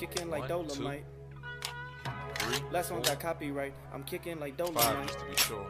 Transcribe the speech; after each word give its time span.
kicking 0.00 0.30
like 0.30 0.48
One, 0.48 0.66
two, 0.68 0.74
Dolomite. 0.74 1.04
Three, 2.38 2.56
Last 2.70 2.90
one 2.90 3.02
got 3.02 3.20
copyright. 3.20 3.74
I'm 3.92 4.02
kicking 4.04 4.40
like 4.40 4.56
five, 4.58 4.74
Dolomite. 4.74 5.06
just 5.08 5.18
to 5.18 5.24
be 5.26 5.36
sure. 5.36 5.66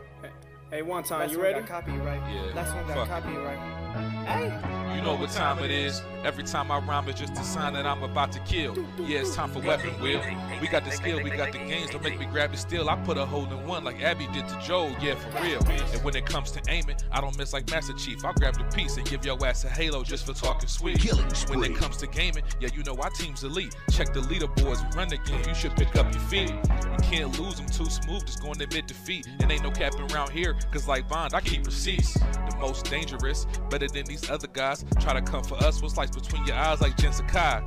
Hey, 0.70 0.82
one 0.82 1.02
time, 1.02 1.20
Last 1.20 1.32
you 1.32 1.38
one 1.38 1.46
ready? 1.46 1.60
got 1.60 1.68
copyright. 1.68 2.20
Yeah, 2.32 2.54
Last 2.54 2.74
one 2.74 2.86
got 2.86 3.08
fuck 3.08 3.18
it. 3.18 3.22
copyright. 3.24 3.58
You 3.90 5.06
know 5.06 5.16
what 5.16 5.30
time 5.30 5.64
it 5.64 5.70
is. 5.70 6.02
Every 6.24 6.44
time 6.44 6.70
I 6.70 6.78
rhyme, 6.80 7.08
it's 7.08 7.18
just 7.18 7.32
a 7.32 7.42
sign 7.42 7.72
that 7.72 7.86
I'm 7.86 8.02
about 8.02 8.30
to 8.32 8.38
kill. 8.40 8.76
Yeah, 8.98 9.20
it's 9.20 9.34
time 9.34 9.50
for 9.50 9.60
weapon 9.60 9.98
wheel. 10.02 10.22
We 10.60 10.68
got 10.68 10.84
the 10.84 10.90
skill, 10.90 11.22
we 11.22 11.30
got 11.30 11.52
the 11.52 11.58
games. 11.58 11.90
Don't 11.90 12.04
make 12.04 12.18
me 12.18 12.26
grab 12.26 12.52
it 12.52 12.58
still. 12.58 12.90
I 12.90 12.96
put 12.96 13.16
a 13.16 13.24
hole 13.24 13.46
in 13.46 13.66
one 13.66 13.82
like 13.82 14.02
Abby 14.02 14.28
did 14.34 14.46
to 14.48 14.60
Joe. 14.60 14.94
Yeah, 15.00 15.14
for 15.14 15.42
real. 15.42 15.60
And 15.94 16.04
when 16.04 16.14
it 16.14 16.26
comes 16.26 16.50
to 16.50 16.60
aiming, 16.68 16.96
I 17.10 17.22
don't 17.22 17.36
miss 17.38 17.54
like 17.54 17.70
Master 17.70 17.94
Chief. 17.94 18.22
I'll 18.22 18.34
grab 18.34 18.58
the 18.58 18.64
piece 18.76 18.98
and 18.98 19.08
give 19.08 19.24
your 19.24 19.42
ass 19.46 19.64
a 19.64 19.70
halo 19.70 20.02
just 20.04 20.26
for 20.26 20.34
talking 20.34 20.68
sweet. 20.68 21.02
When 21.48 21.64
it 21.64 21.74
comes 21.74 21.96
to 21.98 22.06
gaming, 22.06 22.44
yeah, 22.60 22.68
you 22.74 22.82
know 22.82 22.96
our 22.96 23.10
team's 23.10 23.42
elite. 23.42 23.74
Check 23.90 24.12
the 24.12 24.20
leaderboards, 24.20 24.94
run 24.94 25.08
the 25.08 25.16
game. 25.16 25.42
You 25.48 25.54
should 25.54 25.74
pick 25.76 25.96
up 25.96 26.12
your 26.12 26.22
feet. 26.24 26.50
You 26.50 26.98
can't 27.02 27.38
lose 27.40 27.54
them 27.54 27.66
too 27.66 27.88
smooth, 27.88 28.26
just 28.26 28.42
going 28.42 28.56
to 28.56 28.64
admit 28.64 28.86
defeat. 28.86 29.26
And 29.40 29.50
ain't 29.50 29.62
no 29.62 29.70
capping 29.70 30.12
around 30.12 30.30
here, 30.30 30.54
cause 30.70 30.86
like 30.86 31.08
Bond, 31.08 31.32
I 31.32 31.40
keep 31.40 31.64
receipts. 31.64 32.12
The 32.12 32.56
most 32.60 32.90
dangerous, 32.90 33.46
better 33.80 33.92
than 33.92 34.04
these 34.04 34.30
other 34.30 34.46
guys. 34.48 34.84
Try 35.00 35.14
to 35.14 35.22
come 35.22 35.42
for 35.42 35.56
us, 35.64 35.82
what's 35.82 35.96
like 35.96 36.12
between 36.12 36.44
your 36.44 36.56
eyes 36.56 36.80
like 36.80 36.96
Jin 36.96 37.12
Sakai. 37.12 37.62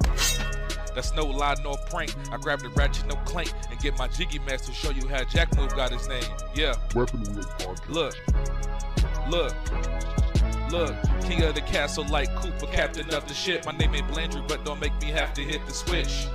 That's 0.93 1.13
no 1.15 1.25
lie 1.25 1.55
nor 1.63 1.75
prank. 1.89 2.13
I 2.31 2.37
grab 2.37 2.59
the 2.59 2.69
ratchet, 2.69 3.07
no 3.07 3.15
clank, 3.25 3.51
and 3.71 3.79
get 3.79 3.97
my 3.97 4.07
jiggy 4.07 4.37
mask 4.39 4.65
to 4.65 4.73
show 4.73 4.91
you 4.91 5.07
how 5.07 5.23
Jack 5.23 5.55
Move 5.57 5.75
got 5.75 5.91
his 5.91 6.07
name. 6.07 6.23
Yeah. 6.53 6.75
Weapon 6.93 7.23
Wheel 7.23 7.43
Podcast. 7.57 7.89
Look, 7.89 8.15
look, 9.27 10.71
look. 10.71 11.23
King 11.23 11.41
of 11.43 11.55
the 11.55 11.61
castle 11.61 12.05
like 12.09 12.33
Cooper, 12.35 12.67
captain 12.67 13.09
of 13.11 13.27
the 13.27 13.33
ship. 13.33 13.65
My 13.65 13.71
name 13.71 13.95
ain't 13.95 14.07
Blandry, 14.07 14.47
but 14.47 14.63
don't 14.63 14.79
make 14.79 14.93
me 15.01 15.07
have 15.07 15.33
to 15.33 15.41
hit 15.41 15.65
the 15.65 15.73
switch. 15.73 16.27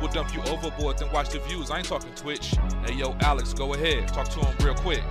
We'll 0.00 0.12
dump 0.12 0.32
you 0.32 0.42
overboard 0.42 1.00
and 1.02 1.10
watch 1.10 1.30
the 1.30 1.40
views. 1.40 1.72
I 1.72 1.78
ain't 1.78 1.88
talking 1.88 2.14
Twitch. 2.14 2.54
Hey 2.86 2.94
yo, 2.94 3.16
Alex, 3.20 3.52
go 3.52 3.74
ahead. 3.74 4.06
Talk 4.08 4.28
to 4.28 4.40
him 4.40 4.56
real 4.64 4.74
quick. 4.74 5.02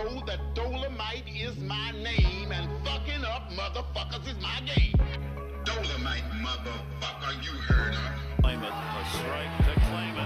Oh, 0.00 0.04
know 0.04 0.22
that 0.26 0.54
Dolomite 0.54 1.24
is 1.28 1.56
my 1.58 1.92
name 1.92 2.37
and 2.37 2.37
fucking 2.37 2.37
up 3.38 3.50
motherfuckers 3.52 4.26
is 4.28 4.42
my 4.42 4.60
game. 4.66 4.94
Dolomite, 5.64 6.24
motherfucker, 6.42 7.44
you 7.44 7.52
heard 7.52 7.94
her. 7.94 8.14
Claim 8.42 8.62
it. 8.62 8.72
A 8.72 9.04
strike 9.12 9.58
to 9.66 9.80
claim 9.90 10.17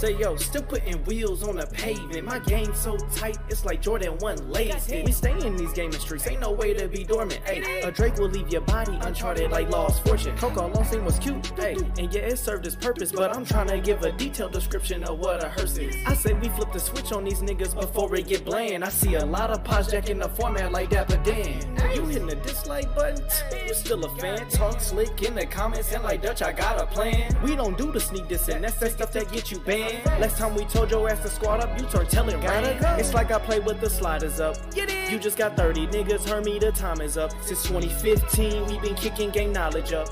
say 0.00 0.16
yo, 0.16 0.34
still 0.36 0.62
putting 0.62 0.96
wheels 1.04 1.46
on 1.46 1.56
the 1.56 1.66
pavement. 1.66 2.24
My 2.24 2.38
game 2.38 2.74
so 2.74 2.96
tight, 3.14 3.36
it's 3.50 3.66
like 3.66 3.82
Jordan 3.82 4.16
one 4.18 4.38
lazy. 4.50 5.02
We 5.04 5.12
stay 5.12 5.38
in 5.46 5.56
these 5.56 5.72
gaming 5.74 6.00
streets, 6.00 6.26
ain't 6.26 6.40
no 6.40 6.52
way 6.52 6.72
to 6.72 6.88
be 6.88 7.04
dormant. 7.04 7.40
Hey, 7.44 7.82
a 7.82 7.90
Drake 7.90 8.16
will 8.16 8.30
leave 8.30 8.48
your 8.48 8.62
body 8.62 8.96
uncharted 9.02 9.50
like 9.50 9.68
Lost 9.68 10.02
Fortune. 10.04 10.34
Coco 10.38 10.72
scene 10.84 11.04
was 11.04 11.18
cute, 11.18 11.46
hey, 11.58 11.76
and 11.98 12.12
yeah, 12.14 12.22
it 12.22 12.38
served 12.38 12.66
its 12.66 12.76
purpose. 12.76 13.12
But 13.12 13.36
I'm 13.36 13.44
trying 13.44 13.68
to 13.68 13.78
give 13.78 14.02
a 14.02 14.12
detailed 14.12 14.52
description 14.52 15.04
of 15.04 15.18
what 15.18 15.44
a 15.44 15.50
hearse 15.50 15.76
is. 15.76 15.94
I 16.06 16.14
say 16.14 16.32
we 16.32 16.48
flip 16.48 16.72
the 16.72 16.80
switch 16.80 17.12
on 17.12 17.24
these 17.24 17.42
niggas 17.42 17.78
before 17.78 18.14
it 18.16 18.26
get 18.26 18.46
bland. 18.46 18.82
I 18.82 18.88
see 18.88 19.16
a 19.16 19.26
lot 19.26 19.50
of 19.50 19.62
pods 19.64 19.90
jacking 19.90 20.18
the 20.18 20.30
format 20.30 20.72
like 20.72 20.88
that 20.90 21.08
Dapper 21.08 21.22
Dan. 21.24 21.76
You 21.94 22.06
hitting 22.06 22.26
the 22.26 22.36
dislike 22.36 22.94
button? 22.94 23.22
You 23.66 23.74
still 23.74 24.02
a 24.04 24.16
fan? 24.16 24.48
Talk 24.48 24.80
slick 24.80 25.22
in 25.22 25.34
the 25.34 25.44
comments 25.44 25.92
and 25.92 26.02
like 26.04 26.22
Dutch, 26.22 26.40
I 26.40 26.52
got 26.52 26.80
a 26.80 26.86
plan. 26.86 27.36
We 27.42 27.54
don't 27.54 27.76
do 27.76 27.92
the 27.92 28.00
sneak 28.00 28.28
diss 28.28 28.48
and 28.48 28.64
that's 28.64 28.76
that 28.76 28.92
stuff 28.92 29.12
that 29.12 29.30
get 29.32 29.50
you 29.50 29.58
banned. 29.60 29.89
Last 30.20 30.38
time 30.38 30.54
we 30.54 30.64
told 30.64 30.90
your 30.90 31.08
ass 31.08 31.20
to 31.22 31.28
squat 31.28 31.60
up, 31.60 31.78
you 31.78 31.86
turned 31.86 32.10
telling 32.10 32.40
gotta 32.40 32.78
go. 32.80 32.94
It's 32.96 33.14
like 33.14 33.30
I 33.30 33.38
play 33.38 33.60
with 33.60 33.80
the 33.80 33.88
sliders 33.90 34.40
up. 34.40 34.56
You 34.74 35.18
just 35.18 35.36
got 35.36 35.56
30 35.56 35.86
niggas, 35.88 36.28
heard 36.28 36.44
me, 36.44 36.58
the 36.58 36.72
time 36.72 37.00
is 37.00 37.16
up. 37.16 37.32
Since 37.42 37.62
2015, 37.64 38.66
we 38.66 38.78
been 38.80 38.94
kicking 38.94 39.30
gang 39.30 39.52
knowledge 39.52 39.92
up. 39.92 40.08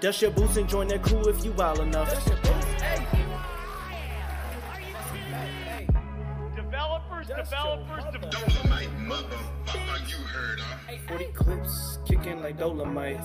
Dust 0.00 0.22
your 0.22 0.30
boots 0.30 0.56
and 0.56 0.68
join 0.68 0.88
the 0.88 0.98
crew 0.98 1.28
if 1.28 1.44
you 1.44 1.52
wild 1.52 1.80
enough. 1.80 2.12
Developers, 6.54 7.26
developers, 7.26 8.04
developers. 8.12 8.54
Dolomite, 8.54 8.90
motherfucker, 8.98 10.08
you 10.08 10.16
heard 10.26 10.60
her. 10.60 10.98
40 11.08 11.24
clips, 11.34 11.98
kicking 12.06 12.40
like 12.42 12.58
Dolomite. 12.58 13.20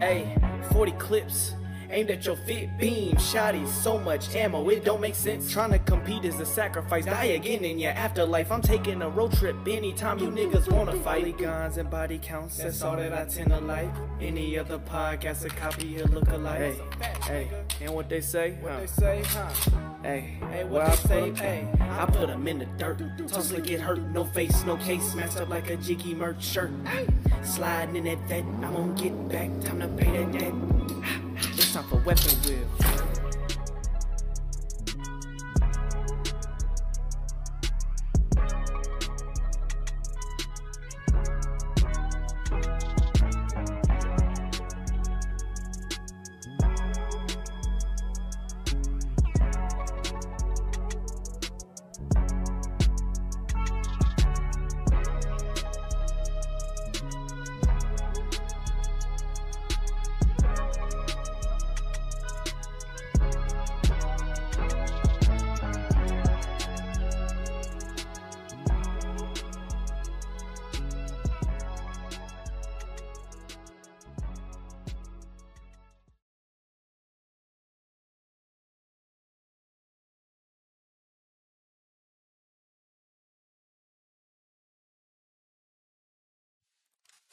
Hey, 0.00 0.36
40 0.72 0.92
clips. 0.92 1.54
Aimed 1.90 2.10
at 2.10 2.26
your 2.26 2.36
fit 2.36 2.76
beam, 2.78 3.14
shotty, 3.16 3.66
so 3.66 3.98
much 3.98 4.34
ammo, 4.34 4.68
it 4.68 4.84
don't 4.84 5.00
make 5.00 5.14
sense. 5.14 5.50
Trying 5.50 5.70
to 5.70 5.78
compete 5.78 6.22
is 6.24 6.38
a 6.38 6.44
sacrifice, 6.44 7.06
die 7.06 7.24
again 7.24 7.64
in 7.64 7.78
your 7.78 7.92
afterlife. 7.92 8.52
I'm 8.52 8.60
taking 8.60 9.00
a 9.00 9.08
road 9.08 9.32
trip 9.32 9.56
anytime 9.66 10.18
you 10.18 10.28
niggas 10.28 10.70
wanna 10.70 10.92
fight. 11.00 11.38
Guns 11.38 11.78
and 11.78 11.88
body 11.88 12.18
counts, 12.18 12.58
that's 12.58 12.82
all 12.82 12.96
that 12.96 13.14
I 13.14 13.24
tend 13.24 13.50
to 13.50 13.60
like. 13.60 13.88
Any 14.20 14.58
other 14.58 14.78
podcast, 14.78 15.46
a 15.46 15.48
copy 15.48 15.98
of 16.00 16.12
look 16.12 16.28
alike. 16.28 16.58
Hey, 16.58 16.76
hey, 17.22 17.48
and 17.80 17.94
what 17.94 18.10
they 18.10 18.20
say? 18.20 18.58
What 18.60 18.80
they 18.80 18.86
say, 18.86 19.22
huh? 19.24 19.48
Hey, 20.02 20.36
hey, 20.50 20.64
what 20.64 20.82
I 20.82 20.94
say? 20.94 21.32
Hey, 21.34 21.68
I 21.80 22.04
put 22.04 22.26
them 22.26 22.46
in 22.46 22.58
the 22.58 22.66
dirt. 22.76 23.00
Toss 23.28 23.48
to 23.48 23.62
get 23.62 23.80
hurt, 23.80 24.00
no 24.12 24.24
face, 24.24 24.62
no 24.64 24.76
case, 24.76 25.12
smashed 25.12 25.38
up 25.38 25.48
like 25.48 25.70
a 25.70 25.76
jiggy 25.76 26.14
merch 26.14 26.44
shirt. 26.44 26.70
Ah, 26.86 27.00
sliding 27.42 27.96
in 27.96 28.04
that 28.04 28.28
vet, 28.28 28.44
I'm 28.44 28.74
gonna 28.74 28.92
get 28.92 29.28
back, 29.30 29.48
time 29.64 29.80
to 29.80 29.88
pay 29.88 30.24
that 30.24 30.32
debt. 30.32 30.52
Ah, 31.02 31.20
It's 31.40 31.72
time 31.72 31.84
for 31.84 31.96
weapon 31.96 32.34
wheel. 32.42 33.17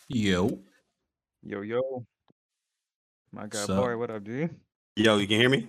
Yo. 0.07 0.59
Yo, 1.43 1.61
yo. 1.61 2.05
My 3.31 3.47
guy, 3.47 3.65
Sup? 3.65 3.77
boy, 3.77 3.97
what 3.97 4.11
up, 4.11 4.23
dude? 4.23 4.55
Yo, 4.95 5.17
you 5.17 5.27
can 5.27 5.39
hear 5.39 5.49
me? 5.49 5.67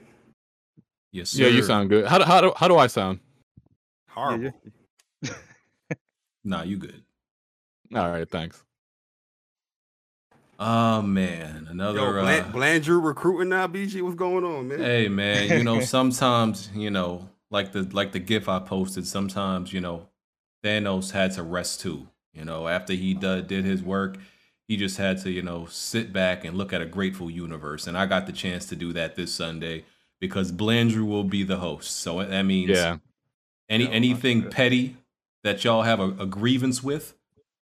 Yes, 1.11 1.31
sir. 1.31 1.45
Yeah, 1.45 1.49
you 1.49 1.63
sound 1.63 1.89
good. 1.89 2.07
How 2.07 2.19
do, 2.19 2.25
how 2.25 2.41
do 2.43 2.53
how 2.55 2.69
do 2.69 2.77
I 2.77 2.87
sound? 2.87 3.21
Horrible. 4.11 4.53
Yeah, 5.23 5.31
Nah, 6.45 6.63
you 6.63 6.77
good. 6.77 7.03
All 7.95 8.11
right, 8.11 8.29
thanks. 8.29 8.63
Oh 10.59 11.01
man, 11.03 11.67
another. 11.71 11.99
Yo, 11.99 12.13
Bland, 12.13 12.47
uh, 12.47 12.49
Blandrew 12.51 13.03
recruiting 13.03 13.49
now, 13.49 13.67
BG. 13.67 14.03
What's 14.03 14.17
going 14.17 14.45
on, 14.45 14.69
man? 14.69 14.81
hey 14.81 15.09
man, 15.09 15.49
you 15.49 15.65
know 15.65 15.81
sometimes 15.81 16.71
you 16.75 16.91
know 16.91 17.29
like 17.51 17.73
the 17.73 17.83
like 17.93 18.13
the 18.13 18.19
gif 18.19 18.49
I 18.49 18.59
posted. 18.59 19.07
Sometimes 19.07 19.73
you 19.73 19.81
know 19.81 20.09
Thanos 20.63 21.13
had 21.13 21.33
to 21.33 21.43
rest 21.43 21.81
too. 21.81 22.09
You 22.37 22.45
know 22.45 22.69
after 22.69 22.93
he 22.93 23.15
did, 23.15 23.47
did 23.49 23.65
his 23.65 23.83
work, 23.83 24.19
he 24.69 24.77
just 24.77 24.99
had 24.99 25.19
to 25.23 25.31
you 25.31 25.43
know 25.43 25.67
sit 25.67 26.13
back 26.13 26.45
and 26.45 26.57
look 26.57 26.73
at 26.73 26.81
a 26.83 26.87
grateful 26.87 27.31
universe. 27.31 27.87
And 27.87 27.97
I 27.97 28.07
got 28.07 28.27
the 28.27 28.33
chance 28.33 28.67
to 28.67 28.77
do 28.77 28.93
that 28.93 29.17
this 29.17 29.35
Sunday 29.35 29.85
because 30.21 30.53
Blandrew 30.53 31.07
will 31.07 31.25
be 31.25 31.43
the 31.43 31.57
host. 31.59 31.93
So 31.93 32.23
that 32.23 32.43
means 32.43 32.71
Yeah. 32.71 32.99
any 33.69 33.87
my 33.87 33.93
anything 33.93 34.51
petty 34.51 34.97
that 35.45 35.65
y'all 35.65 35.83
have 35.83 36.01
a, 36.01 36.09
a 36.19 36.27
grievance 36.27 36.83
with, 36.83 37.15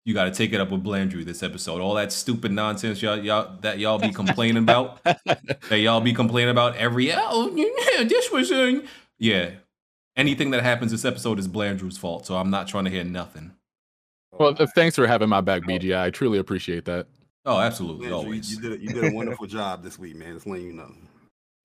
you 0.06 0.14
got 0.14 0.25
to 0.25 0.31
take 0.31 0.54
it 0.54 0.62
up 0.62 0.72
with 0.72 0.84
Blandrew 0.84 1.25
this 1.25 1.44
episode. 1.44 1.81
All 1.81 1.96
that 1.96 2.12
stupid 2.12 2.52
nonsense 2.52 3.02
y'all, 3.02 3.18
y'all 3.18 3.58
that 3.62 3.80
y'all 3.80 4.00
be 4.00 4.12
complaining 4.12 4.64
about, 4.64 5.04
that 5.04 5.80
y'all 5.80 6.02
be 6.02 6.14
complaining 6.14 6.52
about 6.52 6.75
every 6.78 7.12
oh 7.14 7.54
yeah, 7.56 8.04
this 8.04 8.31
was 8.31 8.52
uh, 8.52 8.81
yeah. 9.18 9.52
Anything 10.16 10.52
that 10.52 10.62
happens 10.62 10.92
this 10.92 11.06
episode 11.06 11.40
is 11.40 11.48
Blandrew's 11.48 11.98
fault, 11.98 12.28
so 12.28 12.38
I'm 12.38 12.52
not 12.52 12.68
trying 12.68 12.86
to 12.86 12.92
hear 12.92 13.04
nothing. 13.04 13.54
Well, 14.40 14.54
th- 14.56 14.70
thanks 14.76 14.96
for 14.96 15.06
having 15.08 15.30
my 15.30 15.42
back, 15.42 15.64
oh. 15.66 15.70
BGI. 15.70 16.02
I 16.02 16.10
truly 16.10 16.40
appreciate 16.40 16.86
that. 16.86 17.08
Oh, 17.46 17.60
absolutely, 17.60 18.08
Blandrew, 18.08 18.10
you- 18.10 18.16
always. 18.16 18.52
You 18.56 18.62
did, 18.62 18.72
a, 18.74 18.82
you 18.82 18.90
did 18.90 19.12
a 19.12 19.16
wonderful 19.16 19.48
job 19.48 19.84
this 19.84 20.00
week, 20.00 20.16
man. 20.16 20.34
Just 20.34 20.48
letting 20.48 20.68
you 20.68 20.74
know. 20.74 20.92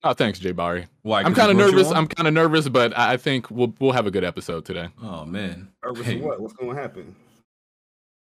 Oh, 0.03 0.13
thanks, 0.13 0.39
Jay 0.39 0.51
Barry. 0.53 0.87
Why? 1.01 1.23
I'm 1.23 1.33
kind 1.35 1.51
of 1.51 1.57
nervous. 1.57 1.91
I'm 1.91 2.07
kind 2.07 2.27
of 2.27 2.33
nervous, 2.33 2.69
but 2.69 2.97
I 2.97 3.13
I 3.13 3.17
think 3.17 3.51
we'll 3.51 3.73
we'll 3.79 3.91
have 3.91 4.07
a 4.07 4.11
good 4.11 4.23
episode 4.23 4.63
today. 4.63 4.87
Oh 5.03 5.25
man. 5.25 5.67
Nervous 5.83 6.05
Hey. 6.05 6.15
of 6.19 6.21
what? 6.21 6.39
What's 6.39 6.53
going 6.53 6.73
to 6.73 6.81
happen? 6.81 7.15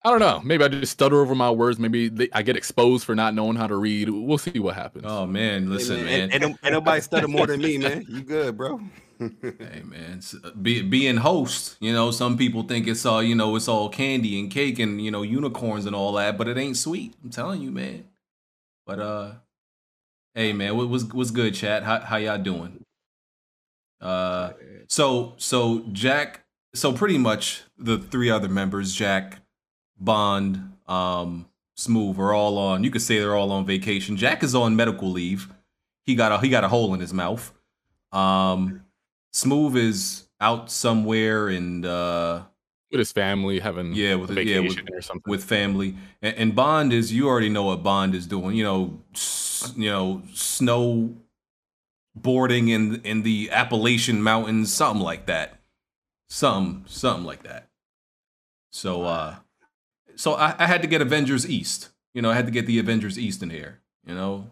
I 0.06 0.12
don't 0.12 0.20
know. 0.20 0.40
Maybe 0.44 0.64
I 0.64 0.68
just 0.68 0.92
stutter 0.92 1.20
over 1.20 1.34
my 1.34 1.50
words. 1.50 1.80
Maybe 1.80 2.10
they, 2.10 2.30
I 2.32 2.44
get 2.44 2.56
exposed 2.56 3.06
for 3.06 3.16
not 3.16 3.34
knowing 3.34 3.56
how 3.56 3.66
to 3.66 3.76
read. 3.76 4.08
We'll 4.08 4.38
see 4.38 4.60
what 4.60 4.76
happens. 4.76 5.06
Oh 5.08 5.26
man, 5.26 5.64
Hey, 5.64 5.68
listen, 5.70 5.96
man, 5.96 6.06
man. 6.06 6.22
Ain't, 6.32 6.44
ain't, 6.44 6.64
no- 6.64 6.70
nobody 6.70 7.02
stutter 7.02 7.28
more 7.28 7.48
than 7.48 7.60
me, 7.60 7.80
man. 7.80 8.06
You 8.08 8.22
good, 8.22 8.56
bro? 8.56 8.80
Hey 9.20 9.82
man, 9.84 10.18
s- 10.18 10.36
be, 10.62 10.82
being 10.84 11.16
host, 11.18 11.78
you 11.80 11.92
know, 11.94 12.12
some 12.12 12.38
people 12.38 12.64
think 12.64 12.86
it's 12.86 13.06
all, 13.06 13.24
you 13.24 13.34
know, 13.34 13.56
it's 13.56 13.68
all 13.70 13.88
candy 13.90 14.40
and 14.40 14.52
cake 14.52 14.78
and 14.78 15.02
you 15.04 15.10
know 15.10 15.22
unicorns 15.24 15.86
and 15.88 15.96
all 15.96 16.12
that, 16.14 16.38
but 16.38 16.48
it 16.50 16.58
ain't 16.58 16.76
sweet. 16.78 17.16
I'm 17.24 17.30
telling 17.30 17.62
you, 17.62 17.72
man. 17.72 18.04
But 18.86 19.00
uh, 19.00 19.32
hey 20.36 20.52
man, 20.54 20.76
what 20.78 20.90
was 20.90 21.06
what's 21.06 21.32
good, 21.32 21.56
chat? 21.56 21.82
How 21.84 22.02
how 22.02 22.18
y'all 22.18 22.38
doing? 22.38 22.84
Uh, 24.02 24.52
so 24.88 25.34
so 25.38 25.86
Jack, 25.94 26.44
so 26.76 26.92
pretty 26.94 27.18
much 27.18 27.64
the 27.78 27.98
three 27.98 28.30
other 28.30 28.50
members, 28.50 28.94
Jack, 28.94 29.40
Bond, 30.00 30.74
um, 30.88 31.48
Smooth, 31.76 32.18
are 32.20 32.34
all 32.34 32.58
on. 32.58 32.84
You 32.84 32.92
could 32.92 33.02
say 33.02 33.20
they're 33.20 33.36
all 33.36 33.52
on 33.52 33.66
vacation. 33.66 34.16
Jack 34.18 34.44
is 34.44 34.56
on 34.56 34.76
medical 34.76 35.10
leave. 35.12 35.50
He 36.06 36.16
got 36.16 36.32
a 36.32 36.38
he 36.40 36.50
got 36.50 36.64
a 36.64 36.68
hole 36.68 36.94
in 36.94 37.00
his 37.00 37.14
mouth. 37.14 37.52
Um, 38.12 38.82
Smooth 39.32 39.76
is 39.76 40.28
out 40.40 40.70
somewhere 40.70 41.48
and 41.48 41.86
uh 41.86 42.44
with 42.92 43.00
his 43.00 43.12
family 43.12 43.60
having 43.60 43.94
yeah 43.94 44.16
with 44.16 44.30
a 44.38 44.46
yeah 44.46 44.60
with, 44.60 44.78
or 44.92 45.02
something. 45.02 45.24
with 45.32 45.44
family 45.44 45.96
and, 46.22 46.36
and 46.36 46.56
Bond 46.56 46.94
is 46.94 47.12
you 47.12 47.28
already 47.28 47.50
know 47.50 47.64
what 47.64 47.84
Bond 47.84 48.14
is 48.16 48.28
doing. 48.28 48.56
You 48.56 48.64
know, 48.64 49.02
s- 49.14 49.74
you 49.76 49.90
know 49.90 50.22
snow 50.34 51.16
boarding 52.16 52.70
in 52.70 53.02
in 53.02 53.24
the 53.24 53.50
Appalachian 53.52 54.22
Mountains, 54.22 54.74
something 54.74 55.04
like 55.04 55.26
that. 55.26 55.60
Some 56.30 56.86
something 56.88 57.26
like 57.26 57.44
that. 57.44 57.68
So 58.72 59.04
uh, 59.04 59.36
so 60.16 60.34
I, 60.36 60.56
I 60.60 60.66
had 60.68 60.82
to 60.82 60.88
get 60.88 61.02
Avengers 61.02 61.50
East. 61.50 61.90
You 62.14 62.22
know, 62.22 62.30
I 62.32 62.36
had 62.36 62.46
to 62.46 62.52
get 62.52 62.66
the 62.66 62.80
Avengers 62.80 63.18
East 63.20 63.44
in 63.44 63.50
here. 63.50 63.80
You 64.08 64.16
know, 64.16 64.48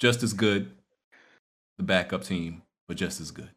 just 0.00 0.22
as 0.22 0.32
good, 0.32 0.70
the 1.78 1.82
backup 1.82 2.22
team, 2.24 2.62
but 2.88 2.96
just 2.96 3.20
as 3.20 3.30
good. 3.30 3.50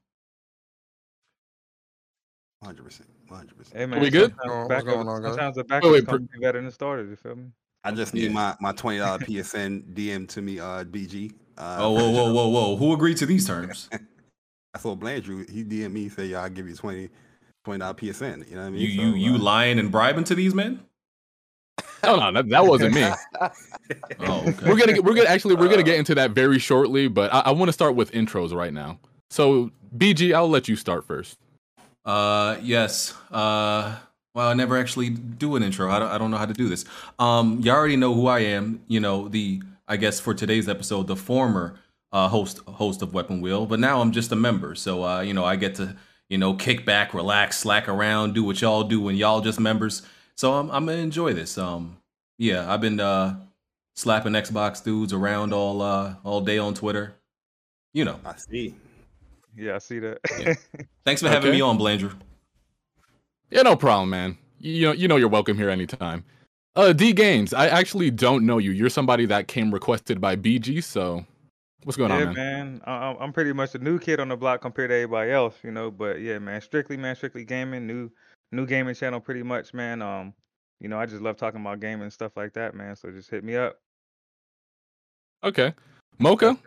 100%. 2.64 3.02
100%. 3.30 3.74
Hey 3.74 3.86
man, 3.86 4.00
we 4.00 4.10
good? 4.10 4.32
sometimes 4.32 4.70
What's 4.70 4.70
backup- 4.70 4.86
going 4.86 5.08
on, 5.08 5.22
guys? 5.22 5.32
Sometimes 5.32 5.56
the 5.56 5.64
Wait, 5.64 5.70
backup 5.70 5.92
wait, 5.92 6.06
come 6.08 6.30
be 6.32 6.40
better 6.40 6.58
than 6.58 6.66
the 6.66 6.72
starters. 6.72 7.10
You 7.10 7.16
feel 7.16 7.36
me? 7.36 7.46
I 7.84 7.92
just 7.92 8.14
need 8.14 8.24
Yeah. 8.24 8.30
my, 8.30 8.56
my 8.60 8.72
$20 8.72 9.20
PSN 9.20 9.94
DM 9.94 10.28
to 10.30 10.42
me, 10.42 10.60
uh, 10.60 10.84
BG. 10.86 11.32
Uh, 11.58 11.78
Oh, 11.80 11.92
whoa, 11.92 12.10
whoa, 12.12 12.34
whoa, 12.34 12.48
whoa! 12.50 12.76
Who 12.76 12.94
agreed 12.94 13.18
to 13.18 13.26
these 13.26 13.46
terms? 13.48 13.90
I 14.74 14.78
saw 14.80 14.96
Blandrew. 14.96 15.50
He 15.50 15.64
DM 15.64 15.92
me, 15.94 16.10
say, 16.10 16.26
"Yeah, 16.28 16.42
I'll 16.42 16.50
give 16.50 16.68
you 16.68 16.76
20 16.76 17.10
$20 17.66 17.80
PSN." 17.80 18.50
You 18.50 18.56
know 18.56 18.62
what 18.62 18.68
I 18.68 18.70
mean? 18.70 18.82
You 18.82 18.88
you 18.88 19.12
So, 19.12 19.16
you 19.16 19.36
uh, 19.36 19.40
lying 19.40 19.80
and 19.80 19.92
bribing 19.92 20.24
to 20.26 20.36
these 20.36 20.54
men? 20.54 20.80
no, 22.04 22.16
no, 22.18 22.32
that, 22.32 22.50
that 22.50 22.66
wasn't 22.66 22.94
me. 22.94 23.10
Oh, 24.20 24.40
okay. 24.48 24.68
We're 24.68 24.78
gonna 24.78 24.94
get, 24.94 25.04
we're 25.04 25.14
gonna 25.14 25.30
actually 25.30 25.54
we're 25.56 25.68
gonna 25.68 25.84
get 25.84 26.00
into 26.00 26.16
that 26.16 26.32
very 26.32 26.58
shortly, 26.58 27.08
but 27.08 27.32
I, 27.32 27.42
I 27.42 27.52
want 27.52 27.70
to 27.70 27.74
start 27.74 27.96
with 27.96 28.12
intros 28.14 28.52
right 28.52 28.74
now. 28.74 28.98
So 29.30 29.70
BG, 29.96 30.34
I'll 30.34 30.50
let 30.50 30.68
you 30.68 30.76
start 30.76 31.06
first. 31.06 31.38
Uh, 32.04 32.58
yes. 32.64 33.14
Uh, 33.32 33.96
well, 34.34 34.48
I 34.50 34.54
never 34.54 34.78
actually 34.78 35.10
do 35.12 35.56
an 35.56 35.64
intro. 35.64 35.90
I 35.90 36.00
don't, 36.00 36.10
I 36.10 36.18
don't 36.18 36.32
know 36.32 36.38
how 36.38 36.46
to 36.46 36.54
do 36.54 36.68
this. 36.68 36.86
Um, 37.20 37.60
you 37.62 37.72
already 37.72 37.96
know 37.96 38.14
who 38.14 38.28
I 38.28 38.40
am. 38.40 38.82
You 38.88 39.00
know 39.00 39.28
the, 39.28 39.62
I 39.88 39.98
guess 39.98 40.20
for 40.20 40.34
today's 40.34 40.68
episode, 40.68 41.08
the 41.08 41.16
former 41.16 41.76
uh, 42.12 42.28
host 42.28 42.60
host 42.68 43.02
of 43.02 43.14
Weapon 43.14 43.40
Wheel, 43.42 43.66
but 43.66 43.80
now 43.80 44.02
I'm 44.02 44.12
just 44.12 44.32
a 44.32 44.36
member. 44.36 44.74
So 44.74 45.04
uh, 45.04 45.22
you 45.22 45.34
know, 45.34 45.46
I 45.46 45.56
get 45.58 45.76
to 45.76 45.96
you 46.30 46.38
know 46.38 46.54
kick 46.54 46.86
back, 46.86 47.14
relax, 47.14 47.58
slack 47.58 47.88
around, 47.88 48.34
do 48.34 48.44
what 48.44 48.62
y'all 48.62 48.84
do 48.84 49.02
when 49.02 49.16
y'all 49.16 49.42
just 49.42 49.60
members. 49.60 50.02
So 50.36 50.54
I'm 50.54 50.70
I'm 50.72 50.86
gonna 50.86 50.98
enjoy 50.98 51.34
this. 51.34 51.58
Um, 51.58 51.98
yeah, 52.38 52.72
I've 52.72 52.82
been 52.82 53.00
uh 53.00 53.40
slapping 53.96 54.34
Xbox 54.34 54.84
dudes 54.84 55.14
around 55.14 55.54
all 55.54 55.82
uh 55.82 56.16
all 56.24 56.42
day 56.42 56.58
on 56.58 56.74
Twitter. 56.74 57.16
You 57.94 58.06
know. 58.06 58.20
I 58.26 58.36
see. 58.36 58.76
Yeah, 59.58 59.76
I 59.76 59.78
see 59.78 60.00
that. 60.00 60.20
Yeah. 60.38 60.54
Thanks 61.06 61.22
for 61.22 61.30
having 61.30 61.48
Okay. 61.50 61.58
me 61.58 61.62
on, 61.62 61.78
Blandrew. 61.78 62.14
Yeah, 63.52 63.62
no 63.62 63.76
problem, 63.78 64.10
man. 64.10 64.38
You 64.60 64.88
know, 64.88 64.92
you 64.92 65.08
know 65.08 65.16
you're 65.16 65.30
welcome 65.30 65.56
here 65.56 65.70
anytime. 65.70 66.26
Uh, 66.76 66.92
D 66.92 67.14
Games, 67.14 67.54
I 67.54 67.68
actually 67.68 68.12
don't 68.12 68.46
know 68.46 68.58
you. 68.58 68.72
You're 68.72 68.90
somebody 68.90 69.26
that 69.28 69.48
came 69.48 69.74
requested 69.74 70.20
by 70.20 70.36
BG, 70.36 70.84
so 70.84 71.26
what's 71.86 71.98
going 71.98 72.10
yeah, 72.10 72.26
on, 72.26 72.34
man? 72.34 72.34
man. 72.34 72.82
I, 72.86 73.08
I'm- 73.08 73.18
I'm 73.20 73.34
pretty 73.34 73.54
much 73.54 73.72
the 73.72 73.80
new 73.80 74.00
kid 74.00 74.20
on 74.20 74.28
the 74.28 74.36
block 74.36 74.62
compared 74.62 74.90
to 74.90 74.96
everybody 74.96 75.32
else, 75.32 75.56
you 75.64 75.72
know. 75.72 75.92
But 75.92 76.20
yeah, 76.20 76.40
man, 76.40 76.60
strictly 76.62 76.98
man, 76.98 77.16
strictly 77.16 77.46
gaming, 77.46 77.88
new 77.88 78.12
new 78.52 78.66
gaming 78.66 78.96
channel, 78.96 79.20
pretty 79.20 79.44
much, 79.44 79.74
man. 79.74 80.02
Um, 80.02 80.34
you 80.82 80.90
know, 80.90 81.00
I 81.00 81.06
just 81.06 81.22
love 81.22 81.38
talking 81.38 81.62
about 81.62 81.80
gaming 81.80 82.04
and 82.04 82.14
stuff 82.14 82.34
like 82.36 82.54
that, 82.54 82.76
man. 82.76 82.96
So 82.96 83.12
just 83.12 83.30
hit 83.30 83.44
me 83.44 83.56
up. 83.56 83.80
Okay, 85.44 85.74
Mocha. 86.20 86.58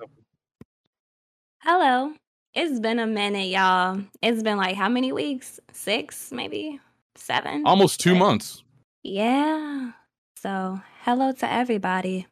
Hello. 1.61 2.15
It's 2.55 2.81
been 2.81 2.99
a 2.99 3.07
minute, 3.07 3.49
y'all. 3.49 4.01
It's 4.23 4.43
been 4.43 4.57
like 4.57 4.77
how 4.77 4.89
many 4.89 5.13
weeks? 5.13 5.61
Six, 5.73 6.33
maybe 6.33 6.81
seven. 7.15 7.65
Almost 7.67 8.01
two 8.01 8.15
months. 8.15 8.63
Yeah. 9.03 9.93
So 10.37 10.81
hello 11.03 11.33
to 11.33 11.53
everybody. 11.53 12.27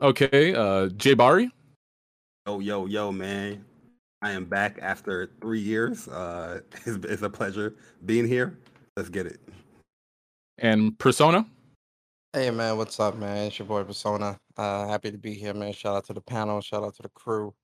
Okay, 0.00 0.54
uh, 0.54 0.88
Jay 0.96 1.14
Bari. 1.14 1.50
Yo, 2.46 2.60
yo, 2.60 2.86
yo, 2.86 3.12
man. 3.12 3.64
I 4.22 4.32
am 4.32 4.44
back 4.44 4.78
after 4.82 5.30
three 5.40 5.60
years. 5.60 6.08
Uh, 6.08 6.60
it's, 6.86 7.04
it's 7.04 7.22
a 7.22 7.30
pleasure 7.30 7.74
being 8.04 8.26
here. 8.26 8.58
Let's 8.96 9.08
get 9.08 9.26
it. 9.26 9.40
and 10.58 10.98
Persona. 10.98 11.46
Hey 12.32 12.50
man, 12.50 12.76
what's 12.76 13.00
up, 13.00 13.16
man? 13.16 13.46
It's 13.46 13.58
your 13.58 13.66
boy 13.66 13.84
Persona. 13.84 14.36
Uh, 14.58 14.86
happy 14.88 15.10
to 15.10 15.16
be 15.16 15.32
here, 15.32 15.54
man. 15.54 15.72
Shout 15.72 15.96
out 15.96 16.04
to 16.06 16.12
the 16.12 16.20
panel, 16.20 16.60
shout 16.60 16.82
out 16.82 16.94
to 16.96 17.02
the 17.02 17.08
crew, 17.10 17.54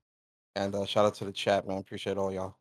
and 0.56 0.74
uh, 0.74 0.86
shout 0.86 1.04
out 1.04 1.14
to 1.16 1.26
the 1.26 1.32
chat, 1.32 1.66
man. 1.68 1.78
Appreciate 1.78 2.16
all 2.16 2.32
y'all. 2.32 2.54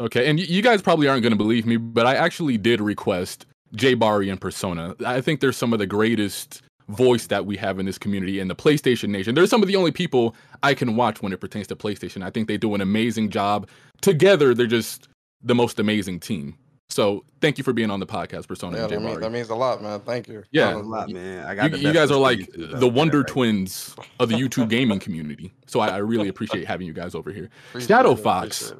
Okay, 0.00 0.28
and 0.28 0.38
y- 0.38 0.46
you 0.48 0.60
guys 0.62 0.82
probably 0.82 1.06
aren't 1.06 1.22
going 1.22 1.32
to 1.32 1.36
believe 1.38 1.66
me, 1.66 1.76
but 1.76 2.04
I 2.06 2.16
actually 2.16 2.58
did 2.58 2.80
request 2.80 3.46
Jay 3.76 3.94
Bari 3.94 4.28
and 4.28 4.40
Persona. 4.40 4.96
I 5.06 5.20
think 5.20 5.40
they're 5.40 5.52
some 5.52 5.72
of 5.72 5.78
the 5.78 5.86
greatest 5.86 6.62
voice 6.90 7.26
that 7.28 7.46
we 7.46 7.56
have 7.56 7.78
in 7.78 7.86
this 7.86 7.98
community 7.98 8.40
in 8.40 8.48
the 8.48 8.54
PlayStation 8.54 9.08
Nation. 9.08 9.34
They're 9.34 9.46
some 9.46 9.62
of 9.62 9.68
the 9.68 9.76
only 9.76 9.92
people 9.92 10.34
I 10.62 10.74
can 10.74 10.96
watch 10.96 11.22
when 11.22 11.32
it 11.32 11.40
pertains 11.40 11.66
to 11.68 11.76
PlayStation. 11.76 12.22
I 12.22 12.30
think 12.30 12.48
they 12.48 12.56
do 12.56 12.74
an 12.74 12.80
amazing 12.80 13.30
job. 13.30 13.68
Together, 14.00 14.54
they're 14.54 14.66
just 14.66 15.08
the 15.42 15.54
most 15.54 15.78
amazing 15.78 16.20
team. 16.20 16.56
So 16.90 17.24
thank 17.40 17.56
you 17.56 17.62
for 17.62 17.72
being 17.72 17.90
on 17.90 18.00
the 18.00 18.06
podcast, 18.06 18.48
Persona 18.48 18.76
Yeah, 18.76 18.82
and 18.82 18.92
that, 18.92 19.00
mean, 19.00 19.20
that 19.20 19.30
means 19.30 19.48
a 19.50 19.54
lot, 19.54 19.80
man. 19.80 20.00
Thank 20.00 20.26
you. 20.26 20.42
Yeah. 20.50 20.72
That 20.72 20.76
a 20.76 20.78
lot, 20.80 21.08
man. 21.08 21.46
I 21.46 21.54
got 21.54 21.70
You, 21.70 21.88
you 21.88 21.92
guys 21.92 22.10
are 22.10 22.18
like 22.18 22.50
the. 22.52 22.88
Wonder 22.88 23.18
right. 23.18 23.28
Twins 23.28 23.94
of 24.18 24.28
the 24.28 24.34
YouTube 24.34 24.68
gaming 24.68 24.98
community. 24.98 25.52
So 25.66 25.78
I, 25.78 25.88
I 25.88 25.96
really 25.98 26.28
appreciate 26.28 26.66
having 26.66 26.88
you 26.88 26.92
guys 26.92 27.14
over 27.14 27.30
here. 27.30 27.48
Appreciate 27.68 27.88
Shadow 27.88 28.12
it, 28.12 28.18
Fox. 28.18 28.74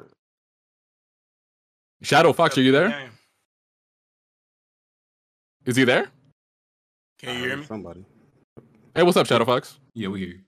Shadow 2.03 2.33
Fox, 2.33 2.57
are 2.57 2.61
you 2.61 2.73
there? 2.73 3.09
Is 5.65 5.77
he 5.77 5.85
there? 5.85 6.07
Can 7.21 7.37
you 7.37 7.49
hear 7.49 7.57
me? 7.57 7.65
Somebody. 7.65 8.03
Hey, 8.95 9.03
what's 9.03 9.15
up, 9.15 9.27
Shadow 9.27 9.45
Fox? 9.45 9.77
Yeah, 9.93 10.07
we 10.07 10.21
hear 10.21 10.29
you. 10.29 10.39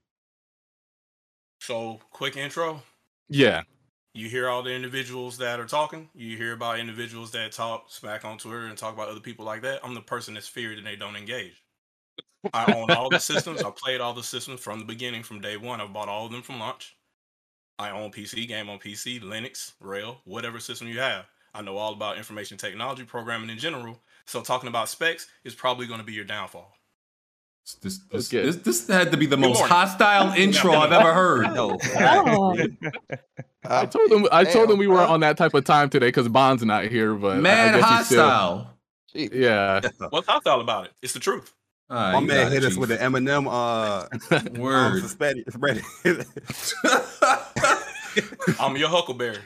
So, 1.61 1.99
quick 2.09 2.35
intro. 2.35 2.81
Yeah. 3.29 3.61
You 4.15 4.27
hear 4.27 4.49
all 4.49 4.63
the 4.63 4.73
individuals 4.73 5.37
that 5.37 5.59
are 5.59 5.67
talking. 5.67 6.09
You 6.15 6.35
hear 6.35 6.53
about 6.53 6.79
individuals 6.79 7.29
that 7.31 7.51
talk 7.51 7.91
smack 7.91 8.25
on 8.25 8.39
Twitter 8.39 8.65
and 8.65 8.75
talk 8.75 8.95
about 8.95 9.09
other 9.09 9.19
people 9.19 9.45
like 9.45 9.61
that. 9.61 9.81
I'm 9.83 9.93
the 9.93 10.01
person 10.01 10.33
that's 10.33 10.47
feared 10.47 10.79
and 10.79 10.87
they 10.87 10.95
don't 10.95 11.15
engage. 11.15 11.61
I 12.55 12.73
own 12.73 12.89
all 12.89 13.07
the 13.07 13.19
systems. 13.19 13.61
I 13.61 13.69
played 13.69 14.01
all 14.01 14.15
the 14.15 14.23
systems 14.23 14.59
from 14.59 14.79
the 14.79 14.85
beginning, 14.85 15.21
from 15.21 15.41
day 15.41 15.57
one. 15.57 15.79
I 15.79 15.85
bought 15.85 16.09
all 16.09 16.25
of 16.25 16.31
them 16.31 16.41
from 16.41 16.59
launch. 16.59 16.97
I 17.77 17.91
own 17.91 18.09
PC, 18.09 18.47
game 18.47 18.69
on 18.69 18.79
PC, 18.79 19.21
Linux, 19.21 19.73
Rail, 19.79 20.21
whatever 20.25 20.59
system 20.59 20.87
you 20.87 20.99
have. 20.99 21.25
I 21.53 21.61
know 21.61 21.77
all 21.77 21.93
about 21.93 22.17
information 22.17 22.57
technology, 22.57 23.03
programming 23.03 23.51
in 23.51 23.59
general. 23.59 23.99
So 24.27 24.41
talking 24.41 24.69
about 24.69 24.89
specs 24.89 25.27
is 25.43 25.55
probably 25.55 25.87
going 25.87 25.99
to 25.99 26.05
be 26.05 26.13
your 26.13 26.25
downfall. 26.25 26.75
This 27.81 27.99
this, 28.11 28.27
Okay. 28.33 28.45
this 28.45 28.57
this 28.57 28.87
had 28.87 29.11
to 29.11 29.17
be 29.17 29.25
the 29.25 29.37
Good 29.37 29.41
most 29.41 29.59
morning. 29.59 29.73
hostile 29.75 30.33
intro 30.37 30.73
I've 30.73 30.91
ever 30.91 31.13
heard. 31.13 31.43
No. 31.53 31.77
Oh, 31.95 32.57
I 33.65 33.85
told 33.85 34.11
them 34.11 34.27
I 34.33 34.43
told 34.43 34.69
them 34.69 34.77
we 34.77 34.87
weren't 34.87 35.09
on 35.09 35.21
that 35.21 35.37
type 35.37 35.53
of 35.53 35.63
time 35.63 35.89
today 35.89 36.07
because 36.07 36.27
Bond's 36.27 36.63
not 36.65 36.85
here, 36.87 37.13
but 37.15 37.35
I- 37.35 37.37
I 37.37 37.41
Mad 37.41 37.79
guess 37.79 38.05
still- 38.07 38.27
hostile. 38.27 38.69
Gee, 39.13 39.29
Yeah. 39.31 39.79
What's 40.09 40.27
hostile 40.27 40.59
about 40.59 40.85
it? 40.87 40.91
It's 41.01 41.13
the 41.13 41.19
truth. 41.21 41.53
All 41.89 41.95
right, 41.97 42.11
My 42.13 42.19
man 42.21 42.45
got 42.45 42.47
it, 42.47 42.53
hit 42.55 42.63
us 42.65 42.75
with 42.77 42.89
the 42.89 42.97
Eminem 42.97 43.47
uh 43.49 44.07
word. 44.59 45.01
suspended 45.01 45.51
spread 45.53 45.81
I'm 48.59 48.75
your 48.77 48.89
Huckleberry. 48.89 49.39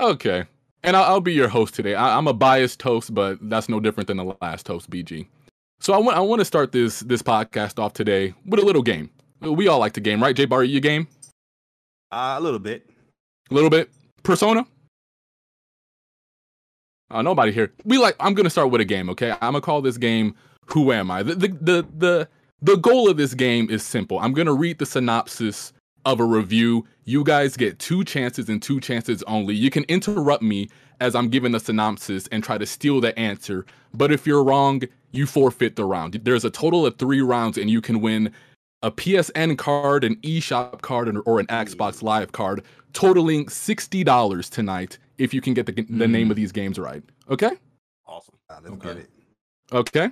Okay. 0.00 0.44
And 0.82 0.96
I'll, 0.96 1.04
I'll 1.04 1.20
be 1.20 1.34
your 1.34 1.48
host 1.48 1.74
today. 1.74 1.94
I, 1.94 2.16
I'm 2.16 2.28
a 2.28 2.32
biased 2.32 2.80
host, 2.82 3.14
but 3.14 3.38
that's 3.42 3.68
no 3.68 3.80
different 3.80 4.06
than 4.06 4.16
the 4.16 4.36
last 4.40 4.68
host, 4.68 4.90
BG. 4.90 5.26
So 5.80 5.92
I 5.92 5.98
want 5.98 6.16
I 6.16 6.20
want 6.20 6.40
to 6.40 6.44
start 6.44 6.72
this 6.72 7.00
this 7.00 7.22
podcast 7.22 7.78
off 7.78 7.92
today 7.92 8.34
with 8.44 8.60
a 8.60 8.64
little 8.64 8.82
game. 8.82 9.10
We 9.40 9.68
all 9.68 9.78
like 9.78 9.92
to 9.92 10.00
game, 10.00 10.20
right? 10.20 10.34
Jay 10.34 10.44
Bar, 10.44 10.64
you 10.64 10.80
game? 10.80 11.06
Uh, 12.10 12.36
a 12.36 12.40
little 12.40 12.58
bit. 12.58 12.88
A 13.50 13.54
little 13.54 13.70
bit. 13.70 13.90
Persona? 14.24 14.66
Uh, 17.10 17.22
nobody 17.22 17.52
here. 17.52 17.72
We 17.84 17.98
like. 17.98 18.16
I'm 18.18 18.34
gonna 18.34 18.50
start 18.50 18.70
with 18.70 18.80
a 18.80 18.84
game. 18.84 19.08
Okay, 19.10 19.30
I'm 19.30 19.52
gonna 19.52 19.60
call 19.60 19.80
this 19.80 19.96
game 19.96 20.34
"Who 20.66 20.92
Am 20.92 21.10
I." 21.10 21.22
The 21.22 21.34
the 21.34 21.48
the 21.48 21.86
the, 21.96 22.28
the 22.60 22.76
goal 22.76 23.08
of 23.08 23.16
this 23.16 23.34
game 23.34 23.70
is 23.70 23.82
simple. 23.82 24.18
I'm 24.18 24.32
gonna 24.32 24.52
read 24.52 24.78
the 24.78 24.86
synopsis 24.86 25.72
of 26.08 26.20
a 26.20 26.24
review. 26.24 26.86
You 27.04 27.22
guys 27.22 27.54
get 27.54 27.78
two 27.78 28.02
chances 28.02 28.48
and 28.48 28.62
two 28.62 28.80
chances 28.80 29.22
only. 29.24 29.54
You 29.54 29.68
can 29.68 29.84
interrupt 29.84 30.42
me 30.42 30.70
as 31.00 31.14
I'm 31.14 31.28
giving 31.28 31.52
the 31.52 31.60
synopsis 31.60 32.26
and 32.28 32.42
try 32.42 32.56
to 32.56 32.64
steal 32.64 33.02
the 33.02 33.16
answer. 33.18 33.66
But 33.92 34.10
if 34.10 34.26
you're 34.26 34.42
wrong, 34.42 34.82
you 35.12 35.26
forfeit 35.26 35.76
the 35.76 35.84
round. 35.84 36.14
There's 36.24 36.46
a 36.46 36.50
total 36.50 36.86
of 36.86 36.96
three 36.96 37.20
rounds, 37.20 37.58
and 37.58 37.68
you 37.68 37.82
can 37.82 38.00
win 38.00 38.32
a 38.82 38.90
PSN 38.90 39.58
card, 39.58 40.02
an 40.02 40.16
eShop 40.16 40.80
card, 40.80 41.14
or 41.26 41.40
an 41.40 41.46
Xbox 41.48 42.02
Live 42.02 42.32
card, 42.32 42.62
totaling 42.94 43.44
$60 43.46 44.50
tonight 44.50 44.98
if 45.18 45.34
you 45.34 45.42
can 45.42 45.52
get 45.52 45.66
the, 45.66 45.72
the 45.72 46.08
name 46.08 46.22
mm-hmm. 46.22 46.30
of 46.30 46.36
these 46.36 46.52
games 46.52 46.78
right. 46.78 47.02
Okay? 47.28 47.50
Awesome. 48.06 48.34
let's 48.64 48.82
get 48.82 48.96
it. 48.96 49.10
Okay. 49.72 50.08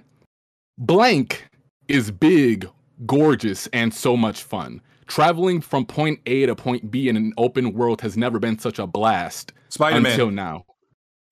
Blank 0.77 1.49
is 1.89 2.11
big, 2.11 2.69
gorgeous, 3.07 3.67
and 3.69 3.95
so 3.95 4.15
much 4.15 4.43
fun. 4.43 4.83
Traveling 5.07 5.61
from 5.61 5.87
point 5.87 6.21
A 6.27 6.47
to 6.47 6.55
point 6.57 6.91
B 6.91 7.09
in 7.09 7.17
an 7.17 7.33
open 7.37 7.73
world 7.73 8.01
has 8.01 8.17
never 8.17 8.39
been 8.39 8.59
such 8.59 8.79
a 8.79 8.87
blast 8.87 9.53
Spider-Man. 9.69 10.13
until 10.13 10.31
now. 10.31 10.65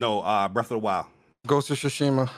No, 0.00 0.20
uh, 0.20 0.48
Breath 0.48 0.66
of 0.66 0.70
the 0.70 0.78
Wild. 0.78 1.06
Ghost 1.46 1.70
of 1.70 1.78
Tsushima. 1.78 2.30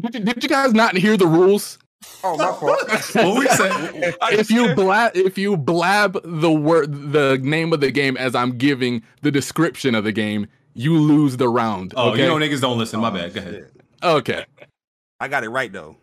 Did, 0.00 0.14
you- 0.14 0.20
did 0.20 0.42
you 0.42 0.48
guys 0.48 0.72
not 0.74 0.96
hear 0.96 1.16
the 1.16 1.26
rules? 1.26 1.78
Oh, 2.24 2.36
my 2.36 2.46
fault. 2.46 3.14
What 3.14 3.38
we 3.38 3.46
said? 3.48 4.14
if 4.32 4.50
you 4.50 4.74
blab 4.74 5.16
if 5.16 5.38
you 5.38 5.56
blab 5.56 6.18
the 6.24 6.50
word 6.50 7.12
the 7.12 7.38
name 7.42 7.72
of 7.72 7.80
the 7.80 7.90
game 7.92 8.16
as 8.16 8.34
I'm 8.34 8.58
giving 8.58 9.02
the 9.22 9.30
description 9.30 9.94
of 9.94 10.02
the 10.04 10.10
game, 10.12 10.48
you 10.74 10.98
lose 10.98 11.36
the 11.36 11.48
round. 11.48 11.94
Oh, 11.96 12.10
okay? 12.10 12.22
you 12.22 12.26
know 12.28 12.36
niggas 12.36 12.60
don't 12.60 12.76
listen. 12.78 12.98
My 13.00 13.10
bad. 13.10 13.34
Go 13.34 13.40
ahead. 13.40 13.70
Okay. 14.02 14.44
I 15.20 15.28
got 15.28 15.44
it 15.44 15.50
right 15.50 15.72
though. 15.72 15.96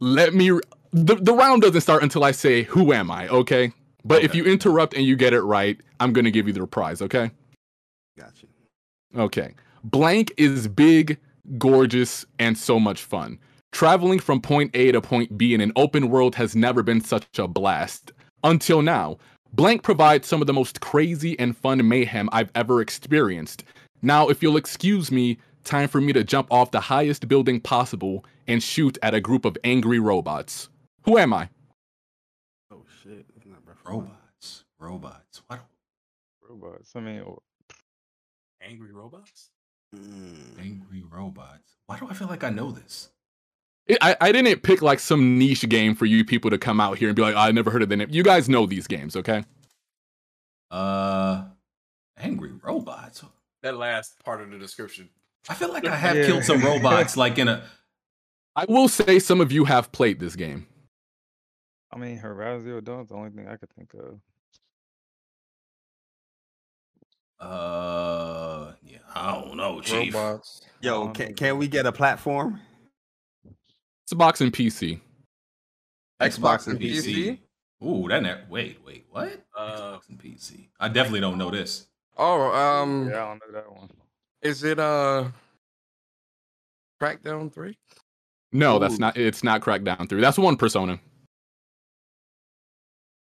Let 0.00 0.32
me 0.32 0.50
the, 0.92 1.16
the 1.16 1.34
round 1.34 1.60
doesn't 1.62 1.82
start 1.82 2.02
until 2.02 2.24
I 2.24 2.30
say 2.30 2.62
who 2.62 2.92
am 2.94 3.10
I, 3.10 3.28
okay? 3.28 3.72
But 4.08 4.24
if 4.24 4.34
you 4.34 4.44
interrupt 4.44 4.94
and 4.94 5.04
you 5.04 5.16
get 5.16 5.32
it 5.32 5.42
right, 5.42 5.78
I'm 6.00 6.12
gonna 6.12 6.30
give 6.30 6.46
you 6.46 6.52
the 6.52 6.66
prize, 6.66 7.02
okay? 7.02 7.30
Gotcha. 8.18 8.46
Okay. 9.16 9.54
Blank 9.84 10.32
is 10.36 10.66
big, 10.66 11.18
gorgeous, 11.58 12.24
and 12.38 12.56
so 12.56 12.80
much 12.80 13.02
fun. 13.02 13.38
Traveling 13.70 14.18
from 14.18 14.40
point 14.40 14.70
A 14.74 14.92
to 14.92 15.00
point 15.00 15.36
B 15.36 15.54
in 15.54 15.60
an 15.60 15.72
open 15.76 16.08
world 16.08 16.34
has 16.34 16.56
never 16.56 16.82
been 16.82 17.00
such 17.00 17.38
a 17.38 17.46
blast. 17.46 18.12
Until 18.42 18.82
now, 18.82 19.18
Blank 19.52 19.82
provides 19.82 20.26
some 20.26 20.40
of 20.40 20.46
the 20.46 20.52
most 20.52 20.80
crazy 20.80 21.38
and 21.38 21.56
fun 21.56 21.86
mayhem 21.86 22.28
I've 22.32 22.50
ever 22.54 22.80
experienced. 22.80 23.64
Now, 24.02 24.28
if 24.28 24.42
you'll 24.42 24.56
excuse 24.56 25.10
me, 25.10 25.38
time 25.64 25.88
for 25.88 26.00
me 26.00 26.12
to 26.14 26.24
jump 26.24 26.50
off 26.50 26.70
the 26.70 26.80
highest 26.80 27.28
building 27.28 27.60
possible 27.60 28.24
and 28.46 28.62
shoot 28.62 28.96
at 29.02 29.14
a 29.14 29.20
group 29.20 29.44
of 29.44 29.58
angry 29.64 29.98
robots. 29.98 30.70
Who 31.02 31.18
am 31.18 31.34
I? 31.34 31.50
Oh 32.72 32.82
shit. 33.02 33.26
It's 33.36 33.46
not 33.46 33.46
Breath 33.46 33.46
of 33.48 33.54
the 33.54 33.56
Wild. 33.56 33.76
Robots. 33.88 34.64
Robots. 34.78 35.42
What? 35.46 35.60
Robots. 36.48 36.92
I 36.94 37.00
mean, 37.00 37.20
oh, 37.26 37.42
Angry 38.60 38.92
robots? 38.92 39.50
Mm. 39.96 40.58
Angry 40.60 41.02
robots. 41.10 41.76
Why 41.86 41.98
do 41.98 42.08
I 42.10 42.14
feel 42.14 42.28
like 42.28 42.44
I 42.44 42.50
know 42.50 42.70
this? 42.72 43.10
I, 44.02 44.16
I 44.20 44.32
didn't 44.32 44.62
pick 44.62 44.82
like 44.82 45.00
some 45.00 45.38
niche 45.38 45.66
game 45.68 45.94
for 45.94 46.04
you 46.04 46.24
people 46.24 46.50
to 46.50 46.58
come 46.58 46.80
out 46.80 46.98
here 46.98 47.08
and 47.08 47.16
be 47.16 47.22
like, 47.22 47.34
I 47.36 47.50
never 47.52 47.70
heard 47.70 47.82
of 47.82 47.88
the 47.88 47.96
name. 47.96 48.08
You 48.10 48.22
guys 48.22 48.48
know 48.48 48.66
these 48.66 48.86
games, 48.86 49.16
okay? 49.16 49.44
Uh, 50.70 51.44
angry 52.18 52.52
robots. 52.62 53.24
That 53.62 53.76
last 53.76 54.22
part 54.24 54.42
of 54.42 54.50
the 54.50 54.58
description. 54.58 55.08
I 55.48 55.54
feel 55.54 55.72
like 55.72 55.86
I 55.86 55.96
have 55.96 56.16
Yeah. 56.16 56.26
killed 56.26 56.44
some 56.44 56.60
robots, 56.60 57.16
like 57.16 57.38
in 57.38 57.48
a. 57.48 57.64
I 58.54 58.66
will 58.68 58.88
say 58.88 59.18
some 59.18 59.40
of 59.40 59.50
you 59.52 59.64
have 59.64 59.90
played 59.92 60.20
this 60.20 60.36
game. 60.36 60.66
I 61.90 61.96
mean, 61.98 62.16
Horizon 62.18 62.64
Zero 62.64 62.80
Dawn's 62.80 63.08
the 63.08 63.14
only 63.14 63.30
thing 63.30 63.48
I 63.48 63.56
could 63.56 63.70
think 63.70 63.92
of. 63.94 64.20
Uh, 67.40 68.72
yeah, 68.84 68.98
I 69.14 69.32
don't 69.32 69.56
know, 69.56 69.80
chief. 69.80 70.12
Robots. 70.14 70.62
Yo, 70.80 71.08
can 71.08 71.34
can 71.34 71.56
we 71.56 71.68
get 71.68 71.86
a 71.86 71.92
platform? 71.92 72.60
Xbox 74.12 74.40
and 74.40 74.52
PC. 74.52 75.00
Xbox 76.20 76.66
and 76.66 76.80
PC. 76.80 77.38
Ooh, 77.84 78.08
that 78.08 78.22
ne- 78.22 78.42
wait, 78.48 78.78
wait, 78.84 79.06
what? 79.10 79.40
Uh, 79.56 79.98
Xbox 79.98 80.08
and 80.08 80.18
PC. 80.18 80.68
I 80.80 80.88
definitely 80.88 81.20
don't 81.20 81.38
know 81.38 81.50
this. 81.50 81.86
Oh, 82.16 82.52
um, 82.52 83.08
Yeah, 83.08 83.24
I 83.24 83.28
don't 83.28 83.40
know 83.46 83.52
that 83.60 83.72
one. 83.72 83.88
is 84.42 84.64
it 84.64 84.80
uh 84.80 85.28
Crackdown 87.00 87.52
3? 87.52 87.78
No, 88.50 88.80
that's 88.80 88.98
not. 88.98 89.16
It's 89.16 89.44
not 89.44 89.60
Crackdown 89.60 90.08
Three. 90.08 90.20
That's 90.20 90.38
one 90.38 90.56
Persona. 90.56 90.98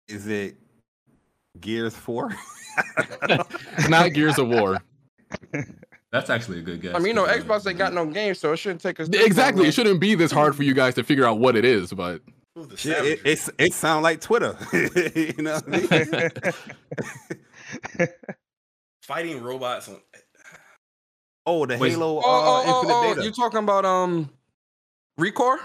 Is 0.09 0.27
it 0.27 0.57
Gears 1.61 1.95
Four? 1.95 2.31
It's 3.29 3.89
not 3.89 4.13
Gears 4.13 4.39
of 4.39 4.49
War. 4.49 4.83
That's 6.11 6.29
actually 6.31 6.59
a 6.59 6.63
good 6.63 6.81
guess. 6.83 6.95
I 6.95 6.99
mean, 6.99 7.09
you 7.09 7.15
know, 7.15 7.25
'cause, 7.27 7.41
uh, 7.41 7.45
Xbox 7.45 7.67
ain't 7.69 7.79
got 7.79 7.93
no 7.95 8.05
games, 8.07 8.39
so 8.39 8.53
it 8.53 8.59
shouldn't 8.59 8.83
take 8.83 9.01
us. 9.01 9.09
Exactly. 9.09 9.67
It 9.67 9.73
shouldn't 9.73 10.01
be 10.01 10.15
this 10.15 10.31
hard 10.31 10.55
for 10.55 10.63
you 10.63 10.75
guys 10.75 10.95
to 10.97 11.03
figure 11.05 11.25
out 11.25 11.39
what 11.39 11.57
it 11.57 11.65
is, 11.65 11.93
but 11.93 12.21
Who's 12.55 12.69
the 12.69 12.77
Shit, 12.77 12.93
it, 12.93 12.97
savagery? 13.19 13.33
it's 13.33 13.51
it 13.59 13.73
sound 13.73 14.03
like 14.03 14.21
Twitter. 14.21 14.57
you 15.15 15.33
know 15.43 15.55
what 15.65 15.93
I 15.93 16.41
mean? 17.99 18.09
Fighting 19.03 19.43
robots 19.43 19.89
on. 19.89 20.01
Oh, 21.47 21.65
the 21.67 21.77
Wait. 21.79 21.93
Halo 21.93 22.19
Oh, 22.19 22.23
oh, 22.23 22.23
uh, 22.25 22.63
oh, 22.67 22.79
Infinite 22.81 22.95
oh, 22.95 23.15
Data. 23.15 23.25
you 23.25 23.33
talking 23.33 23.59
about 23.61 23.85
um 23.85 24.31
Recore? 25.19 25.59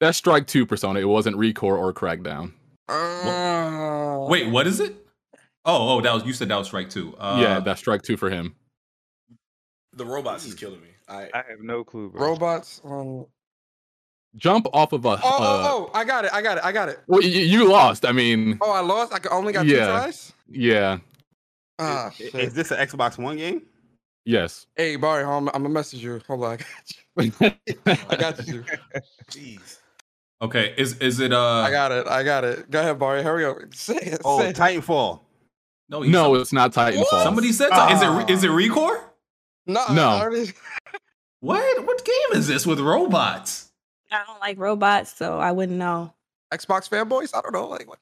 that's 0.00 0.16
Strike 0.16 0.46
Two 0.46 0.64
Persona. 0.64 1.00
It 1.00 1.04
wasn't 1.08 1.36
Recore 1.36 1.76
or 1.76 1.92
Crackdown. 1.92 2.52
Uh, 2.88 4.26
Wait, 4.28 4.48
what 4.50 4.66
is 4.66 4.80
it? 4.80 4.94
Oh, 5.64 5.96
oh, 5.96 6.00
that 6.00 6.12
was 6.14 6.24
you 6.24 6.32
said 6.32 6.48
that 6.48 6.56
was 6.56 6.66
strike 6.68 6.88
two. 6.90 7.14
Uh, 7.18 7.38
yeah, 7.40 7.60
that's 7.60 7.80
Strike 7.80 8.02
Two 8.02 8.16
for 8.16 8.30
him. 8.30 8.54
The 9.94 10.06
robots 10.06 10.44
is 10.46 10.54
killing 10.54 10.80
me. 10.80 10.88
I, 11.08 11.28
I 11.34 11.44
have 11.48 11.60
no 11.60 11.84
clue, 11.84 12.10
bro. 12.10 12.28
robots. 12.30 12.80
Um, 12.84 13.26
Jump 14.36 14.66
off 14.72 14.92
of 14.92 15.04
a. 15.04 15.08
oh, 15.08 15.20
oh, 15.24 15.28
uh, 15.42 15.68
oh, 15.68 15.90
I 15.94 16.04
got 16.04 16.24
it. 16.24 16.32
I 16.32 16.40
got 16.42 16.58
it. 16.58 16.64
I 16.64 16.70
got 16.72 16.88
it. 16.88 17.00
Well, 17.06 17.22
you, 17.22 17.40
you 17.40 17.68
lost. 17.68 18.04
I 18.06 18.12
mean, 18.12 18.58
Oh, 18.60 18.70
I 18.70 18.80
lost. 18.80 19.12
I 19.12 19.18
only 19.30 19.52
got 19.52 19.64
two 19.64 19.76
tries. 19.76 20.32
yeah, 20.48 20.98
Ah, 21.78 22.08
I- 22.08 22.10
shit. 22.12 22.34
Is 22.34 22.54
this 22.54 22.70
an 22.70 22.78
Xbox 22.78 23.18
One 23.18 23.36
game? 23.36 23.62
yes. 24.24 24.66
Hey, 24.76 24.96
Barry, 24.96 25.24
I'm, 25.24 25.48
I'm 25.48 25.62
gonna 25.62 25.68
message 25.70 26.02
you. 26.02 26.20
Hold 26.28 26.44
on, 26.44 26.58
I 27.18 27.26
got 27.26 27.50
you. 27.50 27.52
I 28.10 28.16
got 28.16 28.46
you. 28.46 28.64
jeez. 29.30 29.78
Okay, 30.40 30.74
is 30.78 30.98
is 30.98 31.18
it 31.20 31.32
uh? 31.32 31.40
I 31.66 31.70
got 31.70 31.90
it. 31.92 32.06
I 32.06 32.22
got 32.22 32.44
it. 32.44 32.70
Go 32.70 32.80
ahead, 32.80 32.98
Barry. 32.98 33.22
Hurry 33.22 33.44
up. 33.44 33.56
Say 33.74 33.96
it. 33.96 34.20
Oh, 34.24 34.38
say 34.40 34.50
it. 34.50 34.56
Titanfall. 34.56 35.20
no, 35.88 36.02
you- 36.02 36.10
no, 36.12 36.34
it's 36.36 36.52
not 36.52 36.72
Titanfall. 36.72 37.22
Somebody 37.24 37.52
said 37.52 37.70
so- 37.74 37.88
is 37.88 38.02
it 38.02 38.06
re- 38.08 38.24
is 38.34 38.44
it 38.44 38.50
Recore? 38.50 39.00
no, 39.66 39.84
No. 39.92 40.08
Already- 40.08 40.52
What 41.40 41.86
what 41.86 42.04
game 42.04 42.38
is 42.38 42.48
this 42.48 42.66
with 42.66 42.80
robots? 42.80 43.70
I 44.10 44.24
don't 44.26 44.40
like 44.40 44.58
robots, 44.58 45.14
so 45.14 45.38
I 45.38 45.52
wouldn't 45.52 45.78
know. 45.78 46.12
Xbox 46.52 46.88
fanboys. 46.88 47.32
I 47.32 47.40
don't 47.42 47.52
know. 47.52 47.68
Like, 47.68 47.86
what? 47.88 47.98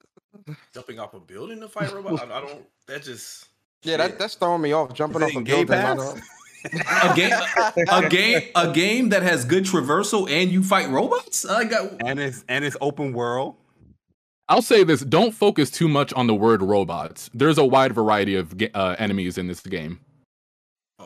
Jumping 0.74 0.98
off 0.98 1.12
a 1.12 1.20
building 1.20 1.60
to 1.60 1.68
fight 1.68 1.92
robots? 1.92 2.22
I, 2.22 2.26
I 2.26 2.40
don't. 2.40 2.64
That 2.86 3.02
just. 3.02 3.48
Yeah, 3.82 3.98
that, 3.98 4.18
that's 4.18 4.36
throwing 4.36 4.62
me 4.62 4.72
off. 4.72 4.94
Jumping 4.94 5.22
off 5.22 5.30
a 5.36 5.42
Game 5.42 5.66
building. 5.66 6.22
I 6.74 7.14
Pass? 7.14 7.74
don't- 7.76 7.88
A 7.88 8.06
game 8.06 8.06
a 8.06 8.08
game 8.08 8.42
a 8.54 8.72
game 8.72 9.08
that 9.10 9.22
has 9.22 9.44
good 9.44 9.64
traversal 9.64 10.28
and 10.30 10.50
you 10.50 10.62
fight 10.62 10.88
robots? 10.90 11.44
I 11.46 11.64
got 11.64 12.02
And 12.04 12.18
it's 12.20 12.44
and 12.48 12.64
it's 12.64 12.76
open 12.80 13.12
world. 13.12 13.56
I'll 14.48 14.62
say 14.62 14.84
this: 14.84 15.00
don't 15.00 15.32
focus 15.32 15.70
too 15.70 15.88
much 15.88 16.12
on 16.12 16.26
the 16.28 16.34
word 16.34 16.62
robots. 16.62 17.28
There's 17.34 17.58
a 17.58 17.64
wide 17.64 17.92
variety 17.92 18.36
of 18.36 18.54
uh, 18.74 18.94
enemies 18.98 19.38
in 19.38 19.48
this 19.48 19.60
game. 19.60 19.98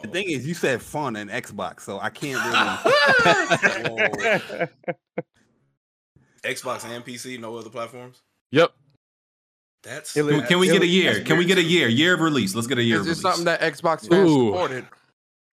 The 0.02 0.08
thing 0.08 0.30
is, 0.30 0.46
you 0.46 0.54
said 0.54 0.80
fun 0.82 1.16
and 1.16 1.30
Xbox, 1.30 1.80
so 1.80 1.98
I 2.00 2.10
can't 2.10 2.42
really. 2.44 4.68
Xbox 6.44 6.84
and 6.84 7.04
PC, 7.04 7.38
no 7.38 7.56
other 7.56 7.70
platforms. 7.70 8.22
Yep. 8.52 8.72
That's. 9.82 10.16
It 10.16 10.26
Can, 10.26 10.46
can 10.46 10.58
we 10.58 10.68
get 10.68 10.82
a 10.82 10.86
year? 10.86 11.22
Can 11.22 11.38
we 11.38 11.44
get 11.44 11.58
a 11.58 11.62
year? 11.62 11.88
Year 11.88 12.14
of 12.14 12.20
release. 12.20 12.54
Let's 12.54 12.66
get 12.66 12.78
a 12.78 12.82
year 12.82 12.96
Is 12.96 13.00
of 13.02 13.06
this 13.06 13.18
release. 13.24 13.36
something 13.36 13.44
that 13.46 13.60
Xbox 13.60 14.08
fans 14.08 14.30
Ooh. 14.30 14.46
supported? 14.48 14.86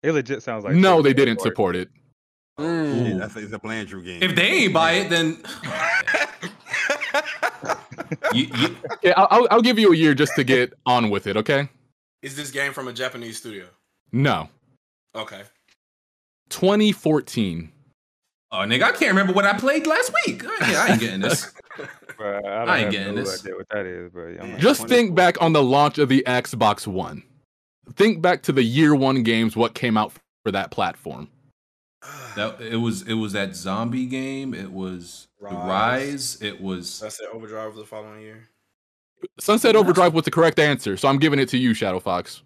It 0.07 0.13
legit 0.13 0.43
sounds 0.43 0.65
like 0.65 0.75
no, 0.75 1.03
they 1.03 1.13
didn't 1.13 1.41
support. 1.41 1.75
support 1.75 1.77
it. 1.77 1.89
Mm. 2.61 3.07
Shit, 3.07 3.19
that's 3.19 3.37
it's 3.37 3.53
a 3.53 3.59
Blandrew 3.59 4.05
game. 4.05 4.23
if 4.23 4.35
they 4.35 4.47
ain't 4.65 4.73
buy 4.73 4.93
it, 4.93 5.11
then 5.11 5.37
you, 8.33 8.47
you, 8.57 8.77
Yeah, 9.03 9.13
I'll, 9.17 9.29
I'll- 9.31 9.49
I'll 9.51 9.63
give 9.63 9.79
you 9.79 9.93
a 9.93 9.97
year 9.97 10.15
just 10.15 10.33
to 10.37 10.45
get 10.45 10.73
on 10.87 11.11
with 11.11 11.27
it. 11.27 11.37
Okay? 11.37 11.69
Is 12.23 12.37
this 12.37 12.51
game 12.51 12.73
from 12.73 12.89
a 12.89 12.93
Japanese 12.93 13.39
studio? 13.39 13.67
No. 14.13 14.49
Okay. 15.15 15.43
2014. 16.51 17.73
Oh, 18.53 18.59
nigga, 18.59 18.85
I 18.85 18.91
can't 18.93 19.11
remember 19.11 19.33
what 19.33 19.45
I 19.45 19.59
played 19.59 19.87
last 19.87 20.13
week. 20.27 20.45
I 20.47 20.53
ain't, 20.69 20.77
I 20.77 20.89
ain't 20.93 21.01
getting 21.01 21.21
this. 21.21 21.53
Bruh, 22.19 22.39
I, 22.39 22.41
don't 22.41 22.47
I 22.69 22.77
ain't 22.77 22.85
have 22.85 22.93
getting 22.93 23.15
no 23.17 23.23
this. 23.23 23.41
idea 23.43 23.57
what 23.57 23.67
that 23.71 23.87
is, 23.87 24.11
but 24.15 24.21
I'm 24.41 24.53
like, 24.53 24.61
Just 24.61 24.87
think 24.89 25.15
back 25.15 25.41
on 25.43 25.53
the 25.53 25.63
launch 25.63 25.99
of 25.99 26.09
the 26.09 26.23
Xbox 26.27 26.87
One. 26.87 27.23
Think 27.95 28.21
back 28.21 28.43
to 28.45 28.53
the 28.53 28.63
year 28.63 28.95
one 28.95 29.23
games, 29.23 29.57
what 29.57 29.75
came 29.75 29.97
out 29.97 30.13
for 30.45 30.51
that 30.53 30.71
platform. 30.71 31.29
That 32.37 32.61
it 32.61 32.77
was 32.77 33.01
it 33.03 33.15
was 33.15 33.33
that 33.33 33.57
zombie 33.57 34.05
game. 34.05 34.53
It 34.53 34.71
was 34.71 35.27
Rise. 35.41 35.55
Rise. 35.55 36.43
It 36.43 36.61
was 36.61 36.91
Sunset 36.91 37.29
Overdrive 37.33 37.69
was 37.69 37.79
the 37.79 37.87
following 37.87 38.21
year. 38.21 38.51
Sunset 39.41 39.75
Overdrive 39.75 40.13
was 40.13 40.27
the 40.27 40.31
correct 40.31 40.59
answer, 40.59 40.99
so 40.99 41.09
I'm 41.09 41.19
giving 41.19 41.39
it 41.39 41.49
to 41.49 41.59
you, 41.59 41.73
Shadow 41.73 41.99
Fox. 41.99 42.43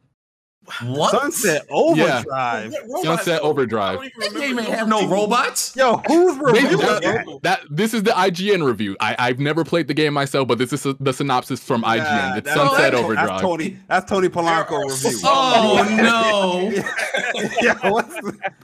What? 0.84 1.10
Sunset 1.12 1.66
Yeah. 1.68 1.74
Overdrive. 1.76 2.74
Sunset 3.02 3.40
Overdrive. 3.42 4.00
That 4.18 4.34
game 4.34 4.58
ain't 4.58 4.68
have 4.68 4.88
no 4.88 5.06
robots. 5.08 5.74
Yo, 5.76 5.96
who's 6.06 6.36
They- 6.36 6.42
reviewing 6.62 6.78
that, 6.78 7.02
that? 7.02 7.26
that- 7.42 7.60
this 7.70 7.94
is 7.94 8.02
the 8.02 8.12
IGN 8.12 8.62
review. 8.64 8.96
I, 9.00 9.16
I've 9.18 9.38
never 9.38 9.64
played 9.64 9.88
the 9.88 9.94
game 9.94 10.12
myself, 10.14 10.48
but 10.48 10.58
this 10.58 10.72
is 10.72 10.86
the 10.98 11.12
synopsis 11.12 11.60
from 11.62 11.82
IGN. 11.82 11.98
Nah, 11.98 12.36
it's 12.36 12.44
that's- 12.46 12.54
Sunset 12.56 12.78
that's- 12.92 13.02
Overdrive. 13.04 13.28
That's 13.28 13.42
Tony. 13.42 13.76
That's 13.88 14.10
Tony 14.10 14.28
Polanco 14.28 14.84
review. 14.88 15.18
Oh 15.24 15.86
no! 15.90 17.50
yeah, 17.62 17.90
what's, 17.90 18.14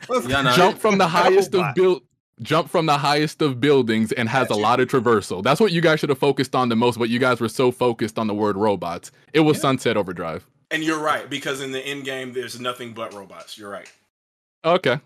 what's 0.06 0.26
Yeah, 0.28 0.42
nah, 0.42 0.56
Jump 0.56 0.78
from 0.78 0.98
the 0.98 1.06
highest 1.06 1.48
of 1.54 1.60
Robot. 1.60 1.75
build. 1.75 2.02
Jump 2.42 2.68
from 2.68 2.84
the 2.84 2.98
highest 2.98 3.40
of 3.40 3.60
buildings 3.60 4.12
and 4.12 4.28
has 4.28 4.50
a 4.50 4.54
lot 4.54 4.78
of 4.78 4.88
traversal. 4.88 5.42
That's 5.42 5.58
what 5.58 5.72
you 5.72 5.80
guys 5.80 6.00
should 6.00 6.10
have 6.10 6.18
focused 6.18 6.54
on 6.54 6.68
the 6.68 6.76
most, 6.76 6.98
but 6.98 7.08
you 7.08 7.18
guys 7.18 7.40
were 7.40 7.48
so 7.48 7.70
focused 7.72 8.18
on 8.18 8.26
the 8.26 8.34
word 8.34 8.58
robots. 8.58 9.10
It 9.32 9.40
was 9.40 9.58
Sunset 9.58 9.96
Overdrive. 9.96 10.46
And 10.70 10.82
you're 10.82 10.99
right 11.00 11.28
because 11.30 11.61
in 11.61 11.70
the 11.73 11.80
end 11.80 12.04
game, 12.04 12.32
there's 12.32 12.58
nothing 12.61 12.92
but 12.92 13.14
robots. 13.14 13.56
You're 13.56 13.70
right. 13.70 13.90
Okay. 14.64 14.99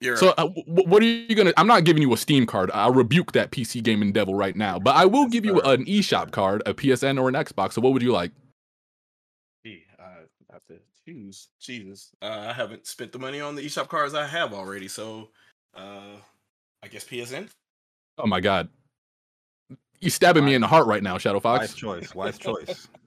You're 0.00 0.16
So, 0.16 0.28
right. 0.28 0.38
uh, 0.38 0.48
wh- 0.48 0.86
what 0.88 1.02
are 1.02 1.06
you 1.06 1.34
gonna? 1.36 1.52
I'm 1.56 1.68
not 1.68 1.84
giving 1.84 2.02
you 2.02 2.12
a 2.12 2.16
Steam 2.16 2.46
card. 2.46 2.70
I'll 2.74 2.92
rebuke 2.92 3.32
that 3.32 3.52
PC 3.52 3.82
gaming 3.82 4.12
devil 4.12 4.34
right 4.34 4.56
now. 4.56 4.78
But 4.78 4.96
I 4.96 5.04
will 5.04 5.26
give 5.28 5.44
you 5.44 5.60
an 5.60 5.84
eShop 5.84 6.32
card, 6.32 6.62
a 6.66 6.74
PSN 6.74 7.20
or 7.20 7.28
an 7.28 7.34
Xbox. 7.34 7.74
So, 7.74 7.80
what 7.80 7.92
would 7.92 8.02
you 8.02 8.12
like? 8.12 8.32
Gee, 9.64 9.84
I 10.00 10.24
have 10.52 10.64
to 10.66 10.78
choose. 11.06 11.48
Jesus, 11.60 12.10
uh, 12.20 12.46
I 12.48 12.52
haven't 12.52 12.86
spent 12.86 13.12
the 13.12 13.18
money 13.18 13.40
on 13.40 13.54
the 13.54 13.62
eShop 13.64 13.88
cards 13.88 14.14
I 14.14 14.26
have 14.26 14.52
already, 14.52 14.88
so 14.88 15.28
uh, 15.76 16.16
I 16.82 16.88
guess 16.88 17.04
PSN. 17.04 17.48
Oh 18.18 18.26
my 18.26 18.40
God, 18.40 18.68
You're 20.00 20.10
stabbing 20.10 20.44
me 20.44 20.54
in 20.54 20.60
the 20.60 20.66
heart 20.66 20.86
right 20.86 21.02
now, 21.02 21.18
Shadow 21.18 21.40
wise 21.42 21.70
Fox. 21.70 21.74
choice? 21.74 22.14
Wise 22.14 22.36
choice. 22.38 22.88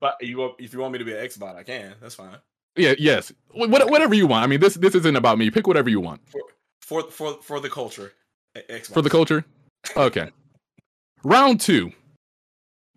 But 0.00 0.16
you, 0.20 0.38
want- 0.38 0.54
if 0.58 0.72
you 0.72 0.80
want 0.80 0.92
me 0.92 0.98
to 0.98 1.04
be 1.04 1.12
an 1.12 1.18
Xbot, 1.26 1.56
I 1.56 1.62
can. 1.62 1.94
That's 2.00 2.14
fine. 2.14 2.36
Yeah, 2.76 2.94
yes, 2.98 3.32
Wh- 3.50 3.68
what, 3.68 3.90
whatever 3.90 4.14
you 4.14 4.26
want. 4.26 4.44
I 4.44 4.46
mean, 4.46 4.60
this 4.60 4.74
this 4.74 4.94
isn't 4.94 5.16
about 5.16 5.38
me. 5.38 5.50
Pick 5.50 5.66
whatever 5.66 5.90
you 5.90 6.00
want 6.00 6.20
For 6.26 6.40
for 6.80 7.02
for 7.10 7.34
for 7.42 7.60
the 7.60 7.68
culture, 7.68 8.12
Xbox. 8.56 8.92
for 8.94 9.02
the 9.02 9.10
culture. 9.10 9.44
Okay. 9.96 10.30
Round 11.24 11.60
two. 11.60 11.90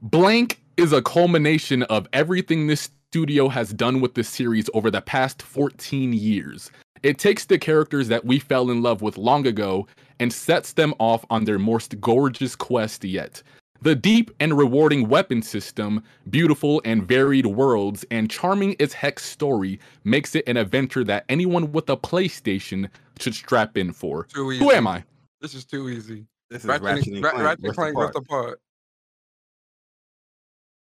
Blank 0.01 0.60
is 0.77 0.93
a 0.93 1.01
culmination 1.01 1.83
of 1.83 2.07
everything 2.13 2.67
this 2.67 2.89
studio 3.12 3.48
has 3.50 3.74
done 3.74 4.01
with 4.01 4.13
this 4.15 4.29
series 4.29 4.69
over 4.74 4.89
the 4.91 5.01
past 5.01 5.41
14 5.41 6.13
years. 6.13 6.72
It 7.03 7.17
takes 7.17 7.45
the 7.45 7.57
characters 7.60 8.07
that 8.10 8.25
we 8.25 8.39
fell 8.39 8.69
in 8.72 8.81
love 8.81 9.01
with 9.01 9.17
long 9.17 9.45
ago 9.48 9.88
and 10.19 10.31
sets 10.31 10.74
them 10.74 10.93
off 11.00 11.25
on 11.29 11.45
their 11.45 11.60
most 11.60 12.00
gorgeous 12.00 12.55
quest 12.55 13.03
yet. 13.03 13.41
The 13.84 13.96
deep 13.96 14.32
and 14.40 14.58
rewarding 14.58 15.10
weapon 15.10 15.42
system, 15.42 16.04
beautiful 16.30 16.82
and 16.86 17.06
varied 17.06 17.46
worlds, 17.46 18.06
and 18.10 18.32
charming 18.32 18.80
as 18.80 18.94
heck 18.94 19.20
story 19.20 19.78
makes 20.06 20.36
it 20.36 20.48
an 20.48 20.56
adventure 20.56 21.04
that 21.04 21.25
anyone 21.28 21.74
with 21.74 21.90
a 21.90 21.98
PlayStation 21.98 22.90
should 23.20 23.36
strap 23.36 23.75
in 23.78 23.92
for. 23.92 24.24
Too 24.34 24.52
Who 24.52 24.72
am 24.72 24.88
I? 24.88 25.04
This 25.42 25.54
is 25.54 25.66
too 25.66 25.90
easy. 25.90 26.25
This 26.50 26.63
is 26.63 26.70
Ratchet, 26.70 26.84
Ratchet 26.86 27.08
and, 27.08 27.16
and 27.18 27.24
Clank. 27.25 27.38
Ratchet 27.44 27.58
and 27.60 27.63
Rift 27.66 27.75
Clank 27.75 27.98
ripped 27.98 28.16
Apart. 28.16 28.44
apart. 28.46 28.62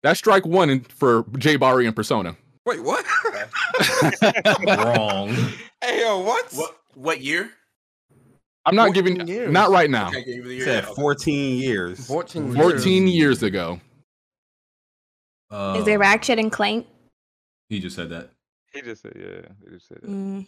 That's 0.03 0.19
strike 0.19 0.45
one 0.45 0.69
in- 0.69 0.81
for 0.81 1.25
J 1.39 1.55
Bari 1.55 1.87
and 1.87 1.95
Persona. 1.95 2.37
Wait, 2.67 2.83
what? 2.83 3.07
Wrong. 4.67 5.29
hey, 5.85 6.01
yo, 6.01 6.19
what? 6.19 6.53
What 6.53 6.77
what 6.95 7.21
year? 7.21 7.53
I'm 8.67 8.75
not 8.75 8.93
giving 8.95 9.27
years. 9.27 9.51
not 9.53 9.71
right 9.71 9.89
now. 9.91 10.11
Can't 10.11 10.27
you 10.27 10.43
the 10.43 10.55
year. 10.55 10.65
said 10.65 10.85
yet. 10.85 10.95
14 10.95 11.57
years. 11.59 12.07
14 12.07 12.47
years. 12.53 12.57
14 12.57 13.09
years 13.09 13.43
ago. 13.43 13.81
Uh, 15.51 15.77
Is 15.81 15.87
it 15.89 15.99
Ratchet 15.99 16.39
and 16.39 16.53
Clank? 16.53 16.87
He 17.69 17.81
just 17.81 17.97
said 17.97 18.11
that. 18.11 18.31
He 18.75 18.83
just 18.83 19.03
said, 19.03 19.13
yeah, 19.17 19.49
he 19.65 19.71
just 19.75 19.89
said 19.89 19.99
that. 20.03 20.11
Mm. 20.11 20.47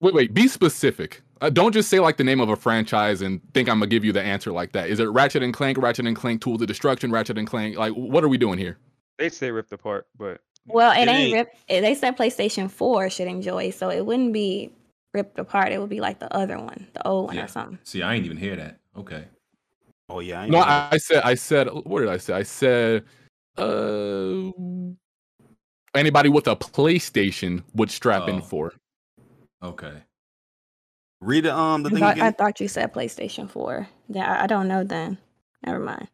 Wait, 0.00 0.14
wait, 0.14 0.34
be 0.34 0.48
specific. 0.48 1.22
Uh, 1.40 1.50
don't 1.50 1.72
just 1.72 1.88
say 1.90 2.00
like 2.00 2.16
the 2.16 2.24
name 2.24 2.40
of 2.40 2.48
a 2.48 2.56
franchise 2.56 3.20
and 3.20 3.40
think 3.52 3.68
I'm 3.68 3.78
gonna 3.78 3.86
give 3.86 4.04
you 4.04 4.12
the 4.12 4.22
answer 4.22 4.50
like 4.50 4.72
that. 4.72 4.88
Is 4.88 4.98
it 4.98 5.04
Ratchet 5.10 5.42
and 5.42 5.52
Clank, 5.52 5.78
Ratchet 5.78 6.06
and 6.06 6.16
Clank 6.16 6.40
Tools 6.40 6.60
of 6.62 6.68
Destruction, 6.68 7.10
Ratchet 7.12 7.36
and 7.38 7.46
Clank? 7.46 7.76
Like, 7.76 7.92
what 7.92 8.24
are 8.24 8.28
we 8.28 8.38
doing 8.38 8.58
here? 8.58 8.78
They 9.18 9.28
say 9.28 9.50
ripped 9.50 9.72
apart, 9.72 10.06
but 10.18 10.40
Well, 10.66 10.92
it, 10.92 11.02
It 11.02 11.08
ain't 11.08 11.10
ain't. 11.10 11.32
ripped. 11.34 11.56
They 11.68 11.94
said 11.94 12.16
PlayStation 12.16 12.70
4 12.70 13.10
should 13.10 13.28
enjoy, 13.28 13.70
so 13.70 13.90
it 13.90 14.04
wouldn't 14.04 14.32
be 14.32 14.72
ripped 15.14 15.38
apart. 15.38 15.72
It 15.72 15.80
would 15.80 15.88
be 15.88 16.00
like 16.00 16.18
the 16.18 16.30
other 16.34 16.58
one, 16.58 16.88
the 16.92 17.06
old 17.06 17.28
one 17.28 17.36
Yeah. 17.36 17.44
or 17.44 17.48
something. 17.48 17.78
See, 17.84 18.02
I 18.02 18.14
ain't 18.14 18.26
even 18.26 18.36
hear 18.36 18.56
that. 18.56 18.78
Okay. 18.96 19.24
Oh 20.08 20.20
yeah. 20.20 20.42
I 20.42 20.48
No, 20.48 20.58
I, 20.58 20.88
I 20.92 20.96
said, 20.98 21.22
I 21.22 21.34
said, 21.34 21.68
what 21.68 22.00
did 22.00 22.08
I 22.10 22.18
say? 22.18 22.34
I 22.34 22.42
said, 22.42 23.04
uh, 23.56 24.50
anybody 25.94 26.28
with 26.28 26.46
a 26.48 26.56
PlayStation 26.56 27.62
would 27.74 27.90
strap 27.90 28.28
in 28.28 28.36
Oh. 28.36 28.40
for. 28.40 28.72
Okay. 29.62 29.94
Read 31.20 31.44
the 31.44 31.56
um 31.56 31.82
the 31.84 31.88
I 31.88 31.92
thing 31.92 32.00
thought, 32.00 32.18
I 32.18 32.30
thought 32.32 32.60
you 32.60 32.68
said 32.68 32.92
PlayStation 32.92 33.48
4. 33.48 33.88
Yeah, 34.08 34.30
I, 34.30 34.44
I 34.44 34.46
don't 34.46 34.68
know 34.68 34.84
then. 34.84 35.16
Never 35.64 35.78
mind. 35.78 36.08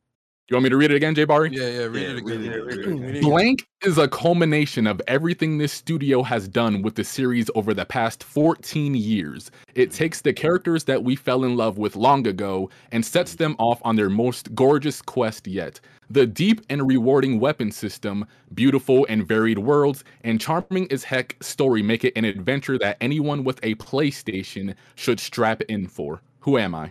You 0.50 0.56
want 0.56 0.64
me 0.64 0.70
to 0.70 0.76
read 0.76 0.90
it 0.90 0.96
again, 0.96 1.14
Jay 1.14 1.22
Bari? 1.22 1.50
Yeah, 1.52 1.68
yeah, 1.68 1.84
read 1.84 2.02
Yeah, 2.02 2.08
it 2.08 2.16
again. 2.16 2.40
read 2.40 2.52
it, 2.52 2.64
read 2.64 2.78
it 2.78 2.86
read 2.88 3.04
it 3.04 3.08
again. 3.10 3.22
Blank 3.22 3.68
is 3.84 3.98
a 3.98 4.08
culmination 4.08 4.88
of 4.88 5.00
everything 5.06 5.58
this 5.58 5.72
studio 5.72 6.24
has 6.24 6.48
done 6.48 6.82
with 6.82 6.96
the 6.96 7.04
series 7.04 7.48
over 7.54 7.72
the 7.72 7.84
past 7.84 8.24
14 8.24 8.96
years. 8.96 9.52
It 9.76 9.90
mm-hmm. 9.90 9.96
takes 9.96 10.22
the 10.22 10.32
characters 10.32 10.82
that 10.84 11.04
we 11.04 11.14
fell 11.14 11.44
in 11.44 11.56
love 11.56 11.78
with 11.78 11.94
long 11.94 12.26
ago 12.26 12.68
and 12.90 13.06
sets 13.06 13.34
mm-hmm. 13.34 13.44
them 13.44 13.56
off 13.60 13.80
on 13.84 13.94
their 13.94 14.10
most 14.10 14.52
gorgeous 14.56 15.00
quest 15.00 15.46
yet. 15.46 15.78
The 16.10 16.26
deep 16.26 16.62
and 16.68 16.84
rewarding 16.84 17.38
weapon 17.38 17.70
system, 17.70 18.26
beautiful 18.52 19.06
and 19.08 19.24
varied 19.24 19.60
worlds, 19.60 20.02
and 20.24 20.40
charming 20.40 20.90
as 20.90 21.04
heck 21.04 21.36
story 21.40 21.80
make 21.80 22.04
it 22.04 22.14
an 22.16 22.24
adventure 22.24 22.76
that 22.78 22.96
anyone 23.00 23.44
with 23.44 23.60
a 23.62 23.76
PlayStation 23.76 24.74
should 24.96 25.20
strap 25.20 25.62
in 25.68 25.86
for. 25.86 26.22
Who 26.40 26.58
am 26.58 26.74
I? 26.74 26.90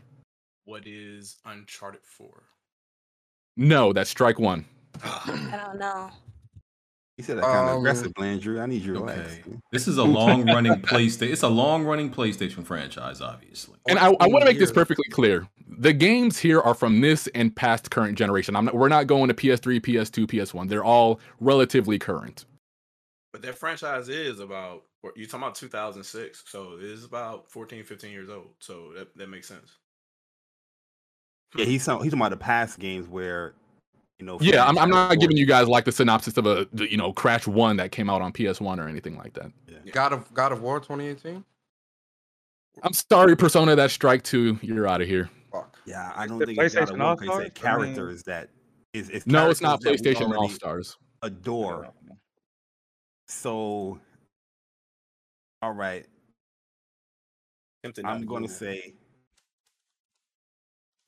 What 0.63 0.88
is 0.88 1.39
Uncharted 1.45 2.06
4? 2.06 2.43
No, 3.60 3.91
that's 3.91 4.10
strike 4.10 4.39
one. 4.39 4.63
I 5.04 5.62
don't 5.65 5.80
know. 5.80 6.10
He 7.17 7.24
said 7.24 7.38
that 7.38 7.43
kind 7.43 7.67
of 7.67 7.76
Um, 7.76 7.78
aggressive, 7.80 8.13
Landry. 8.17 8.62
I 8.62 8.65
need 8.65 8.82
you 8.84 8.93
to 8.93 9.02
relax. 9.02 9.34
Okay. 9.34 9.58
This 9.74 9.89
is 9.89 9.98
a 9.98 10.04
long 10.06 10.45
running 10.45 10.76
PlayStation. 10.82 11.30
It's 11.30 11.43
a 11.43 11.50
long 11.50 11.84
running 11.84 12.10
PlayStation 12.10 12.65
franchise, 12.65 13.19
obviously. 13.19 13.76
And 13.89 14.00
I, 14.00 14.06
I 14.22 14.28
want 14.28 14.43
to 14.43 14.45
make 14.45 14.60
this 14.60 14.72
perfectly 14.72 15.10
clear. 15.10 15.45
The 15.67 15.91
games 15.91 16.39
here 16.39 16.62
are 16.62 16.74
from 16.74 17.02
this 17.02 17.28
and 17.36 17.54
past 17.54 17.91
current 17.91 18.17
generation. 18.17 18.56
I'm 18.56 18.63
not, 18.63 18.76
we're 18.76 18.88
not 18.88 19.08
going 19.08 19.28
to 19.28 19.34
PS3, 19.34 19.82
PS2, 19.82 20.26
PS1. 20.28 20.69
They're 20.69 20.86
all 20.86 21.19
relatively 21.41 22.00
current. 22.00 22.45
But 23.34 23.41
that 23.41 23.58
franchise 23.58 24.08
is 24.08 24.39
about, 24.39 24.84
you're 25.17 25.28
talking 25.28 25.43
about 25.43 25.56
2006, 25.56 26.43
so 26.48 26.78
it 26.78 26.86
is 26.86 27.04
about 27.04 27.52
14, 27.52 27.84
15 27.84 28.10
years 28.10 28.30
old. 28.30 28.52
So 28.62 28.93
that, 28.95 29.17
that 29.17 29.28
makes 29.30 29.50
sense. 29.50 29.74
Yeah, 31.56 31.66
he's 31.66 31.84
some, 31.84 31.98
he's 32.04 32.12
talking 32.12 32.22
about 32.22 32.30
the 32.30 32.38
past 32.38 32.78
games 32.80 33.08
where, 33.08 33.54
you 34.20 34.26
know. 34.26 34.38
Yeah, 34.42 34.66
I'm, 34.66 34.78
I'm 34.78 34.90
not 34.90 35.08
franchise 35.08 35.22
giving 35.22 35.38
you 35.38 35.46
guys 35.46 35.68
like 35.68 35.86
the 35.86 35.92
synopsis 35.92 36.38
of 36.38 36.46
a 36.46 36.68
you 36.74 36.98
know 36.98 37.12
Crash 37.14 37.48
One 37.48 37.78
that 37.78 37.92
came 37.92 38.10
out 38.10 38.22
on 38.22 38.32
PS1 38.34 38.78
or 38.80 38.88
anything 38.88 39.18
like 39.18 39.34
that. 39.34 39.52
God 39.92 40.14
of 40.14 40.32
God 40.34 40.52
of 40.52 40.62
War 40.62 40.80
2018. 40.80 41.44
I'm 42.84 42.94
sorry, 42.94 43.36
Persona. 43.36 43.76
That 43.76 43.92
strike 43.92 44.24
two. 44.24 44.60
You're 44.62 44.88
out 44.88 45.02
of 45.02 45.08
here. 45.08 45.30
Fuck. 45.52 45.78
Yeah, 45.86 46.14
I 46.16 46.28
don't 46.28 46.38
the 46.40 46.46
think 46.46 46.60
it's 46.60 46.76
God 46.76 46.84
of 46.84 46.90
PlayStation 46.96 47.00
War 47.00 47.16
'cause 47.16 47.28
All-Stars? 47.28 47.40
I 47.40 47.44
mean- 47.44 47.52
characters 47.52 48.24
that 48.24 48.50
is. 48.94 49.10
it's 49.10 49.26
No, 49.26 49.50
it's 49.50 49.62
not 49.62 49.82
characters 49.82 50.02
that 50.02 50.10
we 50.10 50.16
PlayStation 50.16 50.28
All 50.30 50.38
already 50.38 50.54
Stars. 50.54 50.98
Adore. 51.24 51.90
So, 53.28 54.00
all 55.62 55.74
right, 55.74 56.06
I'm 57.84 57.92
gonna 57.92 58.20
Google. 58.26 58.48
say 58.48 58.94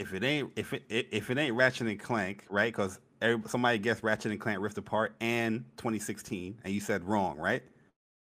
if 0.02 0.14
it 0.14 0.24
ain't 0.24 0.52
if 0.56 0.74
it 0.74 0.84
if 0.90 1.30
it 1.30 1.38
ain't 1.38 1.56
Ratchet 1.56 1.88
and 1.88 2.00
Clank, 2.00 2.44
right? 2.50 2.74
Because 2.74 3.00
somebody 3.46 3.78
guessed 3.78 4.02
Ratchet 4.04 4.32
and 4.32 4.42
Clank 4.42 4.60
Rift 4.60 4.78
Apart 4.78 5.14
and 5.22 5.64
2016, 5.78 6.60
and 6.64 6.74
you 6.74 6.80
said 6.80 7.04
wrong, 7.04 7.38
right? 7.38 7.62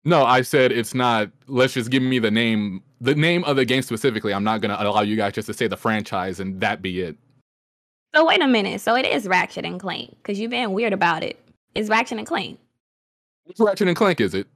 No, 0.04 0.24
I 0.24 0.42
said 0.42 0.70
it's 0.70 0.94
not. 0.94 1.30
Let's 1.46 1.72
just 1.72 1.90
give 1.90 2.02
me 2.02 2.18
the 2.18 2.30
name, 2.30 2.82
the 3.00 3.14
name 3.14 3.42
of 3.44 3.56
the 3.56 3.64
game 3.64 3.82
specifically. 3.82 4.34
I'm 4.34 4.44
not 4.44 4.60
gonna 4.60 4.76
allow 4.78 5.00
you 5.00 5.16
guys 5.16 5.32
just 5.32 5.46
to 5.46 5.54
say 5.54 5.66
the 5.66 5.76
franchise 5.76 6.40
and 6.40 6.60
that 6.60 6.82
be 6.82 7.00
it. 7.00 7.16
So 8.14 8.26
wait 8.26 8.42
a 8.42 8.46
minute. 8.46 8.82
So 8.82 8.94
it 8.94 9.06
is 9.06 9.26
Ratchet 9.26 9.64
and 9.64 9.80
Clank 9.80 10.10
because 10.16 10.38
you've 10.38 10.50
been 10.50 10.72
weird 10.72 10.92
about 10.92 11.22
it. 11.22 11.38
It's 11.74 11.88
Ratchet 11.88 12.18
and 12.18 12.26
Clank. 12.26 12.60
Which 13.44 13.58
Ratchet 13.58 13.88
and 13.88 13.96
Clank 13.96 14.20
is 14.20 14.34
it? 14.34 14.46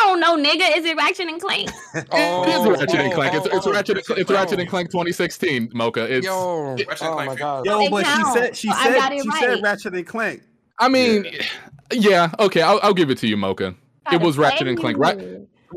I 0.00 0.06
don't 0.06 0.20
know, 0.20 0.36
nigga. 0.36 0.76
Is 0.76 0.84
it 0.84 0.96
Ratchet 0.96 1.28
and 1.28 1.40
Clank? 1.40 1.70
Oh, 2.12 2.42
it 2.44 2.48
is 2.48 2.78
Ratchet 2.80 3.00
and 3.00 3.12
oh, 3.12 3.16
Clank. 3.16 3.34
It's, 3.34 3.46
oh, 3.50 3.56
it's 3.56 3.66
oh, 3.66 3.72
Ratchet. 3.72 3.96
oh, 4.10 4.14
It's 4.14 4.30
Ratchet 4.30 4.58
oh. 4.58 4.60
and 4.60 4.68
oh. 4.68 4.70
Clank 4.70 4.90
2016, 4.90 5.70
Mocha. 5.74 6.04
It's. 6.12 6.26
Yo, 6.26 6.74
it- 6.78 6.88
Ratchet 6.88 7.06
oh 7.06 7.16
my 7.16 7.34
god. 7.34 7.66
Yo, 7.66 7.78
They 7.78 7.88
but 7.88 8.06
she 8.06 8.24
said 8.32 8.56
she 8.56 8.68
oh, 8.70 8.82
said 8.82 8.94
got 8.94 9.12
she 9.12 9.28
right. 9.28 9.40
said 9.40 9.62
Ratchet 9.62 9.94
and 9.94 10.06
Clank. 10.06 10.42
I 10.78 10.88
mean, 10.88 11.26
yeah. 11.92 12.30
Okay, 12.38 12.62
I'll, 12.62 12.80
I'll 12.82 12.94
give 12.94 13.10
it 13.10 13.18
to 13.18 13.28
you, 13.28 13.36
Mocha. 13.36 13.74
It 14.12 14.20
was 14.20 14.38
Ratchet 14.38 14.66
and 14.66 14.78
Clank. 14.78 14.98
Ra- 14.98 15.14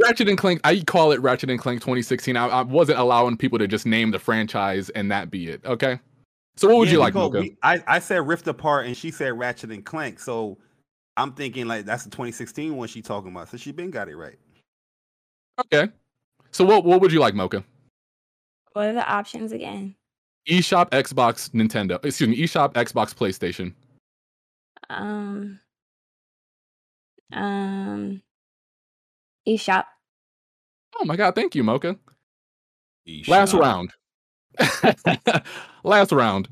Ratchet 0.02 0.30
and 0.30 0.38
Clank. 0.38 0.62
I 0.64 0.80
call 0.80 1.12
it 1.12 1.22
Ratchet 1.22 1.50
and 1.50 1.60
Clank 1.60 1.82
2016. 1.82 2.36
I, 2.38 2.48
I 2.48 2.62
wasn't 2.62 3.00
allowing 3.00 3.38
people 3.38 3.60
to 3.60 3.68
just 3.68 3.86
name 3.86 4.12
the 4.12 4.20
franchise 4.20 4.90
and 4.92 5.12
that 5.12 5.30
be 5.30 5.50
it. 5.50 5.64
Okay. 5.66 6.00
So 6.56 6.68
what 6.68 6.78
would 6.78 6.88
Yeah, 6.88 6.94
you 6.94 7.00
like, 7.00 7.14
because 7.14 7.32
Mocha? 7.32 7.42
we- 7.42 7.58
I, 7.64 7.84
I 7.88 8.00
said 8.00 8.26
Rift 8.28 8.48
Apart 8.48 8.86
and 8.86 8.96
she 8.96 9.12
said 9.12 9.38
Ratchet 9.38 9.72
and 9.72 9.86
Clank. 9.86 10.20
So 10.20 10.58
I'm 11.16 11.34
thinking 11.34 11.68
like 11.68 11.86
that's 11.86 12.04
the 12.04 12.10
2016 12.10 12.76
one 12.76 12.88
she 12.88 13.02
talking 13.02 13.32
about. 13.32 13.50
So 13.50 13.58
she 13.58 13.72
been 13.72 13.92
got 13.92 14.10
it 14.10 14.16
right. 14.16 14.38
Okay. 15.60 15.92
So 16.52 16.66
what 16.66 16.84
what 16.86 17.02
would 17.02 17.12
you 17.12 17.20
like, 17.20 17.36
Mocha? 17.36 17.64
What 18.74 18.88
are 18.88 18.94
the 18.94 19.08
options 19.08 19.52
again? 19.52 19.96
eShop, 20.48 20.90
Xbox, 20.90 21.50
Nintendo. 21.52 22.04
Excuse 22.04 22.30
me, 22.30 22.38
eShop, 22.38 22.74
Xbox, 22.74 23.14
PlayStation. 23.14 23.74
Um, 24.90 25.60
um, 27.32 28.22
eShop. 29.48 29.86
Oh 31.00 31.06
my 31.06 31.16
god, 31.16 31.36
thank 31.36 31.56
you, 31.56 31.64
Mocha. 31.64 31.98
Eesh. 33.08 33.28
Last 33.28 33.54
round. 33.54 33.92
Last 35.84 36.12
round. 36.12 36.50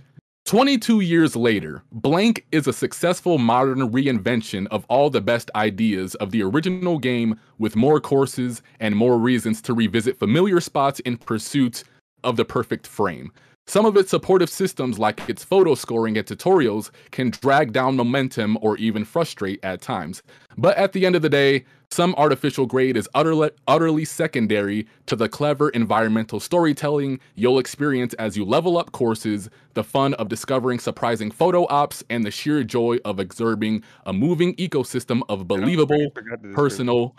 22 0.51 0.99
years 0.99 1.33
later, 1.37 1.81
Blank 1.93 2.45
is 2.51 2.67
a 2.67 2.73
successful 2.73 3.37
modern 3.37 3.89
reinvention 3.89 4.67
of 4.67 4.85
all 4.89 5.09
the 5.09 5.21
best 5.21 5.49
ideas 5.55 6.13
of 6.15 6.31
the 6.31 6.43
original 6.43 6.99
game 6.99 7.39
with 7.57 7.77
more 7.77 8.01
courses 8.01 8.61
and 8.81 8.93
more 8.93 9.17
reasons 9.17 9.61
to 9.61 9.73
revisit 9.73 10.19
familiar 10.19 10.59
spots 10.59 10.99
in 10.99 11.15
pursuit 11.15 11.85
of 12.25 12.35
the 12.35 12.43
perfect 12.43 12.85
frame. 12.85 13.31
Some 13.67 13.85
of 13.85 13.95
its 13.95 14.09
supportive 14.09 14.49
systems, 14.49 14.99
like 14.99 15.29
its 15.29 15.43
photo 15.43 15.75
scoring 15.75 16.17
and 16.17 16.27
tutorials, 16.27 16.91
can 17.11 17.29
drag 17.29 17.71
down 17.71 17.95
momentum 17.95 18.57
or 18.61 18.75
even 18.77 19.05
frustrate 19.05 19.59
at 19.63 19.81
times. 19.81 20.21
But 20.57 20.77
at 20.77 20.91
the 20.91 21.05
end 21.05 21.15
of 21.15 21.21
the 21.21 21.29
day, 21.29 21.63
some 21.89 22.15
artificial 22.15 22.65
grade 22.65 22.97
is 22.97 23.07
utterly, 23.13 23.51
utterly 23.67 24.05
secondary 24.05 24.87
to 25.05 25.15
the 25.15 25.29
clever 25.29 25.69
environmental 25.69 26.39
storytelling 26.39 27.19
you'll 27.35 27.59
experience 27.59 28.13
as 28.15 28.35
you 28.35 28.45
level 28.45 28.77
up 28.77 28.91
courses, 28.91 29.49
the 29.73 29.83
fun 29.83 30.15
of 30.15 30.27
discovering 30.27 30.79
surprising 30.79 31.31
photo 31.31 31.67
ops, 31.69 32.03
and 32.09 32.25
the 32.25 32.31
sheer 32.31 32.63
joy 32.63 32.97
of 33.05 33.19
observing 33.19 33.83
a 34.05 34.13
moving 34.13 34.55
ecosystem 34.55 35.21
of 35.29 35.47
believable, 35.47 36.11
personal, 36.53 37.15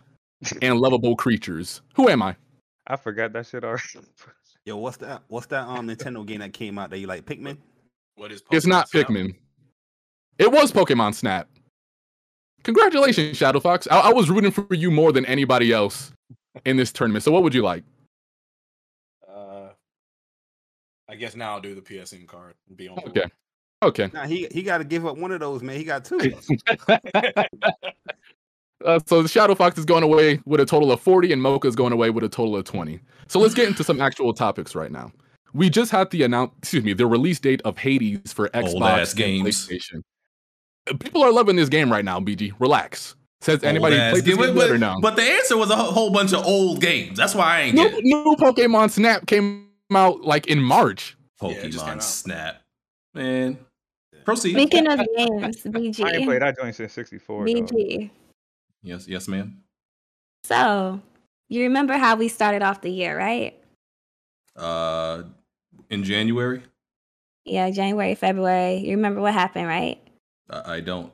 and 0.61 0.81
lovable 0.81 1.16
creatures. 1.16 1.83
Who 1.94 2.09
am 2.09 2.22
I? 2.22 2.37
I 2.87 2.96
forgot 2.96 3.33
that 3.33 3.46
shit 3.46 3.64
already. 3.64 3.83
Yo, 4.64 4.77
what's 4.77 4.96
that? 4.98 5.22
What's 5.29 5.46
that 5.46 5.66
um 5.66 5.88
Nintendo 5.88 6.25
game 6.25 6.40
that 6.40 6.53
came 6.53 6.79
out 6.79 6.90
that 6.90 6.98
you 6.98 7.07
like? 7.07 7.25
Pikmin. 7.25 7.57
What 8.14 8.31
is 8.31 8.42
It's 8.51 8.66
not 8.66 8.88
Snap? 8.88 9.09
Pikmin. 9.09 9.35
It 10.38 10.51
was 10.51 10.72
Pokemon 10.72 11.14
Snap. 11.14 11.48
Congratulations, 12.62 13.37
Shadow 13.37 13.59
Fox. 13.59 13.88
I, 13.90 13.98
I 13.98 14.12
was 14.12 14.31
rooting 14.31 14.53
for 14.53 14.66
you 14.70 14.90
more 14.90 15.11
than 15.12 15.27
anybody 15.27 15.72
else 15.72 16.12
in 16.64 16.77
this 16.77 16.92
tournament. 16.92 17.25
So, 17.25 17.33
what 17.33 17.42
would 17.42 17.55
you 17.55 17.62
like? 17.62 17.83
Uh, 19.29 19.70
I 21.09 21.16
guess 21.16 21.35
now 21.35 21.55
I'll 21.55 21.61
do 21.61 21.75
the 21.75 21.81
PSN 21.81 22.29
card 22.29 22.55
and 22.68 22.77
be 22.77 22.88
on. 22.88 22.96
board. 22.96 23.09
Okay. 23.09 23.25
Okay. 23.83 24.11
Now 24.14 24.27
he 24.27 24.46
he 24.53 24.62
got 24.62 24.79
to 24.79 24.85
give 24.85 25.05
up 25.05 25.16
one 25.16 25.33
of 25.33 25.40
those, 25.40 25.61
man. 25.61 25.77
He 25.77 25.83
got 25.83 26.05
two. 26.05 26.18
Uh, 28.85 28.99
so 29.07 29.23
the 29.23 29.29
Shadow 29.29 29.55
Fox 29.55 29.79
is 29.79 29.85
going 29.85 30.03
away 30.03 30.40
with 30.47 30.61
a 30.61 30.66
total 30.66 30.90
of 30.92 31.01
40, 31.01 31.33
and 31.33 31.40
Mocha 31.42 31.68
is 31.68 31.77
going 31.77 31.92
away 31.92 32.11
with 32.11 32.25
a 32.25 32.29
total 32.29 32.57
of 32.57 32.64
20. 32.64 33.01
So 33.29 33.38
let's 33.40 33.55
get 33.55 33.68
into 33.68 33.85
some 33.85 34.01
actual 34.01 34.33
topics 34.35 34.75
right 34.75 34.90
now. 34.92 35.12
We 35.55 35.68
just 35.71 35.90
had 35.90 36.11
the 36.11 36.23
announce, 36.23 36.53
excuse 36.59 36.83
me, 36.85 36.92
the 36.95 37.07
release 37.07 37.38
date 37.38 37.61
of 37.64 37.79
Hades 37.79 38.33
for 38.33 38.49
Xbox 38.51 38.75
Old-ass 38.75 39.11
and 39.12 39.18
games. 39.18 39.68
PlayStation. 39.68 40.03
Uh, 40.90 40.95
People 40.99 41.23
are 41.23 41.33
loving 41.33 41.57
this 41.57 41.68
game 41.68 41.92
right 41.92 42.05
now. 42.05 42.18
BG, 42.21 42.53
relax. 42.59 43.14
Says 43.42 43.62
anybody 43.62 43.97
Old-ass 43.97 44.12
played 44.12 44.25
this 44.25 44.37
game. 44.37 44.47
game 44.47 44.55
But- 44.55 44.71
or 44.71 44.79
no? 44.79 44.99
But 45.03 45.16
the 45.16 45.23
answer 45.23 45.57
was 45.57 45.71
a 45.71 45.77
whole 45.77 45.92
whole 45.92 46.11
bunch 46.11 46.33
of 46.33 46.45
old 46.47 46.81
games. 46.81 47.18
That's 47.18 47.35
why 47.35 47.59
I 47.59 47.61
ain't 47.62 47.75
new, 47.75 47.88
get 47.90 48.03
new 48.05 48.37
Pokemon 48.38 48.90
Snap 48.90 49.27
came 49.27 49.68
out 49.92 50.23
like 50.23 50.47
in 50.47 50.61
March. 50.62 51.16
Pokemon 51.40 52.01
Snap. 52.03 52.62
Man. 53.14 53.59
Proceed. 54.25 54.53
Speaking 54.53 54.87
of 54.87 54.99
games, 55.16 55.62
BG. 55.64 56.05
I 56.05 56.12
ain't 56.12 56.25
played 56.25 56.40
BG, 56.40 56.40
that 56.40 56.57
joint 56.59 56.75
since 56.77 56.92
64. 56.92 57.47
though. 57.47 58.09
Yes, 58.83 59.07
yes, 59.09 59.29
ma'am. 59.29 59.62
So 60.45 61.01
you 61.49 61.62
remember 61.62 61.95
how 61.95 62.16
we 62.16 62.29
started 62.29 62.62
off 62.62 62.81
the 62.81 62.90
year, 62.90 63.16
right? 63.16 63.59
Uh 64.57 65.25
in 65.90 66.05
January? 66.05 66.62
Yeah, 67.45 67.71
January, 67.71 68.14
February. 68.14 68.77
You 68.79 68.97
remember 68.97 69.21
what 69.21 69.35
happened, 69.35 69.66
right? 69.66 69.99
I, 70.51 70.75
I 70.75 70.81
don't. 70.81 71.12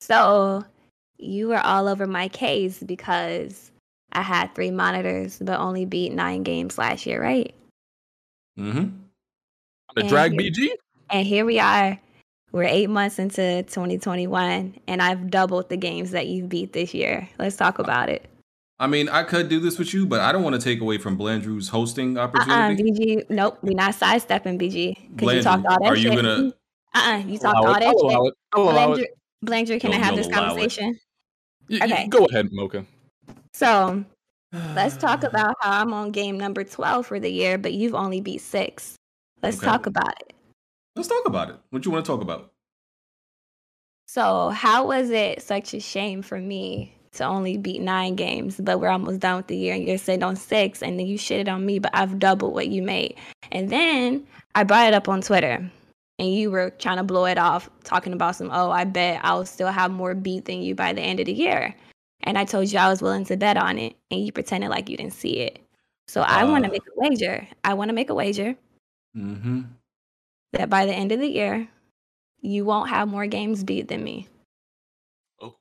So 0.00 0.64
you 1.18 1.48
were 1.48 1.58
all 1.60 1.88
over 1.88 2.06
my 2.06 2.28
case 2.28 2.82
because 2.82 3.70
I 4.12 4.22
had 4.22 4.54
three 4.54 4.70
monitors 4.70 5.38
but 5.40 5.60
only 5.60 5.84
beat 5.84 6.12
nine 6.12 6.42
games 6.42 6.78
last 6.78 7.06
year, 7.06 7.20
right? 7.22 7.54
Mm-hmm. 8.58 8.78
On 8.78 9.94
the 9.94 10.02
Drag 10.04 10.32
here- 10.32 10.50
BG? 10.50 10.68
And 11.10 11.26
here 11.26 11.44
we 11.44 11.58
are. 11.58 11.98
We're 12.52 12.64
eight 12.64 12.90
months 12.90 13.18
into 13.18 13.62
2021, 13.64 14.74
and 14.88 15.02
I've 15.02 15.30
doubled 15.30 15.68
the 15.68 15.76
games 15.76 16.10
that 16.10 16.26
you've 16.26 16.48
beat 16.48 16.72
this 16.72 16.92
year. 16.94 17.28
Let's 17.38 17.56
talk 17.56 17.78
about 17.78 18.08
it. 18.08 18.26
I 18.80 18.86
mean, 18.86 19.08
I 19.08 19.22
could 19.22 19.48
do 19.48 19.60
this 19.60 19.78
with 19.78 19.92
you, 19.94 20.06
but 20.06 20.20
I 20.20 20.32
don't 20.32 20.42
want 20.42 20.56
to 20.56 20.60
take 20.60 20.80
away 20.80 20.98
from 20.98 21.16
Blandrew's 21.18 21.68
hosting 21.68 22.16
Uh 22.16 22.22
uh 22.22 22.24
opportunity. 22.24 22.82
BG. 22.82 23.30
Nope, 23.30 23.58
we're 23.62 23.74
not 23.76 23.94
sidestepping 23.94 24.58
BG. 24.58 24.96
Because 25.16 25.34
you 25.36 25.42
talked 25.42 25.66
all 25.66 25.78
that 25.80 25.90
are 25.90 25.96
you 25.96 26.10
shit. 26.12 26.16
gonna- 26.16 26.52
Uh 26.94 26.98
uh 26.98 27.22
you 27.24 27.38
talked 27.38 27.58
Allow 27.58 27.68
all 27.68 27.74
it. 27.76 27.80
that 27.80 27.86
I'll 27.88 28.24
shit. 28.24 28.34
I'll 28.54 28.62
allow 28.62 28.88
Blandrew, 28.96 28.98
it. 29.02 29.10
Blandrew, 29.44 29.80
can 29.80 29.90
I 29.92 29.94
You'll- 29.96 30.02
have 30.04 30.14
you'll 30.14 30.24
this 30.24 30.34
conversation? 30.34 30.98
Y- 31.68 31.78
y- 31.78 31.84
Okay. 31.84 32.08
Go 32.08 32.24
ahead, 32.24 32.48
Mocha. 32.52 32.84
So 33.52 34.04
let's 34.74 34.96
talk 34.96 35.22
about 35.24 35.54
how 35.60 35.82
I'm 35.82 35.92
on 35.92 36.10
game 36.10 36.36
number 36.38 36.64
12 36.64 37.06
for 37.06 37.20
the 37.20 37.30
year, 37.30 37.58
but 37.58 37.74
you've 37.74 37.94
only 37.94 38.20
beat 38.20 38.40
six. 38.40 38.96
Let's 39.42 39.58
Okay. 39.58 39.66
talk 39.66 39.86
about 39.86 40.20
it. 40.22 40.32
Let's 40.96 41.08
talk 41.08 41.24
about 41.26 41.50
it. 41.50 41.56
What 41.70 41.84
you 41.84 41.90
want 41.90 42.04
to 42.04 42.10
talk 42.10 42.20
about? 42.20 42.52
So, 44.06 44.48
how 44.50 44.86
was 44.86 45.10
it 45.10 45.40
such 45.42 45.72
a 45.72 45.80
shame 45.80 46.22
for 46.22 46.38
me 46.38 46.94
to 47.12 47.24
only 47.24 47.56
beat 47.56 47.80
nine 47.80 48.14
games, 48.16 48.60
but 48.60 48.80
we're 48.80 48.88
almost 48.88 49.20
done 49.20 49.36
with 49.36 49.46
the 49.48 49.56
year 49.56 49.74
and 49.74 49.86
you're 49.86 49.98
sitting 49.98 50.22
on 50.22 50.36
six, 50.36 50.82
and 50.82 50.98
then 50.98 51.06
you 51.06 51.16
shitted 51.18 51.48
on 51.52 51.64
me, 51.66 51.78
but 51.78 51.90
I've 51.94 52.18
doubled 52.18 52.54
what 52.54 52.68
you 52.68 52.82
made. 52.82 53.16
And 53.52 53.70
then 53.70 54.26
I 54.54 54.64
brought 54.64 54.88
it 54.88 54.94
up 54.94 55.08
on 55.08 55.20
Twitter, 55.20 55.70
and 56.18 56.34
you 56.34 56.50
were 56.50 56.70
trying 56.70 56.96
to 56.98 57.02
blow 57.04 57.24
it 57.24 57.38
off, 57.38 57.70
talking 57.84 58.12
about 58.12 58.36
some, 58.36 58.50
oh, 58.52 58.70
I 58.70 58.84
bet 58.84 59.20
I'll 59.24 59.44
still 59.46 59.68
have 59.68 59.90
more 59.92 60.14
beat 60.14 60.44
than 60.44 60.62
you 60.62 60.74
by 60.74 60.92
the 60.92 61.02
end 61.02 61.20
of 61.20 61.26
the 61.26 61.32
year. 61.32 61.74
And 62.24 62.36
I 62.36 62.44
told 62.44 62.70
you 62.70 62.78
I 62.78 62.88
was 62.88 63.00
willing 63.02 63.24
to 63.26 63.36
bet 63.36 63.56
on 63.56 63.78
it, 63.78 63.96
and 64.10 64.24
you 64.24 64.32
pretended 64.32 64.70
like 64.70 64.88
you 64.88 64.96
didn't 64.96 65.14
see 65.14 65.38
it. 65.38 65.60
So, 66.08 66.22
I 66.22 66.42
want 66.44 66.64
to 66.64 66.70
Uh. 66.70 66.72
make 66.72 66.82
a 66.82 66.90
wager. 66.96 67.46
I 67.64 67.74
want 67.74 67.88
to 67.90 67.94
make 67.94 68.10
a 68.10 68.14
wager 68.14 68.56
Mm-hmm. 69.16 69.62
That 70.52 70.70
by 70.70 70.86
the 70.86 70.92
end 70.94 71.12
of 71.12 71.20
the 71.20 71.28
year, 71.28 71.68
you 72.40 72.64
won't 72.64 72.88
have 72.90 73.08
more 73.08 73.26
games 73.26 73.64
beat 73.64 73.88
than 73.88 74.02
me. 74.02 74.28
Oh. 75.40 75.54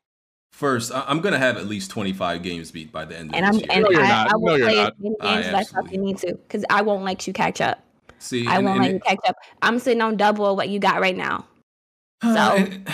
First, 0.52 0.92
I- 0.94 1.06
I'm 1.08 1.20
gonna 1.22 1.38
have 1.38 1.58
at 1.58 1.68
least 1.68 1.92
25 1.92 2.42
games 2.44 2.72
beat 2.72 2.92
by 2.92 3.06
the 3.06 3.18
end 3.18 3.30
of 3.30 3.36
And 3.36 3.46
this 3.46 3.50
I'm 3.56 3.60
year. 3.60 3.68
and 3.72 3.84
No, 3.84 3.90
you're 3.92 4.02
I, 4.04 4.08
not. 4.08 4.32
I 4.32 4.36
will 4.36 4.58
No, 4.58 4.66
play 4.66 4.76
not. 4.76 4.94
as 4.94 5.00
many 5.00 5.16
I 5.22 5.34
games 5.42 5.48
as 5.48 5.54
I 5.54 5.64
fucking 5.82 6.02
need 6.02 6.18
to 6.20 6.34
because 6.34 6.66
I 6.70 6.82
won't 6.82 7.04
let 7.04 7.28
you 7.28 7.34
catch 7.34 7.62
up. 7.62 7.84
See, 8.20 8.48
I 8.48 8.58
and- 8.58 8.66
won't 8.66 8.78
and 8.78 8.86
let 8.86 8.92
it- 8.92 8.94
you 8.96 9.00
catch 9.02 9.30
up. 9.30 9.36
I'm 9.62 9.80
sitting 9.80 10.02
on 10.02 10.18
double 10.18 10.56
what 10.56 10.70
you 10.70 10.80
got 10.80 11.02
right 11.02 11.16
now. 11.18 11.46
So 12.22 12.30
and, 12.30 12.88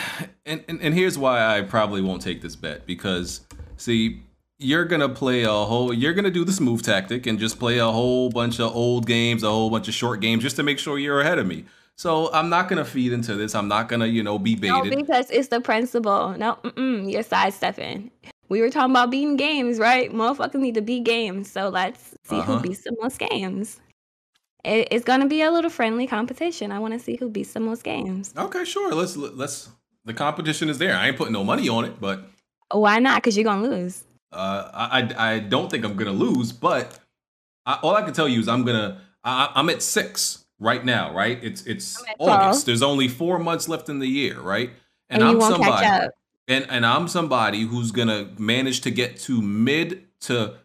and, 0.45 0.63
and 0.67 0.81
and 0.81 0.93
here's 0.93 1.17
why 1.17 1.57
I 1.57 1.61
probably 1.63 1.99
won't 2.01 2.21
take 2.21 2.43
this 2.43 2.55
bet 2.55 2.85
because 2.85 3.41
see 3.75 4.21
you're 4.59 4.85
gonna 4.85 5.09
play 5.09 5.41
a 5.43 5.49
whole 5.51 5.91
you're 5.91 6.13
gonna 6.13 6.29
do 6.29 6.45
the 6.45 6.51
smooth 6.51 6.83
tactic 6.83 7.25
and 7.25 7.39
just 7.39 7.57
play 7.57 7.79
a 7.79 7.87
whole 7.87 8.29
bunch 8.29 8.59
of 8.59 8.75
old 8.75 9.07
games 9.07 9.41
a 9.41 9.49
whole 9.49 9.71
bunch 9.71 9.87
of 9.87 9.95
short 9.95 10.19
games 10.21 10.43
just 10.43 10.55
to 10.57 10.63
make 10.63 10.77
sure 10.77 10.99
you're 10.99 11.21
ahead 11.21 11.39
of 11.39 11.47
me 11.47 11.65
so 11.97 12.31
i'm 12.33 12.49
not 12.49 12.67
gonna 12.69 12.85
feed 12.85 13.11
into 13.13 13.35
this 13.35 13.55
i'm 13.55 13.67
not 13.67 13.87
gonna 13.89 14.05
you 14.05 14.21
know 14.23 14.37
be 14.37 14.55
baited. 14.55 14.91
no, 14.91 14.97
because 15.01 15.29
it's 15.31 15.47
the 15.49 15.61
principle. 15.61 16.35
No, 16.37 16.57
mm-mm, 16.63 17.09
you're 17.11 17.23
sidestepping. 17.23 18.11
We 18.49 18.61
were 18.61 18.69
talking 18.69 18.91
about 18.91 19.09
beating 19.09 19.37
games, 19.37 19.79
right? 19.79 20.11
Motherfuckers 20.11 20.59
need 20.59 20.75
to 20.75 20.81
beat 20.81 21.03
games. 21.03 21.49
So 21.51 21.69
let's 21.69 22.13
see 22.25 22.35
Uh-huh. 22.35 22.57
who 22.57 22.61
beats 22.61 22.83
the 22.83 22.95
most 23.01 23.17
games. 23.17 23.79
It, 24.63 24.87
it's 24.91 25.03
gonna 25.05 25.27
be 25.27 25.41
a 25.41 25.51
little 25.51 25.69
friendly 25.71 26.05
competition. 26.07 26.71
I 26.71 26.79
want 26.79 26.93
to 26.93 26.99
see 26.99 27.15
who 27.15 27.29
beats 27.29 27.53
the 27.53 27.59
most 27.59 27.83
games. 27.83 28.33
okay 28.37 28.63
sure 28.65 28.93
let's 28.93 29.15
let's 29.17 29.69
the 30.05 30.13
competition 30.13 30.69
is 30.69 30.77
there 30.77 30.95
i 30.95 31.07
ain't 31.07 31.17
putting 31.17 31.33
no 31.33 31.43
money 31.43 31.67
on 31.69 31.85
it 31.85 31.99
but 31.99 32.27
Why 32.71 32.99
not? 32.99 33.21
Because 33.23 33.35
you're 33.37 33.43
gonna 33.51 33.67
lose. 33.67 34.03
uh 34.31 34.69
i 34.73 35.01
i, 35.01 35.31
I 35.33 35.39
don't 35.39 35.69
think 35.71 35.83
i'm 35.85 35.95
gonna 35.95 36.11
lose 36.11 36.51
but 36.51 36.99
I, 37.65 37.79
all 37.81 37.95
i 37.95 38.01
can 38.03 38.13
tell 38.13 38.27
you 38.27 38.39
is 38.39 38.47
i'm 38.47 38.63
gonna 38.63 39.01
I, 39.23 39.51
i'm 39.55 39.69
at 39.69 39.81
six 39.81 40.44
right 40.59 40.85
now 40.85 41.13
right 41.13 41.43
it's 41.43 41.65
it's 41.65 42.01
I'm 42.01 42.07
at 42.09 42.17
12. 42.17 42.39
august 42.39 42.65
there's 42.65 42.81
only 42.81 43.07
four 43.07 43.39
months 43.39 43.67
left 43.67 43.89
in 43.89 43.99
the 43.99 44.07
year 44.07 44.39
right 44.39 44.71
And, 45.09 45.21
you 45.21 45.27
i'm 45.27 45.41
somebody 45.41 46.09
and 46.47 46.65
and 46.69 46.85
I'm 46.85 47.07
somebody 47.07 47.61
who's 47.61 47.91
gonna 47.91 48.29
manage 48.37 48.81
to 48.81 48.91
get 48.91 49.17
to 49.21 49.41
mid 49.41 50.03
to 50.21 50.55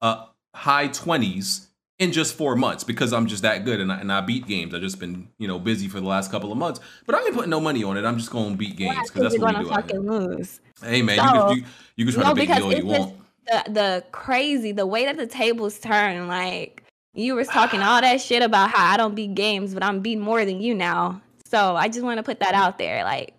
uh 0.00 0.26
high 0.54 0.88
twenties 0.88 1.68
in 1.98 2.12
just 2.12 2.34
four 2.36 2.56
months 2.56 2.84
because 2.84 3.12
I'm 3.12 3.26
just 3.26 3.42
that 3.42 3.64
good 3.64 3.80
and 3.80 3.92
I, 3.92 4.00
and 4.00 4.12
I 4.12 4.20
beat 4.20 4.46
games. 4.46 4.74
I've 4.74 4.80
just 4.80 4.98
been 4.98 5.28
you 5.38 5.48
know 5.48 5.58
busy 5.58 5.88
for 5.88 6.00
the 6.00 6.06
last 6.06 6.30
couple 6.30 6.52
of 6.52 6.58
months, 6.58 6.80
but 7.06 7.14
I 7.14 7.24
ain't 7.24 7.34
putting 7.34 7.50
no 7.50 7.60
money 7.60 7.82
on 7.84 7.96
it. 7.96 8.04
I'm 8.04 8.18
just 8.18 8.30
gonna 8.30 8.56
beat 8.56 8.76
games 8.76 9.10
because 9.10 9.22
that's 9.22 9.34
you're 9.34 9.42
what 9.42 9.58
we 9.58 9.64
do. 9.64 9.70
fucking 9.70 10.00
lose. 10.08 10.60
Hey 10.80 11.02
man, 11.02 11.18
So, 11.18 11.24
you 11.24 11.32
can 11.32 11.56
you, 11.56 11.64
you 11.96 12.04
can 12.06 12.14
try 12.14 12.22
no, 12.22 12.28
to 12.30 12.34
big 12.36 12.48
because 12.48 12.62
deal 12.62 12.78
you 12.78 12.86
want. 12.86 13.16
the 13.46 13.72
the 13.72 14.04
crazy, 14.12 14.72
the 14.72 14.86
way 14.86 15.04
that 15.04 15.16
the 15.16 15.26
tables 15.26 15.78
turn. 15.80 16.28
Like 16.28 16.83
you 17.14 17.34
was 17.34 17.48
talking 17.48 17.80
all 17.80 18.00
that 18.00 18.20
shit 18.20 18.42
about 18.42 18.70
how 18.70 18.92
I 18.92 18.96
don't 18.96 19.14
beat 19.14 19.34
games, 19.34 19.74
but 19.74 19.82
I'm 19.82 20.00
beating 20.00 20.22
more 20.22 20.44
than 20.44 20.60
you 20.60 20.74
now. 20.74 21.20
So 21.46 21.76
I 21.76 21.88
just 21.88 22.02
want 22.02 22.18
to 22.18 22.22
put 22.22 22.40
that 22.40 22.54
out 22.54 22.78
there. 22.78 23.04
Like, 23.04 23.34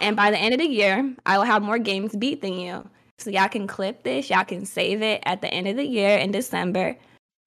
and 0.00 0.16
by 0.16 0.30
the 0.30 0.38
end 0.38 0.54
of 0.54 0.60
the 0.60 0.66
year, 0.66 1.14
I 1.26 1.38
will 1.38 1.44
have 1.44 1.62
more 1.62 1.78
games 1.78 2.14
beat 2.16 2.40
than 2.40 2.54
you. 2.58 2.88
So 3.18 3.30
y'all 3.30 3.48
can 3.48 3.66
clip 3.66 4.02
this, 4.02 4.30
y'all 4.30 4.44
can 4.44 4.66
save 4.66 5.02
it 5.02 5.22
at 5.24 5.42
the 5.42 5.52
end 5.52 5.68
of 5.68 5.76
the 5.76 5.86
year 5.86 6.18
in 6.18 6.32
December. 6.32 6.96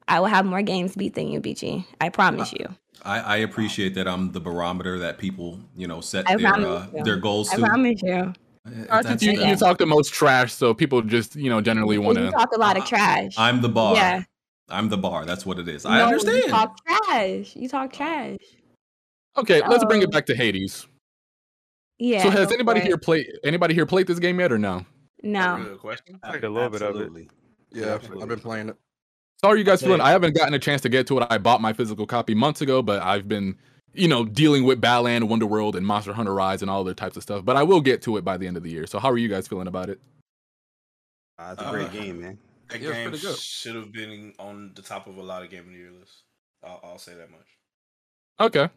I 0.07 0.19
will 0.19 0.27
have 0.27 0.45
more 0.45 0.61
games 0.61 0.95
beat 0.95 1.15
than 1.15 1.27
you, 1.27 1.41
BG. 1.41 1.85
I 1.99 2.09
promise 2.09 2.53
you. 2.53 2.67
I, 3.03 3.19
I 3.19 3.38
appreciate 3.38 3.95
that 3.95 4.07
I'm 4.07 4.31
the 4.31 4.39
barometer 4.39 4.99
that 4.99 5.17
people 5.17 5.59
you 5.75 5.88
know 5.88 5.99
set 6.01 6.29
I 6.29 6.35
their 6.38 6.47
uh, 6.47 6.88
their 7.03 7.17
goals 7.17 7.51
I 7.51 7.55
to. 7.55 7.61
promise 7.61 8.01
you. 8.01 8.33
I 8.89 9.03
think 9.03 9.21
you, 9.21 9.31
you 9.45 9.55
talk 9.55 9.77
the 9.77 9.85
most 9.85 10.13
trash, 10.13 10.53
so 10.53 10.73
people 10.73 11.01
just 11.01 11.35
you 11.35 11.49
know 11.49 11.61
generally 11.61 11.97
want 11.97 12.17
You 12.17 12.25
to. 12.25 12.31
talk 12.31 12.55
a 12.55 12.59
lot 12.59 12.77
of 12.77 12.85
trash. 12.85 13.33
I'm 13.38 13.61
the 13.61 13.69
bar. 13.69 13.95
Yeah. 13.95 14.23
I'm 14.69 14.89
the 14.89 14.97
bar. 14.97 15.25
That's 15.25 15.45
what 15.45 15.60
it 15.60 15.67
is. 15.67 15.86
I 15.86 16.01
understand. 16.01 16.38
You 16.38 16.49
talk 16.49 16.78
trash. 16.86 17.56
You 17.56 17.69
talk 17.69 17.93
trash. 17.93 18.38
Okay, 19.38 19.62
let's 19.67 19.86
bring 19.86 20.01
it 20.01 20.12
back 20.12 20.25
to 20.28 20.36
Hades. 20.36 20.88
Yeah. 21.99 22.23
so 22.23 22.30
has 22.30 22.51
anybody 22.51 22.82
here 22.82 22.97
played 22.97 23.25
anybody 23.43 23.73
here 23.73 23.86
played 23.86 24.08
this 24.08 24.19
game 24.19 24.39
yet 24.39 24.51
or 24.51 24.58
no? 24.58 24.86
No. 25.23 25.78
question. 25.80 26.19
Played 26.23 26.43
a 26.43 26.49
little 26.49 26.69
bit 26.69 26.82
of 26.82 26.99
it. 26.99 27.28
Yeah, 27.71 27.95
I've 27.95 28.28
been 28.28 28.39
playing 28.39 28.69
it. 28.69 28.75
So 29.41 29.47
how 29.47 29.54
are 29.54 29.58
you 29.58 29.63
guys 29.63 29.82
feeling? 29.82 30.01
I 30.01 30.12
haven't 30.12 30.36
gotten 30.36 30.54
a 30.54 30.60
chance 30.60 30.82
to 30.82 30.89
get 30.89 31.08
to 31.08 31.19
it. 31.19 31.28
I 31.30 31.38
bought 31.38 31.62
my 31.62 31.73
physical 31.73 32.06
copy 32.06 32.34
months 32.34 32.62
ago, 32.62 32.82
but 32.82 33.01
I've 33.01 33.28
been, 33.28 33.58
you 33.93 34.08
know, 34.08 34.23
dealing 34.25 34.63
with 34.63 34.80
Balan, 34.80 35.28
Wonderworld, 35.28 35.75
and 35.75 35.86
Monster 35.86 36.13
Hunter 36.13 36.34
Rise 36.34 36.62
and 36.62 36.71
all 36.71 36.82
other 36.82 36.93
types 36.93 37.17
of 37.17 37.23
stuff. 37.23 37.43
But 37.43 37.58
I 37.58 37.63
will 37.63 37.82
get 37.82 38.01
to 38.04 38.15
it 38.17 38.23
by 38.23 38.38
the 38.38 38.47
end 38.47 38.56
of 38.56 38.63
the 38.63 38.71
year. 38.71 38.88
So 38.88 38.97
how 38.99 39.12
are 39.12 39.17
you 39.17 39.28
guys 39.28 39.47
feeling 39.47 39.67
about 39.67 39.89
it? 39.89 39.99
Uh, 41.38 41.54
it's 41.58 41.62
a 41.62 41.69
great 41.71 41.88
Uh, 41.88 41.91
game, 41.91 42.21
man. 42.21 42.38
That 42.69 42.82
Yeah, 42.82 42.91
game 43.04 43.13
should 43.15 43.75
have 43.75 43.91
been 43.91 44.34
on 44.39 44.73
the 44.75 44.82
top 44.82 45.08
of 45.08 45.17
a 45.17 45.21
lot 45.23 45.43
of 45.43 45.49
game 45.49 45.62
of 45.62 45.71
the 45.71 45.78
year 45.78 45.91
lists. 45.91 46.23
I'll, 46.63 46.80
I'll 46.84 46.97
say 46.99 47.13
that 47.15 47.32
much. 47.32 47.47
Okay. 48.39 48.69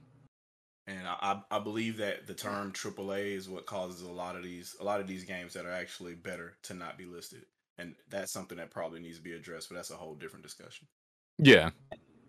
And 0.87 1.07
I, 1.07 1.43
I 1.51 1.57
I 1.57 1.59
believe 1.61 1.99
that 1.99 2.27
the 2.27 2.35
term 2.35 2.73
AAA 2.73 3.35
is 3.37 3.49
what 3.49 3.67
causes 3.67 4.03
a 4.03 4.11
lot 4.11 4.37
of 4.37 4.43
these 4.43 4.75
a 4.81 4.85
lot 4.85 5.01
of 5.01 5.07
these 5.07 5.25
games 5.25 5.53
that 5.55 5.67
are 5.67 5.73
actually 5.73 6.15
better 6.15 6.57
to 6.65 6.75
not 6.75 6.97
be 6.99 7.05
listed, 7.05 7.45
and 7.77 7.95
that's 8.09 8.33
something 8.33 8.59
that 8.59 8.71
probably 8.71 9.01
needs 9.01 9.19
to 9.19 9.23
be 9.23 9.33
addressed. 9.33 9.69
But 9.69 9.77
that's 9.77 9.91
a 9.91 9.97
whole 9.97 10.15
different 10.15 10.45
discussion. 10.45 10.89
Yeah. 11.39 11.71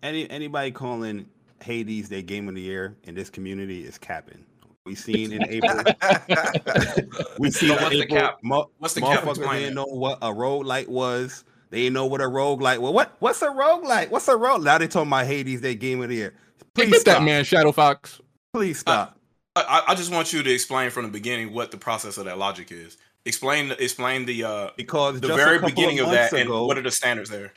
Any 0.04 0.30
anybody 0.30 0.72
calling 0.72 1.28
Hades 1.62 2.10
their 2.10 2.22
game 2.22 2.48
of 2.48 2.56
the 2.56 2.62
year 2.62 2.96
in 3.04 3.16
this 3.16 3.30
community 3.30 3.86
is 3.86 3.98
capping. 3.98 4.46
We 4.86 4.96
seen 4.96 5.32
in 5.32 5.46
April. 5.46 5.90
we 7.38 7.52
seen 7.52 7.70
So 7.70 7.76
in 7.78 7.84
what's 7.84 7.98
the 7.98 8.06
April. 8.06 8.20
cap? 8.20 8.38
mo- 8.44 8.72
What's 8.78 8.94
the 8.94 9.02
cap 9.02 9.24
motherfuckers 9.24 9.38
behind 9.40 9.62
didn't 9.62 9.76
know 9.76 9.86
what 9.86 10.20
a 10.22 10.34
rogue 10.34 10.66
light 10.66 10.90
was. 10.90 11.44
They 11.70 11.90
know 11.90 12.06
what 12.06 12.22
a 12.22 12.28
rogue 12.28 12.62
light. 12.62 12.82
Well, 12.82 12.94
what 12.94 13.16
what's 13.20 13.42
a 13.42 13.50
rogue 13.50 13.84
light? 13.84 14.12
What's 14.12 14.28
a 14.28 14.36
rogue? 14.36 14.64
Now 14.64 14.78
they 14.78 14.88
talking 14.88 15.10
about 15.10 15.28
Hades 15.28 15.62
their 15.62 15.76
game 15.76 16.02
of 16.02 16.10
the 16.10 16.16
year. 16.16 16.34
Please 16.74 16.90
get 16.92 17.06
that 17.06 17.12
stop. 17.14 17.24
man, 17.24 17.44
Shadow 17.44 17.72
Fox. 17.72 18.20
Please 18.54 18.80
stop. 18.80 19.18
I, 19.56 19.84
I 19.90 19.96
just 19.96 20.12
want 20.12 20.32
you 20.32 20.42
to 20.42 20.52
explain 20.52 20.90
from 20.90 21.04
the 21.06 21.12
beginning 21.12 21.54
what 21.54 21.72
the 21.72 21.78
process 21.78 22.18
of 22.18 22.26
that 22.26 22.38
logic 22.38 22.72
is. 22.72 22.98
Explain 23.26 23.72
explain 23.78 24.26
the 24.26 24.44
uh 24.44 24.70
because 24.78 25.20
the 25.20 25.28
very 25.28 25.58
couple 25.60 25.70
of 25.70 25.76
beginning 25.76 26.00
of, 26.00 26.10
that 26.12 26.32
ago- 26.32 26.58
and 26.60 26.68
what 26.68 26.78
are 26.78 26.82
the 26.82 26.92
standards 26.92 27.30
there. 27.30 27.54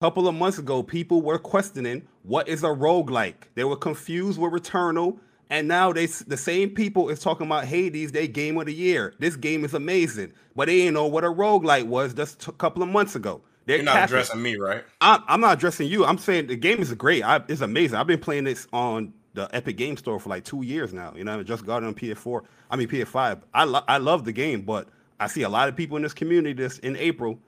A 0.00 0.04
couple 0.04 0.28
of 0.28 0.34
months 0.34 0.58
ago, 0.58 0.82
people 0.82 1.22
were 1.22 1.38
questioning 1.38 2.06
what 2.22 2.46
is 2.48 2.62
a 2.62 2.68
roguelike. 2.68 3.34
They 3.54 3.64
were 3.64 3.76
confused 3.76 4.38
with 4.38 4.52
Returnal, 4.52 5.18
and 5.50 5.68
now 5.68 5.92
they 5.92 6.06
the 6.06 6.36
same 6.36 6.70
people 6.70 7.08
is 7.08 7.20
talking 7.20 7.46
about 7.46 7.64
Hades, 7.66 8.12
they 8.12 8.28
game 8.28 8.56
of 8.58 8.66
the 8.66 8.74
year. 8.74 9.14
This 9.18 9.36
game 9.36 9.64
is 9.64 9.74
amazing, 9.74 10.32
but 10.56 10.66
they 10.66 10.78
didn't 10.78 10.94
know 10.94 11.06
what 11.06 11.24
a 11.24 11.28
roguelike 11.28 11.86
was 11.86 12.14
just 12.14 12.46
a 12.48 12.52
couple 12.52 12.82
of 12.82 12.88
months 12.88 13.14
ago. 13.14 13.42
They're 13.66 13.76
You're 13.76 13.84
not 13.86 13.94
capping. 13.94 14.14
addressing 14.14 14.42
me, 14.42 14.56
right? 14.56 14.84
I'm, 15.00 15.22
I'm 15.26 15.40
not 15.40 15.54
addressing 15.54 15.88
you. 15.88 16.04
I'm 16.04 16.18
saying 16.18 16.48
the 16.48 16.56
game 16.56 16.80
is 16.80 16.92
great. 16.94 17.22
I, 17.24 17.42
it's 17.48 17.62
amazing. 17.62 17.96
I've 17.96 18.06
been 18.06 18.20
playing 18.20 18.44
this 18.44 18.66
on 18.74 19.14
the 19.32 19.48
Epic 19.54 19.76
Game 19.76 19.96
Store 19.96 20.20
for 20.20 20.28
like 20.28 20.44
two 20.44 20.62
years 20.62 20.92
now. 20.92 21.12
You 21.16 21.24
know, 21.24 21.38
I 21.40 21.42
just 21.42 21.64
got 21.64 21.82
it 21.82 21.86
on 21.86 21.94
PS4. 21.94 22.42
I 22.70 22.76
mean 22.76 22.88
PS5. 22.88 23.40
I 23.54 23.64
lo- 23.64 23.84
I 23.88 23.98
love 23.98 24.24
the 24.24 24.32
game, 24.32 24.62
but 24.62 24.88
I 25.18 25.26
see 25.28 25.42
a 25.42 25.48
lot 25.48 25.68
of 25.68 25.76
people 25.76 25.96
in 25.96 26.02
this 26.02 26.14
community 26.14 26.52
this 26.52 26.78
in 26.80 26.96
April. 26.96 27.38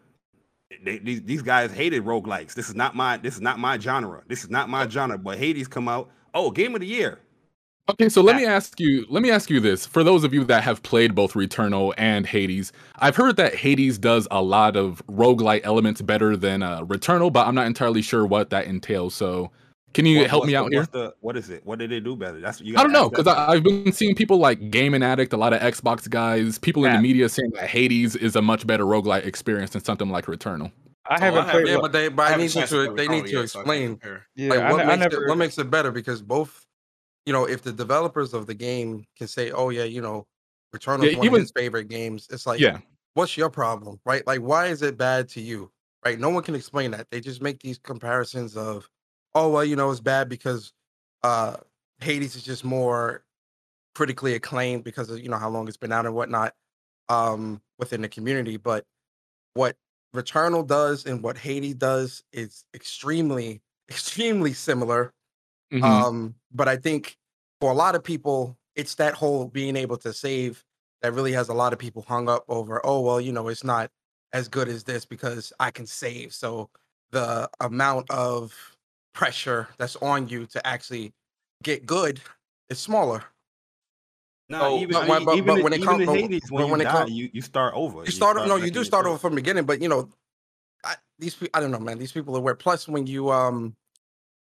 They, 0.82 0.98
these, 0.98 1.22
these 1.22 1.42
guys 1.42 1.70
hated 1.70 2.04
roguelikes. 2.04 2.54
This 2.54 2.68
is 2.68 2.74
not 2.74 2.96
my 2.96 3.18
this 3.18 3.34
is 3.34 3.40
not 3.40 3.58
my 3.58 3.78
genre. 3.78 4.22
This 4.26 4.42
is 4.42 4.50
not 4.50 4.68
my 4.68 4.88
genre. 4.88 5.18
But 5.18 5.38
Hades 5.38 5.68
come 5.68 5.86
out. 5.86 6.10
Oh, 6.34 6.50
game 6.50 6.74
of 6.74 6.80
the 6.80 6.86
year. 6.86 7.20
Okay, 7.88 8.08
so 8.08 8.20
let 8.20 8.34
me 8.34 8.44
ask 8.44 8.80
you 8.80 9.06
let 9.08 9.22
me 9.22 9.30
ask 9.30 9.48
you 9.48 9.60
this. 9.60 9.86
For 9.86 10.02
those 10.02 10.24
of 10.24 10.34
you 10.34 10.42
that 10.44 10.64
have 10.64 10.82
played 10.82 11.14
both 11.14 11.34
Returnal 11.34 11.94
and 11.96 12.26
Hades, 12.26 12.72
I've 12.98 13.14
heard 13.14 13.36
that 13.36 13.54
Hades 13.54 13.96
does 13.96 14.26
a 14.32 14.42
lot 14.42 14.74
of 14.76 15.00
roguelite 15.06 15.60
elements 15.62 16.02
better 16.02 16.36
than 16.36 16.64
uh, 16.64 16.80
Returnal, 16.82 17.32
but 17.32 17.46
I'm 17.46 17.54
not 17.54 17.66
entirely 17.66 18.02
sure 18.02 18.26
what 18.26 18.50
that 18.50 18.66
entails. 18.66 19.14
So 19.14 19.52
can 19.94 20.04
you 20.04 20.18
What- 20.22 20.30
help 20.30 20.40
what's 20.42 20.46
me 20.48 20.52
the- 20.54 20.58
out 20.58 20.72
here? 20.72 20.80
what's 20.80 20.90
the- 20.92 21.14
what 21.20 21.36
is 21.36 21.48
it? 21.48 21.64
What 21.64 21.78
did 21.78 21.90
they 21.90 22.00
do 22.00 22.16
better? 22.16 22.40
That's 22.40 22.58
what 22.58 22.66
you 22.66 22.74
I 22.76 22.82
don't 22.82 22.90
know 22.92 23.08
because. 23.08 23.28
I've 23.28 23.62
been 23.62 23.92
seeing 23.92 24.16
people 24.16 24.38
like 24.38 24.70
Gaming 24.72 25.04
Addict, 25.04 25.32
a 25.32 25.36
lot 25.36 25.52
of 25.52 25.60
Xbox 25.60 26.10
guys, 26.10 26.58
people 26.58 26.84
in 26.86 26.92
the 26.92 27.00
media 27.00 27.28
saying 27.28 27.52
that 27.54 27.68
Hades 27.70 28.16
is 28.16 28.34
a 28.34 28.42
much 28.42 28.66
better 28.66 28.84
roguelite 28.84 29.26
experience 29.26 29.70
than 29.70 29.84
something 29.84 30.10
like 30.10 30.26
Returnal. 30.26 30.72
I 31.08 31.20
haven't 31.20 31.48
played. 31.50 31.68
Yeah, 31.68 31.78
but 31.80 31.92
they 31.92 32.08
but 32.08 32.32
I 32.32 32.34
I 32.34 32.36
need 32.36 32.52
you 32.52 32.62
to 32.62 32.66
to 32.88 32.94
they 32.96 33.06
need 33.06 33.24
Returnal 33.24 33.26
to 33.26 33.30
yet, 33.30 33.50
so 33.50 33.60
I 33.60 33.62
can't 33.62 33.68
explain 33.68 33.88
compare. 33.90 34.26
Yeah, 34.34 34.48
like 34.54 34.72
what 34.72 34.80
I 34.80 34.84
makes 34.96 34.98
never. 35.12 35.24
it 35.24 35.28
what 35.28 35.38
makes 35.38 35.56
it 35.58 35.70
better 35.70 35.92
because 35.92 36.20
both 36.20 36.65
you 37.26 37.32
know 37.32 37.44
if 37.44 37.62
the 37.62 37.72
developers 37.72 38.32
of 38.32 38.46
the 38.46 38.54
game 38.54 39.04
can 39.18 39.26
say 39.28 39.50
oh 39.50 39.68
yeah 39.70 39.84
you 39.84 40.00
know 40.00 40.26
Returnal 40.74 41.04
is 41.06 41.12
Yeah, 41.12 41.18
one 41.18 41.26
even- 41.26 41.34
of 41.36 41.40
his 41.42 41.52
favorite 41.54 41.88
games 41.88 42.26
it's 42.30 42.46
like 42.46 42.60
Yeah. 42.60 42.78
what's 43.14 43.36
your 43.36 43.50
problem? 43.50 44.00
Right? 44.04 44.26
Like 44.26 44.40
why 44.40 44.66
is 44.66 44.82
it 44.82 44.96
bad 44.96 45.28
to 45.30 45.40
you? 45.40 45.70
Right? 46.04 46.18
No 46.20 46.28
one 46.30 46.42
can 46.42 46.54
explain 46.54 46.90
that. 46.92 47.08
They 47.10 47.20
just 47.20 47.42
make 47.42 47.60
these 47.60 47.78
comparisons 47.78 48.56
of 48.56 48.88
oh 49.34 49.50
well 49.50 49.64
you 49.64 49.76
know 49.76 49.90
it's 49.90 50.00
bad 50.00 50.28
because 50.28 50.72
uh 51.22 51.56
Hades 52.00 52.36
is 52.36 52.42
just 52.42 52.64
more 52.64 53.24
critically 53.94 54.34
acclaimed 54.34 54.84
because 54.84 55.08
of 55.10 55.18
you 55.20 55.28
know 55.28 55.38
how 55.38 55.48
long 55.48 55.66
it's 55.68 55.76
been 55.78 55.92
out 55.92 56.04
and 56.06 56.14
whatnot 56.14 56.54
um 57.08 57.60
within 57.78 58.02
the 58.02 58.08
community 58.08 58.56
but 58.56 58.84
what 59.54 59.76
Returnal 60.14 60.66
does 60.66 61.06
and 61.06 61.22
what 61.22 61.36
Hades 61.38 61.74
does 61.74 62.22
is 62.32 62.64
extremely 62.74 63.62
extremely 63.90 64.52
similar 64.52 65.12
Mhm. 65.72 65.82
um, 65.82 66.34
but 66.52 66.68
I 66.68 66.76
think 66.76 67.16
for 67.60 67.70
a 67.70 67.74
lot 67.74 67.94
of 67.94 68.04
people, 68.04 68.56
it's 68.74 68.94
that 68.96 69.14
whole 69.14 69.46
being 69.46 69.76
able 69.76 69.96
to 69.98 70.12
save 70.12 70.64
that 71.02 71.12
really 71.12 71.32
has 71.32 71.48
a 71.48 71.54
lot 71.54 71.72
of 71.72 71.78
people 71.78 72.02
hung 72.02 72.28
up 72.28 72.44
over, 72.48 72.80
oh, 72.84 73.00
well, 73.00 73.20
you 73.20 73.32
know, 73.32 73.48
it's 73.48 73.64
not 73.64 73.90
as 74.32 74.48
good 74.48 74.68
as 74.68 74.84
this 74.84 75.04
because 75.04 75.52
I 75.60 75.70
can 75.70 75.86
save. 75.86 76.34
So 76.34 76.68
the 77.10 77.48
amount 77.60 78.10
of 78.10 78.54
pressure 79.14 79.68
that's 79.78 79.96
on 79.96 80.28
you 80.28 80.46
to 80.46 80.66
actually 80.66 81.12
get 81.62 81.86
good 81.86 82.20
is 82.68 82.78
smaller. 82.78 83.24
No, 84.48 84.60
So, 84.60 84.78
even, 84.78 84.92
but 84.92 85.04
I 85.04 85.08
when- 85.08 85.18
mean, 85.18 85.24
but- 85.26 85.36
even, 85.36 85.54
but 85.56 85.64
when 85.64 85.72
it 85.72 85.82
comes- 85.82 86.00
in 86.00 86.06
but- 86.06 86.16
Hades, 86.16 86.42
but 86.48 86.52
when 86.54 86.66
you 86.66 86.70
when 86.72 86.80
it 86.80 86.84
die, 86.84 86.92
come- 86.92 87.08
you, 87.08 87.30
you 87.32 87.40
start 87.42 87.74
over. 87.74 88.04
You 88.04 88.10
start, 88.12 88.36
no, 88.46 88.56
you 88.56 88.70
do 88.70 88.84
start 88.84 89.06
over 89.06 89.18
from 89.18 89.32
the 89.34 89.40
beginning, 89.40 89.64
but 89.64 89.80
you 89.82 89.88
know, 89.88 90.08
I, 90.84 90.94
these 91.18 91.36
I 91.54 91.60
don't 91.60 91.70
know, 91.72 91.80
man. 91.80 91.98
These 91.98 92.12
people 92.12 92.36
are 92.36 92.40
weird. 92.40 92.58
Plus, 92.60 92.86
when 92.86 93.06
you, 93.06 93.30
um, 93.30 93.74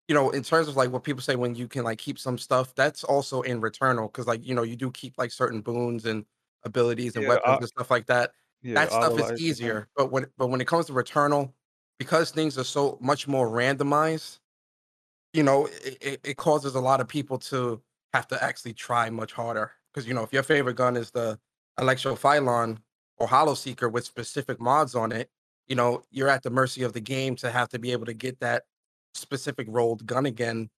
you 0.08 0.14
know, 0.14 0.30
in 0.30 0.42
terms 0.42 0.68
of 0.68 0.76
like 0.76 0.90
what 0.90 1.04
people 1.04 1.22
say 1.22 1.36
when 1.36 1.54
you 1.54 1.68
can 1.68 1.84
like 1.84 1.98
keep 1.98 2.18
some 2.18 2.38
stuff, 2.38 2.74
that's 2.74 3.04
also 3.04 3.42
in 3.42 3.60
Returnal 3.60 4.06
because 4.12 4.26
like 4.26 4.44
you 4.46 4.54
know 4.54 4.62
you 4.62 4.76
do 4.76 4.90
keep 4.92 5.18
like 5.18 5.32
certain 5.32 5.60
boons 5.62 6.06
and 6.06 6.24
abilities 6.64 7.16
and 7.16 7.26
Yeah, 7.26 7.28
weapons 7.28 7.56
uh, 7.56 7.60
and 7.60 7.68
stuff 7.68 7.90
like 7.90 8.06
that. 8.06 8.32
Yeah, 8.62 8.86
that 8.86 8.92
stuff 8.92 9.18
is 9.18 9.32
easier, 9.36 9.88
but 9.96 10.10
when 10.12 10.26
but 10.36 10.48
when 10.48 10.60
it 10.60 10.66
comes 10.68 10.86
to 10.86 10.92
Returnal, 10.92 11.52
because 11.98 12.30
things 12.30 12.58
are 12.58 12.64
so 12.64 12.98
much 13.00 13.26
more 13.28 13.48
randomized, 13.48 14.40
you 15.32 15.42
know, 15.42 15.66
it, 15.66 15.98
it, 16.00 16.20
it 16.24 16.36
causes 16.36 16.74
a 16.74 16.80
lot 16.80 17.00
of 17.00 17.08
people 17.08 17.38
to 17.38 17.82
have 18.12 18.26
to 18.28 18.42
actually 18.42 18.72
try 18.74 19.10
much 19.10 19.32
harder. 19.32 19.72
Because 19.92 20.06
you 20.08 20.14
know, 20.14 20.22
if 20.22 20.32
your 20.32 20.42
favorite 20.42 20.76
gun 20.76 20.96
is 20.96 21.10
the 21.10 21.38
Electropylon 21.78 22.78
or 23.18 23.26
Hollow 23.28 23.54
Seeker 23.54 23.88
with 23.88 24.04
specific 24.04 24.60
mods 24.60 24.94
on 24.94 25.12
it, 25.12 25.30
you 25.66 25.74
know, 25.76 26.02
you're 26.10 26.28
at 26.28 26.42
the 26.42 26.50
mercy 26.50 26.82
of 26.82 26.92
the 26.92 27.00
game 27.00 27.36
to 27.36 27.50
have 27.50 27.68
to 27.70 27.78
be 27.78 27.92
able 27.92 28.06
to 28.06 28.14
get 28.14 28.40
that 28.40 28.64
specific 29.16 29.66
rolled 29.70 30.06
gun 30.06 30.26
again 30.26 30.70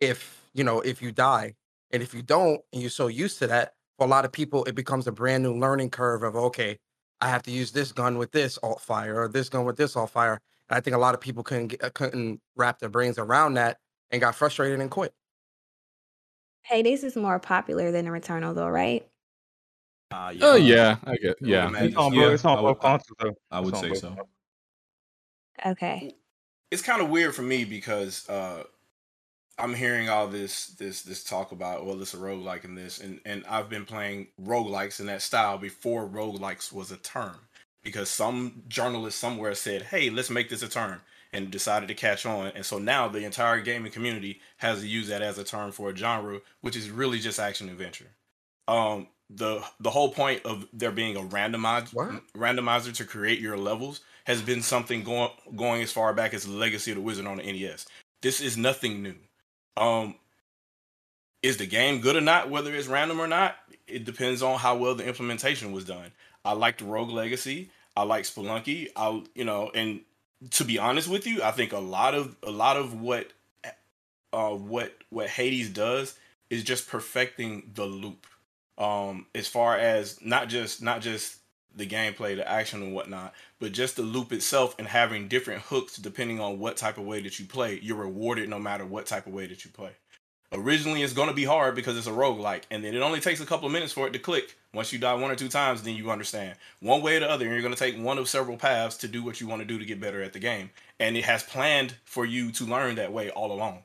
if 0.00 0.42
you 0.54 0.64
know 0.64 0.80
if 0.80 1.02
you 1.02 1.12
die. 1.12 1.54
And 1.90 2.02
if 2.02 2.12
you 2.12 2.20
don't, 2.22 2.60
and 2.72 2.82
you're 2.82 2.90
so 2.90 3.06
used 3.06 3.38
to 3.38 3.46
that, 3.46 3.72
for 3.96 4.06
a 4.06 4.10
lot 4.10 4.26
of 4.26 4.32
people, 4.32 4.62
it 4.64 4.74
becomes 4.74 5.06
a 5.06 5.12
brand 5.12 5.42
new 5.42 5.54
learning 5.54 5.88
curve 5.90 6.22
of 6.22 6.36
okay, 6.36 6.78
I 7.20 7.28
have 7.28 7.42
to 7.44 7.50
use 7.50 7.72
this 7.72 7.92
gun 7.92 8.18
with 8.18 8.30
this 8.30 8.58
alt 8.62 8.80
fire 8.82 9.20
or 9.22 9.28
this 9.28 9.48
gun 9.48 9.64
with 9.64 9.76
this 9.76 9.96
alt 9.96 10.10
fire. 10.10 10.38
And 10.68 10.76
I 10.76 10.80
think 10.80 10.94
a 10.94 10.98
lot 10.98 11.14
of 11.14 11.20
people 11.22 11.42
couldn't 11.42 11.68
get, 11.68 11.82
uh, 11.82 11.88
couldn't 11.94 12.40
wrap 12.56 12.78
their 12.78 12.90
brains 12.90 13.18
around 13.18 13.54
that 13.54 13.78
and 14.10 14.20
got 14.20 14.34
frustrated 14.34 14.80
and 14.80 14.90
quit. 14.90 15.14
Hades 16.62 17.02
is 17.04 17.16
more 17.16 17.38
popular 17.38 17.90
than 17.90 18.04
the 18.04 18.10
Returnal, 18.10 18.54
though, 18.54 18.68
right? 18.68 19.08
Uh, 20.10 20.34
Oh 20.42 20.56
yeah, 20.56 20.96
I 21.04 21.16
get 21.16 21.36
yeah. 21.40 21.70
It's 21.74 21.96
on 21.96 22.14
both. 22.14 22.32
It's 22.34 22.44
on 22.44 22.58
I 22.58 22.60
both 22.60 22.68
would- 22.68 22.80
consoles 22.80 23.16
though. 23.18 23.34
I 23.50 23.60
would 23.60 23.76
say 23.76 23.94
so. 23.94 24.14
Okay. 25.64 26.14
It's 26.70 26.82
kind 26.82 27.00
of 27.00 27.08
weird 27.08 27.34
for 27.34 27.42
me 27.42 27.64
because 27.64 28.28
uh 28.28 28.64
I'm 29.58 29.74
hearing 29.74 30.08
all 30.08 30.28
this 30.28 30.68
this 30.68 31.02
this 31.02 31.24
talk 31.24 31.52
about 31.52 31.84
well 31.84 32.00
it's 32.00 32.14
a 32.14 32.18
roguelike 32.18 32.64
in 32.64 32.74
this 32.74 33.00
and 33.00 33.20
and 33.24 33.44
I've 33.48 33.68
been 33.68 33.84
playing 33.84 34.28
roguelikes 34.40 35.00
in 35.00 35.06
that 35.06 35.22
style 35.22 35.58
before 35.58 36.06
roguelikes 36.08 36.72
was 36.72 36.92
a 36.92 36.96
term 36.96 37.36
because 37.82 38.08
some 38.08 38.62
journalist 38.68 39.18
somewhere 39.18 39.54
said 39.54 39.82
hey 39.82 40.10
let's 40.10 40.30
make 40.30 40.48
this 40.48 40.62
a 40.62 40.68
term 40.68 41.00
and 41.32 41.50
decided 41.50 41.88
to 41.88 41.94
catch 41.94 42.24
on 42.24 42.52
and 42.54 42.64
so 42.64 42.78
now 42.78 43.08
the 43.08 43.24
entire 43.24 43.60
gaming 43.60 43.92
community 43.92 44.40
has 44.58 44.84
used 44.84 45.10
that 45.10 45.22
as 45.22 45.38
a 45.38 45.44
term 45.44 45.72
for 45.72 45.90
a 45.90 45.96
genre 45.96 46.40
which 46.60 46.76
is 46.76 46.90
really 46.90 47.18
just 47.18 47.40
action 47.40 47.68
adventure. 47.68 48.12
Um 48.68 49.08
the 49.30 49.62
the 49.80 49.90
whole 49.90 50.10
point 50.10 50.44
of 50.46 50.66
there 50.72 50.90
being 50.90 51.16
a 51.16 51.20
randomized 51.20 51.92
randomizer 52.34 52.94
to 52.94 53.04
create 53.04 53.40
your 53.40 53.58
levels 53.58 54.00
has 54.28 54.42
been 54.42 54.62
something 54.62 55.02
going 55.02 55.30
going 55.56 55.82
as 55.82 55.90
far 55.90 56.12
back 56.12 56.34
as 56.34 56.46
legacy 56.46 56.92
of 56.92 56.98
the 56.98 57.02
wizard 57.02 57.26
on 57.26 57.38
the 57.38 57.50
NES. 57.50 57.86
This 58.20 58.40
is 58.40 58.56
nothing 58.56 59.02
new. 59.02 59.14
Um 59.76 60.14
is 61.42 61.56
the 61.56 61.66
game 61.66 62.00
good 62.00 62.14
or 62.14 62.20
not, 62.20 62.50
whether 62.50 62.74
it's 62.74 62.88
random 62.88 63.20
or 63.20 63.26
not? 63.26 63.56
It 63.86 64.04
depends 64.04 64.42
on 64.42 64.58
how 64.58 64.76
well 64.76 64.94
the 64.94 65.06
implementation 65.06 65.72
was 65.72 65.84
done. 65.84 66.12
I 66.44 66.52
like 66.52 66.78
the 66.78 66.84
Rogue 66.84 67.10
Legacy. 67.10 67.70
I 67.96 68.02
like 68.02 68.24
Spelunky. 68.24 68.88
I 68.94 69.22
you 69.34 69.44
know, 69.44 69.70
and 69.74 70.02
to 70.50 70.64
be 70.64 70.78
honest 70.78 71.08
with 71.08 71.26
you, 71.26 71.42
I 71.42 71.50
think 71.50 71.72
a 71.72 71.78
lot 71.78 72.14
of 72.14 72.36
a 72.42 72.50
lot 72.50 72.76
of 72.76 73.00
what 73.00 73.32
uh 74.34 74.50
what 74.50 74.92
what 75.08 75.28
Hades 75.28 75.70
does 75.70 76.14
is 76.50 76.64
just 76.64 76.86
perfecting 76.86 77.70
the 77.74 77.86
loop. 77.86 78.26
Um 78.76 79.24
as 79.34 79.48
far 79.48 79.78
as 79.78 80.20
not 80.22 80.50
just 80.50 80.82
not 80.82 81.00
just 81.00 81.37
the 81.78 81.86
gameplay, 81.86 82.36
the 82.36 82.48
action 82.48 82.82
and 82.82 82.92
whatnot, 82.92 83.32
but 83.58 83.72
just 83.72 83.96
the 83.96 84.02
loop 84.02 84.32
itself 84.32 84.74
and 84.78 84.88
having 84.88 85.28
different 85.28 85.62
hooks 85.62 85.96
depending 85.96 86.40
on 86.40 86.58
what 86.58 86.76
type 86.76 86.98
of 86.98 87.04
way 87.04 87.22
that 87.22 87.38
you 87.38 87.46
play. 87.46 87.78
You're 87.82 87.96
rewarded 87.96 88.48
no 88.48 88.58
matter 88.58 88.84
what 88.84 89.06
type 89.06 89.26
of 89.26 89.32
way 89.32 89.46
that 89.46 89.64
you 89.64 89.70
play. 89.70 89.92
Originally, 90.50 91.02
it's 91.02 91.12
going 91.12 91.28
to 91.28 91.34
be 91.34 91.44
hard 91.44 91.74
because 91.74 91.96
it's 91.96 92.06
a 92.06 92.10
roguelike, 92.10 92.62
and 92.70 92.82
then 92.82 92.94
it 92.94 93.02
only 93.02 93.20
takes 93.20 93.40
a 93.40 93.46
couple 93.46 93.66
of 93.66 93.72
minutes 93.72 93.92
for 93.92 94.06
it 94.06 94.14
to 94.14 94.18
click. 94.18 94.56
Once 94.72 94.92
you 94.92 94.98
die 94.98 95.12
one 95.12 95.30
or 95.30 95.36
two 95.36 95.48
times, 95.48 95.82
then 95.82 95.94
you 95.94 96.10
understand. 96.10 96.56
One 96.80 97.02
way 97.02 97.16
or 97.16 97.20
the 97.20 97.30
other, 97.30 97.44
and 97.44 97.52
you're 97.52 97.62
going 97.62 97.74
to 97.74 97.78
take 97.78 97.98
one 97.98 98.16
of 98.16 98.30
several 98.30 98.56
paths 98.56 98.96
to 98.98 99.08
do 99.08 99.22
what 99.22 99.40
you 99.42 99.46
want 99.46 99.60
to 99.60 99.68
do 99.68 99.78
to 99.78 99.84
get 99.84 100.00
better 100.00 100.22
at 100.22 100.32
the 100.32 100.38
game. 100.38 100.70
And 100.98 101.18
it 101.18 101.24
has 101.24 101.42
planned 101.42 101.96
for 102.04 102.24
you 102.24 102.50
to 102.52 102.64
learn 102.64 102.94
that 102.94 103.12
way 103.12 103.28
all 103.28 103.52
along. 103.52 103.84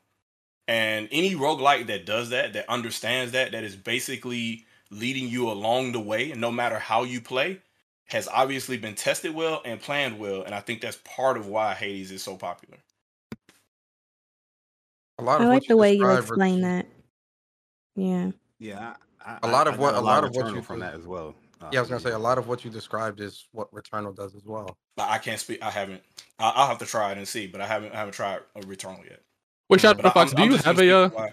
And 0.65 1.09
any 1.11 1.35
roguelike 1.35 1.87
that 1.87 2.05
does 2.05 2.29
that, 2.29 2.53
that 2.53 2.69
understands 2.69 3.33
that, 3.33 3.51
that 3.51 3.65
is 3.65 3.75
basically 3.75 4.65
leading 4.89 5.27
you 5.27 5.49
along 5.51 5.91
the 5.91 5.99
way, 5.99 6.31
and 6.31 6.39
no 6.39 6.51
matter 6.51 6.79
how 6.79 7.03
you 7.03 7.19
play, 7.19 7.59
has 8.05 8.27
obviously 8.27 8.77
been 8.77 8.95
tested 8.95 9.33
well 9.33 9.61
and 9.65 9.79
planned 9.81 10.19
well. 10.19 10.43
And 10.43 10.53
I 10.53 10.59
think 10.59 10.81
that's 10.81 10.97
part 11.03 11.37
of 11.37 11.47
why 11.47 11.73
Hades 11.73 12.11
is 12.11 12.21
so 12.23 12.35
popular. 12.37 12.77
A 15.19 15.23
lot 15.23 15.41
I 15.41 15.43
of 15.45 15.49
like 15.49 15.55
what 15.61 15.67
the 15.67 15.73
you 15.73 15.77
way 15.77 15.93
you 15.93 15.99
described, 15.99 16.27
explain 16.27 16.61
that. 16.61 16.85
Yeah. 17.95 18.31
Yeah, 18.59 18.95
I, 19.23 19.37
A 19.43 19.47
lot 19.47 19.67
of 19.67 19.75
I 19.75 19.77
what 19.77 19.91
got 19.93 20.01
a 20.01 20.05
lot 20.05 20.23
of 20.23 20.35
what 20.35 20.53
you 20.53 20.61
from 20.61 20.79
that 20.79 20.95
as 20.95 21.05
well. 21.05 21.35
Uh, 21.61 21.69
Yeah, 21.71 21.79
I 21.79 21.81
was 21.81 21.89
gonna 21.89 22.01
say 22.01 22.11
a 22.11 22.19
lot 22.19 22.37
of 22.37 22.47
what 22.47 22.65
you 22.65 22.71
described 22.71 23.19
is 23.19 23.45
what 23.51 23.71
Returnal 23.73 24.15
does 24.15 24.35
as 24.35 24.45
well. 24.45 24.77
I 24.97 25.17
can't 25.17 25.39
speak. 25.39 25.61
I 25.61 25.69
haven't. 25.69 26.01
I- 26.39 26.49
I'll 26.55 26.67
have 26.67 26.77
to 26.79 26.85
try 26.85 27.11
it 27.11 27.17
and 27.17 27.27
see. 27.27 27.47
But 27.47 27.61
I 27.61 27.67
haven't. 27.67 27.93
I 27.93 27.97
haven't 27.97 28.13
tried 28.13 28.41
a 28.55 28.61
Returnal 28.61 29.03
yet. 29.05 29.21
Wait, 29.69 29.81
Shadow 29.81 30.01
But 30.01 30.13
Fox, 30.13 30.31
I'm- 30.33 30.35
do 30.37 30.43
I'm 30.43 30.51
you 30.51 30.57
have 30.57 30.79
a 30.79 30.91
uh, 30.97 31.29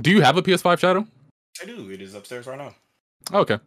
do 0.00 0.10
you 0.10 0.20
have 0.20 0.36
a 0.36 0.42
PS5 0.42 0.78
Shadow? 0.78 1.06
I 1.62 1.64
do. 1.64 1.90
It 1.90 2.00
is 2.02 2.14
upstairs 2.14 2.46
right 2.46 2.58
now. 2.58 2.74
Oh, 3.32 3.40
okay. 3.40 3.58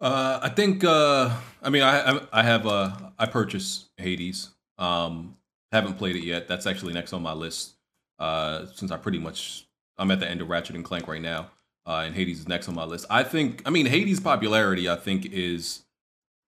Uh, 0.00 0.40
I 0.42 0.48
think. 0.48 0.84
Uh, 0.84 1.36
I 1.62 1.70
mean, 1.70 1.82
I 1.82 2.20
I, 2.32 2.42
have. 2.42 2.66
Uh, 2.66 2.92
I 3.18 3.26
purchased 3.26 3.90
Hades. 3.98 4.50
Um, 4.78 5.36
haven't 5.72 5.98
played 5.98 6.16
it 6.16 6.24
yet. 6.24 6.48
That's 6.48 6.66
actually 6.66 6.94
next 6.94 7.12
on 7.12 7.22
my 7.22 7.32
list. 7.34 7.74
Uh, 8.18 8.66
since 8.74 8.90
I 8.90 8.96
pretty 8.96 9.18
much 9.18 9.66
I'm 9.98 10.10
at 10.10 10.20
the 10.20 10.28
end 10.28 10.40
of 10.40 10.48
Ratchet 10.48 10.76
and 10.76 10.84
Clank 10.84 11.06
right 11.06 11.20
now, 11.20 11.50
uh, 11.86 12.02
and 12.06 12.14
Hades 12.14 12.40
is 12.40 12.48
next 12.48 12.68
on 12.68 12.74
my 12.74 12.84
list. 12.84 13.06
I 13.10 13.22
think. 13.24 13.62
I 13.66 13.70
mean, 13.70 13.86
Hades' 13.86 14.20
popularity, 14.20 14.88
I 14.88 14.96
think, 14.96 15.26
is 15.26 15.82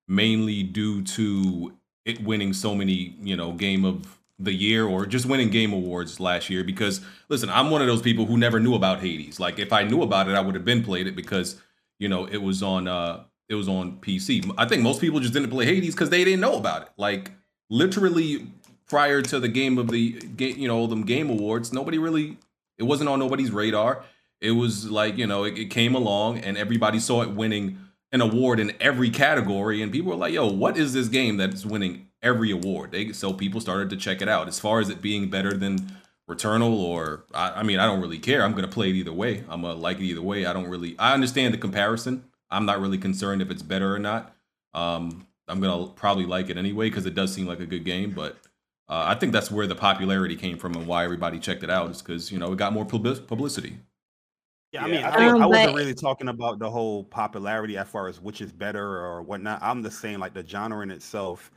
mainly 0.09 0.63
due 0.63 1.03
to 1.03 1.75
it 2.05 2.23
winning 2.25 2.53
so 2.55 2.75
many, 2.75 3.17
you 3.23 3.37
know, 3.37 3.53
game 3.53 3.85
of 3.85 4.19
the 4.39 4.53
year 4.53 4.87
or 4.87 5.07
just 5.07 5.27
winning 5.27 5.51
game 5.51 5.73
awards 5.75 6.19
last 6.19 6.49
year. 6.51 6.65
Because 6.65 7.03
listen, 7.29 7.51
I'm 7.51 7.71
one 7.71 7.83
of 7.83 7.87
those 7.87 8.03
people 8.03 8.25
who 8.25 8.39
never 8.39 8.59
knew 8.61 8.75
about 8.75 9.01
Hades. 9.01 9.39
Like, 9.39 9.59
if 9.59 9.75
I 9.75 9.85
knew 9.85 10.03
about 10.03 10.29
it, 10.29 10.35
I 10.37 10.41
would 10.41 10.55
have 10.55 10.65
been 10.65 10.83
played 10.83 11.07
it 11.07 11.15
because 11.15 11.61
you 11.99 12.09
know 12.09 12.25
it 12.25 12.39
was 12.39 12.63
on. 12.63 12.89
uh 12.89 13.25
it 13.53 13.57
was 13.57 13.69
on 13.69 13.99
PC. 13.99 14.51
I 14.57 14.67
think 14.67 14.83
most 14.83 15.01
people 15.01 15.21
just 15.21 15.35
didn't 15.35 15.51
play 15.51 15.67
Hades 15.67 15.95
because 15.95 16.09
they 16.09 16.25
didn't 16.25 16.41
know 16.41 16.57
about 16.57 16.83
it. 16.83 16.89
Like 16.97 17.31
literally 17.69 18.47
prior 18.89 19.21
to 19.21 19.39
the 19.39 19.49
game 19.49 19.77
of 19.77 19.91
the 19.91 20.13
game, 20.13 20.57
you 20.59 20.67
know, 20.67 20.87
them 20.87 21.05
game 21.05 21.29
awards, 21.29 21.71
nobody 21.71 21.99
really 21.99 22.39
it 22.79 22.85
wasn't 22.85 23.11
on 23.11 23.19
nobody's 23.19 23.51
radar. 23.51 24.05
It 24.41 24.53
was 24.53 24.91
like, 24.91 25.19
you 25.19 25.27
know, 25.27 25.45
it, 25.45 25.59
it 25.59 25.67
came 25.67 25.95
along 25.95 26.39
and 26.39 26.57
everybody 26.57 26.99
saw 26.99 27.21
it 27.23 27.31
winning 27.31 27.79
an 28.11 28.23
award 28.23 28.59
in 28.59 28.73
every 28.81 29.11
category 29.11 29.83
and 29.83 29.93
people 29.93 30.11
were 30.11 30.19
like, 30.19 30.33
"Yo, 30.33 30.47
what 30.47 30.79
is 30.79 30.95
this 30.95 31.09
game 31.09 31.37
that's 31.37 31.67
winning 31.67 32.09
every 32.23 32.51
award?" 32.51 32.91
They 32.91 33.13
so 33.13 33.35
people 33.35 33.61
started 33.61 33.91
to 33.91 33.97
check 33.97 34.23
it 34.23 34.29
out. 34.29 34.49
As 34.49 34.59
far 34.59 34.81
as 34.81 34.89
it 34.89 35.03
being 35.03 35.29
better 35.29 35.53
than 35.53 35.99
Returnal 36.29 36.75
or 36.75 37.25
I, 37.35 37.51
I 37.57 37.63
mean, 37.63 37.79
I 37.79 37.87
don't 37.87 38.01
really 38.01 38.19
care. 38.19 38.43
I'm 38.43 38.55
gonna 38.55 38.67
play 38.67 38.89
it 38.89 38.97
either 38.97 39.13
way. 39.13 39.45
I'm 39.51 39.61
gonna 39.61 39.75
like 39.75 39.99
it 39.99 40.05
either 40.05 40.23
way. 40.23 40.47
I 40.47 40.55
don't 40.55 40.69
really. 40.69 40.97
I 40.99 41.13
understand 41.13 41.53
the 41.53 41.59
comparison. 41.59 42.25
I'm 42.53 42.67
not 42.67 42.81
really 42.81 42.99
concerned 42.99 43.43
if 43.43 43.51
it's 43.51 43.63
better 43.63 43.95
or 43.95 43.99
not. 43.99 44.35
Um, 44.75 45.27
I'm 45.49 45.61
gonna 45.61 45.89
probably 45.89 46.27
like 46.27 46.51
it 46.51 46.57
anyway 46.57 46.89
because 46.89 47.07
it 47.07 47.15
does 47.15 47.33
seem 47.35 47.47
like 47.47 47.61
a 47.61 47.67
good 47.67 47.85
game. 47.85 48.13
But 48.13 48.37
uh, 48.89 49.05
I 49.07 49.15
think 49.15 49.33
that's 49.33 49.51
where 49.51 49.67
the 49.67 49.75
popularity 49.75 50.37
came 50.37 50.57
from 50.59 50.75
and 50.75 50.87
why 50.87 51.05
everybody 51.05 51.39
checked 51.39 51.63
it 51.63 51.71
out 51.71 51.91
is 51.91 52.01
because 52.03 52.31
you 52.31 52.39
know 52.39 52.53
it 52.53 52.57
got 52.59 52.73
more 52.73 52.85
publi- 52.87 53.27
publicity. 53.27 53.79
Yeah, 54.73 54.85
I 54.85 54.87
mean, 54.87 55.01
Yeah, 55.01 55.11
I, 55.11 55.17
think 55.17 55.33
Um, 55.35 55.43
I 55.43 55.47
wasn't 55.47 55.67
but- 55.69 55.75
really 55.77 55.95
talking 55.95 56.29
about 56.29 56.59
the 56.59 56.71
whole 56.71 57.05
popularity 57.05 57.77
as 57.77 57.89
far 57.89 58.09
as 58.09 58.21
which 58.21 58.41
is 58.41 58.53
better 58.53 59.01
or 59.05 59.21
whatnot. 59.23 59.59
I'm 59.63 59.83
just 59.83 60.01
saying 60.01 60.19
like 60.19 60.33
the 60.33 60.47
genre 60.47 60.83
in 60.83 60.91
itself, 60.91 61.51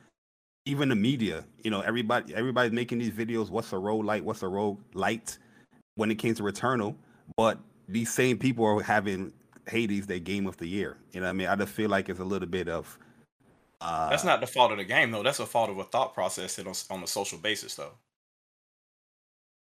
even 0.65 0.89
the 0.89 0.95
media. 0.95 1.45
You 1.63 1.71
know, 1.71 1.81
everybody 1.81 2.35
everybody's 2.35 2.73
making 2.73 2.99
these 2.99 3.11
videos. 3.13 3.49
What's 3.49 3.71
a 3.71 3.77
rogue 3.77 4.03
light? 4.05 4.23
What's 4.25 4.43
a 4.43 4.47
rogue 4.47 4.79
light? 4.93 5.37
When 5.95 6.11
it 6.11 6.15
came 6.15 6.35
to 6.35 6.43
Returnal, 6.43 6.95
but 7.37 7.57
these 7.87 8.11
same 8.11 8.37
people 8.37 8.65
are 8.65 8.81
having 8.83 9.31
Hades 9.67 10.07
their 10.07 10.19
game 10.19 10.47
of 10.47 10.57
the 10.57 10.67
year. 10.67 10.97
You 11.11 11.21
know, 11.21 11.27
what 11.27 11.31
I 11.31 11.33
mean, 11.33 11.47
I 11.47 11.55
just 11.55 11.71
feel 11.71 11.89
like 11.89 12.09
it's 12.09 12.19
a 12.19 12.25
little 12.25 12.47
bit 12.47 12.67
of. 12.67 12.97
Uh, 13.81 14.09
That's 14.09 14.23
not 14.23 14.39
the 14.39 14.47
fault 14.47 14.71
of 14.71 14.77
the 14.77 14.85
game, 14.85 15.11
though. 15.11 15.23
That's 15.23 15.39
a 15.39 15.45
fault 15.45 15.69
of 15.69 15.77
a 15.77 15.83
thought 15.83 16.13
process 16.13 16.57
on, 16.59 16.67
on 16.95 17.03
a 17.03 17.07
social 17.07 17.37
basis, 17.37 17.75
though. 17.75 17.91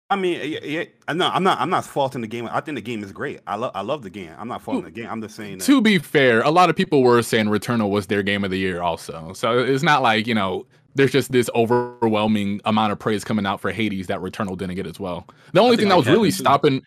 I 0.09 0.15
mean, 0.15 0.39
yeah, 0.49 0.59
yeah, 0.63 0.83
I 1.07 1.13
know 1.13 1.27
I'm 1.27 1.43
not. 1.43 1.59
I'm 1.59 1.69
not 1.69 1.85
faulting 1.85 2.21
the 2.21 2.27
game. 2.27 2.47
I 2.49 2.61
think 2.61 2.75
the 2.75 2.81
game 2.81 3.03
is 3.03 3.11
great. 3.11 3.41
I 3.45 3.55
love. 3.55 3.73
I 3.75 3.81
love 3.81 4.03
the 4.03 4.09
game. 4.09 4.31
I'm 4.37 4.47
not 4.47 4.61
faulting 4.61 4.85
the 4.85 4.91
game. 4.91 5.07
I'm 5.09 5.21
just 5.21 5.35
saying. 5.35 5.57
That, 5.57 5.65
To 5.65 5.81
be 5.81 5.97
fair, 5.97 6.41
a 6.41 6.49
lot 6.49 6.69
of 6.69 6.77
people 6.77 7.03
were 7.03 7.21
saying 7.21 7.47
Returnal 7.47 7.89
was 7.89 8.07
their 8.07 8.23
game 8.23 8.45
of 8.45 8.51
the 8.51 8.57
year 8.57 8.81
also. 8.81 9.33
So 9.33 9.59
it's 9.59 9.83
not 9.83 10.01
like, 10.01 10.25
you 10.25 10.33
know, 10.33 10.65
there's 10.95 11.11
just 11.11 11.33
this 11.33 11.49
overwhelming 11.53 12.61
amount 12.63 12.93
of 12.93 12.99
praise 12.99 13.25
coming 13.25 13.45
out 13.45 13.59
for 13.59 13.69
Hades 13.71 14.07
that 14.07 14.19
Returnal 14.19 14.57
didn't 14.57 14.75
get 14.75 14.87
as 14.87 14.97
well. 14.97 15.27
The 15.51 15.59
only 15.59 15.71
think 15.71 15.81
thing 15.81 15.89
that 15.89 15.97
was 15.97 16.07
really 16.07 16.29
it, 16.29 16.31
too. 16.31 16.37
stopping 16.37 16.83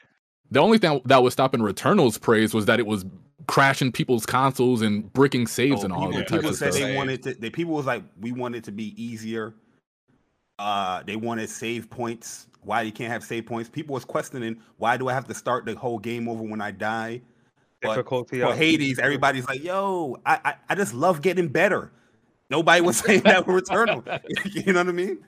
the 0.51 0.61
only 0.61 0.79
thing 0.79 1.01
that 1.05 1.23
was 1.23 1.33
stopping 1.33 1.61
Returnal's 1.61 2.19
praise 2.19 2.55
was 2.55 2.67
that 2.67 2.81
it 2.81 2.87
was 2.87 3.05
crashing 3.47 3.93
people's 3.93 4.27
consoles 4.27 4.83
and 4.83 5.13
bricking 5.13 5.47
saves 5.47 5.83
Oh, 5.83 5.85
and 5.85 5.93
all 5.93 6.07
people, 6.07 6.19
that 6.19 6.29
type 6.29 6.39
people 6.39 6.51
of 6.51 6.57
said 6.57 6.73
stuff. 6.75 6.87
they 6.87 6.97
wanted 6.97 7.23
to. 7.25 7.35
They 7.35 7.51
people 7.51 7.75
was 7.75 7.87
like, 7.87 8.03
we 8.21 8.33
want 8.33 8.55
it 8.55 8.65
to 8.65 8.73
be 8.73 8.95
easier. 9.03 9.55
Uh, 10.59 11.03
they 11.05 11.17
wanted 11.17 11.49
save 11.49 11.89
points. 11.89 12.47
Why 12.63 12.83
you 12.83 12.93
can't 12.93 13.11
have 13.11 13.25
save 13.25 13.47
points? 13.47 13.71
People 13.71 13.95
was 13.95 14.05
questioning 14.05 14.61
why 14.77 14.97
do 14.97 15.09
I 15.09 15.15
have 15.15 15.27
to 15.29 15.35
start 15.35 15.65
the 15.65 15.75
whole 15.75 15.99
game 15.99 16.29
over 16.29 16.43
when 16.43 16.61
I 16.61 16.71
die? 16.71 17.23
But 17.81 17.91
Difficulty 17.95 18.41
for 18.41 18.49
out. 18.49 18.57
Hades, 18.57 18.99
everybody's 18.99 19.47
like, 19.49 19.65
yo, 19.65 20.19
I, 20.27 20.39
I 20.45 20.55
I 20.69 20.75
just 20.75 20.93
love 20.93 21.23
getting 21.23 21.49
better. 21.49 21.93
Nobody 22.51 22.83
was 22.83 22.99
saying 23.05 23.23
that 23.23 23.47
with 23.47 23.65
Returnal. 23.65 24.21
you 24.67 24.73
know 24.73 24.81
what 24.81 24.89
I 24.89 24.93
mean? 24.93 25.19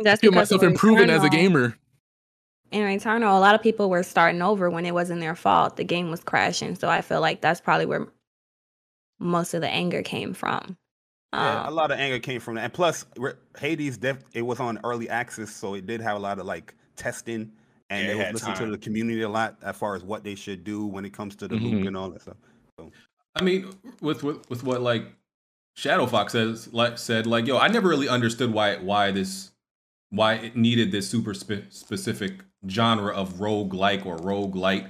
That's 0.00 0.20
feel 0.20 0.30
because 0.30 0.50
myself 0.50 0.62
in 0.62 0.70
improving 0.70 1.10
as 1.10 1.24
a 1.24 1.28
gamer. 1.28 1.76
In 2.70 2.82
Returnal, 2.82 3.36
a 3.36 3.40
lot 3.40 3.54
of 3.54 3.62
people 3.62 3.88
were 3.88 4.02
starting 4.02 4.42
over 4.42 4.68
when 4.68 4.84
it 4.84 4.92
wasn't 4.92 5.20
their 5.20 5.34
fault. 5.34 5.76
The 5.76 5.84
game 5.84 6.10
was 6.10 6.22
crashing. 6.22 6.74
So 6.74 6.88
I 6.88 7.00
feel 7.00 7.20
like 7.20 7.40
that's 7.40 7.60
probably 7.60 7.86
where 7.86 8.08
most 9.18 9.54
of 9.54 9.60
the 9.62 9.68
anger 9.68 10.02
came 10.02 10.34
from. 10.34 10.76
Yeah, 11.32 11.66
a 11.66 11.68
Um, 11.68 11.74
lot 11.74 11.90
of 11.90 11.98
anger 11.98 12.18
came 12.18 12.40
from 12.40 12.54
that, 12.56 12.64
and 12.64 12.72
plus 12.72 13.04
Hades, 13.58 13.98
def- 13.98 14.24
it 14.32 14.42
was 14.42 14.60
on 14.60 14.78
early 14.82 15.08
access, 15.08 15.50
so 15.50 15.74
it 15.74 15.86
did 15.86 16.00
have 16.00 16.16
a 16.16 16.20
lot 16.20 16.38
of 16.38 16.46
like 16.46 16.74
testing, 16.96 17.52
and 17.90 18.02
Yeah, 18.02 18.06
they 18.08 18.14
was 18.14 18.24
had 18.24 18.34
listening 18.34 18.54
to 18.56 18.70
the 18.70 18.78
community 18.78 19.22
a 19.22 19.28
lot 19.28 19.56
as 19.62 19.76
far 19.76 19.94
as 19.94 20.02
what 20.02 20.24
they 20.24 20.34
should 20.34 20.64
do 20.64 20.86
when 20.86 21.04
it 21.04 21.12
comes 21.12 21.36
to 21.36 21.46
the 21.48 21.54
Mhm. 21.56 21.62
loop 21.62 21.86
and 21.86 21.96
all 21.96 22.10
that 22.10 22.22
stuff. 22.22 22.36
I 23.34 23.42
mean, 23.42 23.70
with 24.00 24.22
with 24.24 24.48
with 24.48 24.64
what 24.64 24.80
like 24.80 25.04
Shadow 25.76 26.06
Fox 26.06 26.32
says, 26.32 26.72
like 26.72 26.98
said, 26.98 27.26
like 27.26 27.46
yo, 27.46 27.58
I 27.58 27.68
never 27.68 27.88
really 27.88 28.08
understood 28.08 28.52
why 28.52 28.76
why 28.76 29.10
this 29.10 29.50
why 30.10 30.34
it 30.34 30.56
needed 30.56 30.90
this 30.92 31.08
super 31.08 31.34
spe- 31.34 31.70
specific 31.70 32.32
genre 32.68 33.12
of 33.14 33.40
rogue 33.40 33.74
like 33.74 34.04
or 34.06 34.16
rogue 34.16 34.54
light 34.56 34.86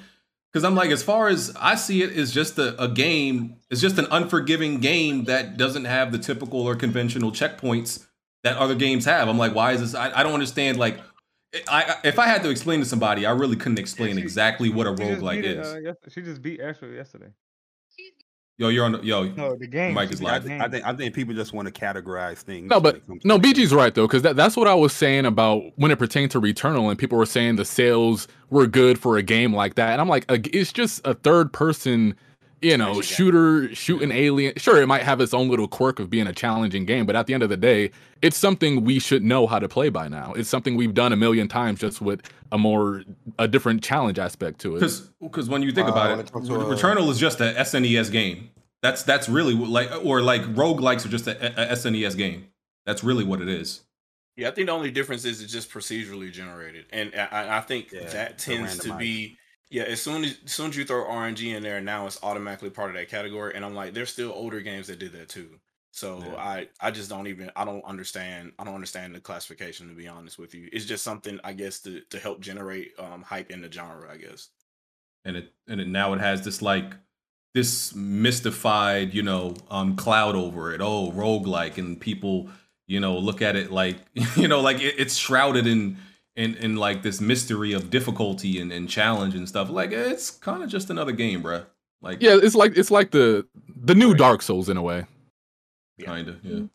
Because 0.53 0.65
I'm 0.65 0.75
like, 0.75 0.91
as 0.91 1.03
far 1.03 1.29
as 1.29 1.55
I 1.61 1.75
see 1.75 2.03
it, 2.03 2.11
is 2.13 2.33
just 2.33 2.59
a, 2.59 2.81
a 2.83 2.89
game. 2.89 3.57
It's 3.71 3.81
just 3.83 3.99
an 3.99 4.07
unforgiving 4.11 4.81
game 4.81 5.25
that 5.25 5.57
doesn't 5.59 5.85
have 5.85 6.11
the 6.13 6.19
typical 6.19 6.61
or 6.63 6.75
conventional 6.75 7.31
checkpoints 7.33 8.07
that 8.45 8.57
other 8.57 8.75
games 8.75 9.05
have. 9.05 9.29
I'm 9.29 9.37
like, 9.37 9.55
why 9.55 9.73
is 9.73 9.81
this? 9.81 9.95
I, 9.95 10.11
I 10.21 10.23
don't 10.23 10.33
understand. 10.33 10.79
Like, 10.79 10.99
I, 11.69 11.83
I- 11.83 11.97
if 12.09 12.19
I 12.19 12.27
had 12.27 12.43
to 12.45 12.51
explain 12.51 12.81
to 12.81 12.87
somebody, 12.87 13.27
I 13.27 13.33
really 13.33 13.57
couldn't 13.57 13.79
explain 13.79 14.17
exactly 14.19 14.71
what 14.71 14.87
a 14.87 14.97
She 14.97 15.03
roguelike 15.03 15.43
is. 15.43 15.67
uh, 15.67 15.93
she 16.09 16.23
just 16.23 16.41
beat 16.41 16.61
Astro 16.61 16.89
yesterday. 16.91 17.33
Yo, 18.61 18.71
you're 18.71 18.85
on. 18.85 18.91
The, 18.91 18.99
yo, 19.05 19.23
No, 19.23 19.55
the 19.55 19.69
game. 19.69 19.95
Mike 19.95 20.11
is 20.13 20.19
beat 20.19 20.27
live. 20.27 20.45
I 20.51 20.69
think 20.69 20.85
I 20.85 20.93
think 20.93 21.15
people 21.15 21.33
just 21.33 21.53
want 21.53 21.73
to 21.73 21.81
categorize 21.81 22.39
things. 22.39 22.69
No, 22.69 22.81
but 22.81 23.01
no, 23.25 23.39
BG's 23.39 23.73
right 23.73 23.95
though, 23.95 24.09
because 24.09 24.23
that, 24.23 24.35
that's 24.35 24.57
what 24.57 24.67
I 24.67 24.75
was 24.75 24.93
saying 24.93 25.27
about 25.27 25.63
when 25.77 25.93
it 25.93 25.99
pertained 25.99 26.33
to 26.33 26.41
Returnal, 26.41 26.91
and 26.91 26.99
people 26.99 27.17
were 27.17 27.27
saying 27.27 27.55
the 27.55 27.65
sales 27.65 28.27
were 28.51 28.67
good 28.67 28.99
for 28.99 29.17
a 29.17 29.23
game 29.23 29.55
like 29.55 29.77
that, 29.77 29.93
and 29.93 30.01
I'm 30.01 30.09
like, 30.09 30.25
it's 30.29 30.73
just 30.73 31.07
a 31.07 31.15
third 31.15 31.53
person, 31.53 32.17
you 32.61 32.77
know, 32.77 33.01
shooter 33.01 33.73
shooting 33.77 34.11
alien. 34.11 34.55
Sure, 34.57 34.83
it 34.83 34.89
might 34.89 35.03
have 35.03 35.21
its 35.21 35.33
own 35.33 35.49
little 35.49 35.69
quirk 35.69 36.01
of 36.01 36.11
being 36.11 36.27
a 36.27 36.33
challenging 36.33 36.85
game, 36.85 37.07
but 37.07 37.15
at 37.15 37.29
the 37.29 37.35
end 37.35 37.45
of 37.45 37.51
the 37.51 37.57
day, 37.57 37.93
it's 38.23 38.37
something 38.37 38.83
we 38.83 38.99
should 38.99 39.23
know 39.23 39.47
how 39.47 39.61
to 39.61 39.69
play 39.69 39.89
by 39.89 40.09
now. 40.09 40.33
It's 40.33 40.49
something 40.49 40.75
we've 40.75 40.95
done 40.95 41.13
a 41.13 41.17
million 41.17 41.47
times, 41.47 41.79
just 41.79 42.01
with 42.01 42.29
a 42.53 42.59
more 42.59 43.03
a 43.39 43.47
different 43.49 43.83
challenge 43.83 44.19
aspect 44.19 44.61
to 44.61 44.73
it. 44.73 44.81
Because 44.81 45.01
because 45.21 45.49
when 45.49 45.63
you 45.63 45.73
think 45.73 45.89
Uh, 45.89 45.93
about 45.93 46.19
it, 46.19 46.27
it 46.27 46.33
comes 46.33 46.49
uh, 46.51 46.55
Returnal 46.55 47.09
is 47.11 47.19
just 47.19 47.41
a 47.41 47.55
SNES 47.59 48.11
game. 48.11 48.51
That's 48.83 49.03
that's 49.03 49.29
really 49.29 49.55
what- 49.55 49.71
like 49.71 49.91
or 50.05 50.23
like 50.23 50.43
rogue 50.57 50.81
likes 50.81 51.05
are 51.05 51.09
just 51.09 51.27
a, 51.27 51.73
a 51.73 51.75
SNES 51.75 52.17
game. 52.17 52.49
That's 52.87 53.03
really 53.05 53.25
what 53.25 53.41
it 53.43 53.49
is. 53.49 53.83
Yeah, 54.37 54.49
I 54.49 54.51
think 54.53 54.69
the 54.69 54.73
only 54.73 54.91
difference 54.93 55.25
is 55.25 55.43
it's 55.43 55.53
just 55.53 55.71
procedurally 55.71 56.31
generated, 56.33 56.87
and 56.91 57.13
I- 57.15 57.27
I, 57.33 57.59
I 57.59 57.61
think 57.61 57.91
Yeah, 57.93 58.05
that 58.09 58.39
tends 58.39 58.79
to 58.79 58.95
be 58.97 59.37
yeah. 59.71 59.83
As 59.83 60.01
soon 60.01 60.25
as, 60.25 60.39
as 60.45 60.53
soon 60.53 60.71
as 60.71 60.77
you 60.77 60.85
throw 60.85 61.05
RNG 61.05 61.55
in 61.55 61.63
there, 61.63 61.81
now 61.81 62.07
it's 62.07 62.19
automatically 62.23 62.71
part 62.71 62.89
of 62.91 62.97
that 62.97 63.09
category. 63.11 63.55
And 63.55 63.65
I'm 63.65 63.75
like, 63.75 63.93
there's 63.95 64.11
still 64.11 64.33
older 64.33 64.61
games 64.61 64.87
that 64.87 64.99
did 64.99 65.13
that 65.13 65.29
too. 65.29 65.59
So 65.93 66.23
Yeah. 66.25 66.37
I 66.37 66.69
I 66.81 66.91
just 66.91 67.09
don't 67.11 67.27
even 67.27 67.51
I 67.57 67.65
don't 67.65 67.85
understand 67.85 68.53
I 68.59 68.65
don't 68.65 68.75
understand 68.75 69.15
the 69.15 69.21
classification 69.21 69.89
to 69.89 69.95
be 69.95 70.09
honest 70.09 70.39
with 70.39 70.55
you. 70.55 70.69
It's 70.73 70.85
just 70.85 71.03
something 71.05 71.41
I 71.45 71.53
guess 71.53 71.81
to 71.81 72.01
to 72.11 72.19
help 72.19 72.41
generate 72.41 72.93
um 72.99 73.23
hype 73.23 73.51
in 73.51 73.63
the 73.63 73.71
genre. 73.73 74.11
I 74.13 74.17
guess. 74.17 74.49
and 75.25 75.37
it 75.37 75.53
and 75.67 75.81
it 75.81 75.89
now 75.89 76.13
it 76.13 76.21
has 76.21 76.45
this 76.45 76.63
like 76.63 76.95
this 77.55 77.95
mystified 77.95 79.15
you 79.15 79.23
know 79.23 79.55
um 79.71 79.97
cloud 79.97 80.37
over 80.37 80.73
it 80.73 80.81
oh 80.81 81.11
roguelike 81.13 81.79
and 81.79 82.01
people 82.01 82.49
you 82.87 83.01
know 83.01 83.19
look 83.19 83.43
at 83.43 83.57
it 83.57 83.73
like 83.73 83.97
you 84.37 84.47
know 84.47 84.61
like 84.61 84.81
it, 84.81 84.95
it's 84.99 85.17
shrouded 85.17 85.67
in 85.67 85.97
in 86.37 86.55
in 86.57 86.77
like 86.77 87.03
this 87.03 87.21
mystery 87.21 87.73
of 87.73 87.91
difficulty 87.91 88.61
and, 88.61 88.71
and 88.73 88.89
challenge 88.89 89.35
and 89.35 89.49
stuff 89.49 89.71
like 89.71 89.91
it's 89.91 90.31
kind 90.31 90.63
of 90.63 90.69
just 90.69 90.89
another 90.91 91.13
game 91.13 91.43
bruh. 91.43 91.67
like 92.01 92.23
yeah, 92.23 92.39
it's 92.41 92.55
like 92.55 92.77
it's 92.77 92.91
like 92.91 93.11
the 93.11 93.47
the 93.85 93.95
new 93.95 94.15
Dark 94.15 94.43
Souls 94.43 94.69
in 94.69 94.77
a 94.77 94.83
way. 94.83 95.05
Kind 96.05 96.29
of 96.29 96.45
yeah 96.45 96.53
mm-hmm. 96.53 96.67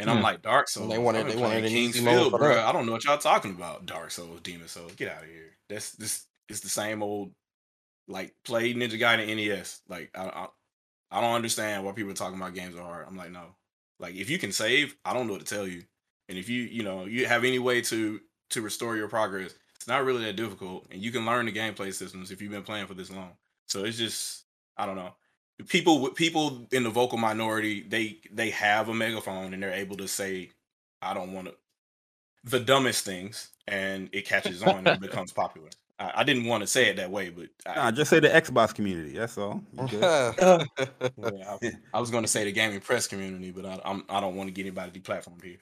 And 0.00 0.10
I'm 0.10 0.22
like 0.22 0.42
Dark 0.42 0.68
Souls. 0.68 0.90
they 0.90 0.98
wanted- 0.98 1.20
I've 1.20 1.26
been 1.26 1.36
they 1.36 1.42
wanted 1.42 1.64
an 1.64 1.72
easy 1.72 1.92
King's 1.92 2.00
mode 2.02 2.30
Field, 2.30 2.40
bro. 2.40 2.64
I 2.64 2.72
don't 2.72 2.86
know 2.86 2.92
what 2.92 3.04
y'all 3.04 3.18
talking 3.18 3.50
about. 3.50 3.86
Dark 3.86 4.10
Souls, 4.10 4.40
Demon 4.40 4.68
Souls. 4.68 4.92
Get 4.94 5.12
out 5.14 5.22
of 5.22 5.28
here. 5.28 5.56
That's 5.68 5.92
this. 5.92 6.26
It's 6.48 6.60
the 6.60 6.68
same 6.68 7.02
old. 7.02 7.32
Like 8.08 8.34
play 8.44 8.74
Ninja 8.74 8.98
Gaiden 8.98 9.36
NES. 9.36 9.82
Like 9.88 10.10
I, 10.14 10.24
I, 10.24 10.48
I 11.10 11.20
don't 11.20 11.34
understand 11.34 11.84
why 11.84 11.92
people 11.92 12.10
are 12.10 12.14
talking 12.14 12.36
about 12.36 12.54
games 12.54 12.74
are 12.74 12.82
hard. 12.82 13.06
I'm 13.06 13.16
like 13.16 13.30
no. 13.30 13.54
Like 13.98 14.14
if 14.14 14.30
you 14.30 14.38
can 14.38 14.52
save, 14.52 14.96
I 15.04 15.12
don't 15.12 15.26
know 15.26 15.34
what 15.34 15.46
to 15.46 15.54
tell 15.54 15.66
you. 15.66 15.82
And 16.28 16.38
if 16.38 16.48
you 16.48 16.62
you 16.62 16.82
know 16.82 17.04
you 17.04 17.26
have 17.26 17.44
any 17.44 17.58
way 17.58 17.82
to 17.82 18.20
to 18.50 18.62
restore 18.62 18.96
your 18.96 19.08
progress, 19.08 19.54
it's 19.76 19.86
not 19.86 20.04
really 20.04 20.24
that 20.24 20.36
difficult, 20.36 20.86
and 20.90 21.00
you 21.00 21.12
can 21.12 21.26
learn 21.26 21.46
the 21.46 21.52
gameplay 21.52 21.92
systems 21.94 22.30
if 22.30 22.40
you've 22.40 22.50
been 22.50 22.62
playing 22.62 22.86
for 22.86 22.94
this 22.94 23.10
long. 23.10 23.32
So 23.68 23.84
it's 23.84 23.98
just 23.98 24.44
I 24.76 24.86
don't 24.86 24.96
know 24.96 25.14
people 25.68 26.00
with 26.00 26.14
people 26.14 26.66
in 26.72 26.82
the 26.82 26.90
vocal 26.90 27.18
minority 27.18 27.82
they 27.82 28.18
they 28.32 28.50
have 28.50 28.88
a 28.88 28.94
megaphone 28.94 29.52
and 29.54 29.62
they're 29.62 29.72
able 29.72 29.96
to 29.96 30.08
say 30.08 30.50
i 31.02 31.14
don't 31.14 31.32
want 31.32 31.46
to 31.48 31.54
the 32.44 32.60
dumbest 32.60 33.04
things 33.04 33.50
and 33.68 34.08
it 34.12 34.26
catches 34.26 34.62
on 34.62 34.86
and 34.86 35.00
becomes 35.00 35.32
popular 35.32 35.68
I, 35.98 36.12
I 36.16 36.24
didn't 36.24 36.46
want 36.46 36.62
to 36.62 36.66
say 36.66 36.88
it 36.88 36.96
that 36.96 37.10
way 37.10 37.30
but 37.30 37.48
I, 37.66 37.74
Nah, 37.74 37.90
just 37.90 38.08
say 38.08 38.20
the 38.20 38.28
Xbox 38.28 38.74
community. 38.74 39.18
That's 39.18 39.36
all. 39.36 39.62
Yeah, 41.18 41.56
I, 41.62 41.72
I 41.92 42.00
was 42.00 42.10
going 42.10 42.24
to 42.24 42.28
say 42.28 42.44
the 42.44 42.52
gaming 42.52 42.80
press 42.80 43.06
community 43.06 43.50
but 43.50 43.66
I, 43.66 43.80
I'm, 43.84 44.04
I 44.08 44.20
don't 44.20 44.36
want 44.36 44.48
to 44.48 44.52
get 44.52 44.62
anybody 44.62 44.98
deplatformed 44.98 45.44
here 45.44 45.58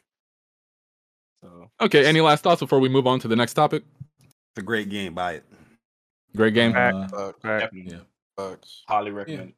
so 1.43 1.71
Okay, 1.81 2.07
any 2.07 2.21
last 2.21 2.45
thoughts 2.45 2.61
before 2.61 2.79
we 2.79 2.89
move 2.89 3.07
on 3.07 3.19
to 3.21 3.29
the 3.29 3.37
next 3.37 3.55
topic? 3.55 3.85
It's 4.21 4.59
a 4.59 4.63
great 4.63 4.89
game. 4.89 5.15
Buy 5.15 5.35
it. 5.35 5.45
Great 6.37 6.55
game. 6.55 6.75
Uh, 6.77 7.09
Fuck, 7.09 7.43
definitely 7.43 7.93
yeah 7.93 7.99
fucks. 8.39 8.83
highly 8.89 9.11
recommend 9.11 9.53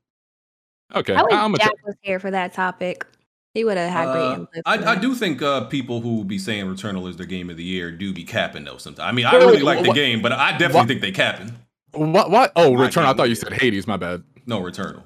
Okay, 0.94 1.14
I 1.14 1.22
wish 1.22 1.32
I'm 1.32 1.54
a 1.54 1.58
Jack 1.58 1.72
was 1.84 1.94
here 2.02 2.18
for 2.18 2.30
that 2.30 2.52
topic. 2.52 3.06
He 3.54 3.64
would 3.64 3.76
have 3.76 3.90
had 3.90 4.12
great 4.12 4.22
Uh, 4.22 4.34
input. 4.34 4.62
I, 4.64 4.92
I 4.92 4.96
do 4.96 5.14
think 5.14 5.42
uh, 5.42 5.64
people 5.64 6.00
who 6.00 6.24
be 6.24 6.38
saying 6.38 6.66
Returnal 6.66 7.08
is 7.08 7.16
their 7.16 7.26
game 7.26 7.50
of 7.50 7.56
the 7.56 7.64
year 7.64 7.90
do 7.90 8.12
be 8.12 8.24
capping 8.24 8.64
though. 8.64 8.76
Sometimes 8.78 9.08
I 9.08 9.12
mean 9.12 9.26
I 9.26 9.32
really 9.36 9.56
wait, 9.56 9.64
like 9.64 9.84
the 9.84 9.92
game, 9.92 10.22
but 10.22 10.32
I 10.32 10.52
definitely 10.52 10.74
what- 10.76 10.88
think 10.88 11.00
they 11.00 11.12
capping. 11.12 11.52
What? 11.92 12.30
What? 12.30 12.52
Oh, 12.54 12.74
My 12.74 12.86
Return. 12.86 13.04
I 13.04 13.12
thought 13.14 13.28
you 13.28 13.34
said 13.34 13.52
Hades. 13.52 13.86
My 13.88 13.96
bad. 13.96 14.22
No 14.46 14.60
Returnal. 14.60 15.02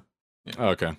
Okay. 0.59 0.95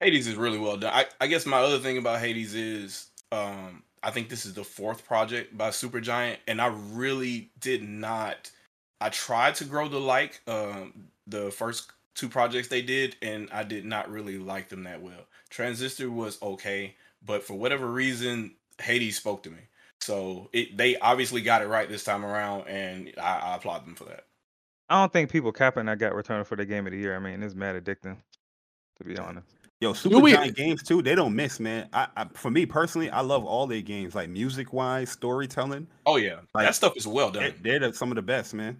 Hades 0.00 0.26
is 0.26 0.34
really 0.36 0.58
well 0.58 0.76
done. 0.76 0.92
I, 0.94 1.06
I 1.20 1.26
guess 1.26 1.46
my 1.46 1.58
other 1.58 1.78
thing 1.78 1.96
about 1.96 2.20
Hades 2.20 2.54
is 2.54 3.06
um 3.32 3.82
I 4.02 4.10
think 4.10 4.28
this 4.28 4.44
is 4.44 4.52
the 4.54 4.64
fourth 4.64 5.04
project 5.06 5.56
by 5.56 5.70
Supergiant, 5.70 6.36
and 6.46 6.60
I 6.60 6.66
really 6.92 7.50
did 7.60 7.82
not 7.82 8.50
I 9.00 9.08
tried 9.08 9.54
to 9.56 9.64
grow 9.64 9.88
the 9.88 9.98
like 10.00 10.40
um 10.46 10.92
the 11.26 11.50
first 11.50 11.90
two 12.14 12.28
projects 12.28 12.68
they 12.68 12.82
did, 12.82 13.16
and 13.22 13.48
I 13.52 13.62
did 13.62 13.84
not 13.84 14.10
really 14.10 14.38
like 14.38 14.68
them 14.68 14.84
that 14.84 15.02
well. 15.02 15.26
Transistor 15.48 16.10
was 16.10 16.40
okay, 16.42 16.96
but 17.24 17.42
for 17.42 17.54
whatever 17.54 17.86
reason, 17.86 18.54
Hades 18.80 19.16
spoke 19.16 19.42
to 19.44 19.50
me. 19.50 19.58
So 20.00 20.48
it 20.52 20.76
they 20.76 20.96
obviously 20.96 21.42
got 21.42 21.62
it 21.62 21.68
right 21.68 21.88
this 21.88 22.04
time 22.04 22.24
around, 22.24 22.68
and 22.68 23.12
I, 23.18 23.38
I 23.38 23.56
applaud 23.56 23.86
them 23.86 23.94
for 23.94 24.04
that. 24.04 24.24
I 24.88 25.00
don't 25.00 25.12
think 25.12 25.30
people 25.30 25.52
capping 25.52 25.88
I 25.88 25.94
got 25.94 26.14
returned 26.14 26.46
for 26.46 26.56
the 26.56 26.64
game 26.64 26.86
of 26.86 26.92
the 26.92 26.98
year. 26.98 27.14
I 27.14 27.20
mean, 27.20 27.42
it's 27.42 27.54
mad 27.54 27.82
addicting, 27.82 28.16
to 28.98 29.04
be 29.04 29.16
honest. 29.18 29.46
Yo, 29.80 29.94
Super 29.94 30.18
we- 30.18 30.32
Giant 30.32 30.56
games 30.56 30.82
too. 30.82 31.00
They 31.00 31.14
don't 31.14 31.34
miss, 31.34 31.58
man. 31.58 31.88
I, 31.92 32.08
I 32.16 32.26
for 32.34 32.50
me 32.50 32.66
personally, 32.66 33.08
I 33.08 33.20
love 33.20 33.44
all 33.44 33.66
their 33.66 33.80
games, 33.80 34.14
like 34.14 34.28
music 34.28 34.72
wise, 34.72 35.10
storytelling. 35.10 35.86
Oh 36.04 36.16
yeah, 36.16 36.40
Like, 36.54 36.66
that 36.66 36.74
stuff 36.74 36.96
is 36.96 37.06
well 37.06 37.30
done. 37.30 37.42
They're, 37.62 37.78
they're 37.78 37.90
the, 37.90 37.96
some 37.96 38.10
of 38.10 38.16
the 38.16 38.22
best, 38.22 38.52
man. 38.52 38.78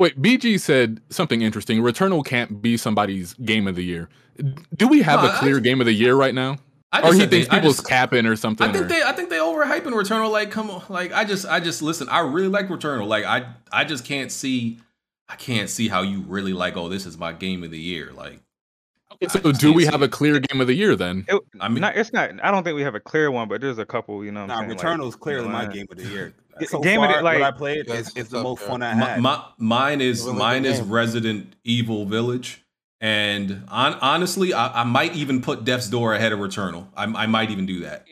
Wait, 0.00 0.20
BG 0.20 0.58
said 0.58 1.00
something 1.10 1.42
interesting. 1.42 1.80
Returnal 1.80 2.24
can't 2.24 2.60
be 2.62 2.76
somebody's 2.78 3.34
game 3.34 3.68
of 3.68 3.76
the 3.76 3.84
year. 3.84 4.08
Do 4.74 4.88
we 4.88 5.02
have 5.02 5.22
No, 5.22 5.28
a 5.28 5.32
I- 5.34 5.38
clear 5.38 5.60
game 5.60 5.80
of 5.80 5.86
the 5.86 5.92
year 5.92 6.14
right 6.16 6.34
now? 6.34 6.56
I 6.90 7.02
Or 7.02 7.12
he 7.12 7.20
said 7.20 7.30
they- 7.30 7.40
thinks 7.42 7.52
I 7.54 7.58
people's 7.58 7.76
just- 7.76 7.88
capping 7.88 8.24
or 8.26 8.34
something? 8.34 8.66
I 8.66 8.72
think 8.72 8.86
or- 8.86 8.88
they 8.88 9.02
I 9.02 9.12
think 9.12 9.28
they 9.30 9.36
overhyping 9.36 9.92
Returnal. 9.92 10.30
Like, 10.32 10.50
come 10.50 10.70
on, 10.70 10.82
like 10.88 11.12
I 11.12 11.24
just 11.24 11.46
I 11.46 11.60
just 11.60 11.82
listen. 11.82 12.08
I 12.08 12.20
really 12.20 12.48
like 12.48 12.68
Returnal. 12.68 13.06
Like 13.06 13.24
I 13.26 13.46
I 13.70 13.84
just 13.84 14.04
can't 14.06 14.32
see 14.32 14.78
I 15.28 15.36
can't 15.36 15.68
see 15.70 15.86
how 15.88 16.00
you 16.02 16.24
really 16.26 16.52
like. 16.54 16.76
Oh, 16.76 16.88
this 16.88 17.04
is 17.06 17.16
my 17.18 17.32
game 17.32 17.62
of 17.62 17.70
the 17.70 17.78
year. 17.78 18.10
Like, 18.12 18.40
so 19.28 19.52
do 19.52 19.72
we 19.72 19.84
have 19.84 20.00
it. 20.02 20.06
a 20.06 20.08
clear 20.08 20.40
game 20.40 20.60
of 20.62 20.66
the 20.66 20.74
year 20.74 20.96
then? 20.96 21.26
It, 21.28 21.40
I 21.60 21.68
mean, 21.68 21.82
not, 21.82 21.96
it's 21.96 22.12
not. 22.12 22.30
I 22.42 22.50
don't 22.50 22.64
think 22.64 22.74
we 22.74 22.82
have 22.82 22.94
a 22.96 23.00
clear 23.00 23.30
one, 23.30 23.46
but 23.48 23.60
there's 23.60 23.78
a 23.78 23.84
couple. 23.86 24.24
You 24.24 24.32
know, 24.32 24.40
what 24.40 24.46
Nah, 24.48 24.58
I'm 24.60 24.66
saying? 24.70 24.78
Returnal's 24.80 25.14
like, 25.14 25.20
clearly 25.20 25.48
my 25.48 25.66
uh, 25.66 25.68
game 25.68 25.86
of 25.90 25.98
the 25.98 26.06
year. 26.08 26.32
G- 26.60 26.66
So 26.66 26.80
game 26.80 27.02
of 27.02 27.08
the- 27.08 27.14
far, 27.14 27.22
like- 27.22 27.40
what 27.40 27.54
I 27.54 27.56
played, 27.56 27.84
Yes, 27.88 27.98
it's, 28.00 28.08
it's 28.10 28.16
it's 28.18 28.30
the 28.30 28.42
most 28.42 28.60
there. 28.60 28.68
fun 28.68 28.82
I 28.82 28.94
my, 28.94 29.06
had. 29.10 29.20
my 29.20 29.42
mine 29.58 30.00
is 30.00 30.24
Really 30.24 30.38
mine 30.38 30.64
is 30.64 30.80
game. 30.80 30.90
Resident 30.90 31.56
Evil 31.64 32.04
Village, 32.06 32.62
and 33.00 33.64
on, 33.68 33.94
honestly, 33.94 34.52
I, 34.54 34.82
I 34.82 34.84
might 34.84 35.14
even 35.16 35.40
put 35.42 35.64
Death's 35.64 35.88
Door 35.88 36.14
ahead 36.14 36.32
of 36.32 36.38
Returnal. 36.38 36.86
I, 36.96 37.04
I 37.04 37.26
might 37.26 37.50
even 37.50 37.66
do 37.66 37.80
that. 37.80 38.04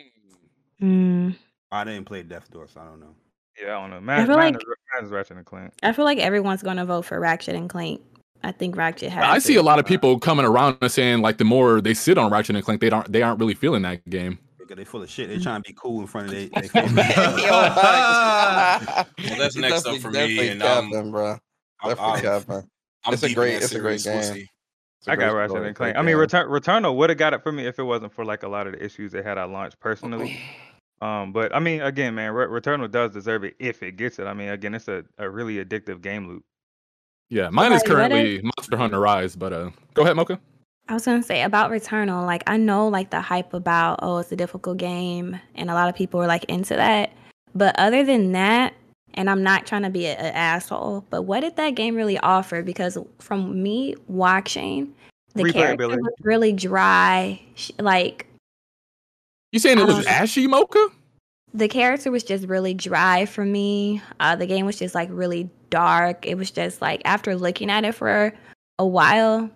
Mm. 0.82 1.36
I 1.70 1.84
didn't 1.84 2.05
play 2.07 2.22
Death's 2.22 2.49
Door, 2.49 2.68
so 2.72 2.80
I 2.80 2.84
don't 2.84 3.01
know. 3.01 3.14
Yeah, 3.61 3.76
I 3.76 3.80
don't 3.80 3.90
know. 3.90 4.01
Man, 4.01 4.26
feel 4.26 4.36
mine, 4.36 4.55
like- 4.55 4.62
is, 4.62 4.68
mine 4.94 5.05
is 5.05 5.11
Ratchet 5.11 5.36
and 5.36 5.46
Clank. 5.46 5.72
I 5.82 5.92
feel 5.92 6.05
like 6.05 6.18
everyone's 6.18 6.62
gonna 6.62 6.86
vote 6.86 7.03
for 7.05 7.18
Ratchet 7.20 7.55
and 7.55 7.68
Clank. 7.68 8.01
I 8.44 8.53
think 8.53 8.76
Ratchet 8.76 9.11
has. 9.11 9.24
I 9.24 9.40
see 9.40 9.57
a 9.57 9.62
lot 9.62 9.80
of 9.80 9.84
people 9.86 10.18
coming 10.20 10.46
around 10.46 10.78
and 10.80 10.90
saying 10.92 11.22
like 11.22 11.38
the 11.38 11.44
more 11.44 11.80
they 11.80 11.92
sit 11.92 12.16
on 12.18 12.30
Ratchet 12.30 12.55
and 12.55 12.64
Clank, 12.64 12.80
they 12.80 12.88
aren't 12.90 13.11
they 13.11 13.20
aren't 13.22 13.40
really 13.40 13.55
feeling 13.55 13.82
that 13.82 14.09
game. 14.09 14.38
Because 14.69 14.79
they 14.79 14.85
full 14.85 15.03
of 15.03 15.11
shit. 15.11 15.29
They 15.29 15.39
trying 15.39 15.62
to 15.62 15.69
be 15.69 15.75
cool 15.81 16.01
in 16.01 16.07
front 16.07 16.29
of 16.29 16.35
they. 16.35 16.47
they 16.47 16.62
Yo, 16.75 16.87
facts. 16.95 19.11
Well, 19.19 19.39
that's 19.39 19.57
You 19.57 19.62
next 19.62 19.87
up 19.87 19.97
for 19.99 20.11
me, 20.11 20.19
definitely 20.19 20.49
and 20.51 20.61
capping, 20.61 21.11
bro. 21.11 21.39
I'm, 21.83 21.89
Definitely 21.91 22.12
I'm, 22.12 22.21
capping. 22.23 22.69
I'm 23.05 23.14
It's 23.14 23.23
a 23.23 23.29
deep 23.29 23.37
in 23.37 23.41
great- 23.43 23.62
it's 23.62 23.73
a 23.73 23.81
great 23.81 24.01
series. 24.01 24.27
Game. 24.31 24.35
see. 24.37 24.49
A 25.07 25.12
I 25.12 25.16
got 25.16 25.31
great 25.31 25.41
Ratchet 25.41 25.66
and 25.66 25.77
Clank. 25.77 25.97
I 25.97 26.03
mean. 26.03 26.16
Return 26.16 26.49
Returnal 26.49 26.97
would 26.97 27.11
have 27.11 27.19
got 27.19 27.33
it 27.35 27.43
for 27.43 27.53
me 27.53 27.66
if 27.66 27.79
it 27.79 27.85
wasn't 27.85 28.12
for 28.12 28.25
like 28.25 28.43
a 28.43 28.49
lot 28.49 28.66
of 28.66 28.73
the 28.75 28.85
issues 28.85 29.12
they 29.12 29.23
had 29.23 29.39
at 29.39 29.49
launch 29.51 29.75
personally. 29.81 30.39
Um, 31.01 31.33
but 31.33 31.55
I 31.55 31.61
mean, 31.61 31.81
again, 31.81 32.16
man, 32.16 32.33
Re- 32.33 32.47
Returnal 32.61 32.91
does 32.91 33.12
deserve 33.12 33.45
it 33.45 33.55
if 33.61 33.85
it 33.85 33.93
gets 33.93 34.19
it. 34.19 34.27
I 34.27 34.35
mean, 34.35 34.49
again, 34.49 34.75
it's 34.75 34.89
a, 34.89 35.05
a 35.16 35.31
really 35.31 35.64
addictive 35.64 36.03
game 36.03 36.27
loop. 36.27 36.43
Yeah, 37.31 37.51
mine 37.51 37.73
is 37.73 37.85
currently 37.85 38.41
Monster 38.43 38.77
Hunter 38.77 38.99
Rise, 38.99 39.37
but 39.37 39.53
uh, 39.53 39.71
go 39.95 40.03
ahead, 40.03 40.16
Mocha. 40.16 40.41
I 40.89 40.95
was 40.95 41.05
gonna 41.05 41.22
say 41.22 41.43
about 41.43 41.70
Returnal, 41.70 42.24
like 42.24 42.43
I 42.47 42.57
know 42.57 42.89
like 42.89 43.11
the 43.11 43.20
hype 43.20 43.53
about 43.53 43.99
oh 44.03 44.18
it's 44.18 44.32
a 44.32 44.36
difficult 44.36 44.78
game 44.78 45.39
and 45.55 45.70
a 45.70 45.74
lot 45.74 45.89
of 45.89 45.95
people 45.95 46.20
are 46.22 46.26
like 46.26 46.45
into 46.45 46.74
that. 46.76 47.12
But 47.55 47.78
other 47.78 48.05
than 48.05 48.32
that, 48.32 48.74
and 49.14 49.28
I'm 49.28 49.43
not 49.43 49.66
trying 49.66 49.82
to 49.82 49.91
be 49.91 50.07
an 50.07 50.16
asshole, 50.34 51.05
but 51.11 51.22
what 51.22 51.41
did 51.41 51.57
that 51.57 51.70
game 51.74 51.95
really 51.95 52.18
offer? 52.18 52.62
Because 52.62 52.97
from 53.18 53.62
me 53.62 53.97
watching, 54.07 54.95
the 55.34 55.53
character 55.53 55.89
was 55.89 55.99
really 56.22 56.53
dry. 56.53 57.41
sh- 57.55 57.70
Like 57.78 58.26
You 59.53 59.59
saying 59.59 59.78
it 59.78 59.86
was 59.86 59.97
don't 59.97 60.07
ashy 60.09 60.47
mocha? 60.47 60.89
the 61.55 61.68
character 61.68 62.11
was 62.11 62.22
just 62.22 62.47
really 62.47 62.74
dry 62.74 63.24
for 63.26 63.45
me. 63.45 64.01
Uh, 64.20 64.36
the 64.36 64.47
game 64.47 64.66
was 64.66 64.78
just 64.78 64.95
like 64.95 65.09
really 65.11 65.51
dark. 65.70 66.26
It 66.26 66.36
was 66.36 66.51
just 66.51 66.80
like 66.80 67.03
after 67.05 67.34
looking 67.34 67.70
at 67.70 67.84
it 67.84 67.95
for 67.95 68.32
a 68.78 68.86
while, 68.86 69.51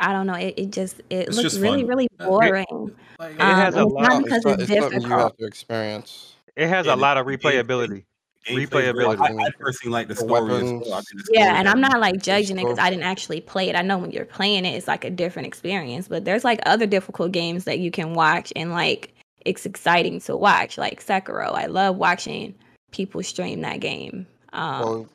I 0.00 0.12
don't 0.12 0.26
know. 0.26 0.34
It, 0.34 0.54
it 0.56 0.70
just 0.70 1.00
it 1.10 1.28
It's 1.28 1.36
looked 1.36 1.42
just 1.50 1.60
really 1.60 1.80
fun. 1.82 1.88
really 1.88 2.08
Uh, 2.20 2.24
it- 2.24 2.28
boring. 2.28 2.96
Like, 3.18 3.34
It 3.34 3.40
has 3.40 3.74
Um, 3.76 3.82
a 3.82 3.86
lot- 3.86 4.02
not 4.02 4.12
it's 4.12 4.22
because 4.24 4.44
not- 4.44 4.60
it's, 4.60 4.70
it's 4.70 4.80
something 4.80 5.02
you 5.02 5.08
have 5.08 5.18
difficult. 5.18 5.38
to 5.38 5.46
experience. 5.46 6.34
It 6.56 6.68
has 6.68 6.86
a 6.86 6.94
lot 6.96 7.16
of 7.16 7.26
replayability. 7.26 8.04
Replayability. 8.46 9.20
I, 9.20 9.46
I 9.46 9.50
personally 9.58 9.92
like 9.92 10.08
the 10.08 10.14
The 10.14 10.20
story 10.20 10.42
weapons. 10.50 10.82
well. 10.86 10.94
I 10.94 11.00
think 11.02 11.24
the 11.26 11.30
Yeah, 11.32 11.42
story 11.44 11.58
and 11.58 11.68
I'm 11.68 11.80
not 11.80 12.00
like 12.00 12.22
judging 12.22 12.58
it 12.58 12.62
because 12.62 12.78
I 12.78 12.88
didn't 12.90 13.02
actually 13.04 13.40
play 13.40 13.68
it. 13.68 13.76
I 13.76 13.82
know 13.82 13.98
when 13.98 14.10
you're 14.10 14.24
playing 14.24 14.64
it, 14.64 14.70
it's 14.70 14.88
like 14.88 15.04
a 15.04 15.10
different 15.10 15.46
experience. 15.46 16.08
But 16.08 16.24
there's 16.24 16.44
like 16.44 16.60
other 16.64 16.86
difficult 16.86 17.32
games 17.32 17.64
that 17.64 17.78
you 17.80 17.90
can 17.90 18.14
watch 18.14 18.52
and 18.56 18.70
like 18.70 19.12
it's 19.44 19.66
exciting 19.66 20.20
to 20.22 20.36
watch. 20.36 20.78
Like 20.78 21.04
Sekiro, 21.04 21.52
I 21.54 21.66
love 21.66 21.96
watching 21.96 22.54
people 22.92 23.22
stream 23.22 23.60
that 23.62 23.80
game. 23.80 24.26
Um, 24.52 24.80
Well, 24.80 25.06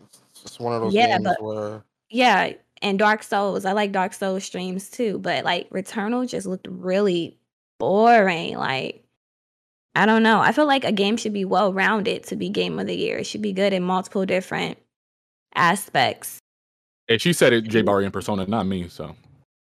it's 0.44 0.60
one 0.60 0.74
of 0.74 0.82
those 0.82 0.94
yeah, 0.94 1.18
games 1.18 1.24
but- 1.24 1.42
where 1.44 1.84
yeah, 2.10 2.54
and 2.84 3.00
Dark 3.00 3.24
Souls, 3.24 3.66
I 3.66 3.72
like 3.72 3.92
Dark 3.92 4.14
Souls 4.14 4.44
streams 4.44 4.90
too. 4.90 5.18
But 5.18 5.44
like 5.46 5.70
Returnal 5.72 6.28
just 6.30 6.46
looked 6.46 6.68
really 6.70 7.38
boring. 7.80 8.58
Like 8.58 9.04
I 9.96 10.06
don't 10.06 10.24
know. 10.24 10.40
I 10.40 10.52
feel 10.52 10.66
like 10.68 10.84
a 10.84 10.92
game 10.92 11.18
should 11.18 11.34
be 11.34 11.46
well 11.46 11.74
rounded 11.74 12.24
to 12.26 12.36
be 12.36 12.50
game 12.50 12.80
of 12.80 12.88
the 12.88 12.96
year. 12.96 13.18
It 13.18 13.26
should 13.26 13.42
be 13.42 13.54
good 13.54 13.74
in 13.74 13.84
multiple 13.84 14.26
different 14.26 14.78
aspects. 15.56 16.40
And 17.10 17.20
she 17.22 17.34
said 17.34 17.54
it, 17.54 17.64
J 17.68 17.82
Barry 17.82 18.04
and 18.06 18.14
persona, 18.14 18.46
not 18.46 18.66
me. 18.66 18.88
So 18.88 19.16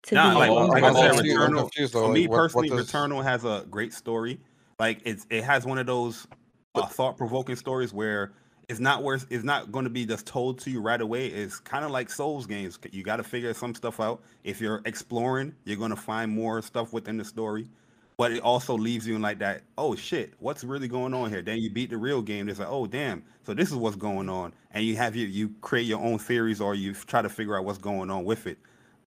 To 0.04 0.14
Nah, 0.14 0.30
be 0.30 0.36
like, 0.36 0.50
I'm- 0.50 0.68
like 0.68 0.84
I'm 0.84 0.94
said, 0.94 1.12
Returnal. 1.12 1.90
For 1.90 2.00
like, 2.02 2.12
me 2.12 2.26
what- 2.28 2.30
what 2.30 2.42
personally, 2.44 2.68
does- 2.70 2.90
Returnal 2.90 3.22
has 3.24 3.44
a 3.44 3.64
great 3.70 3.92
story. 3.92 4.38
Like 4.78 5.00
it's 5.04 5.26
it 5.30 5.42
has 5.44 5.66
one 5.66 5.78
of 5.78 5.86
those 5.86 6.26
uh, 6.74 6.86
thought 6.86 7.16
provoking 7.16 7.56
stories 7.56 7.92
where 7.92 8.32
it's 8.68 8.80
not 8.80 9.02
worth 9.02 9.26
it's 9.30 9.44
not 9.44 9.70
going 9.70 9.84
to 9.84 9.90
be 9.90 10.04
just 10.04 10.26
told 10.26 10.58
to 10.60 10.70
you 10.70 10.80
right 10.80 11.00
away. 11.00 11.28
It's 11.28 11.60
kind 11.60 11.84
of 11.84 11.90
like 11.90 12.10
Souls 12.10 12.46
games. 12.46 12.78
You 12.90 13.02
got 13.02 13.16
to 13.16 13.22
figure 13.22 13.54
some 13.54 13.74
stuff 13.74 14.00
out. 14.00 14.22
If 14.44 14.60
you're 14.60 14.82
exploring, 14.84 15.54
you're 15.64 15.76
going 15.76 15.90
to 15.90 15.96
find 15.96 16.30
more 16.30 16.60
stuff 16.62 16.92
within 16.92 17.16
the 17.16 17.24
story. 17.24 17.68
But 18.16 18.32
it 18.32 18.40
also 18.40 18.74
leaves 18.74 19.06
you 19.06 19.14
in 19.14 19.22
like 19.22 19.38
that. 19.40 19.62
Oh 19.76 19.94
shit, 19.94 20.32
what's 20.38 20.64
really 20.64 20.88
going 20.88 21.12
on 21.12 21.30
here? 21.30 21.42
Then 21.42 21.58
you 21.58 21.70
beat 21.70 21.90
the 21.90 21.98
real 21.98 22.22
game. 22.22 22.48
It's 22.48 22.58
like, 22.58 22.68
oh 22.70 22.86
damn, 22.86 23.22
so 23.44 23.52
this 23.52 23.68
is 23.68 23.76
what's 23.76 23.96
going 23.96 24.30
on, 24.30 24.54
and 24.72 24.84
you 24.84 24.96
have 24.96 25.14
you 25.14 25.26
you 25.26 25.54
create 25.60 25.84
your 25.84 26.00
own 26.00 26.18
theories 26.18 26.60
or 26.60 26.74
you 26.74 26.94
try 26.94 27.20
to 27.20 27.28
figure 27.28 27.58
out 27.58 27.66
what's 27.66 27.78
going 27.78 28.10
on 28.10 28.24
with 28.24 28.46
it. 28.46 28.58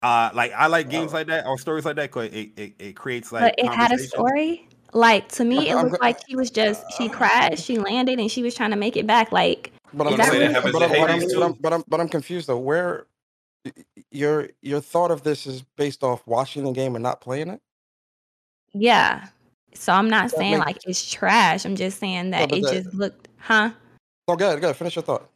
Uh, 0.02 0.30
like 0.34 0.52
I 0.52 0.66
like 0.66 0.90
games 0.90 1.12
like 1.14 1.26
that 1.28 1.46
or 1.46 1.58
stories 1.58 1.84
like 1.84 1.96
that 1.96 2.12
because 2.12 2.30
it, 2.32 2.50
it, 2.56 2.72
it 2.78 2.96
creates 2.96 3.32
like 3.32 3.42
but 3.42 3.54
it 3.58 3.72
had 3.72 3.92
a 3.92 3.98
story. 3.98 4.68
Like 4.92 5.28
to 5.32 5.44
me, 5.44 5.68
it 5.68 5.74
I'm 5.76 5.88
looked 5.88 6.02
like 6.02 6.18
she 6.26 6.34
was 6.36 6.50
just 6.50 6.82
she 6.96 7.08
crashed, 7.08 7.64
she 7.64 7.78
landed, 7.78 8.18
and 8.18 8.30
she 8.30 8.42
was 8.42 8.54
trying 8.54 8.70
to 8.70 8.76
make 8.76 8.96
it 8.96 9.06
back. 9.06 9.32
Like 9.32 9.72
But 9.92 10.06
I'm, 10.06 10.16
that 10.16 10.30
saying- 10.32 10.52
really- 10.54 10.72
but, 10.72 10.82
I'm, 10.82 10.90
but, 10.90 11.10
I'm, 11.10 11.20
but, 11.20 11.42
I'm, 11.42 11.52
but, 11.60 11.72
I'm, 11.72 11.84
but 11.88 12.00
I'm 12.00 12.08
confused 12.08 12.46
though. 12.48 12.58
Where 12.58 13.06
y- 13.64 13.72
y- 13.76 14.04
your 14.10 14.48
your 14.62 14.80
thought 14.80 15.10
of 15.10 15.22
this 15.24 15.46
is 15.46 15.62
based 15.76 16.02
off 16.02 16.26
watching 16.26 16.64
the 16.64 16.72
game 16.72 16.94
and 16.96 17.02
not 17.02 17.20
playing 17.20 17.48
it? 17.48 17.60
yeah. 18.72 19.26
So 19.74 19.92
I'm 19.92 20.08
not 20.10 20.30
That 20.30 20.36
saying 20.38 20.52
makes- 20.54 20.66
like 20.66 20.78
it's 20.86 21.08
trash. 21.10 21.64
I'm 21.64 21.76
just 21.76 21.98
saying 22.00 22.30
that 22.30 22.48
but 22.48 22.58
it 22.58 22.62
that- 22.64 22.72
just 22.84 22.94
looked, 22.94 23.28
huh? 23.38 23.70
Oh, 24.26 24.36
go 24.36 24.46
ahead, 24.48 24.60
go 24.60 24.68
ahead, 24.68 24.76
finish 24.76 24.96
your 24.96 25.02
thought. 25.02 25.28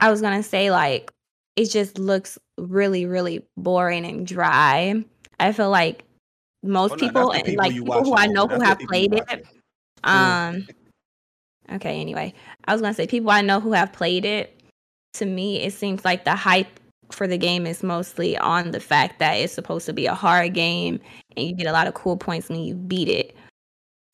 I 0.00 0.10
was 0.10 0.20
gonna 0.20 0.42
say 0.42 0.70
like 0.70 1.12
it 1.56 1.66
just 1.70 1.98
looks 1.98 2.38
really, 2.58 3.06
really 3.06 3.46
boring 3.56 4.04
and 4.04 4.26
dry. 4.26 5.02
I 5.40 5.52
feel 5.52 5.70
like 5.70 6.04
most 6.62 6.92
no, 6.92 6.96
people, 6.96 7.30
people 7.32 7.54
like 7.56 7.72
people 7.72 8.04
who 8.04 8.14
I 8.14 8.26
know 8.26 8.46
who 8.46 8.60
have 8.60 8.78
played 8.80 9.12
it, 9.12 9.24
it. 9.30 9.46
um. 10.04 10.66
Okay. 11.70 12.00
Anyway, 12.00 12.32
I 12.64 12.72
was 12.72 12.80
gonna 12.80 12.94
say 12.94 13.06
people 13.06 13.30
I 13.30 13.42
know 13.42 13.60
who 13.60 13.72
have 13.72 13.92
played 13.92 14.24
it. 14.24 14.54
To 15.14 15.26
me, 15.26 15.62
it 15.62 15.72
seems 15.72 16.04
like 16.04 16.24
the 16.24 16.34
hype 16.36 16.68
for 17.10 17.26
the 17.26 17.38
game 17.38 17.66
is 17.66 17.82
mostly 17.82 18.36
on 18.36 18.70
the 18.70 18.80
fact 18.80 19.18
that 19.18 19.34
it's 19.34 19.52
supposed 19.52 19.86
to 19.86 19.92
be 19.92 20.06
a 20.06 20.14
hard 20.14 20.54
game 20.54 21.00
and 21.36 21.46
you 21.46 21.54
get 21.54 21.66
a 21.66 21.72
lot 21.72 21.86
of 21.86 21.94
cool 21.94 22.16
points 22.16 22.48
when 22.48 22.60
you 22.60 22.74
beat 22.74 23.08
it. 23.08 23.34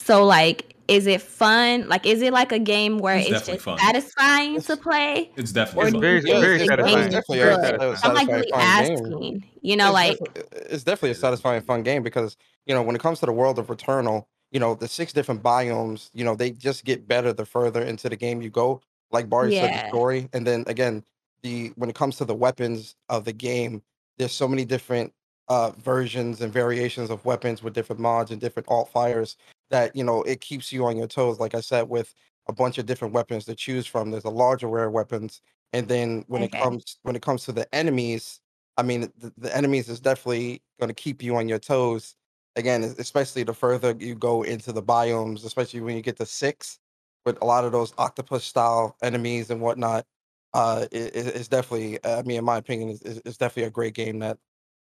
So 0.01 0.24
like, 0.24 0.73
is 0.89 1.07
it 1.07 1.22
fun? 1.22 1.89
Like, 1.89 2.07
is 2.07 2.20
it 2.22 2.32
like 2.32 2.53
a 2.53 2.59
game 2.59 2.99
where 2.99 3.16
It's 3.16 3.30
it's, 3.30 3.47
just 3.47 3.62
fun. 3.62 3.78
satisfying 3.78 4.61
to 4.62 4.76
play? 4.76 5.30
It's 5.37 5.53
definitely 5.53 5.85
It's 5.85 5.93
do 5.93 5.97
fun. 5.97 6.01
very, 6.01 6.16
you 6.16 6.22
think 6.22 6.41
very 6.41 6.59
the 6.59 6.64
satisfying. 6.66 6.95
game 6.97 7.07
It's 7.07 7.09
is 7.09 7.14
definitely 7.14 7.41
a 7.41 7.57
good? 7.57 7.80
sat- 7.80 8.05
a 8.05 8.07
I'm 8.09 8.14
like 8.14 8.28
really 8.28 8.51
fun 8.51 8.85
game. 8.85 8.93
asking. 8.99 9.45
You 9.62 9.76
know, 9.76 9.87
it's, 9.87 9.95
like 9.95 10.18
definitely, 10.18 10.61
it's 10.74 10.85
definitely 10.85 11.11
a 11.11 11.14
satisfying, 11.14 11.62
fun 11.62 11.82
game 11.82 12.03
because 12.03 12.37
you 12.66 12.74
know 12.74 12.82
when 12.82 12.95
it 12.95 13.01
comes 13.01 13.20
to 13.20 13.26
the 13.26 13.32
world 13.32 13.59
of 13.59 13.68
Returnal, 13.68 14.26
you 14.51 14.61
know 14.61 14.74
the 14.74 14.89
six 14.89 15.12
different 15.12 15.43
biomes, 15.43 16.11
you 16.12 16.24
know 16.24 16.35
they 16.35 16.51
just 16.51 16.85
get 16.85 17.09
better 17.09 17.32
the 17.32 17.47
further 17.47 17.82
into 17.82 18.09
the 18.09 18.16
game 18.16 18.43
you 18.43 18.51
go. 18.51 18.80
Like 19.11 19.30
Barry 19.30 19.53
said, 19.55 19.72
the 19.85 19.89
story, 19.89 20.28
and 20.32 20.47
then 20.47 20.64
again, 20.66 21.05
the 21.43 21.72
when 21.76 21.89
it 21.89 21.97
comes 21.97 22.16
to 22.18 22.24
the 22.24 22.35
weapons 22.35 22.97
of 23.09 23.24
the 23.24 23.32
game, 23.32 23.82
there's 24.18 24.32
so 24.32 24.47
many 24.49 24.64
different 24.64 25.12
uh 25.49 25.70
versions 25.72 26.40
and 26.40 26.53
variations 26.53 27.11
of 27.11 27.24
weapons 27.24 27.62
with 27.62 27.74
different 27.74 28.01
mods 28.01 28.30
and 28.30 28.40
different 28.40 28.68
alt 28.68 28.88
fires 28.88 29.36
that 29.70 29.95
you 29.97 30.05
know 30.05 30.22
it 30.22 30.40
keeps 30.40 30.72
you 30.72 30.84
on 30.86 30.97
your 30.97 31.07
toes. 31.09 31.38
Like 31.40 31.55
I 31.55 31.61
said, 31.61 31.88
with 31.88 32.14
a 32.49 32.53
bunch 32.53 32.78
of 32.78 32.86
different 32.86 33.14
weapons 33.14 33.45
to 33.47 33.55
choose 33.55 33.86
from. 33.86 34.11
There's 34.11 34.24
a 34.24 34.30
large 34.30 34.62
array 34.64 34.84
of 34.84 34.92
weapons, 34.92 35.40
and 35.72 35.88
then 35.88 36.24
when 36.28 36.42
Okay. 36.42 36.45
it 36.45 36.53
comes 36.53 36.99
when 37.03 37.16
it 37.16 37.22
comes 37.22 37.45
to 37.45 37.53
the 37.53 37.72
enemies, 37.74 38.40
I 38.76 38.82
mean, 38.82 39.03
the, 39.16 39.32
the 39.36 39.55
enemies 39.57 39.88
is 39.88 40.01
definitely 40.01 40.62
going 40.80 40.88
to 40.88 40.95
keep 40.95 41.22
you 41.22 41.36
on 41.36 41.49
your 41.49 41.59
toes. 41.59 42.16
Again, 42.57 42.84
especially 42.84 43.42
the 43.42 43.55
further 43.55 43.97
you 43.99 44.14
go 44.14 44.42
into 44.45 44.72
the 44.72 44.82
biomes, 44.82 45.45
especially 45.45 45.80
when 45.80 45.97
you 45.97 46.03
get 46.03 46.16
to 46.18 46.26
six, 46.26 46.78
with 47.24 47.40
a 47.42 47.45
lot 47.45 47.64
of 47.64 47.72
those 47.72 47.92
octopus 47.99 48.45
style 48.45 48.97
enemies 49.03 49.51
and 49.51 49.61
whatnot. 49.61 50.07
Uh, 50.53 50.86
it, 50.92 51.16
it- 51.16 51.36
it's 51.36 51.49
definitely, 51.49 51.99
I 52.05 52.22
mean, 52.22 52.38
in 52.38 52.45
my 52.45 52.57
opinion, 52.59 52.90
it's 52.90 53.03
it's 53.24 53.36
definitely 53.38 53.64
a 53.64 53.70
great 53.70 53.95
game 53.95 54.20
that 54.20 54.38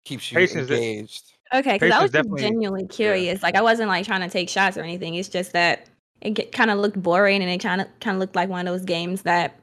keeps 0.06 0.30
you 0.32 0.36
Patience 0.38 0.70
is- 0.70 0.78
engaged. 0.78 1.32
Okay, 1.54 1.74
because 1.74 1.90
I 1.92 1.98
Patience 1.98 2.02
was 2.02 2.10
just 2.10 2.12
definitely- 2.12 2.40
genuinely 2.42 2.86
curious. 2.88 3.42
Like 3.42 3.54
I 3.54 3.62
wasn't 3.62 3.88
like 3.88 4.06
trying 4.06 4.22
to 4.22 4.28
take 4.28 4.48
shots 4.48 4.76
or 4.76 4.82
anything. 4.82 5.14
It's 5.14 5.28
just 5.28 5.52
that 5.52 5.86
it 6.22 6.50
kind 6.52 6.70
of 6.70 6.78
looked 6.78 7.00
boring 7.00 7.42
and 7.42 7.50
it 7.50 7.58
kind 7.58 7.80
of 7.82 7.86
kind 8.00 8.16
of 8.16 8.20
looked 8.20 8.34
like 8.34 8.48
one 8.48 8.66
of 8.66 8.72
those 8.72 8.84
games 8.84 9.22
that 9.22 9.54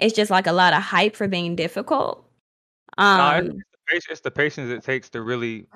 it's 0.00 0.14
just 0.14 0.30
like 0.30 0.46
a 0.46 0.52
lot 0.52 0.72
of 0.72 0.82
hype 0.82 1.14
for 1.14 1.28
being 1.28 1.54
difficult. 1.54 2.24
Nah, 2.98 3.36
it's, 3.36 3.48
Um, 3.50 3.56
it's 3.58 3.62
the 3.70 3.78
patience, 3.86 4.06
it's 4.10 4.20
the 4.22 4.30
patience 4.30 4.70
it 4.70 4.82
takes 4.82 5.08
to 5.10 5.22
really, 5.22 5.66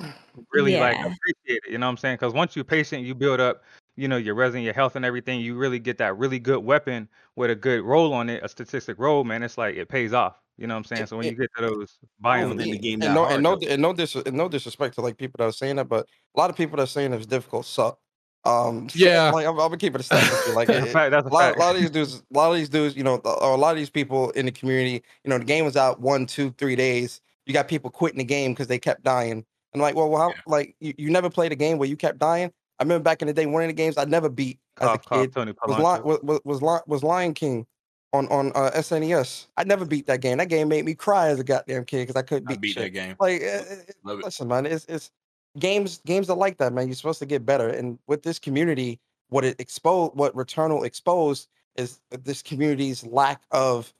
really 0.53 0.77
like 0.81 0.97
Yeah. 0.97 1.03
appreciate 1.07 1.63
it. 1.67 1.71
You 1.71 1.79
know 1.79 1.87
what 1.87 1.91
I'm 1.91 1.97
saying? 1.99 2.15
Because 2.17 2.33
once 2.33 2.57
you're 2.57 2.65
patient, 2.65 3.05
you 3.05 3.15
build 3.15 3.39
up, 3.39 3.63
you 3.97 4.09
know, 4.09 4.17
your 4.17 4.35
resin, 4.35 4.63
your 4.63 4.75
health, 4.75 4.97
and 4.97 5.05
everything. 5.05 5.41
You 5.41 5.57
really 5.57 5.79
get 5.79 5.99
that 5.99 6.17
really 6.17 6.39
good 6.39 6.65
weapon 6.65 7.09
with 7.35 7.51
a 7.51 7.55
good 7.55 7.83
roll 7.83 8.13
on 8.13 8.29
it, 8.29 8.43
a 8.43 8.49
statistic 8.49 8.99
roll, 8.99 9.25
man. 9.25 9.43
It's 9.43 9.59
like 9.59 9.77
it 9.77 9.89
pays 9.89 10.13
off. 10.13 10.41
You 10.59 10.67
know 10.67 10.75
what 10.75 10.79
I'm 10.79 10.85
saying? 10.85 11.07
So 11.07 11.19
when 11.19 11.27
you 11.27 11.33
get 11.33 11.51
to 11.57 11.63
those 11.63 11.99
I 12.25 12.41
don't 12.41 12.57
biomes, 12.57 12.63
think 12.63 12.73
the 12.73 12.79
game 12.79 13.03
and 13.03 13.15
no, 13.15 13.27
and 13.27 13.43
no, 13.43 13.59
and 13.69 13.83
no, 13.83 13.93
dis- 13.93 14.15
and 14.15 14.35
no 14.35 14.49
disrespect 14.49 14.95
to 14.95 15.03
like 15.03 15.19
people 15.19 15.37
that 15.39 15.45
are 15.45 15.53
saying 15.53 15.77
that, 15.77 15.89
but 15.89 16.07
a 16.35 16.41
lot 16.41 16.49
of 16.51 16.57
people 16.57 16.77
that 16.77 16.85
are 16.85 16.87
saying 16.87 17.13
it's 17.13 17.27
difficult 17.27 17.67
suck. 17.67 17.99
Um, 18.45 18.89
Yeah. 18.95 19.31
like 19.31 19.45
I'm, 19.45 19.53
I'm 19.53 19.69
gonna 19.69 19.77
keep 19.77 19.95
it 19.95 20.01
a 20.01 20.05
stack 20.05 20.31
with 20.31 20.47
you. 20.47 20.55
Like 20.55 20.69
that's 20.69 20.87
a 20.87 20.93
fact. 20.93 21.11
That's 21.11 21.27
a 21.27 21.31
a 21.31 21.33
lot, 21.33 21.41
fact. 21.41 21.57
a 21.57 21.61
lot 21.61 21.75
of 21.75 21.81
these 21.81 21.91
dudes, 21.91 22.23
a 22.33 22.37
lot 22.37 22.51
of 22.53 22.57
these 22.57 22.69
dudes, 22.69 22.97
you 22.97 23.03
know, 23.03 23.17
or 23.17 23.53
a 23.53 23.57
lot 23.57 23.73
of 23.73 23.77
these 23.77 23.91
people 23.91 24.31
in 24.31 24.47
the 24.47 24.53
community, 24.53 25.03
you 25.25 25.31
know, 25.31 25.39
the 25.39 25.45
game 25.45 25.65
was 25.65 25.77
out 25.77 26.01
one, 26.01 26.27
two, 26.27 26.53
three 26.53 26.77
days. 26.77 27.21
You 27.45 27.53
got 27.53 27.69
people 27.69 27.91
quitting 27.91 28.19
the 28.19 28.25
game 28.25 28.53
because 28.53 28.67
they 28.69 28.79
kept 28.79 29.03
dying. 29.03 29.45
And 29.73 29.83
like, 29.83 29.95
well, 29.95 30.09
well 30.09 30.31
how, 30.31 30.35
like 30.47 30.75
you, 30.81 30.95
you 30.97 31.11
never 31.11 31.29
played 31.29 31.53
a 31.53 31.57
game 31.57 31.77
where 31.77 31.89
you 31.89 31.97
kept 31.97 32.19
dying. 32.19 32.53
I 32.79 32.83
remember 32.83 33.03
back 33.03 33.23
in 33.23 33.29
the 33.29 33.35
day, 33.35 33.47
one 33.47 33.63
of 33.63 33.69
the 33.69 33.75
games 33.75 33.97
I 33.97 34.05
never 34.05 34.29
beat 34.29 34.59
as 34.81 34.95
a 34.95 34.99
kid 34.99 35.35
was, 35.35 35.55
Polanco. 35.57 36.05
Li- 36.05 36.19
was, 36.23 36.41
was, 36.45 36.83
was, 36.87 37.03
Lion 37.03 37.33
King 37.33 37.67
on 38.13 38.29
on 38.29 38.53
uh, 38.55 38.71
SNES. 38.75 39.47
I 39.57 39.65
never 39.65 39.85
beat 39.85 40.07
that 40.07 40.21
game. 40.21 40.39
That 40.39 40.49
game 40.49 40.69
made 40.69 40.85
me 40.85 40.95
cry 40.95 41.29
as 41.29 41.41
a 41.41 41.45
goddamn 41.45 41.85
kid 41.85 42.03
because 42.03 42.17
I 42.17 42.23
couldn't 42.23 42.49
I 42.49 42.53
beat, 42.53 42.61
beat 42.61 42.73
shit. 42.73 42.83
that 42.85 42.91
game. 42.91 43.17
Like, 43.19 43.41
eh, 43.41 43.45
eh, 43.45 43.65
eh, 43.71 44.13
it. 44.13 44.25
listen, 44.25 44.49
man, 44.49 44.67
it's 44.67 44.85
it's 44.87 45.11
games 45.59 46.01
games 46.05 46.29
are 46.29 46.37
like 46.37 46.59
that, 46.59 46.73
man. 46.73 46.87
You're 46.87 46.97
supposed 46.97 47.21
to 47.21 47.27
get 47.27 47.47
better, 47.47 47.69
and 47.69 47.99
with 48.07 48.23
this 48.23 48.39
community, 48.39 49.01
what 49.29 49.45
it 49.45 49.59
exposed, 49.59 50.15
what 50.15 50.35
Returnal 50.35 50.85
exposed, 50.85 51.49
is 51.77 52.01
this 52.11 52.43
community's 52.43 53.05
lack 53.05 53.43
of, 53.51 53.93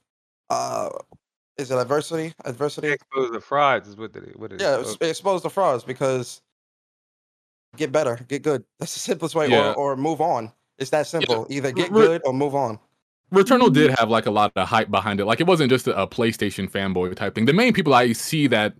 uh, 0.49 0.89
is 1.57 1.71
it 1.71 1.77
adversity? 1.77 2.33
Adversity? 2.45 2.89
Expose 2.89 3.31
the 3.31 3.41
frauds 3.41 3.87
is 3.87 3.97
what 3.97 4.15
it. 4.15 4.39
What 4.39 4.53
it 4.53 4.61
Yeah, 4.61 4.79
exposed. 4.79 5.43
the 5.43 5.49
frauds 5.49 5.83
because 5.83 6.41
get 7.77 7.91
better, 7.91 8.19
get 8.27 8.43
good. 8.43 8.63
That's 8.79 8.93
the 8.93 8.99
simplest 8.99 9.35
way, 9.35 9.49
Yeah. 9.49 9.73
or 9.73 9.93
or 9.93 9.95
move 9.95 10.21
on. 10.21 10.51
It's 10.77 10.91
that 10.91 11.07
simple. 11.07 11.47
Either 11.49 11.71
get 11.71 11.91
Re- 11.91 12.05
good 12.05 12.21
or 12.25 12.33
move 12.33 12.55
on. 12.55 12.79
Returnal 13.33 13.65
mm-hmm. 13.65 13.73
did 13.73 13.99
have 13.99 14.09
like 14.09 14.25
a 14.25 14.31
lot 14.31 14.51
of 14.55 14.67
hype 14.67 14.89
behind 14.89 15.19
it. 15.19 15.25
Like 15.25 15.41
it 15.41 15.47
wasn't 15.47 15.69
just 15.69 15.87
a, 15.87 16.01
a 16.01 16.07
PlayStation 16.07 16.69
fanboy 16.69 17.15
type 17.15 17.35
thing. 17.35 17.45
The 17.45 17.53
main 17.53 17.73
people 17.73 17.93
I 17.93 18.13
see 18.13 18.47
that 18.47 18.73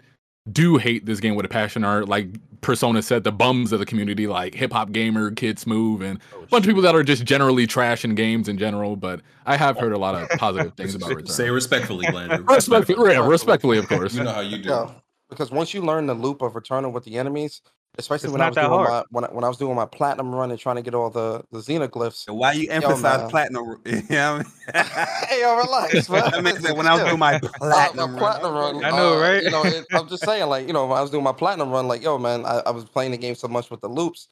do 0.51 0.77
hate 0.77 1.05
this 1.05 1.19
game 1.19 1.35
with 1.35 1.45
a 1.45 1.49
passion 1.49 1.83
are 1.83 2.05
like 2.05 2.27
Persona 2.61 3.01
said, 3.01 3.23
the 3.23 3.31
bums 3.31 3.71
of 3.71 3.79
the 3.79 3.85
community, 3.85 4.27
like 4.27 4.55
hip 4.55 4.71
hop 4.71 4.91
gamer, 4.91 5.31
kids 5.31 5.67
move, 5.67 6.01
and 6.01 6.19
a 6.33 6.45
bunch 6.47 6.65
of 6.65 6.69
people 6.69 6.81
that 6.83 6.95
are 6.95 7.03
just 7.03 7.25
generally 7.25 7.67
trash 7.67 8.05
in 8.05 8.15
games 8.15 8.47
in 8.47 8.57
general. 8.57 8.95
But 8.95 9.21
I 9.45 9.57
have 9.57 9.77
heard 9.77 9.91
a 9.91 9.97
lot 9.97 10.15
of 10.15 10.29
positive 10.37 10.73
things 10.75 10.95
about 10.95 11.09
Return. 11.09 11.27
Say 11.27 11.49
respectfully, 11.49 12.07
Landry. 12.11 12.43
Respectfully, 12.47 13.13
yeah, 13.13 13.27
respectfully, 13.27 13.77
of 13.77 13.87
course. 13.87 14.15
You 14.15 14.23
know 14.23 14.31
how 14.31 14.41
you 14.41 14.57
do. 14.57 14.69
Yeah, 14.69 14.91
because 15.29 15.51
once 15.51 15.73
you 15.73 15.81
learn 15.81 16.07
the 16.07 16.13
loop 16.13 16.41
of 16.41 16.53
Returnal 16.53 16.91
with 16.91 17.03
the 17.03 17.17
enemies, 17.17 17.61
especially 17.97 18.27
It's 18.27 18.33
when 18.33 18.41
I 18.41 18.47
was 18.47 18.55
that 18.55 18.67
doing 18.67 18.71
hard. 18.71 18.89
my 18.89 19.03
when 19.11 19.23
I, 19.25 19.27
when 19.27 19.43
I 19.43 19.47
was 19.47 19.57
doing 19.57 19.75
my 19.75 19.85
platinum 19.85 20.33
run 20.33 20.51
and 20.51 20.59
trying 20.59 20.75
to 20.77 20.81
get 20.81 20.93
all 20.93 21.09
the 21.09 21.43
the 21.51 21.59
xenoglyphs. 21.59 22.31
Why 22.31 22.53
you 22.53 22.67
Yo, 22.69 22.73
emphasize 22.73 23.19
man. 23.19 23.29
platinum? 23.29 23.81
Yeah, 24.09 24.43
hey, 24.73 25.41
yo, 25.41 25.57
relax, 25.57 26.09
man. 26.09 26.29
That 26.31 26.43
makes 26.43 26.63
it 26.63 26.75
when 26.75 26.87
I 26.87 26.93
was 26.93 27.03
doing 27.03 27.19
my 27.19 27.39
Uh, 27.43 27.51
platinum 27.59 28.15
my 28.15 28.19
run. 28.19 28.19
platinum 28.19 28.53
run. 28.53 28.85
I 28.85 28.91
know, 28.91 29.13
uh, 29.17 29.21
right? 29.21 29.43
You 29.43 29.49
know, 29.49 29.63
it, 29.63 29.85
I'm 29.93 30.07
just 30.07 30.23
saying, 30.23 30.47
like, 30.49 30.67
you 30.67 30.73
know, 30.73 30.85
when 30.85 30.97
I 30.97 31.01
was 31.01 31.11
doing 31.11 31.23
my 31.23 31.31
platinum 31.33 31.71
run, 31.71 31.87
like, 31.87 32.01
yo, 32.03 32.17
man, 32.17 32.45
I, 32.45 32.61
I 32.65 32.71
was 32.71 32.85
playing 32.85 33.11
the 33.11 33.17
game 33.17 33.35
so 33.35 33.47
much 33.47 33.69
with 33.69 33.81
the 33.81 33.89
loops. 33.89 34.29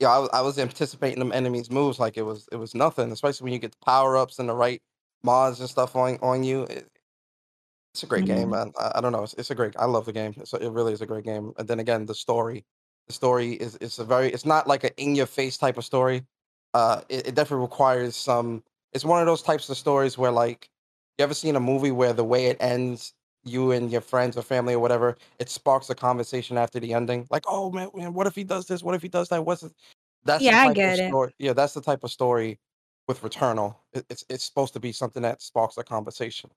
Yeah, 0.00 0.10
I 0.10 0.18
was, 0.18 0.30
I 0.32 0.40
was 0.42 0.58
anticipating 0.58 1.18
them 1.18 1.32
enemies' 1.32 1.70
moves 1.70 1.98
like 1.98 2.16
it 2.16 2.22
was 2.22 2.48
it 2.52 2.56
was 2.56 2.74
nothing, 2.74 3.10
especially 3.12 3.44
when 3.44 3.52
you 3.52 3.58
get 3.58 3.72
the 3.72 3.84
power 3.84 4.16
ups 4.16 4.38
and 4.38 4.48
the 4.48 4.54
right 4.54 4.80
mods 5.24 5.58
and 5.60 5.68
stuff 5.68 5.96
on 5.96 6.18
on 6.22 6.44
you. 6.44 6.62
It, 6.64 6.86
it's 7.94 8.02
a 8.04 8.06
great 8.06 8.26
game, 8.26 8.50
man. 8.50 8.72
I, 8.78 8.92
I 8.96 9.00
don't 9.00 9.12
know. 9.12 9.24
It's, 9.24 9.34
it's 9.34 9.50
a 9.50 9.54
great. 9.56 9.74
I 9.76 9.86
love 9.86 10.04
the 10.04 10.12
game. 10.12 10.34
It's, 10.36 10.52
a- 10.52 10.64
it 10.64 10.70
really 10.70 10.92
is 10.92 11.00
a 11.00 11.06
great 11.06 11.24
game. 11.24 11.52
And 11.58 11.66
then 11.66 11.80
again, 11.80 12.06
the 12.06 12.14
story. 12.14 12.64
The 13.08 13.14
story 13.14 13.52
is 13.54 13.76
it's 13.80 13.98
a 13.98 14.04
very. 14.04 14.30
It's 14.30 14.44
not 14.46 14.66
like 14.66 14.84
an 14.84 14.90
in 14.98 15.14
your 15.14 15.26
face 15.26 15.56
type 15.56 15.78
of 15.78 15.84
story. 15.84 16.24
Uh, 16.74 17.00
it, 17.08 17.28
it 17.28 17.34
definitely 17.34 17.62
requires 17.62 18.14
some. 18.16 18.62
It's 18.92 19.04
one 19.04 19.20
of 19.20 19.26
those 19.26 19.42
types 19.42 19.68
of 19.70 19.76
stories 19.78 20.18
where 20.18 20.30
like 20.30 20.68
you 21.18 21.22
ever 21.24 21.34
seen 21.34 21.56
a 21.56 21.60
movie 21.60 21.90
where 21.90 22.12
the 22.12 22.24
way 22.24 22.46
it 22.46 22.58
ends, 22.60 23.14
you 23.44 23.72
and 23.72 23.90
your 23.90 24.02
friends 24.02 24.36
or 24.36 24.42
family 24.42 24.74
or 24.74 24.78
whatever, 24.78 25.16
it 25.38 25.48
sparks 25.48 25.88
a 25.90 25.94
conversation 25.94 26.58
after 26.58 26.78
the 26.78 26.92
ending. 26.92 27.26
Like, 27.30 27.44
oh 27.48 27.70
man, 27.72 27.88
man 27.94 28.12
what 28.14 28.26
if 28.26 28.34
he 28.34 28.44
does 28.44 28.66
this? 28.66 28.82
What 28.82 28.94
if 28.94 29.02
he 29.02 29.08
does 29.08 29.28
that? 29.30 29.44
What's 29.44 29.62
it? 29.62 29.72
That's 30.24 30.44
Yeah, 30.44 30.60
I 30.60 30.68
the 30.68 30.68
type 30.68 30.76
get 30.76 30.88
of 30.88 31.00
it. 31.00 31.08
story. 31.08 31.34
Yeah, 31.38 31.52
that's 31.54 31.74
the 31.74 31.80
type 31.80 32.04
of 32.04 32.10
story 32.10 32.58
with 33.06 33.22
Returnal. 33.22 33.74
It, 33.94 34.04
it's 34.10 34.24
it's 34.28 34.44
supposed 34.44 34.74
to 34.74 34.80
be 34.80 34.92
something 34.92 35.22
that 35.22 35.40
sparks 35.40 35.78
a 35.78 35.82
conversation. 35.84 36.50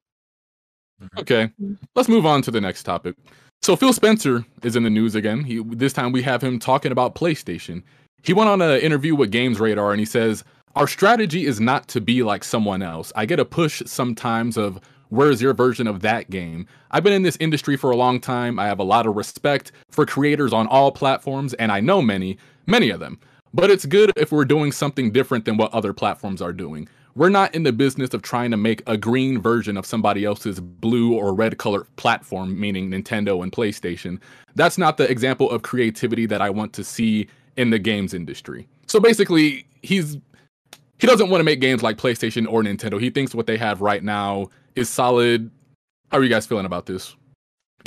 Mm-hmm. 1.01 1.19
Okay, 1.19 1.51
let's 1.95 2.09
move 2.09 2.25
on 2.25 2.41
to 2.43 2.51
the 2.51 2.61
next 2.61 2.83
topic. 2.83 3.15
So 3.61 3.75
Phil 3.75 3.93
Spencer 3.93 4.45
is 4.63 4.75
in 4.75 4.83
the 4.83 4.89
news 4.89 5.15
again. 5.15 5.43
He 5.43 5.63
this 5.63 5.93
time 5.93 6.11
we 6.11 6.21
have 6.23 6.43
him 6.43 6.59
talking 6.59 6.91
about 6.91 7.15
PlayStation. 7.15 7.83
He 8.23 8.33
went 8.33 8.49
on 8.49 8.61
an 8.61 8.79
interview 8.79 9.15
with 9.15 9.31
Games 9.31 9.59
Radar 9.59 9.91
and 9.91 9.99
he 9.99 10.05
says, 10.05 10.43
"Our 10.75 10.87
strategy 10.87 11.45
is 11.45 11.59
not 11.59 11.87
to 11.89 12.01
be 12.01 12.23
like 12.23 12.43
someone 12.43 12.81
else. 12.81 13.11
I 13.15 13.25
get 13.25 13.39
a 13.39 13.45
push 13.45 13.81
sometimes 13.85 14.57
of 14.57 14.79
where's 15.09 15.41
your 15.41 15.53
version 15.53 15.87
of 15.87 16.01
that 16.01 16.29
game? 16.29 16.65
I've 16.89 17.03
been 17.03 17.13
in 17.13 17.21
this 17.21 17.37
industry 17.39 17.77
for 17.77 17.91
a 17.91 17.95
long 17.95 18.19
time. 18.19 18.57
I 18.57 18.65
have 18.65 18.79
a 18.79 18.83
lot 18.83 19.05
of 19.05 19.15
respect 19.15 19.71
for 19.89 20.05
creators 20.05 20.53
on 20.53 20.67
all 20.67 20.91
platforms 20.91 21.53
and 21.55 21.71
I 21.71 21.81
know 21.81 22.01
many, 22.01 22.37
many 22.65 22.89
of 22.89 22.99
them. 22.99 23.19
But 23.53 23.69
it's 23.69 23.85
good 23.85 24.11
if 24.15 24.31
we're 24.31 24.45
doing 24.45 24.71
something 24.71 25.11
different 25.11 25.43
than 25.45 25.57
what 25.57 25.73
other 25.73 25.93
platforms 25.93 26.41
are 26.41 26.53
doing. 26.53 26.87
We're 27.15 27.29
not 27.29 27.53
in 27.53 27.63
the 27.63 27.73
business 27.73 28.13
of 28.13 28.21
trying 28.21 28.51
to 28.51 28.57
make 28.57 28.81
a 28.87 28.97
green 28.97 29.41
version 29.41 29.77
of 29.77 29.85
somebody 29.85 30.23
else's 30.25 30.59
blue 30.59 31.13
or 31.13 31.33
red 31.33 31.57
colored 31.57 31.87
platform, 31.97 32.59
meaning 32.59 32.89
Nintendo 32.89 33.43
and 33.43 33.51
PlayStation. 33.51 34.19
That's 34.55 34.77
not 34.77 34.97
the 34.97 35.09
example 35.09 35.49
of 35.49 35.61
creativity 35.61 36.25
that 36.27 36.41
I 36.41 36.49
want 36.49 36.73
to 36.73 36.83
see 36.83 37.27
in 37.57 37.69
the 37.69 37.79
games 37.79 38.13
industry. 38.13 38.67
So 38.87 38.99
basically, 38.99 39.65
he's 39.81 40.17
he 40.99 41.07
doesn't 41.07 41.29
want 41.29 41.39
to 41.39 41.43
make 41.43 41.59
games 41.59 41.81
like 41.81 41.97
PlayStation 41.97 42.47
or 42.47 42.61
Nintendo. 42.61 43.01
He 43.01 43.09
thinks 43.09 43.33
what 43.33 43.47
they 43.47 43.57
have 43.57 43.81
right 43.81 44.03
now 44.03 44.47
is 44.75 44.87
solid. 44.87 45.49
How 46.11 46.19
are 46.19 46.23
you 46.23 46.29
guys 46.29 46.45
feeling 46.45 46.65
about 46.65 46.85
this? 46.85 47.15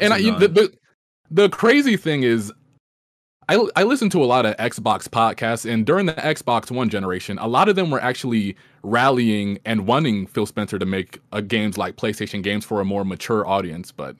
And 0.00 0.12
I, 0.12 0.20
the, 0.20 0.48
the 0.48 0.72
the 1.30 1.48
crazy 1.48 1.96
thing 1.96 2.24
is, 2.24 2.52
I 3.48 3.66
I 3.76 3.82
listen 3.82 4.10
to 4.10 4.22
a 4.22 4.26
lot 4.26 4.46
of 4.46 4.56
Xbox 4.56 5.08
podcasts, 5.08 5.70
and 5.70 5.84
during 5.84 6.06
the 6.06 6.14
Xbox 6.14 6.70
One 6.70 6.88
generation, 6.88 7.38
a 7.38 7.48
lot 7.48 7.68
of 7.68 7.76
them 7.76 7.90
were 7.90 8.00
actually 8.00 8.56
rallying 8.82 9.58
and 9.64 9.86
wanting 9.86 10.26
Phil 10.26 10.46
Spencer 10.46 10.78
to 10.78 10.86
make 10.86 11.18
uh, 11.32 11.40
games 11.40 11.76
like 11.76 11.96
PlayStation 11.96 12.42
games 12.42 12.64
for 12.64 12.80
a 12.80 12.84
more 12.84 13.04
mature 13.04 13.46
audience. 13.46 13.92
But 13.92 14.16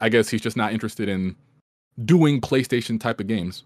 I 0.00 0.08
guess 0.08 0.28
he's 0.28 0.40
just 0.40 0.56
not 0.56 0.72
interested 0.72 1.08
in 1.08 1.36
doing 2.04 2.40
PlayStation 2.40 3.00
type 3.00 3.20
of 3.20 3.26
games. 3.26 3.64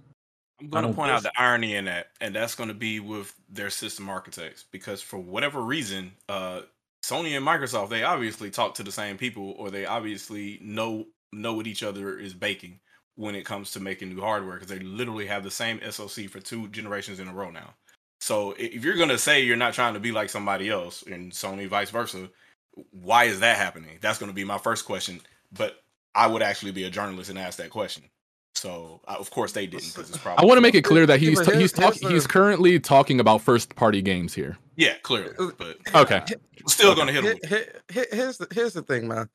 I'm 0.61 0.69
going 0.69 0.83
to 0.83 0.89
don't 0.89 0.97
point 0.97 1.13
out 1.13 1.23
the 1.23 1.33
irony 1.41 1.77
in 1.77 1.85
that, 1.85 2.09
and 2.21 2.35
that's 2.35 2.55
going 2.55 2.69
to 2.69 2.75
be 2.75 3.01
with 3.01 3.33
their 3.49 3.71
system 3.71 4.09
architects 4.09 4.65
because 4.71 5.01
for 5.01 5.19
whatever 5.19 5.61
reason, 5.61 6.13
uh, 6.29 6.63
Sony 7.05 7.37
and 7.37 7.47
Microsoft 7.47 7.91
they 7.91 8.03
obviously 8.03 8.51
talk 8.51 8.75
to 8.75 8.83
the 8.83 8.93
same 8.93 9.17
people, 9.17 9.55
or 9.57 9.71
they 9.71 9.87
obviously 9.87 10.59
know 10.61 11.07
know 11.33 11.55
what 11.55 11.67
each 11.67 11.83
other 11.83 12.19
is 12.19 12.35
baking 12.35 12.81
when 13.19 13.35
it 13.35 13.45
comes 13.45 13.73
to 13.73 13.81
making 13.81 14.15
new 14.15 14.21
hardware 14.21 14.55
because 14.55 14.69
they 14.69 14.79
literally 14.79 15.27
have 15.27 15.43
the 15.43 15.51
same 15.51 15.81
SoC 15.91 16.29
for 16.31 16.39
two 16.39 16.69
generations 16.69 17.19
in 17.19 17.27
a 17.27 17.33
row 17.35 17.51
now. 17.51 17.75
So 18.21 18.53
if 18.57 18.85
you're 18.85 18.95
going 18.97 19.09
to 19.09 19.19
say 19.19 19.43
you're 19.43 19.57
not 19.57 19.75
trying 19.75 19.95
to 19.95 20.01
be 20.01 20.13
like 20.13 20.31
somebody 20.31 20.71
else, 20.71 21.03
and 21.03 21.33
Sony 21.33 21.67
vice 21.69 21.91
versa, 21.91 22.31
why 22.93 23.25
is 23.25 23.41
that 23.41 23.57
happening? 23.57 23.99
That's 24.01 24.19
going 24.19 24.31
to 24.31 24.35
be 24.35 24.45
my 24.45 24.59
first 24.59 24.85
question. 24.85 25.21
But 25.53 25.83
I 26.15 26.29
would 26.29 26.43
actually 26.43 26.71
be 26.71 26.85
a 26.85 26.91
journalist 26.91 27.29
and 27.29 27.39
ask 27.39 27.59
that 27.59 27.71
question. 27.71 28.05
So 28.55 29.01
uh, 29.09 29.17
of 29.19 29.31
course 29.31 29.53
they 29.53 29.67
didn't 29.67 29.89
because 29.95 30.11
it's 30.11 30.19
probably 30.19 30.45
I 30.45 30.47
want 30.47 30.59
to 30.59 30.63
make 30.63 30.75
it 30.77 30.83
clear 30.83 31.05
that 31.07 31.19
he's 31.21 31.41
t- 31.45 31.57
he's 31.57 31.73
talking 31.73 32.09
he's 32.09 32.27
currently 32.27 32.79
talking 32.81 33.19
about 33.21 33.41
first 33.41 33.75
party 33.77 34.01
games 34.03 34.35
here. 34.35 34.57
yeah 34.77 34.95
clearly, 35.03 35.33
but 35.59 35.77
Okay. 35.95 36.23
still 36.67 36.95
going 36.97 37.07
to 37.09 37.13
hit 37.13 37.25
him. 37.25 37.39
here- 37.49 37.83
here- 37.93 38.07
here's 38.11 38.37
the 38.39 38.49
here's 38.53 38.73
the 38.73 38.83
thing, 38.83 39.07
man. 39.07 39.29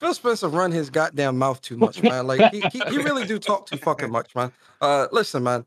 Phil 0.00 0.14
Spencer 0.14 0.48
run 0.48 0.72
his 0.72 0.88
goddamn 0.88 1.38
mouth 1.38 1.60
too 1.60 1.76
much, 1.76 2.02
man. 2.02 2.26
Like 2.26 2.50
he, 2.50 2.60
he, 2.72 2.80
he 2.88 2.98
really 2.98 3.26
do 3.26 3.38
talk 3.38 3.66
too 3.66 3.76
fucking 3.76 4.10
much, 4.10 4.34
man. 4.34 4.50
Uh, 4.80 5.06
listen, 5.12 5.42
man. 5.42 5.64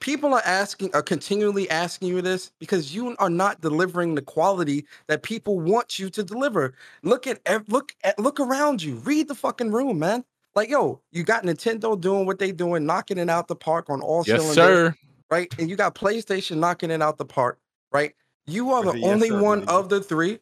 People 0.00 0.34
are 0.34 0.42
asking, 0.44 0.94
are 0.94 1.02
continually 1.02 1.70
asking 1.70 2.08
you 2.08 2.20
this 2.20 2.52
because 2.58 2.94
you 2.94 3.16
are 3.18 3.30
not 3.30 3.60
delivering 3.60 4.14
the 4.14 4.22
quality 4.22 4.84
that 5.06 5.22
people 5.22 5.58
want 5.58 5.98
you 5.98 6.10
to 6.10 6.22
deliver. 6.22 6.74
Look 7.02 7.26
at 7.26 7.40
look 7.68 7.94
at 8.04 8.18
look 8.18 8.38
around 8.38 8.82
you. 8.82 8.96
Read 8.96 9.28
the 9.28 9.34
fucking 9.34 9.70
room, 9.72 9.98
man. 9.98 10.24
Like, 10.54 10.68
yo, 10.68 11.00
you 11.12 11.22
got 11.22 11.44
Nintendo 11.44 11.98
doing 12.00 12.26
what 12.26 12.38
they 12.38 12.50
doing, 12.50 12.84
knocking 12.84 13.18
it 13.18 13.30
out 13.30 13.46
the 13.46 13.56
park 13.56 13.88
on 13.90 14.00
all 14.00 14.24
Yes, 14.24 14.40
cylinders 14.40 14.54
sir. 14.54 14.94
right? 15.30 15.52
And 15.58 15.70
you 15.70 15.76
got 15.76 15.94
PlayStation 15.94 16.56
knocking 16.56 16.90
it 16.90 17.02
out 17.02 17.18
the 17.18 17.24
park, 17.26 17.58
right? 17.92 18.14
You 18.46 18.72
are 18.72 18.82
the 18.82 18.92
it 18.92 18.98
yes, 18.98 19.12
only 19.12 19.28
sir, 19.28 19.42
one 19.42 19.64
of 19.68 19.88
the 19.88 20.02
three. 20.02 20.38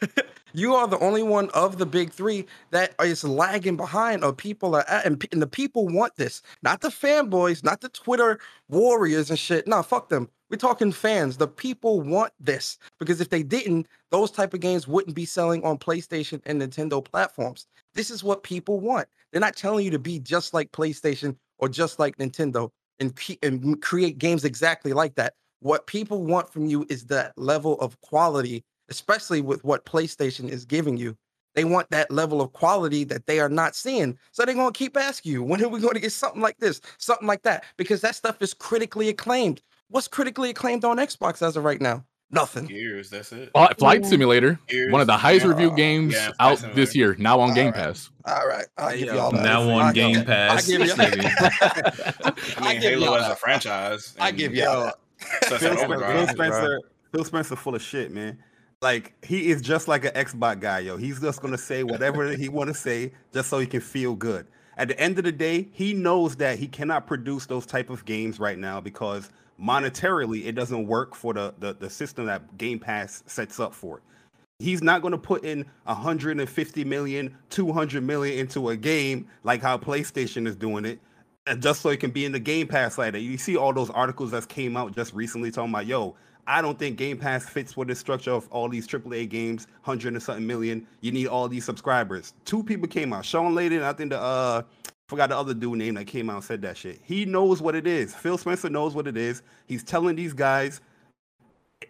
you 0.52 0.74
are 0.74 0.86
the 0.86 0.98
only 0.98 1.22
one 1.22 1.50
of 1.50 1.78
the 1.78 1.86
big 1.86 2.12
three 2.12 2.46
that 2.70 2.94
is 3.00 3.24
lagging 3.24 3.76
behind. 3.76 4.24
Or 4.24 4.32
people 4.32 4.74
are, 4.74 4.88
at, 4.88 5.06
and, 5.06 5.24
and 5.32 5.42
the 5.42 5.46
people 5.46 5.88
want 5.88 6.16
this, 6.16 6.42
not 6.62 6.80
the 6.80 6.88
fanboys, 6.88 7.64
not 7.64 7.80
the 7.80 7.88
Twitter 7.88 8.38
warriors 8.68 9.30
and 9.30 9.38
shit. 9.38 9.66
No, 9.66 9.82
fuck 9.82 10.08
them. 10.08 10.28
We're 10.48 10.56
talking 10.58 10.92
fans. 10.92 11.36
The 11.36 11.48
people 11.48 12.00
want 12.00 12.32
this 12.38 12.78
because 13.00 13.20
if 13.20 13.30
they 13.30 13.42
didn't, 13.42 13.88
those 14.10 14.30
type 14.30 14.54
of 14.54 14.60
games 14.60 14.86
wouldn't 14.86 15.16
be 15.16 15.24
selling 15.24 15.64
on 15.64 15.78
PlayStation 15.78 16.40
and 16.46 16.62
Nintendo 16.62 17.04
platforms. 17.04 17.66
This 17.94 18.10
is 18.10 18.22
what 18.22 18.42
people 18.42 18.78
want. 18.78 19.08
They're 19.32 19.40
not 19.40 19.56
telling 19.56 19.84
you 19.84 19.90
to 19.90 19.98
be 19.98 20.20
just 20.20 20.54
like 20.54 20.70
PlayStation 20.70 21.36
or 21.58 21.68
just 21.68 21.98
like 21.98 22.16
Nintendo 22.18 22.70
and, 23.00 23.12
and 23.42 23.82
create 23.82 24.18
games 24.18 24.44
exactly 24.44 24.92
like 24.92 25.14
that. 25.16 25.34
What 25.60 25.86
people 25.86 26.22
want 26.22 26.52
from 26.52 26.66
you 26.66 26.86
is 26.88 27.06
that 27.06 27.36
level 27.36 27.80
of 27.80 28.00
quality, 28.02 28.64
especially 28.88 29.40
with 29.40 29.64
what 29.64 29.84
PlayStation 29.84 30.48
is 30.48 30.64
giving 30.64 30.96
you. 30.96 31.16
They 31.54 31.64
want 31.64 31.88
that 31.90 32.10
level 32.10 32.42
of 32.42 32.52
quality 32.52 33.04
that 33.04 33.26
they 33.26 33.40
are 33.40 33.48
not 33.48 33.74
seeing. 33.74 34.18
So 34.30 34.44
they're 34.44 34.54
going 34.54 34.72
to 34.72 34.78
keep 34.78 34.96
asking 34.96 35.32
you, 35.32 35.42
when 35.44 35.62
are 35.64 35.68
we 35.68 35.80
going 35.80 35.94
to 35.94 36.00
get 36.00 36.12
something 36.12 36.42
like 36.42 36.58
this, 36.58 36.80
something 36.98 37.26
like 37.26 37.42
that? 37.42 37.64
Because 37.76 38.00
that 38.02 38.14
stuff 38.14 38.40
is 38.42 38.52
critically 38.54 39.08
acclaimed. 39.08 39.62
What's 39.88 40.08
critically 40.08 40.50
acclaimed 40.50 40.84
on 40.84 40.98
Xbox 40.98 41.46
as 41.46 41.56
of 41.56 41.64
right 41.64 41.80
now? 41.80 42.04
Nothing. 42.28 42.66
Gears, 42.66 43.08
that's 43.08 43.30
it. 43.30 43.52
Fli- 43.52 43.78
Flight 43.78 44.04
Simulator, 44.04 44.58
one 44.90 45.00
of 45.00 45.06
the 45.06 45.16
highest 45.16 45.44
yeah. 45.44 45.52
reviewed 45.52 45.72
uh, 45.74 45.76
games 45.76 46.12
Yeah, 46.12 46.32
out 46.40 46.58
Simulator. 46.58 46.80
this 46.80 46.96
year, 46.96 47.16
now 47.20 47.38
on 47.38 47.54
Game 47.54 47.68
Alright. 47.68 47.84
Pass. 47.84 48.10
All 48.24 48.48
right. 48.48 48.66
I'll 48.76 48.96
give 48.96 49.14
y'all 49.14 49.30
that. 49.30 49.44
Now 49.44 49.62
on 49.62 49.70
I'll 49.80 49.92
Game 49.92 50.14
give- 50.16 50.26
Pass. 50.26 50.68
I 50.68 50.72
give 50.72 50.80
you- 50.88 50.92
nigga. 50.94 52.56
I 52.58 52.60
mean, 52.72 52.80
give 52.80 52.98
Halo 52.98 53.14
as 53.14 53.30
a 53.30 53.36
franchise. 53.36 54.14
I 54.18 54.32
give 54.32 54.56
y'all 54.56 54.86
that. 54.86 55.44
Sunset 55.48 55.78
Phil, 55.78 55.98
Phil 56.00 56.26
Spencer, 56.28 56.80
Phil 57.12 57.24
Spencer, 57.24 57.56
full 57.56 57.76
of 57.76 57.82
shit, 57.82 58.10
man. 58.12 58.38
Like 58.82 59.14
he 59.24 59.48
is 59.50 59.62
just 59.62 59.88
like 59.88 60.04
an 60.04 60.12
Xbox 60.12 60.60
guy, 60.60 60.80
yo. 60.80 60.96
He's 60.96 61.20
just 61.20 61.40
gonna 61.40 61.58
say 61.58 61.82
whatever 61.82 62.36
he 62.36 62.48
want 62.48 62.68
to 62.68 62.74
say 62.74 63.12
just 63.32 63.48
so 63.48 63.58
he 63.58 63.66
can 63.66 63.80
feel 63.80 64.14
good. 64.14 64.46
At 64.76 64.88
the 64.88 65.00
end 65.00 65.16
of 65.16 65.24
the 65.24 65.32
day, 65.32 65.68
he 65.72 65.94
knows 65.94 66.36
that 66.36 66.58
he 66.58 66.68
cannot 66.68 67.06
produce 67.06 67.46
those 67.46 67.64
type 67.64 67.88
of 67.88 68.04
games 68.04 68.38
right 68.38 68.58
now 68.58 68.80
because 68.80 69.30
monetarily 69.58 70.44
it 70.44 70.52
doesn't 70.52 70.86
work 70.86 71.14
for 71.14 71.32
the 71.32 71.54
the, 71.58 71.72
the 71.74 71.88
system 71.88 72.26
that 72.26 72.58
Game 72.58 72.78
Pass 72.78 73.22
sets 73.26 73.58
up 73.58 73.72
for 73.72 73.98
it. 73.98 74.02
He's 74.58 74.82
not 74.82 75.02
going 75.02 75.12
to 75.12 75.18
put 75.18 75.44
in 75.44 75.66
150 75.84 76.84
million, 76.84 77.36
200 77.50 78.02
million 78.02 78.38
into 78.38 78.70
a 78.70 78.76
game 78.76 79.28
like 79.42 79.60
how 79.60 79.76
PlayStation 79.76 80.46
is 80.46 80.56
doing 80.56 80.86
it 80.86 80.98
and 81.46 81.62
just 81.62 81.82
so 81.82 81.90
it 81.90 82.00
can 82.00 82.10
be 82.10 82.24
in 82.24 82.32
the 82.32 82.40
Game 82.40 82.66
Pass 82.66 82.98
like. 82.98 83.14
You 83.14 83.38
see 83.38 83.56
all 83.56 83.72
those 83.72 83.90
articles 83.90 84.32
that 84.32 84.48
came 84.48 84.76
out 84.76 84.94
just 84.94 85.14
recently 85.14 85.50
talking 85.50 85.70
about, 85.70 85.86
yo, 85.86 86.16
I 86.46 86.62
don't 86.62 86.78
think 86.78 86.96
Game 86.96 87.18
Pass 87.18 87.48
fits 87.48 87.76
with 87.76 87.88
the 87.88 87.94
structure 87.94 88.32
of 88.32 88.48
all 88.50 88.68
these 88.68 88.86
AAA 88.86 89.28
games, 89.28 89.66
hundred 89.82 90.14
and 90.14 90.22
something 90.22 90.46
million. 90.46 90.86
You 91.00 91.12
need 91.12 91.26
all 91.26 91.48
these 91.48 91.64
subscribers. 91.64 92.34
Two 92.44 92.62
people 92.62 92.88
came 92.88 93.12
out, 93.12 93.24
Shawn 93.24 93.54
Layden, 93.54 93.82
I 93.82 93.92
think 93.92 94.10
the 94.10 94.20
uh 94.20 94.62
forgot 95.08 95.28
the 95.28 95.36
other 95.36 95.54
dude 95.54 95.78
name 95.78 95.94
that 95.94 96.06
came 96.06 96.28
out 96.30 96.36
and 96.36 96.44
said 96.44 96.62
that 96.62 96.76
shit. 96.76 97.00
He 97.04 97.24
knows 97.24 97.62
what 97.62 97.74
it 97.74 97.86
is. 97.86 98.14
Phil 98.14 98.38
Spencer 98.38 98.68
knows 98.68 98.94
what 98.94 99.06
it 99.06 99.16
is. 99.16 99.42
He's 99.66 99.84
telling 99.84 100.16
these 100.16 100.32
guys 100.32 100.80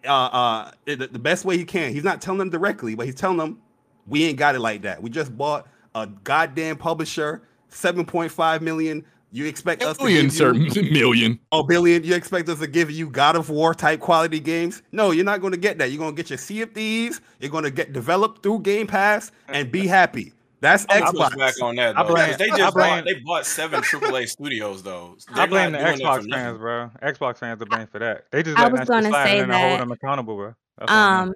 uh 0.05 0.09
uh 0.11 0.71
the, 0.85 0.95
the 0.95 1.19
best 1.19 1.45
way 1.45 1.57
he 1.57 1.65
can. 1.65 1.93
He's 1.93 2.03
not 2.03 2.21
telling 2.21 2.39
them 2.39 2.49
directly, 2.49 2.95
but 2.95 3.05
he's 3.05 3.15
telling 3.15 3.37
them 3.37 3.59
we 4.07 4.23
ain't 4.25 4.37
got 4.37 4.55
it 4.55 4.59
like 4.59 4.81
that. 4.83 5.01
We 5.01 5.09
just 5.09 5.37
bought 5.37 5.67
a 5.95 6.07
goddamn 6.23 6.77
publisher, 6.77 7.41
7.5 7.71 8.61
million. 8.61 9.05
You 9.31 9.45
expect 9.45 9.83
us 9.83 9.97
to 9.97 10.03
Million, 10.05 10.25
give 10.25 10.33
sir. 10.33 10.53
you 10.53 10.83
Million. 10.91 11.39
a 11.51 11.63
billion? 11.63 12.03
You 12.03 12.15
expect 12.15 12.47
us 12.49 12.59
to 12.59 12.67
give 12.67 12.89
you 12.89 13.09
God 13.09 13.35
of 13.35 13.49
War 13.49 13.73
type 13.73 13.99
quality 13.99 14.39
games? 14.39 14.81
No, 14.91 15.11
you're 15.11 15.25
not 15.25 15.41
going 15.41 15.51
to 15.51 15.59
get 15.59 15.77
that. 15.79 15.91
You're 15.91 15.99
going 15.99 16.15
to 16.15 16.21
get 16.21 16.29
your 16.29 16.37
Sea 16.37 16.61
of 16.61 16.71
Thieves. 16.71 17.19
You're 17.39 17.51
going 17.51 17.65
to 17.65 17.71
get 17.71 17.91
developed 17.93 18.41
through 18.41 18.59
Game 18.59 18.87
Pass 18.87 19.31
and 19.49 19.71
be 19.71 19.85
happy. 19.87 20.33
That's 20.59 20.87
I'm 20.89 21.01
gonna 21.01 21.11
Xbox. 21.19 21.29
push 21.29 21.35
back 21.37 21.61
on 21.61 21.75
that. 21.75 21.95
I 21.97 22.01
Though, 22.03 22.13
blame- 22.15 22.35
they 22.39 22.47
just 22.47 22.73
blame- 22.73 22.89
bought, 22.89 23.05
they 23.05 23.13
bought 23.23 23.45
seven 23.45 23.79
AAA 23.81 24.27
studios 24.27 24.81
though. 24.81 25.15
I 25.29 25.35
They're 25.35 25.47
blame 25.47 25.71
the 25.73 25.77
not 25.77 25.85
doing 25.97 25.99
that 25.99 26.15
for 26.15 26.19
Xbox 26.27 26.31
fans, 26.33 26.57
bro. 26.57 26.91
Xbox 27.03 27.37
fans 27.37 27.61
are 27.61 27.65
blamed 27.67 27.89
for 27.91 27.99
that. 27.99 28.25
They 28.31 28.41
just 28.41 28.57
I 28.57 28.63
letting 28.63 28.79
was 28.79 28.87
that 28.87 28.93
shit 28.95 29.03
gonna 29.03 29.09
slide 29.09 29.25
say 29.25 29.39
and 29.39 29.51
then 29.51 29.59
hold 29.59 29.71
that. 29.73 29.79
them 29.81 29.91
accountable, 29.91 30.35
bro. 30.35 30.55
That's 30.79 30.91
all 30.91 30.97
I 30.97 31.15
know. 31.17 31.21
Um, 31.29 31.33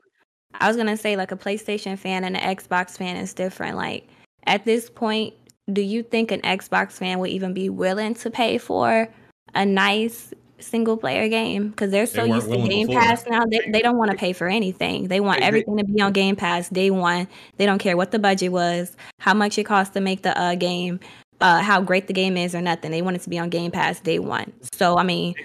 I 0.56 0.68
was 0.68 0.76
gonna 0.76 0.98
say 0.98 1.18
like 1.18 1.32
a 1.32 1.38
PlayStation 1.38 2.00
fan 2.00 2.24
and 2.24 2.36
an 2.36 2.56
Xbox 2.58 2.98
fan 2.98 3.16
is 3.16 3.32
different. 3.36 3.78
Like 3.78 4.08
at 4.48 4.66
this 4.66 4.90
point, 4.90 5.36
do 5.74 5.82
you 5.82 6.04
think 6.04 6.32
an 6.32 6.42
Xbox 6.42 6.94
fan 6.94 7.20
would 7.20 7.30
even 7.30 7.54
be 7.54 7.70
willing 7.70 8.14
to 8.16 8.30
pay 8.30 8.58
for 8.58 9.08
a 9.54 9.66
nice 9.66 10.34
single 10.60 10.98
player 10.98 11.28
game? 11.28 11.70
Because 11.70 11.92
they're 11.92 12.06
so 12.06 12.22
weren't 12.28 12.34
used 12.44 12.50
to 12.52 12.68
Game 12.68 12.88
before. 12.88 13.02
Pass 13.02 13.26
now, 13.28 13.46
they, 13.46 13.60
they 13.70 13.82
don't 13.82 13.98
want 13.98 14.12
to 14.12 14.18
pay 14.18 14.34
for 14.34 14.48
anything. 14.48 15.08
They 15.08 15.20
want 15.20 15.38
They- 15.38 15.42
they- 15.42 15.48
everything 15.48 15.78
to 15.78 15.84
be 15.84 16.02
on 16.02 16.14
Game 16.14 16.36
Pass 16.36 16.70
day 16.70 16.90
one. 16.92 17.28
They 17.58 17.66
don't 17.66 17.80
care 17.80 17.98
what 17.98 18.12
the 18.12 18.20
budget 18.20 18.52
was, 18.52 18.96
how 19.20 19.34
much 19.34 19.58
it 19.58 19.64
cost 19.66 19.94
to 19.94 20.02
make 20.02 20.22
the 20.24 20.38
uh, 20.40 20.56
game, 20.56 21.00
uh, 21.42 21.62
how 21.62 21.82
great 21.82 22.08
the 22.08 22.14
game 22.14 22.38
is, 22.38 22.54
or 22.56 22.62
nothing. 22.62 22.92
They 22.92 23.02
want 23.02 23.16
it 23.16 23.22
to 23.24 23.30
be 23.30 23.40
on 23.40 23.50
Game 23.50 23.72
Pass 23.72 24.00
day 24.00 24.20
one. 24.20 24.54
So 24.74 24.98
I 24.98 25.04
mean, 25.04 25.36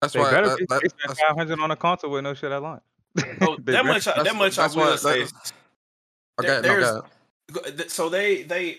That's 0.00 0.14
They 0.14 0.20
why. 0.20 0.30
better 0.30 0.48
that- 0.50 0.58
be. 0.58 0.64
that- 0.68 0.82
that's- 1.02 1.20
five 1.20 1.36
hundred 1.36 1.60
on 1.60 1.70
a 1.70 1.76
console 1.76 2.10
with 2.10 2.24
no 2.24 2.32
shit 2.34 2.52
at 2.52 2.62
launch. 2.62 2.82
Oh, 3.42 3.56
They 3.62 3.72
that 3.72 3.84
much. 3.84 4.06
I- 4.08 4.22
That 4.22 4.36
much 4.36 4.58
I 4.58 4.62
that's 4.62 4.76
why- 4.76 4.90
will 4.90 4.96
say. 4.96 5.24
that- 5.24 5.32
there- 6.38 6.58
Okay, 6.58 6.68
no, 6.68 7.02
go 7.52 7.60
ahead. 7.60 7.90
so 7.90 8.08
they 8.08 8.44
they 8.44 8.78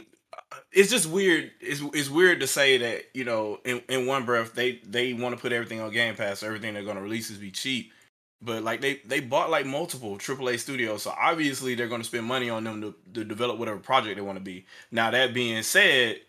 it's 0.72 0.90
just 0.90 1.08
weird 1.08 1.52
it's, 1.60 1.82
it's 1.94 2.10
weird 2.10 2.40
to 2.40 2.48
say 2.48 2.78
that 2.78 3.04
you 3.14 3.24
know 3.24 3.60
in, 3.66 3.82
in 3.90 4.06
one 4.06 4.26
breath 4.26 4.54
they 4.54 4.80
they 4.86 5.14
want 5.14 5.36
to 5.36 5.42
put 5.42 5.52
everything 5.52 5.80
on 5.80 5.92
game 5.92 6.16
pass 6.16 6.40
so 6.40 6.48
everything 6.48 6.74
they're 6.74 6.84
going 6.84 6.98
to 6.98 7.02
release 7.02 7.30
is 7.30 7.38
be 7.38 7.52
cheap. 7.52 7.92
But 8.44 8.64
like 8.64 8.82
they 8.82 9.02
they 9.06 9.20
bought 9.20 9.52
like 9.52 9.66
multiple 9.66 10.18
AAA 10.18 10.60
studios 10.60 11.04
so 11.04 11.14
obviously 11.20 11.76
they're 11.76 11.88
going 11.88 12.02
to 12.02 12.08
spend 12.08 12.26
money 12.26 12.50
on 12.50 12.64
them 12.64 12.82
to, 12.82 12.96
to 13.14 13.24
develop 13.24 13.60
whatever 13.60 13.78
project 13.78 14.16
they 14.16 14.22
want 14.22 14.38
to 14.38 14.44
be. 14.44 14.66
Now 14.92 15.12
that 15.12 15.34
being 15.34 15.62
said 15.64 16.22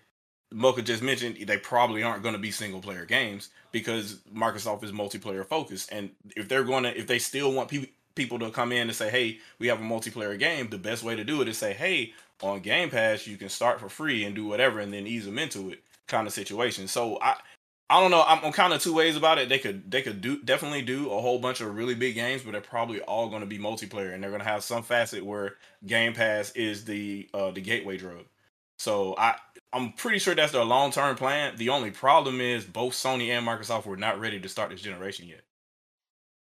Mocha 0.52 0.82
just 0.82 1.02
mentioned 1.02 1.38
they 1.46 1.56
probably 1.56 2.02
aren't 2.02 2.22
going 2.22 2.34
to 2.34 2.40
be 2.40 2.50
single 2.50 2.82
player 2.82 3.06
games 3.06 3.48
because 3.70 4.16
Microsoft 4.34 4.84
is 4.84 4.92
multiplayer 4.92 5.46
focused 5.46 5.90
and 5.90 6.10
if 6.36 6.48
they're 6.48 6.64
going 6.64 6.84
to 6.84 6.96
if 6.96 7.06
they 7.06 7.18
still 7.18 7.52
want 7.52 7.68
people 7.68 7.88
people 8.14 8.38
to 8.38 8.50
come 8.50 8.72
in 8.72 8.88
and 8.88 8.94
say 8.94 9.08
hey 9.08 9.38
we 9.58 9.68
have 9.68 9.80
a 9.80 9.84
multiplayer 9.84 10.38
game 10.38 10.68
the 10.68 10.76
best 10.76 11.02
way 11.02 11.16
to 11.16 11.24
do 11.24 11.40
it 11.40 11.48
is 11.48 11.56
say 11.56 11.72
hey 11.72 12.12
on 12.42 12.60
Game 12.60 12.90
Pass, 12.90 13.26
you 13.26 13.36
can 13.36 13.48
start 13.48 13.80
for 13.80 13.88
free 13.88 14.24
and 14.24 14.34
do 14.34 14.46
whatever, 14.46 14.80
and 14.80 14.92
then 14.92 15.06
ease 15.06 15.24
them 15.24 15.38
into 15.38 15.70
it, 15.70 15.82
kind 16.08 16.26
of 16.26 16.32
situation. 16.32 16.88
So 16.88 17.18
I, 17.20 17.36
I 17.88 18.00
don't 18.00 18.10
know. 18.10 18.24
I'm, 18.26 18.44
I'm 18.44 18.52
kind 18.52 18.72
of 18.72 18.82
two 18.82 18.94
ways 18.94 19.16
about 19.16 19.38
it. 19.38 19.48
They 19.48 19.58
could, 19.58 19.90
they 19.90 20.02
could 20.02 20.20
do 20.20 20.42
definitely 20.42 20.82
do 20.82 21.10
a 21.10 21.20
whole 21.20 21.38
bunch 21.38 21.60
of 21.60 21.74
really 21.74 21.94
big 21.94 22.14
games, 22.14 22.42
but 22.42 22.52
they're 22.52 22.60
probably 22.60 23.00
all 23.02 23.28
going 23.28 23.42
to 23.42 23.46
be 23.46 23.58
multiplayer, 23.58 24.12
and 24.12 24.22
they're 24.22 24.30
going 24.30 24.42
to 24.42 24.48
have 24.48 24.64
some 24.64 24.82
facet 24.82 25.24
where 25.24 25.56
Game 25.86 26.14
Pass 26.14 26.50
is 26.52 26.84
the, 26.84 27.28
uh, 27.34 27.50
the 27.50 27.60
gateway 27.60 27.96
drug. 27.96 28.24
So 28.78 29.14
I, 29.16 29.36
I'm 29.72 29.92
pretty 29.92 30.18
sure 30.18 30.34
that's 30.34 30.52
their 30.52 30.64
long 30.64 30.90
term 30.90 31.16
plan. 31.16 31.56
The 31.56 31.68
only 31.68 31.90
problem 31.90 32.40
is 32.40 32.64
both 32.64 32.94
Sony 32.94 33.28
and 33.28 33.46
Microsoft 33.46 33.86
were 33.86 33.96
not 33.96 34.20
ready 34.20 34.40
to 34.40 34.48
start 34.48 34.70
this 34.70 34.80
generation 34.80 35.26
yet. 35.28 35.42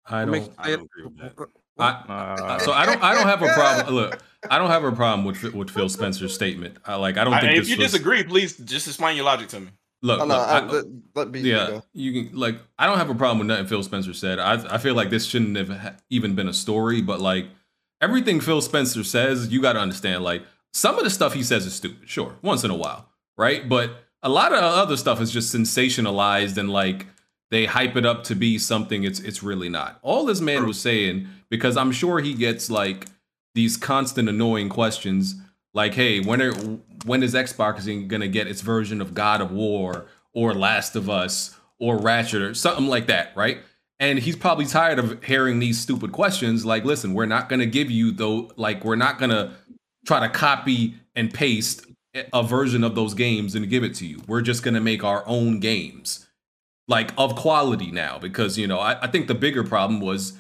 I 0.07 0.21
don't. 0.23 0.31
makes 0.31 0.49
I 0.59 0.71
don't 0.71 0.83
agree 0.83 1.05
with 1.05 1.19
that. 1.19 1.49
I, 1.79 1.89
Uh, 1.91 2.59
so 2.61 2.73
I 2.73 2.87
don't. 2.87 3.03
I 3.03 3.15
don't 3.15 3.27
have 3.27 3.43
a 3.43 3.49
problem. 3.53 3.95
Look, 4.01 4.23
I 4.51 4.59
don't 4.59 4.71
have 4.71 4.85
a 4.85 4.93
problem 4.93 5.25
with 5.25 5.43
with 5.55 5.71
Phil 5.71 5.89
Spencer's 5.89 6.35
statement. 6.35 6.77
I 6.85 6.95
like. 6.97 7.17
I 7.17 7.25
don't 7.25 7.33
think 7.35 7.45
and 7.45 7.57
this 7.61 7.69
if 7.69 7.77
you 7.77 7.83
was, 7.83 7.93
disagree, 7.93 8.23
please 8.25 8.57
just 8.59 8.87
explain 8.87 9.17
your 9.17 9.25
logic 9.25 9.49
to 9.49 9.61
me. 9.61 9.69
Look, 10.03 10.21
Oh, 10.21 10.27
no, 10.27 10.35
look, 10.37 10.49
I- 10.49 10.59
I- 10.59 10.65
let, 10.67 10.85
let 11.15 11.29
BG 11.33 11.45
yeah, 11.45 11.67
go. 11.67 11.83
you 11.95 12.13
can 12.29 12.39
like. 12.39 12.59
I 12.79 12.87
don't 12.87 12.99
have 12.99 13.11
a 13.11 13.15
problem 13.15 13.39
with 13.39 13.49
nothing 13.49 13.67
Phil 13.67 13.83
Spencer 13.83 14.13
said. 14.13 14.39
I 14.39 14.75
I 14.75 14.79
feel 14.79 14.95
like 14.95 15.11
this 15.11 15.25
shouldn't 15.27 15.57
have 15.57 16.01
even 16.11 16.35
been 16.35 16.49
a 16.49 16.53
story, 16.55 17.01
but 17.01 17.21
like 17.21 17.47
everything 18.01 18.41
Phil 18.41 18.61
Spencer 18.61 19.03
says, 19.03 19.49
you 19.49 19.63
got 19.63 19.73
to 19.73 19.81
understand. 19.81 20.23
Like 20.23 20.43
some 20.73 20.97
of 20.99 21.05
the 21.05 21.11
stuff 21.11 21.33
he 21.35 21.43
says 21.43 21.65
is 21.67 21.75
stupid, 21.75 22.09
sure, 22.09 22.37
once 22.43 22.65
in 22.65 22.71
a 22.71 22.77
while, 22.77 23.09
right? 23.39 23.67
But 23.69 23.93
a 24.23 24.29
lot 24.29 24.53
of 24.53 24.59
other 24.63 24.97
stuff 24.97 25.21
is 25.21 25.31
just 25.31 25.55
sensationalized 25.55 26.57
and 26.59 26.71
like 26.71 27.07
they 27.51 27.67
hype 27.67 27.97
it 27.97 28.05
up 28.05 28.25
to 28.25 28.35
be 28.35 28.59
something 28.59 29.05
it's 29.05 29.21
it's 29.21 29.43
really 29.43 29.69
not. 29.69 29.99
All 30.03 30.25
this 30.27 30.41
man 30.41 30.67
was 30.67 30.79
saying 30.81 31.29
because 31.51 31.77
I'm 31.77 31.93
sure 31.93 32.21
he 32.21 32.35
gets 32.35 32.71
like 32.71 33.07
these 33.55 33.77
constant 33.77 34.29
annoying 34.29 34.69
questions 34.69 35.37
like, 35.73 35.95
"Hey, 35.95 36.21
when 36.21 36.43
are 36.43 36.53
when 37.05 37.23
is 37.23 37.35
Xbox 37.35 38.09
gonna 38.09 38.29
get 38.29 38.47
its 38.47 38.61
version 38.61 39.01
of 39.01 39.15
God 39.15 39.41
of 39.41 39.51
War 39.51 40.07
or 40.33 40.55
Last 40.55 40.97
of 40.97 41.09
Us 41.09 41.57
or 41.79 41.99
Ratchet 41.99 42.43
or 42.43 42.55
something 42.55 42.87
like 42.87 43.07
that?" 43.07 43.33
Right? 43.37 43.59
And 44.01 44.19
he's 44.19 44.37
probably 44.37 44.67
tired 44.67 44.99
of 44.99 45.23
hearing 45.25 45.61
these 45.61 45.79
stupid 45.79 46.13
questions. 46.13 46.65
Like, 46.65 46.85
listen, 46.85 47.15
we're 47.15 47.27
not 47.27 47.49
gonna 47.49 47.67
give 47.67 47.91
you 47.91 48.11
though. 48.11 48.51
Like, 48.57 48.85
we're 48.85 48.97
not 48.97 49.19
gonna 49.19 49.55
try 50.07 50.21
to 50.21 50.29
copy 50.29 50.95
and 51.15 51.33
paste 51.33 51.87
a 52.33 52.43
version 52.43 52.85
of 52.85 52.95
those 52.95 53.15
games 53.15 53.55
and 53.55 53.69
give 53.69 53.83
it 53.83 53.95
to 53.95 54.07
you. 54.07 54.23
We're 54.27 54.43
just 54.43 54.63
gonna 54.63 54.81
make 54.81 55.03
our 55.05 55.25
own 55.27 55.61
games, 55.61 56.27
like 56.89 57.13
of 57.17 57.35
quality 57.37 57.91
now. 57.91 58.19
Because 58.19 58.59
you 58.59 58.67
know, 58.67 58.79
I, 58.79 59.01
I 59.03 59.07
think 59.07 59.27
the 59.27 59.35
bigger 59.35 59.65
problem 59.65 60.01
was 60.01 60.35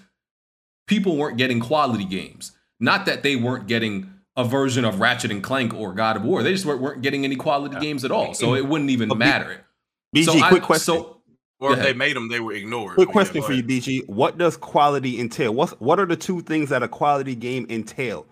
people 0.87 1.17
weren't 1.17 1.37
getting 1.39 1.61
quality 1.61 2.05
games. 2.05 2.53
Not 2.81 3.07
that 3.07 3.23
they 3.23 3.37
weren't 3.37 3.67
getting 3.67 4.11
a 4.37 4.45
version 4.45 4.85
of 4.85 5.01
Ratchet 5.01 5.31
and 5.31 5.43
Clank 5.43 5.73
or 5.75 5.93
God 5.95 6.17
of 6.17 6.25
War. 6.25 6.43
They 6.43 6.53
just 6.53 6.67
weren't, 6.67 6.81
weren't 6.81 7.03
getting 7.03 7.25
any 7.25 7.37
quality 7.37 7.79
games 7.79 8.05
at 8.05 8.11
all. 8.11 8.35
So 8.35 8.55
it 8.55 8.67
wouldn't 8.67 8.91
even 8.91 9.09
But 9.09 9.19
matter. 9.19 9.65
BG, 10.15 10.25
So 10.25 10.39
I- 10.39 10.49
quick 10.49 10.63
question. 10.63 10.95
So 10.95 11.21
Or 11.61 11.73
if 11.75 11.79
they 11.81 11.93
made 11.93 12.17
them, 12.17 12.29
they 12.29 12.41
were 12.41 12.53
ignored. 12.53 12.97
Quick 12.97 13.11
question 13.11 13.43
for 13.43 13.53
you, 13.53 13.59
ahead. 13.61 13.69
BG. 13.69 14.09
What 14.09 14.37
does 14.37 14.57
quality 14.57 15.21
entail? 15.21 15.55
What's 15.55 15.73
what 15.75 16.01
are 16.01 16.07
the 16.07 16.17
two 16.17 16.41
things 16.43 16.71
that 16.71 16.83
a 16.83 16.89
quality 16.89 17.35
game 17.35 17.67
entail? 17.71 18.27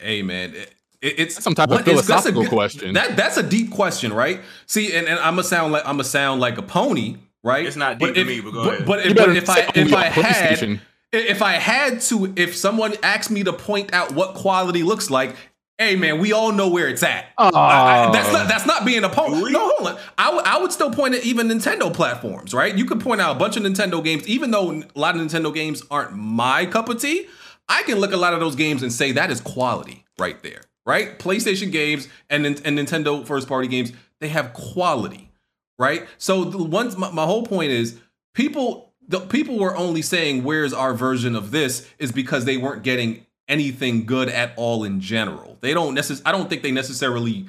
hey 0.00 0.20
man, 0.22 0.52
it, 0.54 0.74
it's 1.00 1.42
Some 1.42 1.54
type 1.54 1.70
of 1.70 1.76
what 1.76 1.88
is- 1.88 2.06
that's 2.06 2.26
a 2.26 2.32
philosophical 2.32 2.46
question. 2.48 2.94
That 2.94 3.16
that's 3.16 3.36
a 3.36 3.42
deep 3.42 3.70
question, 3.70 4.12
right? 4.12 4.40
See, 4.66 4.92
and, 4.94 5.06
and 5.06 5.18
I'm 5.20 5.34
gonna 5.34 5.44
sound 5.44 5.72
like 5.72 5.84
I'm 5.86 5.94
gonna 5.94 6.04
sound 6.04 6.40
like 6.40 6.58
a 6.58 6.62
pony, 6.62 7.16
right? 7.42 7.64
It's 7.64 7.76
not 7.76 7.98
deep 7.98 8.14
to 8.14 8.20
if, 8.20 8.26
me, 8.26 8.40
but 8.40 8.52
go 8.52 8.64
but, 8.64 8.74
ahead. 8.74 8.86
But, 8.86 9.04
You 9.04 9.10
if, 9.12 9.16
but 9.16 9.36
if 9.36 9.48
I 9.48 9.70
if 9.74 9.92
I 9.94 10.04
had 10.06 10.24
PlayStation. 10.24 10.80
If 11.12 11.42
I 11.42 11.52
had 11.54 12.00
to, 12.02 12.32
if 12.36 12.56
someone 12.56 12.94
asked 13.02 13.30
me 13.30 13.42
to 13.44 13.52
point 13.52 13.92
out 13.92 14.12
what 14.12 14.34
quality 14.34 14.82
looks 14.82 15.10
like, 15.10 15.34
hey 15.78 15.96
man, 15.96 16.18
we 16.20 16.32
all 16.32 16.52
know 16.52 16.68
where 16.68 16.88
it's 16.88 17.02
at. 17.02 17.26
I- 17.38 17.48
I- 17.48 18.06
oh. 18.08 18.12
that's 18.12 18.32
not 18.32 18.48
that's 18.48 18.66
not 18.66 18.84
being 18.84 19.02
a 19.04 19.08
pony. 19.08 19.50
No, 19.50 19.72
hold 19.76 19.88
on. 19.88 19.98
I 20.18 20.34
would- 20.34 20.44
I 20.44 20.58
would 20.58 20.72
still 20.72 20.90
point 20.90 21.14
at 21.14 21.24
even 21.24 21.48
Nintendo 21.48 21.92
platforms, 21.92 22.52
right? 22.54 22.76
You 22.76 22.84
could 22.84 23.00
point 23.00 23.20
out 23.20 23.34
a 23.34 23.38
bunch 23.38 23.56
of 23.56 23.62
Nintendo 23.62 24.02
games, 24.04 24.28
even 24.28 24.50
though 24.50 24.70
a 24.72 24.84
lot 24.94 25.16
of 25.16 25.22
Nintendo 25.22 25.52
games 25.54 25.82
aren't 25.90 26.12
my 26.16 26.66
cup 26.66 26.88
of 26.88 27.00
tea. 27.00 27.26
I 27.68 27.82
can 27.84 27.98
look 27.98 28.10
at 28.10 28.16
a 28.16 28.20
lot 28.20 28.34
of 28.34 28.40
those 28.40 28.56
games 28.56 28.82
and 28.82 28.92
say 28.92 29.12
that 29.12 29.30
is 29.30 29.40
quality 29.40 30.04
right 30.18 30.40
there, 30.42 30.62
right? 30.86 31.18
PlayStation 31.18 31.72
games 31.72 32.08
and 32.28 32.44
and 32.46 32.56
Nintendo 32.78 33.26
first 33.26 33.48
party 33.48 33.68
games, 33.68 33.92
they 34.20 34.28
have 34.28 34.52
quality, 34.52 35.30
right? 35.78 36.06
So 36.18 36.44
the 36.44 36.62
ones 36.62 36.96
my, 36.96 37.10
my 37.10 37.24
whole 37.24 37.44
point 37.46 37.70
is 37.72 37.98
people 38.34 38.89
the 39.10 39.20
people 39.20 39.58
were 39.58 39.76
only 39.76 40.02
saying 40.02 40.44
where's 40.44 40.72
our 40.72 40.94
version 40.94 41.34
of 41.36 41.50
this 41.50 41.86
is 41.98 42.12
because 42.12 42.44
they 42.44 42.56
weren't 42.56 42.82
getting 42.84 43.26
anything 43.48 44.06
good 44.06 44.28
at 44.28 44.52
all 44.56 44.84
in 44.84 45.00
general. 45.00 45.58
They 45.60 45.74
don't 45.74 45.94
necess- 45.96 46.22
I 46.24 46.30
don't 46.32 46.48
think 46.48 46.62
they 46.62 46.70
necessarily 46.70 47.46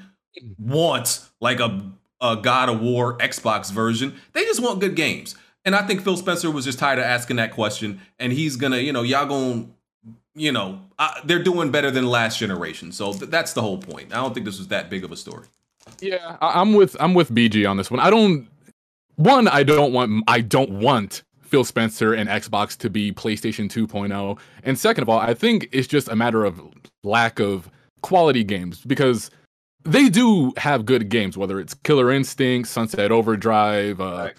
want 0.59 1.21
like 1.39 1.59
a 1.59 1.81
a 2.23 2.35
God 2.35 2.69
of 2.69 2.79
War 2.81 3.17
Xbox 3.17 3.71
version. 3.71 4.13
They 4.33 4.43
just 4.45 4.61
want 4.61 4.79
good 4.79 4.95
games. 4.95 5.33
And 5.65 5.75
I 5.75 5.81
think 5.87 6.03
Phil 6.03 6.17
Spencer 6.17 6.51
was 6.51 6.65
just 6.65 6.77
tired 6.77 6.99
of 6.99 7.05
asking 7.05 7.37
that 7.37 7.51
question 7.51 7.99
and 8.19 8.31
he's 8.31 8.55
going 8.57 8.71
to, 8.73 8.81
you 8.81 8.93
know, 8.93 9.01
y'all 9.01 9.25
going 9.25 9.73
you 10.33 10.51
know, 10.51 10.79
they're 11.25 11.43
doing 11.43 11.71
better 11.71 11.91
than 11.91 12.05
last 12.07 12.39
generation. 12.39 12.91
So 12.93 13.11
th- 13.11 13.29
that's 13.29 13.51
the 13.53 13.61
whole 13.61 13.77
point. 13.79 14.13
I 14.13 14.17
don't 14.17 14.33
think 14.33 14.45
this 14.45 14.57
was 14.59 14.69
that 14.69 14.89
big 14.89 15.03
of 15.03 15.11
a 15.11 15.17
story. 15.17 15.45
Yeah, 15.99 16.37
I- 16.41 16.61
I'm 16.61 16.73
with 16.73 16.95
I'm 16.99 17.13
with 17.13 17.33
BG 17.33 17.69
on 17.69 17.77
this 17.77 17.89
one. 17.91 17.99
I 17.99 18.09
don't 18.09 18.47
one, 19.15 19.47
I 19.47 19.63
don't 19.63 19.91
want 19.93 20.23
I 20.27 20.41
don't 20.41 20.71
want 20.79 21.23
Phil 21.51 21.65
Spencer 21.65 22.13
and 22.13 22.29
Xbox 22.29 22.77
to 22.77 22.89
be 22.89 23.11
PlayStation 23.11 23.69
2.0. 23.69 24.39
And 24.63 24.79
second 24.79 25.01
of 25.01 25.09
all, 25.09 25.19
I 25.19 25.33
think 25.33 25.67
it's 25.73 25.87
just 25.87 26.07
a 26.07 26.15
matter 26.15 26.45
of 26.45 26.61
lack 27.03 27.39
of 27.39 27.69
quality 28.01 28.45
games 28.45 28.81
because 28.85 29.29
they 29.83 30.07
do 30.07 30.53
have 30.55 30.85
good 30.85 31.09
games, 31.09 31.37
whether 31.37 31.59
it's 31.59 31.73
Killer 31.73 32.09
Instinct, 32.11 32.69
Sunset 32.69 33.11
Overdrive, 33.11 33.99
uh 33.99 34.29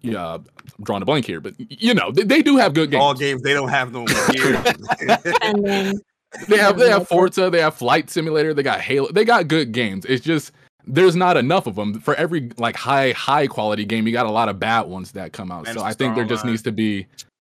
yeah, 0.00 0.34
I'm 0.34 0.44
drawing 0.84 1.02
a 1.02 1.04
blank 1.04 1.26
here, 1.26 1.40
but 1.40 1.54
you 1.58 1.92
know, 1.92 2.12
they, 2.12 2.22
they 2.22 2.42
do 2.42 2.56
have 2.56 2.72
good 2.72 2.90
games. 2.90 3.02
All 3.02 3.14
games 3.14 3.42
they 3.42 3.52
don't 3.52 3.68
have 3.68 3.92
no 3.92 4.00
and 5.42 5.64
then 5.64 6.00
they 6.48 6.56
have 6.56 6.78
they 6.78 6.88
have 6.88 7.08
Forza, 7.08 7.50
they 7.50 7.60
have 7.60 7.74
Flight 7.74 8.10
Simulator, 8.10 8.54
they 8.54 8.62
got 8.62 8.80
Halo, 8.80 9.10
they 9.10 9.24
got 9.24 9.48
good 9.48 9.72
games. 9.72 10.04
It's 10.04 10.24
just 10.24 10.52
there's 10.88 11.14
not 11.14 11.36
enough 11.36 11.66
of 11.66 11.76
them 11.76 12.00
for 12.00 12.14
every 12.14 12.50
like 12.56 12.76
high 12.76 13.12
high 13.12 13.46
quality 13.46 13.84
game. 13.84 14.06
You 14.06 14.12
got 14.12 14.26
a 14.26 14.30
lot 14.30 14.48
of 14.48 14.58
bad 14.58 14.82
ones 14.82 15.12
that 15.12 15.32
come 15.32 15.52
out. 15.52 15.68
so 15.68 15.82
I 15.82 15.92
think 15.92 16.14
there 16.14 16.24
just 16.24 16.44
needs 16.44 16.62
to 16.62 16.72
be, 16.72 17.06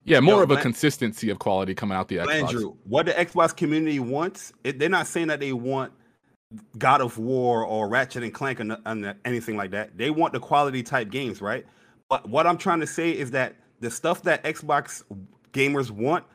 yeah, 0.06 0.20
more 0.20 0.38
Yo, 0.38 0.44
of 0.44 0.52
a 0.52 0.56
Lan- 0.56 0.64
consistency 0.64 1.30
of 1.30 1.40
quality 1.40 1.74
coming 1.74 1.98
out 1.98 2.08
the 2.08 2.18
Xbox. 2.18 2.32
Andrew, 2.32 2.76
what 2.86 3.08
the 3.08 3.14
Xbox 3.14 3.56
community 3.56 4.00
wants, 4.00 4.54
it, 4.64 4.80
they're 4.80 4.90
not 4.90 5.08
saying 5.08 5.28
that 5.28 5.40
they 5.40 5.54
want 5.54 5.92
God 6.78 7.02
of 7.02 7.18
War 7.18 7.66
or 7.66 7.90
Ratchet 7.90 8.24
and 8.24 8.34
Clank 8.34 8.60
or, 8.60 8.78
and 8.86 9.16
anything 9.26 9.58
like 9.58 9.72
that. 9.72 9.98
They 9.98 10.12
want 10.12 10.34
the 10.34 10.40
quality 10.40 10.84
type 10.84 11.10
games, 11.10 11.42
right? 11.42 11.66
But 12.10 12.30
what 12.30 12.46
I'm 12.46 12.58
trying 12.58 12.80
to 12.82 12.88
say 12.88 13.12
is 13.12 13.32
that 13.32 13.56
the 13.80 13.90
stuff 13.90 14.22
that 14.24 14.44
Xbox 14.44 15.04
gamers 15.52 15.90
want, 15.90 16.26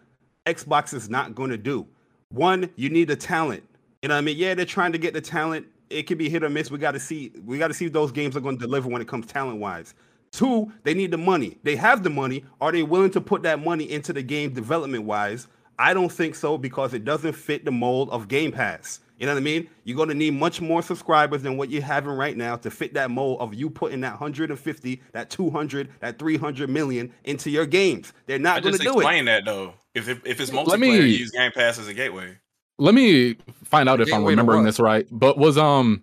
Xbox 0.47 0.93
is 0.93 1.09
not 1.09 1.35
going 1.35 1.51
to 1.51 1.59
do. 1.59 1.87
One, 2.31 2.71
you 2.77 2.91
need 2.91 3.09
the 3.09 3.17
talent. 3.17 3.63
You 4.03 4.09
know 4.09 4.15
what 4.15 4.19
I 4.19 4.23
mean? 4.23 4.37
Yeah, 4.37 4.55
they're 4.55 4.67
trying 4.67 4.93
to 4.93 4.99
get 4.99 5.15
the 5.15 5.21
talent. 5.21 5.67
It 5.91 6.05
could 6.05 6.19
be 6.19 6.29
hit 6.29 6.43
or 6.45 6.51
miss. 6.51 6.71
We 6.71 6.79
got 6.79 6.93
to 6.93 7.01
see. 7.01 7.33
We 7.45 7.59
got 7.59 7.69
to 7.69 7.75
see 7.75 7.87
if 7.87 7.93
those 7.93 8.13
games 8.13 8.37
are 8.37 8.41
going 8.41 8.59
to 8.59 8.65
deliver 8.65 8.89
when 8.89 9.01
it 9.03 9.09
comes 9.09 9.27
talent 9.27 9.59
wise. 9.59 9.95
Two, 10.31 10.71
they 10.83 10.93
need 10.95 11.11
the 11.11 11.19
money. 11.19 11.59
They 11.63 11.77
have 11.77 12.03
the 12.03 12.11
money. 12.11 12.45
Are 12.61 12.71
they 12.71 12.83
willing 12.83 13.11
to 13.13 13.21
put 13.21 13.43
that 13.45 13.61
money 13.65 13.91
into 13.91 14.13
the 14.13 14.23
game 14.23 14.53
development 14.53 15.05
wise? 15.05 15.49
I 15.79 15.95
don't 15.95 16.11
think 16.11 16.35
so 16.35 16.59
because 16.59 16.93
it 16.93 17.05
doesn't 17.05 17.33
fit 17.33 17.65
the 17.65 17.71
mold 17.71 18.11
of 18.11 18.29
Game 18.29 18.53
Pass. 18.53 19.01
You 19.19 19.27
know 19.27 19.33
what 19.33 19.41
I 19.41 19.43
mean? 19.43 19.69
You're 19.85 19.97
going 19.97 20.11
to 20.11 20.15
need 20.15 20.35
much 20.35 20.61
more 20.61 20.81
subscribers 20.83 21.43
than 21.43 21.57
what 21.57 21.71
you're 21.71 21.83
having 21.83 22.13
right 22.13 22.37
now 22.37 22.57
to 22.57 22.71
fit 22.71 22.95
that 22.95 23.11
mold 23.11 23.41
of 23.41 23.53
you 23.55 23.69
putting 23.69 24.01
that 24.03 24.13
150, 24.13 25.03
that 25.13 25.31
200, 25.31 25.89
that 26.01 26.19
300 26.19 26.71
million 26.71 27.13
into 27.25 27.51
your 27.51 27.67
games. 27.67 28.13
They're 28.27 28.39
not 28.39 28.63
going 28.63 28.75
to 28.75 28.79
just 28.79 28.83
do 28.85 28.99
it. 29.01 29.03
explain 29.03 29.25
that 29.25 29.45
though. 29.45 29.75
If 29.95 30.09
it, 30.09 30.21
if 30.25 30.41
it's 30.41 30.51
multiplayer, 30.51 30.67
Let 30.69 30.81
me- 30.81 30.97
you 30.97 31.03
use 31.03 31.31
Game 31.33 31.51
Pass 31.53 31.79
as 31.79 31.89
a 31.89 31.95
gateway. 31.95 32.37
Let 32.79 32.95
me 32.95 33.37
find 33.65 33.89
out 33.89 34.01
if 34.01 34.13
I'm 34.13 34.25
remembering 34.25 34.65
this 34.65 34.79
right. 34.79 35.07
But 35.11 35.37
was 35.39 35.59
um 35.59 36.03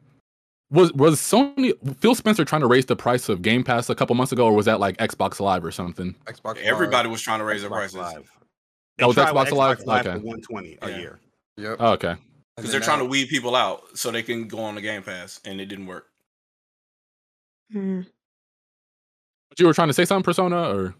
was 0.71 0.91
was 0.93 1.19
Sony 1.19 1.73
Phil 1.99 2.15
Spencer 2.15 2.43
trying 2.43 2.61
to 2.61 2.67
raise 2.67 2.85
the 2.85 2.95
price 2.95 3.29
of 3.29 3.41
Game 3.41 3.63
Pass 3.63 3.89
a 3.89 3.95
couple 3.95 4.15
months 4.15 4.31
ago, 4.31 4.45
or 4.47 4.53
was 4.53 4.65
that 4.65 4.79
like 4.79 4.97
Xbox 4.97 5.39
Live 5.39 5.63
or 5.63 5.71
something? 5.71 6.15
Xbox. 6.25 6.57
Everybody 6.57 7.07
was 7.09 7.21
trying 7.21 7.39
to 7.39 7.45
raise 7.45 7.61
their 7.61 7.69
prices 7.69 7.95
That 8.97 9.05
was 9.07 9.15
tried 9.15 9.31
with 9.31 9.47
Xbox 9.47 9.51
Live. 9.55 9.79
Live 9.85 10.07
Okay. 10.07 10.19
for 10.19 10.25
120 10.25 10.77
a 10.81 10.89
year. 10.99 11.19
Yep. 11.57 11.77
Oh, 11.79 11.91
okay. 11.93 12.15
because 12.57 12.71
they're 12.71 12.81
trying 12.81 12.99
to 12.99 13.05
weed 13.05 13.29
people 13.29 13.55
out 13.55 13.83
so 13.97 14.11
they 14.11 14.23
can 14.23 14.47
go 14.47 14.59
on 14.59 14.75
the 14.75 14.81
Game 14.81 15.03
Pass, 15.03 15.39
and 15.45 15.61
it 15.61 15.65
didn't 15.67 15.87
work. 15.87 16.07
Mm. 17.73 18.05
But 19.49 19.59
you 19.59 19.65
were 19.65 19.73
trying 19.73 19.87
to 19.87 19.93
say 19.93 20.05
something, 20.05 20.23
Persona, 20.23 20.69
or 20.75 20.95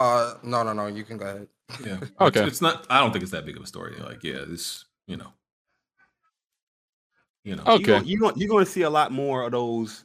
Uh, 0.00 0.34
no, 0.42 0.62
no, 0.62 0.72
no. 0.72 0.86
You 0.86 1.04
can 1.04 1.16
go 1.18 1.26
ahead. 1.26 1.48
Yeah. 1.84 1.98
Okay. 2.20 2.40
It's, 2.40 2.48
it's 2.48 2.60
not. 2.60 2.86
I 2.90 3.00
don't 3.00 3.12
think 3.12 3.22
it's 3.22 3.32
that 3.32 3.44
big 3.46 3.56
of 3.56 3.62
a 3.62 3.66
story. 3.66 3.94
Like, 3.98 4.22
yeah, 4.22 4.44
this. 4.46 4.84
You 5.06 5.16
know. 5.16 5.32
You 7.44 7.56
know. 7.56 7.64
You're 7.66 7.78
gonna, 7.80 8.04
you're 8.04 8.20
gonna, 8.20 8.34
you're 8.36 8.48
gonna 8.48 8.66
see 8.66 8.82
a 8.82 8.90
lot 8.90 9.12
more 9.12 9.44
of 9.44 9.52
those. 9.52 10.04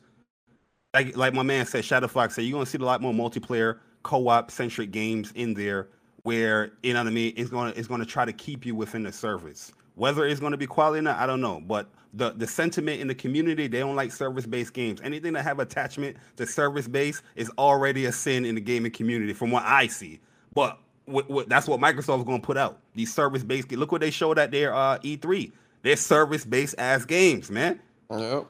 Like 0.94 1.16
like 1.16 1.34
my 1.34 1.44
man 1.44 1.66
said, 1.66 1.86
Shadow 1.86 2.08
Fox 2.08 2.36
said, 2.36 2.46
you're 2.46 2.54
gonna 2.54 2.66
see 2.66 2.78
a 2.78 2.82
lot 2.82 3.02
more 3.02 3.14
multiplayer 3.14 3.80
co-op 4.04 4.50
centric 4.50 4.92
games 4.92 5.32
in 5.36 5.54
there 5.54 5.90
where 6.24 6.72
you 6.84 6.94
know 6.94 7.02
what 7.02 7.08
I 7.08 7.12
mean. 7.12 7.34
It's 7.38 7.50
gonna 7.50 7.74
it's 7.76 7.88
gonna 7.88 8.06
try 8.06 8.26
to 8.26 8.34
keep 8.34 8.66
you 8.66 8.76
within 8.76 9.04
the 9.04 9.12
service. 9.12 9.72
Whether 9.96 10.26
it's 10.26 10.40
gonna 10.40 10.58
be 10.58 10.68
quality 10.68 11.00
or 11.00 11.04
not, 11.04 11.20
I 11.20 11.28
don't 11.28 11.42
know. 11.42 11.62
But 11.66 11.90
the 12.14 12.32
the 12.32 12.48
sentiment 12.48 13.00
in 13.00 13.08
the 13.08 13.16
community, 13.16 13.68
they 13.68 13.80
don't 13.80 13.96
like 13.96 14.12
service 14.12 14.46
based 14.46 14.74
games. 14.74 15.00
Anything 15.04 15.34
that 15.34 15.44
have 15.44 15.60
attachment 15.60 16.18
to 16.38 16.46
service 16.46 16.88
based 16.88 17.24
is 17.36 17.50
already 17.58 18.06
a 18.06 18.12
sin 18.12 18.46
in 18.46 18.56
the 18.56 18.62
gaming 18.62 18.92
community, 18.92 19.34
from 19.34 19.52
what 19.52 19.64
I 19.64 19.88
see. 19.88 20.20
But 20.54 20.80
what, 21.08 21.30
what, 21.30 21.50
that's 21.50 21.68
what 21.68 21.80
Microsoft's 21.80 22.24
going 22.24 22.42
to 22.42 22.46
put 22.46 22.58
out. 22.58 22.80
These 22.94 23.14
service 23.14 23.44
based. 23.44 23.72
Look 23.72 23.92
what 23.92 24.02
they 24.02 24.12
showed 24.12 24.38
at 24.38 24.52
their 24.52 24.76
uh, 24.76 25.00
E3. 25.00 25.52
They're 25.82 25.96
service 25.96 26.46
based 26.46 26.76
ass 26.78 27.06
games, 27.06 27.50
man. 27.50 27.80
Yep. 28.12 28.48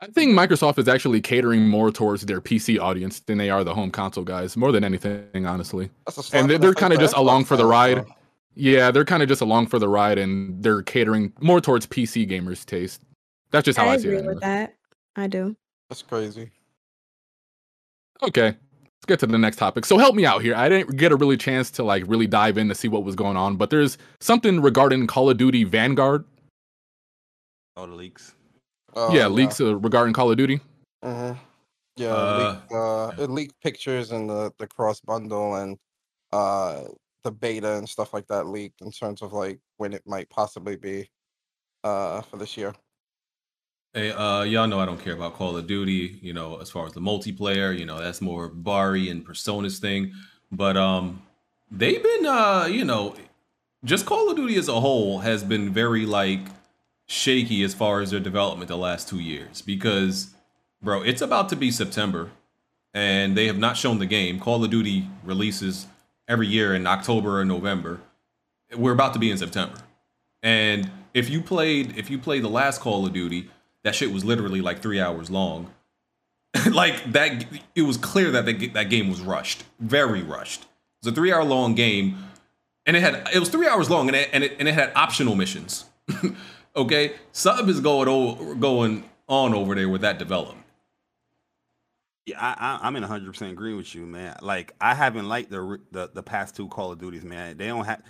I 0.00 0.06
think 0.06 0.32
Microsoft 0.32 0.78
is 0.78 0.86
actually 0.86 1.20
catering 1.20 1.66
more 1.66 1.90
towards 1.90 2.24
their 2.24 2.40
PC 2.40 2.78
audience 2.78 3.18
than 3.20 3.36
they 3.38 3.50
are 3.50 3.64
the 3.64 3.74
home 3.74 3.90
console 3.90 4.22
guys, 4.22 4.56
more 4.56 4.70
than 4.70 4.84
anything, 4.84 5.44
honestly. 5.44 5.90
That's 6.06 6.32
a 6.32 6.36
And 6.36 6.48
they're, 6.48 6.58
they're 6.58 6.74
kind 6.74 6.92
of 6.92 7.00
just 7.00 7.14
Xbox 7.14 7.18
along 7.18 7.44
for 7.46 7.56
the 7.56 7.66
ride. 7.66 7.98
though. 7.98 8.14
Yeah, 8.54 8.90
they're 8.90 9.04
kind 9.04 9.22
of 9.22 9.28
just 9.28 9.40
along 9.40 9.68
for 9.68 9.78
the 9.78 9.88
ride, 9.88 10.18
and 10.18 10.62
they're 10.62 10.82
catering 10.82 11.32
more 11.40 11.60
towards 11.60 11.86
PC 11.86 12.28
gamers' 12.28 12.64
taste. 12.64 13.02
That's 13.50 13.64
just 13.64 13.78
how 13.78 13.86
I, 13.86 13.94
I 13.94 13.96
see 13.96 14.04
it. 14.04 14.06
agree 14.08 14.18
anyway. 14.18 14.34
with 14.34 14.42
that. 14.42 14.74
I 15.16 15.26
do. 15.26 15.56
That's 15.88 16.02
crazy. 16.02 16.50
Okay, 18.22 18.46
let's 18.48 18.58
get 19.08 19.18
to 19.20 19.26
the 19.26 19.38
next 19.38 19.56
topic. 19.56 19.84
So 19.84 19.98
help 19.98 20.14
me 20.14 20.24
out 20.24 20.42
here. 20.42 20.54
I 20.54 20.68
didn't 20.68 20.96
get 20.96 21.10
a 21.12 21.16
really 21.16 21.36
chance 21.36 21.70
to 21.72 21.82
like 21.82 22.04
really 22.06 22.26
dive 22.26 22.58
in 22.58 22.68
to 22.68 22.74
see 22.74 22.88
what 22.88 23.04
was 23.04 23.14
going 23.16 23.36
on, 23.36 23.56
but 23.56 23.70
there's 23.70 23.98
something 24.20 24.60
regarding 24.60 25.06
Call 25.06 25.28
of 25.30 25.36
Duty 25.36 25.64
Vanguard. 25.64 26.24
All 27.76 27.86
the 27.86 27.94
leaks. 27.94 28.34
Oh, 28.94 29.14
yeah, 29.14 29.26
leaks 29.26 29.60
uh, 29.60 29.76
regarding 29.76 30.14
Call 30.14 30.30
of 30.30 30.36
Duty. 30.36 30.60
hmm 31.02 31.32
Yeah, 31.96 32.14
Uh, 32.14 32.38
leaked, 32.38 32.72
uh, 32.72 33.22
it 33.22 33.30
leaked 33.30 33.60
pictures 33.60 34.12
and 34.12 34.28
the 34.28 34.52
the 34.58 34.66
cross 34.66 35.00
bundle 35.00 35.56
and 35.56 35.78
uh 36.32 36.84
the 37.24 37.32
beta 37.32 37.76
and 37.78 37.88
stuff 37.88 38.12
like 38.12 38.26
that 38.28 38.46
leaked 38.46 38.80
in 38.82 38.90
terms 38.92 39.22
of 39.22 39.32
like 39.32 39.58
when 39.78 39.92
it 39.92 40.02
might 40.06 40.28
possibly 40.30 40.76
be 40.76 41.08
uh 41.84 42.20
for 42.22 42.36
this 42.36 42.56
year. 42.56 42.74
Hey, 43.98 44.12
uh, 44.12 44.42
y'all 44.42 44.68
know 44.68 44.78
I 44.78 44.86
don't 44.86 45.00
care 45.02 45.14
about 45.14 45.34
Call 45.34 45.56
of 45.56 45.66
Duty. 45.66 46.20
You 46.22 46.32
know, 46.32 46.60
as 46.60 46.70
far 46.70 46.86
as 46.86 46.92
the 46.92 47.00
multiplayer, 47.00 47.76
you 47.76 47.84
know, 47.84 47.98
that's 47.98 48.20
more 48.20 48.46
Bari 48.46 49.08
and 49.08 49.24
Persona's 49.24 49.80
thing. 49.80 50.12
But 50.52 50.76
um, 50.76 51.20
they've 51.68 52.00
been, 52.00 52.24
uh, 52.24 52.68
you 52.70 52.84
know, 52.84 53.16
just 53.82 54.06
Call 54.06 54.30
of 54.30 54.36
Duty 54.36 54.54
as 54.54 54.68
a 54.68 54.78
whole 54.78 55.18
has 55.18 55.42
been 55.42 55.72
very 55.72 56.06
like 56.06 56.38
shaky 57.08 57.64
as 57.64 57.74
far 57.74 58.00
as 58.00 58.12
their 58.12 58.20
development 58.20 58.68
the 58.68 58.76
last 58.76 59.08
two 59.08 59.18
years 59.18 59.62
because, 59.62 60.32
bro, 60.80 61.02
it's 61.02 61.20
about 61.20 61.48
to 61.48 61.56
be 61.56 61.72
September, 61.72 62.30
and 62.94 63.36
they 63.36 63.48
have 63.48 63.58
not 63.58 63.76
shown 63.76 63.98
the 63.98 64.06
game. 64.06 64.38
Call 64.38 64.62
of 64.62 64.70
Duty 64.70 65.08
releases 65.24 65.88
every 66.28 66.46
year 66.46 66.72
in 66.72 66.86
October 66.86 67.40
or 67.40 67.44
November. 67.44 67.98
We're 68.76 68.92
about 68.92 69.12
to 69.14 69.18
be 69.18 69.28
in 69.28 69.38
September. 69.38 69.74
And 70.40 70.88
if 71.14 71.28
you 71.28 71.42
played 71.42 71.98
if 71.98 72.10
you 72.10 72.20
played 72.20 72.44
the 72.44 72.48
last 72.48 72.80
Call 72.80 73.04
of 73.04 73.12
Duty, 73.12 73.50
that 73.84 73.94
shit 73.94 74.12
was 74.12 74.24
literally 74.24 74.60
like 74.60 74.80
three 74.80 75.00
hours 75.00 75.30
long. 75.30 75.72
like 76.72 77.12
that, 77.12 77.46
it 77.74 77.82
was 77.82 77.96
clear 77.96 78.30
that 78.30 78.46
the, 78.46 78.68
that 78.68 78.90
game 78.90 79.08
was 79.08 79.20
rushed, 79.20 79.64
very 79.78 80.22
rushed. 80.22 80.62
It 80.62 81.06
was 81.06 81.12
a 81.12 81.14
three 81.14 81.32
hour 81.32 81.44
long 81.44 81.74
game, 81.74 82.18
and 82.86 82.96
it 82.96 83.00
had 83.00 83.28
it 83.32 83.38
was 83.38 83.48
three 83.48 83.68
hours 83.68 83.90
long, 83.90 84.08
and 84.08 84.16
it 84.16 84.30
and 84.32 84.44
it, 84.44 84.56
and 84.58 84.66
it 84.66 84.74
had 84.74 84.92
optional 84.96 85.34
missions. 85.34 85.84
okay, 86.76 87.12
something 87.32 87.68
is 87.68 87.80
going 87.80 88.08
over, 88.08 88.54
going 88.54 89.08
on 89.28 89.54
over 89.54 89.74
there 89.74 89.88
with 89.88 90.00
that 90.00 90.18
development. 90.18 90.64
Yeah, 92.26 92.38
I, 92.40 92.80
I'm 92.82 92.96
in 92.96 93.02
100 93.02 93.26
percent 93.32 93.52
agree 93.52 93.74
with 93.74 93.94
you, 93.94 94.04
man. 94.06 94.36
Like 94.42 94.74
I 94.80 94.94
haven't 94.94 95.28
liked 95.28 95.50
the 95.50 95.78
the 95.92 96.10
the 96.12 96.22
past 96.22 96.56
two 96.56 96.68
Call 96.68 96.92
of 96.92 96.98
Duties, 96.98 97.24
man. 97.24 97.56
They 97.56 97.68
don't 97.68 97.84
have. 97.84 98.02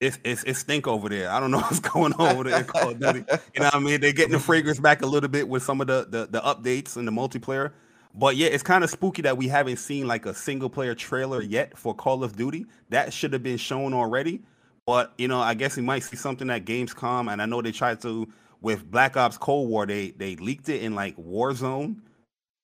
It's, 0.00 0.18
it's 0.24 0.44
it's 0.44 0.60
stink 0.60 0.86
over 0.86 1.08
there. 1.08 1.30
I 1.30 1.40
don't 1.40 1.50
know 1.50 1.58
what's 1.62 1.80
going 1.80 2.12
on 2.14 2.36
over 2.36 2.44
there 2.44 2.64
Call 2.64 2.90
of 2.90 3.00
Duty. 3.00 3.20
You 3.20 3.24
know 3.60 3.64
what 3.66 3.74
I 3.74 3.78
mean? 3.80 4.00
They're 4.00 4.12
getting 4.12 4.32
the 4.32 4.38
fragrance 4.38 4.78
back 4.78 5.02
a 5.02 5.06
little 5.06 5.28
bit 5.28 5.48
with 5.48 5.62
some 5.62 5.80
of 5.80 5.86
the 5.88 6.06
the, 6.08 6.26
the 6.26 6.40
updates 6.40 6.96
and 6.96 7.06
the 7.06 7.12
multiplayer. 7.12 7.72
But 8.14 8.36
yeah, 8.36 8.48
it's 8.48 8.62
kind 8.62 8.84
of 8.84 8.90
spooky 8.90 9.22
that 9.22 9.36
we 9.36 9.48
haven't 9.48 9.78
seen 9.78 10.06
like 10.06 10.26
a 10.26 10.34
single 10.34 10.70
player 10.70 10.94
trailer 10.94 11.42
yet 11.42 11.76
for 11.76 11.94
Call 11.94 12.24
of 12.24 12.36
Duty. 12.36 12.66
That 12.90 13.12
should 13.12 13.32
have 13.32 13.42
been 13.42 13.58
shown 13.58 13.92
already. 13.92 14.42
But 14.86 15.12
you 15.18 15.28
know, 15.28 15.40
I 15.40 15.54
guess 15.54 15.76
we 15.76 15.82
might 15.82 16.04
see 16.04 16.16
something 16.16 16.48
at 16.50 16.64
Gamescom. 16.64 17.32
And 17.32 17.42
I 17.42 17.46
know 17.46 17.60
they 17.60 17.72
tried 17.72 18.00
to 18.02 18.28
with 18.60 18.90
Black 18.90 19.16
Ops 19.16 19.36
Cold 19.38 19.68
War. 19.68 19.86
They 19.86 20.12
they 20.12 20.36
leaked 20.36 20.68
it 20.68 20.82
in 20.82 20.94
like 20.94 21.16
Warzone. 21.16 21.96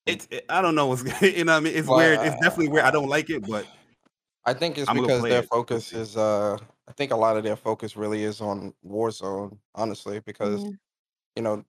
It's 0.07 0.28
it, 0.30 0.45
I 0.49 0.62
don't 0.62 0.74
know. 0.74 0.87
What's, 0.89 1.03
you 1.22 1.45
know, 1.45 1.53
what 1.53 1.59
I 1.59 1.61
mean, 1.61 1.74
it's 1.76 1.89
Well, 1.89 1.99
weird. 1.99 2.20
It's 2.22 2.37
definitely 2.37 2.68
weird. 2.68 2.85
I 2.85 2.91
don't 2.93 3.09
like 3.09 3.30
it, 3.30 3.47
but 3.49 3.66
I 4.45 4.55
think 4.55 4.78
it's 4.78 4.89
I'm 4.89 4.97
because 4.97 5.26
their 5.28 5.41
it. 5.41 5.49
focus 5.51 5.93
is 5.93 6.16
uh 6.16 6.59
I 6.89 6.93
think 6.93 7.12
a 7.12 7.16
lot 7.16 7.37
of 7.37 7.45
their 7.45 7.57
focus 7.57 7.97
really 7.97 8.24
is 8.24 8.41
on 8.41 8.74
Warzone, 8.85 9.59
honestly, 9.74 10.20
because 10.20 10.64
Yeah. 10.64 10.70
you 11.37 11.43
know, 11.43 11.64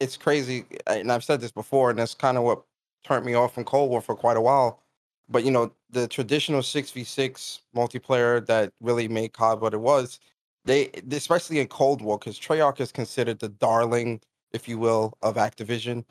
it's 0.00 0.16
crazy 0.16 0.66
and 0.86 1.12
I've 1.12 1.24
said 1.24 1.40
this 1.40 1.52
before 1.52 1.90
and 1.90 1.98
that's 1.98 2.14
kind 2.14 2.38
of 2.38 2.44
what 2.44 2.64
turned 3.04 3.26
me 3.26 3.34
off 3.34 3.54
from 3.54 3.64
Cold 3.64 3.90
War 3.90 4.00
for 4.02 4.16
quite 4.16 4.36
a 4.36 4.40
while. 4.42 4.82
But 5.28 5.44
you 5.44 5.50
know, 5.50 5.74
the 5.90 6.08
traditional 6.08 6.62
6v6 6.62 7.62
multiplayer 7.76 8.44
that 8.46 8.72
really 8.80 9.08
made 9.08 9.32
COD 9.34 9.60
what 9.60 9.74
it 9.74 9.78
was, 9.80 10.20
they 10.64 10.90
especially 11.12 11.60
in 11.60 11.68
Cold 11.68 12.02
War, 12.02 12.18
because 12.18 12.38
Treyarch 12.40 12.80
is 12.80 12.92
considered 12.92 13.40
the 13.40 13.48
darling, 13.50 14.20
if 14.52 14.68
you 14.68 14.78
will, 14.78 15.18
of 15.22 15.36
Activision. 15.36 16.04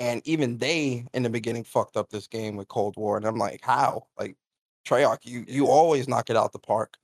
And 0.00 0.26
even 0.26 0.58
they 0.58 1.06
in 1.14 1.22
the 1.24 1.30
beginning 1.30 1.64
fucked 1.64 1.96
up 1.96 2.10
this 2.10 2.26
game 2.28 2.56
with 2.56 2.68
Cold 2.68 2.96
War. 2.96 3.16
And 3.16 3.26
I'm 3.26 3.36
like, 3.36 3.60
how? 3.62 4.08
Like 4.18 4.36
Treyarch, 4.86 5.24
you 5.24 5.44
you 5.48 5.68
always 5.68 6.08
knock 6.08 6.30
it 6.30 6.36
out 6.36 6.52
the 6.52 6.58
park. 6.58 6.98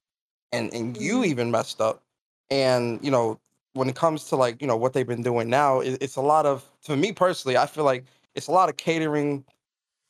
And 0.52 0.72
and 0.72 0.96
you 0.96 1.16
mm-hmm. 1.16 1.24
even 1.26 1.50
messed 1.50 1.80
up. 1.80 2.02
And 2.50 3.04
you 3.04 3.10
know, 3.10 3.38
when 3.74 3.88
it 3.88 3.94
comes 3.96 4.24
to 4.24 4.36
like, 4.36 4.60
you 4.60 4.66
know, 4.66 4.76
what 4.76 4.92
they've 4.92 5.06
been 5.06 5.22
doing 5.22 5.48
now, 5.50 5.80
it, 5.80 5.98
it's 6.00 6.16
a 6.16 6.20
lot 6.22 6.46
of 6.46 6.64
to 6.84 6.96
me 6.96 7.12
personally, 7.12 7.56
I 7.56 7.66
feel 7.66 7.84
like 7.84 8.04
it's 8.34 8.48
a 8.48 8.52
lot 8.52 8.68
of 8.68 8.76
catering 8.76 9.44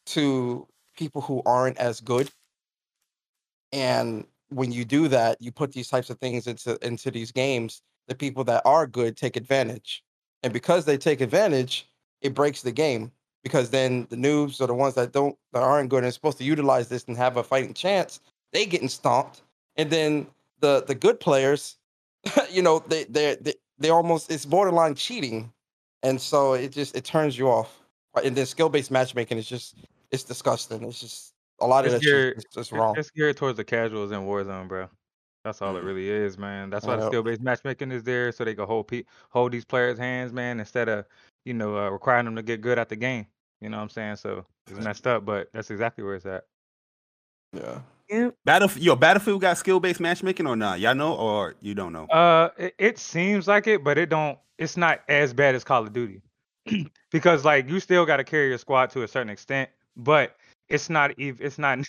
to 0.06 0.66
people 0.96 1.20
who 1.22 1.42
aren't 1.46 1.78
as 1.78 2.00
good. 2.00 2.30
And 3.72 4.26
when 4.50 4.72
you 4.72 4.84
do 4.84 5.08
that, 5.08 5.40
you 5.40 5.52
put 5.52 5.72
these 5.72 5.88
types 5.88 6.10
of 6.10 6.18
things 6.18 6.46
into 6.46 6.78
into 6.86 7.10
these 7.10 7.32
games, 7.32 7.82
the 8.08 8.14
people 8.14 8.44
that 8.44 8.62
are 8.64 8.86
good 8.86 9.16
take 9.16 9.36
advantage. 9.36 10.02
and 10.42 10.52
because 10.52 10.84
they 10.84 10.96
take 10.98 11.20
advantage, 11.20 11.88
it 12.22 12.34
breaks 12.34 12.62
the 12.62 12.72
game. 12.72 13.12
Because 13.44 13.70
then 13.70 14.06
the 14.10 14.16
noobs 14.16 14.60
or 14.60 14.66
the 14.66 14.74
ones 14.74 14.94
that 14.94 15.12
don't 15.12 15.36
that 15.52 15.62
aren't 15.62 15.90
good 15.90 16.04
and 16.04 16.12
supposed 16.12 16.38
to 16.38 16.44
utilize 16.44 16.88
this 16.88 17.04
and 17.04 17.16
have 17.16 17.36
a 17.36 17.42
fighting 17.44 17.74
chance, 17.74 18.20
they 18.52 18.66
getting 18.66 18.88
stomped, 18.88 19.42
and 19.78 19.88
then 19.90 20.26
the 20.60 20.84
the 20.86 20.94
good 20.94 21.20
players, 21.20 21.76
you 22.50 22.60
know, 22.60 22.80
they 22.80 23.04
they 23.04 23.36
they 23.40 23.54
they 23.78 23.90
almost 23.90 24.30
it's 24.30 24.44
borderline 24.44 24.94
cheating, 24.94 25.52
and 26.02 26.20
so 26.20 26.52
it 26.54 26.72
just 26.72 26.94
it 26.94 27.04
turns 27.04 27.38
you 27.38 27.48
off. 27.48 27.80
And 28.22 28.36
then 28.36 28.46
skill 28.46 28.68
based 28.68 28.90
matchmaking 28.90 29.38
is 29.38 29.48
just 29.48 29.76
it's 30.10 30.24
disgusting. 30.24 30.82
It's 30.82 31.00
just 31.00 31.32
a 31.60 31.66
lot 31.66 31.86
of 31.86 31.92
It's 31.92 32.04
that 32.04 32.10
geared, 32.10 32.34
shit 32.36 32.52
just 32.52 32.72
wrong. 32.72 32.94
it's 32.98 33.10
geared 33.10 33.36
towards 33.36 33.56
the 33.56 33.64
casuals 33.64 34.10
in 34.10 34.20
Warzone, 34.20 34.68
bro. 34.68 34.88
That's 35.44 35.62
all 35.62 35.76
it 35.76 35.84
really 35.84 36.10
is, 36.10 36.36
man. 36.36 36.68
That's 36.68 36.84
why 36.84 36.96
the 36.96 37.06
skill 37.06 37.22
based 37.22 37.40
matchmaking 37.40 37.92
is 37.92 38.02
there, 38.02 38.32
so 38.32 38.44
they 38.44 38.54
can 38.54 38.66
hold 38.66 38.88
pe- 38.88 39.04
hold 39.30 39.52
these 39.52 39.64
players' 39.64 39.98
hands, 39.98 40.32
man, 40.32 40.58
instead 40.58 40.88
of 40.88 41.06
you 41.44 41.54
know 41.54 41.78
uh, 41.78 41.88
requiring 41.88 42.24
them 42.24 42.36
to 42.36 42.42
get 42.42 42.60
good 42.60 42.78
at 42.78 42.88
the 42.88 42.96
game. 42.96 43.26
You 43.60 43.68
know 43.68 43.76
what 43.76 43.84
I'm 43.84 43.88
saying? 43.88 44.16
So 44.16 44.44
it's 44.68 44.78
messed 44.80 45.06
up, 45.06 45.24
but 45.24 45.48
that's 45.52 45.70
exactly 45.70 46.02
where 46.04 46.16
it's 46.16 46.26
at. 46.26 46.44
Yeah. 47.52 47.80
Yep. 48.10 48.34
Battlefield, 48.44 48.84
yo, 48.84 48.96
Battlefield 48.96 49.40
got 49.40 49.58
skill 49.58 49.80
based 49.80 50.00
matchmaking 50.00 50.46
or 50.46 50.56
not? 50.56 50.80
Y'all 50.80 50.94
know 50.94 51.14
or 51.14 51.54
you 51.60 51.74
don't 51.74 51.92
know? 51.92 52.06
Uh, 52.06 52.48
it, 52.56 52.74
it 52.78 52.98
seems 52.98 53.46
like 53.46 53.66
it, 53.66 53.84
but 53.84 53.98
it 53.98 54.08
don't. 54.08 54.38
It's 54.58 54.76
not 54.76 55.00
as 55.08 55.32
bad 55.32 55.54
as 55.54 55.62
Call 55.64 55.82
of 55.82 55.92
Duty, 55.92 56.22
because 57.10 57.44
like 57.44 57.68
you 57.68 57.80
still 57.80 58.04
got 58.06 58.16
to 58.16 58.24
carry 58.24 58.48
your 58.48 58.58
squad 58.58 58.90
to 58.90 59.02
a 59.02 59.08
certain 59.08 59.30
extent, 59.30 59.68
but 59.96 60.36
it's 60.68 60.88
not 60.90 61.18
even. 61.18 61.44
It's 61.44 61.58
not. 61.58 61.78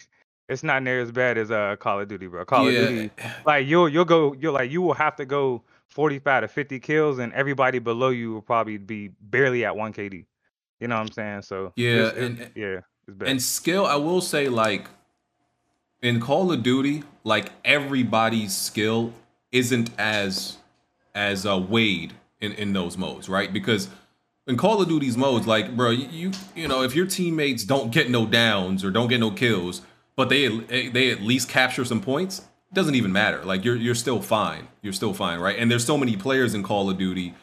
It's 0.51 0.63
not 0.63 0.82
near 0.82 0.99
as 0.99 1.11
bad 1.11 1.38
as 1.38 1.51
uh 1.51 1.76
Call 1.76 1.99
of 1.99 2.07
Duty, 2.07 2.26
bro. 2.26 2.43
Call 2.43 2.72
Yeah. 2.72 2.80
of 2.80 2.88
Duty, 2.88 3.11
like 3.45 3.67
you'll 3.67 3.88
you'll 3.88 4.03
go 4.03 4.34
you'll 4.39 4.55
like 4.55 4.72
you 4.72 4.82
will 4.82 4.95
have 4.95 5.15
to 5.17 5.26
go 5.26 5.61
45 5.89 6.41
to 6.41 6.47
50 6.47 6.80
kills, 6.80 7.20
and 7.20 7.32
everybody 7.34 7.78
below 7.78 8.09
you 8.09 8.34
will 8.34 8.41
probably 8.41 8.80
be 8.80 9.09
barely 9.22 9.63
at 9.63 9.76
one 9.76 9.93
KD. 9.93 10.26
You 10.80 10.88
know 10.88 10.95
what 10.95 11.01
I'm 11.01 11.11
saying? 11.11 11.41
So 11.43 11.72
Yeah, 11.76 11.89
it's- 11.89 12.11
it's- 12.13 12.26
and- 12.26 12.51
yeah, 12.55 12.80
it's 13.07 13.15
bad. 13.15 13.30
And 13.30 13.39
skill, 13.39 13.86
I 13.86 13.93
will 13.97 14.22
say, 14.22 14.49
like 14.49 14.88
in 16.02 16.20
Call 16.20 16.52
of 16.52 16.64
Duty, 16.64 17.04
like 17.24 17.52
everybody's 17.66 18.56
skill 18.56 19.14
isn't 19.52 19.89
as 19.97 20.58
as 21.16 21.45
uh, 21.45 21.58
weighed 21.58 22.14
in 22.39 22.54
in 22.54 22.74
those 22.74 22.97
modes, 22.97 23.30
right? 23.30 23.52
Because 23.52 23.89
in 24.47 24.58
Call 24.58 24.82
of 24.82 24.88
Duty's 24.88 25.18
modes, 25.18 25.47
like 25.47 25.76
bro, 25.76 25.91
you 25.91 26.32
you, 26.56 26.68
know 26.68 26.84
if 26.84 26.95
your 26.95 27.06
teammates 27.06 27.64
don't 27.64 27.91
get 27.91 28.10
no 28.10 28.26
downs 28.26 28.84
or 28.84 28.91
don't 28.91 29.08
get 29.08 29.20
no 29.20 29.32
kills, 29.32 29.82
but 30.16 30.30
they 30.30 30.47
they 30.89 31.12
at 31.12 31.22
least 31.22 31.50
capture 31.50 31.86
some 31.86 32.02
points, 32.02 32.39
it 32.39 32.76
doesn't 32.76 32.95
even 32.95 33.12
matter. 33.12 33.43
Like 33.43 33.66
you're 33.66 33.76
you're 33.76 33.95
still 33.95 34.22
fine. 34.22 34.68
You're 34.82 34.93
still 34.93 35.14
fine, 35.14 35.39
right? 35.39 35.58
And 35.58 35.70
there's 35.70 35.86
so 35.86 35.97
many 35.97 36.16
players 36.16 36.54
in 36.54 36.64
Call 36.64 36.89
of 36.89 36.97
Duty. 36.97 37.34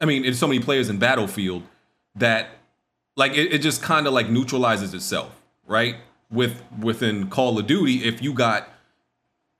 I 0.00 0.06
mean, 0.06 0.22
there's 0.22 0.38
so 0.38 0.48
many 0.48 0.60
players 0.60 0.88
in 0.88 0.98
Battlefield 0.98 1.62
that 2.16 2.48
like 3.16 3.32
it, 3.32 3.52
it 3.52 3.58
just 3.58 3.82
kind 3.82 4.06
of 4.06 4.12
like 4.12 4.28
neutralizes 4.28 4.94
itself, 4.94 5.42
right? 5.66 5.96
With 6.34 6.62
within 6.80 7.28
Call 7.30 7.58
of 7.58 7.66
Duty, 7.66 8.04
if 8.04 8.20
you 8.22 8.32
got 8.34 8.68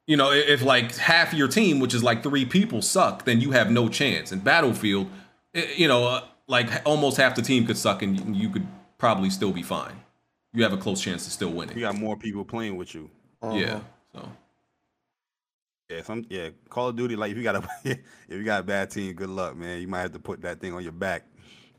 you 0.07 0.17
know, 0.19 0.31
if 0.33 0.63
like 0.63 0.95
half 0.97 1.33
your 1.33 1.49
team, 1.49 1.81
which 1.81 1.95
is 1.95 2.03
like 2.05 2.23
three 2.23 2.45
people, 2.45 2.83
suck, 2.83 3.25
then 3.25 3.41
you 3.41 3.53
have 3.53 3.71
no 3.71 3.89
chance. 3.89 4.33
In 4.33 4.41
Battlefield, 4.41 5.09
eh, 5.55 5.65
you 5.77 5.89
know, 5.89 6.07
uh, 6.07 6.25
like 6.47 6.69
almost 6.85 7.17
half 7.17 7.35
the 7.35 7.41
team 7.43 7.65
could 7.67 7.79
suck, 7.79 8.03
and 8.03 8.21
you- 8.21 8.43
you 8.43 8.49
could 8.51 8.67
probably 8.99 9.31
still 9.31 9.51
be 9.53 9.63
fine. 9.63 9.95
You 10.53 10.63
have 10.63 10.75
a 10.75 10.77
close 10.77 11.01
chance 11.01 11.25
to 11.25 11.31
still 11.31 11.51
winning. 11.51 11.75
You 11.77 11.83
got 11.83 11.97
more 11.97 12.19
people 12.19 12.45
playing 12.45 12.77
with 12.77 12.95
you. 12.95 13.09
Uh-huh. 13.41 13.57
Yeah. 13.57 13.81
So 14.13 14.29
Yeah, 15.89 16.03
some 16.03 16.25
yeah, 16.29 16.51
Call 16.69 16.89
of 16.89 16.97
Duty. 16.97 17.17
Like 17.17 17.31
if 17.31 17.37
you 17.37 17.43
got 17.43 17.57
a 17.57 17.69
if 17.85 17.99
you 18.29 18.45
got 18.45 18.61
a 18.61 18.65
bad 18.65 18.91
team, 18.91 19.15
good 19.15 19.31
luck, 19.31 19.57
man. 19.57 19.81
You 19.81 19.89
might 19.89 20.01
have 20.03 20.13
to 20.13 20.19
put 20.19 20.43
that 20.43 20.61
thing 20.61 20.73
on 20.75 20.83
your 20.83 20.93
back. 20.93 21.25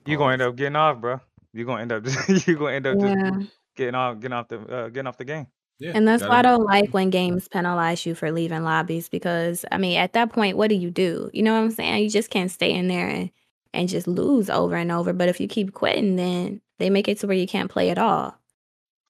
You're 0.06 0.18
uh, 0.18 0.24
gonna 0.24 0.34
end 0.34 0.42
up 0.42 0.56
getting 0.56 0.76
off, 0.76 1.00
bro. 1.00 1.20
You're 1.54 1.66
gonna 1.66 1.82
end 1.82 1.92
up 1.92 2.04
you're 2.48 2.58
gonna 2.58 2.74
end 2.74 2.88
up 2.88 2.98
Yeah. 3.00 3.32
just 3.32 3.52
getting 3.76 3.96
off 3.96 4.20
getting 4.20 4.34
off 4.34 4.48
the 4.48 4.60
uh, 4.60 4.90
getting 4.90 5.08
off 5.08 5.18
the 5.18 5.26
game. 5.26 5.48
Yeah, 5.78 5.92
And 5.94 6.08
that's 6.08 6.24
why 6.24 6.40
I 6.40 6.42
don't 6.42 6.64
like 6.64 6.94
when 6.94 7.10
games 7.10 7.50
penalize 7.50 8.06
you 8.06 8.16
for 8.16 8.32
leaving 8.32 8.64
lobbies 8.64 9.10
because 9.10 9.66
I 9.72 9.78
mean 9.78 9.98
at 9.98 10.14
that 10.14 10.32
point 10.32 10.56
what 10.58 10.70
do 10.70 10.76
you 10.76 10.90
do? 10.90 11.30
You 11.34 11.44
know 11.44 11.54
what 11.54 11.60
I'm 11.66 11.72
saying? 11.72 12.02
You 12.04 12.10
just 12.10 12.30
can't 12.30 12.50
stay 12.50 12.72
in 12.72 12.88
there 12.88 13.08
and, 13.08 13.30
and 13.74 13.90
just 13.90 14.08
lose 14.08 14.50
over 14.50 14.76
and 14.76 14.90
over. 14.92 15.12
But 15.12 15.28
if 15.28 15.40
you 15.42 15.48
keep 15.50 15.74
quitting 15.74 16.16
then 16.16 16.62
they 16.80 16.90
make 16.90 17.08
it 17.10 17.20
to 17.20 17.28
where 17.28 17.36
you 17.36 17.48
can't 17.48 17.70
play 17.70 17.90
at 17.90 17.98
all. 17.98 18.38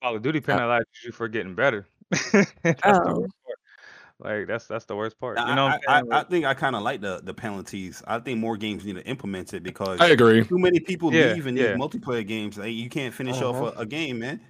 Call 0.02 0.16
of 0.16 0.22
Duty 0.22 0.40
penalizes 0.40 0.84
you 1.04 1.12
for 1.12 1.28
getting 1.28 1.54
better. 1.54 1.86
that's 2.10 2.52
the 2.62 2.80
Oh. 2.84 3.20
worst 3.20 3.34
part. 3.44 3.58
Like 4.18 4.46
that's 4.48 4.66
that's 4.66 4.86
the 4.86 4.96
worst 4.96 5.20
part. 5.20 5.38
You 5.38 5.54
know 5.54 5.66
I'm 5.68 5.80
I. 5.88 6.00
I, 6.00 6.20
I 6.20 6.22
think 6.24 6.46
I 6.46 6.54
kind 6.54 6.74
of 6.74 6.82
like 6.82 7.00
the 7.00 7.20
the 7.22 7.34
penalties. 7.34 8.02
I 8.06 8.18
think 8.18 8.40
more 8.40 8.56
games 8.56 8.84
need 8.84 8.96
to 8.96 9.06
implement 9.06 9.54
it 9.54 9.62
because 9.62 10.00
I 10.00 10.08
agree. 10.08 10.42
Too 10.44 10.58
many 10.58 10.80
people 10.80 11.12
Yeah, 11.12 11.26
leave 11.32 11.46
in 11.46 11.56
yeah. 11.56 11.68
these 11.72 11.80
multiplayer 11.80 12.26
games. 12.26 12.56
Like, 12.58 12.72
you 12.72 12.88
can't 12.88 13.14
finish 13.14 13.36
Uh-huh. 13.40 13.64
off 13.64 13.76
a, 13.76 13.80
a 13.80 13.86
game, 13.86 14.18
man. 14.18 14.40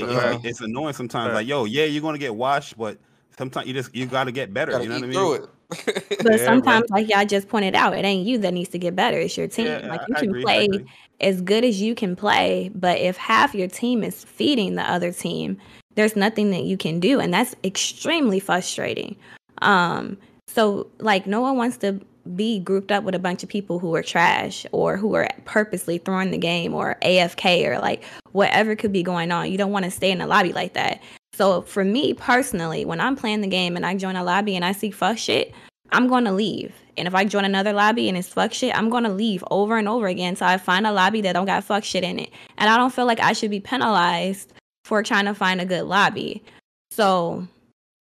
That's 0.00 0.02
It- 0.02 0.08
a 0.08 0.34
it's, 0.36 0.44
it's 0.44 0.60
annoying 0.60 0.94
sometimes. 0.94 1.26
Fact. 1.28 1.34
Like, 1.34 1.46
yo, 1.46 1.64
yeah, 1.64 1.84
you're 1.84 2.02
gonna 2.02 2.18
get 2.18 2.34
washed, 2.34 2.76
but 2.78 2.98
sometimes 3.36 3.66
you 3.66 3.74
just 3.74 3.94
you 3.94 4.06
got 4.06 4.24
to 4.24 4.32
get 4.32 4.52
better. 4.52 4.72
Gotta 4.72 4.84
You 4.84 4.90
know 4.90 4.96
what 4.96 5.04
I 5.04 5.06
mean? 5.06 5.14
through 5.14 5.32
it. 5.34 5.48
But 6.22 6.32
Yeah, 6.32 6.36
bro. 6.36 6.36
sometimes 6.44 6.90
like 6.90 7.08
y'all 7.08 7.24
just 7.24 7.48
pointed 7.48 7.74
out, 7.74 7.96
it 7.96 8.04
ain't 8.04 8.26
you 8.26 8.38
that 8.38 8.52
needs 8.52 8.68
to 8.70 8.78
get 8.78 8.94
better, 8.94 9.18
it's 9.18 9.36
your 9.36 9.48
team. 9.48 9.66
Yeah, 9.66 9.88
like 9.88 10.02
you 10.08 10.14
I 10.16 10.20
can 10.20 10.28
agree, 10.28 10.42
I 10.42 10.44
play 10.44 10.84
as 11.20 11.40
good 11.40 11.64
as 11.64 11.80
you 11.80 11.94
can 11.94 12.14
play, 12.14 12.70
but 12.74 12.98
if 12.98 13.16
half 13.16 13.54
your 13.54 13.68
team 13.68 14.04
is 14.04 14.22
feeding 14.24 14.74
the 14.74 14.82
other 14.82 15.12
team, 15.12 15.56
there's 15.94 16.14
nothing 16.14 16.50
that 16.50 16.64
you 16.64 16.76
can 16.76 17.00
do 17.00 17.20
and 17.20 17.32
that's 17.32 17.56
extremely 17.64 18.38
frustrating. 18.38 19.16
Um 19.62 20.18
so 20.46 20.88
like 20.98 21.26
no 21.26 21.40
one 21.40 21.56
wants 21.56 21.78
to 21.78 22.00
be 22.34 22.60
grouped 22.60 22.92
up 22.92 23.04
with 23.04 23.14
a 23.14 23.18
bunch 23.18 23.42
of 23.42 23.48
people 23.48 23.78
who 23.78 23.94
are 23.94 24.02
trash 24.02 24.64
or 24.72 24.96
who 24.96 25.14
are 25.14 25.28
purposely 25.44 25.98
throwing 25.98 26.30
the 26.30 26.38
game 26.38 26.74
or 26.74 26.96
AFK 27.02 27.66
or 27.68 27.78
like 27.78 28.04
whatever 28.32 28.76
could 28.76 28.92
be 28.92 29.02
going 29.02 29.32
on. 29.32 29.50
You 29.50 29.58
don't 29.58 29.72
want 29.72 29.84
to 29.84 29.90
stay 29.90 30.10
in 30.10 30.20
a 30.20 30.26
lobby 30.26 30.52
like 30.52 30.74
that. 30.74 31.02
So 31.34 31.62
for 31.62 31.84
me 31.84 32.14
personally, 32.14 32.84
when 32.84 33.00
I'm 33.00 33.16
playing 33.16 33.40
the 33.40 33.48
game 33.48 33.76
and 33.76 33.86
I 33.86 33.96
join 33.96 34.16
a 34.16 34.24
lobby 34.24 34.54
and 34.54 34.64
I 34.64 34.72
see 34.72 34.90
fuck 34.90 35.18
shit, 35.18 35.52
I'm 35.90 36.08
going 36.08 36.24
to 36.24 36.32
leave. 36.32 36.74
And 36.96 37.08
if 37.08 37.14
I 37.14 37.24
join 37.24 37.44
another 37.44 37.72
lobby 37.72 38.08
and 38.08 38.18
it's 38.18 38.28
fuck 38.28 38.52
shit, 38.52 38.76
I'm 38.76 38.90
going 38.90 39.04
to 39.04 39.12
leave 39.12 39.42
over 39.50 39.78
and 39.78 39.88
over 39.88 40.06
again 40.06 40.36
so 40.36 40.44
I 40.46 40.58
find 40.58 40.86
a 40.86 40.92
lobby 40.92 41.22
that 41.22 41.32
don't 41.32 41.46
got 41.46 41.64
fuck 41.64 41.84
shit 41.84 42.04
in 42.04 42.18
it. 42.18 42.30
And 42.58 42.68
I 42.68 42.76
don't 42.76 42.92
feel 42.92 43.06
like 43.06 43.20
I 43.20 43.32
should 43.32 43.50
be 43.50 43.60
penalized 43.60 44.52
for 44.84 45.02
trying 45.02 45.24
to 45.26 45.34
find 45.34 45.60
a 45.60 45.66
good 45.66 45.84
lobby. 45.84 46.42
So 46.90 47.46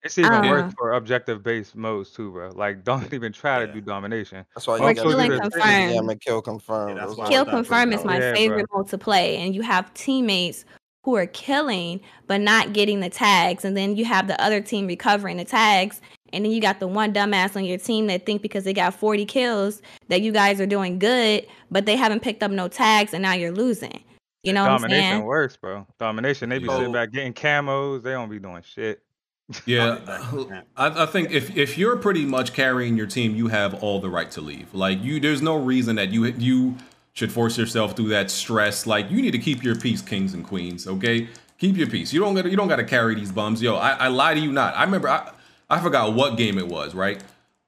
It's 0.01 0.17
even 0.17 0.31
Uh, 0.31 0.49
worse 0.49 0.73
for 0.77 0.93
objective 0.93 1.43
based 1.43 1.75
modes 1.75 2.11
too, 2.11 2.31
bro. 2.31 2.49
Like 2.55 2.83
don't 2.85 3.13
even 3.13 3.33
try 3.33 3.65
to 3.65 3.71
do 3.71 3.81
domination. 3.81 4.45
That's 4.55 4.65
why 4.67 4.75
Or 4.75 4.77
you 4.79 4.83
Also 4.87 5.01
kill 5.03 5.11
do 5.11 5.19
and 5.19 5.31
the 5.31 5.35
do 5.35 5.41
confirm. 5.41 5.61
Yeah, 5.91 5.99
and 5.99 6.21
kill 6.21 6.41
confirm. 6.41 6.89
Yeah, 6.89 6.95
that's 6.95 7.07
Those 7.09 7.17
why 7.17 7.25
I 7.25 7.27
Kill 7.29 7.43
stopped 7.43 7.49
putting 7.51 7.63
confirm 7.65 7.89
that 7.89 7.95
is 7.95 8.01
on. 8.01 8.07
my 8.07 8.13
Yeah, 8.19 8.31
bro. 8.31 8.35
favorite 8.35 8.65
mode 8.73 8.87
to 8.89 8.97
play, 8.97 9.37
and 9.37 9.53
you 9.55 9.61
have 9.61 9.93
teammates 9.93 10.65
who 11.03 11.15
are 11.15 11.27
killing 11.27 11.99
but 12.27 12.39
not 12.41 12.73
getting 12.73 12.99
the 13.01 13.09
tags, 13.09 13.65
and 13.65 13.75
then 13.75 13.95
you 13.95 14.05
have 14.05 14.27
the 14.27 14.41
other 14.41 14.61
team 14.61 14.87
recovering 14.87 15.37
the 15.37 15.45
tags, 15.45 16.01
and 16.33 16.45
then 16.45 16.51
you 16.51 16.61
got 16.61 16.79
the 16.79 16.87
one 16.87 17.13
dumbass 17.13 17.55
on 17.55 17.65
your 17.65 17.77
team 17.77 18.07
that 18.07 18.25
think 18.25 18.41
because 18.41 18.63
they 18.63 18.73
got 18.73 18.93
40 18.93 19.25
kills 19.25 19.81
that 20.09 20.21
you 20.21 20.31
guys 20.31 20.61
are 20.61 20.65
doing 20.65 20.99
good, 20.99 21.45
but 21.71 21.85
they 21.85 21.95
haven't 21.95 22.21
picked 22.21 22.43
up 22.43 22.51
no 22.51 22.67
tags, 22.67 23.13
and 23.13 23.21
now 23.21 23.33
you're 23.33 23.51
losing. 23.51 24.03
You 24.43 24.53
know 24.53 24.63
what 24.63 24.71
I'm 24.71 24.81
Domination 24.81 25.09
saying? 25.09 25.23
worse, 25.25 25.57
bro. 25.57 25.85
Domination, 25.99 26.47
they 26.49 26.59
be 26.59 26.67
Yeah. 26.67 26.77
sitting 26.77 26.93
back 26.93 27.11
getting 27.11 27.33
camos. 27.33 28.03
They 28.03 28.11
don't 28.11 28.29
be 28.29 28.39
doing 28.39 28.61
shit. 28.61 29.01
Yeah, 29.65 29.99
I'll 30.07 30.43
be 30.43 30.49
back. 30.49 30.65
I, 30.77 31.03
I 31.03 31.05
think 31.05 31.31
if 31.31 31.55
if 31.57 31.77
you're 31.77 31.97
pretty 31.97 32.25
much 32.25 32.53
carrying 32.53 32.97
your 32.97 33.07
team, 33.07 33.35
you 33.35 33.47
have 33.47 33.83
all 33.83 33.99
the 33.99 34.09
right 34.09 34.29
to 34.31 34.41
leave. 34.41 34.73
Like 34.73 35.01
you, 35.01 35.19
there's 35.19 35.41
no 35.41 35.57
reason 35.57 35.95
that 35.95 36.09
you 36.09 36.25
you 36.25 36.77
should 37.13 37.31
force 37.31 37.57
yourself 37.57 37.95
through 37.95 38.09
that 38.09 38.29
stress. 38.29 38.85
Like 38.85 39.09
you 39.09 39.21
need 39.21 39.31
to 39.31 39.39
keep 39.39 39.63
your 39.63 39.75
peace, 39.75 40.01
kings 40.01 40.33
and 40.33 40.45
queens. 40.45 40.87
Okay, 40.87 41.27
keep 41.57 41.75
your 41.77 41.87
peace. 41.87 42.13
You 42.13 42.19
don't 42.19 42.35
got 42.35 42.49
you 42.49 42.57
don't 42.57 42.67
got 42.67 42.77
to 42.77 42.83
carry 42.83 43.15
these 43.15 43.31
bums. 43.31 43.61
Yo, 43.61 43.75
I, 43.75 43.91
I 43.91 44.07
lie 44.07 44.33
to 44.33 44.39
you 44.39 44.51
not. 44.51 44.75
I 44.75 44.83
remember 44.83 45.09
I 45.09 45.31
I 45.69 45.79
forgot 45.79 46.13
what 46.13 46.37
game 46.37 46.57
it 46.57 46.67
was. 46.67 46.93
Right, 46.93 47.21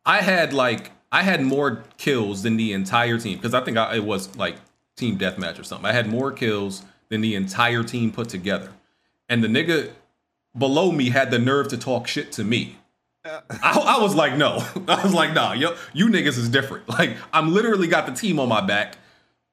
I 0.05 0.21
had 0.21 0.53
like 0.53 0.91
I 1.11 1.23
had 1.23 1.41
more 1.41 1.83
kills 1.97 2.43
than 2.43 2.57
the 2.57 2.73
entire 2.73 3.17
team 3.17 3.37
because 3.37 3.53
I 3.53 3.61
think 3.61 3.77
I, 3.77 3.95
it 3.95 4.03
was 4.03 4.35
like 4.37 4.55
team 4.95 5.17
deathmatch 5.17 5.59
or 5.59 5.63
something. 5.63 5.85
I 5.85 5.93
had 5.93 6.07
more 6.07 6.31
kills 6.31 6.83
than 7.09 7.21
the 7.21 7.35
entire 7.35 7.83
team 7.83 8.11
put 8.11 8.29
together, 8.29 8.71
and 9.27 9.43
the 9.43 9.47
nigga 9.47 9.91
below 10.57 10.91
me 10.91 11.09
had 11.09 11.31
the 11.31 11.39
nerve 11.39 11.67
to 11.69 11.77
talk 11.77 12.07
shit 12.07 12.31
to 12.33 12.43
me. 12.43 12.77
I, 13.23 13.97
I 13.97 14.01
was 14.01 14.15
like, 14.15 14.35
no. 14.35 14.65
I 14.87 15.03
was 15.03 15.13
like, 15.13 15.33
nah, 15.33 15.53
yo, 15.53 15.75
you 15.93 16.07
niggas 16.07 16.37
is 16.37 16.49
different. 16.49 16.87
Like, 17.01 17.15
I'm 17.33 17.53
literally 17.53 17.87
got 17.87 18.05
the 18.05 18.13
team 18.13 18.39
on 18.39 18.49
my 18.49 18.61
back. 18.61 18.97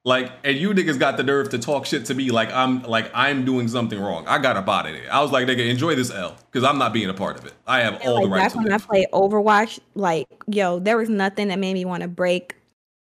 Like, 0.05 0.33
and 0.43 0.57
you 0.57 0.71
niggas 0.71 0.99
got 0.99 1.17
the 1.17 1.23
nerve 1.23 1.51
to 1.51 1.59
talk 1.59 1.87
shit 1.87 2.07
to 2.07 2.15
me 2.15 2.31
like 2.31 2.53
I'm 2.53 2.83
like 2.83 3.11
I'm 3.15 3.45
doing 3.45 3.69
something 3.69 4.01
wrong. 4.01 4.27
I 4.27 4.39
got 4.39 4.57
up 4.57 4.69
out 4.69 4.87
of 4.87 4.93
there. 4.93 5.13
I 5.13 5.21
was 5.21 5.31
like, 5.31 5.47
nigga, 5.47 5.69
enjoy 5.69 5.95
this 5.95 6.11
L. 6.11 6.37
Because 6.51 6.65
I'm 6.65 6.79
not 6.79 6.93
being 6.93 7.09
a 7.09 7.15
part 7.15 7.39
of 7.39 7.47
it. 7.47 7.53
I 7.67 7.81
have 7.81 8.01
all 8.03 8.15
like 8.15 8.23
the 8.25 8.29
right 8.31 8.39
back 8.43 8.53
to 8.53 8.59
when 8.59 8.73
I 8.73 8.79
play 8.79 9.07
Overwatch, 9.13 9.81
like 9.95 10.27
yo, 10.47 10.79
there 10.79 10.97
was 10.97 11.09
nothing 11.09 11.49
that 11.49 11.59
made 11.59 11.75
me 11.75 11.85
want 11.85 12.03
to 12.03 12.09
break 12.09 12.57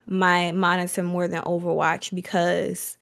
my 0.06 0.52
monitor 0.52 1.02
more 1.02 1.28
than 1.28 1.42
Overwatch 1.42 2.14
because 2.14 2.95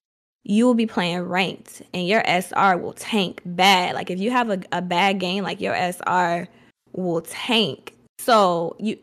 you 0.44 0.66
will 0.66 0.74
be 0.74 0.86
playing 0.86 1.22
ranked 1.22 1.82
and 1.92 2.06
your 2.06 2.22
SR 2.26 2.76
will 2.76 2.92
tank 2.92 3.40
bad. 3.44 3.94
Like 3.94 4.10
if 4.10 4.20
you 4.20 4.30
have 4.30 4.50
a, 4.50 4.60
a 4.72 4.82
bad 4.82 5.18
game, 5.18 5.42
like 5.42 5.60
your 5.60 5.74
SR 5.74 6.46
will 6.92 7.22
tank. 7.22 7.94
So 8.18 8.76
you 8.78 8.98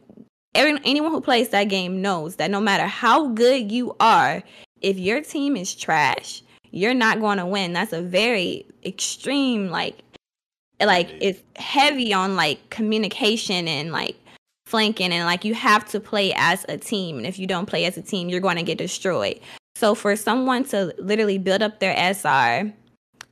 every, 0.53 0.79
anyone 0.85 1.11
who 1.11 1.21
plays 1.21 1.49
that 1.49 1.65
game 1.65 2.01
knows 2.01 2.35
that 2.35 2.51
no 2.51 2.61
matter 2.61 2.85
how 2.85 3.29
good 3.29 3.71
you 3.71 3.95
are, 3.99 4.43
if 4.81 4.97
your 4.97 5.21
team 5.21 5.57
is 5.57 5.73
trash, 5.75 6.43
you're 6.69 6.93
not 6.93 7.19
going 7.19 7.37
to 7.39 7.45
win. 7.45 7.73
That's 7.73 7.93
a 7.93 8.01
very 8.01 8.65
extreme 8.85 9.69
like 9.69 10.03
like 10.79 11.09
it's 11.19 11.41
heavy 11.55 12.13
on 12.13 12.35
like 12.35 12.69
communication 12.69 13.67
and 13.67 13.91
like 13.91 14.15
flanking 14.65 15.11
and 15.11 15.25
like 15.25 15.43
you 15.43 15.53
have 15.53 15.87
to 15.89 15.99
play 15.99 16.33
as 16.35 16.65
a 16.69 16.77
team 16.77 17.17
and 17.17 17.27
if 17.27 17.37
you 17.37 17.45
don't 17.45 17.65
play 17.65 17.85
as 17.85 17.97
a 17.97 18.01
team 18.01 18.29
you're 18.29 18.39
going 18.39 18.55
to 18.55 18.63
get 18.63 18.77
destroyed 18.77 19.39
so 19.81 19.95
for 19.95 20.15
someone 20.15 20.63
to 20.63 20.93
literally 20.99 21.39
build 21.39 21.63
up 21.63 21.79
their 21.79 22.13
sr 22.13 22.71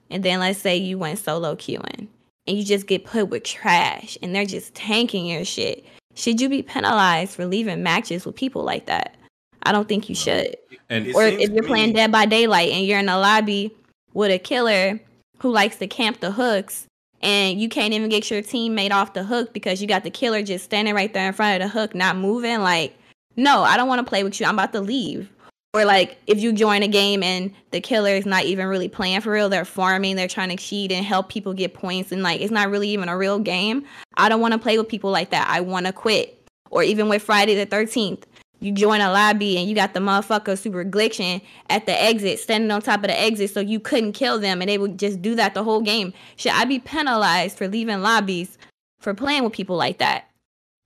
and 0.10 0.24
then 0.24 0.39
let's 0.39 0.60
say 0.60 0.76
you 0.76 0.97
went 0.97 1.20
solo 1.20 1.56
queuing 1.56 2.08
and 2.47 2.58
you 2.58 2.64
just 2.64 2.88
get 2.88 3.06
put 3.06 3.30
with 3.30 3.43
trash 3.43 4.18
and 4.24 4.34
they're 4.34 4.45
just 4.45 4.74
tanking 4.74 5.28
your 5.28 5.45
shit 5.45 5.86
should 6.16 6.41
you 6.41 6.50
be 6.50 6.64
penalized 6.64 7.36
for 7.36 7.45
leaving 7.45 7.84
matches 7.84 8.26
with 8.26 8.36
people 8.36 8.64
like 8.64 8.88
that 8.88 9.16
i 9.64 9.72
don't 9.72 9.88
think 9.88 10.10
you 10.10 10.16
should 10.16 10.56
And 10.89 11.14
or 11.14 11.26
if 11.26 11.52
you're 11.52 11.64
playing 11.64 11.93
Dead 11.93 12.12
by 12.12 12.26
Daylight 12.26 12.72
and 12.72 12.84
you're 12.84 12.97
in 12.97 13.10
a 13.10 13.20
lobby 13.20 13.72
with 14.16 14.32
a 14.32 14.39
killer 14.39 15.00
who 15.38 15.52
likes 15.52 15.76
to 15.76 15.86
camp 15.86 16.20
the 16.20 16.32
hooks 16.32 16.88
and 17.22 17.62
you 17.62 17.70
can't 17.70 17.93
even 17.93 18.10
get 18.10 18.32
your 18.32 18.41
teammate 18.41 18.91
off 18.91 19.14
the 19.14 19.24
hook 19.24 19.54
because 19.54 19.82
you 19.82 19.88
got 19.88 20.04
the 20.04 20.10
killer 20.10 20.41
just 20.41 20.66
standing 20.66 20.95
right 20.95 21.14
there 21.14 21.28
in 21.28 21.34
front 21.34 21.62
of 21.62 21.68
the 21.68 21.80
hook, 21.80 21.93
not 21.93 22.16
moving, 22.16 22.62
like, 22.62 22.95
no, 23.36 23.62
I 23.64 23.78
don't 23.78 23.88
want 23.88 24.00
to 24.00 24.10
play 24.10 24.24
with 24.24 24.39
you. 24.39 24.45
I'm 24.45 24.56
about 24.56 24.74
to 24.74 24.82
leave. 24.82 25.30
Or 25.74 25.86
like 25.86 26.18
if 26.26 26.40
you 26.40 26.52
join 26.52 26.82
a 26.82 26.88
game 26.88 27.22
and 27.22 27.54
the 27.72 27.80
killer 27.80 28.10
is 28.10 28.26
not 28.26 28.46
even 28.46 28.68
really 28.68 28.88
playing 28.88 29.22
for 29.22 29.32
real, 29.32 29.50
they're 29.50 29.66
farming, 29.66 30.16
they're 30.16 30.28
trying 30.28 30.50
to 30.50 30.56
cheat 30.56 30.92
and 30.92 31.06
help 31.06 31.30
people 31.30 31.54
get 31.54 31.76
points 31.76 32.12
and 32.12 32.24
like 32.24 32.42
it's 32.42 32.52
not 32.52 32.72
really 32.72 32.90
even 32.90 33.08
a 33.08 33.16
real 33.16 33.38
game. 33.38 33.86
I 34.18 34.30
don't 34.30 34.42
want 34.42 34.54
to 34.54 34.58
play 34.58 34.80
with 34.80 34.88
people 34.88 35.12
like 35.12 35.30
that. 35.30 35.48
I 35.48 35.62
want 35.62 35.86
to 35.86 35.94
quit. 35.94 36.36
Or 36.72 36.82
even 36.82 37.08
with 37.08 37.22
Friday 37.22 37.56
the 37.56 37.66
13th, 37.68 38.24
you 38.60 38.72
join 38.72 39.00
a 39.00 39.12
lobby 39.12 39.58
and 39.58 39.70
you 39.70 39.76
got 39.76 39.94
the 39.94 40.00
motherfucker 40.00 40.58
super 40.58 40.84
glitching 40.84 41.42
at 41.70 41.86
the 41.86 42.02
exit, 42.02 42.40
standing 42.40 42.72
on 42.72 42.82
top 42.82 43.02
of 43.02 43.08
the 43.08 43.20
exit 43.20 43.52
so 43.52 43.60
you 43.60 43.80
couldn't 43.80 44.14
kill 44.14 44.40
them 44.40 44.62
and 44.62 44.70
they 44.70 44.78
would 44.78 44.98
just 44.98 45.22
do 45.22 45.36
that 45.36 45.54
the 45.54 45.64
whole 45.64 45.82
game. 45.82 46.14
Should 46.36 46.54
I 46.54 46.66
be 46.66 46.80
penalized 46.80 47.58
for 47.58 47.68
leaving 47.68 48.02
lobbies 48.02 48.58
for 49.00 49.14
playing 49.14 49.44
with 49.44 49.54
people 49.54 49.78
like 49.78 50.00
that? 50.00 50.26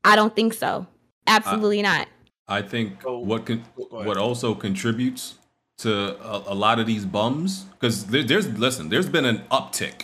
I 0.04 0.16
don't 0.18 0.36
think 0.36 0.54
so. 0.54 0.88
Absolutely 1.26 1.82
not. 1.82 2.08
I 2.48 2.62
think 2.62 3.04
what 3.04 3.46
con- 3.46 3.66
what 3.76 4.18
also 4.18 4.54
contributes 4.54 5.36
to 5.78 6.18
a, 6.22 6.54
a 6.54 6.56
lot 6.56 6.80
of 6.80 6.86
these 6.86 7.06
bums 7.06 7.66
because 7.74 8.08
there, 8.08 8.24
there's 8.24 8.48
listen, 8.60 8.90
there's 8.90 9.10
been 9.10 9.26
an 9.26 9.40
uptick 9.52 10.04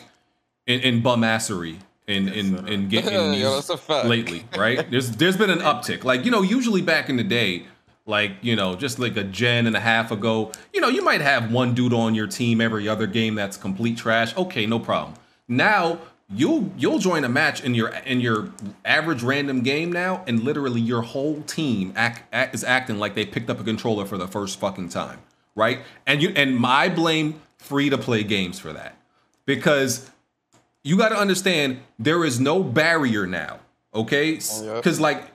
in, 0.65 0.79
in 0.81 1.01
bumassery 1.01 1.79
in 2.07 2.27
in 2.29 2.67
in 2.67 2.89
getting 2.89 3.13
Yeah, 3.13 3.31
these 3.31 3.67
that's 3.67 3.89
lately, 4.05 4.45
right? 4.57 4.89
There's 4.89 5.11
there's 5.11 5.37
been 5.37 5.49
an 5.49 5.59
uptick. 5.59 6.03
Like 6.03 6.25
you 6.25 6.31
know, 6.31 6.41
usually 6.41 6.81
back 6.81 7.09
in 7.09 7.17
the 7.17 7.23
day, 7.23 7.65
like 8.05 8.31
you 8.41 8.55
know, 8.55 8.75
just 8.75 8.99
like 8.99 9.15
a 9.17 9.23
gen 9.23 9.67
and 9.67 9.75
a 9.75 9.79
half 9.79 10.11
ago, 10.11 10.51
you 10.73 10.81
know, 10.81 10.89
you 10.89 11.03
might 11.03 11.21
have 11.21 11.51
one 11.51 11.73
dude 11.73 11.93
on 11.93 12.15
your 12.15 12.27
team 12.27 12.61
every 12.61 12.87
other 12.87 13.07
game 13.07 13.35
that's 13.35 13.57
complete 13.57 13.97
trash. 13.97 14.35
Okay, 14.35 14.65
no 14.65 14.79
problem. 14.79 15.15
Now 15.47 15.99
you'll 16.33 16.71
you'll 16.77 16.99
join 16.99 17.23
a 17.23 17.29
match 17.29 17.63
in 17.63 17.73
your 17.73 17.89
in 17.89 18.21
your 18.21 18.49
average 18.85 19.23
random 19.23 19.61
game 19.61 19.91
now, 19.91 20.23
and 20.27 20.43
literally 20.43 20.81
your 20.81 21.01
whole 21.01 21.41
team 21.43 21.93
act, 21.95 22.23
act 22.31 22.55
is 22.55 22.63
acting 22.63 22.97
like 22.97 23.15
they 23.15 23.25
picked 23.25 23.49
up 23.49 23.59
a 23.59 23.63
controller 23.63 24.05
for 24.05 24.17
the 24.17 24.27
first 24.27 24.59
fucking 24.59 24.89
time, 24.89 25.19
right? 25.55 25.79
And 26.05 26.21
you 26.21 26.29
and 26.35 26.63
I 26.65 26.89
blame 26.89 27.41
free 27.57 27.89
to 27.89 27.97
play 27.97 28.23
games 28.23 28.59
for 28.59 28.73
that 28.73 28.97
because 29.45 30.09
you 30.83 30.97
got 30.97 31.09
to 31.09 31.17
understand 31.17 31.79
there 31.97 32.23
is 32.23 32.39
no 32.39 32.63
barrier 32.63 33.27
now, 33.27 33.59
okay? 33.93 34.33
Because 34.33 34.99
oh, 34.99 35.03
like 35.03 35.31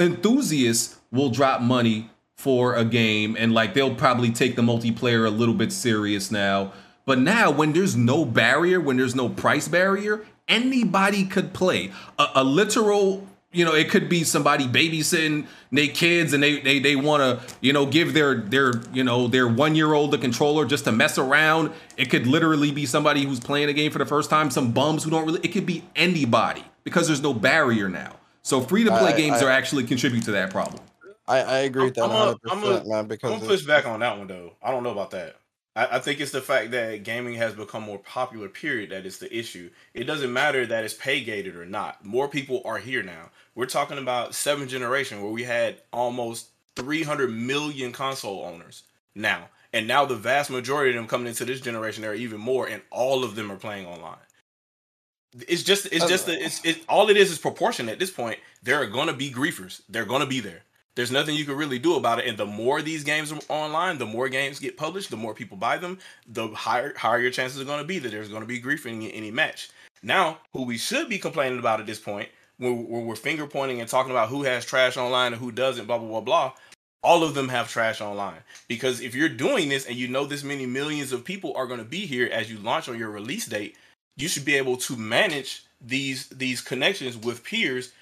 enthusiasts 0.00 0.98
will 1.12 1.30
drop 1.30 1.60
money 1.60 2.10
for 2.36 2.74
a 2.74 2.84
game 2.84 3.36
and 3.38 3.52
like 3.52 3.74
they'll 3.74 3.94
probably 3.94 4.30
take 4.30 4.56
the 4.56 4.62
multiplayer 4.62 5.26
a 5.26 5.30
little 5.30 5.54
bit 5.54 5.72
serious 5.72 6.30
now. 6.30 6.72
But 7.04 7.18
now, 7.18 7.50
when 7.50 7.72
there's 7.72 7.96
no 7.96 8.26
barrier, 8.26 8.82
when 8.82 8.98
there's 8.98 9.14
no 9.14 9.30
price 9.30 9.66
barrier, 9.66 10.26
anybody 10.48 11.24
could 11.24 11.52
play. 11.52 11.92
A, 12.18 12.26
a 12.36 12.44
literal, 12.44 13.26
you 13.52 13.64
know, 13.64 13.74
it 13.74 13.90
could 13.90 14.08
be 14.08 14.24
somebody 14.24 14.66
babysitting 14.66 15.46
their 15.72 15.88
kids 15.88 16.32
and 16.32 16.42
they 16.42 16.60
they, 16.60 16.78
they 16.78 16.96
want 16.96 17.22
to, 17.22 17.56
you 17.60 17.72
know, 17.72 17.86
give 17.86 18.14
their 18.14 18.36
their 18.36 18.72
you 18.92 19.04
know 19.04 19.28
their 19.28 19.48
one 19.48 19.74
year 19.74 19.92
old 19.92 20.10
the 20.10 20.18
controller 20.18 20.64
just 20.64 20.84
to 20.84 20.92
mess 20.92 21.18
around. 21.18 21.70
It 21.96 22.10
could 22.10 22.26
literally 22.26 22.70
be 22.70 22.86
somebody 22.86 23.24
who's 23.24 23.40
playing 23.40 23.68
a 23.68 23.72
game 23.72 23.90
for 23.92 23.98
the 23.98 24.06
first 24.06 24.30
time, 24.30 24.50
some 24.50 24.72
bums 24.72 25.04
who 25.04 25.10
don't 25.10 25.26
really. 25.26 25.40
It 25.42 25.48
could 25.48 25.66
be 25.66 25.84
anybody 25.96 26.64
because 26.84 27.06
there's 27.06 27.22
no 27.22 27.34
barrier 27.34 27.88
now. 27.88 28.16
So 28.42 28.60
free 28.60 28.84
to 28.84 28.90
play 28.90 29.14
games 29.16 29.42
I- 29.42 29.46
are 29.46 29.50
actually 29.50 29.84
contribute 29.84 30.24
to 30.24 30.32
that 30.32 30.50
problem. 30.50 30.82
I, 31.26 31.40
I 31.42 31.58
agree 31.58 31.84
with 31.84 31.94
that 31.96 32.04
I'm 32.04 32.10
100 32.10 32.40
gonna, 32.40 32.54
I'm 32.54 32.60
percent, 32.62 32.84
gonna, 32.84 32.96
man. 32.96 33.06
Because 33.06 33.32
I'm 33.32 33.38
gonna 33.40 33.50
push 33.50 33.66
back 33.66 33.84
on 33.84 34.00
that 34.00 34.16
one 34.16 34.26
though. 34.26 34.54
I 34.62 34.70
don't 34.70 34.82
know 34.82 34.92
about 34.92 35.10
that. 35.10 35.36
I, 35.78 35.96
I 35.96 35.98
think 36.00 36.20
it's 36.20 36.32
the 36.32 36.40
fact 36.40 36.72
that 36.72 37.04
gaming 37.04 37.34
has 37.34 37.54
become 37.54 37.84
more 37.84 38.00
popular. 38.00 38.48
Period. 38.48 38.90
That 38.90 39.06
is 39.06 39.18
the 39.18 39.34
issue. 39.34 39.70
It 39.94 40.04
doesn't 40.04 40.32
matter 40.32 40.66
that 40.66 40.84
it's 40.84 40.94
pay 40.94 41.22
gated 41.22 41.54
or 41.54 41.64
not. 41.64 42.04
More 42.04 42.28
people 42.28 42.62
are 42.64 42.78
here 42.78 43.02
now. 43.02 43.30
We're 43.54 43.66
talking 43.66 43.98
about 43.98 44.34
seventh 44.34 44.70
generation 44.70 45.22
where 45.22 45.30
we 45.30 45.44
had 45.44 45.76
almost 45.92 46.48
300 46.74 47.30
million 47.30 47.92
console 47.92 48.42
owners 48.44 48.82
now, 49.14 49.48
and 49.72 49.86
now 49.86 50.04
the 50.04 50.16
vast 50.16 50.50
majority 50.50 50.90
of 50.90 50.96
them 50.96 51.06
coming 51.06 51.28
into 51.28 51.44
this 51.44 51.60
generation 51.60 52.02
there 52.02 52.10
are 52.10 52.14
even 52.14 52.40
more, 52.40 52.68
and 52.68 52.82
all 52.90 53.22
of 53.22 53.36
them 53.36 53.50
are 53.50 53.56
playing 53.56 53.86
online. 53.86 54.16
It's 55.46 55.62
just 55.62 55.86
it's 55.92 56.04
oh, 56.04 56.08
just 56.08 56.26
the, 56.26 56.32
it's 56.32 56.64
it 56.64 56.84
all 56.88 57.10
it 57.10 57.16
is 57.16 57.30
is 57.30 57.38
proportion 57.38 57.88
at 57.88 57.98
this 57.98 58.10
point. 58.10 58.38
There 58.62 58.80
are 58.80 58.86
gonna 58.86 59.12
be 59.12 59.30
griefers. 59.30 59.82
They're 59.88 60.06
gonna 60.06 60.26
be 60.26 60.40
there. 60.40 60.62
There's 60.98 61.12
nothing 61.12 61.36
you 61.36 61.44
can 61.44 61.54
really 61.54 61.78
do 61.78 61.94
about 61.94 62.18
it. 62.18 62.26
And 62.26 62.36
the 62.36 62.44
more 62.44 62.82
these 62.82 63.04
games 63.04 63.30
are 63.30 63.38
online, 63.48 63.98
the 63.98 64.04
more 64.04 64.28
games 64.28 64.58
get 64.58 64.76
published, 64.76 65.10
the 65.10 65.16
more 65.16 65.32
people 65.32 65.56
buy 65.56 65.78
them, 65.78 66.00
the 66.26 66.48
higher 66.48 66.92
higher 66.96 67.20
your 67.20 67.30
chances 67.30 67.60
are 67.60 67.64
gonna 67.64 67.84
be 67.84 68.00
that 68.00 68.10
there's 68.10 68.28
gonna 68.28 68.46
be 68.46 68.60
griefing 68.60 69.04
in 69.04 69.12
any 69.12 69.30
match. 69.30 69.70
Now, 70.02 70.38
who 70.52 70.64
we 70.64 70.76
should 70.76 71.08
be 71.08 71.20
complaining 71.20 71.60
about 71.60 71.78
at 71.78 71.86
this 71.86 72.00
point, 72.00 72.30
when, 72.56 72.88
when 72.88 73.06
we're 73.06 73.14
finger 73.14 73.46
pointing 73.46 73.80
and 73.80 73.88
talking 73.88 74.10
about 74.10 74.28
who 74.28 74.42
has 74.42 74.64
trash 74.64 74.96
online 74.96 75.34
and 75.34 75.40
who 75.40 75.52
doesn't, 75.52 75.86
blah 75.86 75.98
blah 75.98 76.08
blah 76.08 76.20
blah. 76.20 76.52
All 77.04 77.22
of 77.22 77.34
them 77.34 77.48
have 77.48 77.70
trash 77.70 78.00
online 78.00 78.40
because 78.66 79.00
if 79.00 79.14
you're 79.14 79.28
doing 79.28 79.68
this 79.68 79.86
and 79.86 79.94
you 79.94 80.08
know 80.08 80.24
this 80.24 80.42
many 80.42 80.66
millions 80.66 81.12
of 81.12 81.24
people 81.24 81.54
are 81.54 81.68
going 81.68 81.78
to 81.78 81.84
be 81.84 82.06
here 82.06 82.28
as 82.32 82.50
you 82.50 82.58
launch 82.58 82.88
on 82.88 82.98
your 82.98 83.10
release 83.10 83.46
date, 83.46 83.76
you 84.16 84.26
should 84.26 84.44
be 84.44 84.56
able 84.56 84.76
to 84.78 84.96
manage 84.96 85.62
these 85.80 86.26
these 86.30 86.60
connections 86.60 87.16
with 87.16 87.44
peers 87.44 87.92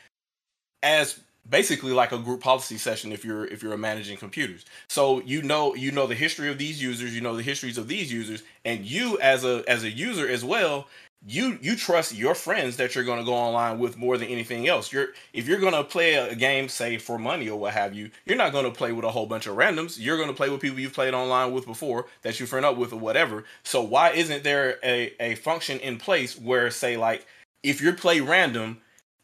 as 0.83 1.21
basically 1.49 1.93
like 1.93 2.13
a 2.13 2.19
group 2.19 2.41
policy 2.41 2.79
session 2.79 3.13
if 3.13 3.25
you're 3.25 3.47
if 3.47 3.63
you're 3.63 3.77
managing 3.77 4.17
computers. 4.17 4.65
So 4.89 5.21
you 5.23 5.43
know 5.43 5.75
you 5.75 5.93
know 5.93 6.07
the 6.07 6.15
history 6.15 6.51
of 6.51 6.59
these 6.59 6.83
users 6.83 7.15
you 7.15 7.21
know 7.21 7.37
the 7.37 7.43
histories 7.43 7.79
of 7.79 7.89
these 7.89 8.13
users 8.13 8.43
and 8.65 8.85
you 8.85 9.19
as 9.21 9.45
a 9.45 9.65
as 9.69 9.85
a 9.85 9.91
user 9.91 10.29
as 10.29 10.45
well 10.45 10.87
you 11.27 11.59
you 11.61 11.77
trust 11.77 12.15
your 12.15 12.35
friends 12.35 12.77
that 12.77 12.95
you're 12.95 13.05
going 13.05 13.19
to 13.19 13.25
go 13.25 13.35
online 13.35 13.79
with 13.79 13.97
more 13.97 14.17
than 14.17 14.29
anything 14.29 14.69
else. 14.69 14.93
You're 14.93 15.09
if 15.33 15.49
you're 15.49 15.59
going 15.59 15.73
to 15.73 15.83
play 15.83 16.15
a 16.15 16.35
game 16.35 16.69
say 16.69 16.99
for 16.99 17.19
money 17.19 17.49
or 17.49 17.59
what 17.59 17.73
have 17.73 17.95
you 17.95 18.11
you're 18.25 18.37
not 18.37 18.53
going 18.53 18.65
to 18.65 18.71
play 18.71 18.93
with 18.93 19.05
a 19.05 19.11
whole 19.11 19.27
bunch 19.27 19.47
of 19.47 19.57
randoms. 19.57 19.97
You're 19.99 20.17
going 20.17 20.29
to 20.29 20.35
play 20.35 20.51
with 20.51 20.61
people 20.61 20.79
you've 20.79 20.93
played 20.93 21.15
online 21.15 21.53
with 21.53 21.67
before 21.67 22.07
that 22.23 22.39
you 22.39 22.47
friend 22.47 22.65
up 22.65 22.77
with 22.77 22.93
or 22.93 23.01
whatever. 23.01 23.45
So 23.65 23.83
why 23.83 24.11
isn't 24.11 24.45
there 24.45 24.79
a, 24.85 25.15
a 25.19 25.35
function 25.37 25.81
in 25.81 25.99
place 25.99 26.39
where 26.39 26.71
say 26.71 26.97
like 26.97 27.27
if 27.63 27.81
you 27.81 27.93
play 27.93 28.21
random 28.21 28.79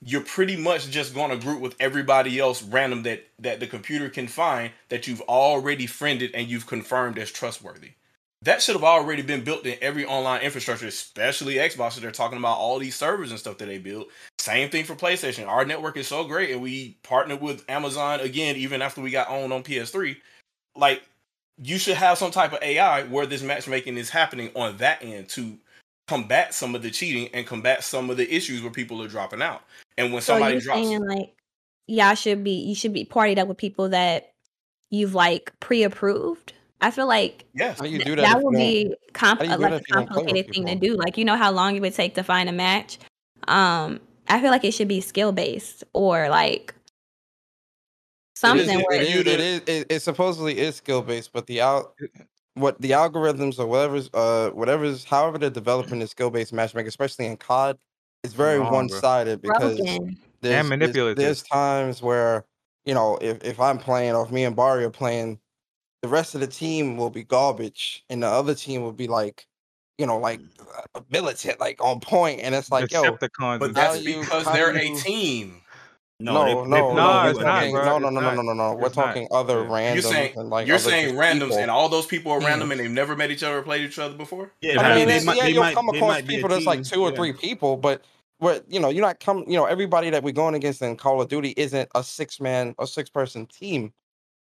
you're 0.05 0.21
pretty 0.21 0.57
much 0.57 0.91
just 0.91 1.15
going 1.15 1.31
to 1.31 1.37
group 1.37 1.61
with 1.61 1.77
everybody 1.79 2.39
else 2.39 2.63
random 2.63 3.03
that 3.05 3.27
that 3.39 3.61
the 3.61 3.67
computer 3.67 4.09
can 4.09 4.29
find 4.29 4.73
that 4.89 5.07
you've 5.07 5.23
already 5.23 5.87
friended 5.87 6.31
and 6.35 6.49
you've 6.49 6.67
confirmed 6.67 7.19
as 7.19 7.31
trustworthy 7.31 7.93
that 8.43 8.61
should 8.61 8.75
have 8.75 8.85
already 8.85 9.23
been 9.23 9.45
built 9.45 9.65
in 9.65 9.79
every 9.81 10.05
online 10.05 10.43
infrastructure, 10.43 10.87
especially 10.87 11.55
Xbox. 11.55 11.95
They're 11.95 12.11
talking 12.11 12.39
about 12.39 12.59
all 12.59 12.79
these 12.79 12.97
servers 12.97 13.31
and 13.31 13.39
stuff 13.39 13.59
that 13.59 13.67
they 13.67 13.79
build. 13.79 14.07
Same 14.39 14.69
thing 14.69 14.85
for 14.85 14.97
PlayStation. 14.97 15.47
Our 15.47 15.65
network 15.65 15.97
is 15.97 16.09
so 16.09 16.25
great, 16.25 16.51
and 16.51 16.61
we 16.61 16.99
partnered 17.05 17.41
with 17.41 17.65
Amazon 17.71 18.19
again, 18.19 18.57
even 18.57 18.83
after 18.83 19.01
we 19.01 19.11
got 19.11 19.31
owned 19.31 19.53
on 19.53 19.63
PS3. 19.63 20.17
Like, 20.75 21.05
you 21.57 21.79
should 21.79 21.97
have 21.97 22.19
some 22.19 22.33
type 22.33 22.53
of 22.53 22.63
AI 22.63 23.05
where 23.05 23.27
this 23.27 23.43
matchmaking 23.43 23.97
is 23.97 24.11
happening 24.11 24.51
on 24.57 24.79
that 24.79 25.05
end 25.05 25.29
to 25.31 25.59
combat 26.13 26.53
some 26.53 26.75
of 26.75 26.83
the 26.83 26.91
cheating 26.91 27.29
and 27.33 27.47
combat 27.47 27.83
some 27.83 28.11
of 28.11 28.19
the 28.19 28.35
issues 28.35 28.61
where 28.61 28.71
people 28.71 29.03
are 29.03 29.09
dropping 29.09 29.41
out. 29.41 29.63
And 29.97 30.13
when 30.13 30.21
So 30.21 30.35
somebody 30.35 30.55
you're 30.55 30.61
drops, 30.63 30.83
saying 30.83 31.07
like 31.07 31.35
y'all 31.87 32.15
should 32.15 32.45
be 32.45 32.53
you 32.53 32.75
should 32.75 32.93
be 32.93 33.05
partied 33.05 33.39
up 33.39 33.49
with 33.49 33.57
people 33.57 33.89
that 33.91 34.33
you've 34.91 35.15
like 35.15 35.53
pre-approved. 35.61 36.53
I 36.83 36.91
feel 36.91 37.07
like 37.07 37.45
yes, 37.55 37.79
How 37.79 37.87
you 37.87 37.99
th- 37.99 38.05
do 38.05 38.17
that 38.17 38.23
that 38.23 38.43
would 38.43 38.57
be 38.57 38.95
comp- 39.15 39.41
do 39.41 39.47
you 39.47 39.57
do 39.57 39.63
like 39.63 39.71
that 39.71 39.77
a 39.77 39.81
if 39.81 39.89
you 39.89 39.95
don't 39.95 40.07
play 40.07 40.17
with 40.17 40.25
complicated 40.27 40.55
thing 40.55 40.67
to 40.67 40.75
do. 40.75 40.97
Like 40.97 41.17
you 41.17 41.25
know 41.25 41.37
how 41.37 41.51
long 41.51 41.77
it 41.77 41.81
would 41.81 41.95
take 41.95 42.15
to 42.17 42.23
find 42.23 42.49
a 42.49 42.53
match. 42.53 42.99
Um, 43.49 44.01
I 44.29 44.41
feel 44.41 44.51
like 44.51 44.65
it 44.65 44.73
should 44.73 44.89
be 44.89 45.01
skill 45.01 45.33
based 45.33 45.85
or 45.95 46.29
like 46.29 46.75
something 48.35 48.69
it 48.69 48.81
is, 48.81 48.85
where 48.87 49.01
it 49.01 49.09
is, 49.09 49.21
it 49.21 49.41
is 49.41 49.61
it, 49.67 49.87
it 49.89 50.01
supposedly 50.01 50.59
is 50.59 50.77
skill 50.77 51.01
based, 51.01 51.33
but 51.33 51.47
the 51.47 51.61
al- 51.61 51.95
what 52.55 52.81
the 52.81 52.91
algorithms 52.91 53.59
or 53.59 53.67
whatever's 53.67 54.11
uh 54.15 54.51
whatever's 54.53 55.05
however 55.05 55.39
they're 55.39 55.51
developing 55.51 55.99
the 56.01 56.07
skill 56.07 56.31
based 56.31 56.53
matchmaking, 56.53 56.89
especially 56.89 57.27
in 57.27 57.37
COD, 57.37 57.79
is 58.23 58.35
very 58.35 58.59
Wrong, 58.59 58.69
bro. 58.69 58.79
one 58.79 58.89
sided 58.89 59.41
because 59.43 59.77
broken. 59.79 60.19
there's, 60.41 60.53
there's 60.55 60.69
manipulative. 60.69 61.17
there's 61.17 61.43
times 61.43 62.03
where 62.03 62.45
you 62.85 62.95
know, 62.95 63.17
if 63.21 63.43
if 63.45 63.61
I'm 63.61 63.79
playing 63.79 64.15
or 64.15 64.25
if 64.25 64.33
me 64.33 64.45
and 64.45 64.57
Barry 64.57 64.85
are 64.85 64.91
playing, 64.91 65.39
the 66.03 66.09
rest 66.09 66.35
of 66.35 66.41
the 66.41 66.47
team 66.49 66.97
will 66.97 67.11
be 67.11 67.23
garbage, 67.25 68.05
and 68.11 68.23
the 68.23 68.27
other 68.27 68.55
team 68.55 68.83
will 68.83 68.93
be 68.93 69.07
like, 69.07 69.47
you 69.99 70.07
know, 70.07 70.19
like 70.19 70.41
uh, 70.95 71.01
militant, 71.11 71.61
like 71.61 71.81
on 71.81 72.01
point, 72.01 72.41
and 72.41 72.55
it's 72.55 72.71
like, 72.73 72.91
yo, 72.93 73.05
Decepticons 73.17 73.61
But 73.61 73.75
that's 73.75 74.03
because 74.03 74.45
how 74.45 74.53
they're 74.53 74.75
you- 74.75 74.97
a 74.99 75.01
team. 75.01 75.62
No, 76.23 76.33
No, 76.33 76.45
they- 76.45 76.55
no, 76.55 76.63
they 76.65 76.71
no, 76.71 76.93
No, 76.95 77.03
on 77.03 77.29
it's 77.31 77.39
not, 77.41 77.67
no, 77.71 77.99
no, 77.99 78.09
no, 78.09 78.21
no, 78.21 78.35
no, 78.35 78.43
no, 78.43 78.53
no. 78.53 78.75
We're 78.75 78.87
It's 78.87 78.97
not. 78.97 79.07
talking 79.07 79.29
other 79.31 79.63
Yeah. 79.63 79.69
randoms 79.69 79.95
You're 79.95 80.03
saying 80.03 80.33
and 80.37 80.51
like 80.51 80.67
you're 80.67 80.79
saying 80.79 81.15
randoms, 81.17 81.57
and 81.57 81.71
all 81.71 81.89
those 81.89 82.07
people 82.07 82.31
are 82.33 82.41
random, 82.41 82.69
Mm. 82.69 82.73
and 82.73 82.81
they've 82.81 82.91
never 82.91 83.17
met 83.17 83.31
each 83.31 83.43
other 83.43 83.59
or 83.59 83.63
played 83.63 83.83
each 83.83 83.99
other 83.99 84.15
before. 84.15 84.53
Yeah, 84.61 84.81
I 84.81 84.85
I 84.85 84.89
mean, 84.97 85.09
mean, 85.09 85.27
they 85.27 85.35
yeah, 85.35 85.47
you'll 85.47 85.73
come 85.73 85.89
across 85.89 86.09
might 86.09 86.27
be 86.27 86.35
a 86.35 86.37
people 86.39 86.51
that's 86.51 86.67
like 86.67 86.85
two 86.85 87.03
or 87.03 87.11
Yeah. 87.11 87.17
three 87.17 87.33
people, 87.33 87.77
but 87.77 88.03
what 88.39 88.65
you 88.69 88.81
know, 88.81 88.89
you're 88.89 89.05
not 89.05 89.21
come. 89.21 89.45
You 89.47 89.57
know, 89.57 89.65
everybody 89.67 90.11
that 90.11 90.23
we're 90.23 90.33
going 90.33 90.55
against 90.55 90.81
in 90.83 90.97
Call 90.97 91.21
of 91.21 91.29
Duty 91.29 91.55
isn't 91.57 91.89
a 91.95 92.03
six 92.05 92.41
man 92.41 92.75
or 92.79 92.87
six 92.87 93.11
person 93.11 93.47
team. 93.47 93.93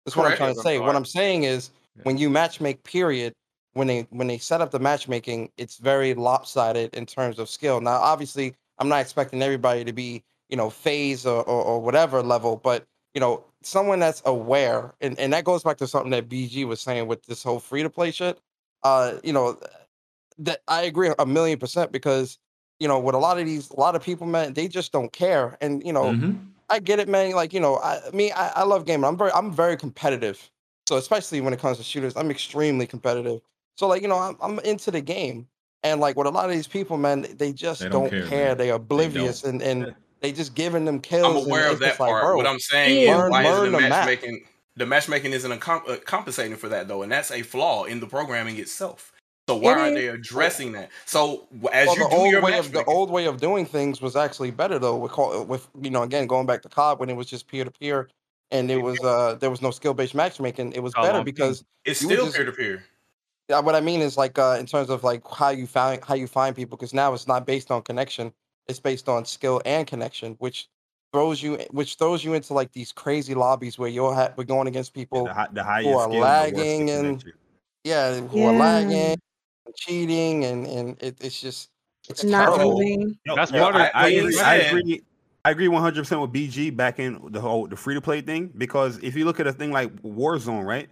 That's 0.05 0.15
what 0.15 0.29
I'm 0.29 0.37
trying 0.37 0.55
to 0.55 0.61
say. 0.61 0.79
What 0.79 0.95
I'm 0.95 1.05
saying 1.05 1.43
is, 1.43 1.71
when 2.03 2.17
you 2.17 2.29
match 2.29 2.61
make, 2.61 2.83
period, 2.83 3.33
when 3.73 3.87
they 3.87 4.07
when 4.11 4.27
they 4.27 4.37
set 4.37 4.61
up 4.61 4.71
the 4.71 4.79
matchmaking, 4.79 5.49
it's 5.57 5.77
very 5.77 6.13
lopsided 6.13 6.93
in 6.93 7.05
terms 7.05 7.39
of 7.39 7.49
skill. 7.49 7.81
Now, 7.81 7.95
obviously, 8.01 8.53
I'm 8.79 8.87
not 8.89 9.01
expecting 9.01 9.41
everybody 9.41 9.83
to 9.83 9.93
be 9.93 10.23
you 10.49 10.57
know 10.57 10.69
FaZe 10.69 11.25
or, 11.25 11.43
or, 11.43 11.63
or 11.63 11.81
whatever 11.81 12.21
level, 12.21 12.57
but 12.57 12.85
you 13.13 13.21
know, 13.21 13.43
someone 13.61 13.99
that's 13.99 14.21
aware, 14.25 14.93
and, 15.01 15.17
and 15.17 15.31
that 15.33 15.45
goes 15.45 15.63
back 15.63 15.77
to 15.77 15.87
something 15.87 16.11
that 16.11 16.27
BG 16.29 16.67
was 16.67 16.81
saying 16.81 17.07
with 17.07 17.23
this 17.25 17.41
whole 17.43 17.59
free 17.59 17.81
to 17.81 17.89
play 17.89 18.11
shit. 18.11 18.39
Uh, 18.83 19.13
you 19.23 19.33
know, 19.33 19.57
that 20.37 20.61
I 20.67 20.83
agree 20.83 21.11
a 21.17 21.25
million 21.25 21.57
percent 21.57 21.91
because 21.91 22.37
you 22.79 22.89
know, 22.89 22.99
with 22.99 23.15
a 23.15 23.17
lot 23.17 23.39
of 23.39 23.45
these, 23.45 23.69
a 23.69 23.79
lot 23.79 23.95
of 23.95 24.03
people, 24.03 24.27
man, 24.27 24.53
they 24.53 24.67
just 24.67 24.91
don't 24.91 25.13
care. 25.13 25.57
And 25.61 25.81
you 25.85 25.93
know, 25.93 26.11
Mhm. 26.11 26.41
I 26.69 26.79
get 26.79 26.99
it, 26.99 27.07
man. 27.07 27.31
Like 27.31 27.53
you 27.53 27.59
know, 27.59 27.77
I 27.77 28.01
me, 28.11 28.31
I, 28.31 28.49
I 28.49 28.63
love 28.63 28.85
gaming. 28.85 29.05
I'm 29.05 29.17
very, 29.17 29.31
I'm 29.31 29.51
very 29.51 29.77
competitive. 29.77 30.51
So 30.87 30.97
especially 30.97 31.41
when 31.41 31.53
it 31.53 31.59
comes 31.59 31.77
to 31.77 31.83
shooters, 31.83 32.15
I'm 32.17 32.29
extremely 32.29 32.85
competitive. 32.85 33.41
So 33.77 33.87
like 33.87 34.01
you 34.01 34.07
know, 34.07 34.17
I'm, 34.17 34.35
I'm 34.41 34.59
into 34.59 34.91
the 34.91 35.01
game, 35.01 35.47
and 35.83 36.01
like 36.01 36.17
with 36.17 36.27
a 36.27 36.31
lot 36.31 36.45
of 36.45 36.51
these 36.51 36.67
people, 36.67 36.97
man, 36.97 37.25
they 37.37 37.53
just 37.53 37.79
They 37.81 37.87
don't, 37.89 38.03
don't 38.03 38.09
care, 38.11 38.27
care. 38.27 38.55
They're 38.55 38.75
oblivious, 38.75 39.43
and 39.43 39.61
and 39.61 39.95
they 40.25 40.31
just 40.31 40.55
giving 40.55 40.85
them 40.85 40.99
kills. 40.99 41.43
I'm 41.43 41.47
aware 41.47 41.71
of 41.71 41.79
that 41.79 41.89
just 41.89 41.99
like, 41.99 42.09
part. 42.09 42.35
what 42.35 42.47
I'm 42.47 42.59
saying 42.59 43.01
Ew. 43.01 43.11
is, 43.11 43.17
learn, 43.17 43.31
why 43.31 43.43
learn 43.43 43.53
isn't 43.53 43.71
the 43.71 43.77
the 43.77 43.81
map. 43.81 43.89
matchmaking? 43.89 44.45
The 44.77 44.85
matchmaking 44.85 45.33
isn't 45.33 45.59
comp- 45.59 45.87
uh, 45.87 45.97
compensating 45.97 46.57
for 46.57 46.67
that 46.69 46.87
though, 46.87 47.03
and 47.03 47.11
that's 47.11 47.31
a 47.31 47.43
flaw 47.43 47.83
in 47.83 47.99
the 47.99 48.07
programming 48.07 48.57
itself. 48.57 49.13
So 49.47 49.55
why 49.57 49.73
aren't 49.73 49.95
they 49.95 50.07
addressing 50.07 50.71
that? 50.71 50.89
So 51.05 51.47
as 51.71 51.85
well, 51.85 51.95
you 51.95 52.09
do 52.09 52.29
your 52.31 52.41
way 52.41 52.57
of 52.57 52.71
the 52.71 52.83
old 52.85 53.11
way 53.11 53.25
of 53.25 53.39
doing 53.39 53.65
things 53.65 54.01
was 54.01 54.15
actually 54.15 54.49
better 54.49 54.79
though. 54.79 54.97
With 54.97 55.11
call, 55.11 55.43
with 55.43 55.67
you 55.79 55.91
know 55.91 56.01
again 56.01 56.25
going 56.25 56.47
back 56.47 56.63
to 56.63 56.69
COD 56.69 56.99
when 56.99 57.09
it 57.09 57.15
was 57.15 57.27
just 57.27 57.47
peer 57.47 57.63
to 57.63 57.71
peer, 57.71 58.09
and 58.49 58.71
it 58.71 58.77
was 58.77 58.99
uh 59.01 59.35
there 59.39 59.51
was 59.51 59.61
no 59.61 59.69
skill 59.69 59.93
based 59.93 60.15
matchmaking. 60.15 60.73
It 60.73 60.81
was 60.81 60.95
All 60.95 61.03
better 61.03 61.23
because 61.23 61.63
it's 61.85 61.99
still 61.99 62.31
peer 62.31 62.45
to 62.45 62.51
peer. 62.51 62.83
Yeah, 63.47 63.59
what 63.59 63.75
I 63.75 63.81
mean 63.81 64.01
is 64.01 64.17
like 64.17 64.39
uh, 64.39 64.57
in 64.59 64.65
terms 64.65 64.89
of 64.89 65.03
like 65.03 65.21
how 65.27 65.49
you 65.49 65.67
find 65.67 66.03
how 66.03 66.15
you 66.15 66.25
find 66.25 66.55
people 66.55 66.75
because 66.75 66.95
now 66.95 67.13
it's 67.13 67.27
not 67.27 67.45
based 67.45 67.69
on 67.69 67.83
connection; 67.83 68.33
it's 68.67 68.79
based 68.79 69.09
on 69.09 69.25
skill 69.25 69.61
and 69.65 69.87
connection, 69.87 70.35
which 70.39 70.67
throws 71.13 71.41
you 71.41 71.57
which 71.71 71.95
throws 71.95 72.23
you 72.23 72.33
into 72.33 72.53
like 72.53 72.71
these 72.71 72.91
crazy 72.91 73.33
lobbies 73.33 73.77
where 73.77 73.89
you're 73.89 74.13
ha- 74.13 74.33
we're 74.35 74.43
going 74.43 74.67
against 74.67 74.93
Yeah, 74.95 75.01
people 75.01 75.25
the, 75.25 75.47
the 75.53 75.63
higher 75.63 75.83
who 75.83 75.93
are 75.97 76.09
skill, 76.09 76.11
the 76.11 76.17
worse 76.17 76.43
they 76.43 76.51
lagging 76.53 76.89
and 76.89 77.19
connect 77.19 77.37
yeah 77.83 78.19
who 78.19 78.39
Yeah. 78.39 78.49
are 78.49 78.53
lagging, 78.53 79.17
cheating, 79.75 80.43
and 80.45 80.65
and 80.65 81.01
it, 81.01 81.17
it's 81.21 81.39
just 81.39 81.69
it's 82.09 82.23
Not 82.23 82.49
terrible. 82.49 82.79
moving. 82.79 83.17
Yo, 83.25 83.35
That's 83.35 83.51
yo, 83.51 83.59
part 83.59 83.75
of 83.75 83.81
I, 83.81 83.91
I, 83.93 84.07
agree, 84.09 84.39
I 84.39 84.55
agree. 84.55 85.03
I 85.45 85.51
agree 85.51 85.67
100 85.67 86.01
percent 86.01 86.21
with 86.21 86.31
BG 86.31 86.75
back 86.75 86.99
in 86.99 87.19
the 87.31 87.39
whole 87.39 87.67
the 87.67 87.75
free 87.75 87.93
to 87.93 88.01
play 88.01 88.21
thing 88.21 88.51
because 88.57 88.97
if 89.03 89.15
you 89.15 89.25
look 89.25 89.39
at 89.39 89.47
a 89.47 89.53
thing 89.53 89.71
like 89.71 89.95
Warzone, 90.01 90.65
right? 90.65 90.89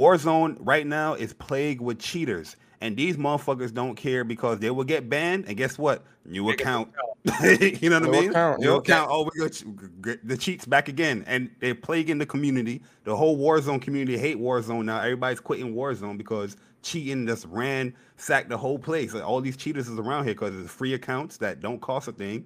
Warzone 0.00 0.56
right 0.60 0.86
now 0.86 1.14
is 1.14 1.34
plagued 1.34 1.80
with 1.80 1.98
cheaters, 1.98 2.56
and 2.82 2.96
these 2.96 3.16
motherfuckers 3.16 3.72
don't 3.72 3.94
care 3.94 4.24
because 4.24 4.58
they 4.58 4.70
will 4.70 4.84
get 4.84 5.08
banned. 5.08 5.46
And 5.46 5.56
guess 5.56 5.78
what? 5.78 6.04
New 6.24 6.50
account. 6.50 6.92
you 7.24 7.88
know 7.88 8.00
what 8.00 8.10
New 8.10 8.18
I 8.18 8.20
mean? 8.20 8.30
account, 8.30 8.60
New 8.60 8.66
new 8.66 8.74
account. 8.76 9.08
Oh, 9.10 9.28
we 9.32 9.40
got 9.40 10.18
the 10.24 10.36
cheats 10.36 10.66
back 10.66 10.88
again, 10.88 11.24
and 11.26 11.50
they're 11.60 11.74
plaguing 11.74 12.18
the 12.18 12.26
community. 12.26 12.82
The 13.04 13.16
whole 13.16 13.38
Warzone 13.38 13.80
community 13.80 14.18
hate 14.18 14.36
Warzone 14.38 14.84
now. 14.84 15.00
Everybody's 15.00 15.40
quitting 15.40 15.74
Warzone 15.74 16.18
because 16.18 16.56
cheating 16.82 17.26
just 17.26 17.46
ran 17.46 17.94
sacked 18.16 18.48
the 18.48 18.58
whole 18.58 18.78
place. 18.78 19.14
Like, 19.14 19.24
all 19.24 19.40
these 19.40 19.56
cheaters 19.56 19.88
is 19.88 19.98
around 19.98 20.24
here 20.24 20.34
because 20.34 20.54
it's 20.58 20.72
free 20.72 20.94
accounts 20.94 21.36
that 21.38 21.60
don't 21.60 21.80
cost 21.80 22.08
a 22.08 22.12
thing. 22.12 22.44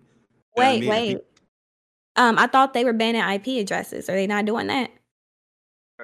You 0.57 0.63
know 0.63 0.69
I 0.69 0.73
Wait, 0.73 0.81
mean? 0.81 0.91
And 0.93 1.09
wait. 1.09 1.19
Um, 2.17 2.39
I 2.39 2.47
thought 2.47 2.73
they 2.75 2.85
were 2.85 2.93
banning 2.95 3.23
IP 3.23 3.63
addresses. 3.63 4.09
Are 4.09 4.15
they 4.15 4.27
not 4.27 4.45
doing 4.47 4.69
that? 4.69 4.91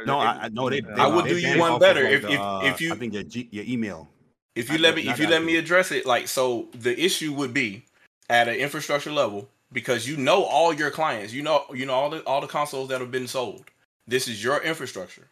No, 0.06 0.18
I, 0.18 0.44
I 0.44 0.48
know 0.48 0.70
they. 0.70 0.78
I 0.78 0.80
they 0.80 1.02
I 1.02 1.06
would 1.06 1.24
they 1.26 1.30
do 1.30 1.38
you 1.38 1.58
one 1.58 1.78
better 1.78 2.02
if- 2.06 2.24
if- 2.24 2.40
uh, 2.40 2.60
if 2.64 2.80
you- 2.80 2.92
I 2.92 2.96
think 2.96 3.12
your 3.12 3.22
G, 3.24 3.48
your 3.50 3.64
email. 3.66 4.08
If 4.54 4.68
you 4.68 4.74
Not 4.74 4.82
let 4.82 4.94
me, 4.96 5.08
if 5.08 5.18
you 5.18 5.28
let 5.28 5.42
me 5.42 5.56
address 5.56 5.90
it, 5.92 6.04
like 6.04 6.28
so, 6.28 6.68
the 6.74 6.98
issue 7.02 7.32
would 7.32 7.54
be 7.54 7.84
at 8.28 8.48
an 8.48 8.56
infrastructure 8.56 9.10
level 9.10 9.48
because 9.72 10.06
you 10.06 10.16
know 10.16 10.44
all 10.44 10.74
your 10.74 10.90
clients, 10.90 11.32
you 11.32 11.42
know, 11.42 11.64
you 11.72 11.86
know 11.86 11.94
all 11.94 12.10
the 12.10 12.22
all 12.24 12.40
the 12.40 12.46
consoles 12.46 12.88
that 12.88 13.00
have 13.00 13.10
been 13.10 13.28
sold. 13.28 13.64
This 14.06 14.28
is 14.28 14.42
your 14.42 14.62
infrastructure, 14.62 15.28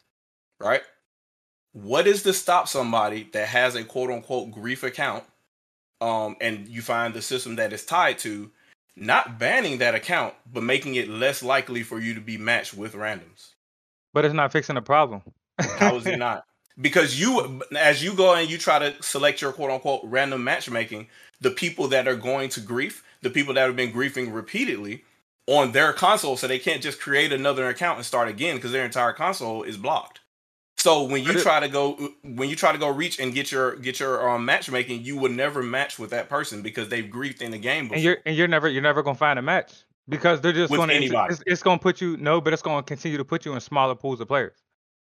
right? 0.58 0.82
What 1.72 2.06
is 2.06 2.22
to 2.22 2.32
stop 2.32 2.66
somebody 2.66 3.28
that 3.32 3.48
has 3.48 3.74
a 3.74 3.84
quote 3.84 4.10
unquote 4.10 4.50
grief 4.50 4.82
account, 4.82 5.24
um, 6.00 6.36
and 6.40 6.66
you 6.66 6.80
find 6.80 7.12
the 7.12 7.22
system 7.22 7.56
that 7.56 7.72
is 7.72 7.84
tied 7.84 8.18
to, 8.20 8.50
not 8.96 9.38
banning 9.38 9.78
that 9.78 9.94
account, 9.94 10.34
but 10.50 10.62
making 10.62 10.94
it 10.94 11.08
less 11.08 11.42
likely 11.42 11.82
for 11.82 12.00
you 12.00 12.14
to 12.14 12.20
be 12.20 12.38
matched 12.38 12.74
with 12.74 12.94
randoms? 12.94 13.50
But 14.14 14.24
it's 14.24 14.34
not 14.34 14.50
fixing 14.50 14.74
the 14.76 14.82
problem. 14.82 15.22
How 15.58 15.94
is 15.96 16.06
it 16.06 16.18
not? 16.18 16.44
Because 16.80 17.20
you, 17.20 17.62
as 17.76 18.02
you 18.02 18.14
go 18.14 18.34
and 18.34 18.48
you 18.48 18.56
try 18.58 18.78
to 18.78 19.02
select 19.02 19.42
your 19.42 19.52
quote 19.52 19.70
unquote 19.70 20.00
random 20.04 20.42
matchmaking, 20.42 21.08
the 21.40 21.50
people 21.50 21.88
that 21.88 22.08
are 22.08 22.16
going 22.16 22.48
to 22.50 22.60
grief, 22.60 23.04
the 23.22 23.30
people 23.30 23.54
that 23.54 23.66
have 23.66 23.76
been 23.76 23.92
griefing 23.92 24.32
repeatedly 24.32 25.04
on 25.46 25.72
their 25.72 25.92
console, 25.92 26.36
so 26.36 26.46
they 26.46 26.58
can't 26.58 26.82
just 26.82 27.00
create 27.00 27.32
another 27.32 27.68
account 27.68 27.98
and 27.98 28.06
start 28.06 28.28
again 28.28 28.56
because 28.56 28.72
their 28.72 28.84
entire 28.84 29.12
console 29.12 29.62
is 29.62 29.76
blocked. 29.76 30.20
So 30.80 31.02
when 31.04 31.22
you 31.22 31.34
try 31.34 31.60
to 31.60 31.68
go, 31.68 31.92
when 32.22 32.48
you 32.48 32.56
try 32.56 32.72
to 32.72 32.78
go 32.78 32.88
reach 32.88 33.20
and 33.20 33.34
get 33.34 33.52
your 33.52 33.76
get 33.76 34.00
your 34.00 34.26
um, 34.30 34.46
matchmaking, 34.46 35.04
you 35.04 35.18
would 35.18 35.32
never 35.32 35.62
match 35.62 35.98
with 35.98 36.08
that 36.10 36.30
person 36.30 36.62
because 36.62 36.88
they've 36.88 37.04
griefed 37.04 37.42
in 37.42 37.50
the 37.50 37.58
game 37.58 37.84
before. 37.84 37.96
and 37.96 38.02
you're 38.02 38.16
and 38.24 38.34
you're 38.34 38.48
never 38.48 38.66
you're 38.66 38.82
never 38.82 39.02
gonna 39.02 39.14
find 39.14 39.38
a 39.38 39.42
match 39.42 39.84
because 40.08 40.40
they're 40.40 40.54
just 40.54 40.70
With 40.70 40.80
gonna 40.80 40.94
anybody. 40.94 41.34
it's, 41.34 41.42
it's 41.46 41.62
gonna 41.62 41.78
put 41.78 42.00
you 42.00 42.16
no, 42.16 42.40
but 42.40 42.54
it's 42.54 42.62
gonna 42.62 42.82
continue 42.82 43.18
to 43.18 43.24
put 43.26 43.44
you 43.44 43.52
in 43.52 43.60
smaller 43.60 43.94
pools 43.94 44.22
of 44.22 44.28
players. 44.28 44.56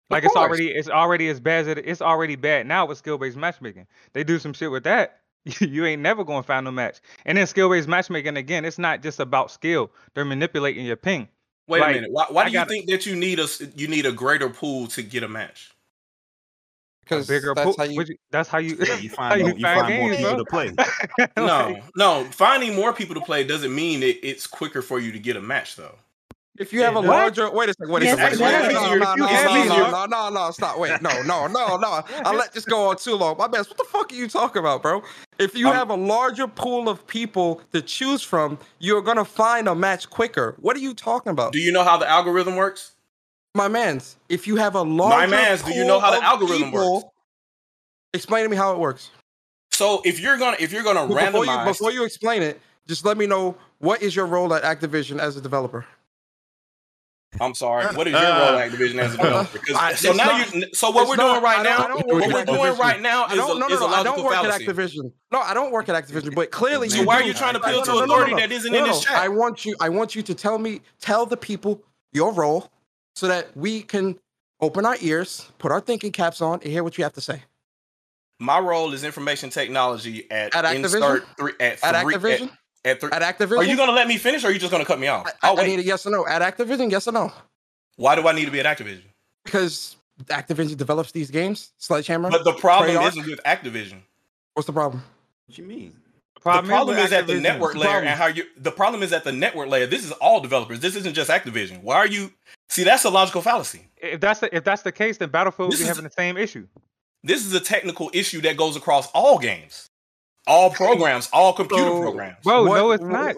Like 0.10 0.23
it's 0.23 0.36
already 0.36 0.69
it's 0.69 0.90
already 0.90 1.27
as 1.30 1.40
bad 1.40 1.61
as 1.61 1.68
it, 1.68 1.77
it's 1.86 2.02
already 2.02 2.36
bad 2.36 2.68
now 2.68 2.86
with 2.86 2.98
skill 2.98 3.18
based 3.18 3.38
matchmaking. 3.38 3.88
They 4.14 4.23
do 4.23 4.38
some 4.40 4.53
shit 4.53 4.72
with 4.72 4.84
that. 4.84 5.22
You 5.61 5.86
ain't 5.86 6.02
never 6.02 6.23
gonna 6.23 6.41
find 6.44 6.64
no 6.65 6.72
match. 6.72 6.99
And 7.26 7.38
then 7.38 7.45
skill 7.48 7.69
based 7.69 7.88
matchmaking 7.88 8.36
again, 8.38 8.65
it's 8.65 8.80
not 8.80 9.03
just 9.03 9.19
about 9.19 9.52
skill. 9.52 9.91
They're 10.14 10.26
manipulating 10.26 10.86
your 10.86 10.95
ping. 10.95 11.27
Wait 11.68 11.82
like, 11.82 11.91
a 11.91 11.94
minute. 11.95 12.11
Why, 12.11 12.26
why 12.30 12.41
I 12.41 12.45
do 12.45 12.52
you 12.52 12.57
gotta- 12.57 12.69
think 12.69 12.90
that 12.90 13.06
you 13.06 13.15
need 13.15 13.40
a 13.40 13.44
s- 13.44 13.61
you 13.76 13.88
need 13.88 14.06
a 14.06 14.11
greater 14.11 14.49
pool 14.49 14.88
to 14.88 15.02
get 15.03 15.23
a 15.23 15.27
match? 15.27 15.72
because 17.03 17.27
Bigger 17.27 17.53
that's 17.53 17.65
pool. 17.65 17.76
how 17.77 17.84
you 17.84 18.02
you- 18.03 18.18
That's 18.32 18.49
how 18.49 18.57
you. 18.57 18.76
Yeah, 18.80 18.98
you 18.98 19.10
how 19.15 19.15
find 19.15 19.41
more, 19.41 19.52
you 19.52 19.61
find 19.61 19.95
more 19.99 20.10
people 20.10 20.30
bro. 20.36 20.38
to 20.38 20.45
play. 20.45 21.27
No, 21.38 21.80
no. 21.95 22.23
Finding 22.32 22.76
more 22.76 22.94
people 22.94 23.14
to 23.15 23.22
play 23.22 23.44
doesn't 23.44 23.73
mean 23.73 24.02
it, 24.03 24.18
it's 24.23 24.48
quicker 24.48 24.82
for 24.82 24.99
you 24.99 25.11
to 25.11 25.19
get 25.19 25.36
a 25.36 25.41
match, 25.41 25.76
though. 25.76 25.95
If 26.57 26.72
you 26.72 26.84
have 26.84 26.95
a 26.95 27.02
What? 27.02 27.07
larger, 27.07 27.52
wait 27.52 27.68
a 27.69 27.73
second, 27.73 27.91
wait 27.91 28.03
a 28.03 28.10
second, 28.15 28.23
it 28.26 28.40
wait, 28.40 28.52
does. 28.52 28.65
wait, 28.69 28.73
no, 28.73 28.95
no, 28.95 28.95
no, 28.95 29.26
no, 29.26 29.65
no, 29.65 29.90
no, 29.91 30.06
no, 30.06 30.30
no, 30.30 30.52
stop, 30.52 30.80
wait, 30.80 31.02
no, 31.02 31.22
no, 31.23 31.48
no, 31.48 31.76
no. 31.77 32.02
I 32.23 32.34
let 32.34 32.53
this 32.53 32.64
go 32.64 32.90
on 32.90 32.98
too 32.98 33.15
long. 33.15 33.38
My 33.38 33.48
bad. 33.48 33.68
What 33.68 33.77
the 33.77 33.84
fuck 33.84 34.11
are 34.11 34.15
you 34.15 34.30
talking 34.30 34.61
about, 34.61 34.82
bro? 34.82 35.03
If 35.38 35.53
you 35.56 35.68
Um, 35.68 35.73
have 35.76 35.90
a 35.90 35.95
larger 35.95 36.48
pool 36.48 36.88
of 36.88 37.06
people 37.07 37.61
to 37.73 37.82
choose 37.82 38.22
from, 38.22 38.57
you're 38.80 39.02
gonna 39.02 39.26
find 39.26 39.68
a 39.68 39.76
match 39.76 40.10
quicker. 40.10 40.56
What 40.61 40.77
are 40.77 40.80
you 40.80 40.94
talking 40.94 41.30
about, 41.32 41.52
Do 41.52 41.60
you 41.60 41.73
know 41.73 41.84
how 41.84 41.98
the 41.98 42.07
algorithm 42.10 42.56
works? 42.56 42.91
my 43.53 43.68
man's? 43.68 44.15
If 44.30 44.48
you 44.48 44.56
have 44.56 44.76
a 44.76 44.82
larger, 44.82 45.27
mans, 45.27 45.61
do 45.61 45.73
you 45.73 45.86
know 45.86 45.99
how 45.99 46.11
the 46.11 46.18
pool 46.18 46.26
of 46.26 46.41
algorithm 46.41 46.72
people- 46.72 46.94
works? 46.95 47.10
Explain 48.14 48.44
to 48.44 48.49
me 48.49 48.56
how 48.56 48.72
it 48.72 48.80
works. 48.80 49.10
So 49.72 50.02
if 50.06 50.22
you're 50.22 50.38
gonna 50.38 50.56
if 50.60 50.72
you're 50.72 50.84
gonna 50.84 51.06
But 51.06 51.26
before 51.26 51.44
you 51.45 51.52
randomize, 51.52 51.65
before 51.65 51.91
you 51.91 52.06
explain 52.06 52.41
it, 52.44 52.61
just 52.88 53.03
let 53.03 53.18
me 53.18 53.26
know 53.27 53.57
what 53.80 54.02
is 54.02 54.15
your 54.15 54.26
role 54.26 54.53
at 54.53 54.64
Activision 54.64 55.19
as 55.19 55.36
a 55.36 55.41
developer. 55.41 55.86
I'm 57.41 57.53
sorry. 57.53 57.86
Uh, 57.86 57.94
what 57.94 58.07
is 58.07 58.14
your 58.14 58.22
role 58.22 58.32
at 58.32 58.56
uh, 58.72 58.76
Activision 58.76 58.99
as 58.99 59.16
a 59.16 59.20
uh, 59.20 59.24
developer? 59.24 59.57
'Cause- 59.60 59.76
I- 59.76 59.94
so 59.94 60.14
now 60.14 60.26
not- 60.26 60.53
you 60.53 60.66
so 60.74 60.90
what 60.91 61.07
we're 61.07 61.16
not- 61.16 61.34
doing 61.34 61.44
right 61.44 61.64
now, 61.64 61.95
what 61.95 62.07
we're 62.07 62.45
doing 62.45 62.78
right 62.78 63.02
now 63.02 63.26
I 63.26 63.32
is 63.32 63.38
don't, 63.38 63.57
a, 63.57 63.60
no, 63.60 63.68
no, 63.68 63.80
no, 63.80 63.88
I 63.88 64.03
don't 64.03 64.24
work 64.24 64.34
fallacy. 64.34 64.66
at 64.68 64.76
Activision. 64.76 65.12
No, 65.32 65.40
I 65.41 65.53
don't 65.53 65.72
work 65.72 65.90
at 65.90 66.02
Activision, 66.06 66.34
but 66.36 66.52
clearly 66.52 66.90
So 66.90 66.99
you 67.02 67.06
why 67.06 67.16
are 67.16 67.24
you 67.24 67.34
trying 67.34 67.56
to 67.56 67.62
appeal 67.62 67.82
to 67.84 67.98
authority 67.98 68.36
that 68.36 68.52
isn't 68.52 68.74
in 68.74 68.84
this 68.84 69.03
chat? 69.03 69.18
I 69.18 69.28
want 69.30 69.66
you. 69.66 69.76
I 69.80 69.90
want 69.90 70.16
you 70.16 70.22
to 70.24 70.34
tell 70.34 70.57
me, 70.57 70.82
tell 71.02 71.26
the 71.26 71.38
people 71.38 71.82
your 72.14 72.32
role, 72.32 72.72
so 73.16 73.28
that 73.28 73.56
we 73.56 73.82
can 73.82 74.18
open 74.62 74.86
our 74.86 74.95
ears, 75.02 75.48
put 75.57 75.72
our 75.72 75.82
thinking 75.82 76.12
caps 76.12 76.41
on, 76.41 76.60
and 76.62 76.72
hear 76.72 76.84
what 76.84 76.98
you 76.98 77.03
have 77.03 77.14
to 77.14 77.22
say. 77.22 77.44
My 78.40 78.60
role 78.60 78.94
is 78.94 79.03
information 79.06 79.49
technology 79.49 80.30
at, 80.32 80.53
At 80.56 80.66
Activision? 80.66 81.24
three 81.38 81.53
at 81.60 81.84
At 81.84 82.02
three 82.03 82.16
Activision? 82.16 82.44
At, 82.52 82.57
at 82.86 82.99
three. 83.02 83.10
At 83.12 83.22
Activision? 83.22 83.57
Are 83.57 83.64
you 83.64 83.76
gonna 83.76 83.91
let 83.91 84.07
me 84.07 84.18
finish, 84.18 84.44
or 84.44 84.48
are 84.48 84.52
you 84.52 84.60
just 84.60 84.72
gonna 84.72 84.86
cut 84.86 84.99
me 84.99 85.07
off? 85.07 85.28
I, 85.41 85.49
oh 85.52 85.57
I 85.57 85.66
need 85.66 85.80
a 85.80 85.84
yes 85.84 86.06
or 86.06 86.12
no. 86.12 86.26
At 86.28 86.41
Activision, 86.41 86.91
yes 86.91 87.07
or 87.07 87.12
no. 87.12 87.32
Why 87.98 88.16
do 88.16 88.28
I 88.28 88.34
need 88.34 88.45
to 88.45 88.52
be 88.52 88.60
at 88.60 88.66
Activision? 88.78 89.03
Because 89.44 89.95
Activision 90.26 90.78
develops 90.78 91.12
these 91.12 91.30
games, 91.32 91.72
Sledgehammer. 91.78 92.30
But 92.30 92.44
the 92.44 92.53
problem 92.53 92.95
Treyarch. 92.95 93.07
isn't 93.10 93.26
with 93.28 93.44
Activision. 93.44 93.98
What's 94.53 94.68
the 94.68 94.74
problem? 94.74 95.03
What 95.48 95.57
you 95.57 95.64
mean? 95.64 95.95
The 96.36 96.41
problem, 96.41 96.95
with 96.95 97.06
is 97.06 97.12
at 97.12 97.26
the 97.26 97.40
network 97.41 97.74
the 97.74 97.80
layer 97.80 97.90
problem- 97.90 98.07
and 98.07 98.20
how 98.20 98.28
you. 98.28 98.44
The 98.57 98.72
problem 98.72 99.02
is 99.02 99.12
at 99.12 99.24
the 99.24 99.32
network 99.32 99.68
layer. 99.68 99.88
This 99.88 100.06
is 100.06 100.12
all 100.14 100.40
developers. 100.41 100.80
This 100.80 100.95
isn't 100.95 101.16
just 101.16 101.30
Activision. 101.30 101.82
Why 101.82 101.95
are 101.95 102.07
you? 102.07 102.32
See, 102.70 102.84
that's 102.84 103.03
a 103.03 103.10
logical 103.10 103.41
fallacy. 103.41 103.88
If 103.98 104.20
that's 104.22 104.41
the, 104.41 104.56
if 104.56 104.64
that's 104.64 104.84
the 104.84 104.91
case, 104.91 105.18
then 105.18 105.30
Battlefield 105.30 105.72
This 105.72 105.80
will 105.80 105.86
be 105.86 105.90
is- 105.90 105.98
having 105.98 106.10
the 106.10 106.14
same 106.16 106.38
issue. 106.38 106.68
This 107.24 107.44
is 107.44 107.53
a 107.56 107.60
technical 107.60 108.12
issue 108.14 108.41
that 108.41 108.56
goes 108.56 108.76
across 108.76 109.10
all 109.12 109.40
games, 109.40 109.90
all 110.47 110.69
programs, 110.69 111.30
all 111.34 111.53
computer 111.53 111.84
So- 111.84 112.01
programs. 112.01 112.38
Bro, 112.43 112.65
What- 112.65 112.77
no, 112.77 112.91
it's 112.91 113.03
not. 113.03 113.35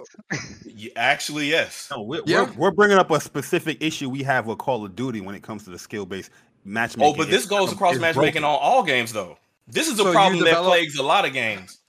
Actually, 0.95 1.47
yes. 1.49 1.87
No, 1.91 2.01
we're, 2.03 2.21
Yeah. 2.25 2.43
we're, 2.43 2.53
we're 2.53 2.71
bringing 2.71 2.97
up 2.97 3.09
a 3.11 3.19
specific 3.19 3.77
issue 3.81 4.09
we 4.09 4.23
have 4.23 4.45
with 4.45 4.57
Call 4.59 4.85
of 4.85 4.95
Duty 4.95 5.21
when 5.21 5.33
it 5.35 5.41
comes 5.43 5.63
to 5.63 5.69
the 5.69 5.79
skill 5.79 6.05
based 6.05 6.31
oh, 6.33 6.59
matchmaking. 6.65 7.13
Oh, 7.13 7.17
but 7.17 7.27
this 7.29 7.45
It's- 7.45 7.47
goes 7.49 7.71
across 7.71 7.95
matchmaking 7.97 8.41
broken. 8.41 8.43
on 8.43 8.59
all 8.61 8.83
games, 8.83 9.13
though. 9.13 9.37
This 9.67 9.87
is 9.87 9.93
a 9.95 9.97
So 10.03 10.07
you 10.07 10.11
problem 10.13 10.43
that 10.45 10.63
plagues 10.63 10.97
a 10.97 11.03
lot 11.03 11.25
of 11.25 11.33
games. 11.33 11.79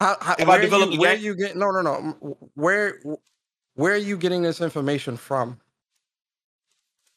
How, 0.00 0.16
how, 0.20 0.34
If 0.38 0.46
I 0.46 0.50
where 0.50 0.60
develop 0.60 0.92
you, 0.92 1.00
where 1.00 1.16
game- 1.16 1.24
you 1.24 1.34
get 1.34 1.56
no 1.56 1.70
no 1.70 1.80
no 1.82 2.36
where 2.54 3.00
where 3.74 3.94
are 3.94 3.96
you 3.96 4.16
getting 4.16 4.42
this 4.42 4.60
information 4.60 5.16
from? 5.16 5.58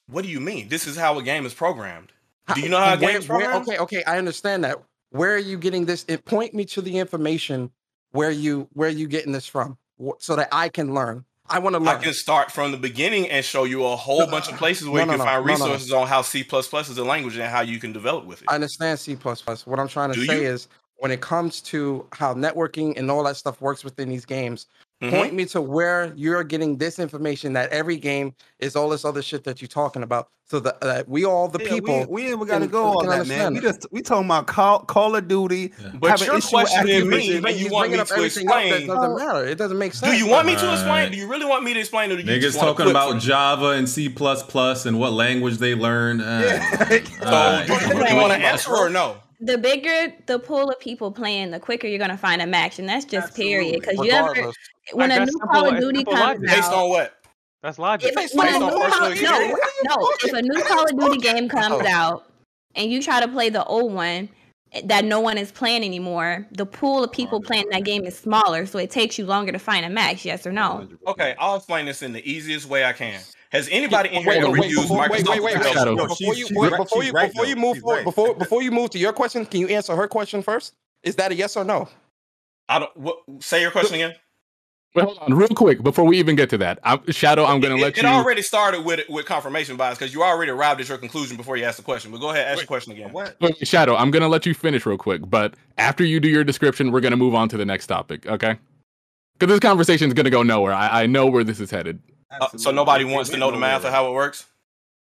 What 0.07 0.23
do 0.23 0.29
you 0.29 0.39
mean? 0.39 0.67
This 0.69 0.87
is 0.87 0.97
how 0.97 1.17
a 1.19 1.23
game 1.23 1.45
is 1.45 1.53
programmed. 1.53 2.11
How- 2.47 2.55
Do 2.55 2.61
you 2.61 2.69
know 2.69 2.77
how 2.79 2.95
a 2.95 2.97
where- 2.97 3.11
game 3.11 3.17
is 3.21 3.29
where- 3.29 3.53
okay, 3.57 3.77
okay, 3.77 4.03
I 4.05 4.17
understand 4.17 4.63
that. 4.63 4.77
Where 5.11 5.33
are 5.35 5.39
you 5.39 5.57
getting 5.57 5.85
this? 5.85 6.05
It 6.07 6.25
point 6.25 6.53
me 6.53 6.65
to 6.65 6.81
the 6.81 6.97
information 6.97 7.71
where 8.11 8.31
you 8.31 8.67
where 8.73 8.89
you 8.89 9.07
getting 9.07 9.31
this 9.33 9.45
from, 9.45 9.77
so 10.19 10.35
that 10.35 10.49
I 10.51 10.69
can 10.69 10.93
learn. 10.93 11.25
I 11.49 11.59
want 11.59 11.75
to 11.75 11.79
learn. 11.79 11.97
I 11.97 12.01
can 12.01 12.13
start 12.13 12.49
from 12.49 12.71
the 12.71 12.77
beginning 12.77 13.29
and 13.29 13.43
show 13.43 13.65
you 13.65 13.85
a 13.85 13.95
whole 13.95 14.25
bunch 14.27 14.49
of 14.49 14.57
places 14.57 14.87
where 14.87 15.05
no, 15.05 15.11
you 15.11 15.17
can 15.17 15.25
find 15.25 15.45
no, 15.45 15.53
no, 15.53 15.59
no. 15.59 15.65
resources 15.65 15.91
on 15.91 16.07
how 16.07 16.21
C 16.21 16.47
is 16.49 16.97
a 16.97 17.03
language 17.03 17.35
and 17.35 17.43
how 17.43 17.59
you 17.61 17.77
can 17.77 17.91
develop 17.91 18.25
with 18.25 18.41
it. 18.41 18.47
I 18.49 18.55
understand 18.55 18.99
C 18.99 19.15
What 19.15 19.79
I'm 19.79 19.89
trying 19.89 20.13
to 20.13 20.19
Do 20.19 20.25
say 20.25 20.43
you? 20.43 20.47
is 20.47 20.69
when 20.97 21.11
it 21.11 21.19
comes 21.19 21.61
to 21.61 22.07
how 22.13 22.33
networking 22.33 22.97
and 22.97 23.11
all 23.11 23.23
that 23.23 23.35
stuff 23.35 23.59
works 23.59 23.83
within 23.83 24.07
these 24.07 24.25
games, 24.25 24.67
Mhm. 25.01 25.09
point 25.09 25.33
me 25.33 25.45
to 25.45 25.61
where 25.61 26.13
you're 26.15 26.43
getting 26.43 26.77
this 26.77 26.99
information 26.99 27.53
that 27.53 27.71
every 27.71 27.97
game 27.97 28.33
is 28.59 28.75
all 28.75 28.89
this 28.89 29.03
other 29.03 29.21
shit 29.21 29.43
that 29.45 29.59
you're 29.61 29.67
talking 29.67 30.03
about, 30.03 30.27
so 30.47 30.59
that, 30.59 30.79
that 30.81 31.09
we 31.09 31.25
all 31.25 31.47
the 31.47 31.59
Yeah, 31.63 31.69
people. 31.71 32.05
we, 32.07 32.25
we 32.25 32.31
ain't 32.31 32.47
got 32.47 32.59
to 32.59 32.67
go 32.67 32.83
all 32.83 33.01
that, 33.01 33.07
man. 33.07 33.19
understand 33.21 33.55
We 33.55 33.61
just 33.61 33.87
we 33.91 34.01
talking 34.03 34.25
about 34.25 34.45
Call, 34.47 34.79
Call 34.81 35.15
of 35.15 35.27
Duty. 35.27 35.71
But 35.99 36.11
have 36.11 36.21
an 36.21 36.27
you're 36.27 36.37
issue 36.37 36.55
with 36.57 36.67
questioning 36.67 37.09
me, 37.09 37.29
Activision. 37.29 37.41
you 37.49 37.57
He's 37.57 37.71
want 37.71 37.81
bringing 37.83 37.97
me 37.97 38.01
up 38.01 38.07
to 38.09 38.13
everything 38.13 38.47
else 38.49 38.63
explain. 38.65 38.87
That 38.87 38.93
doesn't 38.95 39.17
matter. 39.17 39.45
It 39.47 39.57
doesn't 39.57 39.77
make 39.79 39.93
sense. 39.95 40.11
Do 40.11 40.17
you 40.17 40.27
want 40.27 40.45
me 40.45 40.55
to 40.55 40.65
Right. 40.65 40.73
explain? 40.73 41.11
Do 41.11 41.17
you 41.17 41.27
really 41.27 41.45
want 41.45 41.63
me 41.63 41.73
to 41.73 41.79
explain, 41.79 42.11
or 42.11 42.17
do 42.17 42.21
you 42.21 42.27
Niggas 42.29 42.41
just 42.41 42.59
talking 42.59 42.89
about 42.89 43.19
Java 43.21 43.69
and 43.69 43.89
C 43.89 44.07
and 44.85 44.99
what 44.99 45.13
language 45.13 45.57
they 45.57 45.73
learn. 45.75 46.21
Uh, 46.31 46.59
So, 47.21 47.27
alright. 47.27 47.67
do 47.67 47.73
you 47.73 47.79
really 48.01 48.15
want 48.15 48.33
to 48.33 48.39
answer 48.39 48.71
or 48.75 48.89
no? 48.89 49.17
The 49.43 49.57
bigger 49.57 50.13
the 50.27 50.37
pool 50.37 50.69
of 50.69 50.79
people 50.79 51.11
playing, 51.11 51.51
the 51.51 51.59
quicker 51.59 51.87
you're 51.87 51.99
gonna 51.99 52.17
find 52.17 52.41
a 52.41 52.47
match, 52.47 52.77
and 52.77 52.87
that's 52.87 53.05
just 53.05 53.35
period. 53.35 53.81
Because 53.81 53.97
you 54.05 54.11
ever 54.11 54.51
when 54.93 55.09
Like, 55.09 55.17
a 55.17 55.25
new 55.25 55.31
simple- 55.31 55.47
Call 55.49 55.67
of 55.67 55.79
Duty 55.79 56.03
comes 56.03 56.19
logic. 56.19 56.41
Based 56.47 56.71
on 56.71 56.89
what? 56.89 57.13
That's 57.63 57.79
logic. 57.79 58.13
if, 58.15 58.33
when 58.33 58.47
a 58.47 58.59
new 58.59 58.69
Call, 58.69 59.09
no, 59.09 59.57
no, 59.83 60.11
if 60.23 60.33
a 60.33 60.41
new 60.41 60.63
Call 60.63 60.83
of 60.83 60.99
Duty 60.99 61.17
game 61.17 61.49
comes 61.57 61.85
out 61.85 62.31
and 62.75 62.91
you 62.91 63.01
try 63.01 63.19
to 63.19 63.27
play 63.27 63.49
the 63.49 63.63
old 63.65 63.93
one 63.93 64.29
that 64.85 65.05
no 65.05 65.19
one 65.19 65.37
is 65.37 65.51
playing 65.51 65.83
anymore, 65.83 66.47
the 66.51 66.65
pool 66.65 67.03
of 67.03 67.11
people 67.11 67.41
playing 67.41 67.65
that 67.71 67.83
game 67.83 68.05
is 68.05 68.17
smaller, 68.17 68.65
so 68.65 68.79
it 68.79 68.89
takes 68.89 69.17
you 69.17 69.25
longer 69.25 69.51
to 69.51 69.59
find 69.59 69.85
a 69.85 69.89
match. 69.89 70.23
Yes 70.23 70.45
or 70.47 70.51
no? 70.51 70.87
Okay, 71.07 71.35
I'll 71.37 71.57
explain 71.57 71.85
this 71.85 72.01
in 72.01 72.13
the 72.13 72.27
easiest 72.29 72.67
way 72.67 72.85
I 72.85 72.93
can. 72.93 73.19
Has 73.51 73.67
anybody 73.69 74.09
in 74.09 74.23
here 74.23 74.29
Wait, 74.29 74.43
ever 74.43 74.51
wait, 74.51 74.69
used 74.69 74.83
before, 74.83 74.99
wait, 75.09 75.11
Microsoft 75.11 75.29
wait, 75.29 75.43
wait, 75.43 75.57
wait. 75.57 75.65
Excel? 75.67 75.95
Before 75.95 76.33
you, 76.33 76.47
right- 76.61 76.77
before 76.77 77.03
you, 77.03 77.11
before 77.11 77.45
you 77.45 77.55
move 77.57 77.79
forward, 77.79 77.95
right. 77.97 78.05
before 78.05 78.33
before 78.33 78.63
you 78.63 78.71
move 78.71 78.91
to 78.91 78.97
your 78.97 79.11
question, 79.11 79.45
can 79.45 79.59
you 79.59 79.67
answer 79.67 79.93
her 79.95 80.07
question 80.07 80.41
first? 80.41 80.73
Is 81.03 81.17
that 81.17 81.31
a 81.31 81.35
yes 81.35 81.57
or 81.57 81.65
no? 81.65 81.89
I 82.69 82.79
don't. 82.79 82.95
What, 82.95 83.17
say 83.39 83.61
your 83.61 83.71
question 83.71 83.95
again. 83.95 84.15
Wait, 84.95 85.05
hold 85.05 85.17
on, 85.19 85.33
real 85.33 85.47
quick 85.49 85.83
before 85.83 86.05
we 86.05 86.17
even 86.17 86.35
get 86.35 86.49
to 86.49 86.57
that. 86.59 86.79
I'm, 86.83 86.99
Shadow, 87.11 87.45
I'm 87.45 87.59
gonna 87.59 87.75
let 87.75 87.97
it 87.97 88.03
you. 88.03 88.07
It 88.07 88.11
already 88.11 88.41
started 88.41 88.85
with 88.85 89.01
with 89.09 89.25
confirmation 89.25 89.75
bias 89.75 89.97
because 89.97 90.13
you 90.13 90.23
already 90.23 90.51
arrived 90.51 90.79
at 90.79 90.87
your 90.87 90.97
conclusion 90.97 91.35
before 91.35 91.57
you 91.57 91.65
asked 91.65 91.77
the 91.77 91.83
question. 91.83 92.11
But 92.11 92.19
go 92.21 92.29
ahead, 92.29 92.47
ask 92.47 92.59
your 92.59 92.67
question 92.67 92.93
again. 92.93 93.11
What? 93.11 93.35
Wait, 93.41 93.55
wait, 93.59 93.67
Shadow, 93.67 93.95
I'm 93.95 94.11
gonna 94.11 94.29
let 94.29 94.45
you 94.45 94.53
finish 94.53 94.85
real 94.85 94.97
quick, 94.97 95.29
but 95.29 95.55
after 95.77 96.05
you 96.05 96.21
do 96.21 96.29
your 96.29 96.45
description, 96.45 96.91
we're 96.91 97.01
gonna 97.01 97.17
move 97.17 97.35
on 97.35 97.49
to 97.49 97.57
the 97.57 97.65
next 97.65 97.87
topic, 97.87 98.25
okay? 98.27 98.57
Because 99.33 99.53
this 99.53 99.59
conversation 99.59 100.07
is 100.07 100.13
gonna 100.13 100.29
go 100.29 100.43
nowhere. 100.43 100.73
I, 100.73 101.03
I 101.03 101.05
know 101.05 101.25
where 101.25 101.43
this 101.43 101.59
is 101.59 101.69
headed. 101.71 102.01
Uh, 102.39 102.47
so 102.57 102.71
nobody 102.71 103.03
wants 103.03 103.29
to 103.29 103.37
know 103.37 103.51
the 103.51 103.57
math 103.57 103.83
of 103.83 103.91
how 103.91 104.07
it 104.07 104.13
works. 104.13 104.45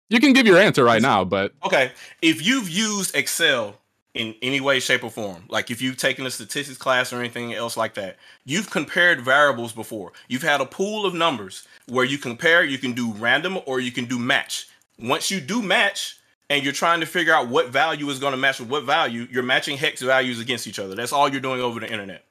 You 0.08 0.18
can 0.18 0.32
give 0.32 0.46
your 0.46 0.58
answer 0.58 0.82
right 0.82 1.00
now, 1.00 1.24
but 1.24 1.52
Okay, 1.64 1.92
if 2.20 2.44
you've 2.44 2.68
used 2.68 3.14
Excel 3.14 3.76
in 4.12 4.34
any 4.42 4.60
way, 4.60 4.80
shape, 4.80 5.04
or 5.04 5.10
form, 5.10 5.44
like 5.48 5.70
if 5.70 5.80
you've 5.80 5.96
taken 5.96 6.26
a 6.26 6.30
statistics 6.30 6.76
class 6.76 7.12
or 7.12 7.20
anything 7.20 7.54
else 7.54 7.76
like 7.76 7.94
that, 7.94 8.16
you've 8.44 8.70
compared 8.70 9.20
variables 9.20 9.72
before. 9.72 10.12
You've 10.28 10.42
had 10.42 10.60
a 10.60 10.66
pool 10.66 11.06
of 11.06 11.14
numbers 11.14 11.66
where 11.86 12.04
you 12.04 12.18
compare, 12.18 12.64
you 12.64 12.78
can 12.78 12.92
do 12.92 13.12
random 13.12 13.60
or 13.66 13.78
you 13.78 13.92
can 13.92 14.06
do 14.06 14.18
match. 14.18 14.66
Once 14.98 15.30
you 15.30 15.40
do 15.40 15.62
match 15.62 16.16
and 16.48 16.64
you're 16.64 16.72
trying 16.72 16.98
to 16.98 17.06
figure 17.06 17.32
out 17.32 17.46
what 17.46 17.68
value 17.68 18.10
is 18.10 18.18
going 18.18 18.32
to 18.32 18.36
match 18.36 18.58
with 18.58 18.68
what 18.68 18.82
value, 18.82 19.28
you're 19.30 19.44
matching 19.44 19.76
hex 19.76 20.02
values 20.02 20.40
against 20.40 20.66
each 20.66 20.80
other. 20.80 20.96
That's 20.96 21.12
all 21.12 21.28
you're 21.28 21.40
doing 21.40 21.60
over 21.60 21.78
the 21.78 21.90
internet. 21.90 22.24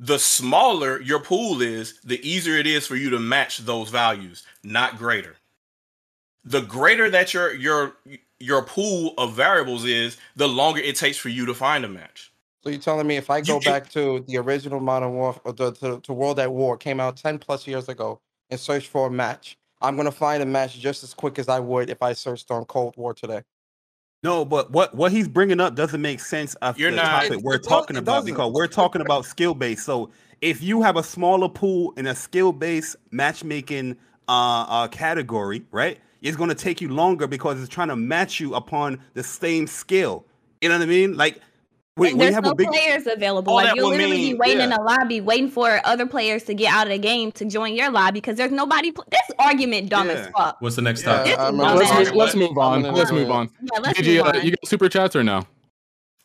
The 0.00 0.18
smaller 0.18 1.00
your 1.00 1.20
pool 1.20 1.60
is, 1.60 2.00
the 2.02 2.26
easier 2.28 2.56
it 2.56 2.66
is 2.66 2.86
for 2.86 2.96
you 2.96 3.10
to 3.10 3.20
match 3.20 3.58
those 3.58 3.90
values, 3.90 4.44
not 4.64 4.98
greater 4.98 5.36
the 6.44 6.62
greater 6.62 7.10
that 7.10 7.34
your 7.34 7.54
your 7.54 7.94
your 8.38 8.62
pool 8.62 9.12
of 9.18 9.34
variables 9.34 9.84
is, 9.84 10.16
the 10.34 10.48
longer 10.48 10.80
it 10.80 10.96
takes 10.96 11.18
for 11.18 11.28
you 11.28 11.44
to 11.46 11.54
find 11.54 11.84
a 11.84 11.88
match. 11.88 12.32
So 12.64 12.70
you're 12.70 12.80
telling 12.80 13.06
me 13.06 13.16
if 13.16 13.28
I 13.30 13.42
go 13.42 13.56
you- 13.56 13.60
back 13.60 13.90
to 13.90 14.24
the 14.26 14.38
original 14.38 14.80
Modern 14.80 15.12
War, 15.12 15.38
or 15.44 15.52
the, 15.52 15.72
to, 15.72 16.00
to 16.00 16.12
World 16.12 16.38
at 16.38 16.50
War, 16.50 16.76
came 16.76 17.00
out 17.00 17.16
10 17.16 17.38
plus 17.38 17.66
years 17.66 17.88
ago, 17.88 18.20
and 18.50 18.58
search 18.58 18.86
for 18.86 19.08
a 19.08 19.10
match, 19.10 19.58
I'm 19.82 19.96
gonna 19.96 20.10
find 20.10 20.42
a 20.42 20.46
match 20.46 20.78
just 20.78 21.04
as 21.04 21.12
quick 21.14 21.38
as 21.38 21.48
I 21.48 21.58
would 21.60 21.90
if 21.90 22.02
I 22.02 22.14
searched 22.14 22.50
on 22.50 22.64
Cold 22.64 22.94
War 22.96 23.12
today. 23.12 23.42
No, 24.22 24.44
but 24.44 24.70
what 24.70 24.94
what 24.94 25.12
he's 25.12 25.28
bringing 25.28 25.60
up 25.60 25.74
doesn't 25.74 26.00
make 26.02 26.20
sense 26.20 26.54
of 26.56 26.78
You're 26.78 26.90
the 26.90 26.96
not- 26.98 27.22
topic 27.22 27.32
It- 27.38 27.42
we're 27.42 27.54
it 27.54 27.62
talking 27.62 27.96
it 27.96 28.00
about 28.00 28.20
doesn't. 28.20 28.32
because 28.34 28.52
we're 28.52 28.66
talking 28.66 29.00
about 29.00 29.24
skill 29.24 29.54
based. 29.54 29.84
So 29.86 30.10
if 30.42 30.62
you 30.62 30.82
have 30.82 30.96
a 30.96 31.02
smaller 31.02 31.48
pool 31.48 31.94
in 31.96 32.06
a 32.06 32.14
skill 32.14 32.52
based 32.52 32.96
matchmaking 33.10 33.96
uh, 34.28 34.66
uh 34.68 34.88
category, 34.88 35.62
right? 35.70 35.98
It's 36.22 36.36
going 36.36 36.50
to 36.50 36.54
take 36.54 36.82
you 36.82 36.90
longer 36.90 37.26
because 37.26 37.58
it's 37.60 37.68
trying 37.68 37.88
to 37.88 37.96
match 37.96 38.40
you 38.40 38.54
upon 38.54 39.00
the 39.14 39.22
same 39.22 39.66
skill. 39.66 40.26
You 40.60 40.68
know 40.68 40.76
what 40.76 40.82
I 40.82 40.86
mean? 40.86 41.16
Like 41.16 41.40
when, 42.00 42.08
when 42.08 42.12
And 42.12 42.20
there's 42.20 42.34
have 42.34 42.44
no 42.44 42.50
a 42.50 42.54
big 42.54 42.68
players 42.68 43.06
available. 43.06 43.54
Like 43.54 43.76
you'll 43.76 43.90
literally 43.90 44.16
mean- 44.16 44.32
be 44.32 44.38
waiting 44.38 44.60
in 44.60 44.70
yeah. 44.70 44.76
a 44.78 44.82
lobby, 44.82 45.20
waiting 45.20 45.50
for 45.50 45.80
other 45.84 46.06
players 46.06 46.42
to 46.44 46.54
get 46.54 46.72
out 46.72 46.86
of 46.86 46.92
the 46.92 46.98
game 46.98 47.30
to 47.32 47.44
join 47.44 47.74
your 47.74 47.90
lobby 47.90 48.20
because 48.20 48.36
there's 48.36 48.50
nobody. 48.52 48.90
Pl- 48.92 49.04
this 49.10 49.20
argument 49.38 49.88
dumb 49.90 50.10
as 50.10 50.26
Yeah. 50.26 50.30
fuck. 50.36 50.56
What's 50.60 50.76
the 50.76 50.82
next 50.82 51.02
Yeah, 51.02 51.16
topic? 51.18 51.26
This 51.26 51.38
I'm 51.38 51.54
is 51.54 51.60
a- 51.60 51.62
dumb 51.64 51.76
let's 51.78 52.08
move, 52.08 52.16
let's 52.16 52.34
move 52.34 52.58
on. 52.58 52.82
Let's 52.82 53.12
move 53.12 53.30
on. 53.30 53.50
Yeah, 53.72 53.78
let's 53.80 53.98
GG, 54.00 54.16
move 54.16 54.26
uh, 54.26 54.38
on. 54.38 54.44
you 54.44 54.50
got 54.50 54.66
super 54.66 54.88
chats 54.88 55.14
or 55.16 55.22
no? 55.22 55.46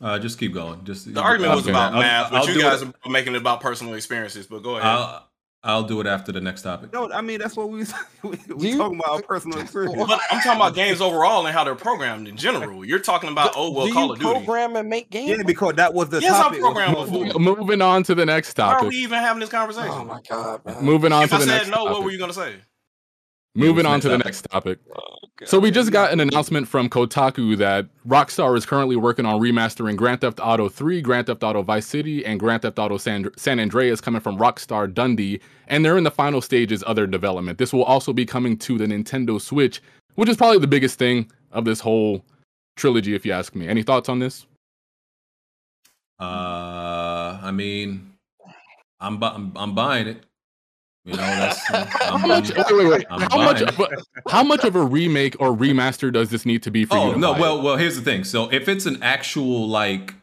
Uh, 0.01 0.19
just 0.19 0.37
keep 0.37 0.53
going. 0.53 0.83
Just 0.83 1.13
The 1.13 1.21
argument 1.21 1.55
was 1.55 1.63
Okay. 1.63 1.71
about 1.71 1.93
I'll- 1.93 1.99
math, 2.01 2.31
but 2.31 2.41
I'll 2.41 2.49
you 2.49 2.61
guys 2.61 2.81
it. 2.81 2.89
are 3.05 3.09
making 3.11 3.33
it 3.35 3.37
about 3.37 3.61
personal 3.61 3.93
experiences. 3.93 4.45
But 4.47 4.61
go 4.63 4.71
ahead. 4.77 4.85
I'll 4.85 5.27
I'll 5.65 5.83
do 5.83 5.99
it 5.99 6.05
after 6.07 6.31
the 6.31 6.39
next 6.39 6.61
topic. 6.61 6.93
no, 6.93 7.11
I 7.11 7.21
mean 7.21 7.39
that's 7.39 7.57
what 7.57 7.69
we 7.69 7.83
we, 8.23 8.37
we 8.55 8.69
you- 8.69 8.77
talking 8.77 8.99
about 8.99 9.09
our 9.09 9.21
personal 9.23 9.59
experience. 9.61 9.95
but 9.97 10.19
I'm 10.31 10.39
talking 10.41 10.61
about 10.61 10.75
games 10.75 11.01
overall 11.01 11.45
and 11.45 11.53
how 11.55 11.63
they're 11.63 11.75
programmed 11.75 12.27
in 12.27 12.37
general. 12.37 12.85
You're 12.85 12.99
talking 12.99 13.29
about 13.31 13.53
oh 13.55 13.71
well, 13.71 13.87
Do 13.87 13.93
Call 13.93 14.05
you 14.07 14.13
of 14.13 14.19
Duty. 14.19 14.31
program 14.31 14.75
and 14.75 14.89
make 14.89 15.09
games? 15.09 15.37
Yeah, 15.37 15.43
because 15.43 15.73
that 15.75 15.93
was 15.93 16.09
the 16.09 16.21
Yes, 16.21 16.33
I 16.35 16.43
topic. 16.43 16.59
programmed 16.61 16.95
was- 16.95 17.09
before. 17.09 17.39
Moving 17.39 17.81
on 17.81 18.03
to 18.03 18.15
the 18.15 18.25
next 18.25 18.57
Why 18.57 18.73
are 18.73 18.85
we 18.85 18.95
even 18.97 19.19
having 19.19 19.39
this 19.41 19.49
conversation? 19.49 19.89
Oh 19.91 20.05
my 20.05 20.21
god, 20.29 20.63
man. 20.65 20.83
Moving 20.85 21.11
on 21.11 21.23
if 21.23 21.29
to 21.31 21.35
I 21.35 21.39
the 21.39 21.45
said 21.45 21.57
next 21.57 21.69
no, 21.69 21.83
what 21.85 22.03
were 22.03 22.11
you 22.11 22.19
gonna 22.19 22.31
say? 22.33 22.55
Moving 23.55 23.85
on 23.85 24.01
to 24.01 24.09
the 24.09 24.17
next 24.17 24.41
topic. 24.49 24.79
So 25.45 25.59
we 25.59 25.71
just 25.71 25.91
got 25.91 26.11
an 26.11 26.19
announcement 26.19 26.67
from 26.67 26.89
Kotaku 26.89 27.57
that 27.57 27.87
Rockstar 28.07 28.57
is 28.57 28.65
currently 28.65 28.95
working 28.95 29.25
on 29.25 29.39
remastering 29.39 29.95
Grand 29.95 30.21
Theft 30.21 30.39
Auto 30.41 30.67
3, 30.67 31.01
Grand 31.01 31.27
Theft 31.27 31.41
Auto 31.41 31.61
Vice 31.61 31.85
City, 31.85 32.25
and 32.25 32.39
Grand 32.39 32.61
Theft 32.61 32.77
Auto 32.79 32.97
San, 32.97 33.29
San 33.37 33.59
Andreas 33.59 34.01
coming 34.01 34.21
from 34.21 34.37
Rockstar 34.37 34.93
Dundee, 34.93 35.39
and 35.67 35.85
they're 35.85 35.97
in 35.97 36.03
the 36.03 36.11
final 36.11 36.41
stages 36.41 36.83
of 36.83 36.95
their 36.95 37.07
development. 37.07 37.57
This 37.57 37.71
will 37.71 37.83
also 37.83 38.11
be 38.11 38.25
coming 38.25 38.57
to 38.59 38.77
the 38.77 38.85
Nintendo 38.85 39.39
Switch, 39.39 39.81
which 40.15 40.29
is 40.29 40.37
probably 40.37 40.59
the 40.59 40.67
biggest 40.67 40.99
thing 40.99 41.31
of 41.51 41.63
this 41.63 41.79
whole 41.79 42.25
trilogy, 42.75 43.15
if 43.15 43.25
you 43.25 43.31
ask 43.31 43.55
me. 43.55 43.67
Any 43.67 43.83
thoughts 43.83 44.09
on 44.09 44.19
this? 44.19 44.45
Uh, 46.19 47.39
I 47.41 47.51
mean, 47.51 48.13
I'm 48.99 49.19
bu- 49.19 49.25
I'm, 49.25 49.51
I'm 49.55 49.75
buying 49.75 50.07
it. 50.07 50.25
You 51.05 51.13
know, 51.13 51.17
that's 51.17 51.61
I'm, 51.71 51.87
How 52.19 52.27
much? 52.27 52.51
I'm- 52.51 52.65
Wait, 52.75 52.85
wait, 52.85 52.89
wait. 52.89 53.05
How 53.09 53.37
much? 53.37 53.57
buying 53.63 53.69
Of 53.69 53.79
a, 53.79 54.29
how 54.29 54.43
much 54.43 54.63
of 54.63 54.75
a 54.75 54.83
remake 54.83 55.35
or 55.39 55.55
remaster 55.55 56.11
does 56.11 56.29
this 56.31 56.45
need 56.45 56.63
to 56.63 56.71
be 56.71 56.83
for 56.85 56.95
you? 56.97 57.03
Oh 57.03 57.13
to 57.13 57.19
no, 57.19 57.33
well, 57.33 57.59
it? 57.59 57.63
well, 57.63 57.77
here's 57.77 57.95
the 57.95 58.01
thing. 58.01 58.23
So 58.23 58.51
if 58.51 58.67
it's 58.67 58.85
an 58.85 59.01
actual 59.03 59.67
like 59.67 60.15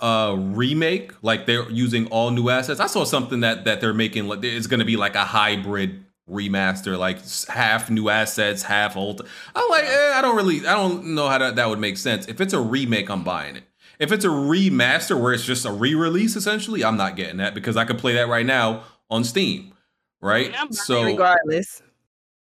uh 0.00 0.36
remake, 0.38 1.12
like 1.22 1.46
they're 1.46 1.68
using 1.70 2.06
all 2.08 2.30
new 2.30 2.48
assets, 2.48 2.78
I 2.78 2.86
saw 2.86 3.04
something 3.04 3.40
that 3.40 3.64
that 3.64 3.80
they're 3.80 3.94
making 3.94 4.28
like 4.28 4.44
it's 4.44 4.68
going 4.68 4.80
to 4.80 4.86
be 4.86 4.96
like 4.96 5.16
a 5.16 5.24
hybrid 5.24 6.04
remaster, 6.30 6.98
like 6.98 7.18
half 7.48 7.90
new 7.90 8.08
assets, 8.08 8.62
half 8.62 8.96
old. 8.96 9.26
I'm 9.54 9.68
like, 9.70 9.84
eh, 9.84 10.12
I 10.14 10.22
don't 10.22 10.36
really, 10.36 10.66
I 10.66 10.74
don't 10.74 11.14
know 11.14 11.28
how 11.28 11.38
that, 11.38 11.56
that 11.56 11.68
would 11.68 11.78
make 11.78 11.96
sense. 11.96 12.26
If 12.26 12.40
it's 12.40 12.52
a 12.52 12.60
remake, 12.60 13.08
I'm 13.08 13.22
buying 13.22 13.56
it. 13.56 13.62
If 13.98 14.12
it's 14.12 14.24
a 14.24 14.28
remaster 14.28 15.18
where 15.20 15.32
it's 15.32 15.44
just 15.44 15.64
a 15.64 15.72
re-release, 15.72 16.36
essentially, 16.36 16.84
I'm 16.84 16.96
not 16.96 17.16
getting 17.16 17.36
that 17.38 17.54
because 17.54 17.76
I 17.76 17.84
could 17.84 17.98
play 17.98 18.12
that 18.14 18.28
right 18.28 18.44
now 18.44 18.82
on 19.10 19.24
Steam, 19.24 19.72
right? 20.20 20.54
so 20.72 21.04
regardless. 21.04 21.82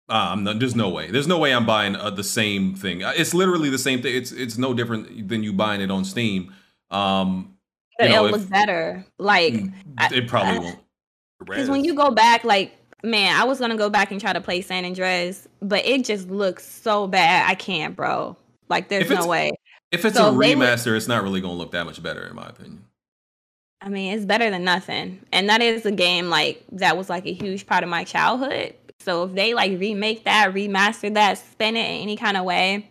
uh, 0.09 0.29
I'm 0.31 0.43
not, 0.43 0.59
there's 0.59 0.75
no 0.75 0.89
way. 0.89 1.09
There's 1.11 1.27
no 1.27 1.37
way 1.39 1.53
I'm 1.53 1.65
buying 1.65 1.95
uh, 1.95 2.09
the 2.09 2.23
same 2.23 2.75
thing. 2.75 3.03
Uh, 3.03 3.13
It's 3.15 3.33
literally 3.33 3.69
the 3.69 3.77
same 3.77 4.01
thing. 4.01 4.15
It's 4.15 4.31
it's 4.31 4.57
no 4.57 4.73
different 4.73 5.27
than 5.29 5.43
you 5.43 5.53
buying 5.53 5.81
it 5.81 5.91
on 5.91 6.05
Steam. 6.05 6.53
Um, 6.91 7.55
But 7.97 8.09
you 8.09 8.15
know, 8.15 8.25
it'll 8.25 8.35
if- 8.35 8.41
look 8.41 8.49
better. 8.49 9.05
Like 9.17 9.53
it 10.11 10.27
probably 10.27 10.59
won't. 10.59 10.79
Because 11.45 11.69
when 11.69 11.83
you 11.83 11.93
go 11.95 12.11
back, 12.11 12.43
like, 12.43 12.73
man, 13.03 13.35
I 13.39 13.43
was 13.43 13.59
gonna 13.59 13.75
go 13.77 13.89
back 13.89 14.11
and 14.11 14.19
try 14.21 14.33
to 14.33 14.41
play 14.41 14.61
San 14.61 14.85
Andreas, 14.85 15.47
but 15.61 15.85
it 15.85 16.05
just 16.05 16.29
looks 16.29 16.65
so 16.65 17.07
bad. 17.07 17.49
I 17.49 17.55
can't, 17.55 17.95
bro. 17.95 18.37
Like, 18.69 18.87
there's 18.89 19.09
no 19.09 19.27
way. 19.27 19.51
If 19.91 20.05
it's 20.05 20.17
So 20.17 20.29
a 20.29 20.31
remaster, 20.33 20.97
it's 20.97 21.07
not 21.07 21.21
really 21.23 21.41
gonna 21.41 21.53
look 21.53 21.71
that 21.71 21.85
much 21.85 22.01
better, 22.01 22.25
in 22.25 22.35
my 22.35 22.47
opinion. 22.49 22.85
I 23.81 23.89
mean, 23.89 24.15
it's 24.15 24.25
better 24.25 24.49
than 24.49 24.63
nothing. 24.63 25.19
And 25.31 25.49
that 25.49 25.61
is 25.61 25.85
a 25.85 25.91
game 25.91 26.29
like 26.29 26.63
that 26.71 26.97
was 26.97 27.09
like 27.09 27.25
a 27.25 27.33
huge 27.33 27.67
part 27.67 27.83
of 27.83 27.89
my 27.89 28.03
childhood. 28.03 28.73
So 28.99 29.25
if 29.25 29.33
they 29.35 29.53
like 29.53 29.79
remake 29.79 30.23
that, 30.23 30.53
remaster 30.53 31.13
that, 31.13 31.37
spin 31.37 31.75
it 31.75 31.89
in 31.89 32.01
any 32.01 32.15
kind 32.17 32.37
of 32.37 32.45
way, 32.45 32.89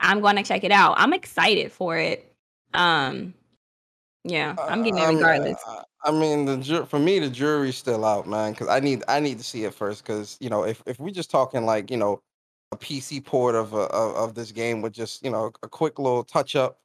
I'm 0.00 0.20
gonna 0.20 0.42
check 0.42 0.64
it 0.64 0.72
out. 0.72 0.94
I'm 0.98 1.12
excited 1.14 1.72
for 1.72 1.96
it. 1.96 2.30
Um, 2.74 3.32
yeah, 4.24 4.54
I'm 4.58 4.82
getting 4.82 4.98
it 4.98 5.06
regardless. 5.14 5.62
I- 5.66 5.82
I 6.04 6.12
mean, 6.12 6.44
the 6.44 6.56
ju- 6.58 6.84
for 6.84 7.00
me, 7.00 7.18
the 7.18 7.28
jury's 7.28 7.76
still 7.76 8.04
out, 8.04 8.28
man. 8.28 8.52
Because 8.52 8.68
I 8.68 8.78
need 8.78 9.02
I 9.08 9.18
need 9.18 9.38
to 9.38 9.44
see 9.44 9.64
it 9.64 9.74
first. 9.74 10.04
Because 10.04 10.36
you 10.40 10.48
know, 10.48 10.62
if 10.64 10.80
if 10.86 11.00
we 11.00 11.10
just 11.10 11.30
talking 11.30 11.64
like 11.66 11.90
you 11.90 11.96
know, 11.96 12.20
a 12.70 12.76
PC 12.76 13.24
port 13.24 13.56
of 13.56 13.72
a, 13.72 13.86
of, 13.88 14.14
of 14.14 14.34
this 14.34 14.52
game 14.52 14.82
with 14.82 14.92
just 14.92 15.24
you 15.24 15.30
know 15.30 15.50
a 15.64 15.68
quick 15.68 15.98
little 15.98 16.22
touch 16.22 16.54
up, 16.54 16.78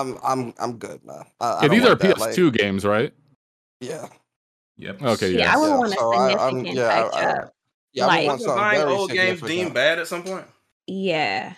I'm 0.00 0.18
I'm 0.24 0.54
I'm 0.58 0.78
good, 0.78 1.04
man. 1.04 1.24
I, 1.40 1.44
I 1.44 1.54
Yeah, 1.54 1.60
don't 1.60 1.70
these 1.70 1.82
are 1.84 1.88
want 1.90 2.00
that, 2.00 2.18
like- 2.18 2.34
PS2 2.34 2.52
games, 2.58 2.84
right? 2.84 3.12
yeah. 3.80 4.06
Yep. 4.78 5.02
Okay, 5.02 5.30
Yeah, 5.32 5.38
yeah. 5.38 5.54
I 5.54 5.56
would 5.58 5.66
Yeah, 5.68 5.76
want 5.78 5.92
a 5.92 5.96
so 5.96 6.12
I- 6.14 6.32
I'm- 6.32 6.38
significant 6.56 6.76
yeah, 6.76 6.88
I- 6.88 7.02
touch 7.02 7.14
I- 7.14 7.24
up. 7.42 7.54
Yeah, 7.92 8.04
I 8.04 8.06
would 8.06 8.12
Like- 8.16 8.26
want 8.28 8.40
something 8.40 8.56
buying 8.56 8.80
very 8.80 8.92
old 8.92 9.10
games 9.10 9.18
significant. 9.38 9.48
deemed 9.50 9.74
bad 9.74 9.98
at 9.98 10.06
some 10.08 10.22
point? 10.22 10.46
Yeah. 10.86 11.52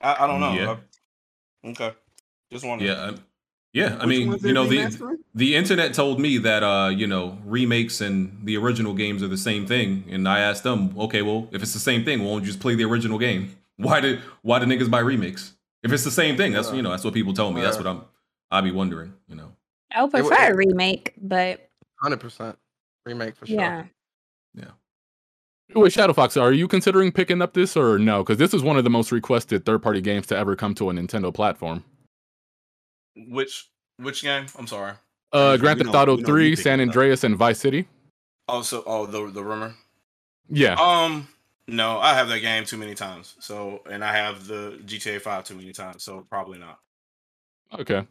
I, 0.00 0.16
I 0.24 0.26
don't 0.26 0.40
know. 0.40 0.52
Yeah. 0.54 0.76
I- 1.64 1.68
okay. 1.70 1.92
Just 2.52 2.64
wondering. 2.64 2.90
Yeah, 2.90 3.02
um, 3.02 3.18
yeah. 3.72 3.96
I 4.00 4.06
Which 4.06 4.18
mean, 4.18 4.28
ones 4.28 4.42
you 4.42 4.48
they 4.48 4.52
know, 4.54 4.66
the 4.66 4.76
remastering? 4.78 5.16
the 5.34 5.56
internet 5.56 5.92
told 5.94 6.20
me 6.20 6.38
that 6.38 6.62
uh, 6.62 6.88
you 6.88 7.06
know, 7.08 7.36
remakes 7.44 8.00
and 8.00 8.38
the 8.44 8.56
original 8.56 8.94
games 8.94 9.22
are 9.22 9.28
the 9.28 9.36
same 9.36 9.66
thing, 9.66 10.04
and 10.08 10.28
I 10.28 10.38
asked 10.38 10.62
them, 10.62 10.94
okay, 10.98 11.22
well, 11.22 11.48
if 11.50 11.62
it's 11.62 11.72
the 11.72 11.78
same 11.80 12.04
thing, 12.04 12.20
why 12.22 12.30
don't 12.32 12.42
you 12.42 12.46
just 12.46 12.60
play 12.60 12.74
the 12.76 12.84
original 12.84 13.18
game? 13.18 13.56
Why 13.76 13.98
did 14.00 14.20
why 14.42 14.60
do 14.60 14.66
niggas 14.66 14.88
buy 14.88 15.00
remakes? 15.00 15.53
If 15.84 15.92
it's 15.92 16.02
the 16.04 16.10
same 16.10 16.36
thing, 16.36 16.52
that's 16.52 16.72
you 16.72 16.82
know, 16.82 16.90
that's 16.90 17.04
what 17.04 17.14
people 17.14 17.32
told 17.34 17.54
me. 17.54 17.60
That's 17.60 17.76
what 17.76 17.86
I'm 17.86 18.02
I'd 18.50 18.64
be 18.64 18.70
wondering, 18.72 19.12
you 19.28 19.36
know. 19.36 19.52
I 19.94 20.02
would 20.02 20.14
It 20.14 20.22
wa- 20.22 20.28
prefer 20.28 20.44
it- 20.46 20.52
a 20.52 20.56
remake, 20.56 21.12
but 21.20 21.68
Hundred 22.02 22.20
percent 22.20 22.58
remake 23.06 23.36
for 23.36 23.46
sure. 23.46 23.56
yeah. 23.56 23.84
Yeah. 24.54 24.70
Wait, 25.74 25.92
Shadow 25.92 26.12
Fox, 26.12 26.36
are 26.36 26.52
you 26.52 26.68
considering 26.68 27.10
picking 27.12 27.40
up 27.42 27.54
this 27.54 27.76
or 27.76 27.98
no? 27.98 28.22
Because 28.22 28.38
this 28.38 28.52
is 28.54 28.62
one 28.62 28.76
of 28.76 28.84
the 28.84 28.90
most 28.90 29.10
requested 29.12 29.64
third-party 29.64 30.00
games 30.02 30.26
to 30.28 30.36
ever 30.36 30.54
come 30.56 30.74
to 30.76 30.90
a 30.90 30.92
Nintendo 30.92 31.32
platform. 31.34 31.82
Which 33.16 33.68
which 33.98 34.22
game? 34.22 34.46
I'm 34.58 34.66
sorry. 34.66 34.94
Uh, 35.32 35.56
Grand 35.56 35.78
We 35.78 35.84
Theft 35.84 35.96
Auto 35.96 36.16
3, 36.16 36.54
San 36.56 36.62
picking 36.64 36.80
it 36.80 36.82
up. 36.82 36.88
Andreas, 36.88 37.24
and 37.24 37.36
Vice 37.36 37.58
City. 37.60 37.88
Oh, 38.48 38.62
so 38.62 38.82
oh 38.86 39.06
the 39.06 39.30
the 39.30 39.42
rumor. 39.42 39.74
Yeah. 40.48 40.74
Um, 40.74 41.28
no, 41.66 41.98
I 41.98 42.14
have 42.14 42.28
that 42.28 42.40
game 42.40 42.64
too 42.64 42.76
many 42.76 42.94
times. 42.94 43.36
So, 43.38 43.82
and 43.90 44.04
I 44.04 44.14
have 44.14 44.46
the 44.46 44.78
GTA 44.84 45.20
Five 45.20 45.44
too 45.44 45.54
many 45.54 45.72
times. 45.72 46.02
So 46.02 46.24
probably 46.28 46.58
not. 46.58 46.78
Okay. 47.78 48.06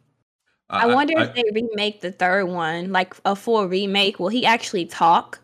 I, 0.70 0.86
wonder 0.86 1.14
if 1.18 1.34
they 1.34 1.44
remake 1.52 2.00
the 2.00 2.10
third 2.10 2.46
one, 2.46 2.90
like 2.90 3.14
a 3.24 3.36
full 3.36 3.68
remake. 3.68 4.18
Will 4.18 4.28
he 4.28 4.44
actually 4.44 4.86
talk? 4.86 5.40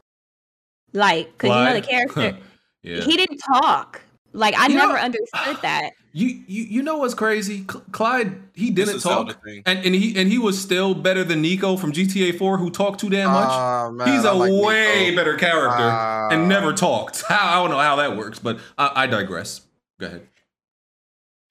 Like, 0.93 1.37
cause 1.39 1.51
you 1.51 1.55
know 1.55 1.75
the 1.75 1.87
character, 1.87 2.39
yeah. 2.83 3.01
he 3.03 3.17
didn't 3.17 3.39
talk. 3.39 4.01
Like, 4.33 4.55
I 4.57 4.69
You 4.69 4.77
know- 4.77 4.87
never 4.87 4.99
understood 5.09 5.59
that. 5.63 5.91
You 6.13 6.27
you 6.49 6.65
you 6.65 6.83
know 6.83 6.97
what's 6.99 7.15
crazy? 7.15 7.65
Cl- 7.71 7.85
Claude 7.93 8.35
he 8.53 8.71
didn't 8.71 8.99
talk, 8.99 9.39
and 9.65 9.65
and 9.85 9.95
he 9.95 10.19
and 10.21 10.29
he 10.29 10.39
was 10.39 10.61
still 10.61 10.93
better 10.93 11.23
than 11.23 11.41
Niko 11.41 11.79
from 11.79 11.93
GTA 11.93 12.37
4, 12.37 12.59
who 12.59 12.69
talked 12.69 12.99
too 12.99 13.09
damn 13.09 13.31
much. 13.31 13.47
Ah, 13.49 13.91
man, 13.93 14.09
He's 14.09 14.25
I 14.25 14.33
a 14.33 14.35
like 14.35 14.51
way 14.51 15.13
Niko. 15.13 15.17
better 15.17 15.37
character 15.37 15.77
Ah. 15.79 16.29
and 16.33 16.49
never 16.49 16.73
talked. 16.73 17.23
How 17.29 17.37
I 17.61 17.63
don't 17.63 17.71
know 17.71 17.79
how 17.79 17.95
that 17.97 18.17
works, 18.17 18.41
but 18.41 18.59
I, 18.77 18.91
I 19.05 19.07
digress. 19.07 19.61
Go 20.01 20.07
ahead. 20.09 20.27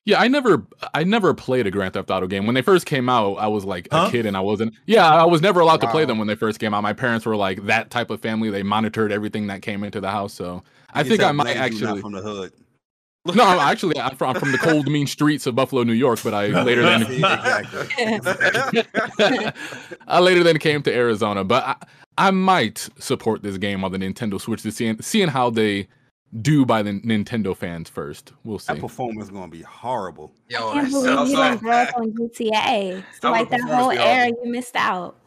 Yeah, 0.06 0.20
I 0.20 0.28
never, 0.28 0.66
I 0.94 1.04
never 1.04 1.34
played 1.34 1.68
a 1.68 1.72
Grand 1.72 1.94
Theft 1.94 2.10
Auto 2.10 2.26
game. 2.28 2.46
When 2.46 2.56
they 2.56 2.62
first 2.64 2.86
came 2.86 3.10
out, 3.10 3.36
I 3.36 3.48
was 3.48 3.64
like 3.64 3.88
Huh? 3.92 4.08
a 4.08 4.12
kid, 4.12 4.26
and 4.26 4.36
I 4.36 4.40
wasn't. 4.40 4.74
Yeah, 4.88 5.08
I 5.08 5.24
was 5.26 5.42
never 5.42 5.60
allowed 5.60 5.82
to 5.82 5.88
play 5.92 6.04
them 6.04 6.18
when 6.18 6.28
they 6.28 6.36
first 6.36 6.60
came 6.60 6.74
out. 6.74 6.82
My 6.82 6.94
parents 6.94 7.26
were 7.26 7.36
like 7.38 7.66
that 7.68 7.92
type 7.92 8.10
of 8.10 8.20
family. 8.20 8.50
They 8.50 8.64
monitored 8.64 9.12
everything 9.14 9.48
that 9.48 9.62
came 9.62 9.84
into 9.86 10.02
the 10.02 10.10
house. 10.10 10.34
So 10.34 10.64
I 10.94 11.02
You 11.04 11.10
think 11.10 11.22
I 11.24 11.32
might 11.32 11.44
black 11.44 11.56
not 11.58 11.66
actually. 11.66 12.02
from 12.02 12.12
the 12.14 12.22
hood. 12.22 12.52
No, 13.36 13.44
I'm 13.44 13.60
actually 13.60 14.00
I'm 14.00 14.16
from, 14.16 14.36
I'm 14.36 14.40
from 14.40 14.52
the 14.52 14.58
cold, 14.58 14.88
mean 14.88 15.06
streets 15.06 15.46
of 15.46 15.56
Buffalo, 15.56 15.84
New 15.84 15.94
York. 15.94 16.20
But 16.24 16.34
I 16.34 16.48
later 16.64 16.84
then 16.84 17.06
I 20.08 20.20
later 20.20 20.44
then 20.44 20.58
came 20.58 20.82
to 20.84 20.94
Arizona. 20.94 21.44
But 21.44 21.64
I, 21.64 21.76
I 22.18 22.32
might 22.32 22.90
support 22.98 23.44
this 23.44 23.58
game 23.58 23.84
on 23.84 23.92
the 23.92 23.98
Nintendo 23.98 24.40
Switch 24.40 24.62
to 24.64 24.72
seeing 24.72 25.02
seeing 25.02 25.28
how 25.28 25.50
they 25.50 25.88
do 26.42 26.66
by 26.66 26.82
the 26.82 26.92
Nintendo 27.02 27.56
fans 27.56 27.90
first. 27.90 28.32
We'll 28.46 28.60
see. 28.60 28.74
That 28.74 28.80
performance 28.80 29.26
is 29.26 29.32
gonna 29.32 29.50
be 29.50 29.64
horrible. 29.64 30.32
Yo, 30.48 30.70
I 30.70 30.74
can't 30.76 30.92
believe 30.92 31.30
you 31.30 31.36
didn't 31.36 31.60
grow 31.60 31.72
up 31.72 31.98
on 31.98 32.12
GTA. 32.14 33.04
So 33.20 33.28
How 33.28 33.32
like 33.32 33.50
that 33.50 33.58
the 33.58 33.76
whole 33.76 33.90
performance 33.90 34.00
era, 34.00 34.32
you 34.44 34.52
missed 34.52 34.76
out. 34.76 35.18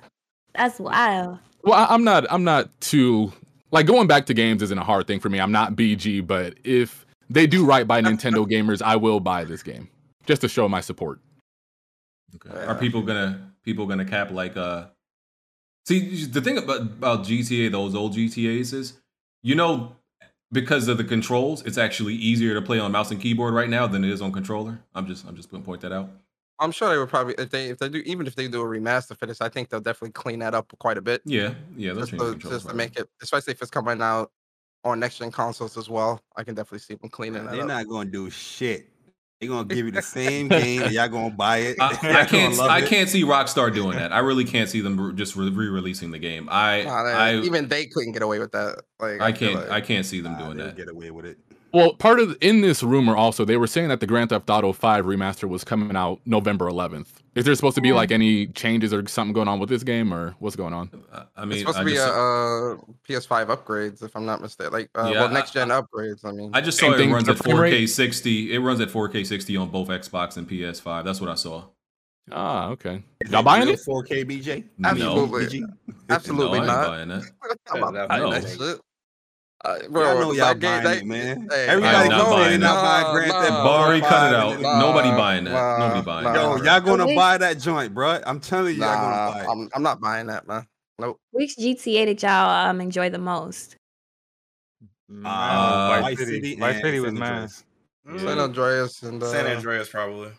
That's 0.55 0.81
wild. 0.81 1.39
Well, 1.63 1.75
I, 1.75 1.93
I'm 1.93 2.05
not. 2.05 2.27
I'm 2.31 2.45
not 2.45 2.69
too 2.81 3.33
like 3.71 3.87
going 3.87 4.07
back 4.07 4.27
to 4.27 4.35
games 4.35 4.63
isn't 4.63 4.79
a 4.79 4.85
hard 4.85 5.07
thing 5.07 5.21
for 5.21 5.29
me. 5.29 5.41
I'm 5.41 5.53
not 5.53 5.75
BG, 5.75 6.27
but 6.27 6.55
if 6.65 7.05
they 7.33 7.47
do 7.47 7.65
right 7.65 7.87
by 7.87 8.01
Nintendo 8.01 8.47
gamers, 8.49 8.83
I 8.83 8.97
will 8.97 9.21
buy 9.21 9.45
this 9.45 9.63
game 9.63 9.89
just 10.27 10.41
to 10.43 10.49
show 10.49 10.69
my 10.69 10.81
support. 10.81 11.21
Okay. 12.35 12.65
Are 12.65 12.75
people 12.75 13.03
gonna 13.03 13.53
people 13.65 13.87
gonna 13.87 14.05
cap 14.05 14.31
like 14.31 14.57
uh? 14.57 14.87
See, 15.87 16.25
the 16.27 16.41
thing 16.41 16.59
about 16.59 16.81
about 16.81 17.21
GTA, 17.25 17.71
those 17.71 17.95
old 17.95 18.15
GTA's 18.15 18.73
is, 18.73 19.01
you 19.43 19.55
know, 19.55 19.97
because 20.53 20.89
of 20.89 20.97
the 20.97 21.05
controls, 21.05 21.63
it's 21.63 21.79
actually 21.79 22.15
easier 22.15 22.55
to 22.55 22.63
play 22.63 22.79
on 22.79 22.93
mouse 22.93 23.11
and 23.11 23.21
keyboard 23.21 23.55
right 23.55 23.69
now 23.69 23.87
than 23.87 24.05
it 24.05 24.11
is 24.11 24.23
on 24.23 24.33
controller. 24.33 24.79
I'm 24.95 25.07
just 25.07 25.27
I'm 25.27 25.37
just 25.37 25.51
gonna 25.51 25.65
point 25.65 25.81
that 25.83 25.93
out. 25.93 26.11
I'm 26.59 26.71
sure 26.71 26.91
they 26.91 26.99
would 26.99 27.09
probably 27.09 27.35
if 27.39 27.51
they 27.51 27.71
if 27.71 27.79
they 27.79 27.89
do 27.89 27.99
even 28.07 28.27
if 28.27 28.37
they 28.37 28.47
do 28.47 28.63
a 28.63 28.65
remaster 28.65 29.17
for 29.17 29.27
this, 29.27 29.41
I 29.41 29.49
think 29.49 29.69
they'll 29.69 29.81
definitely 29.81 30.13
clean 30.13 30.39
that 30.39 30.55
up 30.55 30.73
quite 30.79 30.97
a 30.97 31.03
bit. 31.03 31.23
Yeah, 31.25 31.55
yeah, 31.77 31.93
they'll 31.93 32.07
just 32.07 32.11
change 32.13 32.23
to, 32.23 32.31
the 32.31 32.51
just 32.51 32.69
to 32.69 32.75
make 32.75 32.97
it, 32.97 33.09
especially 33.21 33.53
if 33.53 33.61
it's 33.61 33.71
coming 33.71 34.01
out 34.01 34.31
on 34.85 35.01
next 35.01 35.19
gen 35.19 35.31
consoles 35.31 35.77
as 35.77 35.89
well. 35.89 36.21
I 36.37 36.45
can 36.45 36.55
definitely 36.55 36.81
see 36.81 36.95
them 36.95 37.09
cleaning 37.11 37.45
that 37.45 37.53
They're 37.53 37.63
up. 37.63 37.69
not 37.69 37.89
gonna 37.89 38.11
do 38.11 38.31
shit. 38.31 38.89
They're 39.41 39.49
gonna 39.49 39.65
give 39.67 39.79
you 39.87 39.91
the 39.91 40.03
same 40.03 40.47
game, 40.49 40.91
y'all 40.93 41.09
gonna 41.09 41.31
buy 41.31 41.59
it. 41.59 41.77
I, 41.81 41.89
I 42.23 42.25
can't. 42.27 42.57
love 42.57 42.71
I 42.71 42.79
it. 42.79 42.89
can't 42.89 43.09
see 43.09 43.25
Rockstar 43.25 43.75
doing 43.75 43.97
that. 43.99 44.13
I 44.13 44.19
really 44.21 44.45
can't 44.45 44.69
see 44.69 44.81
them 44.81 45.17
just 45.17 45.35
re- 45.35 45.51
re-releasing 45.51 46.11
the 46.13 46.19
game. 46.19 46.49
I. 46.51 46.83
Nah, 46.83 47.03
they- 47.05 47.13
I. 47.13 47.35
even 47.39 47.69
they 47.69 47.87
couldn't 47.87 48.13
get 48.13 48.23
away 48.23 48.39
with 48.39 48.53
that. 48.53 48.83
Like 49.01 49.21
I 49.21 49.33
can't. 49.33 49.55
like- 49.55 49.71
I 49.71 49.81
can't 49.81 50.07
see 50.07 50.21
them 50.21 50.33
Nah, 50.33 50.45
doing 50.47 50.57
that. 50.59 50.77
Get 50.77 50.89
away 50.89 51.11
with 51.11 51.25
it. 51.27 51.39
Well, 51.73 51.95
part 51.95 52.21
of 52.21 52.37
in 52.41 52.61
this 52.61 52.83
rumor 52.83 53.17
also 53.17 53.45
they 53.45 53.57
were 53.57 53.67
saying 53.67 53.89
that 53.89 54.01
the 54.01 54.07
Grand 54.07 54.31
Theft 54.31 54.49
Auto 54.51 54.73
5 54.73 55.07
remaster 55.07 55.49
was 55.49 55.65
coming 55.65 55.97
out 55.97 56.21
November 56.27 56.71
11th. 56.71 57.07
Is 57.35 57.47
there 57.47 57.55
supposed 57.55 57.77
to 57.77 57.81
be 57.81 57.93
like 57.93 58.11
any 58.11 58.49
changes 58.49 58.93
or 58.93 59.07
something 59.09 59.33
going 59.33 59.49
on 59.49 59.59
with 59.59 59.71
this 59.71 59.83
game, 59.83 60.13
or 60.13 60.35
what's 60.39 60.55
going 60.55 60.75
on? 60.75 60.91
I- 61.11 61.25
I 61.35 61.43
it's 61.45 61.47
mean, 61.47 61.59
supposed 61.61 61.79
I 61.79 61.81
to 61.81 61.87
be 61.87 61.93
just, 61.95 62.07
a 62.07 62.11
uh, 62.11 62.77
PS5 63.09 63.57
upgrades, 63.57 64.03
if 64.03 64.15
I'm 64.15 64.27
not 64.27 64.43
mistaken. 64.43 64.73
Like, 64.73 64.91
uh, 64.95 65.11
Yeah, 65.13 65.23
well, 65.23 65.31
next 65.31 65.53
gen 65.53 65.69
upgrades. 65.69 66.27
I 66.27 66.33
mean, 66.33 66.51
I 66.53 66.61
just 66.61 66.79
Same 66.79 66.93
saw 66.93 66.99
it 66.99 67.11
runs 67.11 67.29
at 67.31 67.39
4K 67.39 67.89
60. 67.89 68.55
It 68.55 68.59
runs 68.59 68.81
at 68.81 68.89
4K 68.91 69.25
60 69.27 69.57
on 69.57 69.71
both 69.71 69.89
Xbox 69.89 70.37
and 70.37 70.47
PS5. 70.47 71.05
That's 71.05 71.23
what 71.23 71.31
I 71.31 71.35
saw. 71.37 71.65
Ah, 72.31 72.69
okay. 72.69 73.03
Is 73.21 73.31
Y'all 73.31 73.43
buying 73.43 73.67
it? 73.69 73.81
4K 73.81 74.25
BJ? 74.25 74.65
No. 74.79 74.91
Absolutely. 74.91 75.47
BG? 75.61 75.65
absolutely 76.11 76.61
no, 76.61 76.67
I 76.67 76.67
ain't 76.67 76.67
not. 76.67 76.87
buying 76.87 77.09
that. 77.09 77.23
I'm 77.73 77.81
not 77.81 78.09
buying 78.09 78.23
no. 78.23 78.31
that 78.31 78.49
shit. 78.49 78.81
Uh, 79.65 79.79
Y'all 79.83 79.91
bro, 79.91 80.03
know 80.21 80.33
y'all 80.33 80.55
that 80.55 80.61
buying 80.61 80.83
that- 80.85 80.97
it, 80.99 81.07
man. 81.07 81.49
hey, 81.53 81.67
Everybody 81.69 81.97
I'm 81.97 82.09
not 82.09 82.25
go 82.25 82.31
buying 82.33 82.47
in 82.49 82.53
and 82.55 82.63
not 82.63 82.79
it. 82.79 82.83
buying 83.05 83.15
Grand 83.15 83.29
Nah, 83.29 83.41
Theft 83.43 83.53
nah. 83.53 83.65
Auto 83.65 83.87
Barry, 83.87 84.01
cut 84.01 84.33
it 84.33 84.35
out. 84.37 84.61
Nah, 84.61 84.81
Nobody 84.81 85.09
buying 85.11 85.45
that. 85.45 85.53
nah, 85.53 85.79
Nobody 85.89 86.05
buying 86.05 86.25
nah. 86.25 86.33
that. 86.33 86.41
Yo, 86.41 86.65
y'all 86.65 86.81
gonna 86.81 87.07
Which- 87.07 87.17
buy 87.17 87.39
that 87.39 87.59
joint, 87.61 87.95
bro. 87.95 88.21
I'm 88.27 88.41
telling 88.41 88.75
you, 88.75 88.81
y'all 88.81 88.97
gonna 88.97 89.33
buy 89.33 89.41
it. 89.45 89.49
I'm, 89.49 89.69
I'm 89.75 89.83
not 89.85 90.01
buying 90.01 90.27
that, 90.27 90.49
man. 90.49 90.67
Nope. 90.99 91.21
Which 91.31 91.57
GTA 91.57 92.07
did 92.07 92.23
y'all 92.23 92.69
um 92.71 92.81
enjoy 92.81 93.09
the 93.11 93.19
most? 93.19 93.77
Uh, 95.25 95.99
Vice 96.03 96.19
City. 96.19 96.57
Vice 96.57 96.81
City 96.83 97.01
was 97.01 97.11
San 97.13 97.19
mine. 97.19 97.49
San 98.19 98.39
Andreas 98.39 99.03
and 99.03 99.23
uh, 99.23 99.27
San 99.31 99.47
Andreas 99.47 99.89
probably. 99.89 100.31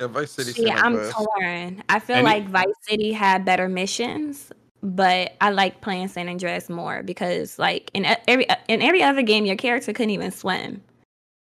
Yeah, 0.00 0.06
Vice 0.06 0.30
City. 0.30 0.52
See, 0.52 0.70
I'm 0.70 0.94
Andreas. 0.94 1.14
torn. 1.14 1.82
I 1.88 1.98
feel 1.98 2.16
And 2.16 2.24
like 2.24 2.48
Vice 2.48 2.66
City 2.88 3.12
had 3.12 3.44
better 3.44 3.68
missions, 3.68 4.50
but 4.82 5.36
I 5.40 5.50
like 5.50 5.80
playing 5.80 6.08
San 6.08 6.28
Andreas 6.28 6.68
more 6.68 7.02
because 7.02 7.58
like 7.58 7.90
in 7.94 8.06
every 8.26 8.46
in 8.68 8.82
every 8.82 9.02
other 9.02 9.22
game, 9.22 9.44
your 9.44 9.56
character 9.56 9.92
couldn't 9.92 10.10
even 10.10 10.30
swim. 10.30 10.82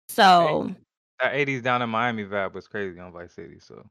So 0.08 0.74
That 1.20 1.34
80s 1.34 1.62
down 1.62 1.82
in 1.82 1.90
Miami 1.90 2.24
vibe 2.24 2.54
was 2.54 2.66
crazy 2.66 2.98
on 2.98 3.12
Vice 3.12 3.32
City. 3.34 3.58
So 3.60 3.84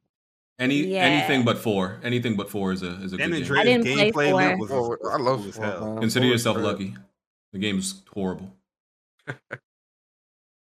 Any 0.58 0.78
Yeah. 0.82 1.06
anything 1.06 1.46
but 1.46 1.58
four. 1.58 2.00
Anything 2.04 2.36
but 2.36 2.50
four 2.50 2.72
is 2.72 2.84
a 2.84 2.92
is 3.02 3.14
a 3.14 3.18
San 3.18 3.30
good 3.32 3.44
game. 3.44 3.58
I 3.58 3.64
didn't 3.64 3.84
play 3.86 4.12
four. 4.12 4.58
was, 4.58 4.72
Oh, 4.72 5.10
I 5.10 5.18
love 5.18 5.40
cool 5.40 5.50
as 5.50 5.58
hell. 5.58 5.86
man. 5.86 6.00
Consider 6.02 6.26
Four 6.26 6.32
yourself 6.32 6.58
lucky. 6.58 6.96
The 7.54 7.60
game 7.60 7.80
is 7.80 8.04
horrible. 8.14 8.54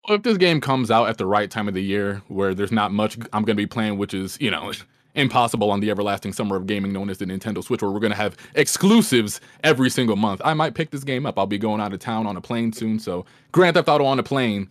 Well, 0.09 0.17
if 0.19 0.23
this 0.23 0.39
game 0.39 0.61
comes 0.61 0.91
out 0.91 1.09
at 1.09 1.19
the 1.19 1.27
right 1.27 1.51
time 1.51 1.67
of 1.69 1.75
the 1.75 1.83
year 1.83 2.23
where 2.29 2.55
there's 2.55 2.71
not 2.73 2.93
much 2.93 3.17
I'm 3.33 3.43
going 3.45 3.55
to 3.57 3.63
be 3.63 3.67
playing, 3.67 3.99
which 3.99 4.15
is, 4.15 4.39
you 4.41 4.51
know, 4.51 4.73
impossible 5.17 5.71
on 5.71 5.81
the 5.81 5.91
everlasting 5.91 6.33
summer 6.33 6.57
of 6.57 6.67
gaming 6.67 6.93
known 6.93 7.11
as 7.11 7.19
the 7.19 7.25
Nintendo 7.25 7.65
Switch, 7.65 7.83
where 7.83 7.91
we're 7.91 8.01
going 8.01 8.13
to 8.13 8.17
have 8.17 8.37
exclusives 8.55 9.41
every 9.65 9.91
single 9.91 10.17
month, 10.17 10.41
I 10.45 10.55
might 10.55 10.75
pick 10.75 10.91
this 10.91 11.05
game 11.05 11.27
up. 11.27 11.39
I'll 11.39 11.47
be 11.47 11.59
going 11.59 11.81
out 11.81 11.93
of 11.93 11.99
town 11.99 12.27
on 12.27 12.37
a 12.37 12.41
plane 12.41 12.73
soon. 12.73 12.99
So 12.99 13.25
Grand 13.53 13.75
Theft 13.75 13.89
Auto 13.89 14.05
on 14.05 14.19
a 14.19 14.23
plane 14.23 14.71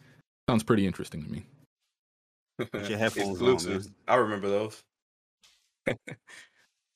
sounds 0.49 0.63
pretty 0.63 0.87
interesting 0.87 1.23
to 1.23 1.31
me. 1.31 1.43
Put 2.71 2.89
your 2.89 2.97
headphones 2.97 3.41
on, 3.41 3.53
Exclusives. 3.53 3.87
man. 3.87 3.95
I 4.07 4.15
remember 4.15 4.47
those. 4.47 4.81
they 5.85 5.95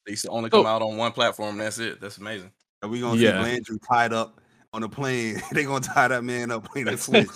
used 0.08 0.24
to 0.24 0.30
only 0.30 0.50
come 0.50 0.66
oh. 0.66 0.70
out 0.70 0.82
on 0.82 0.96
one 0.96 1.12
platform. 1.12 1.52
And 1.52 1.62
that's 1.62 1.80
it. 1.80 2.00
That's 2.00 2.18
amazing. 2.18 2.52
Are 2.82 2.90
we 2.90 3.02
gonna 3.02 3.20
Yeah. 3.20 3.44
see 3.44 3.52
Landry 3.52 3.78
tied 3.92 4.14
up 4.14 4.40
on 4.72 4.84
a 4.84 4.90
plane? 4.90 5.42
They're 5.52 5.66
gonna 5.66 5.82
tie 5.82 6.08
that 6.08 6.24
man 6.24 6.52
up 6.52 6.72
playing 6.72 6.86
the 6.86 6.98
switch. 6.98 7.28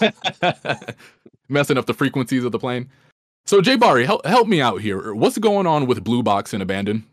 Messing 1.49 1.77
up 1.77 1.85
the 1.85 1.93
frequencies 1.93 2.45
of 2.45 2.51
the 2.53 2.59
plane. 2.59 2.89
So 3.45 3.61
Jay 3.61 3.75
Barry, 3.75 4.05
help 4.05 4.25
help 4.25 4.47
me 4.47 4.61
out 4.61 4.81
here. 4.81 5.13
What's 5.13 5.37
going 5.37 5.67
on 5.67 5.85
with 5.85 6.03
Blue 6.03 6.23
Box 6.23 6.53
and 6.53 6.63
Abandon? 6.63 7.05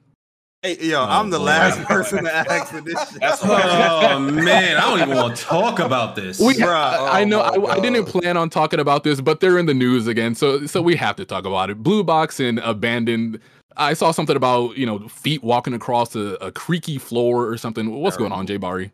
Hey, 0.62 0.77
yo, 0.78 1.01
Oh, 1.01 1.07
I'm 1.07 1.31
the 1.31 1.39
boy. 1.39 1.44
last 1.44 1.81
person 1.85 2.24
to 2.24 2.32
ask 2.35 2.70
for 2.73 2.81
this 2.82 2.98
shit. 3.12 3.20
That's 3.20 3.40
Oh 3.43 4.19
man, 4.20 4.77
I 4.77 4.81
don't 4.82 5.01
even 5.01 5.16
want 5.16 5.36
to 5.36 5.43
talk 5.43 5.78
about 5.78 6.15
this. 6.16 6.39
We, 6.39 6.55
Bruh. 6.55 6.74
I, 6.74 7.23
I 7.23 7.24
know 7.24 7.43
Oh 7.43 7.61
my 7.61 7.69
I, 7.69 7.77
I 7.77 7.81
didn't 7.81 8.05
plan 8.05 8.36
on 8.36 8.51
talking 8.51 8.78
about 8.78 9.02
this, 9.02 9.20
but 9.20 9.40
they're 9.40 9.59
in 9.59 9.66
the 9.66 9.74
news 9.74 10.07
again, 10.07 10.35
so 10.35 10.66
so 10.66 10.81
we 10.82 10.97
have 10.97 11.16
to 11.16 11.24
talk 11.24 11.47
about 11.47 11.70
it. 11.70 11.82
Blue 11.82 12.05
Box 12.05 12.39
and 12.40 12.59
Abandoned. 12.61 13.40
I 13.77 13.94
saw 13.94 14.11
something 14.12 14.36
about 14.36 14.77
you 14.77 14.85
know 14.86 15.09
feet 15.09 15.43
walking 15.43 15.73
across 15.74 16.15
a, 16.15 16.36
a 16.40 16.52
creaky 16.52 16.98
floor 16.98 17.48
or 17.48 17.57
something. 17.57 17.90
What's 17.90 18.16
going 18.19 18.32
on, 18.32 18.47
Jay 18.47 18.57
Barry? 18.59 18.93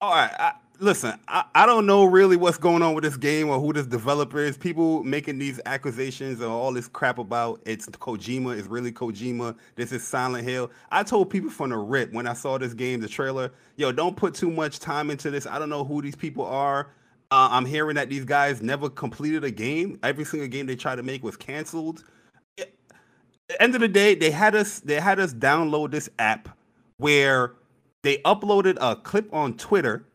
All 0.00 0.12
right, 0.12 0.32
I, 0.38 0.52
listen, 0.80 1.12
I, 1.28 1.44
I 1.54 1.66
don't 1.66 1.86
know 1.86 2.04
really 2.04 2.36
what's 2.36 2.56
going 2.56 2.82
on 2.82 2.94
with 2.94 3.04
this 3.04 3.16
game 3.16 3.48
or 3.48 3.60
who 3.60 3.72
this 3.72 3.86
developer 3.86 4.38
is. 4.40 4.56
People 4.56 5.04
making 5.04 5.38
these 5.38 5.60
accusations 5.66 6.40
and 6.40 6.50
all 6.50 6.72
this 6.72 6.88
crap 6.88 7.18
about 7.18 7.60
it's 7.66 7.86
Kojima, 7.86 8.58
it's 8.58 8.66
really 8.66 8.90
Kojima. 8.90 9.56
This 9.76 9.92
is 9.92 10.02
Silent 10.02 10.48
Hill. 10.48 10.70
I 10.90 11.02
told 11.02 11.30
people 11.30 11.50
from 11.50 11.70
the 11.70 11.76
rip 11.76 12.12
when 12.12 12.26
I 12.26 12.32
saw 12.32 12.58
this 12.58 12.74
game, 12.74 13.00
the 13.00 13.08
trailer, 13.08 13.52
yo, 13.76 13.92
don't 13.92 14.16
put 14.16 14.34
too 14.34 14.50
much 14.50 14.80
time 14.80 15.10
into 15.10 15.30
this. 15.30 15.46
I 15.46 15.58
don't 15.58 15.68
know 15.68 15.84
who 15.84 16.02
these 16.02 16.16
people 16.16 16.44
are. 16.46 16.88
Uh, 17.30 17.48
I'm 17.52 17.66
hearing 17.66 17.94
that 17.94 18.08
these 18.08 18.24
guys 18.24 18.60
never 18.60 18.88
completed 18.88 19.44
a 19.44 19.50
game. 19.50 19.98
Every 20.02 20.24
single 20.24 20.48
game 20.48 20.66
they 20.66 20.76
tried 20.76 20.96
to 20.96 21.02
make 21.02 21.22
was 21.22 21.36
canceled. 21.36 22.04
The 22.56 23.60
end 23.60 23.74
of 23.74 23.80
the 23.80 23.88
day, 23.88 24.14
they 24.14 24.30
had 24.30 24.54
us 24.54 24.78
they 24.80 25.00
had 25.00 25.18
us 25.18 25.34
download 25.34 25.90
this 25.90 26.08
app 26.18 26.48
where 26.98 27.54
they 28.02 28.18
uploaded 28.18 28.78
a 28.80 28.94
clip 28.96 29.32
on 29.34 29.56
Twitter 29.56 30.06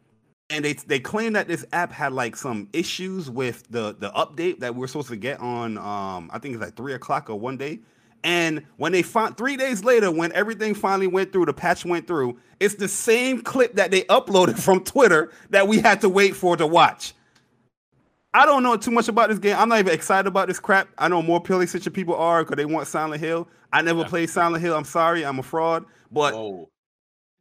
and 0.50 0.64
they 0.64 0.74
they 0.74 1.00
claim 1.00 1.34
that 1.34 1.48
this 1.48 1.66
app 1.74 1.92
had 1.92 2.14
like 2.14 2.36
some 2.36 2.70
issues 2.74 3.30
with 3.30 3.64
the 3.70 3.96
the 3.98 4.12
update 4.12 4.60
that 4.60 4.76
we 4.76 4.84
are 4.84 4.88
supposed 4.88 5.10
to 5.10 5.16
get 5.16 5.40
on 5.40 5.78
um 5.78 6.30
I 6.34 6.40
think 6.40 6.54
it's 6.56 6.64
like 6.64 6.76
three 6.76 6.94
o'clock 6.94 7.30
or 7.30 7.40
one 7.40 7.58
day. 7.58 7.80
And 8.24 8.66
when 8.78 8.92
they 8.92 9.04
found 9.04 9.38
three 9.38 9.56
days 9.56 9.84
later, 9.84 10.10
when 10.10 10.32
everything 10.32 10.74
finally 10.74 11.06
went 11.06 11.32
through, 11.32 11.46
the 11.46 11.54
patch 11.54 11.86
went 11.86 12.08
through, 12.08 12.40
it's 12.60 12.74
the 12.74 12.88
same 12.88 13.44
clip 13.44 13.76
that 13.76 13.92
they 13.92 14.02
uploaded 14.04 14.58
from 14.64 14.84
Twitter 14.84 15.32
that 15.52 15.68
we 15.68 15.80
had 15.80 16.02
to 16.02 16.10
wait 16.10 16.36
for 16.36 16.58
to 16.58 16.66
watch. 16.66 17.14
I 18.34 18.46
don't 18.46 18.64
know 18.64 18.76
too 18.78 18.92
much 18.92 19.08
about 19.08 19.30
this 19.30 19.40
game. 19.40 19.56
I'm 19.58 19.70
not 19.70 19.80
even 19.80 19.94
excited 19.94 20.28
about 20.28 20.48
this 20.48 20.60
crap. 20.60 20.90
I 20.98 21.08
know 21.08 21.22
more 21.22 21.40
Purely 21.40 21.68
Citrus 21.68 21.94
people 21.94 22.16
are 22.16 22.44
because 22.44 22.58
they 22.58 22.66
want 22.66 22.88
Silent 22.88 23.22
Hill. 23.22 23.48
I 23.72 23.82
never 23.82 24.04
played 24.04 24.30
Silent 24.30 24.62
Hill. 24.62 24.76
I'm 24.76 24.86
sorry, 24.86 25.24
I'm 25.24 25.40
a 25.40 25.44
fraud. 25.44 25.86
But 26.12 26.34
Whoa. 26.34 26.70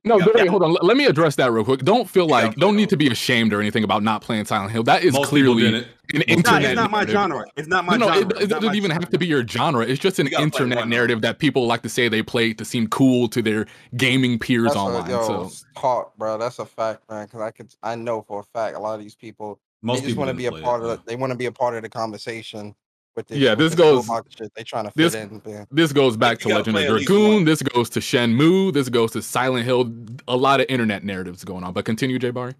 No, 0.05 0.19
Yeah, 0.19 0.27
wait, 0.35 0.45
yeah. 0.45 0.51
hold 0.51 0.63
on. 0.63 0.73
Let- 0.73 0.85
Let 0.85 0.97
me 0.97 1.07
address 1.07 1.37
that 1.37 1.51
real 1.53 1.65
quick. 1.65 1.81
Don't 1.81 2.09
feel 2.09 2.27
like, 2.27 2.55
play 2.55 2.61
don't 2.61 2.77
need 2.77 2.91
to 2.91 2.97
be 2.97 3.09
ashamed 3.09 3.53
or 3.55 3.61
anything 3.61 3.85
about 3.85 4.03
not 4.03 4.21
playing 4.23 4.45
Silent 4.45 4.73
Hill. 4.73 4.83
That 4.85 5.03
is 5.03 5.15
Most 5.15 5.29
clearly 5.31 5.63
didn't. 5.63 5.89
an 6.15 6.23
it's 6.29 6.45
not, 6.45 6.63
internet. 6.63 6.63
it's 6.65 6.77
not 6.77 6.91
my 6.91 7.05
narrative. 7.05 7.13
genre. 7.13 7.45
It's 7.57 7.69
not 7.69 7.85
my 7.87 7.97
no, 7.97 8.09
no, 8.09 8.15
genre. 8.15 8.37
it, 8.37 8.43
it 8.43 8.47
doesn't 8.49 8.67
my 8.67 8.75
even 8.75 8.91
have 8.91 9.09
to 9.11 9.19
be 9.19 9.27
your 9.27 9.47
genre. 9.47 9.85
It's 9.87 9.99
just 10.01 10.19
an 10.19 10.27
You 10.27 10.33
gotta 10.33 10.51
play 10.51 10.67
internet 10.67 10.89
narrative 10.89 11.23
that 11.23 11.39
people 11.39 11.67
like 11.67 11.83
to 11.83 11.89
say 11.89 12.09
they 12.09 12.23
play 12.23 12.53
to 12.55 12.65
seem 12.65 12.89
cool 12.89 13.29
to 13.29 13.43
their 13.43 13.67
gaming 13.97 14.39
peers 14.39 14.75
That's 14.75 14.77
online. 14.77 15.11
a, 15.11 15.11
yo, 15.11 15.23
so 15.23 15.45
s- 15.47 15.65
talk, 15.77 16.17
bro. 16.19 16.39
That's 16.39 16.59
a 16.59 16.67
fact, 16.67 17.03
man. 17.11 17.27
Because 17.27 17.41
I 17.41 17.51
could, 17.51 17.75
I 17.83 17.95
know 17.97 18.23
for 18.23 18.41
a 18.41 18.45
fact, 18.45 18.77
a 18.77 18.81
lot 18.81 18.95
of 18.95 19.01
these 19.01 19.15
people, 19.17 19.61
Most 19.83 20.01
they 20.03 20.07
just 20.09 20.19
want 20.19 20.29
to 20.29 20.35
be 20.35 20.47
a 20.47 20.53
part 20.53 20.83
it, 20.83 20.87
of. 20.87 20.99
The, 20.99 21.03
they 21.07 21.17
want 21.17 21.31
to 21.33 21.37
be 21.39 21.47
a 21.47 21.53
part 21.53 21.75
of 21.77 21.83
the 21.83 21.89
conversation 21.89 22.75
with 23.17 23.27
this. 23.29 23.39
Yeah, 23.39 23.51
with 23.51 23.59
this 23.61 23.75
Blue 23.75 24.03
goes- 24.03 24.09
shit. 24.37 24.53
They 24.55 24.63
trying 24.63 24.85
to 24.87 24.93
this- 24.95 25.15
in. 25.15 25.41
Man. 25.45 25.67
this 25.71 25.93
goes 25.93 26.17
back 26.17 26.39
to 26.41 26.49
You 26.49 26.55
Legend 26.57 26.77
of 26.77 26.81
play 26.83 26.87
at 26.89 26.93
least 26.95 27.07
Dragoon. 27.09 27.45
This 27.45 27.63
goes 27.63 27.91
to 27.91 28.01
Shenmue. 28.01 28.73
This 28.73 28.89
goes 28.89 29.13
to 29.13 29.23
Silent 29.23 29.65
Hill. 29.65 29.93
A 30.29 30.37
lot 30.37 30.61
of 30.61 30.67
internet 30.69 31.05
narratives 31.05 31.45
going 31.45 31.65
on. 31.65 31.73
But 31.73 31.85
continue, 31.85 32.19
Jay 32.19 32.31
Barry. 32.31 32.55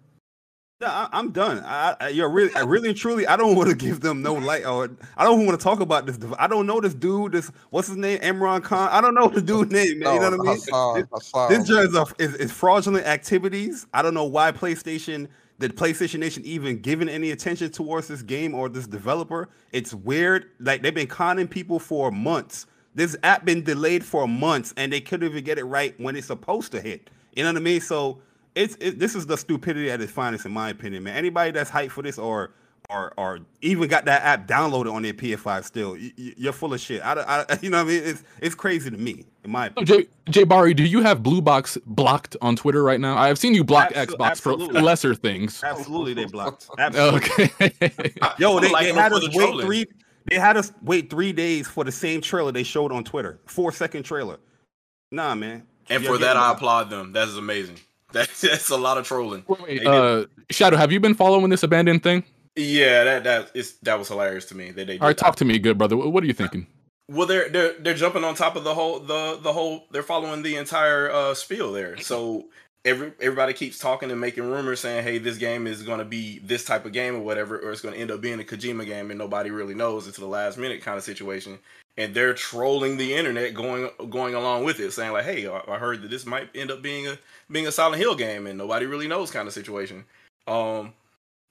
No, 0.81 0.87
I, 0.87 1.07
I'm 1.13 1.31
done. 1.31 1.63
I, 1.65 1.95
I, 2.01 2.07
you're 2.09 2.27
really, 2.29 2.53
I 2.53 2.59
really, 2.59 2.89
and 2.89 2.97
truly, 2.97 3.25
I 3.25 3.37
don't 3.37 3.55
want 3.55 3.69
to 3.69 3.75
give 3.75 4.01
them 4.01 4.21
no 4.21 4.33
light, 4.33 4.65
or 4.65 4.91
I 5.15 5.23
don't 5.23 5.45
want 5.45 5.57
to 5.57 5.63
talk 5.63 5.79
about 5.79 6.05
this. 6.05 6.19
I 6.37 6.47
don't 6.47 6.65
know 6.67 6.81
this 6.81 6.93
dude. 6.93 7.31
This 7.31 7.49
what's 7.69 7.87
his 7.87 7.95
name? 7.95 8.19
Imran 8.19 8.61
Khan. 8.61 8.89
I 8.91 8.99
don't 8.99 9.13
know 9.13 9.29
the 9.29 9.41
dude's 9.41 9.71
name. 9.71 9.99
Man. 9.99 10.15
You 10.15 10.19
know 10.19 10.31
what 10.31 10.33
I 10.33 10.43
mean? 10.43 10.55
Hassan, 10.55 11.07
Hassan. 11.13 11.49
This 11.49 11.67
just 11.69 11.89
is, 11.89 11.95
a- 11.95 12.05
is, 12.19 12.35
is 12.35 12.51
fraudulent 12.51 13.05
activities. 13.07 13.87
I 13.93 14.01
don't 14.01 14.13
know 14.13 14.25
why 14.25 14.51
PlayStation, 14.51 15.29
the 15.57 15.69
PlayStation 15.69 16.19
Nation, 16.19 16.43
even 16.45 16.81
giving 16.81 17.07
any 17.07 17.31
attention 17.31 17.71
towards 17.71 18.07
this 18.07 18.21
game 18.21 18.53
or 18.53 18.69
this 18.69 18.87
developer. 18.87 19.49
It's 19.71 19.93
weird. 19.93 20.49
Like 20.59 20.81
they've 20.81 20.93
been 20.93 21.07
conning 21.07 21.47
people 21.47 21.79
for 21.79 22.11
months. 22.11 22.67
This 22.93 23.15
app 23.23 23.45
been 23.45 23.63
delayed 23.63 24.05
for 24.05 24.27
months, 24.27 24.73
and 24.77 24.91
they 24.91 25.01
couldn't 25.01 25.29
even 25.29 25.43
get 25.43 25.57
it 25.57 25.65
right 25.65 25.93
when 25.99 26.15
it's 26.15 26.27
supposed 26.27 26.71
to 26.71 26.81
hit. 26.81 27.09
You 27.35 27.43
know 27.43 27.49
what 27.49 27.57
I 27.57 27.61
mean? 27.61 27.81
So 27.81 28.19
it's 28.55 28.77
it, 28.79 28.99
this 28.99 29.15
is 29.15 29.25
the 29.25 29.37
stupidity 29.37 29.91
at 29.91 30.01
its 30.01 30.11
finest, 30.11 30.45
in 30.45 30.51
my 30.51 30.69
opinion, 30.69 31.03
man. 31.03 31.15
Anybody 31.15 31.51
that's 31.51 31.69
hyped 31.69 31.91
for 31.91 32.01
this 32.01 32.17
or 32.17 32.51
or 32.89 33.13
or 33.17 33.39
even 33.61 33.87
got 33.89 34.05
that 34.05 34.21
app 34.23 34.47
downloaded 34.47 34.91
on 34.93 35.01
their 35.01 35.13
PS5 35.13 35.63
still, 35.63 35.91
y- 35.93 36.11
y- 36.17 36.33
you're 36.37 36.53
full 36.53 36.73
of 36.73 36.79
shit. 36.79 37.01
I, 37.03 37.13
I 37.49 37.57
you 37.61 37.69
know 37.69 37.77
what 37.83 37.91
I 37.91 37.93
mean? 37.93 38.03
It's 38.03 38.23
it's 38.41 38.55
crazy 38.55 38.89
to 38.91 38.97
me, 38.97 39.25
in 39.43 39.51
my 39.51 39.67
opinion. 39.67 39.85
Jay, 40.03 40.07
Jay 40.31 40.43
Barry, 40.43 40.73
do 40.73 40.83
you 40.83 41.01
have 41.01 41.23
Blue 41.23 41.41
Box 41.41 41.77
blocked 41.85 42.35
on 42.41 42.55
Twitter 42.55 42.83
right 42.83 42.99
now? 42.99 43.17
I've 43.17 43.37
seen 43.39 43.53
you 43.53 43.63
block 43.63 43.91
Abso- 43.93 44.15
Xbox 44.17 44.41
for, 44.41 44.57
for 44.57 44.81
lesser 44.81 45.15
things. 45.15 45.63
Absolutely, 45.63 46.13
they 46.13 46.25
blocked. 46.25 46.69
Absolutely. 46.79 47.19
Okay. 47.59 47.91
Yo, 48.37 48.59
they, 48.59 48.67
I'm 48.73 48.83
they 48.83 48.93
had 48.93 49.11
for 49.11 49.17
us 49.17 49.23
the 49.23 49.29
wait 49.33 49.45
trolling. 49.45 49.65
three. 49.65 49.85
They 50.29 50.39
had 50.39 50.57
us 50.57 50.71
wait 50.81 51.09
three 51.09 51.33
days 51.33 51.67
for 51.67 51.83
the 51.83 51.91
same 51.91 52.19
trailer 52.21 52.51
they 52.51 52.63
showed 52.63 52.91
on 52.91 53.03
Twitter. 53.03 53.39
Four 53.45 53.71
second 53.71 54.03
trailer. 54.03 54.37
Nah, 55.11 55.35
man. 55.35 55.63
And 55.89 56.03
You're 56.03 56.13
for 56.13 56.17
that, 56.19 56.33
getting- 56.33 56.41
I 56.41 56.51
applaud 56.53 56.89
them. 56.89 57.11
That 57.13 57.27
is 57.27 57.37
amazing. 57.37 57.77
That's, 58.11 58.41
that's 58.41 58.69
a 58.69 58.77
lot 58.77 58.97
of 58.97 59.05
trolling. 59.05 59.43
They 59.67 59.77
did- 59.79 59.87
uh, 59.87 60.25
Shadow, 60.49 60.77
have 60.77 60.91
you 60.91 60.99
been 60.99 61.13
following 61.13 61.49
this 61.49 61.61
abandoned 61.63 62.01
thing? 62.01 62.23
Yeah, 62.55 63.03
that 63.03 63.23
that 63.23 63.51
is 63.53 63.75
that 63.83 63.99
was 63.99 64.07
hilarious 64.07 64.45
to 64.45 64.55
me. 64.55 64.71
That 64.71 64.87
they 64.87 64.99
All 64.99 65.07
right, 65.07 65.17
talk 65.17 65.35
to 65.37 65.45
me, 65.45 65.59
good 65.59 65.77
brother. 65.77 65.97
What 65.97 66.23
are 66.23 66.27
you 66.27 66.33
thinking? 66.33 66.67
Well, 67.09 67.27
they're 67.27 67.49
they're 67.49 67.73
they're 67.73 67.93
jumping 67.93 68.23
on 68.23 68.35
top 68.35 68.55
of 68.55 68.63
the 68.63 68.73
whole 68.73 68.99
the 68.99 69.39
the 69.41 69.53
whole. 69.53 69.85
They're 69.91 70.03
following 70.03 70.41
the 70.41 70.55
entire 70.55 71.11
uh, 71.11 71.33
spiel 71.33 71.71
there. 71.71 71.97
So 71.97 72.45
every 72.85 73.11
everybody 73.19 73.53
keeps 73.53 73.77
talking 73.77 74.09
and 74.09 74.21
making 74.21 74.49
rumors 74.49 74.79
saying, 74.79 75.03
"Hey, 75.03 75.17
this 75.17 75.37
game 75.37 75.67
is 75.67 75.83
going 75.83 75.99
to 75.99 76.05
be 76.05 76.39
this 76.39 76.63
type 76.63 76.85
of 76.85 76.93
game 76.93 77.15
or 77.15 77.19
whatever, 77.19 77.59
or 77.59 77.71
it's 77.71 77.81
going 77.81 77.93
to 77.93 77.99
end 77.99 78.11
up 78.11 78.21
being 78.21 78.39
a 78.39 78.43
Kojima 78.43 78.85
game," 78.85 79.11
and 79.11 79.17
nobody 79.17 79.51
really 79.51 79.75
knows 79.75 80.07
until 80.07 80.23
the 80.23 80.31
last 80.31 80.57
minute 80.57 80.81
kind 80.81 80.97
of 80.97 81.03
situation. 81.03 81.59
And 81.97 82.13
they're 82.13 82.33
trolling 82.33 82.97
the 82.97 83.13
internet, 83.13 83.53
going 83.53 83.89
going 84.09 84.33
along 84.33 84.63
with 84.63 84.79
it, 84.79 84.91
saying 84.91 85.11
like, 85.11 85.25
"Hey, 85.25 85.47
I 85.47 85.61
I 85.67 85.77
heard 85.77 86.01
that 86.03 86.09
this 86.09 86.25
might 86.25 86.49
end 86.55 86.71
up 86.71 86.81
being 86.81 87.07
a 87.07 87.19
being 87.51 87.67
a 87.67 87.71
Silent 87.71 88.01
Hill 88.01 88.15
game, 88.15 88.47
and 88.47 88.57
nobody 88.57 88.85
really 88.85 89.07
knows," 89.07 89.29
kind 89.29 89.47
of 89.47 89.53
situation. 89.53 90.05
Um, 90.47 90.93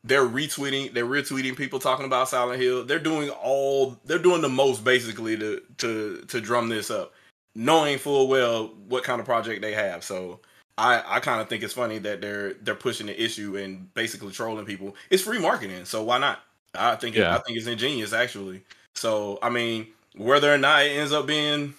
they're 0.04 0.26
retweeting 0.26 0.92
they're 0.92 1.06
retweeting 1.06 1.56
people 1.56 1.78
talking 1.78 2.04
about 2.06 2.28
Silent 2.28 2.60
Hill. 2.60 2.84
They're 2.84 2.98
doing 2.98 3.30
all 3.30 3.98
they're 4.04 4.18
doing 4.18 4.42
the 4.42 4.48
most 4.48 4.84
basically 4.84 5.36
to 5.38 5.62
to 5.78 6.24
to 6.28 6.40
drum 6.40 6.68
this 6.68 6.90
up, 6.90 7.12
knowing 7.54 7.98
full 7.98 8.28
well 8.28 8.68
what 8.88 9.02
kind 9.02 9.18
of 9.18 9.26
project 9.26 9.62
they 9.62 9.72
have. 9.72 10.04
So 10.04 10.40
I 10.76 11.02
I 11.06 11.20
kind 11.20 11.40
of 11.40 11.48
think 11.48 11.62
it's 11.62 11.74
funny 11.74 11.98
that 11.98 12.20
they're 12.20 12.54
they're 12.54 12.74
pushing 12.74 13.06
the 13.06 13.22
issue 13.22 13.56
and 13.56 13.92
basically 13.94 14.32
trolling 14.32 14.66
people. 14.66 14.94
It's 15.10 15.22
free 15.22 15.38
marketing, 15.38 15.86
so 15.86 16.04
why 16.04 16.18
not? 16.18 16.40
I 16.74 16.96
think 16.96 17.16
it, 17.16 17.24
I 17.24 17.38
think 17.38 17.56
it's 17.56 17.66
ingenious 17.66 18.12
actually. 18.12 18.62
So 18.94 19.38
I 19.42 19.48
mean, 19.48 19.86
whether 20.16 20.52
or 20.52 20.58
not 20.58 20.84
it 20.84 20.90
ends 20.90 21.12
up 21.12 21.26
being 21.26 21.74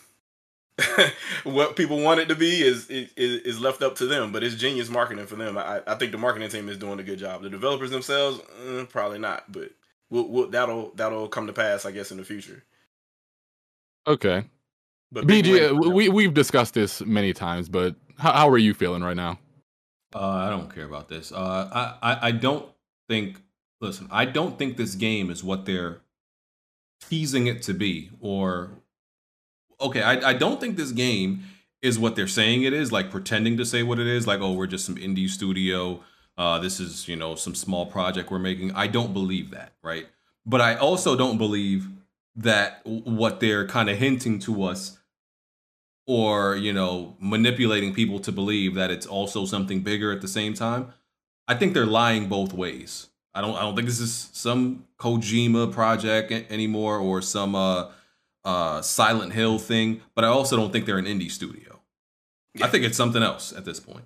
what 1.44 1.76
people 1.76 2.02
want 2.02 2.20
it 2.20 2.28
to 2.28 2.36
be 2.36 2.62
is, 2.62 2.90
is 2.90 3.10
is 3.16 3.60
left 3.62 3.82
up 3.82 3.96
to 3.96 4.06
them, 4.06 4.32
but 4.32 4.44
it's 4.44 4.56
genius 4.56 4.90
marketing 4.90 5.26
for 5.26 5.36
them. 5.36 5.58
I, 5.58 5.82
I 5.88 5.96
think 5.96 6.12
the 6.12 6.18
marketing 6.18 6.50
team 6.50 6.68
is 6.68 6.78
doing 6.78 7.00
a 7.00 7.04
good 7.04 7.20
job. 7.20 7.44
The 7.44 7.50
developers 7.50 7.92
themselves, 7.92 8.42
eh, 8.68 8.86
probably 8.90 9.20
not, 9.20 9.50
but 9.52 9.72
we'll, 10.10 10.28
we'll, 10.28 10.50
that'll 10.50 10.92
that'll 10.96 11.30
come 11.30 11.48
to 11.48 11.54
pass, 11.54 11.86
I 11.86 11.92
guess, 11.92 12.12
in 12.12 12.18
the 12.18 12.26
future. 12.26 12.64
Okay. 14.06 14.44
But 15.12 15.28
BG, 15.28 15.52
win. 15.52 15.88
uh, 15.88 15.90
we 15.90 16.10
we've 16.10 16.34
discussed 16.34 16.74
this 16.74 17.02
many 17.02 17.32
times, 17.32 17.70
but 17.70 17.96
how, 18.18 18.34
how 18.34 18.50
are 18.50 18.58
you 18.58 18.74
feeling 18.74 19.02
right 19.02 19.16
now? 19.16 19.40
Uh, 20.14 20.28
I 20.28 20.50
don't 20.50 20.74
care 20.74 20.86
about 20.86 21.08
this. 21.08 21.32
Uh, 21.32 21.96
I, 22.02 22.12
I 22.12 22.28
I 22.28 22.32
don't 22.32 22.68
think. 23.08 23.42
Listen, 23.80 24.08
I 24.12 24.26
don't 24.26 24.58
think 24.58 24.76
this 24.76 24.96
game 24.96 25.30
is 25.30 25.44
what 25.44 25.66
they're 25.66 26.02
teasing 27.10 27.48
it 27.48 27.62
to 27.64 27.74
be. 27.74 28.10
Or 28.20 28.72
okay, 29.80 30.02
I 30.02 30.30
I 30.30 30.34
don't 30.34 30.60
think 30.60 30.78
this 30.78 30.92
game 30.92 31.44
is 31.82 32.00
what 32.00 32.16
they're 32.16 32.28
saying 32.28 32.64
it 32.64 32.74
is. 32.74 32.92
Like 32.92 33.12
pretending 33.12 33.58
to 33.58 33.66
say 33.66 33.84
what 33.84 34.00
it 34.00 34.08
is. 34.08 34.28
Like 34.28 34.42
oh, 34.42 34.54
we're 34.54 34.68
just 34.68 34.86
some 34.86 34.96
indie 34.96 35.30
studio. 35.30 36.02
Uh, 36.38 36.60
this 36.60 36.80
is 36.80 37.08
you 37.08 37.16
know 37.16 37.36
some 37.36 37.56
small 37.56 37.86
project 37.86 38.32
we're 38.32 38.40
making. 38.40 38.72
I 38.74 38.88
don't 38.88 39.14
believe 39.14 39.52
that, 39.52 39.74
right? 39.84 40.08
But 40.46 40.62
I 40.62 40.76
also 40.76 41.16
don't 41.16 41.38
believe 41.38 41.88
that 42.36 42.82
what 42.84 43.40
they're 43.40 43.66
kind 43.66 43.90
of 43.90 43.98
hinting 43.98 44.40
to 44.40 44.64
us 44.64 44.98
or 46.08 46.56
you 46.56 46.74
know 46.74 47.16
manipulating 47.20 47.94
people 47.94 48.20
to 48.20 48.32
believe 48.32 48.76
that 48.76 48.92
it's 48.92 49.06
also 49.06 49.46
something 49.46 49.82
bigger 49.82 50.12
at 50.12 50.22
the 50.22 50.28
same 50.28 50.54
time 50.54 50.94
i 51.48 51.56
think 51.56 51.74
they're 51.74 51.86
lying 51.86 52.28
both 52.28 52.54
ways 52.54 53.08
i 53.34 53.42
don't 53.42 53.56
i 53.56 53.62
don't 53.62 53.76
think 53.76 53.88
this 53.88 54.00
is 54.00 54.30
some 54.34 54.86
kojima 55.00 55.72
project 55.72 56.32
anymore 56.52 56.98
or 56.98 57.22
some 57.22 57.56
uh 57.56 57.86
uh 58.46 58.82
silent 58.82 59.34
hill 59.34 59.58
thing 59.58 60.02
but 60.16 60.24
i 60.24 60.28
also 60.28 60.56
don't 60.56 60.72
think 60.72 60.86
they're 60.86 60.98
an 60.98 61.06
indie 61.06 61.32
studio 61.32 61.80
i 62.62 62.68
think 62.68 62.86
it's 62.86 62.98
something 62.98 63.24
else 63.24 63.52
at 63.52 63.66
this 63.66 63.80
point 63.80 64.06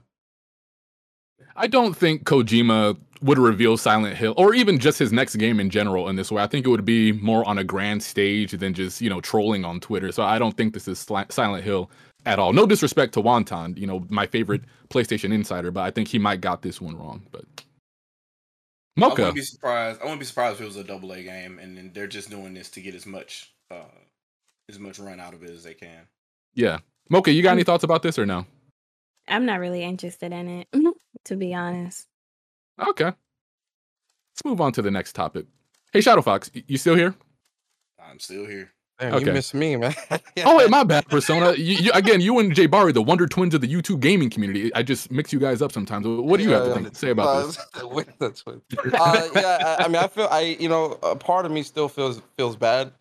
I 1.56 1.68
don't 1.68 1.94
think 1.94 2.24
Kojima 2.24 2.98
would 3.22 3.38
reveal 3.38 3.76
Silent 3.76 4.16
Hill 4.16 4.34
or 4.38 4.54
even 4.54 4.80
just 4.80 4.98
his 4.98 5.12
next 5.12 5.36
game 5.36 5.60
in 5.60 5.70
general 5.70 6.08
in 6.08 6.16
this 6.16 6.32
way. 6.32 6.42
I 6.42 6.48
think 6.48 6.66
it 6.66 6.70
would 6.70 6.86
be 6.86 7.12
more 7.12 7.46
on 7.46 7.58
a 7.58 7.66
grand 7.66 8.02
stage 8.02 8.54
than 8.54 8.74
just, 8.74 9.02
you 9.02 9.10
know, 9.10 9.20
trolling 9.20 9.66
on 9.66 9.82
Twitter. 9.82 10.14
So 10.14 10.24
I 10.24 10.40
don't 10.40 10.56
think 10.56 10.74
this 10.74 10.88
is 10.88 11.04
Sli- 11.06 11.30
Silent 11.30 11.66
Hill 11.66 11.92
at 12.26 12.40
all. 12.40 12.54
No 12.54 12.66
disrespect 12.66 13.14
to 13.16 13.22
Wonton, 13.22 13.78
you 13.78 13.88
know, 13.88 14.06
my 14.10 14.26
favorite 14.26 14.62
PlayStation 14.90 15.34
insider, 15.34 15.70
but 15.70 15.82
I 15.82 15.92
think 15.92 16.08
he 16.08 16.18
might 16.18 16.40
got 16.40 16.62
this 16.62 16.80
one 16.80 16.98
wrong. 16.98 17.24
But 17.32 17.44
I 19.02 19.02
Mocha, 19.02 19.22
wouldn't 19.22 19.36
be 19.36 19.42
surprised. 19.42 20.00
I 20.00 20.04
wouldn't 20.06 20.22
be 20.22 20.26
surprised 20.26 20.56
if 20.56 20.62
it 20.62 20.66
was 20.66 20.78
a 20.78 20.84
double 20.84 21.12
A 21.12 21.24
game, 21.24 21.60
and 21.60 21.76
then 21.76 21.92
they're 21.94 22.08
just 22.08 22.30
doing 22.30 22.54
this 22.54 22.70
to 22.72 22.82
get 22.82 22.96
as 22.96 23.06
much, 23.06 23.54
uh, 23.70 23.84
as 24.70 24.80
much 24.80 25.00
run 25.00 25.20
out 25.20 25.34
of 25.34 25.44
it 25.44 25.50
as 25.50 25.64
they 25.64 25.74
can. 25.74 26.08
yeah. 26.54 26.80
Mocha, 27.12 27.32
you 27.32 27.42
got 27.42 27.54
any 27.54 27.64
thoughts 27.64 27.84
about 27.84 28.04
this 28.04 28.20
or 28.20 28.26
no? 28.28 28.46
I'm 29.28 29.44
not 29.46 29.60
really 29.60 29.84
interested 29.84 30.32
in 30.32 30.48
it, 30.48 30.68
to 31.26 31.36
be 31.36 31.56
honest. 31.56 32.06
Okay. 32.80 33.06
Let's 33.06 34.46
move 34.46 34.62
on 34.62 34.72
to 34.74 34.84
the 34.84 34.92
next 34.92 35.14
topic. 35.14 35.48
Hey, 35.92 36.02
Shadow 36.02 36.22
Fox, 36.22 36.52
you 36.54 36.78
still 36.78 36.94
here? 36.96 37.16
I'm 38.00 38.20
still 38.20 38.46
here. 38.46 38.72
Damn, 39.00 39.16
Okay. 39.16 39.26
you 39.26 39.32
miss 39.34 39.54
me, 39.56 39.76
man. 39.76 39.96
Oh 40.46 40.58
wait, 40.58 40.70
my 40.70 40.84
bad, 40.84 41.06
Persona. 41.08 41.54
You, 41.54 41.76
you, 41.76 41.92
again, 41.94 42.22
you 42.22 42.38
and 42.40 42.54
Jay 42.54 42.66
Barry, 42.68 42.92
the 42.94 43.02
wonder 43.02 43.26
twins 43.28 43.54
of 43.54 43.62
the 43.62 43.68
YouTube 43.68 44.00
gaming 44.00 44.30
community. 44.30 44.74
I 44.76 44.84
just 44.84 45.12
mix 45.12 45.34
you 45.34 45.40
guys 45.40 45.62
up 45.62 45.72
sometimes. 45.72 46.06
What 46.08 46.38
do 46.38 46.44
you 46.44 46.52
have 46.52 46.64
to 46.64 46.70
Yeah, 46.70 46.76
think, 46.76 46.96
say 46.96 47.10
about 47.10 47.48
this? 47.48 47.58
uh, 47.82 47.88
with 47.92 48.18
the 48.20 48.30
twins. 48.30 48.62
uh, 48.94 49.28
yeah, 49.36 49.78
I, 49.80 49.86
I 49.86 49.88
mean, 49.88 49.98
I 49.98 50.08
feel 50.08 50.28
I, 50.32 50.42
you 50.60 50.70
know, 50.70 50.98
a 51.04 51.16
part 51.16 51.46
of 51.46 51.52
me 51.52 51.64
still 51.64 51.90
feels 51.90 52.22
feels 52.38 52.56
bad 52.56 52.92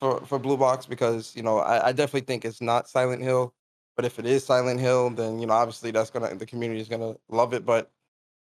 for 0.00 0.20
for 0.26 0.38
Blue 0.38 0.56
Box 0.56 0.86
because 0.86 1.34
you 1.36 1.42
know 1.42 1.58
I, 1.58 1.88
I 1.88 1.92
definitely 1.92 2.26
think 2.26 2.44
it's 2.44 2.60
not 2.60 2.88
Silent 2.88 3.22
Hill, 3.22 3.54
but 3.96 4.04
if 4.04 4.18
it 4.18 4.26
is 4.26 4.44
Silent 4.44 4.80
Hill, 4.80 5.10
then 5.10 5.38
you 5.38 5.46
know 5.46 5.54
obviously 5.54 5.90
that's 5.90 6.10
gonna 6.10 6.34
the 6.34 6.46
community 6.46 6.80
is 6.80 6.88
gonna 6.88 7.16
love 7.28 7.52
it. 7.54 7.64
But 7.64 7.90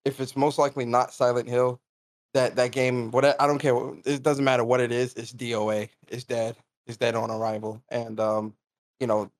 if 0.05 0.19
it's 0.19 0.35
most 0.35 0.57
likely 0.59 0.85
not 0.85 1.13
Silent 1.13 1.49
Hill, 1.49 1.81
that 2.33 2.55
that 2.55 2.71
game, 2.71 3.11
what 3.11 3.25
I 3.25 3.47
don't 3.47 3.59
care, 3.59 3.75
it 4.05 4.23
doesn't 4.23 4.43
matter 4.45 4.63
what 4.63 4.81
it 4.81 4.91
is, 4.91 5.13
it's 5.15 5.33
DOA, 5.33 5.89
it's 6.09 6.23
dead, 6.23 6.55
it's 6.87 6.97
dead 6.97 7.15
on 7.15 7.31
arrival, 7.31 7.81
and 7.89 8.19
um, 8.19 8.55
you 8.99 9.07
know, 9.07 9.31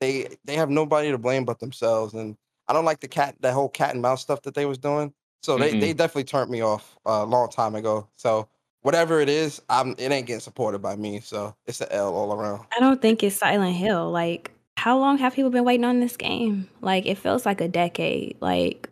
they 0.00 0.36
they 0.44 0.56
have 0.56 0.70
nobody 0.70 1.10
to 1.10 1.18
blame 1.18 1.44
but 1.44 1.58
themselves, 1.60 2.14
and 2.14 2.36
I 2.68 2.72
don't 2.72 2.84
like 2.84 3.00
the 3.00 3.08
cat 3.08 3.36
that 3.40 3.54
whole 3.54 3.68
cat 3.68 3.92
and 3.94 4.02
mouse 4.02 4.22
stuff 4.22 4.42
that 4.42 4.54
they 4.54 4.66
was 4.66 4.78
doing. 4.78 5.14
So 5.42 5.58
they, 5.58 5.72
Mm-mm. 5.72 5.80
they 5.80 5.92
definitely 5.92 6.24
turned 6.24 6.50
me 6.50 6.60
off 6.62 6.96
uh, 7.06 7.22
a 7.22 7.24
long 7.24 7.48
time 7.48 7.76
ago. 7.76 8.08
So 8.16 8.48
whatever 8.86 9.20
it 9.20 9.28
is, 9.28 9.60
I'm 9.68 9.96
it 9.98 10.12
ain't 10.12 10.28
getting 10.28 10.38
supported 10.38 10.78
by 10.78 10.94
me. 10.94 11.18
So 11.18 11.56
it's 11.66 11.80
an 11.80 11.88
L 11.90 12.14
all 12.14 12.32
around. 12.32 12.66
I 12.76 12.78
don't 12.78 13.02
think 13.02 13.24
it's 13.24 13.34
Silent 13.34 13.74
Hill. 13.74 14.12
Like, 14.12 14.52
how 14.76 14.96
long 14.96 15.18
have 15.18 15.34
people 15.34 15.50
been 15.50 15.64
waiting 15.64 15.84
on 15.84 15.98
this 15.98 16.16
game? 16.16 16.68
Like, 16.80 17.04
it 17.04 17.18
feels 17.18 17.44
like 17.44 17.60
a 17.60 17.66
decade. 17.66 18.36
Like, 18.40 18.88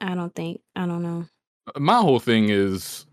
I 0.00 0.16
don't 0.16 0.34
think, 0.34 0.60
I 0.74 0.86
don't 0.86 1.04
know. 1.04 1.26
my 1.78 1.98
whole 1.98 2.18
thing 2.18 2.48
is 2.48 3.06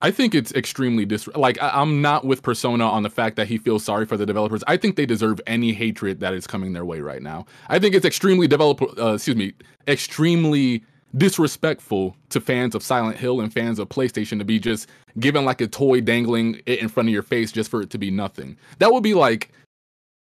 I 0.00 0.10
think 0.10 0.34
it's 0.34 0.50
extremely 0.52 1.04
dis 1.04 1.28
like 1.36 1.60
I- 1.62 1.78
I'm 1.82 2.00
not 2.00 2.24
with 2.24 2.42
Persona 2.42 2.86
on 2.88 3.02
the 3.02 3.10
fact 3.10 3.36
that 3.36 3.48
he 3.48 3.58
feels 3.58 3.84
sorry 3.84 4.06
for 4.06 4.16
the 4.16 4.24
developers. 4.24 4.64
I 4.66 4.78
think 4.78 4.96
they 4.96 5.04
deserve 5.04 5.42
any 5.46 5.74
hatred 5.74 6.20
that 6.20 6.32
is 6.32 6.46
coming 6.46 6.72
their 6.72 6.86
way 6.86 7.02
right 7.02 7.20
now. 7.20 7.44
I 7.68 7.78
think 7.78 7.94
it's 7.94 8.06
extremely 8.06 8.48
developer 8.48 8.86
uh, 8.98 9.12
excuse 9.16 9.36
me, 9.36 9.52
extremely 9.88 10.84
disrespectful 11.16 12.16
to 12.30 12.40
fans 12.40 12.74
of 12.74 12.82
Silent 12.82 13.16
Hill 13.16 13.40
and 13.40 13.52
fans 13.52 13.78
of 13.78 13.88
PlayStation 13.88 14.38
to 14.38 14.44
be 14.44 14.58
just 14.58 14.88
given 15.18 15.44
like 15.44 15.60
a 15.60 15.66
toy 15.66 16.00
dangling 16.00 16.60
it 16.66 16.78
in 16.78 16.88
front 16.88 17.08
of 17.08 17.12
your 17.12 17.22
face 17.22 17.50
just 17.52 17.70
for 17.70 17.82
it 17.82 17.90
to 17.90 17.98
be 17.98 18.10
nothing. 18.10 18.56
That 18.78 18.92
would 18.92 19.02
be 19.02 19.14
like 19.14 19.50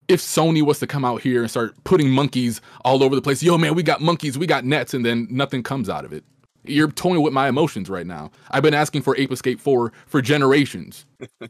if 0.08 0.22
Sony 0.22 0.62
was 0.62 0.80
to 0.80 0.88
come 0.88 1.04
out 1.04 1.22
here 1.22 1.42
and 1.42 1.52
start 1.52 1.76
putting 1.84 2.10
monkeys 2.10 2.62
all 2.86 3.04
over 3.04 3.16
the 3.16 3.22
place, 3.22 3.44
yo 3.44 3.58
man, 3.58 3.76
we 3.76 3.84
got 3.84 4.02
monkeys, 4.02 4.38
we 4.38 4.48
got 4.48 4.64
nets, 4.64 4.94
and 4.94 5.06
then 5.06 5.28
nothing 5.30 5.64
comes 5.64 5.90
out 5.90 6.06
of 6.06 6.14
it. 6.14 6.24
You're 6.64 6.92
toying 6.92 7.22
with 7.22 7.34
my 7.34 7.48
emotions 7.48 7.90
right 7.90 8.06
now. 8.08 8.32
I've 8.52 8.64
been 8.64 8.74
asking 8.74 9.02
for 9.02 9.16
Ape 9.18 9.32
Escape 9.32 9.60
4 9.60 9.92
for 10.06 10.22
generations, 10.22 11.06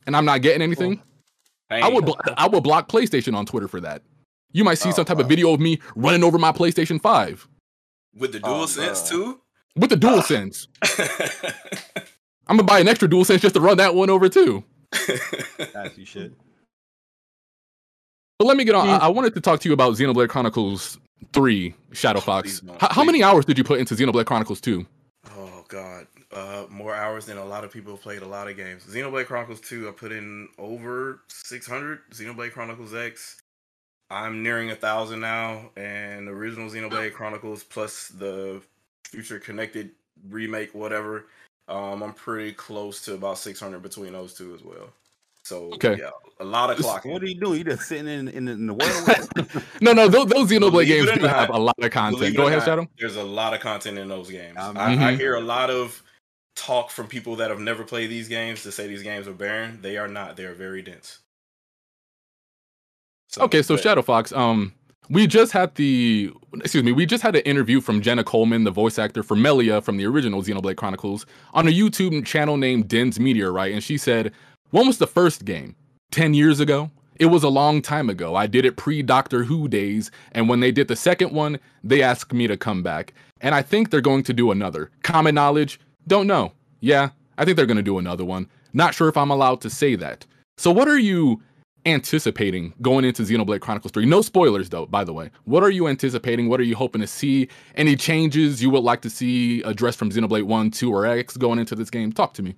and 0.05 0.15
I'm 0.15 0.25
not 0.25 0.41
getting 0.41 0.61
anything. 0.61 1.01
I 1.69 1.89
would 1.89 2.09
I 2.37 2.47
would 2.47 2.63
block 2.63 2.87
PlayStation 2.87 3.35
on 3.35 3.45
Twitter 3.45 3.67
for 3.67 3.81
that. 3.81 4.01
You 4.53 4.63
might 4.63 4.75
see 4.75 4.89
oh, 4.89 4.93
some 4.93 5.05
type 5.05 5.19
of 5.19 5.27
video 5.27 5.53
of 5.53 5.59
me 5.59 5.79
running 5.95 6.23
over 6.23 6.37
my 6.37 6.51
PlayStation 6.51 7.01
5 7.01 7.47
with 8.17 8.31
the 8.33 8.39
dual 8.39 8.67
sense 8.67 9.07
too. 9.09 9.39
with 9.75 9.89
the 9.89 9.95
dual 9.95 10.21
sense. 10.21 10.67
I'm 12.47 12.55
gonna 12.57 12.63
buy 12.63 12.79
an 12.79 12.87
extra 12.87 13.09
dual 13.09 13.25
sense 13.25 13.41
just 13.41 13.55
to 13.55 13.61
run 13.61 13.77
that 13.77 13.93
one 13.95 14.09
over 14.09 14.29
too. 14.29 14.63
As 15.75 15.97
you 15.97 16.05
should. 16.05 16.35
But 18.39 18.45
let 18.45 18.55
me 18.57 18.63
get 18.63 18.75
on. 18.75 18.87
I, 18.87 18.97
I 18.97 19.07
wanted 19.07 19.33
to 19.33 19.41
talk 19.41 19.59
to 19.61 19.69
you 19.69 19.73
about 19.73 19.93
Xenoblade 19.95 20.29
Chronicles 20.29 20.99
3 21.33 21.73
Shadow 21.91 22.19
Fox. 22.19 22.59
don't, 22.61 22.75
H- 22.75 22.89
how 22.91 23.03
many 23.03 23.23
hours 23.23 23.45
did 23.45 23.57
you 23.57 23.63
put 23.63 23.79
into 23.79 23.95
Xenoblade 23.95 24.25
Chronicles 24.25 24.61
2? 24.61 24.85
Oh 25.35 25.65
God, 25.67 26.05
uh, 26.31 26.65
more 26.69 26.93
hours 26.93 27.25
than 27.25 27.37
a 27.37 27.43
lot 27.45 27.63
of 27.63 27.71
people 27.73 27.93
have 27.93 28.01
played 28.01 28.21
a 28.21 28.27
lot 28.27 28.47
of 28.47 28.55
games. 28.55 28.83
Xenoblade 28.85 29.25
Chronicles 29.25 29.59
2, 29.61 29.89
I 29.89 29.91
put 29.91 30.11
in 30.11 30.47
over 30.59 31.21
600. 31.29 31.99
Xenoblade 32.11 32.51
Chronicles 32.51 32.93
X, 32.93 33.41
I'm 34.09 34.41
nearing 34.41 34.71
a 34.71 34.75
thousand 34.75 35.19
now, 35.19 35.69
and 35.75 36.27
the 36.27 36.31
original 36.31 36.69
Xenoblade 36.69 37.13
Chronicles 37.13 37.63
plus 37.63 38.07
the 38.09 38.61
future 39.03 39.39
connected 39.39 39.91
remake, 40.29 40.73
whatever. 40.73 41.25
Um, 41.67 42.01
I'm 42.01 42.13
pretty 42.13 42.53
close 42.53 43.03
to 43.05 43.15
about 43.15 43.37
600 43.37 43.81
between 43.81 44.13
those 44.13 44.33
two 44.33 44.55
as 44.55 44.63
well. 44.63 44.89
So 45.43 45.71
Okay. 45.73 45.97
yeah, 45.97 46.11
a 46.39 46.45
lot 46.45 46.69
of 46.69 46.77
clocking. 46.77 47.11
What 47.11 47.21
are 47.23 47.25
you 47.27 47.39
doing? 47.39 47.57
You 47.59 47.63
just 47.65 47.87
sitting 47.87 48.07
in 48.07 48.27
in, 48.29 48.47
in 48.47 48.67
the 48.67 48.73
world. 48.73 49.09
No, 49.81 49.93
no, 49.93 50.07
those, 50.07 50.25
those 50.27 50.49
Xenoblade 50.49 50.71
Believe 50.71 50.87
games 50.87 51.09
it 51.09 51.17
or 51.17 51.21
do 51.21 51.27
have 51.27 51.49
a 51.49 51.57
lot 51.57 51.75
of 51.79 51.91
content. 51.91 52.19
Believe 52.19 52.35
Go 52.35 52.47
ahead, 52.47 52.59
not, 52.59 52.65
Shadow. 52.65 52.87
There's 52.97 53.15
a 53.15 53.23
lot 53.23 53.53
of 53.53 53.59
content 53.59 53.97
in 53.97 54.07
those 54.07 54.29
games. 54.29 54.57
Um, 54.59 54.77
I, 54.77 54.93
I 54.93 55.13
Mhm. 55.13 55.17
hear 55.17 55.35
a 55.35 55.41
lot 55.41 55.69
of 55.69 56.01
talk 56.55 56.89
from 56.89 57.07
people 57.07 57.35
that 57.35 57.49
have 57.51 57.59
never 57.59 57.83
played 57.83 58.09
these 58.09 58.27
games 58.27 58.63
to 58.63 58.71
say 58.71 58.87
these 58.87 59.03
games 59.03 59.27
are 59.27 59.33
barren. 59.33 59.79
They 59.81 59.97
are 59.97 60.07
not. 60.07 60.35
They 60.35 60.45
are 60.45 60.53
very 60.55 60.81
dense. 60.81 61.19
Okay, 63.37 63.61
so 63.61 63.77
Shadow 63.77 64.01
Fox, 64.01 64.31
um, 64.31 64.73
we 65.09 65.27
just 65.27 65.51
had 65.51 65.75
the 65.75 66.31
excuse 66.55 66.83
me, 66.83 66.91
we 66.91 67.05
just 67.05 67.23
had 67.23 67.35
an 67.35 67.41
interview 67.41 67.81
from 67.81 68.01
Jenna 68.01 68.23
Coleman, 68.23 68.63
the 68.63 68.71
voice 68.71 68.97
actor 68.97 69.23
for 69.23 69.35
Melia 69.35 69.81
from 69.81 69.97
the 69.97 70.05
original 70.05 70.41
Xenoblade 70.41 70.77
Chronicles, 70.77 71.25
on 71.53 71.67
a 71.67 71.71
YouTube 71.71 72.25
channel 72.25 72.57
named 72.57 72.87
Den's 72.87 73.19
Meteor, 73.19 73.51
right? 73.51 73.73
And 73.73 73.83
she 73.83 73.97
said, 73.97 74.31
"When 74.71 74.87
was 74.87 74.97
the 74.97 75.07
first 75.07 75.45
game? 75.45 75.75
Ten 76.11 76.33
years 76.33 76.59
ago." 76.59 76.91
It 77.19 77.27
was 77.27 77.43
a 77.43 77.49
long 77.49 77.81
time 77.81 78.11
ago. 78.11 78.35
I 78.35 78.45
did 78.45 78.63
it 78.63 78.77
pre 78.77 79.01
Doctor 79.01 79.43
Who 79.43 79.67
days, 79.67 80.11
and 80.33 80.47
when 80.47 80.59
they 80.59 80.71
did 80.71 80.87
the 80.87 80.95
second 80.95 81.31
one, 81.31 81.59
they 81.83 82.03
asked 82.03 82.31
me 82.31 82.45
to 82.45 82.55
come 82.55 82.83
back. 82.83 83.13
And 83.41 83.55
I 83.55 83.63
think 83.63 83.89
they're 83.89 84.01
going 84.01 84.23
to 84.23 84.33
do 84.33 84.51
another. 84.51 84.91
Common 85.03 85.33
knowledge? 85.33 85.79
Don't 86.07 86.27
know. 86.27 86.53
Yeah, 86.79 87.09
I 87.37 87.45
think 87.45 87.57
they're 87.57 87.65
going 87.65 87.77
to 87.77 87.83
do 87.83 87.97
another 87.97 88.23
one. 88.23 88.47
Not 88.73 88.93
sure 88.93 89.09
if 89.09 89.17
I'm 89.17 89.31
allowed 89.31 89.61
to 89.61 89.69
say 89.69 89.95
that. 89.95 90.27
So, 90.57 90.71
what 90.71 90.87
are 90.87 90.99
you 90.99 91.41
anticipating 91.85 92.73
going 92.81 93.05
into 93.05 93.23
Xenoblade 93.23 93.61
Chronicles 93.61 93.91
3? 93.91 94.05
No 94.05 94.21
spoilers, 94.21 94.69
though, 94.69 94.85
by 94.85 95.03
the 95.03 95.13
way. 95.13 95.29
What 95.45 95.63
are 95.63 95.69
you 95.69 95.87
anticipating? 95.87 96.49
What 96.49 96.59
are 96.59 96.63
you 96.63 96.75
hoping 96.75 97.01
to 97.01 97.07
see? 97.07 97.47
Any 97.75 97.95
changes 97.95 98.61
you 98.61 98.69
would 98.69 98.83
like 98.83 99.01
to 99.01 99.09
see 99.09 99.61
addressed 99.63 99.97
from 99.99 100.09
Xenoblade 100.09 100.43
1, 100.43 100.71
2, 100.71 100.91
or 100.93 101.05
X 101.05 101.37
going 101.37 101.59
into 101.59 101.75
this 101.75 101.89
game? 101.89 102.11
Talk 102.11 102.33
to 102.35 102.43
me. 102.43 102.55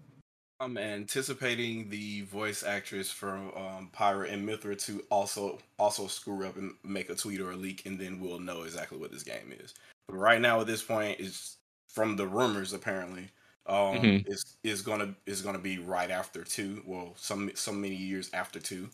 I'm 0.61 0.77
anticipating 0.77 1.89
the 1.89 2.21
voice 2.23 2.63
actress 2.63 3.09
from 3.09 3.47
um, 3.55 3.89
Pyra 3.95 4.31
and 4.31 4.47
Mythra 4.47 4.77
to 4.85 5.01
also 5.09 5.57
also 5.77 6.07
screw 6.07 6.45
up 6.45 6.57
and 6.57 6.73
make 6.83 7.09
a 7.09 7.15
tweet 7.15 7.39
or 7.39 7.51
a 7.51 7.55
leak, 7.55 7.85
and 7.85 7.97
then 7.97 8.19
we'll 8.19 8.39
know 8.41 8.63
exactly 8.63 8.97
what 8.97 9.09
this 9.09 9.23
game 9.23 9.53
is. 9.63 9.73
But 10.09 10.17
right 10.17 10.41
now, 10.41 10.59
at 10.59 10.67
this 10.67 10.83
point, 10.83 11.19
is 11.21 11.55
from 11.87 12.17
the 12.17 12.27
rumors 12.27 12.73
apparently, 12.73 13.29
um, 13.67 13.99
Mhm. 14.01 14.27
is 14.27 14.57
is 14.65 14.81
gonna 14.81 15.15
is 15.25 15.41
gonna 15.41 15.59
be 15.59 15.77
right 15.77 16.11
after 16.11 16.43
two. 16.43 16.83
Well, 16.85 17.13
some 17.17 17.51
some 17.55 17.79
many 17.79 17.95
years 17.95 18.29
after 18.33 18.59
two. 18.59 18.89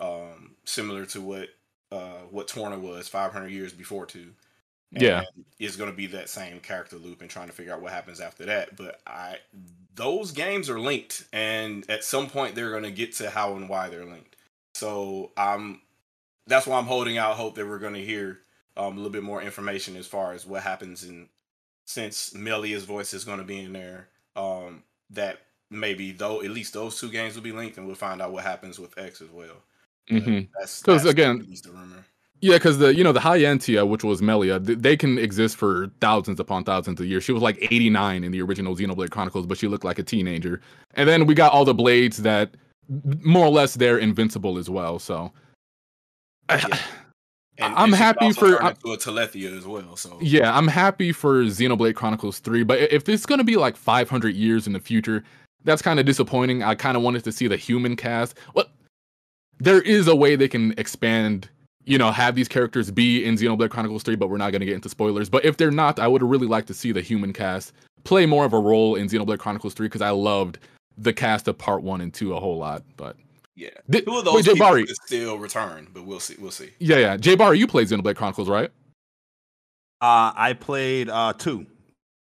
Um, 0.00 0.56
similar 0.64 1.06
to 1.06 1.20
what 1.20 1.48
uh, 1.92 2.22
what 2.30 2.48
Torna 2.48 2.78
was 2.78 3.08
500 3.08 3.48
years 3.48 3.72
before 3.72 4.06
two. 4.06 4.32
Yeah. 4.90 5.24
It's 5.58 5.76
going 5.76 5.90
to 5.90 5.96
be 5.96 6.06
that 6.08 6.28
same 6.28 6.60
character 6.60 6.96
loop 6.96 7.20
and 7.20 7.30
trying 7.30 7.48
to 7.48 7.52
figure 7.52 7.72
out 7.72 7.82
what 7.82 7.92
happens 7.92 8.20
after 8.20 8.46
that. 8.46 8.76
But 8.76 9.00
I, 9.06 9.38
those 9.94 10.32
games 10.32 10.70
are 10.70 10.78
linked, 10.78 11.24
and 11.32 11.88
at 11.88 12.04
some 12.04 12.28
point 12.28 12.54
they're 12.54 12.70
going 12.70 12.84
to 12.84 12.90
get 12.90 13.14
to 13.16 13.30
how 13.30 13.54
and 13.54 13.68
why 13.68 13.88
they're 13.88 14.04
linked. 14.04 14.36
So 14.74 15.30
I'm, 15.36 15.80
that's 16.46 16.66
why 16.66 16.78
I'm 16.78 16.86
holding 16.86 17.18
out 17.18 17.36
hope 17.36 17.54
that 17.56 17.66
we're 17.66 17.78
going 17.78 17.94
to 17.94 18.04
hear 18.04 18.40
um, 18.76 18.94
a 18.94 18.96
little 18.96 19.10
bit 19.10 19.22
more 19.22 19.42
information 19.42 19.96
as 19.96 20.06
far 20.06 20.32
as 20.32 20.46
what 20.46 20.62
happens 20.62 21.04
in, 21.04 21.28
since 21.86 22.34
Melia's 22.34 22.84
voice 22.84 23.14
is 23.14 23.24
going 23.24 23.38
to 23.38 23.44
be 23.44 23.60
in 23.60 23.72
there. 23.72 24.08
Um, 24.36 24.82
that 25.10 25.40
maybe 25.70 26.10
though 26.12 26.42
at 26.42 26.50
least 26.50 26.72
those 26.72 26.98
two 26.98 27.10
games 27.10 27.34
will 27.34 27.42
be 27.42 27.52
linked, 27.52 27.76
and 27.78 27.86
we'll 27.86 27.94
find 27.94 28.20
out 28.20 28.32
what 28.32 28.44
happens 28.44 28.78
with 28.78 28.98
X 28.98 29.20
as 29.20 29.30
well. 29.30 29.62
Mhm. 30.10 30.48
That's 30.58 30.80
Because 30.80 31.04
again, 31.06 31.40
at 31.40 31.48
least 31.48 31.64
the 31.64 31.70
rumor. 31.70 32.04
Yeah, 32.40 32.56
because 32.56 32.76
the 32.78 32.94
you 32.94 33.02
know 33.02 33.12
the 33.12 33.20
High 33.20 33.38
Entia, 33.40 33.88
which 33.88 34.04
was 34.04 34.20
Melia, 34.20 34.60
th- 34.60 34.78
they 34.78 34.96
can 34.98 35.16
exist 35.18 35.56
for 35.56 35.90
thousands 36.00 36.38
upon 36.40 36.64
thousands 36.64 37.00
of 37.00 37.06
years. 37.06 37.24
She 37.24 37.32
was 37.32 37.42
like 37.42 37.56
89 37.62 38.22
in 38.22 38.32
the 38.32 38.42
original 38.42 38.76
Xenoblade 38.76 39.10
Chronicles, 39.10 39.46
but 39.46 39.56
she 39.56 39.66
looked 39.66 39.84
like 39.84 39.98
a 39.98 40.02
teenager. 40.02 40.60
And 40.94 41.08
then 41.08 41.24
we 41.26 41.34
got 41.34 41.52
all 41.52 41.64
the 41.64 41.72
blades 41.72 42.18
that 42.18 42.50
more 43.22 43.46
or 43.46 43.50
less 43.50 43.74
they're 43.76 43.96
invincible 43.98 44.58
as 44.58 44.68
well. 44.68 44.98
So 44.98 45.32
And, 47.56 47.72
I'm 47.76 47.84
and 47.92 47.94
happy 47.94 48.32
for- 48.32 48.48
turn 48.48 48.58
I'm- 48.66 48.74
into 48.74 48.92
a 48.92 48.98
Telethia 48.98 49.56
as 49.56 49.64
well. 49.64 49.96
So 49.96 50.18
yeah, 50.20 50.56
I'm 50.56 50.66
happy 50.66 51.12
for 51.12 51.44
Xenoblade 51.44 51.94
Chronicles 51.94 52.40
3, 52.40 52.64
but 52.64 52.80
if 52.92 53.08
it's 53.08 53.24
gonna 53.26 53.44
be 53.44 53.56
like 53.56 53.76
500 53.76 54.34
years 54.34 54.66
in 54.66 54.72
the 54.72 54.80
future, 54.80 55.22
that's 55.62 55.80
kind 55.80 56.00
of 56.00 56.04
disappointing. 56.04 56.62
I 56.64 56.74
kind 56.74 56.96
of 56.96 57.02
wanted 57.04 57.22
to 57.24 57.32
see 57.32 57.46
the 57.46 57.56
human 57.56 57.94
cast. 57.94 58.36
Well, 58.54 58.66
there 59.58 59.80
is 59.80 60.08
a 60.08 60.16
way 60.16 60.36
they 60.36 60.48
can 60.48 60.74
expand, 60.78 61.48
you 61.84 61.98
know, 61.98 62.10
have 62.10 62.34
these 62.34 62.48
characters 62.48 62.90
be 62.90 63.24
in 63.24 63.36
Xenoblade 63.36 63.70
Chronicles 63.70 64.02
3, 64.02 64.16
but 64.16 64.28
we're 64.28 64.36
not 64.36 64.50
going 64.50 64.60
to 64.60 64.66
get 64.66 64.74
into 64.74 64.88
spoilers. 64.88 65.28
But 65.28 65.44
if 65.44 65.56
they're 65.56 65.70
not, 65.70 65.98
I 65.98 66.08
would 66.08 66.22
really 66.22 66.46
like 66.46 66.66
to 66.66 66.74
see 66.74 66.92
the 66.92 67.00
human 67.00 67.32
cast 67.32 67.72
play 68.04 68.26
more 68.26 68.44
of 68.44 68.52
a 68.52 68.58
role 68.58 68.94
in 68.96 69.08
Xenoblade 69.08 69.38
Chronicles 69.38 69.74
3 69.74 69.86
because 69.86 70.02
I 70.02 70.10
loved 70.10 70.58
the 70.98 71.12
cast 71.12 71.48
of 71.48 71.56
part 71.58 71.82
1 71.82 72.00
and 72.00 72.12
2 72.12 72.34
a 72.34 72.40
whole 72.40 72.58
lot. 72.58 72.82
But 72.96 73.16
yeah, 73.56 73.70
Di- 73.88 74.00
two 74.00 74.10
of 74.10 74.16
wait, 74.16 74.24
those 74.24 74.44
Jay 74.44 74.52
people 74.54 74.74
could 74.74 74.96
still 75.06 75.38
return, 75.38 75.88
but 75.92 76.04
we'll 76.04 76.20
see. 76.20 76.36
We'll 76.38 76.50
see. 76.50 76.70
yeah, 76.78 76.98
yeah. 76.98 77.16
Jay 77.16 77.34
Bar, 77.36 77.54
you 77.54 77.66
played 77.66 77.88
Xenoblade 77.88 78.16
Chronicles, 78.16 78.48
right? 78.48 78.70
Uh, 80.00 80.32
I 80.36 80.52
played 80.58 81.08
uh 81.08 81.32
two. 81.32 81.66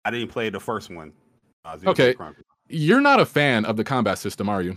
I 0.04 0.10
didn't 0.10 0.28
play 0.28 0.50
the 0.50 0.60
first 0.60 0.90
one. 0.90 1.12
Uh, 1.64 1.78
Okay. 1.86 2.14
Chronicles. 2.14 2.44
You're 2.68 3.00
not 3.00 3.20
a 3.20 3.26
fan 3.26 3.64
of 3.64 3.76
the 3.76 3.84
combat 3.84 4.18
system, 4.18 4.48
are 4.48 4.62
you? 4.62 4.76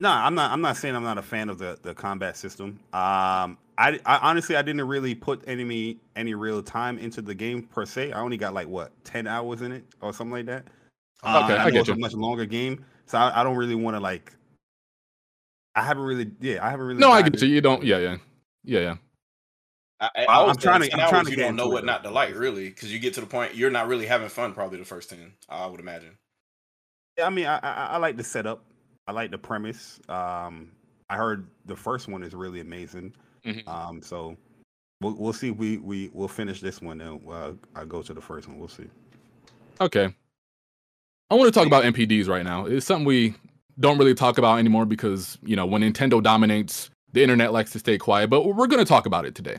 No, 0.00 0.10
I'm 0.10 0.34
not. 0.34 0.52
I'm 0.52 0.60
not 0.60 0.76
saying 0.76 0.94
I'm 0.94 1.02
not 1.02 1.18
a 1.18 1.22
fan 1.22 1.48
of 1.48 1.58
the 1.58 1.78
the 1.82 1.92
combat 1.94 2.36
system. 2.36 2.78
Um, 2.92 3.58
I, 3.78 3.98
I 4.06 4.18
honestly 4.22 4.54
I 4.56 4.62
didn't 4.62 4.86
really 4.86 5.14
put 5.14 5.42
any 5.46 5.98
any 6.14 6.34
real 6.34 6.62
time 6.62 6.98
into 6.98 7.20
the 7.20 7.34
game 7.34 7.62
per 7.62 7.84
se. 7.84 8.12
I 8.12 8.20
only 8.20 8.36
got 8.36 8.54
like 8.54 8.68
what 8.68 8.92
ten 9.04 9.26
hours 9.26 9.62
in 9.62 9.72
it 9.72 9.84
or 10.00 10.12
something 10.12 10.32
like 10.32 10.46
that. 10.46 10.64
Uh, 11.24 11.42
Okay, 11.44 11.56
I 11.56 11.64
know 11.64 11.70
get 11.72 11.80
it's 11.80 11.88
a 11.88 11.94
you. 11.94 11.98
much 11.98 12.14
longer 12.14 12.44
game, 12.46 12.84
so 13.06 13.18
I, 13.18 13.40
I 13.40 13.42
don't 13.44 13.56
really 13.56 13.74
want 13.74 13.96
to 13.96 14.00
like. 14.00 14.32
I 15.74 15.82
haven't 15.82 16.04
really, 16.04 16.30
yeah, 16.40 16.64
I 16.64 16.70
haven't 16.70 16.86
really. 16.86 17.00
No, 17.00 17.10
I 17.10 17.22
dived 17.22 17.34
get 17.34 17.42
you. 17.42 17.54
You 17.54 17.60
don't. 17.60 17.82
Yeah, 17.82 17.98
yeah, 17.98 18.16
yeah, 18.64 18.80
yeah. 18.80 18.96
I, 20.00 20.10
I, 20.16 20.24
I 20.26 20.42
was 20.44 20.56
I'm 20.56 20.62
trying 20.62 20.82
to- 20.82 20.92
I'm 20.94 21.08
trying 21.08 21.24
to 21.24 21.30
You 21.32 21.36
get 21.36 21.42
don't 21.42 21.56
know 21.56 21.68
what 21.68 21.82
it, 21.82 21.86
not 21.86 22.04
to 22.04 22.10
like, 22.10 22.36
really, 22.36 22.68
because 22.68 22.92
you 22.92 23.00
get 23.00 23.14
to 23.14 23.20
the 23.20 23.26
point 23.26 23.56
you're 23.56 23.70
not 23.70 23.88
really 23.88 24.06
having 24.06 24.28
fun. 24.28 24.52
Probably 24.54 24.78
the 24.78 24.84
first 24.84 25.10
ten, 25.10 25.32
I 25.48 25.66
would 25.66 25.80
imagine. 25.80 26.16
Yeah, 27.16 27.26
I 27.26 27.30
mean, 27.30 27.46
I, 27.46 27.58
I 27.58 27.86
I 27.86 27.96
like 27.98 28.16
the 28.16 28.22
setup. 28.22 28.64
I 29.08 29.12
like 29.12 29.30
the 29.30 29.38
premise. 29.38 29.98
Um, 30.10 30.70
I 31.08 31.16
heard 31.16 31.48
the 31.64 31.74
first 31.74 32.08
one 32.08 32.22
is 32.22 32.34
really 32.34 32.60
amazing. 32.60 33.14
Mm-hmm. 33.44 33.66
Um, 33.66 34.02
so 34.02 34.36
we'll 35.00 35.14
we'll 35.14 35.32
see. 35.32 35.50
We 35.50 35.78
we 35.78 36.10
we'll 36.12 36.28
finish 36.28 36.60
this 36.60 36.82
one 36.82 37.00
and 37.00 37.20
uh, 37.26 37.52
I 37.74 37.86
go 37.86 38.02
to 38.02 38.12
the 38.12 38.20
first 38.20 38.46
one. 38.46 38.58
We'll 38.58 38.68
see. 38.68 38.86
Okay. 39.80 40.14
I 41.30 41.34
want 41.34 41.52
to 41.52 41.58
talk 41.58 41.66
about 41.66 41.84
NPDs 41.84 42.28
right 42.28 42.44
now. 42.44 42.66
It's 42.66 42.84
something 42.84 43.06
we 43.06 43.34
don't 43.80 43.98
really 43.98 44.14
talk 44.14 44.38
about 44.38 44.58
anymore 44.58 44.86
because, 44.86 45.38
you 45.42 45.56
know, 45.56 45.66
when 45.66 45.82
Nintendo 45.82 46.22
dominates, 46.22 46.90
the 47.12 47.22
internet 47.22 47.52
likes 47.52 47.70
to 47.72 47.78
stay 47.78 47.98
quiet, 47.98 48.28
but 48.28 48.42
we're 48.42 48.66
going 48.66 48.82
to 48.82 48.88
talk 48.88 49.06
about 49.06 49.24
it 49.24 49.34
today. 49.34 49.58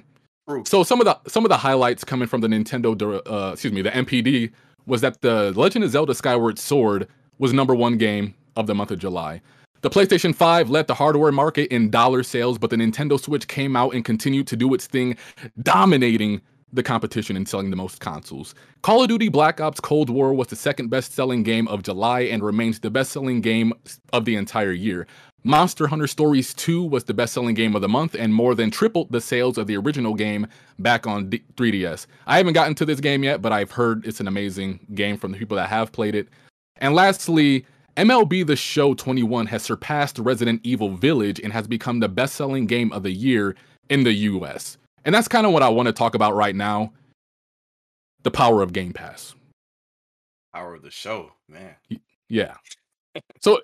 So 0.65 0.83
some 0.83 0.99
of 0.99 1.05
the 1.05 1.19
some 1.29 1.45
of 1.45 1.49
the 1.49 1.57
highlights 1.57 2.03
coming 2.03 2.27
from 2.27 2.41
the 2.41 2.47
Nintendo 2.47 3.21
uh, 3.27 3.51
excuse 3.53 3.73
me, 3.73 3.81
the 3.81 3.91
NPD 3.91 4.51
was 4.85 5.01
that 5.01 5.21
the 5.21 5.53
Legend 5.55 5.85
of 5.85 5.91
Zelda 5.91 6.13
Skyward 6.13 6.59
Sword 6.59 7.07
was 7.37 7.53
number 7.53 7.73
1 7.73 7.97
game 7.97 8.33
of 8.55 8.67
the 8.67 8.75
month 8.75 8.91
of 8.91 8.99
July. 8.99 9.41
The 9.81 9.89
PlayStation 9.89 10.35
5 10.35 10.69
led 10.69 10.87
the 10.87 10.93
hardware 10.93 11.31
market 11.31 11.71
in 11.73 11.89
dollar 11.89 12.21
sales, 12.23 12.57
but 12.57 12.69
the 12.69 12.75
Nintendo 12.75 13.19
Switch 13.19 13.47
came 13.47 13.75
out 13.77 13.93
and 13.93 14.03
continued 14.03 14.45
to 14.47 14.57
do 14.57 14.73
its 14.73 14.87
thing, 14.87 15.15
dominating 15.61 16.41
the 16.73 16.83
competition 16.83 17.35
and 17.35 17.47
selling 17.47 17.69
the 17.69 17.75
most 17.75 17.99
consoles. 17.99 18.53
Call 18.81 19.01
of 19.01 19.09
Duty 19.09 19.29
Black 19.29 19.59
Ops 19.59 19.79
Cold 19.79 20.09
War 20.09 20.33
was 20.33 20.47
the 20.47 20.55
second 20.55 20.89
best 20.89 21.13
selling 21.13 21.43
game 21.43 21.67
of 21.67 21.83
July 21.83 22.21
and 22.21 22.43
remains 22.43 22.79
the 22.79 22.91
best 22.91 23.11
selling 23.11 23.41
game 23.41 23.73
of 24.13 24.25
the 24.25 24.35
entire 24.35 24.73
year. 24.73 25.07
Monster 25.45 25.87
Hunter 25.87 26.07
Stories 26.07 26.53
2 26.53 26.83
was 26.83 27.05
the 27.05 27.13
best 27.13 27.33
selling 27.33 27.55
game 27.55 27.73
of 27.73 27.81
the 27.81 27.87
month 27.87 28.13
and 28.13 28.33
more 28.33 28.55
than 28.55 28.69
tripled 28.69 29.09
the 29.11 29.21
sales 29.21 29.57
of 29.57 29.67
the 29.67 29.77
original 29.77 30.13
game 30.13 30.45
back 30.79 31.07
on 31.07 31.29
D- 31.29 31.43
3DS. 31.55 32.05
I 32.27 32.37
haven't 32.37 32.53
gotten 32.53 32.75
to 32.75 32.85
this 32.85 32.99
game 32.99 33.23
yet, 33.23 33.41
but 33.41 33.53
I've 33.53 33.71
heard 33.71 34.05
it's 34.05 34.19
an 34.19 34.27
amazing 34.27 34.85
game 34.93 35.17
from 35.17 35.31
the 35.31 35.37
people 35.37 35.55
that 35.55 35.69
have 35.69 35.93
played 35.93 36.13
it. 36.13 36.27
And 36.77 36.93
lastly, 36.93 37.65
MLB 37.97 38.45
The 38.45 38.55
Show 38.55 38.93
21 38.93 39.47
has 39.47 39.63
surpassed 39.63 40.19
Resident 40.19 40.61
Evil 40.63 40.95
Village 40.95 41.39
and 41.39 41.51
has 41.53 41.67
become 41.67 41.99
the 41.99 42.09
best 42.09 42.35
selling 42.35 42.65
game 42.65 42.91
of 42.91 43.03
the 43.03 43.11
year 43.11 43.55
in 43.89 44.03
the 44.03 44.13
US. 44.13 44.77
And 45.05 45.13
that's 45.13 45.27
kind 45.27 45.45
of 45.45 45.53
what 45.53 45.63
I 45.63 45.69
want 45.69 45.87
to 45.87 45.93
talk 45.93 46.15
about 46.15 46.35
right 46.35 46.55
now 46.55 46.93
the 48.23 48.31
power 48.31 48.61
of 48.61 48.73
Game 48.73 48.93
Pass. 48.93 49.33
Power 50.53 50.75
of 50.75 50.81
the 50.81 50.91
show, 50.91 51.31
man. 51.47 51.75
Yeah. 52.27 52.55
So, 53.39 53.61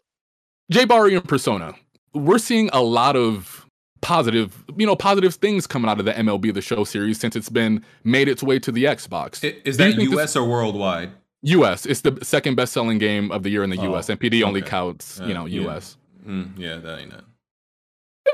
Jay 0.72 0.86
Barry 0.86 1.16
and 1.16 1.28
Persona, 1.28 1.74
we're 2.14 2.38
seeing 2.38 2.70
a 2.72 2.82
lot 2.82 3.16
of 3.16 3.66
positive, 4.02 4.64
you 4.78 4.86
know, 4.86 4.96
positive 4.96 5.36
things 5.36 5.68
coming 5.68 5.90
out 5.90 6.00
of 6.00 6.06
the 6.06 6.14
MLB 6.14 6.54
The 6.54 6.62
Show 6.62 6.84
series 6.84 7.20
since 7.20 7.36
it's 7.36 7.50
been 7.50 7.84
made 8.04 8.28
its 8.28 8.42
way 8.42 8.60
to 8.60 8.72
the 8.72 8.86
Xbox. 8.86 9.44
Is 9.66 9.78
that 9.78 9.96
think 9.96 10.10
this- 10.10 10.20
US 10.20 10.36
or 10.36 10.48
worldwide? 10.48 11.12
US. 11.46 11.86
It's 11.86 12.02
the 12.02 12.18
second 12.24 12.56
best 12.56 12.74
selling 12.74 12.98
game 12.98 13.32
of 13.32 13.44
the 13.44 13.50
year 13.50 13.64
in 13.64 13.70
the 13.70 13.78
Oh, 13.80 13.96
US. 13.96 14.10
And 14.10 14.20
PD 14.20 14.44
only 14.44 14.62
okay. 14.62 14.70
counts, 14.70 15.20
you 15.26 15.34
know, 15.34 15.46
yeah. 15.46 15.70
US. 15.70 15.98
Mm, 16.28 16.58
yeah, 16.58 16.78
that 16.78 17.00
ain't 17.00 17.14
it. 17.14 17.24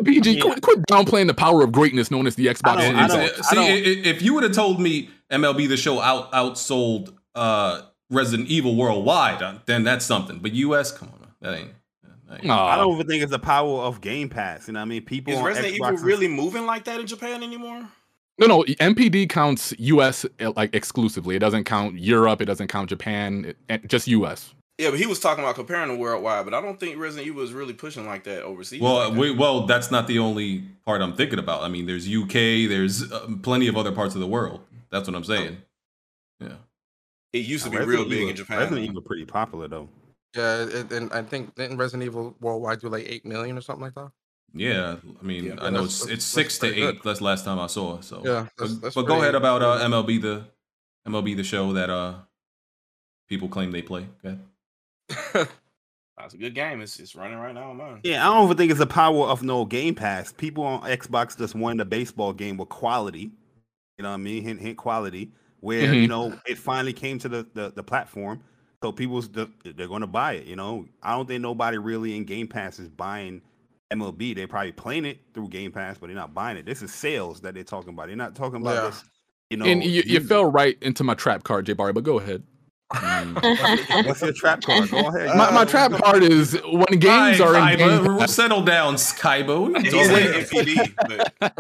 PG, 0.06 0.40
quit, 0.40 0.62
quit 0.62 0.80
downplaying 0.88 1.28
the 1.28 1.34
power 1.34 1.64
of 1.64 1.72
greatness 1.72 2.10
known 2.10 2.26
as 2.26 2.36
the 2.36 2.48
Xbox. 2.48 2.78
It- 2.80 2.82
Series 2.96 3.14
it's- 3.14 3.40
X. 3.40 3.50
see, 3.50 3.58
i- 3.58 3.62
i- 3.64 4.10
if 4.10 4.22
you 4.22 4.34
would 4.34 4.44
have 4.44 4.54
told 4.54 4.80
me 4.80 5.10
MLB 5.30 5.68
the 5.68 5.78
Show 5.78 6.00
out 6.00 6.32
outsold 6.32 7.14
uh, 7.36 7.82
Resident 8.10 8.50
Evil 8.50 8.76
worldwide, 8.76 9.42
uh, 9.42 9.56
then 9.66 9.84
that's 9.84 10.06
something. 10.06 10.40
But 10.40 10.54
US, 10.54 10.92
come 10.92 11.10
on, 11.10 11.28
that 11.42 11.58
ain't. 11.58 11.72
That 12.30 12.44
ain't 12.44 12.50
I 12.52 12.78
don't 12.78 12.94
even 12.96 13.08
think 13.08 13.22
it's 13.24 13.32
the 13.32 13.40
power 13.40 13.82
of 13.82 14.00
Game 14.02 14.30
Pass. 14.30 14.68
You 14.68 14.74
know, 14.74 14.80
what 14.80 14.86
I 14.86 14.88
mean, 14.88 15.02
people 15.04 15.34
Is 15.34 15.42
Resident 15.42 15.76
Xbox 15.76 15.94
Evil 15.94 16.06
really 16.06 16.28
moving 16.30 16.66
like 16.66 16.86
that 16.86 17.00
in 17.00 17.06
Japan 17.08 17.44
anymore? 17.44 17.88
No, 18.42 18.48
no. 18.48 18.64
NPD 18.64 19.30
counts 19.30 19.74
US 19.78 20.26
uh, 20.42 20.52
like 20.56 20.74
exclusively. 20.76 21.36
It 21.36 21.40
doesn't 21.40 21.64
count 21.66 21.98
Europe. 22.00 22.42
It 22.42 22.46
doesn't 22.46 22.68
count 22.68 22.90
Japan. 22.90 23.46
It, 23.46 23.58
it- 23.70 23.88
just 23.88 24.08
US. 24.08 24.54
Yeah, 24.78 24.90
but 24.90 24.98
he 25.00 25.06
was 25.06 25.20
talking 25.20 25.44
about 25.44 25.54
comparing 25.56 25.90
to 25.90 25.96
worldwide, 25.96 26.44
but 26.44 26.56
I 26.56 26.62
don't 26.62 26.80
think 26.80 26.98
Resident 26.98 27.28
Evil 27.28 27.44
is 27.44 27.54
really 27.54 27.74
pushing 27.74 28.08
like 28.08 28.24
that 28.24 28.42
overseas. 28.42 28.82
Well, 28.82 28.96
like 28.96 29.14
that. 29.14 29.20
we, 29.20 29.30
well, 29.32 29.68
that's 29.68 29.92
not 29.92 30.08
the 30.08 30.18
only 30.18 30.64
part 30.86 31.02
I'm 31.04 31.14
thinking 31.14 31.38
about. 31.38 31.62
I 31.62 31.68
mean, 31.68 31.86
there's 31.86 32.08
UK, 32.12 32.68
there's 32.68 33.12
uh, 33.12 33.28
plenty 33.44 33.68
of 33.68 33.78
other 33.78 33.92
parts 33.92 34.16
of 34.16 34.22
the 34.22 34.28
world. 34.28 34.62
That's 34.90 35.08
what 35.08 35.16
I'm 35.16 35.24
saying. 35.24 35.58
Yeah. 36.40 36.54
It 37.32 37.46
used 37.46 37.66
to 37.66 37.70
be 37.70 37.78
Resident 37.78 38.00
real 38.00 38.10
big 38.10 38.18
Evil- 38.20 38.30
in 38.32 38.36
Japan. 38.36 38.58
Resident 38.58 38.90
Evil 38.90 39.02
pretty 39.04 39.26
popular 39.26 39.68
though. 39.68 39.88
Yeah, 40.36 40.64
it, 40.64 40.92
and 40.92 41.14
I 41.14 41.22
think 41.22 41.54
didn't 41.54 41.78
Resident 41.78 42.04
Evil 42.04 42.36
worldwide 42.40 42.80
do 42.80 42.90
like 42.90 43.06
eight 43.08 43.24
million 43.24 43.58
or 43.58 43.62
something 43.62 43.84
like 43.84 43.94
that? 43.96 44.10
Yeah, 44.54 44.98
I 45.20 45.24
mean, 45.24 45.46
Yeah, 45.46 45.56
I 45.62 45.70
know 45.70 45.86
it's 45.86 46.06
it's 46.08 46.26
six 46.26 46.58
to 46.60 46.68
pretty 46.68 46.84
eight. 46.84 47.04
That's 47.04 47.22
last 47.22 47.46
time 47.46 47.58
I 47.60 47.68
saw. 47.68 47.98
it, 48.00 48.04
So 48.04 48.18
Yeah, 48.26 48.48
but, 48.58 48.58
that's- 48.58 48.78
that's 48.80 48.96
but 48.96 49.02
go 49.04 49.08
pretty- 49.14 49.22
ahead 49.22 49.36
about 49.36 49.62
uh, 49.62 49.80
MLB 49.88 50.22
the 50.22 50.44
MLB 51.08 51.36
the 51.38 51.44
show 51.44 51.72
that 51.74 51.90
uh 51.90 52.16
people 53.30 53.48
claim 53.48 53.72
they 53.72 53.82
play. 53.82 54.08
Go 54.24 54.38
ahead. 55.10 55.48
That's 56.18 56.34
a 56.36 56.38
good 56.38 56.54
game. 56.54 56.82
It's 56.82 57.00
it's 57.00 57.16
running 57.16 57.38
right 57.40 57.54
now 57.56 57.72
on 57.72 57.78
mine. 57.78 58.02
Yeah, 58.04 58.30
I 58.30 58.34
don't 58.34 58.46
even 58.46 58.58
think 58.58 58.70
it's 58.70 58.80
the 58.80 58.86
power 58.86 59.26
of 59.26 59.42
no 59.42 59.66
Game 59.66 59.96
Pass. 59.96 60.32
People 60.32 60.64
on 60.64 60.82
Xbox 60.84 61.36
just 61.38 61.56
wanted 61.56 61.82
a 61.82 61.86
baseball 61.86 62.32
game 62.34 62.58
with 62.58 62.70
quality. 62.70 63.32
You 63.98 64.04
know 64.04 64.10
what 64.10 64.16
I 64.16 64.18
mean? 64.18 64.44
Hint, 64.44 64.60
hint, 64.60 64.78
quality. 64.78 65.32
Where 65.62 65.88
Mhm. 65.88 66.02
you 66.02 66.08
know 66.08 66.38
it 66.46 66.58
finally 66.60 66.94
came 66.94 67.18
to 67.20 67.30
the 67.30 67.48
the, 67.56 67.72
the 67.76 67.82
platform, 67.84 68.44
so 68.84 68.92
people's 68.92 69.30
the, 69.30 69.50
they're 69.64 69.88
going 69.88 70.02
to 70.02 70.08
buy 70.08 70.34
it. 70.34 70.46
You 70.46 70.56
know, 70.56 70.86
I 71.02 71.16
don't 71.16 71.28
think 71.28 71.42
nobody 71.42 71.78
really 71.80 72.16
in 72.16 72.26
Game 72.26 72.48
Pass 72.48 72.78
is 72.78 72.90
buying 72.90 73.42
MLB. 73.92 74.36
They're 74.36 74.48
probably 74.48 74.72
playing 74.72 75.06
it 75.06 75.20
through 75.34 75.50
Game 75.50 75.72
Pass, 75.72 75.98
but 75.98 76.08
they're 76.08 76.16
not 76.16 76.34
buying 76.34 76.58
it. 76.58 76.66
This 76.66 76.82
is 76.82 76.94
sales 76.94 77.42
that 77.42 77.54
they're 77.54 77.64
talking 77.64 77.94
about. 77.94 78.08
They're 78.08 78.16
not 78.16 78.36
talking 78.36 78.62
about 78.62 78.76
Yeah. 78.76 78.90
this. 78.90 79.04
You 79.50 79.58
know, 79.58 79.66
and 79.66 79.84
you, 79.84 80.02
you 80.06 80.22
fell 80.22 80.46
right 80.46 80.78
into 80.82 81.04
my 81.04 81.14
trap 81.14 81.44
card, 81.44 81.66
Jay 81.66 81.74
Barry. 81.74 81.92
But 81.92 82.06
go 82.06 82.20
ahead. 82.20 82.44
What's 84.06 84.22
your 84.22 84.34
trap 84.34 84.62
card? 84.62 84.90
Go 84.90 85.08
ahead. 85.10 85.28
My, 85.38 85.52
my 85.52 85.62
uh, 85.62 85.66
trap 85.66 85.92
card 85.92 86.24
is 86.24 86.54
when 86.64 87.00
games 87.00 87.38
Hi, 87.40 87.44
are 87.44 87.56
in 87.56 87.78
Kaiba. 87.80 88.06
Game 88.06 88.18
Pass. 88.20 88.32
Settle 88.34 88.62
down, 88.64 88.96
Skybo. 88.96 89.78
He's 89.84 89.92
Don't 89.94 90.06
saying 90.06 90.32
let- 90.32 90.50
NPD, 90.50 90.96
but 91.40 91.56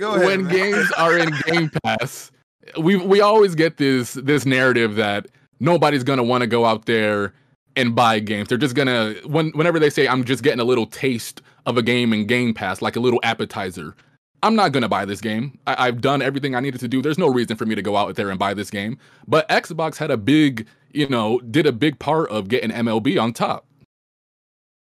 Go 0.00 0.14
ahead. 0.14 0.26
when 0.26 0.44
man. 0.44 0.52
games 0.54 0.92
are 0.98 1.18
in 1.18 1.32
Game 1.46 1.70
Pass, 1.82 2.30
we 2.78 2.96
we 2.96 3.20
always 3.20 3.54
get 3.54 3.76
this 3.76 4.14
this 4.14 4.44
narrative 4.46 4.96
that 4.96 5.26
nobody's 5.60 6.04
gonna 6.04 6.22
want 6.24 6.42
to 6.42 6.46
go 6.46 6.64
out 6.64 6.86
there 6.86 7.32
and 7.76 7.94
buy 7.94 8.18
games. 8.20 8.48
They're 8.48 8.58
just 8.58 8.74
gonna 8.74 9.14
when 9.26 9.50
whenever 9.50 9.78
they 9.78 9.90
say 9.90 10.06
I'm 10.08 10.24
just 10.24 10.42
getting 10.42 10.60
a 10.60 10.64
little 10.64 10.86
taste 10.86 11.42
of 11.66 11.76
a 11.76 11.82
game 11.82 12.12
in 12.12 12.26
Game 12.26 12.54
Pass, 12.54 12.82
like 12.82 12.96
a 12.96 13.00
little 13.00 13.20
appetizer. 13.22 13.94
I'm 14.42 14.54
not 14.54 14.72
gonna 14.72 14.88
buy 14.88 15.04
this 15.04 15.20
game. 15.20 15.58
I, 15.66 15.88
I've 15.88 16.00
done 16.00 16.20
everything 16.22 16.54
I 16.54 16.60
needed 16.60 16.80
to 16.80 16.88
do. 16.88 17.00
There's 17.00 17.18
no 17.18 17.28
reason 17.28 17.56
for 17.56 17.64
me 17.66 17.74
to 17.74 17.82
go 17.82 17.96
out 17.96 18.14
there 18.16 18.30
and 18.30 18.38
buy 18.38 18.54
this 18.54 18.70
game. 18.70 18.98
But 19.26 19.48
Xbox 19.48 19.96
had 19.96 20.10
a 20.10 20.16
big, 20.16 20.66
you 20.92 21.08
know, 21.08 21.40
did 21.40 21.66
a 21.66 21.72
big 21.72 21.98
part 21.98 22.28
of 22.30 22.48
getting 22.48 22.70
MLB 22.70 23.20
on 23.20 23.32
top. 23.32 23.66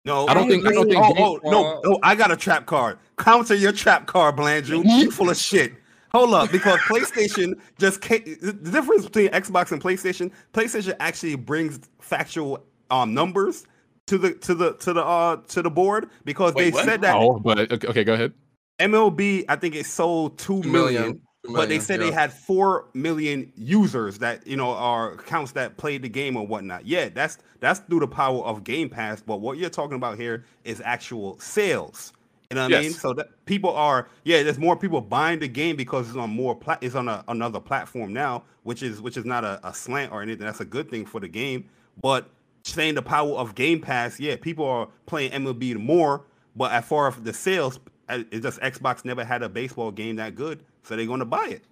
No, 0.05 0.27
I 0.27 0.35
don't 0.35 0.49
think- 0.49 0.67
I 0.67 0.73
don't 0.73 0.89
think 0.89 1.01
Oh, 1.01 1.39
oh, 1.45 1.51
no, 1.51 1.81
no, 1.85 1.99
I 2.03 2.17
got 2.17 2.33
a 2.33 2.37
trap 2.37 2.67
card. 2.67 2.99
Counter 3.19 3.55
your 3.55 3.71
trap 3.71 4.07
card, 4.07 4.37
Blandrew. 4.37 4.85
You 4.85 5.11
full 5.13 5.31
of 5.31 5.37
shit. 5.37 5.75
Hold 6.11 6.35
up, 6.35 6.51
because 6.53 6.79
PlayStation 6.81 7.55
just 7.79 8.03
the 8.03 8.53
difference 8.71 9.05
between 9.07 9.29
Xbox 9.29 9.71
and 9.73 9.81
PlayStation. 9.81 10.31
PlayStation 10.53 10.95
actually 11.01 11.37
brings 11.37 11.81
factual 12.01 12.63
um 12.93 13.15
numbers 13.15 13.67
to 14.07 14.19
the 14.19 14.35
to 14.35 14.55
the 14.55 14.75
to 14.75 14.93
the 14.93 15.05
uh 15.05 15.37
to 15.49 15.63
the 15.63 15.71
board 15.71 16.11
because 16.25 16.55
Wait, 16.55 16.65
they 16.65 16.71
what? 16.73 16.85
said 16.85 17.03
that 17.03 17.17
Oh, 17.17 17.39
but 17.41 17.59
okay, 17.73 17.89
okay, 17.89 18.05
go 18.05 18.15
ahead. 18.15 18.33
MLB, 18.79 19.45
I 19.49 19.57
think 19.57 19.75
it 19.75 19.87
sold 19.87 20.39
two 20.39 20.63
Two 20.63 20.71
million, 20.71 21.03
million, 21.03 21.23
two 21.45 21.53
but 21.55 21.69
they 21.69 21.79
million, 21.79 21.81
said 21.81 22.01
they 22.01 22.11
had 22.11 22.33
four 22.33 22.89
million 22.95 23.53
users 23.57 24.19
that 24.19 24.47
you 24.47 24.57
know 24.57 24.71
are 24.73 25.13
accounts 25.15 25.53
that 25.53 25.77
played 25.77 26.03
the 26.03 26.09
game 26.09 26.37
or 26.37 26.47
whatnot. 26.47 26.87
Yeah, 26.87 27.09
that's 27.09 27.39
that's 27.61 27.81
through 27.81 28.01
the 28.01 28.09
power 28.09 28.43
of 28.45 28.65
Game 28.65 28.89
Pass. 28.89 29.23
But 29.23 29.41
what 29.41 29.59
you're 29.59 29.71
talking 29.71 29.97
about 29.97 30.19
here 30.19 30.45
is 30.65 30.81
actual 30.85 31.39
sales. 31.39 32.13
You 32.51 32.57
know 32.57 32.63
what 32.63 32.75
I 32.75 32.81
mean? 32.83 32.95
So 32.95 33.15
that 33.15 33.29
people 33.47 33.71
are 33.71 34.09
yeah, 34.25 34.43
there's 34.43 34.59
more 34.59 34.77
people 34.77 35.01
buying 35.01 35.39
the 35.39 35.49
game 35.49 35.77
because 35.77 36.09
it's 36.09 36.17
on 36.19 36.31
more 36.31 36.55
pla- 36.57 36.79
it's 36.81 36.95
on 36.95 37.09
a, 37.09 37.25
another 37.29 37.61
platform 37.61 38.13
now, 38.13 38.45
which 38.65 38.83
is 38.83 39.01
which 39.01 39.17
is 39.17 39.25
not 39.25 39.45
a, 39.45 39.61
a 39.67 39.73
slant 39.73 40.13
or 40.13 40.23
anything. 40.23 40.47
That's 40.47 40.61
a 40.61 40.65
good 40.67 40.91
thing 40.91 41.07
for 41.07 41.21
the 41.21 41.29
game. 41.29 41.69
But 42.01 42.29
saying 42.65 42.95
the 42.95 43.03
power 43.03 43.33
of 43.33 43.55
Game 43.55 43.81
Pass, 43.81 44.21
yeah, 44.21 44.37
people 44.37 44.65
are 44.65 44.89
playing 45.07 45.33
MLB 45.33 45.77
more. 45.77 46.25
But 46.55 46.73
as 46.73 46.85
far 46.85 47.09
as 47.09 47.17
the 47.17 47.33
sales, 47.33 47.81
uh, 48.09 48.25
it's 48.31 48.43
just 48.43 48.61
Xbox 48.61 49.05
never 49.05 49.25
had 49.25 49.43
a 49.43 49.49
baseball 49.49 49.91
game 49.91 50.17
that 50.17 50.35
good, 50.35 50.65
so 50.83 50.97
they're 50.97 51.07
going 51.07 51.21
to 51.21 51.25
buy 51.25 51.47
it. 51.47 51.65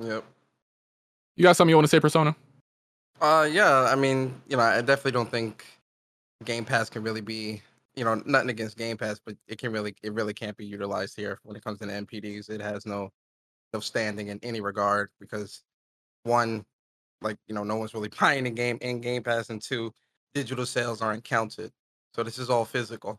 Yep. 0.00 0.24
You 1.36 1.42
got 1.42 1.56
something 1.56 1.70
you 1.70 1.76
want 1.76 1.84
to 1.84 1.90
say, 1.90 2.00
Persona? 2.00 2.34
Uh, 3.20 3.46
yeah. 3.50 3.82
I 3.90 3.94
mean, 3.94 4.40
you 4.48 4.56
know, 4.56 4.62
I 4.62 4.80
definitely 4.80 5.12
don't 5.12 5.30
think 5.30 5.66
Game 6.44 6.64
Pass 6.64 6.88
can 6.88 7.02
really 7.02 7.20
be, 7.20 7.62
you 7.94 8.04
know, 8.04 8.22
nothing 8.24 8.50
against 8.50 8.78
Game 8.78 8.96
Pass, 8.96 9.20
but 9.24 9.36
it 9.48 9.58
can 9.58 9.70
really, 9.72 9.94
it 10.02 10.12
really 10.14 10.34
can't 10.34 10.56
be 10.56 10.64
utilized 10.64 11.16
here 11.16 11.38
when 11.42 11.56
it 11.56 11.64
comes 11.64 11.78
to 11.80 11.86
the 11.86 11.92
NPDs. 11.92 12.48
It 12.48 12.60
has 12.60 12.86
no, 12.86 13.10
no 13.74 13.80
standing 13.80 14.28
in 14.28 14.40
any 14.42 14.62
regard 14.62 15.10
because 15.20 15.62
one, 16.24 16.64
like 17.22 17.38
you 17.48 17.54
know, 17.54 17.64
no 17.64 17.76
one's 17.76 17.94
really 17.94 18.10
buying 18.20 18.44
the 18.44 18.50
game 18.50 18.78
in 18.80 19.00
Game 19.00 19.22
Pass, 19.22 19.50
and 19.50 19.60
two, 19.62 19.92
digital 20.36 20.66
sales 20.66 21.00
aren't 21.00 21.24
counted. 21.24 21.72
So 22.14 22.22
this 22.22 22.38
is 22.38 22.50
all 22.50 22.66
physical. 22.66 23.18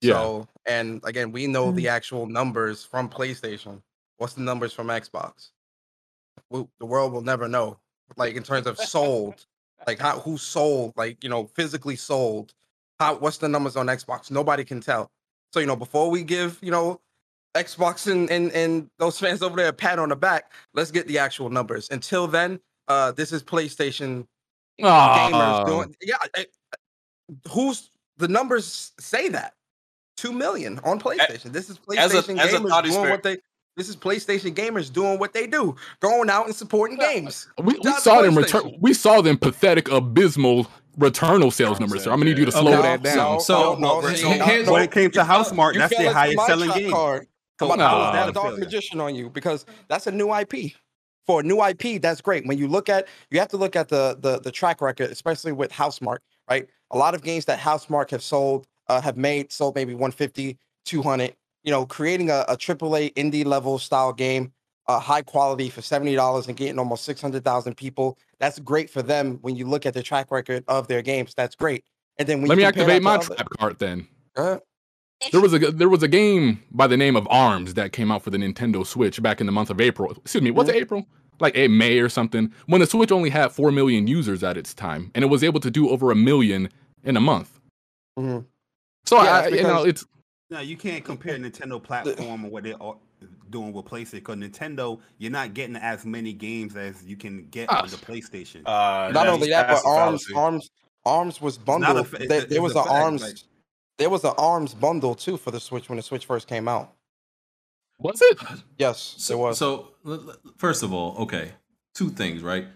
Yeah. 0.00 0.12
So, 0.14 0.48
and 0.64 1.00
again, 1.04 1.32
we 1.32 1.48
know 1.48 1.72
the 1.72 1.88
actual 1.88 2.26
numbers 2.26 2.84
from 2.84 3.08
PlayStation. 3.08 3.82
What's 4.18 4.34
the 4.34 4.42
numbers 4.42 4.72
from 4.72 4.86
Xbox? 4.86 5.50
We, 6.50 6.64
the 6.78 6.86
world 6.86 7.12
will 7.12 7.22
never 7.22 7.48
know. 7.48 7.78
Like 8.16 8.36
in 8.36 8.44
terms 8.44 8.68
of 8.68 8.78
sold, 8.78 9.44
like 9.88 9.98
how 9.98 10.20
who 10.20 10.38
sold, 10.38 10.92
like 10.96 11.24
you 11.24 11.28
know, 11.28 11.50
physically 11.56 11.96
sold. 11.96 12.54
How 13.00 13.16
what's 13.16 13.38
the 13.38 13.48
numbers 13.48 13.74
on 13.74 13.86
Xbox? 13.86 14.30
Nobody 14.30 14.64
can 14.64 14.80
tell. 14.80 15.10
So 15.52 15.58
you 15.58 15.66
know, 15.66 15.74
before 15.74 16.10
we 16.10 16.22
give 16.22 16.58
you 16.62 16.70
know 16.70 17.00
Xbox 17.56 18.10
and 18.10 18.30
and, 18.30 18.52
and 18.52 18.88
those 19.00 19.18
fans 19.22 19.42
over 19.42 19.56
there 19.56 19.68
a 19.68 19.72
pat 19.72 19.98
on 19.98 20.10
the 20.10 20.16
back, 20.16 20.52
let's 20.74 20.92
get 20.92 21.08
the 21.08 21.18
actual 21.18 21.50
numbers. 21.50 21.88
Until 21.90 22.28
then, 22.28 22.60
uh, 22.86 23.10
this 23.10 23.32
is 23.32 23.42
PlayStation 23.42 24.26
Gamers 24.80 25.66
doing. 25.66 25.94
Yeah, 26.02 26.16
I- 26.36 26.46
who's 27.50 27.90
the 28.18 28.28
numbers 28.28 28.92
say 29.00 29.28
that 29.30 29.54
two 30.16 30.32
million 30.32 30.78
on 30.84 30.98
PlayStation. 31.00 31.52
This 31.52 31.68
is 31.70 31.78
as 31.96 32.14
a- 32.14 32.22
PlayStation 32.22 32.38
as 32.38 32.52
a 32.54 32.58
gamers 32.58 32.68
thought 32.68 32.84
doing 32.84 33.10
what 33.10 33.22
they. 33.22 33.38
This 33.76 33.90
is 33.90 33.96
PlayStation 33.96 34.54
gamers 34.54 34.90
doing 34.90 35.18
what 35.18 35.34
they 35.34 35.46
do, 35.46 35.76
going 36.00 36.30
out 36.30 36.46
and 36.46 36.54
supporting 36.56 36.96
games. 36.96 37.46
We, 37.58 37.64
we 37.64 37.72
Shout 37.74 37.86
out 37.86 37.94
to 37.96 38.00
saw 38.00 38.22
them 38.22 38.34
return. 38.34 38.76
We 38.80 38.94
saw 38.94 39.20
them 39.20 39.36
pathetic, 39.36 39.90
abysmal 39.90 40.66
returnal 40.98 41.52
sales 41.52 41.78
numbers. 41.78 42.04
Sir, 42.04 42.10
I'm 42.10 42.18
gonna 42.20 42.30
need 42.30 42.38
you 42.38 42.46
to 42.46 42.52
slow 42.52 42.72
Okay, 42.72 42.80
that 42.82 43.02
down. 43.02 43.38
So, 43.40 43.74
no, 43.74 44.00
so, 44.00 44.14
see, 44.14 44.26
here's- 44.28 44.66
When 44.70 44.82
it 44.82 44.90
came 44.92 45.10
to 45.10 45.24
House 45.24 45.50
Smart, 45.50 45.74
You 45.74 45.80
that's 45.80 45.94
the 45.94 46.10
highest 46.10 46.46
selling 46.46 46.70
game. 46.70 46.90
Card. 46.90 47.26
So 47.60 47.70
I'm 47.70 47.72
about 47.72 47.76
to 47.76 47.88
how 47.88 47.94
pull 47.96 48.06
is 48.06 48.12
that 48.12 48.24
that 48.24 48.28
a 48.30 48.32
dark 48.32 48.58
magician 48.58 49.00
on 49.00 49.14
you 49.14 49.28
because 49.28 49.66
that's 49.88 50.06
a 50.06 50.10
new 50.12 50.30
IP. 50.32 50.72
For 51.26 51.40
a 51.40 51.42
new 51.42 51.62
IP, 51.64 52.00
that's 52.00 52.20
great. 52.20 52.46
When 52.46 52.56
you 52.56 52.68
look 52.68 52.88
at, 52.88 53.08
you 53.30 53.38
have 53.40 53.48
to 53.48 53.56
look 53.56 53.74
at 53.76 53.88
the 53.88 54.16
the, 54.20 54.38
the 54.40 54.52
track 54.52 54.80
record, 54.80 55.10
especially 55.10 55.52
with 55.52 55.72
Housemarque, 55.72 56.20
right? 56.48 56.68
A 56.92 56.98
lot 56.98 57.14
of 57.14 57.22
games 57.22 57.44
that 57.46 57.58
Housemarque 57.58 58.10
have 58.10 58.22
sold, 58.22 58.66
uh, 58.88 59.00
have 59.00 59.16
made, 59.16 59.50
sold 59.50 59.74
maybe 59.74 59.92
150, 59.92 60.56
200. 60.84 61.34
You 61.64 61.72
know, 61.72 61.84
creating 61.84 62.30
a, 62.30 62.44
a 62.48 62.56
AAA 62.56 63.12
indie 63.14 63.44
level 63.44 63.78
style 63.80 64.12
game, 64.12 64.52
uh, 64.86 65.00
high 65.00 65.22
quality 65.22 65.68
for 65.68 65.82
seventy 65.82 66.14
dollars 66.14 66.46
and 66.46 66.56
getting 66.56 66.78
almost 66.78 67.04
six 67.04 67.20
hundred 67.20 67.44
thousand 67.44 67.76
people. 67.76 68.16
That's 68.38 68.60
great 68.60 68.88
for 68.88 69.02
them. 69.02 69.38
When 69.42 69.56
you 69.56 69.66
look 69.66 69.84
at 69.84 69.94
the 69.94 70.02
track 70.04 70.30
record 70.30 70.62
of 70.68 70.86
their 70.86 71.02
games, 71.02 71.34
that's 71.34 71.56
great. 71.56 71.82
And 72.18 72.28
then 72.28 72.38
when 72.40 72.48
Let 72.48 72.54
you 72.54 72.58
me 72.62 72.64
activate 72.66 73.02
my 73.02 73.16
other- 73.16 73.34
trap 73.34 73.48
card 73.58 73.78
then. 73.80 74.06
Uh, 74.36 74.58
There 75.32 75.40
was 75.40 75.54
a 75.54 75.58
there 75.58 75.88
was 75.88 76.02
a 76.02 76.08
game 76.08 76.62
by 76.70 76.86
the 76.86 76.96
name 76.96 77.16
of 77.16 77.26
Arms 77.30 77.74
that 77.74 77.92
came 77.92 78.12
out 78.12 78.22
for 78.22 78.30
the 78.30 78.36
Nintendo 78.38 78.86
Switch 78.86 79.22
back 79.22 79.40
in 79.40 79.46
the 79.46 79.52
month 79.52 79.70
of 79.70 79.80
April. 79.80 80.12
Excuse 80.12 80.42
me, 80.42 80.50
was 80.50 80.68
it 80.68 80.74
April? 80.76 81.06
Like 81.40 81.56
a 81.56 81.68
May 81.68 81.98
or 81.98 82.08
something. 82.08 82.52
When 82.66 82.80
the 82.80 82.86
Switch 82.86 83.10
only 83.12 83.30
had 83.30 83.50
four 83.52 83.70
million 83.72 84.06
users 84.06 84.42
at 84.44 84.56
its 84.56 84.72
time, 84.74 85.10
and 85.14 85.24
it 85.24 85.28
was 85.28 85.42
able 85.42 85.60
to 85.60 85.70
do 85.70 85.88
over 85.90 86.10
a 86.10 86.14
million 86.14 86.68
in 87.04 87.16
a 87.16 87.20
month. 87.20 87.60
mhm. 88.18 88.44
So 89.06 89.16
Yeah, 89.22 89.32
I, 89.32 89.40
that's 89.42 89.56
you 89.56 89.62
know, 89.62 89.84
it's 89.84 90.04
No, 90.50 90.60
you 90.60 90.76
can't 90.76 91.04
compare 91.04 91.38
Nintendo 91.38 91.82
platform 91.82 92.44
or 92.44 92.50
what 92.50 92.64
they're 92.64 92.76
doing 93.50 93.72
with 93.72 93.84
PlayStation. 93.86 94.12
Because 94.12 94.36
Nintendo, 94.36 95.00
you're 95.18 95.30
not 95.32 95.54
getting 95.54 95.76
as 95.76 96.04
many 96.04 96.32
games 96.32 96.76
as 96.76 97.02
you 97.04 97.16
can 97.16 97.46
get 97.50 97.68
on 97.70 97.88
the 97.88 97.96
PlayStation. 97.96 98.60
Uh, 98.66 99.10
Not 99.10 99.12
that's- 99.12 99.34
only 99.34 99.48
that, 99.50 99.68
but 99.68 99.82
Arms. 99.86 100.26
Arms, 100.36 100.70
Arms 101.04 101.40
was 101.40 101.58
not 101.66 101.80
a 101.82 101.84
bundled. 101.84 102.08
fa- 102.08 102.26
there, 102.28 102.42
a- 102.42 102.46
there 102.46 102.62
was 102.62 102.74
a 102.76 102.80
an 102.80 102.88
Arms, 102.88 103.22
like- 103.22 103.36
there 103.98 104.10
was 104.10 104.24
an 104.24 104.32
Arms 104.38 104.74
bundle 104.74 105.14
too 105.14 105.36
for 105.36 105.50
the 105.50 105.60
Switch 105.60 105.88
when 105.88 105.96
the 105.96 106.02
Switch 106.02 106.26
first 106.26 106.48
came 106.48 106.68
out. 106.68 106.92
was 107.98 108.20
it? 108.22 108.38
Yes, 108.78 109.12
there 109.14 109.20
so, 109.36 109.38
was. 109.38 109.58
so 109.58 109.88
l- 110.06 110.12
l- 110.30 110.36
first 110.56 110.82
of 110.82 110.92
all, 110.92 111.16
okay, 111.18 111.52
two 111.94 112.10
things, 112.10 112.42
right? 112.42 112.66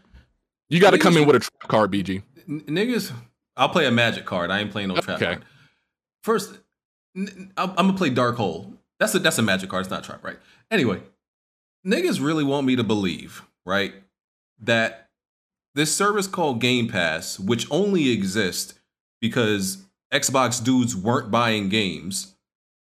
You 0.68 0.80
got 0.80 0.90
to 0.92 0.98
come 0.98 1.16
in 1.16 1.26
with 1.26 1.36
a 1.36 1.40
trap 1.40 1.68
card, 1.68 1.90
BG. 1.92 2.22
N- 2.48 2.60
niggas, 2.68 3.12
I'll 3.56 3.68
play 3.68 3.86
a 3.86 3.90
magic 3.90 4.24
card. 4.24 4.50
I 4.50 4.60
ain't 4.60 4.70
playing 4.70 4.88
no 4.88 4.96
trap 4.96 5.16
Okay. 5.20 5.26
card. 5.34 5.44
First, 6.22 6.58
n- 7.16 7.52
I'm, 7.56 7.70
I'm 7.70 7.76
gonna 7.86 7.94
play 7.94 8.10
Dark 8.10 8.36
Hole. 8.36 8.72
That's 8.98 9.14
a 9.14 9.18
that's 9.18 9.38
a 9.38 9.42
magic 9.42 9.68
card. 9.70 9.82
It's 9.82 9.90
not 9.90 10.04
trap, 10.04 10.22
right? 10.24 10.38
Anyway, 10.70 11.00
niggas 11.86 12.24
really 12.24 12.44
want 12.44 12.66
me 12.66 12.76
to 12.76 12.84
believe, 12.84 13.42
right, 13.66 13.94
that 14.60 15.08
this 15.74 15.94
service 15.94 16.26
called 16.26 16.60
Game 16.60 16.88
Pass, 16.88 17.38
which 17.38 17.66
only 17.70 18.10
exists 18.10 18.74
because 19.20 19.84
Xbox 20.12 20.62
dudes 20.62 20.96
weren't 20.96 21.30
buying 21.30 21.68
games, 21.68 22.34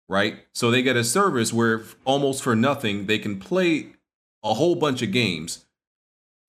right? 0.08 0.40
So 0.54 0.72
they 0.72 0.82
get 0.82 0.96
a 0.96 1.04
service 1.04 1.54
where 1.54 1.84
almost 2.06 2.44
for 2.44 2.56
nothing 2.56 3.06
they 3.06 3.20
can 3.20 3.40
play 3.40 3.88
a 4.44 4.54
whole 4.54 4.76
bunch 4.76 5.02
of 5.02 5.12
games. 5.12 5.66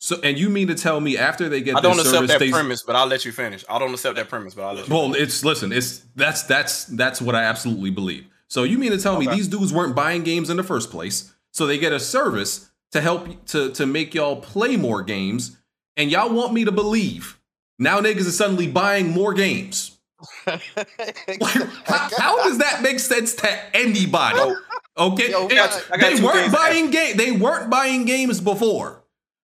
So, 0.02 0.18
and 0.24 0.38
you 0.38 0.48
mean 0.48 0.68
to 0.68 0.74
tell 0.74 0.98
me 0.98 1.18
after 1.18 1.50
they 1.50 1.60
get 1.60 1.76
I 1.76 1.80
don't 1.80 1.92
accept 1.92 2.08
service, 2.08 2.30
that 2.30 2.40
they, 2.40 2.50
premise, 2.50 2.82
but 2.82 2.96
I'll 2.96 3.06
let 3.06 3.26
you 3.26 3.32
finish. 3.32 3.64
I 3.68 3.78
don't 3.78 3.92
accept 3.92 4.16
that 4.16 4.30
premise, 4.30 4.54
but 4.54 4.62
I'll 4.62 4.74
let 4.74 4.88
you. 4.88 4.94
well, 4.94 5.14
it's 5.14 5.44
listen, 5.44 5.72
it's 5.72 5.98
that's 6.16 6.44
that's 6.44 6.86
that's 6.86 7.20
what 7.20 7.34
I 7.34 7.42
absolutely 7.42 7.90
believe. 7.90 8.26
So 8.48 8.62
you 8.62 8.78
mean 8.78 8.92
to 8.92 8.98
tell 8.98 9.18
me 9.18 9.26
these 9.26 9.46
dudes 9.46 9.72
weren't 9.72 9.94
buying 9.94 10.24
games 10.24 10.48
in 10.48 10.56
the 10.56 10.62
first 10.62 10.90
place? 10.90 11.32
So 11.52 11.66
they 11.66 11.78
get 11.78 11.92
a 11.92 12.00
service 12.00 12.70
to 12.92 13.02
help 13.02 13.44
to 13.48 13.70
to 13.72 13.84
make 13.84 14.14
y'all 14.14 14.36
play 14.36 14.76
more 14.76 15.02
games, 15.02 15.58
and 15.98 16.10
y'all 16.10 16.32
want 16.32 16.54
me 16.54 16.64
to 16.64 16.72
believe 16.72 17.38
now 17.78 18.00
niggas 18.00 18.20
is 18.20 18.36
suddenly 18.36 18.68
buying 18.68 19.10
more 19.10 19.34
games. 19.34 19.98
How, 20.46 22.08
how 22.18 22.36
does 22.44 22.58
that 22.58 22.80
make 22.82 22.98
sense 23.00 23.34
to 23.36 23.76
anybody? 23.76 24.54
Okay, 24.96 25.30
Yo, 25.30 25.46
It- 25.48 25.84
they 26.00 26.20
weren't 26.22 26.52
buying 26.52 26.90
game. 26.90 27.16
They 27.16 27.30
weren't 27.32 27.70
buying 27.70 28.04
games 28.04 28.40
before. 28.40 28.98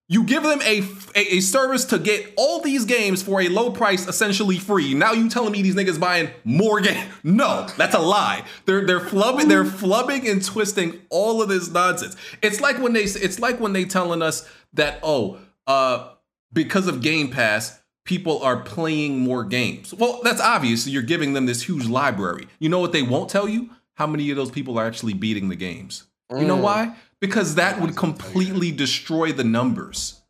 You 0.09 0.23
give 0.23 0.45
them 0.45 0.61
a, 0.63 0.83
a 1.17 1.37
a 1.37 1.41
service 1.41 1.85
to 1.87 1.99
get 1.99 2.33
all 2.37 2.61
these 2.61 2.85
games 2.85 3.23
for 3.25 3.41
a 3.41 3.49
low 3.49 3.73
price, 3.73 4.07
essentially 4.07 4.57
free. 4.57 4.95
Now 4.95 5.13
you 5.13 5.29
telling 5.29 5.51
me 5.51 5.63
these 5.63 5.75
niggas 5.75 5.99
buying 5.99 6.31
more 6.45 6.81
game? 6.81 7.09
No, 7.25 7.67
that's 7.77 7.95
a 7.95 7.99
lie. 7.99 8.45
They're 8.67 8.87
they're 8.87 9.01
flubbing, 9.01 9.49
they're 9.49 9.65
flubbing 9.65 10.31
and 10.31 10.45
twisting 10.45 11.01
all 11.11 11.43
of 11.43 11.49
this 11.49 11.69
nonsense. 11.69 12.15
It's 12.41 12.61
like 12.61 12.79
when 12.79 12.93
they 12.93 13.03
it's 13.03 13.41
like 13.41 13.59
when 13.59 13.73
they 13.73 13.85
telling 13.85 14.23
us 14.23 14.49
that 14.75 15.01
oh 15.03 15.39
uh 15.67 16.11
because 16.53 16.87
of 16.87 17.01
Game 17.03 17.29
Pass, 17.33 17.77
people 18.07 18.43
are 18.43 18.57
playing 18.61 19.19
more 19.19 19.45
games. 19.45 19.93
Well, 19.93 20.21
that's 20.25 20.41
obvious. 20.41 20.87
You're 20.87 21.03
giving 21.03 21.35
them 21.35 21.45
this 21.45 21.63
huge 21.69 21.87
library. 21.87 22.49
You 22.59 22.71
know 22.71 22.79
what 22.79 22.93
they 22.93 23.03
won't 23.03 23.29
tell 23.29 23.47
you? 23.49 23.71
How 23.95 24.07
many 24.07 24.31
of 24.31 24.37
those 24.37 24.51
people 24.51 24.79
are 24.79 24.87
actually 24.87 25.13
beating 25.13 25.49
the 25.51 25.57
games? 25.57 26.05
You 26.31 26.45
know 26.47 26.57
Mm. 26.57 26.63
why? 26.63 26.97
Because 27.21 27.55
that 27.57 27.81
would 27.81 27.97
completely 27.97 28.71
destroy 28.73 29.33
the 29.33 29.45
numbers. 29.45 30.21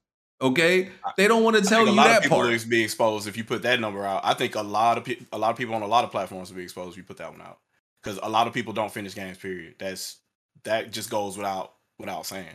Okay? 0.40 0.90
They 1.16 1.28
don't 1.28 1.43
want 1.43 1.57
to 1.57 1.62
tell 1.62 1.86
you 1.86 1.93
a 1.93 1.94
lot 1.94 2.09
that 2.09 2.16
of 2.19 2.23
people 2.24 2.39
part. 2.39 2.51
will 2.51 2.69
be 2.69 2.82
exposed 2.82 3.27
if 3.27 3.36
you 3.36 3.44
put 3.44 3.62
that 3.62 3.81
number 3.81 4.05
out. 4.05 4.20
I 4.24 4.35
think 4.35 4.55
a 4.55 4.62
lot 4.62 4.98
of 4.98 5.05
people, 5.05 5.27
a 5.32 5.39
lot 5.39 5.51
of 5.51 5.57
people 5.57 5.74
on 5.74 5.82
a 5.82 5.86
lot 5.86 6.05
of 6.05 6.11
platforms 6.11 6.51
will 6.51 6.57
be 6.59 6.62
exposed 6.65 6.93
if 6.93 6.97
you 6.98 7.05
put 7.05 7.16
that 7.19 7.31
one 7.32 7.40
out 7.40 7.59
because 8.03 8.19
a 8.23 8.28
lot 8.28 8.47
of 8.47 8.53
people 8.53 8.73
don't 8.74 8.93
finish 8.93 9.15
games. 9.15 9.39
Period. 9.39 9.77
That's 9.78 10.16
that 10.65 10.90
just 10.93 11.09
goes 11.11 11.36
without 11.36 11.73
without 11.98 12.27
saying. 12.27 12.47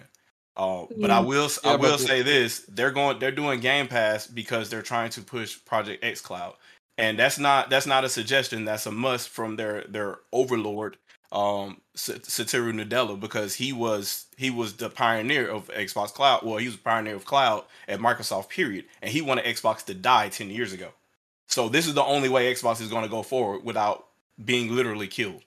Uh, 0.57 0.85
but 0.97 1.09
I 1.09 1.19
will 1.21 1.49
Yeah, 1.63 1.71
I 1.71 1.75
will 1.75 1.91
but 1.91 1.99
the- 1.99 2.05
say 2.07 2.21
this: 2.21 2.59
they're 2.67 2.91
going 2.91 3.19
they're 3.19 3.31
doing 3.31 3.59
Game 3.61 3.87
Pass 3.87 4.27
because 4.27 4.69
they're 4.69 4.81
trying 4.81 5.09
to 5.11 5.21
push 5.21 5.57
Project 5.65 6.03
xCloud, 6.03 6.55
and 6.97 7.17
that's 7.17 7.39
not 7.39 7.69
that's 7.69 7.85
not 7.87 8.03
a 8.03 8.09
suggestion. 8.09 8.65
That's 8.65 8.85
a 8.85 8.91
must 8.91 9.29
from 9.29 9.55
their 9.55 9.85
their 9.87 10.19
overlord, 10.33 10.97
um, 11.31 11.79
Satoru 11.95 12.73
Nadella, 12.73 13.17
because 13.19 13.55
he 13.55 13.71
was 13.71 14.25
he 14.37 14.49
was 14.49 14.73
the 14.73 14.89
pioneer 14.89 15.47
of 15.47 15.69
Xbox 15.69 16.13
Cloud. 16.13 16.43
Well, 16.43 16.57
he 16.57 16.65
was 16.67 16.75
the 16.75 16.81
pioneer 16.83 17.15
of 17.15 17.23
cloud 17.25 17.63
at 17.87 17.99
Microsoft. 17.99 18.49
Period, 18.49 18.85
and 19.01 19.09
he 19.11 19.21
wanted 19.21 19.45
Xbox 19.45 19.85
to 19.85 19.93
die 19.93 20.27
ten 20.29 20.49
years 20.49 20.73
ago. 20.73 20.89
So 21.47 21.69
this 21.69 21.87
is 21.87 21.93
the 21.93 22.03
only 22.03 22.27
way 22.29 22.53
Xbox 22.53 22.81
is 22.81 22.89
going 22.89 23.03
to 23.03 23.09
go 23.09 23.23
forward 23.23 23.63
without 23.63 24.07
being 24.43 24.75
literally 24.75 25.07
killed. 25.07 25.43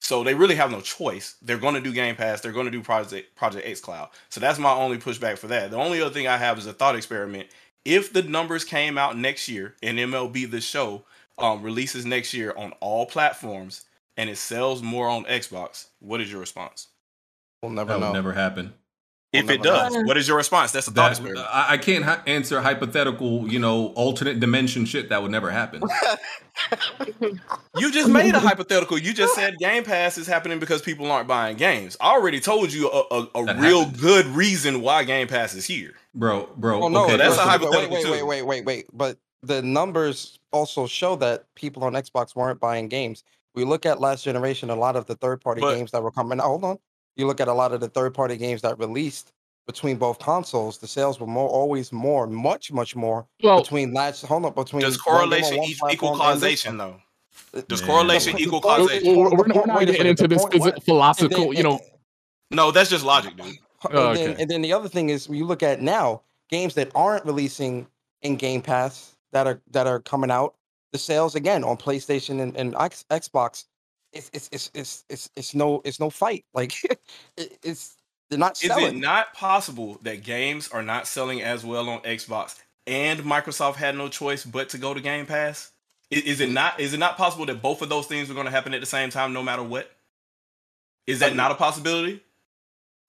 So 0.00 0.24
they 0.24 0.34
really 0.34 0.54
have 0.56 0.70
no 0.70 0.80
choice. 0.80 1.36
They're 1.42 1.58
going 1.58 1.74
to 1.74 1.80
do 1.80 1.92
Game 1.92 2.16
Pass. 2.16 2.40
They're 2.40 2.52
going 2.52 2.64
to 2.64 2.70
do 2.72 2.82
Project 2.82 3.36
Project 3.36 3.66
xCloud. 3.66 4.08
So 4.30 4.40
that's 4.40 4.58
my 4.58 4.72
only 4.72 4.98
pushback 4.98 5.38
for 5.38 5.46
that. 5.48 5.70
The 5.70 5.76
only 5.76 6.00
other 6.00 6.12
thing 6.12 6.26
I 6.26 6.36
have 6.38 6.58
is 6.58 6.66
a 6.66 6.72
thought 6.72 6.96
experiment. 6.96 7.48
If 7.84 8.12
the 8.12 8.22
numbers 8.22 8.64
came 8.64 8.98
out 8.98 9.16
next 9.16 9.48
year 9.48 9.74
and 9.82 9.98
MLB 9.98 10.50
The 10.50 10.60
Show 10.60 11.04
um, 11.38 11.62
releases 11.62 12.04
next 12.04 12.34
year 12.34 12.52
on 12.56 12.72
all 12.80 13.06
platforms 13.06 13.84
and 14.16 14.28
it 14.28 14.36
sells 14.36 14.82
more 14.82 15.08
on 15.08 15.24
Xbox, 15.24 15.86
what 16.00 16.20
is 16.20 16.30
your 16.30 16.40
response? 16.40 16.88
We'll 17.62 17.72
never 17.72 17.92
That 17.92 18.00
know. 18.00 18.06
would 18.08 18.14
never 18.14 18.32
happen. 18.32 18.72
If 19.32 19.48
it 19.48 19.62
never 19.62 19.90
does, 19.90 19.96
what 20.06 20.16
is 20.16 20.26
your 20.26 20.36
response? 20.36 20.72
That's 20.72 20.88
a 20.88 20.90
thought 20.90 21.04
That, 21.04 21.10
experiment. 21.12 21.46
I, 21.52 21.74
I 21.74 21.78
can't 21.78 22.04
hi- 22.04 22.20
answer 22.26 22.60
hypothetical, 22.60 23.46
you 23.48 23.60
know, 23.60 23.88
alternate 23.94 24.40
dimension 24.40 24.84
shit 24.86 25.08
that 25.10 25.22
would 25.22 25.30
never 25.30 25.50
happen. 25.50 25.82
You 27.78 27.90
just 27.92 28.10
made 28.10 28.34
a 28.34 28.40
hypothetical. 28.40 28.98
You 28.98 29.12
just 29.14 29.34
said 29.34 29.56
Game 29.58 29.84
Pass 29.84 30.18
is 30.18 30.26
happening 30.26 30.58
because 30.58 30.82
people 30.82 31.10
aren't 31.10 31.28
buying 31.28 31.56
games. 31.56 31.96
I 32.00 32.10
already 32.12 32.40
told 32.40 32.72
you 32.72 32.90
a, 32.90 33.04
a, 33.10 33.28
a 33.36 33.54
real 33.60 33.84
happens. 33.84 34.00
good 34.00 34.26
reason 34.26 34.82
why 34.82 35.04
Game 35.04 35.28
Pass 35.28 35.54
is 35.54 35.64
here. 35.66 35.94
Bro, 36.14 36.50
bro, 36.56 36.82
Oh 36.82 36.88
no, 36.88 37.04
okay. 37.04 37.16
that's 37.16 37.36
but- 37.36 37.42
a 37.42 37.46
but 37.46 37.50
hypothetical 37.72 37.96
Wait, 37.96 38.04
wait, 38.10 38.22
wait, 38.22 38.42
wait, 38.42 38.42
wait, 38.42 38.64
wait. 38.66 38.86
But 38.92 39.16
the 39.42 39.62
numbers 39.62 40.38
also 40.52 40.86
show 40.86 41.16
that 41.16 41.44
people 41.54 41.84
on 41.84 41.92
Xbox 41.94 42.34
weren't 42.34 42.60
buying 42.60 42.88
games. 42.88 43.22
We 43.54 43.64
look 43.64 43.86
at 43.86 44.00
last 44.00 44.24
generation, 44.24 44.70
a 44.70 44.76
lot 44.76 44.96
of 44.96 45.06
the 45.06 45.14
third-party 45.14 45.60
But- 45.60 45.76
games 45.76 45.92
that 45.92 46.02
were 46.02 46.10
coming. 46.12 46.38
Hold 46.40 46.64
on, 46.64 46.78
you 47.16 47.26
look 47.26 47.40
at 47.40 47.48
a 47.48 47.52
lot 47.52 47.72
of 47.72 47.80
the 47.80 47.88
third-party 47.88 48.36
games 48.36 48.62
that 48.62 48.78
released 48.78 49.32
between 49.66 49.96
both 49.96 50.18
consoles. 50.18 50.78
The 50.78 50.86
sales 50.86 51.20
were 51.20 51.26
more, 51.26 51.48
always 51.48 51.92
more, 51.92 52.26
much, 52.26 52.72
much 52.72 52.96
more 52.96 53.26
Well- 53.42 53.60
between 53.62 53.92
last. 53.92 54.22
Hold 54.22 54.44
on, 54.46 54.52
between 54.54 54.82
Does 54.82 54.96
one 55.04 55.04
game 55.04 55.14
on 55.14 55.18
correlation 55.28 55.58
one 55.58 55.68
e- 55.68 55.74
platform 55.74 55.92
equal 55.92 56.16
causation 56.16 56.76
though? 56.78 56.96
Uh, 57.54 57.62
Does 57.68 57.80
Yeah. 57.80 57.86
correlation 57.86 58.32
No, 58.34 58.38
equal 58.38 58.60
the 58.60 58.68
point- 58.68 58.78
causation? 58.80 59.16
We're, 59.16 59.24
we're, 59.30 59.30
the 59.30 59.54
we're 59.54 59.66
not 59.66 59.76
wait 59.76 59.82
a 59.88 59.92
getting 59.92 59.94
second, 59.94 60.06
into 60.06 60.28
this 60.28 60.42
point- 60.42 60.60
what- 60.60 60.82
philosophical, 60.82 61.44
then- 61.48 61.52
you 61.56 61.62
know. 61.62 61.80
No, 62.50 62.70
that's 62.70 62.90
just 62.90 63.04
logic, 63.04 63.36
dude. 63.36 63.46
Oh, 63.84 63.88
and, 63.88 63.98
Oh, 63.98 64.14
then, 64.14 64.36
and 64.40 64.50
then 64.50 64.62
the 64.62 64.72
other 64.72 64.88
thing 64.88 65.08
is, 65.10 65.28
when 65.28 65.38
you 65.38 65.46
look 65.46 65.62
at 65.62 65.80
now 65.80 66.22
games 66.50 66.74
that 66.74 66.90
aren't 66.94 67.24
releasing 67.24 67.86
in 68.22 68.36
Game 68.36 68.60
Pass 68.60 69.16
that 69.32 69.46
are 69.46 69.62
that 69.70 69.86
are 69.86 70.00
coming 70.00 70.30
out, 70.30 70.54
the 70.92 70.98
sales 70.98 71.34
again 71.36 71.62
on 71.64 71.76
PlayStation 71.76 72.40
and, 72.40 72.56
and 72.56 72.74
X, 72.78 73.04
Xbox, 73.10 73.66
it's 74.12 74.30
it's 74.32 74.48
it's 74.52 74.70
it's 74.74 75.04
it's 75.08 75.30
it's 75.36 75.54
no 75.54 75.80
it's 75.84 76.00
no 76.00 76.10
fight. 76.10 76.44
Like 76.54 76.74
it's 77.36 77.96
they're 78.28 78.38
not 78.38 78.56
selling. 78.56 78.84
Is 78.84 78.92
it 78.92 78.96
not 78.96 79.34
possible 79.34 79.98
that 80.02 80.22
games 80.22 80.68
are 80.68 80.82
not 80.82 81.06
selling 81.06 81.42
as 81.42 81.64
well 81.64 81.88
on 81.88 82.00
Xbox 82.02 82.58
and 82.86 83.20
Microsoft 83.20 83.74
had 83.76 83.96
no 83.96 84.08
choice 84.08 84.44
but 84.44 84.68
to 84.70 84.78
go 84.78 84.94
to 84.94 85.00
Game 85.00 85.26
Pass? 85.26 85.72
I- 86.12 86.16
Is 86.24 86.40
it 86.40 86.50
not 86.50 86.78
is 86.80 86.94
it 86.94 86.98
not 86.98 87.16
possible 87.16 87.46
that 87.46 87.62
both 87.62 87.82
of 87.82 87.88
those 87.88 88.06
things 88.06 88.30
are 88.30 88.34
going 88.34 88.46
to 88.46 88.50
happen 88.52 88.74
at 88.74 88.80
the 88.80 88.86
same 88.86 89.10
time 89.10 89.32
no 89.32 89.42
matter 89.42 89.62
what? 89.62 89.90
Is 91.06 91.20
that 91.20 91.34
not 91.34 91.50
a 91.50 91.54
possibility? 91.54 92.22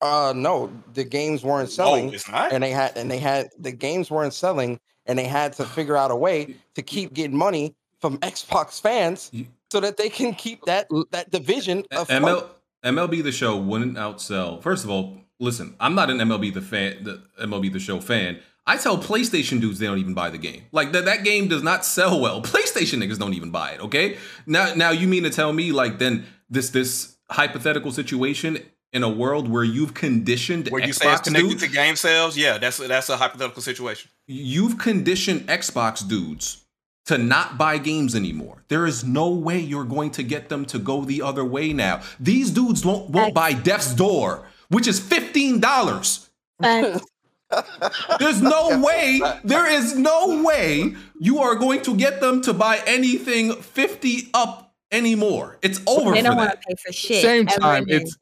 Uh, 0.00 0.32
no, 0.34 0.72
the 0.94 1.04
games 1.04 1.44
weren't 1.44 1.70
selling. 1.70 2.10
Oh, 2.10 2.12
it's 2.12 2.28
not. 2.28 2.52
and 2.52 2.62
they 2.62 2.70
had 2.70 2.96
and 2.96 3.08
they 3.10 3.18
had 3.18 3.50
the 3.58 3.70
games 3.70 4.10
weren't 4.10 4.34
selling, 4.34 4.80
and 5.06 5.16
they 5.16 5.26
had 5.26 5.52
to 5.54 5.64
figure 5.64 5.96
out 5.96 6.10
a 6.10 6.16
way 6.16 6.56
to 6.74 6.82
keep 6.82 7.12
getting 7.12 7.36
money 7.36 7.74
from 8.00 8.18
Xbox 8.32 8.80
fans 8.80 9.30
so 9.72 9.80
that 9.80 9.96
they 9.96 10.10
can 10.10 10.34
keep 10.34 10.62
that 10.66 10.86
that 11.12 11.30
division 11.30 11.84
of 11.92 12.06
ML, 12.08 12.46
MLB 12.84 13.22
the 13.22 13.32
Show 13.32 13.56
wouldn't 13.56 13.96
outsell. 13.96 14.62
First 14.62 14.84
of 14.84 14.90
all, 14.90 15.16
listen, 15.40 15.74
I'm 15.80 15.94
not 15.94 16.10
an 16.10 16.18
MLB 16.18 16.52
the 16.52 16.60
fan, 16.60 17.02
the 17.02 17.22
MLB 17.40 17.72
the 17.72 17.80
Show 17.80 17.98
fan. 17.98 18.38
I 18.66 18.76
tell 18.76 18.98
PlayStation 18.98 19.62
dudes 19.62 19.78
they 19.78 19.86
don't 19.86 19.98
even 19.98 20.12
buy 20.12 20.28
the 20.28 20.36
game. 20.36 20.64
Like 20.72 20.92
that, 20.92 21.06
that 21.06 21.24
game 21.24 21.48
does 21.48 21.62
not 21.62 21.86
sell 21.86 22.20
well. 22.20 22.42
PlayStation 22.52 23.02
niggas 23.02 23.18
don't 23.18 23.32
even 23.32 23.50
buy 23.50 23.70
it. 23.70 23.80
Okay, 23.80 24.18
now 24.46 24.74
now 24.74 24.90
you 24.90 25.08
mean 25.08 25.22
to 25.22 25.30
tell 25.30 25.54
me 25.54 25.72
like 25.72 25.98
then 25.98 26.26
this 26.50 26.68
this 26.68 27.16
hypothetical 27.30 27.92
situation 27.92 28.58
in 28.92 29.02
a 29.02 29.08
world 29.08 29.48
where 29.48 29.64
you've 29.64 29.94
conditioned 29.94 30.68
Where 30.68 30.84
you 30.84 30.92
say 30.92 31.10
it's 31.10 31.22
Xbox 31.22 31.24
connected 31.24 31.48
dudes, 31.48 31.62
to 31.62 31.70
game 31.70 31.96
sales? 31.96 32.36
Yeah, 32.36 32.58
that's 32.58 32.76
that's 32.76 33.08
a 33.08 33.16
hypothetical 33.16 33.62
situation. 33.62 34.10
you've 34.26 34.76
conditioned 34.76 35.48
Xbox 35.48 36.06
dudes 36.06 36.61
to 37.06 37.18
not 37.18 37.58
buy 37.58 37.78
games 37.78 38.14
anymore. 38.14 38.64
There 38.68 38.86
is 38.86 39.04
no 39.04 39.28
way 39.30 39.58
you're 39.58 39.84
going 39.84 40.10
to 40.12 40.22
get 40.22 40.48
them 40.48 40.64
to 40.66 40.78
go 40.78 41.04
the 41.04 41.22
other 41.22 41.44
way 41.44 41.72
now. 41.72 42.02
These 42.20 42.50
dudes 42.50 42.84
won't 42.84 43.10
won't 43.10 43.34
buy 43.34 43.52
Death's 43.52 43.94
Door, 43.94 44.46
which 44.68 44.86
is 44.86 45.00
fifteen 45.00 45.60
dollars. 45.60 46.30
There's 46.60 48.40
no 48.40 48.80
way. 48.82 49.20
There 49.44 49.70
is 49.70 49.96
no 49.96 50.42
way 50.42 50.94
you 51.20 51.40
are 51.40 51.54
going 51.54 51.82
to 51.82 51.96
get 51.96 52.20
them 52.20 52.40
to 52.42 52.52
buy 52.52 52.80
anything 52.86 53.54
fifty 53.54 54.30
up 54.32 54.72
anymore. 54.90 55.58
It's 55.62 55.80
over 55.86 56.12
they 56.12 56.22
don't 56.22 56.36
want 56.36 56.52
to 56.52 56.58
pay 56.58 56.74
for 56.76 56.92
shit. 56.92 57.22
Same 57.22 57.46
time, 57.46 57.86
it's 57.88 58.16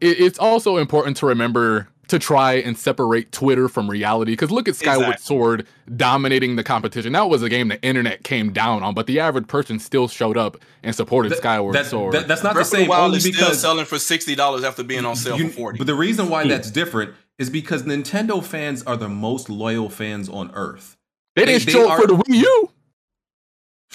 it's 0.00 0.38
also 0.38 0.78
important 0.78 1.16
to 1.18 1.26
remember 1.26 1.88
to 2.12 2.18
try 2.18 2.54
and 2.54 2.78
separate 2.78 3.32
Twitter 3.32 3.68
from 3.68 3.90
reality. 3.90 4.32
Because 4.32 4.50
look 4.50 4.68
at 4.68 4.76
Skyward 4.76 5.08
Exactly. 5.08 5.24
Sword 5.24 5.66
dominating 5.96 6.56
the 6.56 6.62
competition. 6.62 7.12
That 7.12 7.28
was 7.28 7.42
a 7.42 7.48
game 7.48 7.68
the 7.68 7.82
internet 7.82 8.22
came 8.22 8.52
down 8.52 8.82
on, 8.82 8.94
but 8.94 9.06
the 9.06 9.18
average 9.18 9.48
person 9.48 9.78
still 9.78 10.08
showed 10.08 10.36
up 10.36 10.58
and 10.82 10.94
supported 10.94 11.32
That- 11.32 11.38
Skyward 11.38 11.74
that- 11.74 11.86
Sword. 11.86 12.14
that- 12.14 12.28
that's 12.28 12.42
not 12.42 12.52
Breath 12.54 12.70
the 12.70 12.76
same 12.76 12.88
Wild 12.88 13.06
only 13.06 13.18
is 13.18 13.24
still 13.24 13.54
selling 13.54 13.86
for 13.86 13.98
sixty 13.98 14.34
dollars 14.34 14.62
after 14.62 14.82
being 14.84 15.04
on 15.04 15.16
sale 15.16 15.38
You- 15.38 15.48
for 15.48 15.54
forty. 15.54 15.78
But 15.78 15.86
the 15.86 15.94
reason 15.94 16.28
why 16.28 16.42
hmm. 16.42 16.50
that's 16.50 16.70
different 16.70 17.14
is 17.38 17.50
because 17.50 17.82
Nintendo 17.84 18.44
fans 18.44 18.82
are 18.84 18.96
the 18.96 19.08
most 19.08 19.48
loyal 19.48 19.88
fans 19.88 20.28
on 20.28 20.50
earth. 20.54 20.96
they 21.34 21.44
they- 21.44 21.52
didn't 21.52 21.66
they 21.66 21.72
show 21.72 21.90
up 21.90 22.00
for 22.00 22.06
the 22.06 22.14
Wii 22.14 22.36
U. 22.42 22.70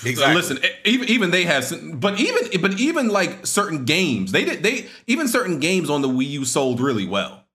Exactly. 0.05 0.35
Listen, 0.35 0.59
even 0.85 1.09
even 1.09 1.31
they 1.31 1.43
have, 1.45 1.71
but 1.99 2.19
even 2.19 2.61
but 2.61 2.79
even 2.79 3.07
like 3.09 3.45
certain 3.47 3.85
games, 3.85 4.31
they 4.31 4.45
did 4.45 4.61
they 4.63 4.87
even 5.07 5.27
certain 5.27 5.59
games 5.59 5.89
on 5.89 6.01
the 6.01 6.07
Wii 6.09 6.27
U 6.29 6.45
sold 6.45 6.79
really 6.79 7.07
well. 7.07 7.45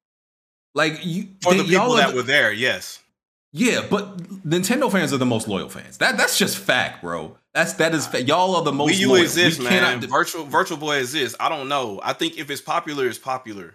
Like 0.74 1.04
you, 1.04 1.28
for 1.42 1.54
the 1.54 1.64
people 1.64 1.94
that 1.94 2.10
the- 2.10 2.16
were 2.16 2.22
there, 2.22 2.52
yes. 2.52 3.00
yeah, 3.52 3.84
but 3.90 4.16
Nintendo 4.46 4.90
fans 4.90 5.12
are 5.12 5.18
the 5.18 5.26
most 5.26 5.46
loyal 5.48 5.68
fans. 5.68 5.98
That 5.98 6.16
that's 6.16 6.38
just 6.38 6.56
fact, 6.56 7.02
bro. 7.02 7.36
That's 7.52 7.74
that 7.74 7.94
is 7.94 8.06
fa- 8.06 8.22
y'all 8.22 8.56
are 8.56 8.62
the 8.64 8.72
most 8.72 8.94
Wii 8.94 9.00
U 9.00 9.08
loyal. 9.10 9.22
exists, 9.22 9.58
We 9.58 9.64
man. 9.66 9.98
cannot- 10.00 10.08
Virtual 10.10 10.44
Virtual 10.46 10.78
Boy 10.78 10.96
exists. 10.98 11.36
I 11.38 11.48
don't 11.50 11.68
know. 11.68 12.00
I 12.02 12.14
think 12.14 12.38
if 12.38 12.50
it's 12.50 12.62
popular, 12.62 13.06
it's 13.06 13.18
popular. 13.18 13.74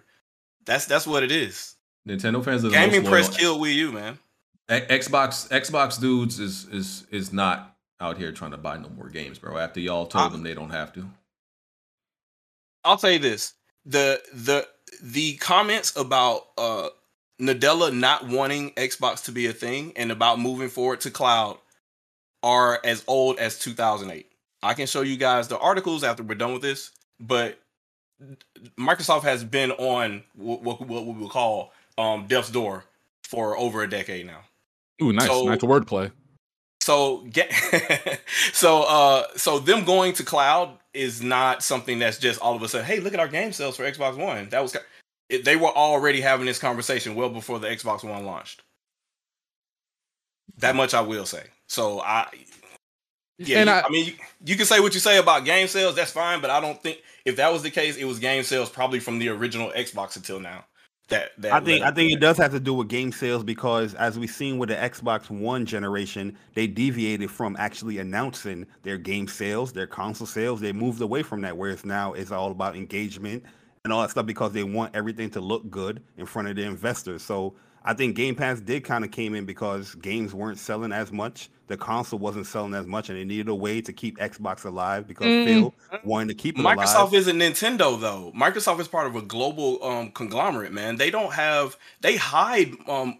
That's 0.66 0.86
that's 0.86 1.06
what 1.06 1.22
it 1.22 1.30
is. 1.30 1.74
Nintendo 2.08 2.44
fans 2.44 2.64
are 2.64 2.68
the 2.68 2.74
Gaming 2.74 3.02
most 3.02 3.10
loyal. 3.10 3.22
press 3.24 3.36
killed 3.36 3.60
Wii 3.62 3.74
U, 3.76 3.92
man. 3.92 4.18
Xbox 4.68 5.48
Xbox 5.48 6.00
dudes 6.00 6.40
is 6.40 6.64
is 6.72 7.06
is 7.10 7.32
not 7.32 7.76
out 8.00 8.18
here 8.18 8.32
trying 8.32 8.50
to 8.50 8.56
buy 8.58 8.76
no 8.76 8.88
more 8.88 9.08
games, 9.08 9.38
bro. 9.38 9.56
After 9.58 9.78
y'all 9.80 10.06
told 10.06 10.26
I- 10.26 10.28
them 10.30 10.42
they 10.42 10.54
don't 10.54 10.70
have 10.70 10.92
to. 10.94 11.08
I'll 12.84 12.98
say 12.98 13.18
this: 13.18 13.54
the 13.86 14.20
the 14.32 14.66
the 15.02 15.36
comments 15.36 15.94
about 15.96 16.42
uh 16.56 16.88
Nadella 17.40 17.94
not 17.94 18.26
wanting 18.26 18.72
Xbox 18.72 19.24
to 19.26 19.32
be 19.32 19.46
a 19.46 19.52
thing 19.52 19.92
and 19.96 20.10
about 20.10 20.40
moving 20.40 20.68
forward 20.68 21.00
to 21.02 21.10
cloud 21.10 21.56
are 22.42 22.80
as 22.84 23.04
old 23.06 23.38
as 23.38 23.58
2008. 23.60 24.26
I 24.62 24.74
can 24.74 24.86
show 24.88 25.02
you 25.02 25.16
guys 25.16 25.46
the 25.46 25.58
articles 25.58 26.02
after 26.02 26.22
we're 26.24 26.34
done 26.34 26.52
with 26.52 26.62
this, 26.62 26.90
but 27.20 27.60
Microsoft 28.76 29.22
has 29.22 29.44
been 29.44 29.70
on 29.72 30.24
what, 30.34 30.62
what, 30.62 30.80
what 30.80 31.06
we 31.06 31.12
would 31.12 31.30
call 31.30 31.72
um, 31.96 32.26
death's 32.26 32.50
door 32.50 32.84
for 33.22 33.56
over 33.56 33.82
a 33.82 33.88
decade 33.88 34.26
now. 34.26 34.40
Ooh, 35.00 35.12
nice, 35.12 35.26
So- 35.28 35.44
nice 35.44 35.58
wordplay. 35.58 36.10
So 36.80 37.18
get 37.30 37.52
so 38.54 38.82
uh 38.84 39.24
so 39.36 39.58
them 39.58 39.84
going 39.84 40.14
to 40.14 40.24
cloud 40.24 40.70
is 40.98 41.22
not 41.22 41.62
something 41.62 41.98
that's 42.00 42.18
just 42.18 42.40
all 42.40 42.56
of 42.56 42.62
a 42.62 42.68
sudden. 42.68 42.86
Hey, 42.86 42.98
look 43.00 43.14
at 43.14 43.20
our 43.20 43.28
game 43.28 43.52
sales 43.52 43.76
for 43.76 43.90
Xbox 43.90 44.16
One. 44.16 44.48
That 44.48 44.60
was 44.62 44.76
they 45.44 45.56
were 45.56 45.68
already 45.68 46.20
having 46.20 46.46
this 46.46 46.58
conversation 46.58 47.14
well 47.14 47.28
before 47.30 47.58
the 47.58 47.68
Xbox 47.68 48.02
One 48.02 48.24
launched. 48.24 48.62
That 50.58 50.74
much 50.74 50.94
I 50.94 51.00
will 51.02 51.26
say. 51.26 51.44
So 51.68 52.00
I, 52.00 52.28
yeah, 53.38 53.60
And 53.60 53.70
I- 53.70 53.82
I, 53.82 53.88
mean, 53.90 54.06
you, 54.06 54.12
you 54.44 54.56
can 54.56 54.66
say 54.66 54.80
what 54.80 54.94
you 54.94 55.00
say 55.00 55.18
about 55.18 55.44
game 55.44 55.68
sales. 55.68 55.94
That's 55.94 56.10
fine, 56.10 56.40
but 56.40 56.50
I 56.50 56.60
don't 56.60 56.82
think 56.82 56.98
if 57.24 57.36
that 57.36 57.52
was 57.52 57.62
the 57.62 57.70
case, 57.70 57.96
it 57.96 58.04
was 58.04 58.18
game 58.18 58.42
sales 58.42 58.68
probably 58.70 58.98
from 58.98 59.18
the 59.18 59.28
original 59.28 59.70
Xbox 59.76 60.16
until 60.16 60.40
now. 60.40 60.64
That 61.08 61.30
that 61.38 61.52
I 61.52 61.60
think 61.60 61.84
I 61.84 61.90
think 61.90 62.12
it 62.12 62.20
does 62.20 62.36
have 62.36 62.52
to 62.52 62.60
do 62.60 62.74
with 62.74 62.88
game 62.88 63.12
sales 63.12 63.42
because 63.42 63.94
as 63.94 64.18
we've 64.18 64.30
seen 64.30 64.58
with 64.58 64.68
the 64.68 64.74
Xbox 64.74 65.30
One 65.30 65.64
generation, 65.64 66.36
they 66.54 66.66
deviated 66.66 67.30
from 67.30 67.56
actually 67.58 67.98
announcing 67.98 68.66
their 68.82 68.98
game 68.98 69.26
sales, 69.26 69.72
their 69.72 69.86
console 69.86 70.26
sales. 70.26 70.60
They 70.60 70.72
moved 70.72 71.00
away 71.00 71.22
from 71.22 71.40
that, 71.42 71.56
whereas 71.56 71.86
now 71.86 72.12
it's 72.12 72.30
all 72.30 72.50
about 72.50 72.76
engagement 72.76 73.42
and 73.84 73.92
all 73.92 74.02
that 74.02 74.10
stuff 74.10 74.26
because 74.26 74.52
they 74.52 74.64
want 74.64 74.94
everything 74.94 75.30
to 75.30 75.40
look 75.40 75.70
good 75.70 76.02
in 76.18 76.26
front 76.26 76.48
of 76.48 76.56
the 76.56 76.64
investors. 76.64 77.22
So 77.22 77.54
I 77.84 77.94
think 77.94 78.14
Game 78.14 78.34
Pass 78.34 78.60
did 78.60 78.84
kind 78.84 79.02
of 79.02 79.10
came 79.10 79.34
in 79.34 79.46
because 79.46 79.94
games 79.94 80.34
weren't 80.34 80.58
selling 80.58 80.92
as 80.92 81.10
much. 81.10 81.48
The 81.68 81.76
console 81.76 82.18
wasn't 82.18 82.46
selling 82.46 82.74
as 82.74 82.86
much, 82.86 83.08
and 83.10 83.18
they 83.18 83.24
needed 83.24 83.48
a 83.48 83.54
way 83.54 83.80
to 83.82 83.92
keep 83.92 84.18
Xbox 84.18 84.64
alive 84.64 85.06
because 85.06 85.26
Mm. 85.26 85.44
Phil 85.44 85.74
wanted 86.02 86.28
to 86.28 86.34
keep 86.34 86.58
it 86.58 86.62
Microsoft 86.62 86.96
alive. 87.10 87.14
isn't 87.14 87.38
Nintendo 87.38 88.00
though. 88.00 88.32
Microsoft 88.36 88.80
is 88.80 88.88
part 88.88 89.06
of 89.06 89.14
a 89.16 89.22
global 89.22 89.82
um, 89.84 90.10
conglomerate, 90.10 90.72
man. 90.72 90.96
They 90.96 91.10
don't 91.10 91.32
have 91.34 91.76
they 92.00 92.16
hide 92.16 92.72
um, 92.88 93.18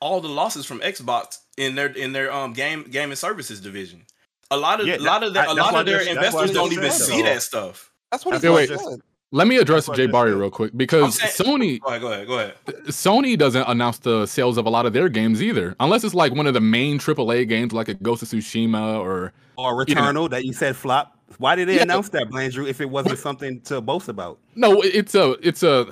all 0.00 0.20
the 0.20 0.28
losses 0.28 0.64
from 0.66 0.80
Xbox 0.80 1.38
in 1.56 1.74
their 1.74 1.88
in 1.88 2.12
their 2.12 2.32
um 2.32 2.52
game 2.52 2.84
game 2.84 3.10
and 3.10 3.18
services 3.18 3.60
division. 3.60 4.04
A 4.50 4.56
lot 4.56 4.80
of 4.80 4.86
Yeah, 4.86 4.96
a 4.96 4.98
lot 4.98 5.22
of 5.24 5.34
their, 5.34 5.44
a 5.46 5.54
lot 5.54 5.74
of 5.74 5.86
their 5.86 6.04
just- 6.04 6.14
that's 6.20 6.34
what 6.34 6.42
I 6.42 6.46
investors 6.46 6.50
don't 6.54 6.72
even 6.72 6.92
see 6.92 7.22
that 7.22 7.42
stuff. 7.42 7.90
That's 8.12 8.24
what 8.24 8.36
Okay, 8.36 8.46
he 8.48 8.54
wait. 8.54 8.68
said. 8.68 9.00
Let 9.32 9.48
me 9.48 9.56
address 9.56 9.88
Jay 9.94 10.04
I 10.04 10.06
Barry 10.06 10.34
real 10.34 10.50
quick 10.50 10.76
because 10.76 11.18
saying- 11.18 11.32
Sony 11.32 11.80
Go 11.80 11.88
ahead, 11.88 12.00
go 12.00 12.12
ahead, 12.12 12.26
go 12.28 12.38
ahead. 12.38 12.54
Sony 12.86 13.36
doesn't 13.36 13.64
announce 13.68 13.98
the 13.98 14.24
sales 14.26 14.56
of 14.56 14.66
a 14.66 14.70
lot 14.70 14.86
of 14.86 14.92
their 14.92 15.08
games 15.08 15.42
either, 15.42 15.74
unless 15.80 16.04
it's 16.04 16.14
like 16.14 16.32
one 16.34 16.46
of 16.46 16.54
the 16.54 16.60
main 16.60 16.98
AAA 16.98 17.48
games, 17.48 17.72
like 17.72 17.88
a 17.88 17.94
Ghost 17.94 18.22
of 18.22 18.28
Tsushima 18.28 18.98
or 19.00 19.32
or 19.58 19.84
you 19.88 19.94
know. 19.94 20.02
Returnal 20.02 20.30
that 20.30 20.44
you 20.44 20.52
said 20.52 20.76
flop. 20.76 21.18
Why 21.38 21.56
did 21.56 21.66
they 21.68 21.76
Yeah. 21.76 21.82
announce 21.82 22.08
that, 22.10 22.28
Blandrew, 22.30 22.68
if 22.68 22.80
it 22.80 22.88
wasn't 22.88 23.18
something 23.18 23.60
to 23.62 23.80
boast 23.80 24.08
about? 24.08 24.38
No, 24.54 24.80
it's 24.82 25.14
a 25.16 25.32
it's 25.42 25.62
a 25.64 25.88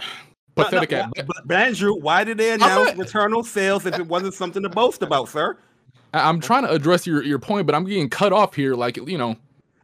pathetic. 0.54 0.92
no, 0.92 0.98
at- 1.16 1.26
why- 1.26 1.40
Blandrew, 1.44 2.00
why 2.00 2.22
did 2.22 2.38
they 2.38 2.52
announce 2.52 2.92
Returnal 2.92 3.44
sales 3.44 3.84
if 3.84 3.98
it 3.98 4.06
wasn't 4.06 4.34
something 4.34 4.62
to 4.62 4.68
boast 4.68 5.02
about, 5.02 5.28
sir? 5.28 5.56
I- 6.12 6.28
I'm 6.28 6.40
trying 6.40 6.62
to 6.62 6.70
address 6.70 7.04
your 7.04 7.22
your 7.24 7.40
point, 7.40 7.66
but 7.66 7.74
I'm 7.74 7.84
getting 7.84 8.08
cut 8.08 8.32
off 8.32 8.54
here. 8.54 8.74
Like 8.76 8.96
you 8.96 9.18
know, 9.18 9.34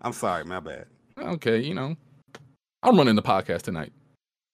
I'm 0.02 0.12
sorry, 0.12 0.44
my 0.44 0.60
bad. 0.60 0.86
okay, 1.18 1.58
you 1.60 1.74
know, 1.74 1.96
I'm 2.82 2.96
running 2.96 3.14
the 3.16 3.22
podcast 3.22 3.62
tonight. 3.62 3.92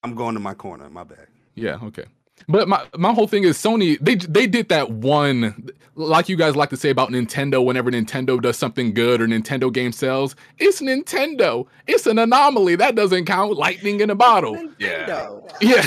I'm 0.03 0.15
going 0.15 0.35
to 0.35 0.41
my 0.41 0.55
corner, 0.55 0.89
my 0.91 1.05
bad. 1.05 1.27
Yeah, 1.55 1.79
okay. 1.83 2.05
But 2.49 2.69
my 2.69 2.87
my 2.97 3.13
whole 3.13 3.27
thing 3.27 3.45
is 3.45 3.57
Sony. 3.57 3.99
They 4.01 4.17
they 4.17 4.47
did 4.47 4.69
that 4.69 4.91
one, 4.91 5.71
like 5.95 6.29
you 6.29 6.37
guys 6.37 6.55
like 6.55 6.69
to 6.71 6.77
say 6.77 6.91
about 6.91 7.09
Nintendo. 7.09 7.65
Whenever 7.65 7.91
Nintendo 7.91 8.41
does 8.41 8.59
something 8.59 8.93
good 8.93 9.23
or 9.23 9.27
Nintendo 9.27 9.73
game 9.73 9.91
sells, 9.91 10.37
it's 10.59 10.83
Nintendo. 10.83 11.67
It's 11.87 12.07
an 12.07 12.19
anomaly. 12.19 12.77
That 12.77 12.95
doesn't 12.95 13.25
count. 13.25 13.57
Lightning 13.57 14.01
in 14.01 14.11
a 14.11 14.15
bottle. 14.15 14.57
Yeah. 14.79 15.31
Yeah, 15.63 15.83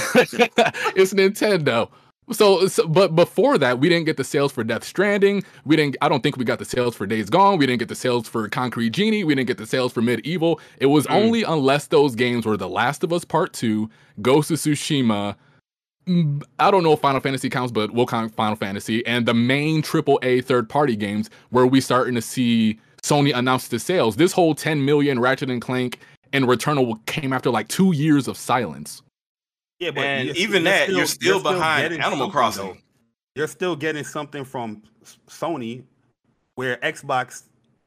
it's 0.96 1.14
Nintendo. 1.14 1.90
So, 2.32 2.68
so, 2.68 2.88
but 2.88 3.16
before 3.16 3.58
that, 3.58 3.80
we 3.80 3.90
didn't 3.90 4.06
get 4.06 4.18
the 4.18 4.24
sales 4.24 4.52
for 4.52 4.64
Death 4.64 4.84
Stranding. 4.84 5.44
We 5.66 5.76
didn't. 5.76 5.98
I 6.02 6.10
don't 6.10 6.22
think 6.22 6.38
we 6.38 6.46
got 6.46 6.60
the 6.60 6.66
sales 6.66 6.96
for 6.96 7.08
Days 7.08 7.30
Gone. 7.30 7.58
We 7.58 7.66
didn't 7.66 7.80
get 7.80 7.88
the 7.88 7.96
sales 7.96 8.28
for 8.28 8.48
Concrete 8.50 8.92
Genie. 8.92 9.24
We 9.24 9.34
didn't 9.34 9.48
get 9.48 9.58
the 9.58 9.66
sales 9.66 9.94
for 9.94 10.02
MediEvil. 10.02 10.60
It 10.78 10.88
was 10.88 11.08
only 11.08 11.44
unless 11.44 11.88
those 11.88 12.16
games 12.16 12.46
were 12.46 12.58
The 12.58 12.70
Last 12.70 13.04
of 13.04 13.12
Us 13.12 13.26
Part 13.26 13.54
Two, 13.54 13.90
Ghost 14.22 14.52
of 14.52 14.58
Tsushima. 14.58 15.36
mm, 16.08 16.44
I 16.60 16.70
don't 16.70 16.84
know 16.84 16.94
if 16.94 17.00
Final 17.00 17.20
Fantasy 17.20 17.50
counts, 17.50 17.72
but 17.72 17.92
we'll 17.92 18.06
count 18.06 18.36
Final 18.36 18.56
Fantasy 18.56 19.06
and 19.08 19.26
the 19.26 19.34
main 19.34 19.82
AAA 19.82 20.46
third 20.46 20.70
party 20.70 20.96
games 20.96 21.30
where 21.50 21.66
we 21.66 21.82
starting 21.82 22.16
to 22.16 22.22
see 22.22 22.80
Sony 23.02 23.36
announce 23.36 23.70
the 23.70 23.80
sales. 23.80 24.18
This 24.18 24.34
whole 24.34 24.54
10 24.54 24.86
million 24.86 25.20
Ratchet 25.20 25.50
and 25.50 25.62
Clank 25.62 26.00
and 26.32 26.46
Returnal 26.46 27.04
came 27.06 27.34
after 27.34 27.50
like 27.50 27.68
two 27.70 27.92
years 27.92 28.28
of 28.28 28.38
silence. 28.38 29.02
Yeah, 29.80 29.92
but 29.92 30.04
And 30.04 30.28
you're- 30.28 30.40
even 30.40 30.64
that, 30.66 30.90
you're 30.90 31.06
still 31.06 31.42
behind 31.42 31.94
Animal 31.94 32.30
Crossing. 32.30 32.66
though. 32.66 32.78
You're 33.36 33.48
still 33.48 33.76
getting 33.76 34.04
something 34.04 34.44
from 34.44 34.84
Sony, 35.28 35.84
where 36.56 36.78
Xbox, 36.78 37.44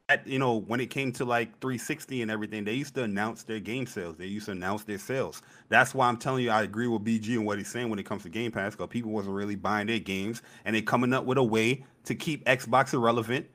at 0.09 0.25
you 0.27 0.39
know, 0.39 0.55
when 0.55 0.79
it 0.79 0.89
came 0.89 1.11
to 1.13 1.25
like 1.25 1.59
360 1.59 2.21
and 2.23 2.31
everything, 2.31 2.63
they 2.63 2.73
used 2.73 2.95
to 2.95 3.03
announce 3.03 3.43
their 3.43 3.59
game 3.59 3.85
sales. 3.85 4.17
They 4.17 4.25
used 4.25 4.47
to 4.47 4.53
announce 4.53 4.83
their 4.83 4.97
sales. 4.97 5.41
That's 5.69 5.93
why 5.93 6.07
I'm 6.07 6.17
telling 6.17 6.43
you, 6.43 6.49
I 6.49 6.63
agree 6.63 6.87
with 6.87 7.03
BG 7.03 7.33
and 7.35 7.45
what 7.45 7.57
he's 7.59 7.67
saying 7.69 7.89
when 7.89 7.99
it 7.99 8.05
comes 8.05 8.23
to 8.23 8.29
Game 8.29 8.51
Pass, 8.51 8.73
because 8.73 8.87
people 8.89 9.11
wasn't 9.11 9.35
really 9.35 9.55
buying 9.55 9.87
their 9.87 9.99
games, 9.99 10.41
and 10.65 10.75
they're 10.75 10.81
coming 10.81 11.13
up 11.13 11.25
with 11.25 11.37
a 11.37 11.43
way 11.43 11.85
to 12.05 12.15
keep 12.15 12.43
Xbox 12.45 12.93
irrelevant. 12.93 13.45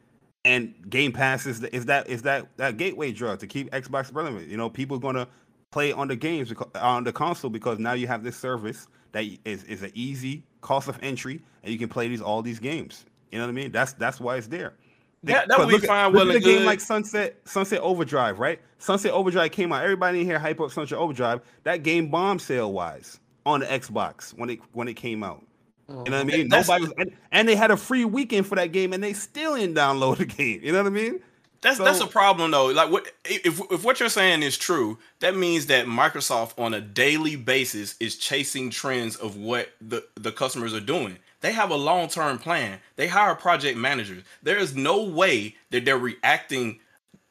And 0.45 0.75
Game 0.89 1.11
Pass 1.13 1.47
is, 1.47 1.61
the, 1.61 1.75
is 1.75 1.87
that 1.87 2.09
is 2.09 2.23
that 2.23 2.47
that 2.59 2.77
gateway 2.77 3.11
drug 3.13 3.41
to 3.41 3.47
keep 3.49 3.71
Xbox 3.73 4.15
relevant. 4.15 4.49
You 4.49 4.57
know, 4.57 4.71
people 4.71 4.99
gonna 4.99 5.27
play 5.71 5.93
on 5.93 6.09
the 6.09 6.17
games 6.17 6.51
becau- 6.51 6.75
uh, 6.75 6.81
on 6.81 7.05
the 7.05 7.13
console 7.13 7.51
because 7.51 7.79
now 7.79 7.93
you 7.93 8.07
have 8.07 8.23
this 8.25 8.37
service 8.37 8.87
that 9.13 9.25
is 9.45 9.65
is 9.65 9.83
an 9.83 9.91
easy 9.95 10.43
cost 10.61 10.89
of 10.89 10.99
entry, 11.03 11.41
and 11.63 11.73
you 11.73 11.79
can 11.79 11.89
play 11.89 12.09
these 12.09 12.21
all 12.23 12.43
these 12.43 12.59
games. 12.59 13.05
You 13.33 13.39
know 13.39 13.45
what 13.45 13.51
I 13.51 13.55
mean? 13.55 13.73
That's 13.73 13.93
that's 13.95 14.21
why 14.21 14.37
it's 14.37 14.47
there. 14.47 14.75
They- 15.23 15.33
That- 15.33 15.49
that 15.49 15.59
but 15.59 15.67
would 15.67 15.69
be 15.69 15.73
look 15.75 15.85
at- 15.85 15.89
fine, 15.89 16.13
look 16.13 16.25
well 16.27 16.31
at 16.31 16.37
a 16.37 16.41
game 16.41 16.65
like 16.65 16.81
Sunset 16.81 17.37
Sunset 17.45 17.81
Overdrive, 17.81 18.39
right? 18.39 18.61
Sunset 18.79 19.13
Overdrive 19.13 19.51
came 19.53 19.73
out. 19.73 19.83
Everybody 19.83 20.21
in 20.21 20.27
here 20.27 20.39
hype 20.39 20.61
up 20.61 20.71
Sunset 20.71 20.99
Overdrive. 20.99 21.41
That 21.65 21.83
game 21.83 22.09
bombed 22.11 22.41
sale 22.43 22.73
wise 22.73 23.21
on 23.45 23.61
the 23.61 23.67
Xbox 23.67 24.31
when 24.39 24.51
it 24.51 24.61
when 24.73 24.89
it 24.89 24.95
came 24.95 25.23
out. 25.23 25.45
Oh. 25.91 26.05
You 26.05 26.11
know 26.11 26.23
what 26.23 26.33
I 26.35 26.37
mean? 26.37 26.49
Nobody 26.49 26.85
was, 26.85 26.93
and, 26.99 27.11
and 27.33 27.49
they 27.49 27.57
had 27.57 27.71
a 27.71 27.77
free 27.77 28.05
weekend 28.05 28.47
for 28.47 28.57
that 28.57 28.73
game, 28.73 28.93
and 28.93 29.03
they 29.03 29.15
still 29.15 29.57
didn't 29.57 29.75
download 29.75 30.19
the 30.19 30.27
game. 30.39 30.61
You 30.63 30.73
know 30.73 30.83
what 30.83 30.87
I 30.87 30.95
mean? 30.95 31.21
That's 31.61 31.79
that's 31.79 32.01
a 32.01 32.07
problem 32.07 32.51
though. 32.53 32.67
Like 32.67 32.91
what 32.91 33.11
if 33.25 33.61
if 33.71 33.85
what 33.85 33.99
you're 34.01 34.09
saying 34.09 34.43
is 34.43 34.57
true, 34.57 34.99
that 35.21 35.37
means 35.37 35.67
that 35.67 35.87
Microsoft 35.87 36.59
on 36.59 36.73
a 36.75 36.81
daily 36.81 37.35
basis 37.37 37.97
is 37.99 38.17
chasing 38.17 38.71
trends 38.71 39.17
of 39.17 39.37
what 39.37 39.71
the 39.81 40.05
the 40.15 40.31
customers 40.33 40.73
are 40.73 40.81
doing. 40.81 41.19
They 41.41 41.53
have 41.53 41.71
a 41.71 41.77
long-term 41.77 42.39
plan. 42.41 42.81
They 42.97 43.07
hire 43.09 43.35
project 43.37 43.79
managers. 43.79 44.25
There 44.43 44.57
is 44.59 44.75
no 44.75 45.03
way 45.05 45.55
that 45.71 45.85
they're 45.85 45.97
reacting 45.99 46.81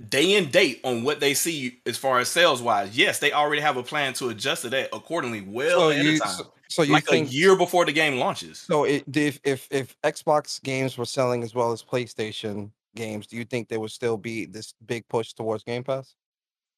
day 0.10 0.36
and 0.36 0.52
date 0.52 0.80
on 0.84 1.04
what 1.04 1.20
they 1.20 1.34
see 1.34 1.80
as 1.86 1.98
far 1.98 2.20
as 2.20 2.30
sales 2.30 2.62
wise. 2.62 2.98
Yes, 2.98 3.20
they 3.20 3.32
already 3.34 3.62
have 3.62 3.78
a 3.78 3.84
plan 3.84 4.14
to 4.14 4.30
adjust 4.30 4.62
to 4.62 4.70
that 4.70 4.90
accordingly 4.94 5.42
well 5.42 5.80
So 5.80 5.90
ahead 5.90 6.06
you- 6.06 6.14
of 6.14 6.20
time. 6.22 6.30
so- 6.38 6.54
so 6.70 6.82
you 6.84 6.92
like 6.94 7.06
think- 7.06 7.30
a 7.30 7.32
year 7.32 7.56
before 7.56 7.86
the 7.86 7.94
game 7.94 8.18
launches. 8.20 8.60
So 8.60 8.84
it, 8.84 9.04
if 9.14 9.40
if 9.46 9.68
if 9.72 9.96
Xbox 10.04 10.62
games 10.62 10.98
were 10.98 11.06
selling 11.06 11.42
as 11.44 11.56
well 11.56 11.72
as 11.72 11.82
PlayStation 11.82 12.72
games, 12.98 13.28
do 13.28 13.38
you 13.38 13.46
think 13.46 13.70
there 13.70 13.80
would 13.80 13.92
still 13.92 14.18
be 14.18 14.46
this 14.46 14.74
big 14.86 15.08
push 15.08 15.34
towards 15.34 15.64
Game 15.64 15.84
Pass? 15.84 16.16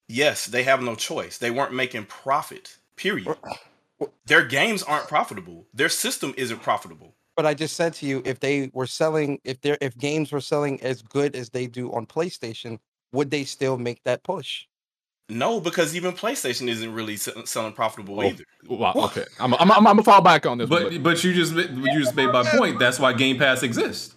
Yes, 0.07 0.45
they 0.45 0.63
have 0.63 0.81
no 0.81 0.95
choice. 0.95 1.37
They 1.37 1.51
weren't 1.51 1.73
making 1.73 2.05
profit. 2.05 2.77
Period. 2.95 3.35
Their 4.25 4.45
games 4.45 4.83
aren't 4.83 5.07
profitable. 5.07 5.65
Their 5.73 5.89
system 5.89 6.33
isn't 6.37 6.61
profitable. 6.61 7.15
But 7.35 7.45
I 7.45 7.53
just 7.53 7.75
said 7.75 7.93
to 7.95 8.05
you, 8.05 8.21
if 8.25 8.39
they 8.39 8.69
were 8.73 8.87
selling, 8.87 9.39
if 9.45 9.61
they 9.61 9.77
if 9.79 9.97
games 9.97 10.31
were 10.31 10.41
selling 10.41 10.81
as 10.81 11.01
good 11.01 11.35
as 11.35 11.49
they 11.49 11.67
do 11.67 11.91
on 11.93 12.05
PlayStation, 12.05 12.79
would 13.13 13.31
they 13.31 13.45
still 13.45 13.77
make 13.77 14.03
that 14.03 14.23
push? 14.23 14.65
No, 15.29 15.61
because 15.61 15.95
even 15.95 16.11
PlayStation 16.11 16.67
isn't 16.67 16.91
really 16.91 17.15
selling 17.15 17.73
profitable 17.73 18.19
oh, 18.19 18.23
either. 18.23 18.43
Wow, 18.67 18.93
okay, 18.95 19.25
I'm 19.39 19.53
I'm, 19.53 19.71
I'm, 19.71 19.77
I'm 19.77 19.83
gonna 19.83 20.03
fall 20.03 20.21
back 20.21 20.45
on 20.45 20.57
this. 20.57 20.69
one, 20.69 20.83
But 20.83 21.03
but 21.03 21.23
you 21.23 21.33
just 21.33 21.53
you 21.53 21.99
just 21.99 22.15
made 22.15 22.27
my 22.27 22.43
point. 22.43 22.79
That's 22.79 22.99
why 22.99 23.13
Game 23.13 23.37
Pass 23.37 23.63
exists. 23.63 24.15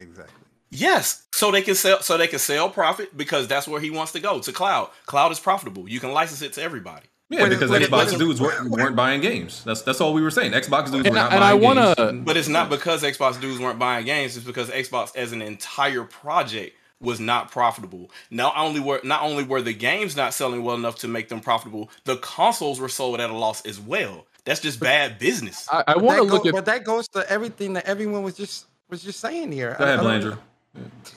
Exactly. 0.00 0.41
Yes, 0.74 1.24
so 1.32 1.50
they 1.50 1.60
can 1.62 1.74
sell. 1.74 2.00
So 2.00 2.16
they 2.16 2.26
can 2.26 2.38
sell 2.38 2.70
profit 2.70 3.14
because 3.16 3.46
that's 3.46 3.68
where 3.68 3.80
he 3.80 3.90
wants 3.90 4.12
to 4.12 4.20
go 4.20 4.40
to 4.40 4.52
cloud. 4.52 4.88
Cloud 5.06 5.30
is 5.30 5.38
profitable. 5.38 5.86
You 5.88 6.00
can 6.00 6.12
license 6.12 6.40
it 6.42 6.54
to 6.54 6.62
everybody. 6.62 7.06
Yeah, 7.28 7.48
because 7.48 7.70
Xbox 7.70 8.18
dudes 8.18 8.40
weren't, 8.40 8.68
weren't 8.70 8.96
buying 8.96 9.20
games. 9.20 9.62
That's 9.64 9.82
that's 9.82 10.00
all 10.00 10.12
we 10.14 10.22
were 10.22 10.30
saying. 10.30 10.52
Xbox 10.52 10.90
dudes 10.90 11.08
were 11.08 11.14
not 11.14 11.30
buying 11.30 11.60
games. 11.60 12.24
But 12.24 12.36
it's 12.36 12.48
not 12.48 12.68
because 12.70 13.02
Xbox 13.02 13.40
dudes 13.40 13.60
weren't 13.60 13.78
buying 13.78 14.04
games. 14.06 14.36
It's 14.36 14.44
because 14.46 14.68
Xbox, 14.70 15.14
as 15.16 15.32
an 15.32 15.40
entire 15.42 16.04
project, 16.04 16.76
was 17.00 17.20
not 17.20 17.50
profitable. 17.50 18.10
Not 18.30 18.54
only 18.56 18.80
were 18.80 19.00
not 19.04 19.22
only 19.22 19.44
were 19.44 19.62
the 19.62 19.72
games 19.74 20.16
not 20.16 20.32
selling 20.34 20.62
well 20.62 20.76
enough 20.76 20.96
to 21.00 21.08
make 21.08 21.28
them 21.28 21.40
profitable, 21.40 21.90
the 22.04 22.16
consoles 22.16 22.80
were 22.80 22.88
sold 22.88 23.20
at 23.20 23.28
a 23.30 23.34
loss 23.36 23.64
as 23.66 23.78
well. 23.80 24.26
That's 24.44 24.60
just 24.60 24.78
bad 24.80 25.18
business. 25.18 25.68
I, 25.72 25.84
I 25.86 25.94
But 25.94 26.02
want 26.02 26.18
to 26.18 26.24
that 26.26 26.32
look 26.32 26.42
go- 26.44 26.48
at 26.50 26.54
but 26.54 26.64
that 26.66 26.84
goes 26.84 27.08
to 27.08 27.30
everything 27.30 27.74
that 27.74 27.86
everyone 27.86 28.22
was 28.24 28.34
just 28.36 28.66
was 28.90 29.02
just 29.02 29.20
saying 29.20 29.52
here. 29.52 29.74
Go 29.78 29.84
I- 29.86 29.92
ahead, 29.94 30.38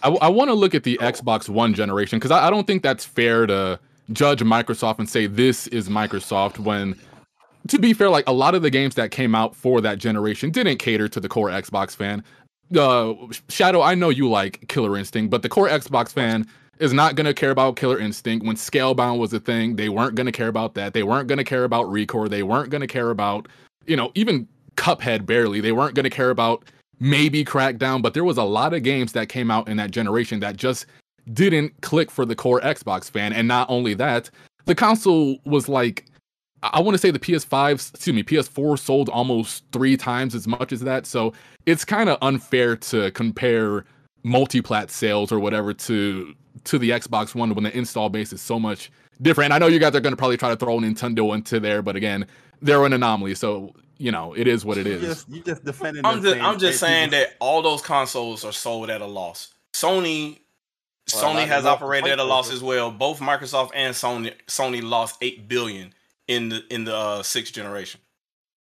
I. 0.03 0.09
I, 0.09 0.29
want 0.29 0.49
to 0.49 0.53
look 0.53 0.75
at 0.75 0.83
the 0.83 0.97
Xbox 1.01 1.47
One 1.49 1.73
generation 1.73 2.19
because 2.19 2.31
I, 2.31 2.47
I 2.47 2.49
don't 2.49 2.67
think 2.67 2.83
that's 2.83 3.05
fair 3.05 3.45
to 3.47 3.79
judge 4.11 4.41
Microsoft 4.41 4.99
and 4.99 5.09
say 5.09 5.27
this 5.27 5.67
is 5.67 5.89
Microsoft 5.89 6.59
when, 6.59 6.95
to 7.67 7.79
be 7.79 7.93
fair, 7.93 8.09
like 8.09 8.27
a 8.27 8.33
lot 8.33 8.55
of 8.55 8.61
the 8.61 8.69
games 8.69 8.95
that 8.95 9.11
came 9.11 9.33
out 9.33 9.55
for 9.55 9.81
that 9.81 9.97
generation 9.97 10.51
didn't 10.51 10.77
cater 10.77 11.07
to 11.07 11.19
the 11.19 11.29
core 11.29 11.49
Xbox 11.49 11.95
fan. 11.95 12.23
Uh, 12.75 13.13
Shadow, 13.49 13.81
I 13.81 13.95
know 13.95 14.09
you 14.09 14.29
like 14.29 14.67
Killer 14.67 14.97
Instinct, 14.97 15.29
but 15.29 15.41
the 15.41 15.49
core 15.49 15.69
Xbox 15.69 16.11
fan 16.11 16.45
is 16.79 16.93
not 16.93 17.15
going 17.15 17.25
to 17.25 17.33
care 17.33 17.51
about 17.51 17.75
Killer 17.75 17.99
Instinct. 17.99 18.45
When 18.45 18.55
Scalebound 18.55 19.19
was 19.19 19.33
a 19.33 19.39
thing, 19.39 19.75
they 19.75 19.89
weren't 19.89 20.15
going 20.15 20.25
to 20.25 20.31
care 20.31 20.47
about 20.47 20.73
that. 20.75 20.93
They 20.93 21.03
weren't 21.03 21.27
going 21.27 21.37
to 21.37 21.43
care 21.43 21.63
about 21.63 21.85
Recore. 21.85 22.29
They 22.29 22.43
weren't 22.43 22.69
going 22.69 22.81
to 22.81 22.87
care 22.87 23.11
about, 23.11 23.47
you 23.85 23.95
know, 23.95 24.11
even 24.15 24.47
Cuphead 24.75 25.25
barely. 25.25 25.61
They 25.61 25.71
weren't 25.71 25.95
going 25.95 26.03
to 26.03 26.09
care 26.09 26.31
about 26.31 26.65
maybe 26.99 27.43
Crackdown, 27.43 28.01
but 28.01 28.13
there 28.13 28.23
was 28.23 28.37
a 28.37 28.43
lot 28.43 28.73
of 28.73 28.83
games 28.83 29.11
that 29.13 29.29
came 29.29 29.51
out 29.51 29.67
in 29.67 29.77
that 29.77 29.91
generation 29.91 30.39
that 30.39 30.57
just 30.57 30.85
didn't 31.33 31.81
click 31.81 32.11
for 32.11 32.25
the 32.25 32.35
core 32.35 32.61
Xbox 32.61 33.09
fan. 33.09 33.33
And 33.33 33.47
not 33.47 33.69
only 33.69 33.93
that, 33.95 34.29
the 34.65 34.75
console 34.75 35.37
was 35.45 35.67
like 35.67 36.05
I 36.73 36.79
want 36.79 36.95
to 36.95 36.97
say 36.97 37.11
the 37.11 37.19
PS5, 37.19 37.73
excuse 37.73 38.15
me, 38.15 38.23
PS4 38.23 38.79
sold 38.79 39.09
almost 39.09 39.65
three 39.71 39.97
times 39.97 40.33
as 40.33 40.47
much 40.47 40.71
as 40.71 40.81
that. 40.81 41.05
So 41.05 41.33
it's 41.65 41.85
kind 41.85 42.09
of 42.09 42.17
unfair 42.21 42.75
to 42.77 43.11
compare 43.11 43.85
multi-plat 44.23 44.89
sales 44.89 45.31
or 45.31 45.39
whatever 45.39 45.73
to 45.73 46.33
to 46.63 46.79
the 46.79 46.89
Xbox 46.89 47.35
One 47.35 47.53
when 47.53 47.65
the 47.65 47.77
install 47.77 48.09
base 48.09 48.33
is 48.33 48.41
so 48.41 48.59
much 48.59 48.89
different. 49.21 49.51
I 49.51 49.59
know 49.59 49.67
you 49.67 49.77
guys 49.77 49.93
are 49.93 49.99
going 49.99 50.13
to 50.13 50.17
probably 50.17 50.37
try 50.37 50.49
to 50.49 50.55
throw 50.55 50.79
Nintendo 50.79 51.35
into 51.35 51.59
there, 51.59 51.81
but 51.81 51.95
again, 51.95 52.25
they're 52.61 52.83
an 52.85 52.93
anomaly. 52.93 53.35
So 53.35 53.73
you 53.97 54.11
know, 54.11 54.33
it 54.33 54.47
is 54.47 54.65
what 54.65 54.77
it 54.77 54.87
is. 54.87 55.01
You 55.01 55.07
is. 55.09 55.15
just 55.15 55.29
you 55.29 55.41
just 55.43 55.63
defending. 55.65 56.05
I'm 56.05 56.21
just 56.21 56.33
saying 56.33 56.45
I'm 56.45 56.59
just 56.59 56.79
that 56.79 56.85
saying 56.87 57.09
people- 57.11 57.19
that 57.25 57.35
all 57.39 57.61
those 57.61 57.81
consoles 57.81 58.43
are 58.45 58.51
sold 58.51 58.89
at 58.89 59.01
a 59.01 59.05
loss. 59.05 59.53
Sony 59.73 60.39
Well, 61.13 61.23
Sony 61.35 61.47
has 61.47 61.65
operated 61.65 62.09
at 62.11 62.19
a 62.19 62.23
loss 62.23 62.51
as 62.51 62.61
well. 62.63 62.91
Both 62.91 63.19
Microsoft 63.19 63.71
and 63.75 63.93
Sony 63.93 64.33
Sony 64.47 64.81
lost 64.81 65.17
eight 65.21 65.47
billion 65.47 65.93
in 66.27 66.49
the 66.49 66.63
in 66.69 66.83
the 66.85 66.95
uh, 66.95 67.23
sixth 67.23 67.53
generation. 67.53 67.99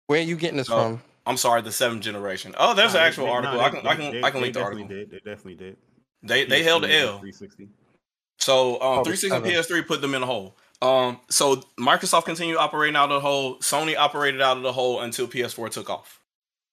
Where 0.07 0.21
are 0.21 0.23
you 0.25 0.37
getting 0.37 0.57
this 0.59 0.69
So, 0.69 0.77
from? 0.81 1.03
I'm 1.27 1.37
sorry, 1.37 1.61
the 1.63 1.73
seventh 1.73 2.03
generation. 2.03 2.55
Oh, 2.59 2.75
there's 2.75 2.95
Nah, 2.95 3.01
an 3.01 3.07
actual 3.07 3.25
they- 3.27 3.31
article. 3.33 3.57
nah, 3.57 3.63
I 3.65 3.71
they- 3.71 3.77
can 3.81 3.87
I 3.87 3.95
can 3.95 4.13
they- 4.13 4.23
I 4.23 4.31
can 4.31 4.41
they 4.41 4.47
link 4.47 4.55
the 4.55 4.63
article. 4.63 4.87
Did. 4.89 5.11
They 5.11 5.17
definitely 5.19 5.55
did. 5.57 5.77
They 6.23 6.45
they 6.47 6.63
held 6.63 6.83
the 6.85 6.89
PS3 6.89 6.95
and 7.01 7.09
L. 7.09 7.19
360. 7.19 7.69
So 8.39 8.75
um, 8.75 8.99
Oh, 9.01 9.05
360 9.05 9.37
and. 9.37 9.45
PS3 9.45 9.87
put 9.87 10.01
them 10.01 10.15
in 10.15 10.23
a 10.23 10.27
hole. 10.27 10.57
Um, 10.81 11.21
so 11.29 11.57
Microsoft 11.79 12.25
continued 12.25 12.57
operating 12.57 12.97
out 12.97 13.11
of 13.11 13.21
the 13.23 13.29
hole. 13.29 13.59
Sony 13.59 13.97
operated 13.97 14.41
out 14.41 14.57
of 14.57 14.63
the 14.63 14.73
hole 14.73 15.01
until 15.01 15.27
PS4 15.27 15.71
took 15.71 15.91
off, 15.91 16.21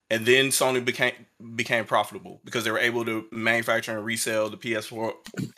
and 0.10 0.26
then 0.26 0.48
Sony 0.48 0.84
became 0.84 1.14
became 1.56 1.86
profitable 1.86 2.40
because 2.45 2.64
they 2.64 2.72
were 2.72 2.80
able 2.80 3.03
to 3.06 3.26
manufacture 3.32 3.95
and 3.95 4.06
resell 4.06 4.49
the 4.49 4.57
PS4 4.57 5.14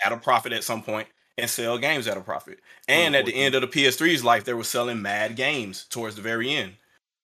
at 0.05 0.13
a 0.13 0.17
profit 0.17 0.53
at 0.53 0.63
some 0.63 0.81
point 0.81 1.07
and 1.37 1.49
sell 1.49 1.77
games 1.77 2.07
at 2.07 2.17
a 2.17 2.21
profit. 2.21 2.59
And 2.87 3.15
at 3.15 3.25
the 3.25 3.35
end 3.35 3.53
of 3.53 3.61
the 3.61 3.67
PS3's 3.67 4.23
life, 4.23 4.43
they 4.43 4.53
were 4.53 4.63
selling 4.63 5.01
mad 5.01 5.35
games 5.35 5.85
towards 5.89 6.15
the 6.15 6.21
very 6.21 6.51
end. 6.51 6.73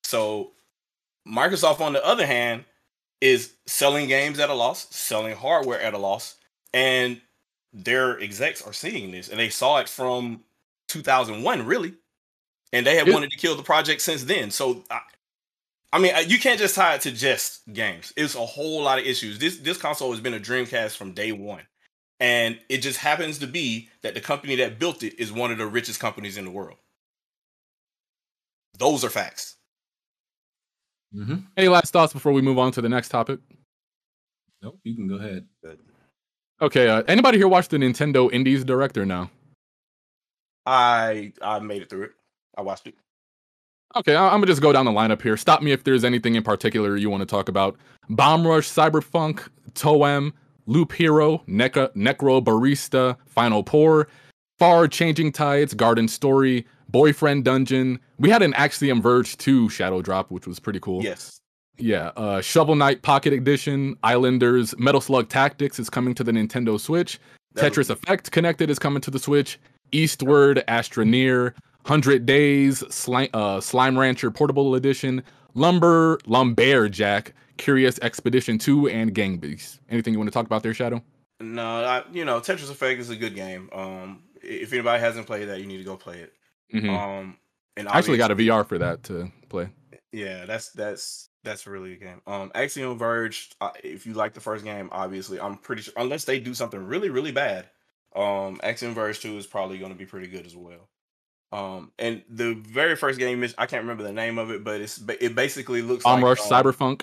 So 0.04 0.52
Microsoft, 1.28 1.80
on 1.82 1.94
the 1.94 2.06
other 2.06 2.26
hand, 2.26 2.66
is 3.22 3.54
selling 3.66 4.08
games 4.08 4.40
at 4.40 4.50
a 4.50 4.54
loss, 4.54 4.94
selling 4.94 5.36
hardware 5.36 5.82
at 5.82 5.94
a 5.94 5.98
loss, 5.98 6.36
and 6.74 7.22
their 7.72 8.20
execs 8.20 8.62
are 8.62 8.74
seeing 8.74 9.12
this, 9.12 9.30
and 9.30 9.40
they 9.40 9.50
saw 9.50 9.80
it 9.80 9.90
from 9.90 10.44
2001, 10.94 11.66
really, 11.66 11.94
and 12.72 12.86
they 12.86 12.96
have 12.96 13.08
It- 13.08 13.14
wanted 13.14 13.32
to 13.32 13.38
kill 13.38 13.56
the 13.56 13.64
project 13.64 14.02
since 14.02 14.24
then. 14.24 14.52
So, 14.52 14.84
I, 14.90 15.02
I 15.92 16.00
mean, 16.00 16.14
you 16.28 16.40
can't 16.40 16.60
just 16.60 16.76
tie 16.76 16.96
it 16.96 17.02
to 17.02 17.12
just 17.12 17.62
games. 17.72 18.14
It's 18.18 18.36
a 18.36 18.46
whole 18.46 18.82
lot 18.84 19.00
of 19.00 19.06
issues. 19.06 19.38
This 19.40 19.58
this 19.58 19.78
console 19.78 20.12
has 20.12 20.20
been 20.22 20.34
a 20.34 20.40
Dreamcast 20.40 20.96
from 20.98 21.14
day 21.14 21.32
one, 21.32 21.62
and 22.20 22.60
it 22.70 22.80
just 22.80 23.00
happens 23.00 23.38
to 23.40 23.48
be 23.48 23.90
that 24.02 24.14
the 24.16 24.22
company 24.22 24.56
that 24.56 24.80
built 24.80 25.04
it 25.04 25.20
is 25.20 25.32
one 25.32 25.52
of 25.52 25.58
the 25.58 25.68
richest 25.68 26.00
companies 26.00 26.38
in 26.38 26.46
the 26.46 26.52
world. 26.52 26.78
Those 28.80 29.04
are 29.04 29.10
facts. 29.10 29.56
Mm-hmm. 31.16 31.36
Any 31.56 31.68
last 31.68 31.94
thoughts 31.94 32.12
before 32.12 32.32
we 32.32 32.42
move 32.42 32.58
on 32.58 32.72
to 32.72 32.82
the 32.82 32.90
next 32.90 33.10
topic? 33.10 33.40
Nope, 34.64 34.80
you 34.84 34.96
can 34.96 35.08
go 35.08 35.16
ahead. 35.16 35.46
Okay, 36.60 36.88
uh, 36.88 37.04
anybody 37.08 37.38
here 37.38 37.48
watch 37.48 37.68
the 37.68 37.78
Nintendo 37.78 38.32
Indies 38.34 38.64
Direct 38.64 38.98
or 38.98 39.06
no? 39.06 39.30
I 40.66 41.34
I 41.42 41.60
made 41.60 41.82
it 41.82 41.90
through 41.90 42.04
it. 42.04 42.12
I 42.58 42.62
watched 42.62 42.88
it. 42.88 42.96
Okay, 43.96 44.16
I'm 44.16 44.32
gonna 44.32 44.48
just 44.48 44.62
go 44.62 44.74
down 44.74 44.86
the 44.86 44.92
lineup 44.92 45.22
here. 45.22 45.38
Stop 45.38 45.62
me 45.62 45.72
if 45.72 45.84
there's 45.84 46.04
anything 46.04 46.36
in 46.36 46.44
particular 46.44 46.98
you 46.98 47.10
want 47.10 47.22
to 47.22 47.28
talk 47.28 47.48
about. 47.48 47.78
Bomb 48.10 48.46
Rush, 48.46 48.68
Cyberpunk, 48.68 49.48
Toem, 49.74 50.34
Loop 50.66 50.94
Hero, 50.94 51.44
Neca, 51.48 51.92
Necrobarista, 51.96 53.18
Final 53.28 53.64
Pour, 53.64 54.08
Far 54.58 54.88
Changing 54.88 55.32
Tides, 55.32 55.74
Garden 55.74 56.08
Story, 56.08 56.66
Boyfriend 56.90 57.44
Dungeon. 57.44 58.00
We 58.18 58.30
had 58.30 58.42
an 58.42 58.54
Axiom 58.56 59.02
Verge 59.02 59.38
2 59.38 59.70
Shadow 59.70 60.02
Drop, 60.02 60.32
which 60.32 60.48
was 60.48 60.60
pretty 60.60 60.80
cool. 60.80 61.04
Yes. 61.04 61.40
Yeah, 61.78 62.12
uh, 62.16 62.40
Shovel 62.42 62.76
Knight 62.76 63.02
Pocket 63.02 63.34
Edition, 63.34 63.98
Islanders, 64.04 64.78
Metal 64.78 65.02
Slug 65.02 65.28
Tactics 65.28 65.80
is 65.80 65.90
coming 65.90 66.14
to 66.16 66.24
the 66.24 66.32
Nintendo 66.32 66.80
Switch. 66.80 67.20
That 67.54 67.74
Tetris 67.74 67.90
Effect 67.90 68.32
Connected 68.32 68.70
is 68.70 68.80
coming 68.80 69.02
to 69.02 69.12
the 69.12 69.20
Switch. 69.20 69.60
Eastward, 69.94 70.64
Astroneer, 70.68 71.54
Hundred 71.86 72.26
Days, 72.26 72.84
Slime, 72.94 73.30
uh, 73.34 73.62
Slime 73.62 73.98
Rancher 73.98 74.32
Portable 74.32 74.76
Edition, 74.76 75.24
Lumber, 75.54 76.20
Lumbearjack, 76.26 77.34
Curious 77.58 78.00
Expedition 78.02 78.58
2, 78.58 78.90
and 78.90 79.14
Gang 79.14 79.38
Beasts. 79.38 79.80
Anything 79.90 80.14
you 80.14 80.20
want 80.20 80.28
to 80.28 80.34
talk 80.34 80.46
about 80.46 80.64
there, 80.64 80.74
Shadow? 80.74 81.02
No, 81.40 81.84
I, 81.84 82.04
you 82.12 82.26
know, 82.26 82.40
Tetris 82.40 82.72
Effect 82.72 83.00
is 83.00 83.10
a 83.10 83.16
good 83.16 83.36
game. 83.36 83.70
Um, 83.74 84.24
if 84.42 84.74
anybody 84.74 85.00
hasn't 85.00 85.28
played 85.28 85.46
that, 85.50 85.60
you 85.60 85.68
need 85.68 85.78
to 85.78 85.84
go 85.84 85.96
play 85.96 86.20
it. 86.20 86.34
Mhm. 86.74 86.90
Um, 86.90 87.38
and 87.78 87.88
I 87.88 87.98
actually 87.98 88.18
got 88.18 88.32
a 88.32 88.36
VR 88.36 88.64
for 88.68 88.78
that 88.78 89.04
to 89.04 89.32
play. 89.50 89.70
Yeah, 90.12 90.46
that's 90.46 90.70
that's 90.70 91.30
that's 91.44 91.68
really 91.68 91.94
a 91.94 91.98
game. 91.98 92.22
Um, 92.28 92.52
Axiom 92.56 92.98
Verge. 92.98 93.52
Uh, 93.60 93.72
if 93.84 94.06
you 94.06 94.14
like 94.14 94.34
the 94.34 94.40
first 94.40 94.64
game, 94.64 94.90
obviously, 94.92 95.40
I'm 95.40 95.58
pretty 95.58 95.82
sure 95.82 95.94
unless 95.98 96.26
they 96.26 96.40
do 96.40 96.54
something 96.54 96.84
really 96.86 97.10
really 97.10 97.32
bad, 97.32 97.70
um, 98.16 98.60
Axiom 98.64 98.94
Verge 98.94 99.20
Two 99.20 99.38
is 99.38 99.48
probably 99.48 99.78
going 99.78 99.92
to 99.92 99.98
be 99.98 100.06
pretty 100.06 100.28
good 100.28 100.46
as 100.46 100.56
well. 100.56 100.90
Um, 101.52 101.92
and 102.00 102.24
the 102.30 102.56
very 102.56 102.96
first 102.96 103.20
game 103.20 103.44
is 103.44 103.54
I 103.58 103.66
can't 103.68 103.84
remember 103.84 104.04
the 104.04 104.12
name 104.12 104.38
of 104.40 104.50
it, 104.52 104.64
but 104.64 104.82
it's 104.82 105.00
it 105.20 105.36
basically 105.36 105.82
looks 105.82 106.04
Bomb 106.04 106.22
like 106.22 106.40
Rush, 106.40 106.52
um, 106.52 106.64
Cyberpunk. 106.64 107.02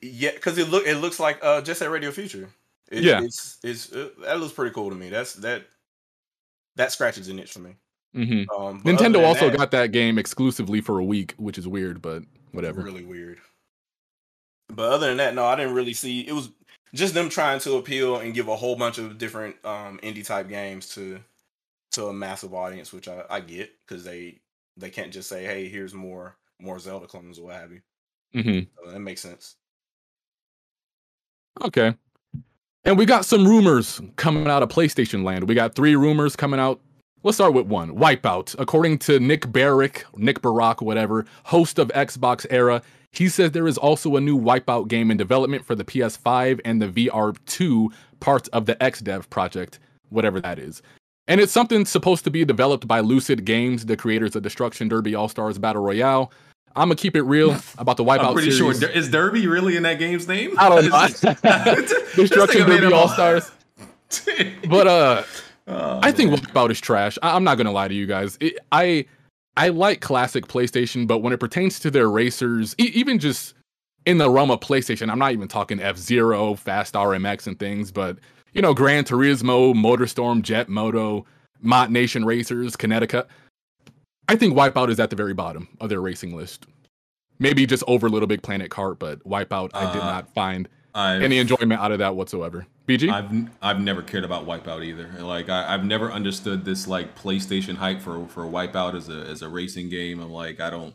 Yeah, 0.00 0.30
because 0.34 0.56
it 0.56 0.70
look 0.70 0.86
it 0.86 0.96
looks 0.96 1.20
like 1.20 1.38
uh 1.42 1.60
Jet 1.60 1.76
Set 1.76 1.90
Radio 1.90 2.10
Future. 2.10 2.48
It, 2.90 3.02
Yeah. 3.02 3.22
it's 3.22 3.58
it's 3.62 3.92
uh, 3.92 4.08
that 4.22 4.40
looks 4.40 4.54
pretty 4.54 4.72
cool 4.74 4.88
to 4.90 4.96
me. 4.96 5.10
That's 5.10 5.34
that 5.34 5.64
that 6.76 6.92
scratches 6.92 7.28
an 7.28 7.38
itch 7.38 7.52
for 7.52 7.58
me. 7.60 7.74
Mm-hmm. 8.16 8.50
Um, 8.62 8.80
Nintendo 8.82 9.22
also 9.24 9.50
that- 9.50 9.58
got 9.58 9.70
that 9.72 9.92
game 9.92 10.18
exclusively 10.18 10.80
for 10.80 10.98
a 10.98 11.04
week, 11.04 11.34
which 11.36 11.58
is 11.58 11.68
weird, 11.68 12.00
but 12.00 12.22
whatever. 12.52 12.80
really 12.80 13.04
weird. 13.04 13.38
But 14.68 14.92
other 14.92 15.08
than 15.08 15.18
that, 15.18 15.34
no, 15.34 15.44
I 15.44 15.56
didn't 15.56 15.74
really 15.74 15.92
see. 15.92 16.20
It 16.26 16.32
was 16.32 16.48
just 16.94 17.12
them 17.12 17.28
trying 17.28 17.58
to 17.60 17.74
appeal 17.74 18.18
and 18.18 18.32
give 18.32 18.48
a 18.48 18.56
whole 18.56 18.76
bunch 18.76 18.98
of 18.98 19.18
different 19.18 19.56
um, 19.64 19.98
indie 20.02 20.24
type 20.24 20.48
games 20.48 20.88
to 20.90 21.20
to 21.92 22.06
a 22.06 22.12
massive 22.12 22.54
audience, 22.54 22.92
which 22.92 23.08
I, 23.08 23.24
I 23.28 23.40
get 23.40 23.70
because 23.86 24.04
they 24.04 24.40
they 24.76 24.90
can't 24.90 25.12
just 25.12 25.28
say, 25.28 25.44
"Hey, 25.44 25.68
here's 25.68 25.92
more 25.92 26.36
more 26.60 26.78
Zelda 26.78 27.06
clones" 27.06 27.38
or 27.38 27.46
what 27.46 27.56
have 27.56 27.72
you. 27.72 27.80
Mm-hmm. 28.34 28.84
So 28.84 28.90
that 28.92 29.00
makes 29.00 29.20
sense. 29.20 29.56
Okay. 31.62 31.94
And 32.84 32.98
we 32.98 33.06
got 33.06 33.24
some 33.24 33.46
rumors 33.46 34.00
coming 34.16 34.48
out 34.48 34.62
of 34.62 34.68
PlayStation 34.68 35.24
Land. 35.24 35.48
We 35.48 35.54
got 35.54 35.74
three 35.74 35.96
rumors 35.96 36.36
coming 36.36 36.60
out. 36.60 36.80
Let's 37.24 37.38
start 37.38 37.54
with 37.54 37.66
one 37.66 37.96
Wipeout. 37.96 38.54
According 38.58 38.98
to 38.98 39.18
Nick 39.18 39.50
Barrick, 39.50 40.04
Nick 40.14 40.42
Barak, 40.42 40.82
whatever, 40.82 41.24
host 41.44 41.78
of 41.78 41.88
Xbox 41.88 42.44
Era, 42.50 42.82
he 43.12 43.30
says 43.30 43.52
there 43.52 43.66
is 43.66 43.78
also 43.78 44.16
a 44.16 44.20
new 44.20 44.38
Wipeout 44.38 44.88
game 44.88 45.10
in 45.10 45.16
development 45.16 45.64
for 45.64 45.74
the 45.74 45.84
PS5 45.84 46.60
and 46.66 46.82
the 46.82 46.88
VR2 46.88 47.88
parts 48.20 48.48
of 48.48 48.66
the 48.66 48.74
XDev 48.76 49.30
project, 49.30 49.78
whatever 50.10 50.38
that 50.42 50.58
is. 50.58 50.82
And 51.26 51.40
it's 51.40 51.50
something 51.52 51.86
supposed 51.86 52.24
to 52.24 52.30
be 52.30 52.44
developed 52.44 52.86
by 52.86 53.00
Lucid 53.00 53.46
Games, 53.46 53.86
the 53.86 53.96
creators 53.96 54.36
of 54.36 54.42
Destruction 54.42 54.88
Derby 54.88 55.14
All 55.14 55.28
Stars 55.30 55.56
Battle 55.56 55.82
Royale. 55.82 56.30
I'm 56.76 56.88
gonna 56.88 56.96
keep 56.96 57.16
it 57.16 57.22
real 57.22 57.56
about 57.78 57.96
the 57.96 58.04
Wipeout 58.04 58.24
I'm 58.24 58.34
pretty 58.34 58.50
series. 58.50 58.80
sure. 58.80 58.90
Is 58.90 59.08
Derby 59.08 59.46
really 59.46 59.76
in 59.76 59.84
that 59.84 59.98
game's 59.98 60.28
name? 60.28 60.52
I 60.58 60.68
don't 60.68 60.90
know. 60.90 61.86
Destruction 62.16 62.68
Derby 62.68 62.92
all- 62.92 63.08
Stars. 63.08 63.50
But 64.68 64.86
uh, 64.86 65.22
Oh, 65.66 66.00
I 66.02 66.12
think 66.12 66.30
Wipeout 66.32 66.70
is 66.70 66.80
trash. 66.80 67.18
I- 67.22 67.34
I'm 67.34 67.44
not 67.44 67.56
gonna 67.56 67.72
lie 67.72 67.88
to 67.88 67.94
you 67.94 68.06
guys. 68.06 68.36
It, 68.40 68.58
I 68.72 69.06
I 69.56 69.68
like 69.68 70.00
classic 70.00 70.46
PlayStation, 70.48 71.06
but 71.06 71.18
when 71.18 71.32
it 71.32 71.38
pertains 71.40 71.78
to 71.80 71.90
their 71.90 72.10
racers, 72.10 72.74
e- 72.78 72.90
even 72.94 73.18
just 73.18 73.54
in 74.04 74.18
the 74.18 74.28
realm 74.28 74.50
of 74.50 74.60
PlayStation, 74.60 75.10
I'm 75.10 75.18
not 75.18 75.32
even 75.32 75.48
talking 75.48 75.80
F 75.80 75.96
Zero, 75.96 76.54
Fast 76.54 76.94
RMX, 76.94 77.46
and 77.46 77.58
things, 77.58 77.90
but 77.92 78.18
you 78.52 78.60
know, 78.62 78.74
Gran 78.74 79.04
Turismo, 79.04 79.72
Motorstorm, 79.74 80.42
Jet 80.42 80.68
Moto, 80.68 81.24
ModNation 81.64 82.24
Racers, 82.24 82.76
Kinetica. 82.76 83.26
I 84.28 84.36
think 84.36 84.54
Wipeout 84.54 84.90
is 84.90 84.98
at 85.00 85.10
the 85.10 85.16
very 85.16 85.34
bottom 85.34 85.68
of 85.80 85.88
their 85.88 86.00
racing 86.00 86.34
list. 86.36 86.66
Maybe 87.38 87.66
just 87.66 87.82
over 87.86 88.08
Little 88.08 88.28
Big 88.28 88.42
Planet 88.42 88.70
Kart, 88.70 88.98
but 88.98 89.18
Wipeout, 89.24 89.70
I 89.74 89.92
did 89.92 90.02
Uh, 90.02 90.06
not 90.10 90.34
find 90.34 90.68
I've- 90.94 91.24
any 91.24 91.38
enjoyment 91.38 91.80
out 91.80 91.90
of 91.92 91.98
that 91.98 92.14
whatsoever. 92.16 92.66
BG? 92.86 93.10
I've 93.10 93.30
n- 93.30 93.50
I've 93.62 93.80
never 93.80 94.02
cared 94.02 94.24
about 94.24 94.46
Wipeout 94.46 94.84
either. 94.84 95.08
Like 95.20 95.48
I, 95.48 95.72
I've 95.72 95.84
never 95.84 96.10
understood 96.12 96.64
this 96.64 96.86
like 96.86 97.16
PlayStation 97.18 97.76
hype 97.76 98.00
for 98.00 98.26
for 98.28 98.44
Wipeout 98.44 98.94
as 98.94 99.08
a 99.08 99.20
as 99.30 99.42
a 99.42 99.48
racing 99.48 99.88
game. 99.88 100.20
I'm 100.20 100.30
like 100.30 100.60
I 100.60 100.68
don't, 100.70 100.94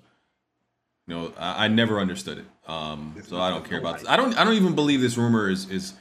you 1.07 1.15
know, 1.15 1.33
I, 1.37 1.65
I 1.65 1.67
never 1.67 1.99
understood 1.99 2.37
it. 2.39 2.45
Um, 2.67 3.15
so 3.27 3.39
I 3.39 3.49
don't 3.49 3.67
care 3.67 3.79
about 3.79 3.99
this. 3.99 4.07
I 4.07 4.15
don't 4.17 4.37
I 4.37 4.43
don't 4.43 4.53
even 4.53 4.75
believe 4.75 5.01
this 5.01 5.17
rumor 5.17 5.49
is 5.49 5.69
is 5.71 5.93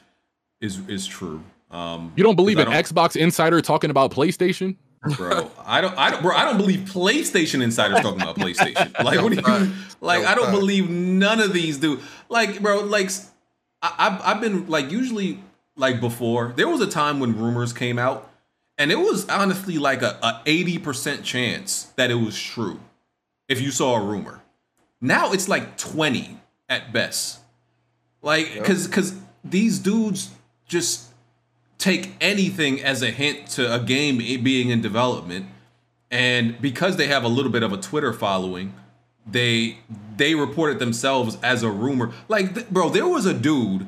is 0.60 0.78
is 0.89 1.06
true. 1.06 1.43
Um, 1.70 2.12
You 2.16 2.24
don't 2.24 2.36
believe 2.36 2.59
an 2.59 2.69
I 2.69 2.82
Xbox 2.82 3.15
insider 3.16 3.60
talking 3.60 3.90
about 3.90 4.10
PlayStation? 4.10 4.77
bro. 5.16 5.51
I 5.65 5.81
don't, 5.81 5.97
I 5.97 6.10
don't, 6.10 6.23
bro. 6.23 6.35
I 6.35 6.44
don't 6.44 6.56
believe 6.56 6.81
PlayStation 6.81 7.62
insiders 7.62 8.01
talking 8.01 8.20
about 8.20 8.36
PlayStation. 8.36 8.90
Like, 9.05 9.23
what 9.23 9.32
do 9.32 9.36
you? 9.36 9.73
Like, 10.01 10.24
I 10.24 10.35
don't 10.35 10.51
believe 10.51 10.89
none 10.90 11.40
of 11.40 11.52
these 11.52 11.77
do. 11.78 12.01
Like, 12.28 12.60
bro. 12.60 12.81
Like, 12.81 13.06
s- 13.06 13.31
I, 13.82 13.94
I've 13.98 14.20
I've 14.36 14.40
been 14.40 14.66
like 14.66 14.90
usually 14.90 15.40
like 15.78 16.00
before. 16.00 16.52
There 16.56 16.68
was 16.68 16.82
a 16.82 16.86
time 16.86 17.20
when 17.20 17.38
rumors 17.38 17.72
came 17.72 17.98
out, 17.98 18.30
and 18.76 18.92
it 18.92 18.98
was 18.98 19.26
honestly 19.28 19.78
like 19.78 20.02
a 20.02 20.18
a 20.22 20.42
eighty 20.44 20.76
percent 20.76 21.24
chance 21.24 21.84
that 21.96 22.10
it 22.10 22.16
was 22.16 22.38
true 22.38 22.80
if 23.48 23.60
you 23.62 23.70
saw 23.70 23.96
a 23.96 24.05
rumor. 24.05 24.42
Now 25.00 25.32
it's 25.32 25.48
like 25.48 25.78
twenty 25.78 26.38
at 26.68 26.92
best. 26.92 27.38
Like, 28.20 28.64
cause 28.64 28.86
cause 28.88 29.14
these 29.44 29.78
dudes 29.78 30.30
just 30.66 31.09
take 31.78 32.10
anything 32.20 32.82
as 32.82 33.00
a 33.02 33.10
hint 33.10 33.46
to 33.46 33.72
a 33.72 33.78
game 33.78 34.18
being 34.18 34.70
in 34.70 34.82
development, 34.82 35.46
and 36.10 36.60
because 36.60 36.96
they 36.96 37.06
have 37.06 37.24
a 37.24 37.28
little 37.28 37.52
bit 37.52 37.62
of 37.62 37.72
a 37.72 37.76
Twitter 37.76 38.12
following, 38.12 38.74
they 39.24 39.78
they 40.16 40.34
report 40.34 40.72
it 40.72 40.78
themselves 40.80 41.38
as 41.44 41.62
a 41.62 41.70
rumor. 41.70 42.12
Like, 42.26 42.55
th- 42.55 42.68
bro, 42.70 42.88
there 42.88 43.06
was 43.06 43.24
a 43.24 43.32
dude 43.32 43.86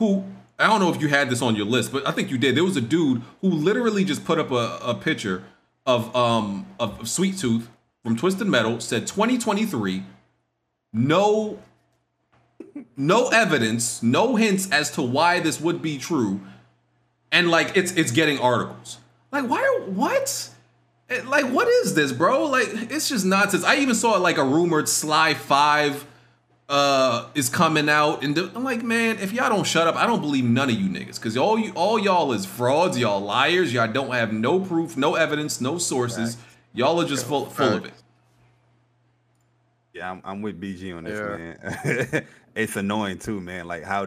who 0.00 0.24
I 0.58 0.66
don't 0.66 0.80
know 0.80 0.92
if 0.92 1.00
you 1.00 1.08
had 1.08 1.30
this 1.30 1.40
on 1.40 1.54
your 1.56 1.64
list, 1.64 1.90
but 1.92 2.06
I 2.06 2.10
think 2.10 2.30
you 2.30 2.36
did. 2.36 2.54
There 2.56 2.64
was 2.64 2.76
a 2.76 2.82
dude 2.82 3.22
who 3.40 3.48
literally 3.48 4.04
just 4.04 4.24
put 4.24 4.38
up 4.38 4.50
a, 4.50 4.78
a 4.82 4.94
picture 4.94 5.44
of 5.86 6.14
um 6.16 6.66
of 6.80 7.08
Sweet 7.08 7.38
Tooth 7.38 7.68
from 8.02 8.16
Twisted 8.16 8.46
Metal, 8.48 8.80
said 8.80 9.06
2023, 9.06 10.02
no 10.92 11.58
no 12.96 13.28
evidence, 13.28 14.02
no 14.02 14.36
hints 14.36 14.70
as 14.70 14.90
to 14.92 15.02
why 15.02 15.40
this 15.40 15.60
would 15.60 15.80
be 15.80 15.98
true, 15.98 16.40
and 17.32 17.50
like 17.50 17.76
it's 17.76 17.92
it's 17.92 18.10
getting 18.10 18.38
articles. 18.38 18.98
Like 19.32 19.48
why 19.48 19.62
are 19.62 19.90
what? 19.90 20.50
Eh, 21.08 21.22
Like 21.26 21.46
what 21.46 21.68
is 21.68 21.94
this, 21.94 22.12
bro? 22.12 22.44
Like 22.46 22.68
it's 22.90 23.08
just 23.08 23.24
nonsense. 23.24 23.64
I 23.64 23.76
even 23.76 23.94
saw 23.94 24.12
like 24.18 24.38
a 24.38 24.44
rumored 24.44 24.88
Sly 24.88 25.34
Five 25.34 26.04
uh 26.70 27.28
is 27.34 27.48
coming 27.48 27.88
out, 27.88 28.22
and 28.22 28.38
I'm 28.38 28.62
like, 28.62 28.82
man, 28.82 29.18
if 29.18 29.32
y'all 29.32 29.48
don't 29.48 29.66
shut 29.66 29.88
up, 29.88 29.96
I 29.96 30.06
don't 30.06 30.20
believe 30.20 30.44
none 30.44 30.70
of 30.70 30.76
you 30.76 30.88
niggas, 30.88 31.16
because 31.16 31.36
all 31.36 31.58
you 31.58 31.72
all 31.72 31.98
y'all 31.98 32.32
is 32.32 32.46
frauds, 32.46 32.96
y'all 32.96 33.20
liars, 33.20 33.72
y'all 33.72 33.92
don't 33.92 34.12
have 34.12 34.32
no 34.32 34.60
proof, 34.60 34.96
no 34.96 35.16
evidence, 35.16 35.60
no 35.60 35.78
sources. 35.78 36.36
Y'all 36.72 37.00
are 37.00 37.06
just 37.06 37.26
full 37.26 37.46
full 37.46 37.74
of 37.74 37.84
it. 37.84 37.92
Yeah, 39.92 40.12
I'm, 40.12 40.22
I'm 40.24 40.42
with 40.42 40.60
BG 40.60 40.96
on 40.96 41.04
this, 41.04 41.18
man. 41.20 42.26
it's 42.54 42.76
annoying 42.76 43.18
too, 43.18 43.40
man. 43.40 43.66
Like 43.66 43.82
how, 43.82 44.06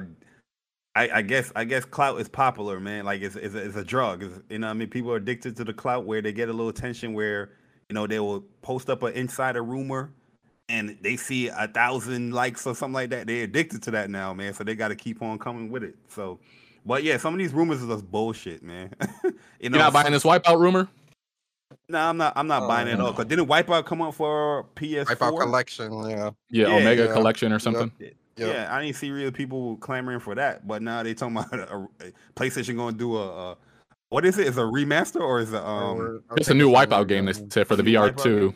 I, 0.96 1.10
I 1.16 1.22
guess 1.22 1.52
I 1.58 1.66
guess 1.66 1.84
clout 1.84 2.22
is 2.22 2.30
popular, 2.30 2.80
man. 2.80 3.04
Like 3.04 3.22
it's 3.22 3.36
it's 3.36 3.54
a, 3.54 3.58
it's 3.58 3.76
a 3.76 3.84
drug. 3.84 4.24
It's, 4.24 4.40
you 4.50 4.60
know, 4.60 4.68
what 4.68 4.72
I 4.72 4.76
mean, 4.76 4.90
people 4.90 5.12
are 5.12 5.18
addicted 5.18 5.58
to 5.58 5.66
the 5.66 5.74
clout 5.74 6.06
where 6.06 6.22
they 6.22 6.32
get 6.32 6.48
a 6.48 6.54
little 6.54 6.70
attention, 6.70 7.14
where 7.14 7.52
you 7.90 7.94
know 7.94 8.08
they 8.08 8.22
will 8.22 8.42
post 8.62 8.90
up 8.90 9.04
an 9.04 9.14
insider 9.14 9.62
rumor, 9.62 10.14
and 10.70 10.98
they 11.02 11.18
see 11.18 11.48
a 11.48 11.68
thousand 11.68 12.34
likes 12.34 12.66
or 12.66 12.76
something 12.76 12.94
like 12.94 13.10
that. 13.10 13.28
They're 13.28 13.44
addicted 13.44 13.84
to 13.84 13.92
that 13.92 14.10
now, 14.10 14.34
man. 14.34 14.54
So 14.54 14.64
they 14.64 14.76
got 14.76 14.90
to 14.90 14.96
keep 14.96 15.22
on 15.22 15.40
coming 15.40 15.70
with 15.70 15.84
it. 15.84 15.96
So, 16.08 16.40
but 16.86 17.04
yeah, 17.04 17.18
some 17.18 17.34
of 17.34 17.40
these 17.40 17.54
rumors 17.54 17.84
are 17.84 17.88
just 17.88 18.10
bullshit, 18.10 18.64
man. 18.64 18.94
you 19.24 19.34
You're 19.60 19.72
know, 19.72 19.78
not 19.80 19.94
buying 19.94 20.12
this 20.12 20.24
wipeout 20.24 20.60
rumor? 20.60 20.88
No, 21.90 22.00
I'm 22.00 22.18
not. 22.18 22.34
I'm 22.36 22.48
not 22.48 22.68
buying 22.68 22.88
it 22.88 22.94
at 22.94 23.00
all. 23.00 23.14
Cause 23.14 23.26
didn't 23.26 23.48
Wipeout 23.48 23.86
come 23.86 24.02
out 24.02 24.16
for 24.16 24.66
PS4? 24.76 25.06
Wipeout 25.06 25.40
collection, 25.40 26.10
yeah. 26.10 26.32
Yeah, 26.50 26.68
Omega 26.68 27.06
yeah. 27.06 27.14
Collection 27.14 27.52
or 27.52 27.60
something. 27.60 27.92
Yeah, 28.36 28.68
I 28.72 28.82
didn't 28.82 28.96
see 28.96 29.12
real 29.12 29.32
people 29.32 29.78
clamoring 29.78 30.20
for 30.20 30.34
that, 30.36 30.68
but 30.68 30.82
now 30.82 31.04
they 31.04 31.14
talking 31.14 31.38
about 31.54 31.54
a, 31.54 31.88
a 32.06 32.12
PlayStation 32.36 32.76
going 32.76 32.94
to 32.94 32.98
do 32.98 33.18
a, 33.18 33.52
a 33.52 33.58
what 34.10 34.26
is 34.26 34.38
it? 34.38 34.48
Is 34.48 34.58
a 34.58 34.62
remaster 34.62 35.22
or 35.22 35.40
is 35.40 35.54
it 35.54 35.62
um? 35.62 36.24
It's 36.38 36.50
a 36.50 36.54
new 36.54 36.70
wipeout 36.70 37.08
game 37.08 37.26
they 37.26 37.34
said 37.34 37.68
for 37.68 37.76
the 37.76 37.84
VR 37.84 38.12
Wipeout 38.12 38.24
too. 38.24 38.56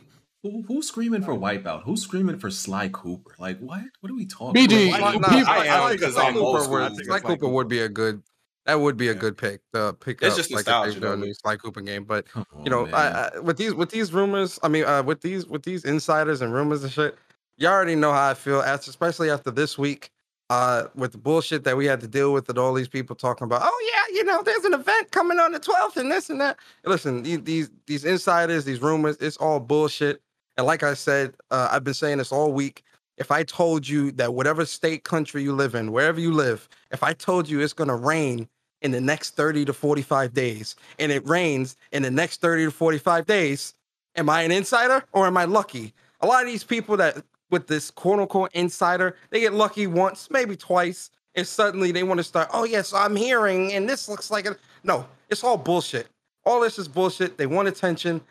Who, 0.51 0.63
who's 0.67 0.87
screaming 0.87 1.23
for 1.23 1.33
Wipeout? 1.33 1.83
Who's 1.83 2.01
screaming 2.01 2.39
for 2.39 2.49
Sly 2.49 2.89
Cooper? 2.89 3.35
Like 3.37 3.59
what? 3.59 3.81
What 3.99 4.11
are 4.11 4.15
we 4.15 4.25
talking 4.25 4.67
BG, 4.67 4.95
about? 4.95 5.13
you- 5.13 5.19
Nah, 5.19 5.51
I, 5.51 5.67
I 5.67 5.79
like 5.81 5.99
Sly 5.99 6.31
Cooper. 6.31 6.41
Would, 6.41 6.63
Sly 6.63 6.87
it's 6.87 7.05
Sly 7.07 7.19
Cooper 7.19 7.47
would 7.47 7.67
be 7.67 7.79
a 7.79 7.89
good. 7.89 8.23
That 8.65 8.81
would 8.81 8.97
be 8.97 9.07
a 9.07 9.13
good 9.13 9.37
pick. 9.37 9.61
The 9.71 9.93
pick 9.93 10.21
It's 10.21 10.31
up 10.31 10.37
just 10.37 10.51
like 10.51 10.65
nostalgia, 10.65 10.97
if 10.97 11.01
they 11.01 11.07
a 11.07 11.15
new 11.15 11.33
Sly 11.33 11.55
Cooper 11.55 11.79
game. 11.81 12.03
But 12.03 12.29
Come 12.29 12.45
you 12.63 12.69
know, 12.69 12.85
I. 12.87 13.29
I, 13.35 13.39
with 13.39 13.57
these 13.57 13.73
with 13.73 13.91
these 13.91 14.11
rumors, 14.13 14.59
I 14.61 14.67
mean, 14.67 14.83
uh, 14.83 15.03
with 15.03 15.21
these 15.21 15.45
with 15.45 15.63
these 15.63 15.85
insiders 15.85 16.41
and 16.41 16.53
rumors 16.53 16.83
and 16.83 16.91
shit, 16.91 17.17
you 17.57 17.67
already 17.67 17.95
know 17.95 18.11
how 18.11 18.29
I 18.29 18.33
feel. 18.33 18.61
As 18.61 18.87
especially 18.87 19.29
after 19.29 19.51
this 19.51 19.77
week, 19.77 20.11
uh, 20.49 20.85
with 20.95 21.11
the 21.11 21.17
bullshit 21.17 21.63
that 21.63 21.77
we 21.77 21.85
had 21.85 22.01
to 22.01 22.07
deal 22.07 22.33
with, 22.33 22.49
and 22.49 22.57
all 22.57 22.73
these 22.73 22.87
people 22.87 23.15
talking 23.15 23.45
about, 23.45 23.61
oh 23.63 23.91
yeah, 23.93 24.15
you 24.17 24.23
know, 24.23 24.41
there's 24.43 24.65
an 24.65 24.73
event 24.73 25.11
coming 25.11 25.39
on 25.39 25.51
the 25.51 25.59
12th 25.59 25.97
and 25.97 26.11
this 26.11 26.29
and 26.29 26.39
that. 26.41 26.57
Listen, 26.85 27.23
these 27.23 27.41
these, 27.41 27.69
these 27.85 28.05
insiders, 28.05 28.65
these 28.65 28.81
rumors, 28.81 29.17
it's 29.17 29.37
all 29.37 29.59
bullshit. 29.59 30.21
And 30.57 30.65
like 30.65 30.83
I 30.83 30.95
said, 30.95 31.33
uh, 31.51 31.69
I've 31.71 31.83
been 31.83 31.93
saying 31.93 32.17
this 32.17 32.31
all 32.31 32.51
week. 32.51 32.83
If 33.17 33.31
I 33.31 33.43
told 33.43 33.87
you 33.87 34.11
that 34.13 34.33
whatever 34.33 34.65
state, 34.65 35.03
country 35.03 35.43
you 35.43 35.53
live 35.53 35.75
in, 35.75 35.91
wherever 35.91 36.19
you 36.19 36.31
live, 36.31 36.67
if 36.91 37.03
I 37.03 37.13
told 37.13 37.47
you 37.49 37.61
it's 37.61 37.73
gonna 37.73 37.95
rain 37.95 38.47
in 38.81 38.91
the 38.91 39.01
next 39.01 39.35
30 39.35 39.65
to 39.65 39.73
45 39.73 40.33
days, 40.33 40.75
and 40.99 41.11
it 41.11 41.27
rains 41.27 41.77
in 41.91 42.03
the 42.03 42.11
next 42.11 42.41
30 42.41 42.65
to 42.65 42.71
45 42.71 43.25
days, 43.25 43.73
am 44.15 44.29
I 44.29 44.43
an 44.43 44.51
insider 44.51 45.03
or 45.13 45.25
am 45.25 45.37
I 45.37 45.45
lucky? 45.45 45.93
A 46.21 46.27
lot 46.27 46.43
of 46.43 46.47
these 46.47 46.63
people 46.63 46.97
that 46.97 47.23
with 47.49 47.67
this 47.67 47.89
quote 47.91 48.19
unquote 48.19 48.51
insider, 48.53 49.15
they 49.29 49.39
get 49.39 49.53
lucky 49.53 49.87
once, 49.87 50.29
maybe 50.29 50.55
twice, 50.55 51.09
and 51.35 51.47
suddenly 51.47 51.91
they 51.91 52.03
want 52.03 52.19
to 52.19 52.23
start, 52.23 52.49
oh 52.51 52.65
yes, 52.65 52.93
I'm 52.93 53.15
hearing, 53.15 53.73
and 53.73 53.87
this 53.87 54.09
looks 54.09 54.29
like 54.29 54.45
it. 54.45 54.57
No, 54.83 55.05
it's 55.29 55.43
all 55.43 55.57
bullshit. 55.57 56.07
All 56.45 56.61
this 56.61 56.79
is 56.79 56.87
bullshit. 56.87 57.37
They 57.37 57.45
want 57.45 57.67
attention. 57.67 58.21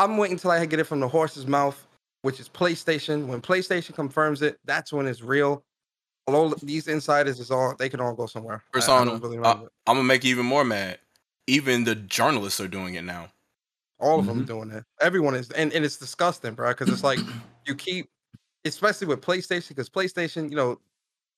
I'm 0.00 0.16
waiting 0.16 0.36
until 0.36 0.50
I 0.50 0.64
get 0.64 0.80
it 0.80 0.84
from 0.84 1.00
the 1.00 1.08
horse's 1.08 1.46
mouth, 1.46 1.86
which 2.22 2.40
is 2.40 2.48
PlayStation. 2.48 3.26
When 3.26 3.42
PlayStation 3.42 3.94
confirms 3.94 4.40
it, 4.40 4.58
that's 4.64 4.94
when 4.94 5.06
it's 5.06 5.20
real. 5.22 5.62
All 6.26 6.54
these 6.62 6.88
insiders 6.88 7.38
is 7.38 7.50
all 7.50 7.74
they 7.78 7.90
can 7.90 8.00
all 8.00 8.14
go 8.14 8.24
somewhere. 8.26 8.62
I- 8.72 8.78
I 8.78 8.80
Persona, 8.80 9.10
don't 9.10 9.22
really 9.22 9.36
uh, 9.38 9.54
know. 9.54 9.68
I'm 9.86 9.96
gonna 9.96 10.04
make 10.04 10.24
you 10.24 10.30
even 10.30 10.46
more 10.46 10.64
mad. 10.64 10.98
Even 11.46 11.84
the 11.84 11.94
journalists 11.94 12.60
are 12.60 12.68
doing 12.68 12.94
it 12.94 13.02
now. 13.04 13.30
All 13.98 14.20
of 14.20 14.24
Mm-hmm. 14.24 14.38
them 14.38 14.44
doing 14.46 14.70
it. 14.70 14.84
Everyone 15.02 15.34
is, 15.34 15.50
and, 15.50 15.70
and 15.74 15.84
it's 15.84 15.98
disgusting, 15.98 16.54
bro. 16.54 16.70
Because 16.70 16.88
it's 16.88 17.04
like 17.04 17.18
you 17.66 17.74
keep, 17.74 18.08
especially 18.64 19.08
with 19.08 19.20
PlayStation, 19.20 19.68
because 19.70 19.90
PlayStation, 19.90 20.48
you 20.48 20.56
know, 20.56 20.80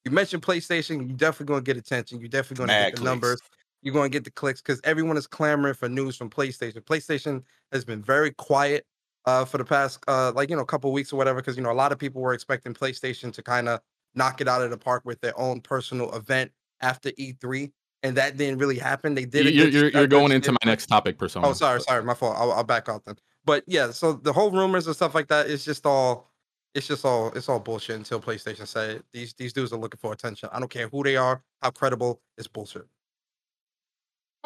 you 0.04 0.12
mentioned 0.12 0.42
PlayStation, 0.42 1.08
you 1.08 1.14
definitely 1.16 1.46
gonna 1.46 1.62
get 1.62 1.76
attention. 1.76 2.20
You 2.20 2.28
definitely 2.28 2.66
gonna 2.66 2.78
Mad 2.78 2.84
get 2.84 2.90
the 2.92 2.96
clicks. 2.98 3.04
numbers. 3.10 3.40
You're 3.82 3.94
gonna 3.94 4.08
get 4.08 4.24
the 4.24 4.30
clicks 4.30 4.60
because 4.60 4.80
everyone 4.84 5.16
is 5.16 5.26
clamoring 5.26 5.74
for 5.74 5.88
news 5.88 6.16
from 6.16 6.30
PlayStation. 6.30 6.80
PlayStation 6.80 7.42
has 7.72 7.84
been 7.84 8.02
very 8.02 8.30
quiet 8.30 8.86
uh, 9.26 9.44
for 9.44 9.58
the 9.58 9.64
past, 9.64 9.98
uh, 10.08 10.32
like 10.34 10.50
you 10.50 10.56
know, 10.56 10.62
a 10.62 10.66
couple 10.66 10.92
weeks 10.92 11.12
or 11.12 11.16
whatever. 11.16 11.40
Because 11.40 11.56
you 11.56 11.62
know, 11.62 11.72
a 11.72 11.74
lot 11.74 11.92
of 11.92 11.98
people 11.98 12.22
were 12.22 12.32
expecting 12.32 12.74
PlayStation 12.74 13.32
to 13.32 13.42
kind 13.42 13.68
of 13.68 13.80
knock 14.14 14.40
it 14.40 14.48
out 14.48 14.62
of 14.62 14.70
the 14.70 14.78
park 14.78 15.02
with 15.04 15.20
their 15.20 15.38
own 15.38 15.60
personal 15.60 16.14
event 16.14 16.52
after 16.80 17.10
E3, 17.12 17.72
and 18.02 18.16
that 18.16 18.36
didn't 18.36 18.58
really 18.58 18.78
happen. 18.78 19.14
They 19.14 19.24
did. 19.24 19.52
You're, 19.54 19.68
you're, 19.68 19.90
you're 19.90 20.06
going 20.06 20.32
into 20.32 20.52
my 20.52 20.58
next 20.64 20.86
topic, 20.86 21.18
persona. 21.18 21.48
Oh, 21.48 21.52
sorry, 21.52 21.80
sorry, 21.80 22.02
my 22.02 22.14
fault. 22.14 22.36
I'll, 22.38 22.52
I'll 22.52 22.64
back 22.64 22.88
out 22.88 23.04
then. 23.04 23.16
But 23.44 23.64
yeah, 23.66 23.90
so 23.90 24.12
the 24.12 24.32
whole 24.32 24.50
rumors 24.50 24.86
and 24.86 24.94
stuff 24.94 25.14
like 25.14 25.28
that 25.28 25.46
is 25.46 25.64
just 25.64 25.84
all, 25.84 26.30
it's 26.74 26.86
just 26.86 27.04
all, 27.04 27.32
it's 27.32 27.48
all 27.48 27.58
bullshit 27.58 27.96
until 27.96 28.20
PlayStation 28.20 28.66
said 28.66 29.02
these 29.12 29.34
these 29.34 29.52
dudes 29.52 29.72
are 29.72 29.78
looking 29.78 29.98
for 29.98 30.12
attention. 30.12 30.48
I 30.52 30.60
don't 30.60 30.70
care 30.70 30.88
who 30.88 31.02
they 31.02 31.16
are, 31.16 31.42
how 31.60 31.70
credible, 31.70 32.20
it's 32.38 32.46
bullshit. 32.46 32.86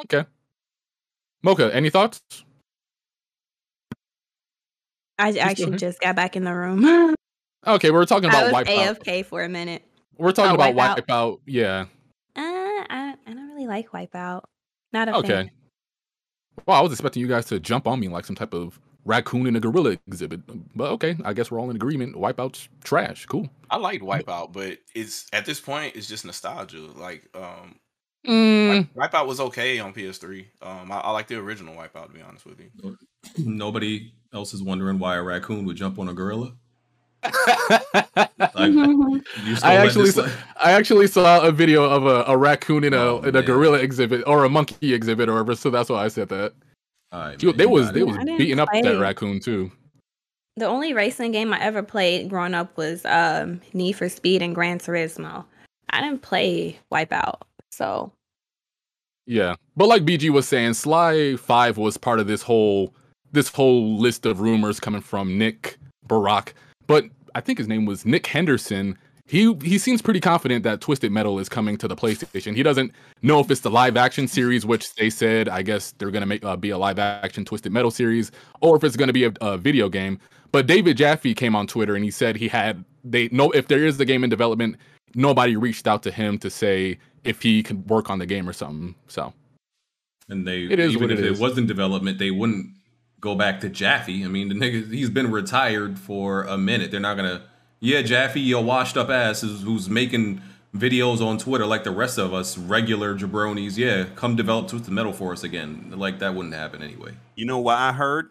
Okay. 0.01 0.25
Mocha, 1.43 1.75
any 1.75 1.91
thoughts? 1.91 2.21
I 5.19 5.33
go 5.33 5.41
actually 5.41 5.65
ahead. 5.69 5.79
just 5.79 6.01
got 6.01 6.17
back 6.17 6.37
in 6.37 6.45
the 6.45 6.55
room. 6.55 7.15
Okay, 7.67 7.91
we're 7.91 8.05
talking 8.05 8.31
I 8.31 8.43
about 8.45 8.53
was 8.53 8.69
Wipeout. 8.69 8.99
AFK 9.01 9.25
for 9.27 9.43
a 9.43 9.49
minute. 9.49 9.83
We're 10.19 10.31
talking 10.31 10.53
Oh, 10.53 10.55
about 10.55 10.77
Wipeout. 10.77 11.05
Wipeout. 11.09 11.41
Yeah. 11.47 11.87
Uh, 12.37 12.41
I, 12.41 13.15
I 13.27 13.35
don't 13.35 13.49
really 13.49 13.67
like 13.67 13.91
Wipeout. 13.91 14.43
Not 14.93 15.09
a 15.09 15.17
Okay. 15.17 15.29
fan. 15.29 15.51
Well, 16.65 16.79
I 16.79 16.81
was 16.81 16.93
expecting 16.93 17.23
you 17.23 17.27
guys 17.27 17.47
to 17.47 17.59
jump 17.59 17.89
on 17.89 17.99
me 17.99 18.07
like 18.07 18.25
some 18.25 18.37
type 18.37 18.55
of 18.55 18.79
raccoon 19.05 19.47
in 19.49 19.57
a 19.57 19.61
gorilla 19.61 19.97
exhibit, 20.07 20.43
but 20.77 20.93
okay, 20.93 21.17
I 21.25 21.33
guess 21.33 21.51
we're 21.51 21.59
all 21.59 21.69
in 21.71 21.75
agreement. 21.75 22.15
Wipeout's 22.15 22.69
trash. 22.85 23.27
Cool. 23.27 23.49
I 23.69 23.79
liked 23.79 24.05
Wipeout, 24.05 24.53
but 24.53 24.79
it's 24.95 25.27
at 25.33 25.45
this 25.45 25.59
point 25.59 25.97
it's 25.97 26.07
just 26.07 26.25
nostalgia. 26.25 26.79
Like 26.79 27.29
um 27.35 27.81
Mm, 28.27 28.89
Wipeout 28.95 29.27
was 29.27 29.41
okay 29.41 29.79
on 29.79 29.93
PS3. 29.95 30.45
Um 30.63 30.91
I, 30.93 30.99
I 30.99 31.11
like 31.13 31.27
the 31.29 31.37
original 31.37 31.75
Wipeout 31.75 32.07
to 32.09 32.13
be 32.13 32.21
honest 32.23 32.45
with 32.47 32.61
you. 32.61 32.97
Nobody 33.39 34.13
else 34.35 34.53
is 34.55 34.63
wondering 34.63 34.99
why 34.99 35.17
a 35.17 35.23
raccoon 35.23 35.65
would 35.65 35.77
jump 35.77 35.99
on 35.99 36.09
a 36.09 36.15
gorilla. 36.15 36.53
I 37.23 38.67
you 38.67 39.23
just 39.45 39.63
gonna 39.63 39.75
let 39.75 39.87
actually, 39.87 40.11
saw. 40.11 40.29
I 40.63 40.73
actually 40.73 41.07
saw 41.07 41.43
a 41.47 41.51
video 41.53 41.85
of 41.85 42.07
a, 42.07 42.25
a 42.31 42.37
raccoon 42.37 42.85
in 42.85 42.93
a 42.95 42.97
Oh, 42.99 43.19
in 43.23 43.35
a 43.37 43.43
gorilla 43.43 43.79
exhibit 43.79 44.23
or 44.27 44.45
a 44.45 44.49
monkey 44.49 44.95
exhibit 44.95 45.29
or 45.29 45.33
whatever. 45.33 45.55
So 45.57 45.71
that's 45.71 45.89
why 45.89 46.05
I 46.05 46.09
said 46.09 46.29
that. 46.29 46.53
All 47.13 47.21
right, 47.21 47.43
You- 47.43 47.51
man, 47.51 47.57
they 47.59 47.67
was 47.67 47.93
they 47.93 48.01
it. 48.01 48.07
was 48.07 48.17
beating 48.39 48.59
up 48.61 48.69
that 48.73 48.99
raccoon 49.01 49.41
too. 49.41 49.71
The 50.59 50.67
only 50.67 50.93
racing 50.95 51.33
game 51.33 51.53
I 51.53 51.61
ever 51.61 51.83
played 51.83 52.31
growing 52.31 52.55
up 52.55 52.77
was 52.79 53.05
um, 53.05 53.61
Need 53.75 53.93
for 53.93 54.09
Speed 54.09 54.41
and 54.41 54.55
Gran 54.55 54.79
Turismo. 54.79 55.45
I 55.91 56.01
didn't 56.01 56.23
play 56.23 56.79
Wipeout, 56.91 57.43
so 57.71 58.11
Yeah, 59.27 59.57
but 59.77 59.89
like 59.89 60.05
BG 60.05 60.31
was 60.31 60.47
saying, 60.47 60.75
Sly 60.75 61.37
Five 61.37 61.79
was 61.79 61.97
part 61.97 62.21
of 62.21 62.27
this 62.27 62.43
whole 62.43 62.95
this 63.33 63.49
whole 63.49 63.97
list 63.99 64.25
of 64.25 64.41
rumors 64.41 64.81
coming 64.81 65.01
from 65.01 65.37
Nick 65.37 65.79
Barack, 66.09 66.53
but 66.87 67.05
I 67.35 67.41
think 67.41 67.59
his 67.59 67.69
name 67.69 67.85
was 67.85 68.07
Nick 68.07 68.27
Henderson 68.27 68.97
he 69.27 69.53
he 69.63 69.77
seems 69.77 70.01
pretty 70.01 70.21
confident 70.21 70.63
that 70.63 70.81
Twisted 70.81 71.11
Metal 71.11 71.39
is 71.39 71.49
coming 71.49 71.77
to 71.79 71.89
the 71.89 71.97
PlayStation. 71.97 72.55
He 72.55 72.63
doesn't 72.63 72.93
know 73.23 73.41
if 73.41 73.51
it's 73.51 73.61
the 73.61 73.71
live 73.71 73.97
action 73.97 74.29
series, 74.29 74.65
which 74.65 74.95
they 74.95 75.11
said 75.11 75.49
I 75.49 75.63
guess 75.63 75.93
they're 75.99 76.13
gonna 76.13 76.27
make 76.27 76.45
uh, 76.45 76.57
be 76.57 76.71
a 76.71 76.79
live 76.79 76.99
action 76.99 77.45
Twisted 77.45 77.73
Metal 77.73 77.91
series, 77.91 78.31
or 78.61 78.77
if 78.77 78.85
it's 78.85 78.97
gonna 78.97 79.13
be 79.13 79.25
a, 79.25 79.33
a 79.41 79.59
video 79.59 79.89
game. 79.89 80.21
But 80.53 80.67
David 80.67 80.97
Jaffe 80.97 81.35
came 81.35 81.57
on 81.57 81.67
Twitter 81.67 81.97
and 81.97 82.05
he 82.05 82.11
said 82.11 82.37
he 82.37 82.47
had 82.49 82.85
they 83.05 83.29
know 83.29 83.51
if 83.51 83.67
there 83.67 83.85
is 83.85 83.99
the 83.99 84.05
game 84.05 84.23
in 84.23 84.31
development, 84.31 84.77
nobody 85.17 85.57
reached 85.57 85.89
out 85.89 86.05
to 86.05 86.13
him 86.13 86.39
to 86.39 86.49
say 86.49 86.99
if 87.27 87.43
he 87.43 87.63
could 87.63 87.89
work 87.89 88.11
on 88.11 88.19
the 88.19 88.27
game 88.27 88.49
or 88.49 88.53
something. 88.53 88.95
So 89.09 89.33
And 90.29 90.47
they 90.47 90.63
It 90.65 90.79
is 90.79 90.93
even 90.93 91.03
what 91.03 91.13
if 91.13 91.19
it 91.19 91.25
it 91.25 91.33
is. 91.33 91.41
was 91.41 91.59
in 91.59 91.67
development, 91.67 92.19
they 92.19 92.31
wouldn't 92.31 92.75
go 93.21 93.35
back 93.35 93.61
to 93.61 93.69
Jaffe. 93.69 94.25
I 94.25 94.29
mean, 94.29 94.49
the 94.49 94.55
nigga 94.55 94.91
he's 94.93 95.11
been 95.11 95.31
retired 95.31 95.99
for 95.99 96.43
a 96.45 96.57
minute. 96.59 96.91
They're 96.91 97.01
not 97.01 97.17
gonna 97.17 97.43
yeah, 97.81 98.03
Jaffe, 98.03 98.41
your 98.41 98.65
washed 98.65 98.97
up 98.97 99.11
ass 99.11 99.43
is 99.43 99.63
who's 99.63 99.89
making 99.91 100.41
videos 100.75 101.21
on 101.21 101.39
Twitter 101.39 101.67
like 101.67 101.85
the 101.85 101.91
rest 101.91 102.19
of 102.19 102.33
us, 102.35 102.57
regular 102.59 103.17
jabronis. 103.17 103.77
Yeah, 103.77 104.05
come 104.15 104.35
develop 104.37 104.69
Twisted 104.69 104.93
Metal 104.93 105.13
for 105.13 105.33
us 105.33 105.43
again. 105.45 105.93
Like 105.95 106.19
that 106.21 106.35
wouldn't 106.35 106.55
happen 106.55 106.83
anyway. 106.83 107.13
You 107.35 107.45
know 107.47 107.59
what 107.59 107.77
I 107.79 107.93
heard? 107.93 108.31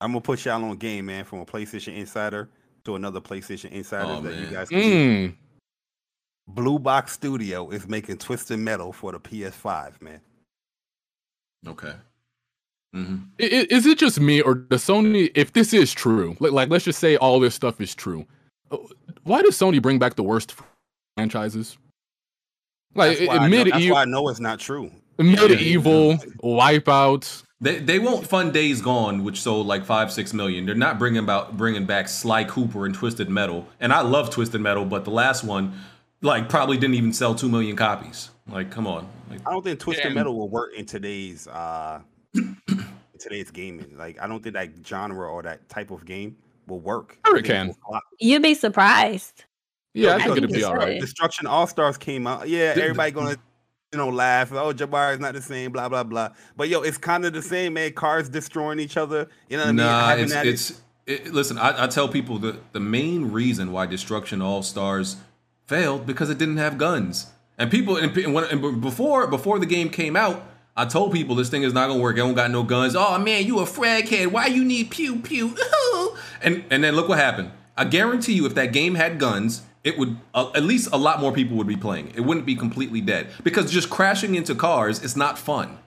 I'm 0.00 0.10
gonna 0.12 0.20
put 0.20 0.44
y'all 0.44 0.64
on 0.64 0.76
game, 0.76 1.06
man, 1.06 1.24
from 1.24 1.40
a 1.40 1.44
PlayStation 1.46 1.96
Insider 1.96 2.48
to 2.84 2.94
another 2.94 3.20
PlayStation 3.20 3.70
Insider 3.72 4.04
Oh, 4.06 4.20
that 4.20 4.34
you 4.34 4.46
guys 4.46 4.68
can 4.68 4.80
see. 4.80 4.90
mm, 4.90 5.34
Blue 6.48 6.78
Box 6.78 7.12
Studio 7.12 7.70
is 7.70 7.86
making 7.88 8.18
Twisted 8.18 8.58
Metal 8.58 8.92
for 8.92 9.12
the 9.12 9.20
PS5, 9.20 10.00
man. 10.00 10.20
Okay. 11.66 11.92
hmm 12.94 13.16
i- 13.38 13.42
i- 13.44 13.66
is 13.68 13.84
it 13.84 13.98
just 13.98 14.18
me 14.20 14.40
or 14.40 14.54
does 14.54 14.82
Sony? 14.84 15.30
If 15.34 15.52
this 15.52 15.74
is 15.74 15.92
true, 15.92 16.36
like, 16.40 16.52
like 16.52 16.68
let's 16.70 16.84
just 16.84 16.98
say 17.00 17.16
all 17.16 17.38
this 17.40 17.54
stuff 17.54 17.80
is 17.80 17.94
true, 17.94 18.24
uh, 18.70 18.78
why 19.24 19.42
does 19.42 19.56
Sony 19.58 19.82
bring 19.82 19.98
back 19.98 20.14
the 20.14 20.22
worst 20.22 20.54
franchises? 21.16 21.76
Like 22.94 23.18
That's 23.18 23.28
why, 23.28 23.36
I 23.36 23.48
know, 23.48 23.64
that's 23.64 23.76
MediEvil, 23.76 23.90
why 23.90 24.02
I 24.02 24.04
know 24.06 24.28
it's 24.28 24.40
not 24.40 24.58
true. 24.58 24.90
MediEvil, 25.18 26.36
Wipeout. 26.42 27.42
They 27.60 27.80
they 27.80 27.98
won't 27.98 28.26
fund 28.26 28.52
Days 28.54 28.80
Gone, 28.80 29.24
which 29.24 29.42
sold 29.42 29.66
like 29.66 29.84
five 29.84 30.10
six 30.12 30.32
million. 30.32 30.64
They're 30.64 30.74
not 30.76 30.98
bringing 30.98 31.18
about 31.22 31.56
bringing 31.56 31.84
back 31.84 32.08
Sly 32.08 32.44
Cooper 32.44 32.86
and 32.86 32.94
Twisted 32.94 33.28
Metal. 33.28 33.66
And 33.80 33.92
I 33.92 34.00
love 34.00 34.30
Twisted 34.30 34.60
Metal, 34.60 34.84
but 34.84 35.04
the 35.04 35.10
last 35.10 35.42
one, 35.44 35.72
like, 36.22 36.48
probably 36.48 36.76
didn't 36.76 36.94
even 36.96 37.12
sell 37.12 37.34
two 37.34 37.48
million 37.48 37.76
copies. 37.76 38.30
Like, 38.48 38.70
come 38.70 38.86
on. 38.86 39.08
Like, 39.30 39.46
I 39.46 39.50
don't 39.52 39.62
think 39.62 39.78
Twisted 39.78 40.06
And- 40.06 40.14
Metal 40.14 40.36
will 40.36 40.48
work 40.48 40.72
in 40.74 40.86
today's 40.86 41.46
uh 41.48 42.00
in 42.34 42.56
today's 43.18 43.50
gaming. 43.50 43.94
Like 43.96 44.20
I 44.20 44.26
don't 44.26 44.42
think 44.42 44.54
that 44.54 44.70
genre 44.86 45.28
or 45.30 45.42
that 45.42 45.68
type 45.68 45.90
of 45.90 46.04
game 46.04 46.36
will 46.66 46.80
work. 46.80 47.18
Sure 47.26 47.36
I 47.36 47.40
it 47.40 47.44
can. 47.44 47.74
You'd 48.20 48.42
be 48.42 48.54
surprised. 48.54 49.44
Yeah, 49.94 50.10
I 50.10 50.16
because 50.18 50.34
think 50.34 50.44
it'd 50.44 50.56
be 50.56 50.64
all 50.64 50.76
right. 50.76 51.00
Destruction 51.00 51.46
All 51.46 51.66
Stars 51.66 51.96
came 51.96 52.26
out. 52.26 52.48
Yeah, 52.48 52.74
The- 52.74 52.82
everybody 52.82 53.10
gonna 53.10 53.36
you 53.92 53.98
know 53.98 54.08
laugh. 54.10 54.52
Oh, 54.52 54.72
Jabbar 54.72 55.14
is 55.14 55.20
not 55.20 55.34
the 55.34 55.42
same. 55.42 55.72
Blah 55.72 55.88
blah 55.88 56.04
blah. 56.04 56.30
But 56.56 56.68
yo, 56.68 56.82
it's 56.82 56.98
kind 56.98 57.24
of 57.24 57.32
the 57.32 57.42
same, 57.42 57.74
man. 57.74 57.92
Cars 57.92 58.28
destroying 58.28 58.78
each 58.78 58.96
other. 58.96 59.28
You 59.48 59.56
know 59.56 59.64
what 59.64 59.68
I 59.68 59.72
mean? 59.72 59.76
nah, 59.76 60.08
Having 60.08 60.24
it's 60.24 60.70
it's 60.70 60.82
it, 61.06 61.32
listen. 61.32 61.58
I, 61.58 61.84
I 61.84 61.86
tell 61.86 62.06
people 62.08 62.38
that 62.40 62.72
the 62.74 62.80
main 62.80 63.30
reason 63.32 63.72
why 63.72 63.86
Destruction 63.86 64.40
All 64.42 64.62
Stars 64.62 65.16
failed 65.68 66.06
because 66.06 66.30
it 66.30 66.38
didn't 66.38 66.56
have 66.56 66.78
guns. 66.78 67.30
And 67.58 67.70
people 67.70 67.96
and, 67.96 68.16
and 68.16 68.34
when 68.34 68.44
and 68.44 68.80
before 68.80 69.26
before 69.26 69.58
the 69.58 69.66
game 69.66 69.90
came 69.90 70.16
out, 70.16 70.42
I 70.76 70.86
told 70.86 71.12
people 71.12 71.36
this 71.36 71.50
thing 71.50 71.62
is 71.62 71.72
not 71.72 71.88
gonna 71.88 72.00
work. 72.00 72.16
It 72.16 72.20
don't 72.20 72.34
got 72.34 72.50
no 72.50 72.62
guns. 72.62 72.96
Oh 72.96 73.18
man, 73.18 73.44
you 73.44 73.60
a 73.60 73.66
frag 73.66 74.08
head. 74.08 74.32
Why 74.32 74.46
you 74.46 74.64
need 74.64 74.90
pew 74.90 75.16
pew? 75.16 75.56
and 76.42 76.64
and 76.70 76.82
then 76.82 76.96
look 76.96 77.08
what 77.08 77.18
happened. 77.18 77.50
I 77.76 77.84
guarantee 77.84 78.32
you, 78.32 78.46
if 78.46 78.54
that 78.54 78.72
game 78.72 78.96
had 78.96 79.18
guns, 79.18 79.62
it 79.84 79.98
would 79.98 80.16
uh, 80.34 80.50
at 80.54 80.64
least 80.64 80.88
a 80.92 80.96
lot 80.96 81.20
more 81.20 81.32
people 81.32 81.56
would 81.56 81.66
be 81.66 81.76
playing. 81.76 82.12
It 82.14 82.20
wouldn't 82.20 82.46
be 82.46 82.56
completely 82.56 83.00
dead 83.00 83.28
because 83.44 83.70
just 83.70 83.90
crashing 83.90 84.34
into 84.34 84.54
cars 84.54 85.02
is 85.02 85.16
not 85.16 85.38
fun. 85.38 85.78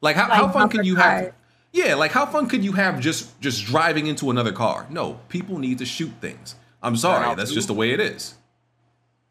Like 0.00 0.16
how, 0.16 0.28
how 0.28 0.48
fun 0.48 0.68
can 0.68 0.78
bumper 0.78 0.82
you 0.82 0.96
have? 0.96 1.32
Yeah, 1.72 1.94
like 1.94 2.12
how 2.12 2.26
fun 2.26 2.48
could 2.48 2.64
you 2.64 2.72
have 2.72 3.00
just 3.00 3.40
just 3.40 3.64
driving 3.64 4.06
into 4.06 4.30
another 4.30 4.52
car? 4.52 4.86
No, 4.90 5.20
people 5.28 5.58
need 5.58 5.78
to 5.78 5.86
shoot 5.86 6.12
things. 6.20 6.56
I'm 6.82 6.96
sorry, 6.96 7.34
that's 7.34 7.52
just 7.52 7.68
the 7.68 7.74
way 7.74 7.92
it 7.92 8.00
is. 8.00 8.34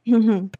Mhm. 0.08 0.54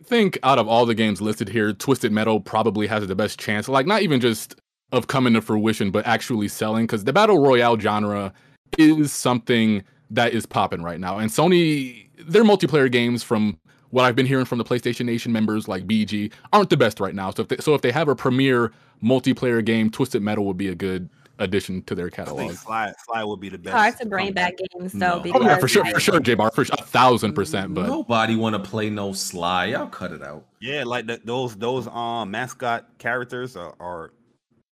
I 0.00 0.04
think 0.04 0.38
out 0.42 0.58
of 0.58 0.68
all 0.68 0.86
the 0.86 0.94
games 0.94 1.20
listed 1.20 1.48
here, 1.48 1.72
Twisted 1.72 2.12
Metal 2.12 2.40
probably 2.40 2.86
has 2.86 3.06
the 3.06 3.14
best 3.14 3.38
chance. 3.38 3.68
Like 3.68 3.86
not 3.86 4.02
even 4.02 4.20
just 4.20 4.54
of 4.92 5.06
coming 5.08 5.34
to 5.34 5.42
fruition, 5.42 5.90
but 5.90 6.06
actually 6.06 6.48
selling. 6.48 6.84
Because 6.86 7.04
the 7.04 7.12
battle 7.12 7.38
royale 7.38 7.78
genre 7.78 8.32
is 8.78 9.12
something 9.12 9.82
that 10.10 10.32
is 10.32 10.46
popping 10.46 10.82
right 10.82 11.00
now. 11.00 11.18
And 11.18 11.30
Sony, 11.30 12.06
their 12.18 12.44
multiplayer 12.44 12.90
games, 12.90 13.22
from 13.22 13.58
what 13.90 14.04
I've 14.04 14.16
been 14.16 14.26
hearing 14.26 14.44
from 14.44 14.58
the 14.58 14.64
PlayStation 14.64 15.04
Nation 15.06 15.32
members 15.32 15.68
like 15.68 15.86
BG, 15.86 16.32
aren't 16.52 16.70
the 16.70 16.76
best 16.76 17.00
right 17.00 17.14
now. 17.14 17.30
So 17.30 17.42
if 17.42 17.48
they, 17.48 17.56
so 17.58 17.74
if 17.74 17.82
they 17.82 17.90
have 17.92 18.08
a 18.08 18.14
premier 18.14 18.72
multiplayer 19.02 19.64
game, 19.64 19.90
Twisted 19.90 20.22
Metal 20.22 20.44
would 20.46 20.56
be 20.56 20.68
a 20.68 20.74
good 20.74 21.10
addition 21.38 21.82
to 21.82 21.94
their 21.94 22.06
I 22.06 22.10
catalog. 22.10 22.38
think 22.48 22.52
Sly 22.58 22.92
Sly 23.04 23.24
would 23.24 23.40
be 23.40 23.48
the 23.48 23.58
best. 23.58 23.76
Hard 23.76 23.96
to 23.98 24.06
bring 24.06 24.32
back 24.32 24.54
games 24.56 24.92
though 24.92 25.22
Oh, 25.24 25.32
Oh 25.34 25.42
yeah, 25.42 25.58
for 25.58 25.68
sure, 25.68 25.84
for 25.86 26.00
sure, 26.00 26.20
J 26.20 26.34
Bar, 26.34 26.50
for 26.50 26.64
sure, 26.64 26.76
a 26.78 26.82
thousand 26.82 27.34
percent. 27.34 27.74
But 27.74 27.86
Nobody 27.86 28.36
want 28.36 28.54
to 28.54 28.70
play 28.70 28.90
no 28.90 29.12
Sly. 29.12 29.66
Y'all 29.66 29.86
cut 29.86 30.12
it 30.12 30.22
out. 30.22 30.44
Yeah, 30.60 30.84
like 30.84 31.06
the, 31.06 31.20
those 31.24 31.56
those 31.56 31.86
um 31.88 32.30
mascot 32.30 32.86
characters 32.98 33.56
are 33.56 33.74
are, 33.80 34.12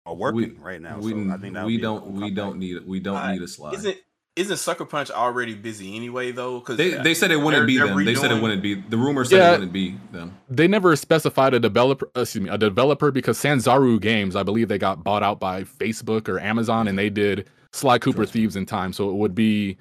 are 0.05 0.15
working 0.15 0.59
right 0.59 0.81
now. 0.81 0.97
We, 0.99 1.11
so 1.11 1.31
I 1.31 1.37
think 1.37 1.53
that 1.53 1.65
we 1.65 1.77
be 1.77 1.81
don't 1.83 2.05
we 2.11 2.31
don't 2.31 2.57
need 2.57 2.85
we 2.87 2.99
don't 2.99 3.17
Uh, 3.17 3.31
need 3.31 3.41
a 3.41 3.47
Sly. 3.47 3.73
Isn't 3.73 3.97
isn't 4.35 4.57
Sucker 4.57 4.85
Punch 4.85 5.09
already 5.11 5.53
busy 5.55 5.95
anyway 5.95 6.31
though? 6.31 6.59
Because 6.59 6.77
they 6.77 6.91
they 6.91 7.13
said 7.13 7.31
it 7.31 7.37
wouldn't 7.37 7.67
be 7.67 7.77
them. 7.77 8.03
They 8.03 8.15
said 8.15 8.31
it 8.31 8.41
wouldn't 8.41 8.61
be. 8.61 8.75
The 8.75 8.97
rumor 8.97 9.23
said 9.25 9.37
Yeah. 9.37 9.49
it 9.49 9.51
wouldn't 9.53 9.73
be 9.73 9.97
them. 10.11 10.37
they 10.49 10.67
never 10.67 10.95
specified 10.95 11.53
a 11.53 11.59
developer 11.59 12.09
uh, 12.15 12.21
excuse 12.21 12.43
me 12.43 12.49
a 12.49 12.57
developer 12.57 13.11
because 13.11 13.37
Sanzaru 13.37 13.99
Games 14.01 14.35
I 14.35 14.43
believe 14.43 14.67
they 14.67 14.77
got 14.77 15.03
bought 15.03 15.23
out 15.23 15.39
by 15.39 15.63
Facebook 15.63 16.27
or 16.27 16.39
Amazon 16.39 16.87
and 16.87 16.97
they 16.99 17.09
did 17.09 17.47
Sly 17.71 17.97
Cooper 17.97 18.25
Thieves 18.25 18.55
in 18.55 18.65
Time 18.65 18.91
so 18.93 19.09
it 19.09 19.15
would 19.15 19.35
be 19.35 19.77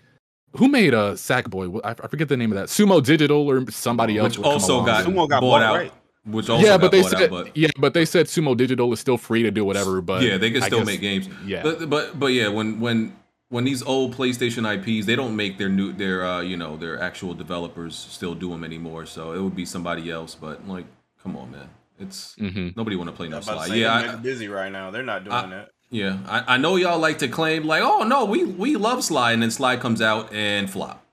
who 0.56 0.68
made 0.68 0.94
a 0.94 1.12
Sackboy 1.14 1.80
I, 1.84 1.90
I 1.90 2.06
forget 2.06 2.28
the 2.28 2.36
name 2.36 2.52
of 2.52 2.56
that 2.56 2.68
Sumo 2.68 3.02
Digital 3.04 3.48
or 3.50 3.68
somebody 3.70 4.18
else 4.18 4.38
Which 4.38 4.46
also 4.46 4.84
got, 4.84 5.04
Sumo 5.04 5.28
got 5.28 5.40
bought 5.40 5.60
bought, 5.60 5.62
out. 5.62 5.74
right? 5.76 5.92
Which 6.26 6.48
also 6.48 6.64
yeah 6.64 6.74
got 6.74 6.80
but 6.82 6.92
they 6.92 7.02
said 7.02 7.22
out. 7.24 7.30
But 7.30 7.56
yeah 7.56 7.68
but 7.78 7.92
they 7.92 8.04
said 8.04 8.26
Sumo 8.26 8.56
Digital 8.56 8.92
is 8.92 9.00
still 9.00 9.18
free 9.18 9.42
to 9.42 9.50
do 9.50 9.64
whatever 9.64 10.00
but 10.00 10.22
yeah, 10.22 10.36
they 10.38 10.50
can 10.52 10.62
still 10.62 10.78
guess- 10.78 10.86
make 10.86 11.00
games. 11.00 11.28
yeah 11.44 11.62
But 11.64 11.90
but 11.90 12.18
but 12.20 12.26
yeah, 12.28 12.48
when 12.48 12.78
when 12.78 13.16
when 13.54 13.62
these 13.62 13.84
old 13.84 14.16
PlayStation 14.16 14.64
IPs, 14.66 15.06
they 15.06 15.14
don't 15.14 15.36
make 15.36 15.58
their 15.58 15.68
new 15.68 15.92
their 15.92 16.26
uh 16.26 16.40
you 16.40 16.56
know 16.56 16.76
their 16.76 17.00
actual 17.00 17.34
developers 17.34 17.94
still 17.94 18.34
do 18.34 18.50
them 18.50 18.64
anymore. 18.64 19.06
So 19.06 19.30
it 19.30 19.40
would 19.40 19.54
be 19.54 19.64
somebody 19.64 20.10
else. 20.10 20.34
But 20.34 20.66
like, 20.66 20.86
come 21.22 21.36
on, 21.36 21.52
man, 21.52 21.70
it's 22.00 22.34
mm-hmm. 22.34 22.70
nobody 22.76 22.96
want 22.96 23.10
to 23.10 23.16
play 23.16 23.28
no 23.28 23.40
slide. 23.40 23.68
say, 23.68 23.78
Yeah, 23.78 24.02
they're 24.02 24.10
I, 24.10 24.16
busy 24.16 24.48
right 24.48 24.72
now. 24.72 24.90
They're 24.90 25.04
not 25.04 25.22
doing 25.22 25.36
I- 25.36 25.46
that. 25.50 25.70
yeah. 25.88 26.18
I, 26.26 26.54
I 26.54 26.56
know 26.56 26.74
y'all 26.74 26.98
like 26.98 27.18
to 27.18 27.28
claim 27.28 27.64
like, 27.64 27.84
oh 27.84 28.02
no, 28.02 28.24
we 28.24 28.42
we 28.44 28.74
love 28.74 29.04
Sly, 29.04 29.30
and 29.30 29.40
then 29.40 29.52
Sly 29.52 29.76
comes 29.76 30.02
out 30.02 30.32
and 30.32 30.68
flop. 30.68 31.06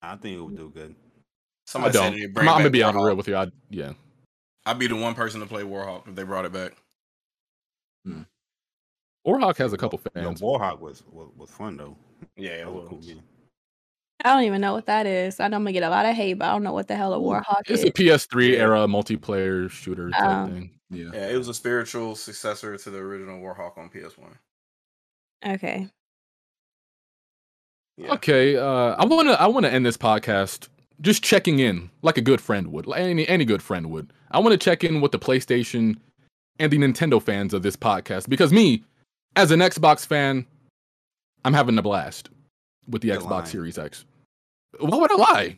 I 0.00 0.14
think 0.14 0.38
it 0.38 0.40
would 0.40 0.56
do 0.56 0.70
good. 0.72 0.94
I 0.94 1.24
Somebody 1.66 1.92
don't 1.92 2.12
said 2.12 2.20
they 2.20 2.24
I'm, 2.26 2.32
bring 2.32 2.48
I'm 2.48 2.58
gonna 2.58 2.70
be 2.70 2.84
on 2.84 2.94
Warhawk. 2.94 3.06
real 3.06 3.16
with 3.16 3.26
you 3.26 3.36
I, 3.36 3.48
yeah 3.68 3.94
I'd 4.64 4.78
be 4.78 4.86
the 4.86 4.94
one 4.94 5.16
person 5.16 5.40
to 5.40 5.46
play 5.46 5.64
Warhawk 5.64 6.06
if 6.06 6.14
they 6.14 6.22
brought 6.22 6.44
it 6.44 6.52
back. 6.52 6.72
Warhawk 9.26 9.56
has 9.56 9.72
a 9.72 9.76
couple 9.76 10.00
Yo, 10.04 10.22
fans 10.22 10.40
Warhawk 10.40 10.80
was, 10.80 11.02
was 11.10 11.28
was 11.36 11.50
fun 11.50 11.76
though. 11.76 11.96
Yeah, 12.36 12.52
it 12.52 12.72
was 12.72 12.88
cool 12.88 12.98
game. 12.98 13.22
I 14.24 14.32
don't 14.32 14.44
even 14.44 14.60
know 14.60 14.72
what 14.72 14.86
that 14.86 15.06
is. 15.06 15.40
I 15.40 15.48
know 15.48 15.56
I'm 15.56 15.62
gonna 15.62 15.72
get 15.72 15.82
a 15.82 15.90
lot 15.90 16.06
of 16.06 16.14
hate, 16.14 16.34
but 16.34 16.46
I 16.46 16.52
don't 16.52 16.62
know 16.62 16.72
what 16.72 16.88
the 16.88 16.96
hell 16.96 17.12
a 17.12 17.18
Warhawk 17.18 17.62
it's 17.66 17.82
is. 17.82 17.84
It's 17.84 18.00
a 18.00 18.02
PS3 18.02 18.58
era 18.58 18.86
multiplayer 18.86 19.70
shooter 19.70 20.10
type 20.10 20.22
Um, 20.22 20.50
thing 20.50 20.70
Yeah. 20.90 21.10
Yeah, 21.12 21.28
it 21.28 21.36
was 21.36 21.48
a 21.48 21.54
spiritual 21.54 22.14
successor 22.16 22.76
to 22.76 22.90
the 22.90 22.98
original 22.98 23.40
Warhawk 23.40 23.76
on 23.76 23.90
PS1. 23.90 24.36
Okay. 25.46 25.88
Yeah. 27.96 28.12
Okay, 28.14 28.56
uh, 28.56 28.96
I 28.96 29.04
wanna 29.04 29.32
I 29.32 29.46
wanna 29.46 29.68
end 29.68 29.86
this 29.86 29.96
podcast 29.96 30.68
just 31.00 31.22
checking 31.22 31.58
in 31.58 31.90
like 32.02 32.18
a 32.18 32.22
good 32.22 32.40
friend 32.40 32.68
would, 32.72 32.86
like 32.86 33.00
any 33.00 33.28
any 33.28 33.44
good 33.44 33.62
friend 33.62 33.90
would. 33.90 34.12
I 34.30 34.38
want 34.38 34.52
to 34.52 34.58
check 34.58 34.84
in 34.84 35.00
with 35.00 35.12
the 35.12 35.18
PlayStation 35.18 35.96
and 36.58 36.72
the 36.72 36.78
Nintendo 36.78 37.22
fans 37.22 37.52
of 37.54 37.62
this 37.62 37.76
podcast 37.76 38.28
because 38.28 38.52
me, 38.52 38.84
as 39.36 39.50
an 39.50 39.60
Xbox 39.60 40.06
fan, 40.06 40.46
I'm 41.44 41.54
having 41.54 41.76
a 41.78 41.82
blast 41.82 42.30
with 42.88 43.02
the 43.02 43.08
You're 43.08 43.20
Xbox 43.20 43.30
lying. 43.30 43.46
Series 43.46 43.78
X. 43.78 44.04
Why 44.78 44.96
would 44.98 45.10
I 45.12 45.14
lie? 45.16 45.56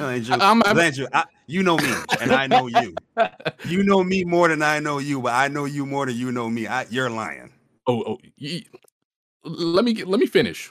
Andrew, 0.00 0.34
I'm- 0.40 0.62
I'm- 0.64 0.78
Andrew, 0.78 1.06
I, 1.12 1.24
you 1.46 1.62
know 1.62 1.76
me, 1.76 1.92
and 2.20 2.32
I 2.32 2.46
know 2.46 2.66
you. 2.66 2.94
You 3.66 3.82
know 3.82 4.02
me 4.02 4.24
more 4.24 4.48
than 4.48 4.62
I 4.62 4.78
know 4.78 4.98
you, 4.98 5.20
but 5.20 5.34
I 5.34 5.48
know 5.48 5.66
you 5.66 5.84
more 5.84 6.06
than 6.06 6.16
you 6.16 6.32
know 6.32 6.48
me. 6.48 6.66
I, 6.66 6.86
you're 6.90 7.10
lying. 7.10 7.52
Oh, 7.86 8.02
oh 8.06 8.18
y- 8.40 8.64
let 9.44 9.84
me 9.84 9.92
get- 9.92 10.08
let 10.08 10.18
me 10.20 10.26
finish. 10.26 10.70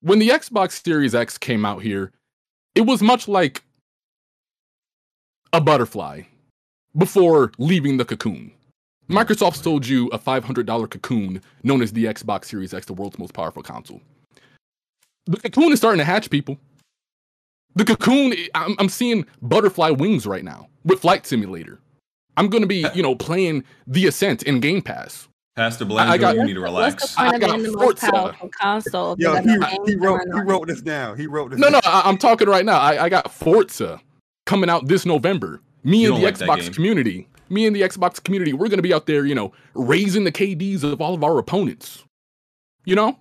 When 0.00 0.18
the 0.20 0.28
Xbox 0.28 0.82
Series 0.84 1.14
X 1.14 1.36
came 1.38 1.64
out 1.64 1.82
here, 1.82 2.12
it 2.74 2.82
was 2.82 3.02
much 3.02 3.26
like 3.26 3.62
a 5.52 5.60
butterfly 5.60 6.22
before 6.96 7.52
leaving 7.58 7.96
the 7.96 8.04
cocoon. 8.04 8.52
Microsoft 9.08 9.62
sold 9.62 9.86
you 9.86 10.08
a 10.08 10.18
$500 10.18 10.90
cocoon 10.90 11.40
known 11.62 11.82
as 11.82 11.92
the 11.92 12.04
Xbox 12.06 12.46
Series 12.46 12.72
X, 12.72 12.86
the 12.86 12.94
world's 12.94 13.18
most 13.18 13.34
powerful 13.34 13.62
console. 13.62 14.00
The 15.26 15.36
cocoon 15.38 15.72
is 15.72 15.78
starting 15.78 15.98
to 15.98 16.04
hatch 16.04 16.30
people. 16.30 16.58
The 17.74 17.84
cocoon, 17.84 18.34
I'm, 18.54 18.76
I'm 18.78 18.88
seeing 18.88 19.26
butterfly 19.42 19.90
wings 19.90 20.26
right 20.26 20.44
now 20.44 20.68
with 20.84 21.00
Flight 21.00 21.26
Simulator. 21.26 21.80
I'm 22.36 22.48
gonna 22.48 22.66
be, 22.66 22.84
you 22.94 23.02
know, 23.02 23.14
playing 23.14 23.64
The 23.86 24.06
Ascent 24.06 24.42
in 24.44 24.60
Game 24.60 24.82
Pass. 24.82 25.28
Pastor 25.56 25.84
I- 25.84 25.88
Blanco, 25.88 26.12
I 26.12 26.18
got- 26.18 26.34
you 26.36 26.44
need 26.44 26.54
to 26.54 26.60
What's 26.62 26.72
the 26.72 26.76
relax. 26.76 27.14
point 27.14 27.28
I 27.28 27.34
of 27.34 27.40
got 27.40 27.62
the 27.62 27.70
most 27.72 28.00
Forza. 28.00 28.10
powerful 28.10 28.48
console? 28.60 29.16
Yo, 29.18 29.34
he, 29.36 29.42
he 29.86 29.94
wrote 29.96 30.20
he 30.34 30.40
wrote 30.40 30.66
this 30.66 30.80
down. 30.80 31.16
He 31.16 31.26
wrote 31.26 31.50
this. 31.52 31.60
No, 31.60 31.68
no, 31.68 31.80
down. 31.80 31.92
I, 31.94 32.02
I'm 32.08 32.16
talking 32.18 32.48
right 32.48 32.64
now. 32.64 32.78
I, 32.80 33.04
I 33.04 33.08
got 33.08 33.30
Forza 33.32 34.00
coming 34.46 34.68
out 34.68 34.88
this 34.88 35.06
November. 35.06 35.60
Me 35.84 36.02
You 36.02 36.14
and 36.14 36.22
the 36.22 36.26
like 36.26 36.38
Xbox 36.38 36.72
community, 36.74 37.28
me 37.48 37.66
and 37.66 37.74
the 37.74 37.82
Xbox 37.82 38.22
community, 38.22 38.52
we're 38.52 38.68
gonna 38.68 38.82
be 38.82 38.94
out 38.94 39.06
there, 39.06 39.26
you 39.26 39.34
know, 39.34 39.52
raising 39.74 40.24
the 40.24 40.32
KDs 40.32 40.82
of 40.82 41.00
all 41.00 41.14
of 41.14 41.22
our 41.24 41.38
opponents. 41.38 42.04
You 42.84 42.94
know, 42.96 43.18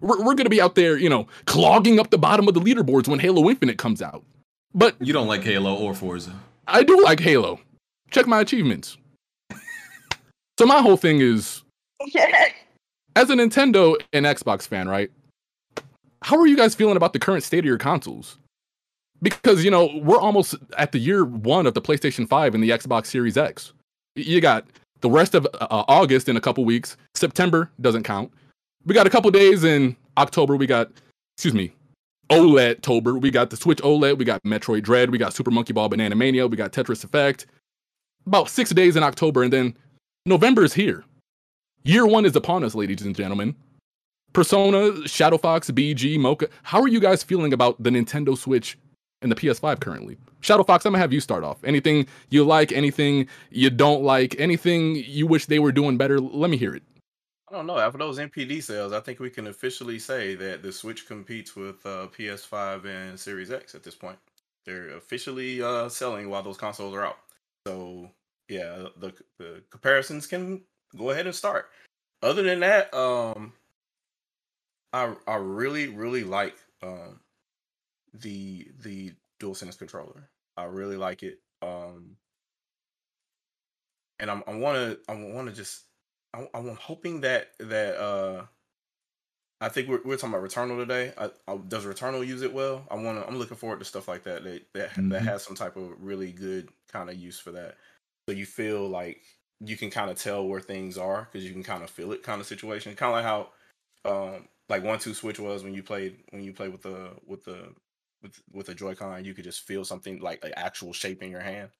we're, 0.00 0.22
we're 0.24 0.34
gonna 0.34 0.50
be 0.50 0.60
out 0.60 0.74
there, 0.74 0.96
you 0.96 1.08
know, 1.08 1.26
clogging 1.46 1.98
up 1.98 2.10
the 2.10 2.18
bottom 2.18 2.48
of 2.48 2.54
the 2.54 2.60
leaderboards 2.60 3.08
when 3.08 3.18
Halo 3.18 3.48
Infinite 3.48 3.78
comes 3.78 4.02
out. 4.02 4.24
But 4.74 4.96
You 5.00 5.12
don't 5.12 5.26
like 5.26 5.42
Halo 5.42 5.74
or 5.74 5.94
Forza. 5.94 6.34
I 6.66 6.82
do 6.82 7.02
like 7.02 7.20
Halo. 7.20 7.60
Check 8.10 8.26
my 8.26 8.40
achievements. 8.40 8.96
so 10.58 10.66
my 10.66 10.80
whole 10.80 10.96
thing 10.96 11.20
is, 11.20 11.62
as 13.16 13.30
a 13.30 13.34
Nintendo 13.34 13.96
and 14.12 14.26
Xbox 14.26 14.66
fan, 14.66 14.88
right? 14.88 15.10
How 16.22 16.38
are 16.38 16.46
you 16.46 16.56
guys 16.56 16.74
feeling 16.74 16.96
about 16.96 17.12
the 17.12 17.18
current 17.18 17.44
state 17.44 17.60
of 17.60 17.64
your 17.64 17.78
consoles? 17.78 18.38
Because 19.22 19.64
you 19.64 19.70
know 19.70 19.90
we're 20.02 20.20
almost 20.20 20.54
at 20.76 20.92
the 20.92 20.98
year 20.98 21.24
one 21.24 21.66
of 21.66 21.74
the 21.74 21.82
PlayStation 21.82 22.28
Five 22.28 22.54
and 22.54 22.62
the 22.62 22.70
Xbox 22.70 23.06
Series 23.06 23.36
X. 23.36 23.72
You 24.14 24.40
got 24.40 24.66
the 25.00 25.10
rest 25.10 25.34
of 25.34 25.46
uh, 25.54 25.84
August 25.88 26.28
in 26.28 26.36
a 26.36 26.40
couple 26.40 26.64
weeks. 26.64 26.96
September 27.14 27.70
doesn't 27.80 28.02
count. 28.02 28.32
We 28.84 28.94
got 28.94 29.06
a 29.06 29.10
couple 29.10 29.30
days 29.30 29.64
in 29.64 29.96
October. 30.16 30.56
We 30.56 30.66
got, 30.66 30.90
excuse 31.36 31.54
me, 31.54 31.72
OLED 32.30 32.82
Tober. 32.82 33.18
We 33.18 33.30
got 33.30 33.50
the 33.50 33.56
Switch 33.56 33.78
OLED. 33.78 34.18
We 34.18 34.24
got 34.24 34.42
Metroid 34.44 34.82
Dread. 34.82 35.10
We 35.10 35.18
got 35.18 35.34
Super 35.34 35.50
Monkey 35.50 35.72
Ball 35.72 35.88
Banana 35.88 36.14
Mania. 36.14 36.46
We 36.46 36.56
got 36.56 36.72
Tetris 36.72 37.04
Effect. 37.04 37.46
About 38.26 38.48
six 38.48 38.70
days 38.70 38.96
in 38.96 39.02
October, 39.02 39.42
and 39.42 39.52
then 39.52 39.76
November 40.24 40.64
is 40.64 40.74
here. 40.74 41.04
Year 41.84 42.06
one 42.06 42.24
is 42.24 42.34
upon 42.34 42.64
us, 42.64 42.74
ladies 42.74 43.02
and 43.02 43.14
gentlemen. 43.14 43.54
Persona, 44.32 45.06
Shadow 45.06 45.38
Fox, 45.38 45.70
BG, 45.70 46.18
Mocha. 46.18 46.48
How 46.62 46.82
are 46.82 46.88
you 46.88 47.00
guys 47.00 47.22
feeling 47.22 47.52
about 47.52 47.80
the 47.82 47.90
Nintendo 47.90 48.36
Switch 48.36 48.76
and 49.26 49.36
the 49.36 49.40
PS5 49.40 49.80
currently? 49.80 50.16
Shadow 50.40 50.62
Fox, 50.62 50.86
I'm 50.86 50.92
gonna 50.92 51.00
have 51.02 51.12
you 51.12 51.20
start 51.20 51.44
off. 51.44 51.62
Anything 51.64 52.06
you 52.30 52.44
like, 52.44 52.70
anything 52.72 53.26
you 53.50 53.70
don't 53.70 54.02
like, 54.02 54.38
anything 54.38 54.96
you 54.96 55.26
wish 55.26 55.46
they 55.46 55.58
were 55.58 55.72
doing 55.72 55.96
better? 55.96 56.20
Let 56.20 56.50
me 56.50 56.56
hear 56.56 56.74
it. 56.74 56.82
I 57.50 57.54
don't 57.54 57.66
know. 57.66 57.78
After 57.78 57.98
those 57.98 58.18
NPD 58.18 58.62
sales, 58.62 58.92
I 58.92 59.00
think 59.00 59.20
we 59.20 59.30
can 59.30 59.48
officially 59.48 59.98
say 59.98 60.34
that 60.36 60.62
the 60.62 60.72
Switch 60.72 61.06
competes 61.06 61.54
with 61.54 61.84
uh, 61.86 62.08
PS5 62.16 62.84
and 62.84 63.18
Series 63.18 63.50
X 63.50 63.74
at 63.74 63.82
this 63.82 63.94
point. 63.94 64.18
They're 64.64 64.96
officially 64.96 65.62
uh, 65.62 65.88
selling 65.88 66.28
while 66.28 66.42
those 66.42 66.56
consoles 66.56 66.94
are 66.94 67.06
out. 67.06 67.18
So 67.66 68.10
yeah, 68.48 68.86
the 68.98 69.12
the 69.38 69.62
comparisons 69.70 70.26
can 70.26 70.62
go 70.96 71.10
ahead 71.10 71.26
and 71.26 71.34
start. 71.34 71.70
Other 72.22 72.42
than 72.42 72.60
that, 72.60 72.92
um, 72.94 73.52
I 74.92 75.14
I 75.26 75.36
really 75.36 75.88
really 75.88 76.24
like 76.24 76.56
um 76.82 77.20
the 78.20 78.68
the 78.82 79.12
DualSense 79.40 79.78
controller. 79.78 80.30
I 80.56 80.64
really 80.64 80.96
like 80.96 81.22
it. 81.22 81.40
Um, 81.62 82.16
and 84.18 84.30
I'm 84.30 84.42
I 84.46 84.54
want 84.54 84.76
to 84.76 84.98
I 85.10 85.14
want 85.14 85.48
to 85.48 85.54
just 85.54 85.84
I, 86.34 86.48
I'm 86.54 86.68
hoping 86.76 87.20
that 87.22 87.52
that 87.60 87.96
uh 87.96 88.46
I 89.60 89.70
think 89.70 89.88
we're, 89.88 90.02
we're 90.04 90.16
talking 90.18 90.34
about 90.34 90.46
Returnal 90.46 90.76
today. 90.76 91.14
I, 91.16 91.30
I, 91.48 91.56
does 91.56 91.86
Returnal 91.86 92.26
use 92.26 92.42
it 92.42 92.52
well? 92.52 92.86
I 92.90 92.94
want 92.96 93.18
to. 93.18 93.26
I'm 93.26 93.38
looking 93.38 93.56
forward 93.56 93.78
to 93.78 93.86
stuff 93.86 94.06
like 94.06 94.24
that. 94.24 94.44
That 94.44 94.66
that, 94.74 94.90
that 95.08 95.22
Mhm. 95.22 95.24
has 95.24 95.42
some 95.44 95.56
type 95.56 95.76
of 95.76 95.92
really 95.98 96.30
good 96.32 96.68
kind 96.92 97.08
of 97.08 97.16
use 97.16 97.38
for 97.38 97.52
that. 97.52 97.76
So 98.28 98.34
you 98.34 98.44
feel 98.44 98.86
like 98.86 99.22
you 99.60 99.76
can 99.78 99.90
kind 99.90 100.10
of 100.10 100.18
tell 100.18 100.46
where 100.46 100.60
things 100.60 100.98
are 100.98 101.22
because 101.24 101.46
you 101.46 101.52
can 101.54 101.62
kind 101.62 101.82
of 101.82 101.88
feel 101.88 102.12
it, 102.12 102.22
kind 102.22 102.40
of 102.40 102.46
situation. 102.46 102.94
Kind 102.96 103.10
of 103.10 103.24
like 103.24 103.24
how 103.24 103.52
um 104.34 104.48
like 104.68 104.82
one 104.84 104.98
two 104.98 105.14
switch 105.14 105.40
was 105.40 105.64
when 105.64 105.72
you 105.72 105.82
played 105.82 106.18
when 106.30 106.42
you 106.42 106.52
played 106.52 106.72
with 106.72 106.82
the 106.82 107.12
with 107.26 107.44
the 107.44 107.74
with 108.26 108.42
with 108.52 108.66
the 108.66 108.74
Joy-Con, 108.74 109.24
you 109.24 109.34
could 109.34 109.44
just 109.44 109.66
feel 109.66 109.84
something 109.84 110.20
like 110.20 110.44
an 110.44 110.52
actual 110.56 110.92
shape 110.92 111.22
in 111.22 111.30
your 111.30 111.40
hand. 111.40 111.70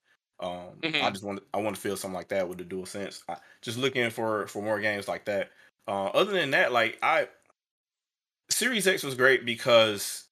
Um, 0.41 0.85
I 1.01 1.11
Mhm. 1.11 1.11
just 1.11 1.25
want 1.25 1.41
I 1.55 1.59
want 1.59 1.77
to 1.77 1.83
feel 1.83 1.97
something 1.97 2.17
like 2.17 2.29
that 2.29 2.49
with 2.49 2.59
the 2.59 2.65
Dual 2.65 2.87
Sense. 2.87 3.23
I, 3.29 3.37
just 3.63 3.79
looking 3.79 4.11
for 4.11 4.47
for 4.49 4.63
more 4.63 4.81
games 4.81 5.09
like 5.09 5.25
that. 5.27 5.51
Uh, 5.89 6.07
other 6.07 6.33
than 6.33 6.51
that, 6.53 6.73
like 6.73 6.99
I 7.03 7.29
Series 8.51 8.87
X 8.89 9.03
was 9.05 9.15
great 9.15 9.45
because 9.45 10.29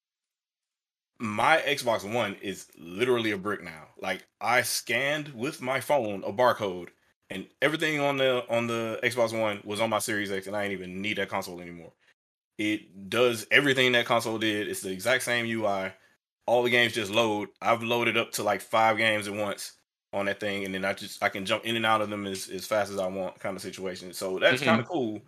my 1.19 1.57
Xbox 1.65 2.09
One 2.11 2.35
is 2.35 2.67
literally 2.77 3.31
a 3.31 3.37
brick 3.37 3.63
now. 3.63 3.89
Like 3.97 4.27
I 4.41 4.61
scanned 4.63 5.29
with 5.33 5.61
my 5.61 5.79
phone 5.79 6.23
a 6.23 6.33
barcode, 6.33 6.89
and 7.29 7.47
everything 7.61 7.99
on 7.99 8.17
the 8.17 8.45
on 8.49 8.67
the 8.67 8.99
Xbox 9.03 9.37
One 9.37 9.61
was 9.63 9.79
on 9.79 9.89
my 9.89 9.99
Series 9.99 10.31
X, 10.31 10.47
and 10.47 10.55
I 10.55 10.63
didn't 10.67 10.81
even 10.81 11.01
need 11.01 11.17
that 11.17 11.29
console 11.29 11.61
anymore. 11.61 11.93
It 12.57 13.09
does 13.09 13.47
everything 13.51 13.93
that 13.93 14.05
console 14.07 14.39
did. 14.39 14.69
It's 14.69 14.81
the 14.81 14.91
exact 14.91 15.23
same 15.23 15.45
UI. 15.47 15.93
All 16.47 16.63
the 16.63 16.69
games 16.69 16.93
just 16.93 17.11
load. 17.11 17.49
I've 17.61 17.83
loaded 17.83 18.17
up 18.17 18.31
to 18.33 18.43
like 18.43 18.61
five 18.61 18.97
games 18.97 19.27
at 19.27 19.33
once 19.33 19.73
on 20.13 20.25
that 20.27 20.39
thing, 20.39 20.63
and 20.65 20.73
then 20.73 20.85
I 20.85 20.93
just 20.93 21.23
I 21.23 21.29
can 21.29 21.45
jump 21.45 21.65
in 21.65 21.75
and 21.75 21.85
out 21.85 22.01
of 22.01 22.09
them 22.09 22.25
as, 22.27 22.47
as 22.49 22.65
fast 22.67 22.91
as 22.91 22.99
I 22.99 23.07
want, 23.07 23.39
kind 23.39 23.55
of 23.55 23.61
situation. 23.61 24.13
So 24.13 24.39
that's 24.39 24.61
Mhm. 24.61 24.65
kind 24.65 24.79
of 24.81 24.87
cool. 24.87 25.21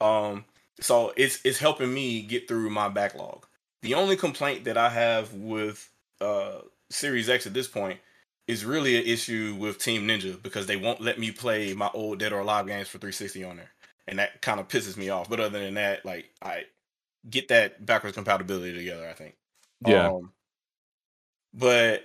Um, 0.00 0.44
so 0.80 1.12
it's 1.16 1.40
it's 1.44 1.58
helping 1.58 1.92
me 1.94 2.22
get 2.22 2.48
through 2.48 2.70
my 2.70 2.88
backlog. 2.88 3.46
The 3.82 3.94
only 3.94 4.16
complaint 4.16 4.64
that 4.64 4.76
I 4.76 4.88
have 4.90 5.32
with 5.34 5.90
uh 6.20 6.62
Series 6.90 7.28
X 7.28 7.46
at 7.46 7.54
this 7.54 7.68
point 7.68 8.00
is 8.46 8.64
really 8.64 8.96
an 8.98 9.04
issue 9.06 9.56
with 9.58 9.78
Team 9.78 10.06
Ninja 10.06 10.40
because 10.42 10.66
they 10.66 10.76
won't 10.76 11.00
let 11.00 11.18
me 11.18 11.30
play 11.30 11.72
my 11.74 11.90
old 11.94 12.18
Dead 12.18 12.32
or 12.32 12.40
Alive 12.40 12.66
games 12.66 12.88
for 12.88 12.98
360 12.98 13.44
on 13.44 13.56
there, 13.56 13.70
and 14.06 14.18
that 14.18 14.42
kind 14.42 14.60
of 14.60 14.68
pisses 14.68 14.96
me 14.96 15.08
off. 15.08 15.28
But 15.30 15.40
other 15.40 15.60
than 15.60 15.74
that, 15.74 16.04
like 16.04 16.30
I 16.42 16.64
get 17.30 17.48
that 17.48 17.84
backwards 17.86 18.16
compatibility 18.16 18.74
together. 18.74 19.08
I 19.08 19.14
think. 19.14 19.36
Yeah. 19.80 20.14
Um, 20.14 20.32
but 21.54 22.02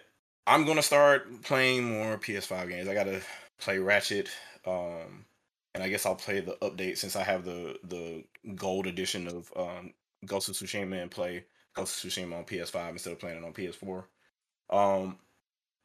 I'm 0.48 0.66
gonna 0.66 0.84
start 0.84 1.42
playing 1.44 1.84
more 1.84 2.18
PS5 2.18 2.70
games. 2.70 2.88
I 2.88 2.94
gotta 2.94 3.22
play 3.60 3.80
Ratchet, 3.80 4.30
um, 4.66 5.26
and 5.74 5.84
I 5.84 5.90
guess 5.90 6.06
I'll 6.06 6.16
play 6.16 6.40
the 6.40 6.58
update 6.62 6.98
since 6.98 7.16
I 7.16 7.24
have 7.24 7.44
the 7.46 7.78
the 7.84 8.24
gold 8.56 8.88
edition 8.88 9.28
of 9.28 9.52
um, 9.56 9.94
Ghost 10.26 10.50
of 10.50 10.56
Tsushima 10.56 11.02
and 11.02 11.12
play 11.12 11.46
Ghost 11.76 12.04
of 12.04 12.12
Tsushima 12.12 12.38
on 12.38 12.46
PS5 12.46 12.92
instead 12.92 13.14
of 13.14 13.20
playing 13.20 13.38
it 13.38 13.46
on 13.46 13.54
PS4. 13.54 14.04
Um, 14.70 15.18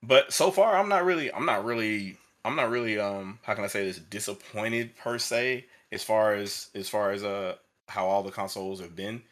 but 0.03 0.33
so 0.33 0.51
far, 0.51 0.77
I'm 0.77 0.89
not 0.89 1.05
really, 1.05 1.33
I'm 1.33 1.47
not 1.47 1.65
really, 1.65 2.19
I'm 2.45 2.57
not 2.57 2.71
really, 2.71 2.99
um, 2.99 3.39
how 3.43 3.55
can 3.55 3.65
I 3.65 3.69
say 3.69 3.87
this, 3.87 3.99
disappointed 3.99 4.97
per 4.97 5.19
se 5.19 5.65
as 5.93 6.03
far 6.03 6.35
as 6.35 6.69
as 6.75 6.89
far 6.89 7.13
as 7.13 7.25
uh 7.25 7.57
how 7.89 8.07
all 8.07 8.23
the 8.23 8.31
consoles 8.31 8.81
have 8.81 8.97
been. 8.97 9.23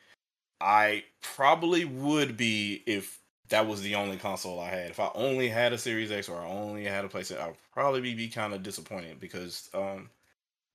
I 0.61 1.05
probably 1.23 1.85
would 1.85 2.37
be 2.37 2.83
if 2.87 3.19
that 3.53 3.69
was 3.69 3.83
the 3.83 3.97
only 3.97 4.19
console 4.19 4.61
I 4.61 4.71
had. 4.71 4.91
If 4.91 5.01
I 5.01 5.11
only 5.15 5.49
had 5.51 5.75
a 5.75 5.79
Series 5.79 6.13
X 6.13 6.29
or 6.29 6.41
I 6.43 6.47
only 6.49 6.85
had 6.87 7.07
a 7.07 7.09
PlayStation, 7.09 7.41
I'd 7.41 7.57
probably 7.73 8.03
be, 8.03 8.15
be 8.15 8.29
kind 8.29 8.55
of 8.55 8.65
disappointed 8.65 9.21
because 9.21 9.71
um 9.75 10.11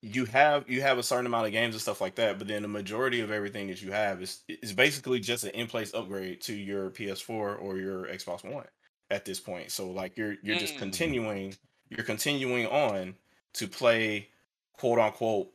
you 0.02 0.26
have 0.26 0.70
you 0.70 0.82
have 0.82 1.00
a 1.00 1.04
certain 1.04 1.26
amount 1.26 1.48
of 1.48 1.52
games 1.54 1.76
and 1.76 1.82
stuff 1.82 2.02
like 2.02 2.16
that, 2.16 2.38
but 2.40 2.48
then 2.48 2.62
the 2.64 2.68
majority 2.68 3.22
of 3.22 3.32
everything 3.32 3.68
that 3.68 3.82
you 3.82 3.92
have 3.92 4.22
is 4.22 4.42
is 4.48 4.74
basically 4.74 5.20
just 5.20 5.44
an 5.46 5.52
in-place 5.52 5.94
upgrade 5.94 6.42
to 6.42 6.56
your 6.56 6.92
PS4 6.92 7.56
or 7.56 7.78
your 7.78 8.06
Xbox 8.06 8.44
One 8.50 8.68
at 9.10 9.26
this 9.26 9.40
point. 9.40 9.72
So 9.72 9.90
like 9.92 10.18
you're 10.18 10.36
you're 10.44 10.56
just 10.56 10.76
Mm. 10.76 10.80
continuing 10.80 11.56
you're 11.90 12.06
continuing 12.06 12.68
on 12.68 13.16
to 13.56 13.68
play 13.68 14.30
quote 14.74 15.00
unquote 15.00 15.52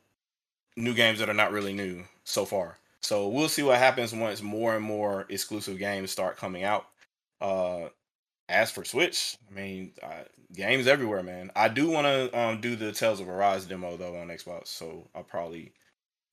new 0.75 0.93
games 0.93 1.19
that 1.19 1.29
are 1.29 1.33
not 1.33 1.51
really 1.51 1.73
new 1.73 2.03
so 2.23 2.45
far. 2.45 2.77
So 3.01 3.27
we'll 3.27 3.49
see 3.49 3.63
what 3.63 3.77
happens 3.79 4.13
once 4.13 4.41
more 4.41 4.75
and 4.75 4.83
more 4.83 5.25
exclusive 5.29 5.77
games 5.77 6.11
start 6.11 6.37
coming 6.37 6.63
out. 6.63 6.87
Uh, 7.43 7.89
as 8.47 8.71
for 8.71 8.85
Switch, 8.85 9.37
I 9.51 9.53
mean, 9.53 9.91
uh, 10.01 10.23
games 10.53 10.87
everywhere, 10.87 11.23
man. 11.23 11.51
I 11.55 11.67
do 11.67 11.89
want 11.89 12.07
to 12.07 12.39
um, 12.39 12.61
do 12.61 12.75
the 12.75 12.91
Tales 12.93 13.19
of 13.19 13.27
Arise 13.27 13.65
demo 13.65 13.97
though 13.97 14.15
on 14.15 14.29
Xbox, 14.29 14.67
so 14.67 15.07
I'll 15.13 15.23
probably 15.23 15.73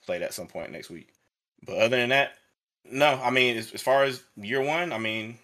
play 0.05 0.19
that 0.21 0.33
some 0.33 0.47
point 0.47 0.71
next 0.71 0.89
week. 0.89 1.09
But 1.67 1.79
other 1.79 1.97
than 1.97 2.11
that, 2.11 2.35
no. 2.85 3.21
I 3.23 3.31
mean, 3.31 3.57
as, 3.57 3.73
as 3.73 3.83
far 3.83 4.05
as 4.05 4.23
year 4.37 4.63
one, 4.63 4.93
I 4.93 4.99
mean, 4.99 5.37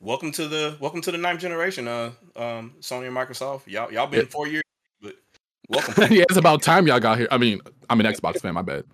welcome 0.00 0.32
to 0.32 0.48
the 0.48 0.76
welcome 0.80 1.00
to 1.02 1.12
the 1.12 1.18
ninth 1.18 1.40
generation. 1.40 1.86
Uh, 1.86 2.10
um, 2.36 2.74
Sony 2.80 3.06
and 3.06 3.16
Microsoft, 3.16 3.66
y'all 3.66 3.92
y'all 3.92 4.08
been 4.08 4.20
Yeah. 4.22 4.26
four 4.30 4.48
years, 4.48 4.64
but 5.00 5.16
welcome. 5.68 5.94
yeah, 6.10 6.24
it's 6.28 6.36
about 6.36 6.60
time 6.62 6.88
y'all 6.88 7.00
got 7.00 7.18
here. 7.18 7.28
I 7.30 7.38
mean, 7.38 7.60
I'm 7.88 8.00
an 8.00 8.06
Xbox 8.06 8.40
fan. 8.40 8.54
My 8.54 8.62
bad. 8.62 8.84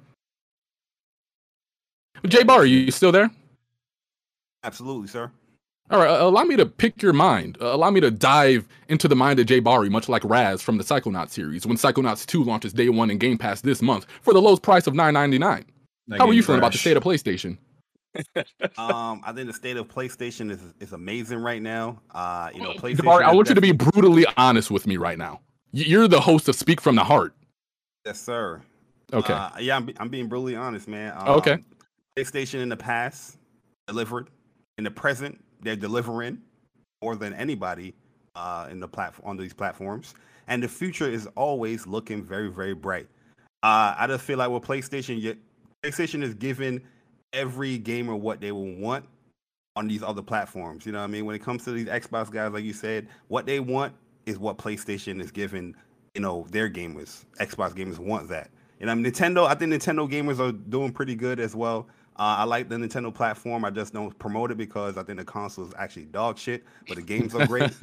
Jay 2.27 2.43
Bar, 2.43 2.60
are 2.60 2.66
you 2.66 2.90
still 2.90 3.12
there? 3.12 3.31
Absolutely, 4.65 5.09
sir. 5.09 5.31
All 5.90 5.98
right, 5.98 6.10
uh, 6.10 6.28
allow 6.28 6.44
me 6.44 6.56
to 6.56 6.66
pick 6.66 7.01
your 7.01 7.15
mind. 7.15 7.56
Uh, 7.60 7.74
allow 7.74 7.90
me 7.90 8.01
to 8.01 8.10
dive 8.10 8.69
into 8.89 9.09
the 9.09 9.16
mind 9.16 9.40
of 9.40 9.47
Jay 9.47 9.60
Bari, 9.60 9.89
much 9.89 10.09
like 10.09 10.23
Raz 10.24 10.60
from 10.60 10.77
the 10.77 10.85
Psychonauts 10.85 11.31
series, 11.31 11.66
when 11.66 11.78
Psychonauts 11.78 12.27
2 12.27 12.44
launches 12.44 12.73
day 12.74 12.90
one 12.90 13.10
in 13.10 13.16
Game 13.19 13.39
Pass 13.39 13.62
this 13.62 13.81
month 13.81 14.06
for 14.20 14.35
the 14.35 14.40
lowest 14.43 14.62
price 14.62 14.86
of 14.86 14.94
$9.99. 14.94 15.65
That 16.09 16.19
How 16.19 16.28
are 16.28 16.32
you 16.32 16.43
feeling 16.43 16.59
about 16.59 16.73
the 16.73 16.78
state 16.78 16.97
of 16.97 17.02
PlayStation? 17.02 17.59
um, 18.78 19.23
I 19.24 19.32
think 19.35 19.47
the 19.47 19.52
state 19.52 19.77
of 19.77 19.86
PlayStation 19.89 20.51
is 20.51 20.60
is 20.81 20.93
amazing 20.93 21.39
right 21.39 21.60
now. 21.60 22.01
Uh, 22.15 22.51
you 22.55 22.62
know, 22.62 22.73
PlayStation. 22.73 22.97
Jabari, 22.97 23.23
I 23.23 23.31
is 23.31 23.36
want 23.36 23.48
you 23.48 23.55
to 23.55 23.60
be 23.60 23.73
brutally 23.73 24.27
honest 24.36 24.70
with 24.70 24.86
me 24.86 24.97
right 24.97 25.19
now. 25.19 25.40
You're 25.73 26.09
the 26.09 26.20
host 26.20 26.48
of 26.48 26.55
Speak 26.55 26.81
from 26.81 26.97
the 26.97 27.05
Heart. 27.05 27.35
Yes, 28.06 28.20
sir. 28.20 28.62
Okay. 29.12 29.32
Uh, 29.32 29.51
yeah, 29.60 29.77
I'm, 29.77 29.90
I'm 29.98 30.09
being 30.09 30.28
brutally 30.28 30.56
honest, 30.56 30.89
man. 30.89 31.12
Um, 31.16 31.28
Okay. 31.28 31.59
PlayStation 32.19 32.60
in 32.60 32.69
the 32.69 32.77
past 32.77 33.36
delivered. 33.86 34.28
In 34.78 34.85
the 34.85 34.90
present, 34.90 35.43
they're 35.60 35.76
delivering 35.76 36.39
more 37.02 37.16
than 37.16 37.35
anybody 37.35 37.94
uh, 38.35 38.68
in 38.70 38.80
the 38.80 38.89
platform 38.89 39.28
on 39.28 39.36
these 39.36 39.52
platforms. 39.52 40.14
And 40.47 40.62
the 40.62 40.68
future 40.68 41.09
is 41.09 41.28
always 41.35 41.86
looking 41.86 42.22
very, 42.22 42.48
very 42.48 42.74
bright. 42.74 43.09
Uh, 43.62 43.94
I 43.98 44.06
just 44.06 44.24
feel 44.24 44.39
like 44.39 44.51
with 44.51 44.62
PlayStation, 44.62 45.36
PlayStation 45.85 46.22
is 46.22 46.35
giving 46.35 46.80
every 47.32 47.78
gamer 47.78 48.16
what 48.16 48.40
they 48.40 48.52
will 48.52 48.74
want 48.76 49.05
on 49.76 49.86
these 49.86 50.02
other 50.02 50.22
platforms. 50.22 50.86
You 50.86 50.93
know 50.93 50.98
what 50.98 51.05
I 51.05 51.09
mean? 51.09 51.24
When 51.24 51.36
it 51.36 51.43
comes 51.43 51.64
to 51.64 51.72
these 51.72 51.86
Xbox 51.86 52.30
guys, 52.30 52.52
like 52.52 52.64
you 52.64 52.72
said, 52.72 53.09
what 53.28 53.47
they 53.47 53.60
want 53.60 53.94
is 54.26 54.39
what 54.39 54.59
PlayStation 54.59 55.20
is 55.20 55.30
giving, 55.30 55.74
you 56.14 56.20
know, 56.20 56.47
their 56.51 56.68
gamers. 56.70 57.24
Xbox 57.40 57.74
gamers 57.74 57.98
want 57.98 58.28
that. 58.28 58.51
You 58.80 58.86
know, 58.86 58.94
Nintendo, 58.94 59.47
I 59.47 59.55
think 59.55 59.72
Nintendo 59.72 60.10
gamers 60.10 60.39
are 60.39 60.52
doing 60.52 60.93
pretty 60.93 61.14
good 61.14 61.40
as 61.40 61.55
well. 61.55 61.89
Uh, 62.19 62.36
I 62.39 62.45
like 62.45 62.69
the 62.69 62.74
Nintendo 62.77 63.15
platform. 63.15 63.65
I 63.65 63.70
just 63.70 63.93
don't 63.93 64.16
promote 64.19 64.51
it 64.51 64.57
because 64.57 64.99
I 64.99 65.05
think 65.05 65.19
the 65.19 65.24
console 65.24 65.65
is 65.66 65.73
actually 65.78 66.07
dog 66.07 66.36
shit, 66.36 66.65
but 66.89 66.97
the 66.97 67.03
games 67.03 67.35
are 67.35 67.47
great. 67.47 67.70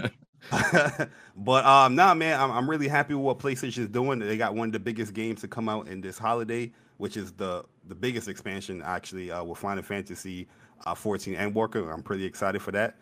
but 1.37 1.65
um, 1.65 1.95
nah, 1.95 2.13
man, 2.13 2.39
I'm, 2.39 2.51
I'm 2.51 2.69
really 2.69 2.87
happy 2.87 3.13
with 3.13 3.23
what 3.23 3.39
PlayStation 3.39 3.79
is 3.79 3.87
doing. 3.87 4.19
They 4.19 4.37
got 4.37 4.53
one 4.53 4.67
of 4.69 4.73
the 4.73 4.79
biggest 4.79 5.13
games 5.13 5.41
to 5.41 5.47
come 5.47 5.67
out 5.69 5.87
in 5.87 6.01
this 6.01 6.17
holiday, 6.17 6.71
which 6.97 7.17
is 7.17 7.31
the 7.33 7.63
the 7.87 7.95
biggest 7.95 8.27
expansion 8.27 8.81
actually 8.83 9.31
uh, 9.31 9.43
with 9.43 9.57
Final 9.57 9.83
Fantasy 9.83 10.47
uh, 10.85 10.93
14 10.95 11.35
Endwalker. 11.35 11.91
I'm 11.91 12.03
pretty 12.03 12.25
excited 12.25 12.61
for 12.61 12.71
that. 12.71 12.95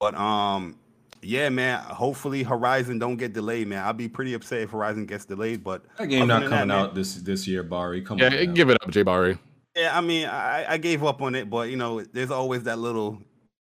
But 0.00 0.14
um, 0.14 0.76
yeah, 1.22 1.48
man. 1.48 1.80
Hopefully 1.80 2.42
Horizon 2.42 2.98
don't 2.98 3.16
get 3.16 3.32
delayed, 3.32 3.66
man. 3.68 3.84
I'll 3.84 3.92
be 3.92 4.08
pretty 4.08 4.34
upset 4.34 4.60
if 4.60 4.70
Horizon 4.70 5.06
gets 5.06 5.24
delayed. 5.24 5.64
But 5.64 5.82
That 5.96 6.06
game 6.08 6.28
not 6.28 6.42
than 6.42 6.50
that, 6.50 6.56
coming 6.58 6.68
man- 6.68 6.78
out 6.78 6.94
this 6.94 7.14
this 7.16 7.48
year, 7.48 7.62
Bari. 7.62 8.02
Come 8.02 8.18
Yeah, 8.18 8.26
on. 8.26 8.46
now. 8.46 8.52
give 8.52 8.70
it 8.70 8.78
up, 8.82 8.90
Jay 8.90 9.02
Barry. 9.02 9.38
Yeah, 9.76 9.96
I 9.96 10.00
mean, 10.00 10.26
I, 10.26 10.74
I 10.74 10.76
gave 10.78 11.02
up 11.02 11.20
on 11.20 11.34
it, 11.34 11.50
but 11.50 11.68
you 11.68 11.76
know, 11.76 12.00
there's 12.00 12.30
always 12.30 12.62
that 12.64 12.78
little 12.78 13.18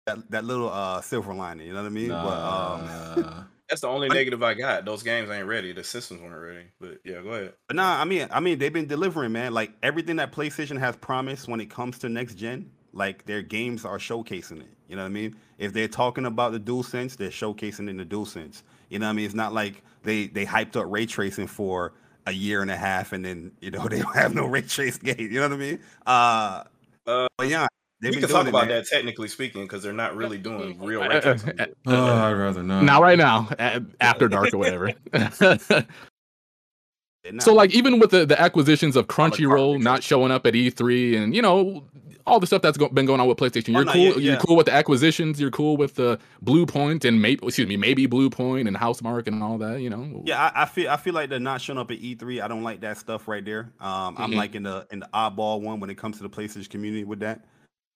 that, 0.06 0.30
that 0.30 0.44
little 0.44 0.70
uh 0.70 1.00
silver 1.00 1.34
lining. 1.34 1.66
You 1.66 1.72
know 1.72 1.82
what 1.82 1.88
I 1.88 1.90
mean? 1.90 2.08
But 2.08 2.38
um, 2.38 3.46
That's 3.68 3.82
the 3.82 3.88
only 3.88 4.08
negative 4.08 4.42
I 4.42 4.54
got. 4.54 4.86
Those 4.86 5.02
games 5.02 5.28
ain't 5.28 5.46
ready. 5.46 5.72
The 5.72 5.84
systems 5.84 6.22
weren't 6.22 6.42
ready. 6.42 6.66
But 6.80 7.00
yeah, 7.04 7.20
go 7.20 7.30
ahead. 7.30 7.52
But 7.66 7.76
nah, 7.76 8.00
I 8.00 8.04
mean, 8.04 8.26
I 8.30 8.40
mean, 8.40 8.58
they've 8.58 8.72
been 8.72 8.86
delivering, 8.86 9.32
man. 9.32 9.52
Like 9.52 9.72
everything 9.82 10.16
that 10.16 10.32
PlayStation 10.32 10.78
has 10.78 10.96
promised 10.96 11.48
when 11.48 11.60
it 11.60 11.68
comes 11.68 11.98
to 11.98 12.08
next 12.08 12.36
gen, 12.36 12.70
like 12.94 13.26
their 13.26 13.42
games 13.42 13.84
are 13.84 13.98
showcasing 13.98 14.60
it. 14.60 14.70
You 14.88 14.96
know 14.96 15.02
what 15.02 15.08
I 15.08 15.12
mean? 15.12 15.36
If 15.58 15.74
they're 15.74 15.88
talking 15.88 16.24
about 16.24 16.52
the 16.52 16.60
DualSense, 16.60 17.16
they're 17.18 17.28
showcasing 17.28 17.90
in 17.90 17.98
the 17.98 18.06
DualSense. 18.06 18.62
You 18.88 19.00
know 19.00 19.06
what 19.06 19.10
I 19.10 19.14
mean? 19.14 19.26
It's 19.26 19.34
not 19.34 19.52
like 19.52 19.82
they 20.02 20.28
they 20.28 20.46
hyped 20.46 20.76
up 20.76 20.86
ray 20.88 21.04
tracing 21.04 21.46
for 21.46 21.92
a 22.28 22.32
year 22.32 22.62
and 22.62 22.70
a 22.70 22.76
half, 22.76 23.12
and 23.12 23.24
then 23.24 23.50
you 23.60 23.70
know 23.70 23.86
they 23.90 24.00
don't 24.00 24.14
have 24.14 24.34
no 24.34 24.46
ray 24.46 24.62
trace 24.62 24.98
game. 24.98 25.16
You 25.18 25.40
know 25.40 25.48
what 25.48 25.52
I 25.52 25.56
mean? 25.56 25.80
Uh, 26.06 26.64
but 27.04 27.48
yeah, 27.48 27.66
they've 28.00 28.14
we 28.14 28.20
can 28.20 28.28
talk 28.28 28.46
it, 28.46 28.50
about 28.50 28.68
man. 28.68 28.76
that 28.76 28.86
technically 28.86 29.28
speaking 29.28 29.62
because 29.62 29.82
they're 29.82 29.92
not 29.92 30.14
really 30.14 30.38
doing 30.38 30.78
real 30.82 31.02
Uh, 31.02 31.08
ray 31.08 31.20
tracing. 31.20 31.58
Oh, 31.86 32.14
I'd 32.14 32.32
rather 32.32 32.62
not. 32.62 32.84
Not 32.84 33.02
right 33.02 33.18
now, 33.18 33.48
after 34.00 34.28
dark 34.28 34.52
or 34.54 34.58
whatever. 34.58 34.92
so 37.40 37.52
like 37.54 37.70
even 37.72 37.98
with 37.98 38.10
the, 38.10 38.24
the 38.24 38.40
acquisitions 38.40 38.94
of 38.96 39.06
Crunchyroll 39.06 39.80
not 39.82 40.02
showing 40.02 40.30
up 40.30 40.46
at 40.46 40.54
E3 40.54 41.16
and 41.22 41.34
you 41.34 41.42
know 41.42 41.84
all 42.28 42.38
the 42.40 42.46
stuff 42.46 42.62
that's 42.62 42.78
go- 42.78 42.88
been 42.88 43.06
going 43.06 43.20
on 43.20 43.26
with 43.26 43.38
PlayStation, 43.38 43.70
Oh, 43.70 43.78
you're 43.78 43.84
no, 43.84 43.92
cool. 43.92 44.02
yeah, 44.22 44.32
You're 44.32 44.36
cool 44.40 44.56
with 44.56 44.66
the 44.66 44.72
acquisitions. 44.72 45.40
You're 45.40 45.50
cool 45.50 45.76
with 45.76 45.94
the 45.96 46.18
Bluepoint 46.44 47.04
and 47.04 47.20
maybe 47.20 47.44
excuse 47.46 47.66
me, 47.68 47.76
maybe 47.76 48.06
Bluepoint 48.06 48.68
and 48.68 48.76
Housemarque 48.76 49.26
and 49.26 49.42
all 49.42 49.58
that. 49.58 49.80
You 49.80 49.90
know. 49.90 50.22
Yeah, 50.24 50.50
I, 50.54 50.62
I 50.62 50.66
feel 50.66 50.90
I 50.90 50.96
feel 50.96 51.14
like 51.14 51.30
they're 51.30 51.40
not 51.40 51.60
showing 51.60 51.78
up 51.78 51.90
at 51.90 51.98
E3. 52.00 52.42
I 52.42 52.48
don't 52.48 52.62
like 52.62 52.80
that 52.82 52.98
stuff 52.98 53.26
right 53.28 53.44
there. 53.44 53.72
Um, 53.80 54.14
I'm 54.18 54.30
Mhm. 54.32 54.36
like 54.36 54.54
in 54.54 54.62
the 54.62 54.86
in 54.90 55.00
the 55.00 55.08
oddball 55.12 55.60
one 55.60 55.80
when 55.80 55.90
it 55.90 55.96
comes 55.98 56.18
to 56.18 56.22
the 56.22 56.30
PlayStation 56.30 56.68
community 56.70 57.04
with 57.04 57.20
that. 57.20 57.44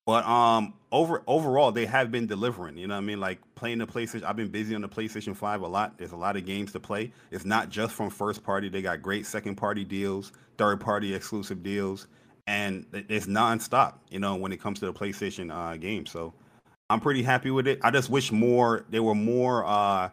But 0.04 0.26
um, 0.26 0.74
over 0.90 1.22
overall, 1.28 1.70
they 1.70 1.86
have 1.86 2.10
been 2.10 2.26
delivering. 2.26 2.76
You 2.76 2.88
know 2.88 2.94
what 2.94 3.02
I 3.02 3.06
mean? 3.06 3.20
Like 3.20 3.38
playing 3.54 3.78
the 3.78 3.86
PlayStation. 3.86 4.24
I've 4.24 4.34
been 4.34 4.48
busy 4.48 4.74
on 4.74 4.80
the 4.80 4.88
PlayStation 4.88 5.36
Five 5.36 5.62
a 5.62 5.68
lot. 5.68 5.96
There's 5.96 6.10
a 6.10 6.16
lot 6.16 6.36
of 6.36 6.44
games 6.44 6.72
to 6.72 6.80
play. 6.80 7.12
It's 7.30 7.44
not 7.44 7.68
just 7.68 7.94
from 7.94 8.10
first 8.10 8.42
party. 8.42 8.68
They 8.68 8.82
got 8.82 9.00
great 9.00 9.26
second 9.26 9.54
party 9.54 9.84
deals, 9.84 10.32
third 10.58 10.80
party 10.80 11.14
exclusive 11.14 11.62
deals, 11.62 12.08
and 12.46 12.86
it- 12.92 13.06
it's 13.08 13.26
nonstop. 13.26 13.94
You 14.10 14.18
know, 14.20 14.36
when 14.36 14.52
it 14.52 14.60
comes 14.60 14.80
to 14.80 14.86
the 14.86 14.92
PlayStation 14.92 15.52
uh, 15.52 15.76
games. 15.76 16.10
So 16.10 16.32
I'm 16.90 17.00
pretty 17.00 17.22
happy 17.22 17.50
with 17.50 17.66
it. 17.66 17.80
I 17.82 17.90
just 17.90 18.10
wish 18.10 18.32
more. 18.32 18.84
There 18.90 19.02
were 19.02 19.14
more. 19.14 19.64
Uh, 19.64 20.10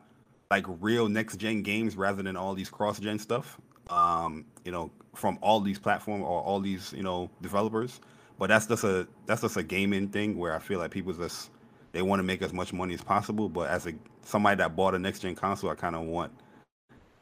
like 0.51 0.65
real 0.79 1.07
next 1.07 1.37
gen 1.37 1.61
games 1.61 1.95
rather 1.95 2.23
than 2.23 2.35
all 2.35 2.55
these 2.55 2.69
cross 2.69 2.99
gen 2.99 3.19
stuff. 3.19 3.59
Um, 3.89 4.45
you 4.65 4.71
know, 4.71 4.91
from 5.15 5.37
all 5.41 5.59
these 5.59 5.79
platforms 5.79 6.23
or 6.23 6.41
all 6.41 6.59
these 6.59 6.93
you 6.93 7.03
know 7.03 7.29
developers. 7.41 7.99
But 8.39 8.47
that's 8.47 8.65
just 8.67 8.83
a 8.83 9.07
that's 9.25 9.41
just 9.41 9.57
a 9.57 9.63
gaming 9.63 10.07
thing 10.09 10.37
where 10.37 10.55
I 10.55 10.59
feel 10.59 10.79
like 10.79 10.91
people 10.91 11.13
just 11.13 11.51
they 11.91 12.01
want 12.01 12.19
to 12.19 12.23
make 12.23 12.41
as 12.41 12.53
much 12.53 12.73
money 12.73 12.93
as 12.95 13.01
possible. 13.01 13.49
But 13.49 13.69
as 13.69 13.85
a 13.87 13.93
somebody 14.23 14.57
that 14.57 14.75
bought 14.75 14.95
a 14.95 14.99
next 14.99 15.19
gen 15.19 15.35
console, 15.35 15.69
I 15.69 15.75
kind 15.75 15.95
of 15.95 16.03
want. 16.03 16.31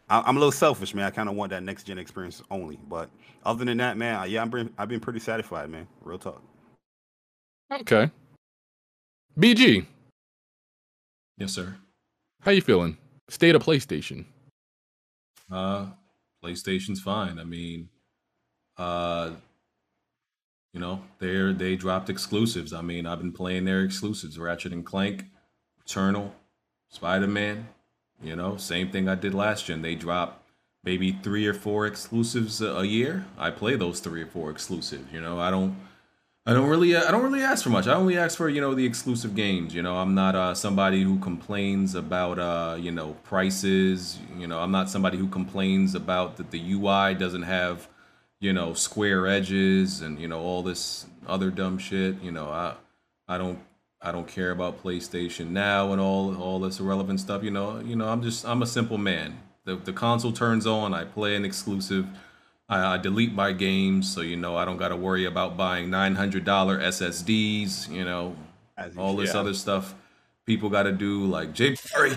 I, 0.10 0.22
I'm 0.22 0.38
a 0.38 0.40
little 0.40 0.52
selfish, 0.52 0.94
man. 0.94 1.06
I 1.06 1.10
kind 1.10 1.30
of 1.30 1.36
want 1.36 1.50
that 1.52 1.64
next 1.64 1.84
gen 1.84 1.98
experience 1.98 2.42
only. 2.52 2.78
But 2.88 3.10
other 3.46 3.66
than 3.66 3.78
that, 3.78 3.98
man, 3.98 4.30
yeah, 4.30 4.42
I'm 4.42 4.50
been, 4.50 4.74
I've 4.78 4.90
been 4.90 5.00
pretty 5.00 5.20
satisfied, 5.20 5.70
man. 5.70 5.88
Real 6.02 6.18
talk. 6.20 6.42
Okay. 7.72 8.10
BG, 9.38 9.86
Yes, 11.38 11.54
sir. 11.54 11.76
how 12.42 12.52
you 12.52 12.62
feeling? 12.62 12.98
State 13.30 13.54
of 13.56 13.64
PlayStation. 13.64 14.26
Uh, 15.52 15.88
PlayStation's 16.44 17.00
fine. 17.02 17.38
I 17.38 17.44
mean, 17.44 17.90
uh, 18.78 19.32
you 20.74 20.80
know, 20.80 21.02
they're 21.20 21.54
they 21.54 21.76
dropped 21.76 22.10
exclusives. 22.10 22.74
I 22.74 22.82
mean, 22.82 23.06
I've 23.06 23.20
been 23.20 23.32
playing 23.32 23.66
their 23.66 23.82
exclusives: 23.84 24.40
Ratchet 24.40 24.74
and 24.74 24.86
Clank, 24.86 25.26
Returnal, 25.86 26.32
Spider 26.90 27.28
Man. 27.28 27.68
You 28.22 28.36
know, 28.36 28.58
same 28.58 28.90
thing 28.90 29.08
I 29.08 29.16
did 29.16 29.34
last 29.34 29.66
gen. 29.66 29.82
They 29.82 29.96
drop 29.96 30.44
maybe 30.84 31.12
three 31.12 31.46
or 31.46 31.54
four 31.54 31.86
exclusives 31.86 32.62
a, 32.62 32.86
year. 32.86 33.26
I 33.38 33.52
play 33.52 33.76
those 33.76 34.00
three 34.00 34.22
or 34.22 34.26
four 34.26 34.50
exclusives. 34.50 35.12
You 35.12 35.22
know, 35.22 35.40
I 35.40 35.52
don't. 35.52 35.76
I 36.46 36.54
don't 36.54 36.70
really, 36.70 36.96
I 36.96 37.12
don't 37.12 37.24
really 37.24 37.44
ask 37.44 37.62
for 37.62 37.70
much. 37.72 37.88
I 37.88 37.94
only 37.94 38.18
ask 38.18 38.38
for, 38.38 38.48
you 38.48 38.62
know, 38.62 38.74
the 38.74 38.86
exclusive 38.86 39.36
games. 39.36 39.76
You 39.76 39.82
know, 39.82 39.98
I'm 39.98 40.16
not 40.16 40.34
uh, 40.34 40.56
somebody 40.56 41.04
who 41.04 41.20
complains 41.20 41.94
about, 41.94 42.40
uh, 42.40 42.78
you 42.80 42.90
know, 42.90 43.18
prices. 43.26 44.18
You 44.38 44.48
know, 44.48 44.60
I'm 44.60 44.72
not 44.72 44.90
somebody 44.90 45.18
who 45.18 45.28
complains 45.28 45.94
about 45.94 46.38
that 46.38 46.52
the 46.52 46.72
UI 46.72 47.16
doesn't 47.16 47.42
have, 47.42 47.90
you 48.40 48.54
know, 48.54 48.74
square 48.74 49.28
edges 49.28 50.00
and 50.00 50.20
you 50.20 50.30
know 50.30 50.40
all 50.40 50.64
this 50.64 51.06
other 51.28 51.52
dumb 51.52 51.78
shit. 51.78 52.22
You 52.22 52.32
know, 52.32 52.48
I, 52.48 52.76
I 53.28 53.38
don't, 53.38 53.60
I 54.02 54.12
don't 54.12 54.28
care 54.28 54.52
about 54.52 54.84
PlayStation 54.84 55.50
Now 55.50 55.92
and 55.92 56.00
all, 56.00 56.36
all 56.36 56.60
this 56.60 56.80
irrelevant 56.80 57.20
stuff. 57.20 57.44
You 57.44 57.52
know, 57.52 57.80
you 57.80 57.96
know, 57.96 58.08
I'm 58.08 58.22
just, 58.22 58.46
I'm 58.46 58.62
a 58.62 58.68
simple 58.68 58.98
man. 58.98 59.40
The 59.66 59.76
the 59.76 59.92
console 59.92 60.32
turns 60.32 60.66
on, 60.66 60.94
I 60.94 61.04
play 61.04 61.36
an 61.36 61.44
exclusive. 61.44 62.08
I, 62.70 62.96
I 62.96 62.98
delete 62.98 63.34
my 63.34 63.52
games, 63.52 64.14
so 64.14 64.22
you 64.22 64.38
know 64.38 64.56
I 64.56 64.64
don't 64.64 64.78
got 64.78 64.90
to 64.90 64.96
worry 64.96 65.26
about 65.26 65.58
buying 65.58 65.90
nine 65.90 66.16
hundred 66.16 66.46
dollar 66.46 66.80
SSDs. 66.80 67.90
You 67.90 68.06
know, 68.06 68.36
all 68.98 69.18
this 69.18 69.34
yeah. 69.34 69.42
other 69.42 69.54
stuff 69.54 69.94
people 70.46 70.70
got 70.70 70.84
to 70.84 70.94
do, 70.94 71.26
like 71.26 71.54
Jay 71.54 71.76
Perry. 71.76 72.14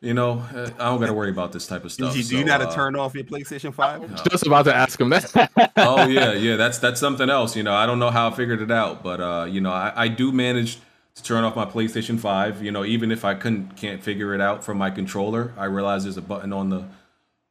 You 0.00 0.14
know, 0.14 0.44
uh, 0.54 0.70
I 0.78 0.86
don't 0.86 1.00
got 1.00 1.06
to 1.06 1.14
worry 1.14 1.30
about 1.30 1.52
this 1.52 1.66
type 1.66 1.84
of 1.84 1.92
stuff. 1.92 2.16
you, 2.16 2.22
do 2.22 2.36
you 2.36 2.42
so, 2.42 2.46
know 2.46 2.52
how 2.52 2.58
to 2.58 2.68
uh, 2.68 2.74
turn 2.74 2.96
off 2.96 3.14
your 3.14 3.24
PlayStation 3.24 3.72
Five? 3.72 4.24
Just 4.30 4.46
about 4.46 4.64
to 4.64 4.74
ask 4.74 5.00
him 5.00 5.10
that. 5.10 5.72
oh 5.76 6.06
yeah, 6.06 6.32
yeah. 6.32 6.56
That's 6.56 6.78
that's 6.78 7.00
something 7.00 7.28
else. 7.30 7.54
You 7.54 7.62
know, 7.62 7.74
I 7.74 7.86
don't 7.86 7.98
know 7.98 8.10
how 8.10 8.30
I 8.30 8.34
figured 8.34 8.60
it 8.60 8.70
out, 8.70 9.02
but 9.02 9.20
uh, 9.20 9.46
you 9.48 9.60
know, 9.60 9.72
I, 9.72 9.92
I 9.94 10.08
do 10.08 10.32
manage 10.32 10.78
to 11.14 11.22
turn 11.22 11.44
off 11.44 11.54
my 11.56 11.64
PlayStation 11.64 12.18
Five. 12.18 12.62
You 12.62 12.70
know, 12.70 12.84
even 12.84 13.10
if 13.12 13.24
I 13.24 13.34
couldn't 13.34 13.76
can't 13.76 14.02
figure 14.02 14.34
it 14.34 14.40
out 14.40 14.64
from 14.64 14.78
my 14.78 14.90
controller, 14.90 15.52
I 15.56 15.66
realize 15.66 16.04
there's 16.04 16.16
a 16.16 16.22
button 16.22 16.52
on 16.52 16.70
the 16.70 16.84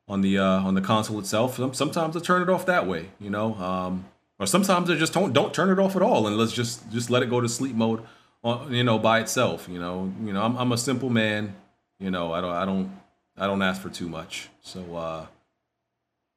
on 0.07 0.21
the 0.21 0.37
uh, 0.37 0.61
on 0.61 0.73
the 0.75 0.81
console 0.81 1.19
itself. 1.19 1.55
Sometimes 1.75 2.15
I 2.17 2.19
turn 2.19 2.41
it 2.41 2.49
off 2.49 2.65
that 2.65 2.87
way. 2.87 3.09
You 3.19 3.29
know, 3.29 3.55
um, 3.55 4.05
or 4.39 4.45
sometimes 4.47 4.89
I 4.89 4.95
just 4.95 5.13
don't 5.13 5.33
don't 5.33 5.53
turn 5.53 5.69
it 5.69 5.79
off 5.79 5.95
at 5.95 6.01
all 6.01 6.27
and 6.27 6.37
let's 6.37 6.51
just 6.53 6.91
just 6.91 7.09
let 7.09 7.23
it 7.23 7.29
go 7.29 7.39
to 7.41 7.49
sleep 7.49 7.75
mode. 7.75 8.01
On, 8.43 8.73
you 8.73 8.83
know, 8.83 8.99
by 8.99 9.19
itself. 9.21 9.67
You 9.69 9.79
know, 9.79 10.11
you 10.23 10.33
know, 10.33 10.43
I'm 10.43 10.57
I'm 10.57 10.71
a 10.71 10.77
simple 10.77 11.09
man. 11.09 11.55
You 11.99 12.11
know, 12.11 12.33
I 12.33 12.41
don't 12.41 12.51
I 12.51 12.65
don't 12.65 12.91
I 13.37 13.47
don't 13.47 13.61
ask 13.61 13.81
for 13.81 13.89
too 13.89 14.09
much. 14.09 14.49
So 14.61 14.95
uh, 14.95 15.25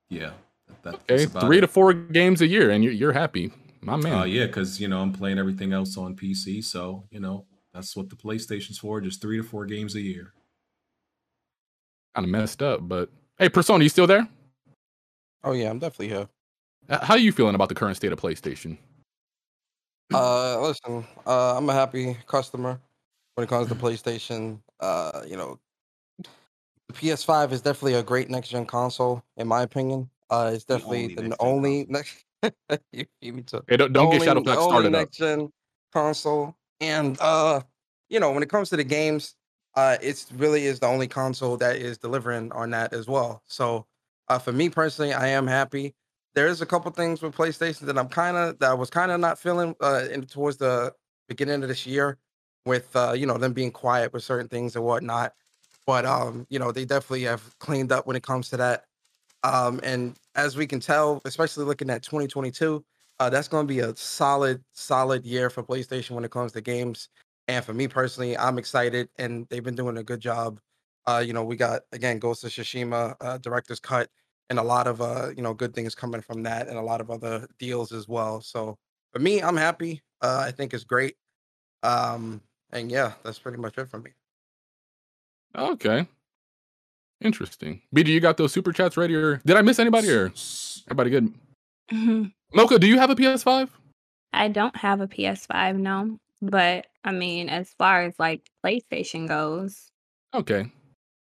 yeah. 0.08 0.30
That, 0.82 1.06
that's 1.06 1.24
Okay, 1.24 1.40
three 1.40 1.58
it. 1.58 1.62
to 1.62 1.68
four 1.68 1.92
games 1.92 2.40
a 2.40 2.46
year, 2.46 2.70
and 2.70 2.82
you're, 2.82 2.92
you're 2.92 3.12
happy, 3.12 3.52
my 3.86 3.96
man. 3.96 4.12
Uh, 4.12 4.24
yeah, 4.24 4.46
because 4.46 4.80
you 4.80 4.88
know 4.88 5.00
I'm 5.00 5.12
playing 5.12 5.38
everything 5.38 5.72
else 5.72 5.96
on 5.96 6.16
PC, 6.16 6.62
so 6.62 7.04
you 7.10 7.20
know 7.20 7.46
that's 7.72 7.96
what 7.96 8.10
the 8.10 8.16
PlayStation's 8.16 8.78
for, 8.78 9.00
just 9.00 9.22
three 9.22 9.36
to 9.36 9.42
four 9.42 9.64
games 9.64 9.94
a 9.94 10.00
year. 10.00 10.32
Kind 12.14 12.24
of 12.24 12.30
messed 12.30 12.62
up, 12.62 12.86
but 12.86 13.10
hey, 13.38 13.48
Persona, 13.48 13.84
you 13.84 13.88
still 13.88 14.06
there? 14.06 14.28
Oh 15.44 15.52
yeah, 15.52 15.70
I'm 15.70 15.78
definitely 15.78 16.08
here. 16.08 16.28
Uh, 16.88 17.04
How 17.04 17.14
are 17.14 17.18
you 17.18 17.32
feeling 17.32 17.54
about 17.54 17.68
the 17.68 17.74
current 17.74 17.96
state 17.96 18.12
of 18.12 18.20
PlayStation? 18.20 18.78
Uh, 20.12 20.60
listen, 20.60 21.06
uh, 21.26 21.56
I'm 21.56 21.68
a 21.68 21.72
happy 21.72 22.16
customer 22.26 22.80
when 23.34 23.44
it 23.44 23.48
comes 23.48 23.68
to 23.68 23.74
PlayStation. 23.74 24.60
Uh, 24.80 25.22
you 25.26 25.36
know, 25.36 25.58
the 26.18 26.94
PS5 26.94 27.52
is 27.52 27.60
definitely 27.60 27.94
a 27.94 28.02
great 28.02 28.30
next 28.30 28.48
gen 28.48 28.66
console, 28.66 29.22
in 29.36 29.48
my 29.48 29.62
opinion. 29.62 30.10
Uh, 30.30 30.50
it's 30.54 30.64
definitely 30.64 31.14
the 31.14 31.36
only 31.40 31.86
next. 31.88 32.25
you, 32.92 33.04
you. 33.20 33.44
Hey, 33.68 33.76
don't- 33.76 33.92
don't 33.92 34.10
get 34.10 34.28
Only- 34.28 34.42
the 34.44 34.56
only 34.58 34.70
started 34.70 34.86
up. 34.88 34.92
next 34.92 35.16
gen 35.16 35.50
console, 35.92 36.54
and 36.80 37.18
uh, 37.20 37.60
you 38.08 38.20
know, 38.20 38.30
when 38.32 38.42
it 38.42 38.48
comes 38.50 38.70
to 38.70 38.76
the 38.76 38.84
games, 38.84 39.34
uh, 39.74 39.96
it's 40.00 40.30
really 40.32 40.66
is 40.66 40.80
the 40.80 40.86
only 40.86 41.08
console 41.08 41.56
that 41.58 41.76
is 41.76 41.98
delivering 41.98 42.52
on 42.52 42.70
that 42.70 42.92
as 42.92 43.06
well. 43.08 43.42
So, 43.46 43.86
uh, 44.28 44.38
for 44.38 44.52
me 44.52 44.68
personally, 44.68 45.12
I 45.12 45.28
am 45.28 45.46
happy. 45.46 45.94
There 46.34 46.46
is 46.46 46.60
a 46.60 46.66
couple 46.66 46.90
things 46.92 47.22
with 47.22 47.34
PlayStation 47.34 47.80
that 47.86 47.98
I'm 47.98 48.08
kind 48.08 48.36
of 48.36 48.58
that 48.58 48.70
I 48.70 48.74
was 48.74 48.90
kind 48.90 49.10
of 49.10 49.20
not 49.20 49.38
feeling 49.38 49.74
uh, 49.80 50.04
in 50.10 50.26
towards 50.26 50.58
the 50.58 50.92
beginning 51.28 51.62
of 51.62 51.68
this 51.68 51.86
year, 51.86 52.18
with 52.66 52.94
uh, 52.94 53.12
you 53.16 53.26
know 53.26 53.38
them 53.38 53.52
being 53.54 53.70
quiet 53.70 54.12
with 54.12 54.22
certain 54.22 54.48
things 54.48 54.76
and 54.76 54.84
whatnot. 54.84 55.32
But 55.86 56.04
um, 56.04 56.46
you 56.50 56.58
know, 56.58 56.72
they 56.72 56.84
definitely 56.84 57.22
have 57.22 57.58
cleaned 57.58 57.92
up 57.92 58.06
when 58.06 58.16
it 58.16 58.22
comes 58.22 58.50
to 58.50 58.56
that. 58.58 58.84
Um, 59.44 59.80
and 59.84 60.16
as 60.36 60.56
we 60.56 60.66
can 60.66 60.80
tell, 60.80 61.20
especially 61.24 61.64
looking 61.64 61.90
at 61.90 62.02
2022, 62.02 62.84
uh, 63.18 63.30
that's 63.30 63.48
going 63.48 63.66
to 63.66 63.72
be 63.72 63.80
a 63.80 63.96
solid, 63.96 64.62
solid 64.72 65.24
year 65.24 65.50
for 65.50 65.62
PlayStation 65.62 66.10
when 66.10 66.24
it 66.24 66.30
comes 66.30 66.52
to 66.52 66.60
games. 66.60 67.08
And 67.48 67.64
for 67.64 67.72
me 67.72 67.88
personally, 67.88 68.36
I'm 68.36 68.58
excited, 68.58 69.08
and 69.18 69.46
they've 69.48 69.64
been 69.64 69.74
doing 69.74 69.96
a 69.96 70.02
good 70.04 70.20
job. 70.20 70.60
Uh, 71.06 71.22
you 71.24 71.32
know, 71.32 71.44
we 71.44 71.56
got 71.56 71.82
again 71.92 72.18
Ghost 72.18 72.44
of 72.44 72.50
Tsushima, 72.50 73.14
uh, 73.20 73.38
director's 73.38 73.80
cut, 73.80 74.10
and 74.50 74.58
a 74.58 74.62
lot 74.62 74.86
of 74.86 75.00
uh, 75.00 75.30
you 75.36 75.42
know, 75.42 75.54
good 75.54 75.72
things 75.72 75.94
coming 75.94 76.20
from 76.20 76.42
that, 76.42 76.68
and 76.68 76.76
a 76.76 76.82
lot 76.82 77.00
of 77.00 77.10
other 77.10 77.46
deals 77.58 77.92
as 77.92 78.08
well. 78.08 78.40
So 78.40 78.76
for 79.12 79.20
me, 79.20 79.40
I'm 79.42 79.56
happy. 79.56 80.02
Uh, 80.20 80.44
I 80.46 80.50
think 80.50 80.74
it's 80.74 80.84
great. 80.84 81.16
Um, 81.82 82.42
and 82.72 82.90
yeah, 82.90 83.12
that's 83.22 83.38
pretty 83.38 83.58
much 83.58 83.78
it 83.78 83.88
for 83.88 84.00
me. 84.00 84.10
Okay. 85.54 86.06
Interesting. 87.22 87.82
BG, 87.94 88.08
you 88.08 88.20
got 88.20 88.36
those 88.36 88.52
super 88.52 88.72
chats 88.72 88.96
ready, 88.96 89.14
or 89.14 89.40
did 89.46 89.56
I 89.56 89.62
miss 89.62 89.78
anybody? 89.78 90.10
Or 90.10 90.32
everybody 90.86 91.10
good? 91.10 91.34
Mhm. 91.90 92.32
Mocha, 92.54 92.78
do 92.78 92.86
you 92.86 92.98
have 92.98 93.10
a 93.10 93.16
PS5? 93.16 93.68
I 94.32 94.48
don't 94.48 94.76
have 94.76 95.00
a 95.00 95.08
PS5, 95.08 95.76
no. 95.78 96.18
But 96.42 96.86
I 97.04 97.12
mean, 97.12 97.48
as 97.48 97.72
far 97.78 98.02
as 98.02 98.14
like 98.18 98.42
PlayStation 98.64 99.26
goes, 99.28 99.88
Okay. 100.34 100.70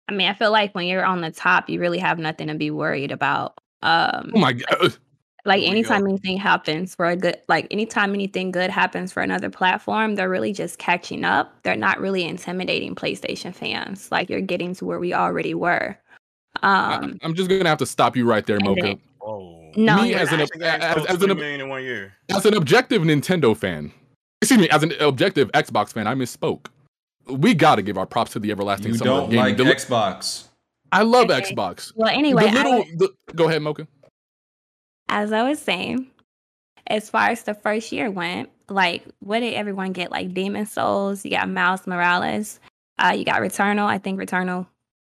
I 0.09 0.13
mean, 0.13 0.27
I 0.27 0.33
feel 0.33 0.51
like 0.51 0.73
when 0.73 0.88
you're 0.88 1.05
on 1.05 1.22
the 1.22 1.31
top, 1.31 1.69
you 1.69 1.80
really 1.80 1.99
have 1.99 2.17
nothing 2.19 2.47
to 2.47 2.55
be 2.55 2.72
worried 2.72 3.11
about. 3.11 3.53
Um, 3.83 4.31
Oh 4.33 4.39
my 4.39 4.53
god. 4.53 4.97
Like 5.45 5.61
Here 5.61 5.72
anytime 5.72 6.05
anything 6.07 6.38
happens 6.38 6.95
for 6.95 7.05
a 7.05 7.15
good, 7.15 7.38
like 7.47 7.67
anytime 7.72 8.13
anything 8.13 8.51
good 8.51 8.69
happens 8.69 9.11
for 9.11 9.22
another 9.22 9.49
platform, 9.49 10.15
they're 10.15 10.30
really 10.30 10.53
just 10.53 10.77
catching 10.80 11.25
up. 11.25 11.53
They're 11.63 11.75
not 11.75 11.99
really 11.99 12.23
intimidating 12.23 12.95
PlayStation 12.95 13.53
fans. 13.53 14.09
Like 14.11 14.30
you're 14.30 14.41
getting 14.41 14.73
to 14.75 14.85
where 14.85 14.99
we 14.99 15.13
already 15.13 15.53
were. 15.53 15.97
Um, 16.61 17.17
I'm 17.23 17.33
just 17.33 17.49
gonna 17.49 17.67
have 17.67 17.80
to 17.80 17.85
stop 17.85 18.15
you 18.15 18.25
right 18.25 18.45
there, 18.45 18.57
And 18.57 18.65
Mocha. 18.65 18.81
then- 18.81 18.99
No, 19.75 20.01
Me 20.03 20.13
as 20.13 20.31
an 20.31 20.39
not. 20.39 20.49
ob- 20.53 20.59
That 20.59 20.81
as, 20.81 21.05
as 21.07 21.15
an 21.15 21.17
20 21.17 21.31
ob- 21.31 21.38
million 21.39 21.61
in 21.61 21.69
one 21.69 21.83
year. 21.83 22.13
as 22.30 22.45
an 22.45 22.53
objective 22.53 23.01
Nintendo 23.01 23.57
fan, 23.57 23.91
excuse 24.41 24.59
me, 24.59 24.69
as 24.69 24.83
an 24.83 24.93
objective 24.99 25.51
Xbox 25.53 25.91
fan, 25.93 26.05
I 26.05 26.13
misspoke. 26.13 26.67
We 27.27 27.53
got 27.55 27.77
to 27.77 27.81
give 27.81 27.97
our 27.97 28.05
props 28.05 28.33
to 28.33 28.39
the 28.39 28.51
everlasting 28.51 28.89
You 28.91 28.97
summer 28.97 29.09
don't 29.11 29.30
gaming. 29.31 29.45
like 29.45 29.57
The 29.57 29.63
Xbox. 29.63 30.47
I 30.91 31.01
love 31.01 31.31
Okay. 31.31 31.41
Xbox. 31.41 31.91
Well, 31.95 32.09
anyway, 32.15 32.43
the 32.43 32.49
I 32.49 32.53
little, 32.53 32.77
would- 32.77 32.99
the, 32.99 33.09
go 33.35 33.49
ahead, 33.49 33.61
Mocha. 33.63 33.88
As 35.14 35.32
I 35.32 35.48
was 35.48 35.59
saying, 35.59 36.08
as 36.88 37.08
far 37.08 37.30
as 37.30 37.43
the 37.43 37.53
first 37.53 37.92
year 37.92 38.09
went, 38.09 38.50
like 38.67 39.06
what 39.19 39.42
did 39.42 39.53
everyone 39.53 39.93
get? 39.93 40.11
Like 40.11 40.33
Demon 40.33 40.66
Souls, 40.66 41.24
you 41.24 41.32
got 41.32 41.48
Miles 41.48 41.85
Morales, 41.85 42.59
uh, 42.98 43.14
you 43.16 43.24
got 43.24 43.42
Returnal. 43.42 43.85
I 43.85 44.00
think 44.00 44.19
Returnal 44.19 44.66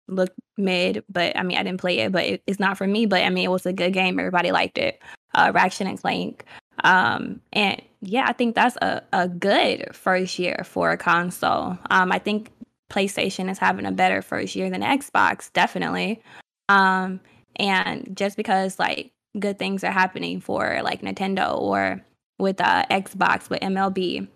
looked 0.08 0.38
mid, 0.58 1.04
but 1.08 1.36
I 1.36 1.44
mean 1.44 1.56
I 1.56 1.62
didn't 1.62 1.80
play 1.80 2.00
it, 2.00 2.10
but 2.10 2.24
it, 2.24 2.42
it's 2.48 2.58
not 2.58 2.76
for 2.76 2.86
me. 2.86 3.06
But 3.06 3.22
I 3.22 3.30
mean 3.30 3.44
it 3.44 3.50
was 3.52 3.64
a 3.64 3.72
good 3.72 3.92
game. 3.92 4.18
Everybody 4.18 4.50
liked 4.50 4.76
it. 4.76 5.00
Uh, 5.34 5.52
Ratchet 5.54 5.86
and 5.86 6.00
Clank. 6.00 6.44
Um, 6.82 7.40
and 7.52 7.80
yeah, 8.00 8.24
I 8.26 8.32
think 8.32 8.56
that's 8.56 8.76
a, 8.82 9.02
a 9.12 9.28
good 9.28 9.94
first 9.94 10.36
year 10.36 10.62
for 10.64 10.90
a 10.90 10.96
console. 10.96 11.78
Um, 11.90 12.10
I 12.10 12.18
think 12.18 12.50
PlayStation 12.90 13.48
is 13.48 13.58
having 13.58 13.86
a 13.86 13.92
better 13.92 14.20
first 14.20 14.56
year 14.56 14.68
than 14.68 14.82
Xbox, 14.82 15.52
definitely. 15.52 16.20
Um, 16.68 17.20
and 17.56 18.10
just 18.16 18.36
because 18.36 18.80
like 18.80 19.12
good 19.38 19.58
things 19.58 19.82
are 19.84 19.92
happening 19.92 20.40
for 20.40 20.80
like 20.82 21.02
Nintendo 21.02 21.58
or 21.58 22.00
with 22.38 22.60
uh, 22.60 22.84
Xbox 22.90 23.48
with 23.48 23.60
MLB, 23.60 24.26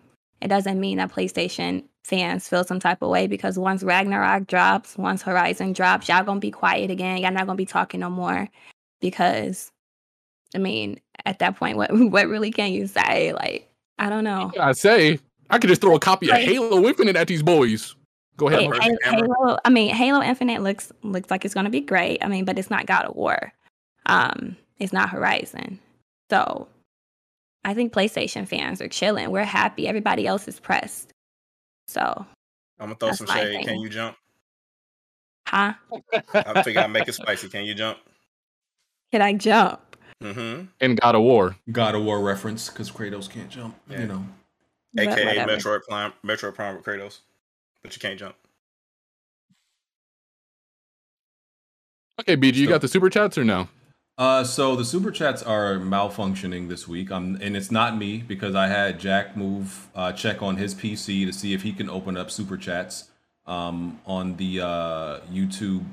it 0.40 0.48
doesn't 0.48 0.80
mean 0.80 0.98
that 0.98 1.12
PlayStation 1.12 1.84
fans 2.04 2.48
feel 2.48 2.64
some 2.64 2.78
type 2.78 3.02
of 3.02 3.10
way 3.10 3.26
because 3.26 3.58
once 3.58 3.82
Ragnarok 3.82 4.46
drops, 4.46 4.96
once 4.96 5.22
Horizon 5.22 5.72
drops, 5.72 6.08
y'all 6.08 6.24
gonna 6.24 6.40
be 6.40 6.50
quiet 6.50 6.90
again. 6.90 7.18
Y'all 7.18 7.32
not 7.32 7.46
gonna 7.46 7.56
be 7.56 7.66
talking 7.66 8.00
no 8.00 8.10
more 8.10 8.48
because 9.00 9.70
I 10.54 10.58
mean, 10.58 11.00
at 11.24 11.40
that 11.40 11.56
point, 11.56 11.76
what 11.76 11.90
what 11.92 12.28
really 12.28 12.50
can 12.50 12.72
you 12.72 12.86
say? 12.86 13.32
Like, 13.32 13.68
I 13.98 14.08
don't 14.08 14.24
know. 14.24 14.52
I 14.60 14.72
say 14.72 15.18
I 15.50 15.58
could 15.58 15.68
just 15.68 15.80
throw 15.80 15.94
a 15.94 16.00
copy 16.00 16.30
of 16.30 16.36
Halo 16.36 16.86
Infinite 16.86 17.16
at 17.16 17.28
these 17.28 17.42
boys. 17.42 17.94
Go 18.36 18.48
ahead, 18.48 18.70
Hey, 18.82 18.96
Halo- 19.02 19.58
I 19.64 19.70
mean, 19.70 19.94
Halo 19.94 20.22
Infinite 20.22 20.62
looks 20.62 20.92
looks 21.02 21.30
like 21.30 21.44
it's 21.44 21.54
gonna 21.54 21.70
be 21.70 21.80
great. 21.80 22.22
I 22.22 22.28
mean, 22.28 22.44
but 22.44 22.58
it's 22.58 22.70
not 22.70 22.86
God 22.86 23.06
of 23.06 23.16
War. 23.16 23.52
Um, 24.06 24.56
it's 24.78 24.92
not 24.92 25.10
Horizon. 25.10 25.78
So 26.30 26.68
I 27.64 27.74
think 27.74 27.92
PlayStation 27.92 28.46
fans 28.46 28.80
are 28.80 28.88
chilling. 28.88 29.30
We're 29.30 29.44
happy. 29.44 29.88
Everybody 29.88 30.26
else 30.26 30.46
is 30.48 30.60
pressed. 30.60 31.12
So, 31.88 32.26
I'm 32.80 32.86
gonna 32.86 32.94
throw 32.96 33.12
some 33.12 33.26
shade. 33.26 33.52
thing. 33.52 33.64
Can 33.66 33.80
you 33.80 33.88
jump? 33.88 34.16
huh? 35.46 35.74
I 36.34 36.62
think 36.62 36.76
I 36.76 36.86
make 36.86 37.08
it 37.08 37.14
spicy. 37.14 37.48
Can 37.48 37.64
you 37.64 37.74
jump? 37.74 37.98
Can 39.12 39.22
I 39.22 39.32
jump? 39.32 39.80
Mm-hmm. 40.22 40.66
And 40.80 41.00
God 41.00 41.14
of 41.14 41.22
War. 41.22 41.56
God 41.72 41.94
of 41.94 42.02
War 42.02 42.20
reference 42.20 42.68
because 42.68 42.90
Kratos 42.90 43.30
can't 43.30 43.48
jump. 43.48 43.76
Yeah. 43.88 44.00
You 44.00 44.06
know. 44.06 44.24
But 44.94 45.08
AKA 45.08 45.26
whatever. 45.26 45.52
Metroid 45.52 45.80
Prime, 45.88 46.12
Metroid 46.24 46.54
Prime 46.54 46.76
with 46.76 46.84
Kratos, 46.84 47.18
but 47.82 47.94
you 47.94 48.00
can't 48.00 48.18
jump. 48.18 48.34
Okay, 52.20 52.36
BG, 52.36 52.54
you 52.54 52.66
got 52.66 52.80
the 52.80 52.88
super 52.88 53.10
chats 53.10 53.36
or 53.36 53.44
no? 53.44 53.68
Uh, 54.18 54.42
so 54.42 54.74
the 54.74 54.84
super 54.84 55.10
chats 55.10 55.42
are 55.42 55.74
malfunctioning 55.74 56.68
this 56.68 56.88
week. 56.88 57.10
Um, 57.10 57.38
and 57.42 57.56
it's 57.56 57.70
not 57.70 57.98
me 57.98 58.18
because 58.18 58.54
I 58.54 58.68
had 58.68 58.98
Jack 58.98 59.36
move 59.36 59.88
uh, 59.94 60.12
check 60.12 60.42
on 60.42 60.56
his 60.56 60.74
PC 60.74 61.26
to 61.26 61.32
see 61.32 61.52
if 61.52 61.62
he 61.62 61.72
can 61.72 61.90
open 61.90 62.16
up 62.16 62.30
super 62.30 62.56
chats 62.56 63.10
um, 63.46 64.00
on 64.06 64.36
the 64.36 64.60
uh, 64.60 65.20
YouTube 65.30 65.84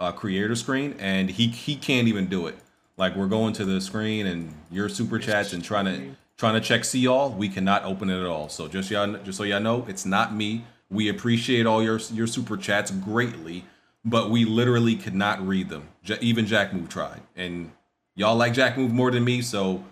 uh, 0.00 0.12
creator 0.12 0.54
screen, 0.54 0.94
and 0.98 1.30
he 1.30 1.48
he 1.48 1.76
can't 1.76 2.08
even 2.08 2.26
do 2.26 2.46
it. 2.46 2.56
Like 2.96 3.14
we're 3.16 3.28
going 3.28 3.52
to 3.54 3.64
the 3.64 3.80
screen 3.80 4.26
and 4.26 4.54
your 4.70 4.88
super 4.88 5.18
chats 5.18 5.52
and 5.52 5.62
trying 5.62 5.84
to 5.84 6.16
trying 6.38 6.54
to 6.54 6.60
check 6.60 6.84
see 6.84 7.06
all. 7.06 7.30
We 7.30 7.48
cannot 7.48 7.84
open 7.84 8.10
it 8.10 8.18
at 8.18 8.26
all. 8.26 8.48
So 8.48 8.68
just 8.68 8.90
y'all, 8.90 9.12
just 9.24 9.38
so 9.38 9.44
y'all 9.44 9.60
know, 9.60 9.84
it's 9.88 10.06
not 10.06 10.34
me. 10.34 10.64
We 10.90 11.08
appreciate 11.08 11.66
all 11.66 11.82
your 11.82 11.98
your 12.12 12.26
super 12.26 12.56
chats 12.56 12.90
greatly, 12.90 13.64
but 14.06 14.30
we 14.30 14.44
literally 14.44 14.94
could 14.94 15.14
not 15.14 15.46
read 15.46 15.68
them. 15.68 15.88
J- 16.02 16.18
even 16.22 16.46
Jack 16.46 16.72
Move 16.72 16.88
tried, 16.88 17.20
and 17.34 17.72
y'all 18.14 18.36
like 18.36 18.54
Jack 18.54 18.78
Move 18.78 18.92
more 18.92 19.10
than 19.10 19.24
me, 19.24 19.42
so 19.42 19.84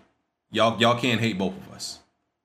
y'all 0.51 0.81
y'all 0.81 0.99
can't 0.99 1.21
hate 1.21 1.37
both 1.37 1.55
of 1.55 1.73
us. 1.75 1.99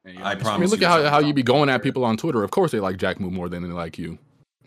I 0.06 0.34
promise. 0.34 0.48
I 0.48 0.58
mean, 0.58 0.70
look 0.70 0.82
you. 0.82 0.88
at 0.88 0.90
how, 0.90 1.10
how 1.10 1.20
you 1.20 1.34
be 1.34 1.44
going 1.44 1.70
at 1.70 1.84
people 1.84 2.04
on 2.04 2.18
Twitter. 2.18 2.44
Of 2.44 2.50
course, 2.50 2.72
they 2.72 2.80
like 2.80 2.98
Jack 2.98 3.20
Move 3.20 3.32
more 3.32 3.48
than 3.48 3.62
they 3.62 3.70
like 3.70 3.98
you. 4.00 4.18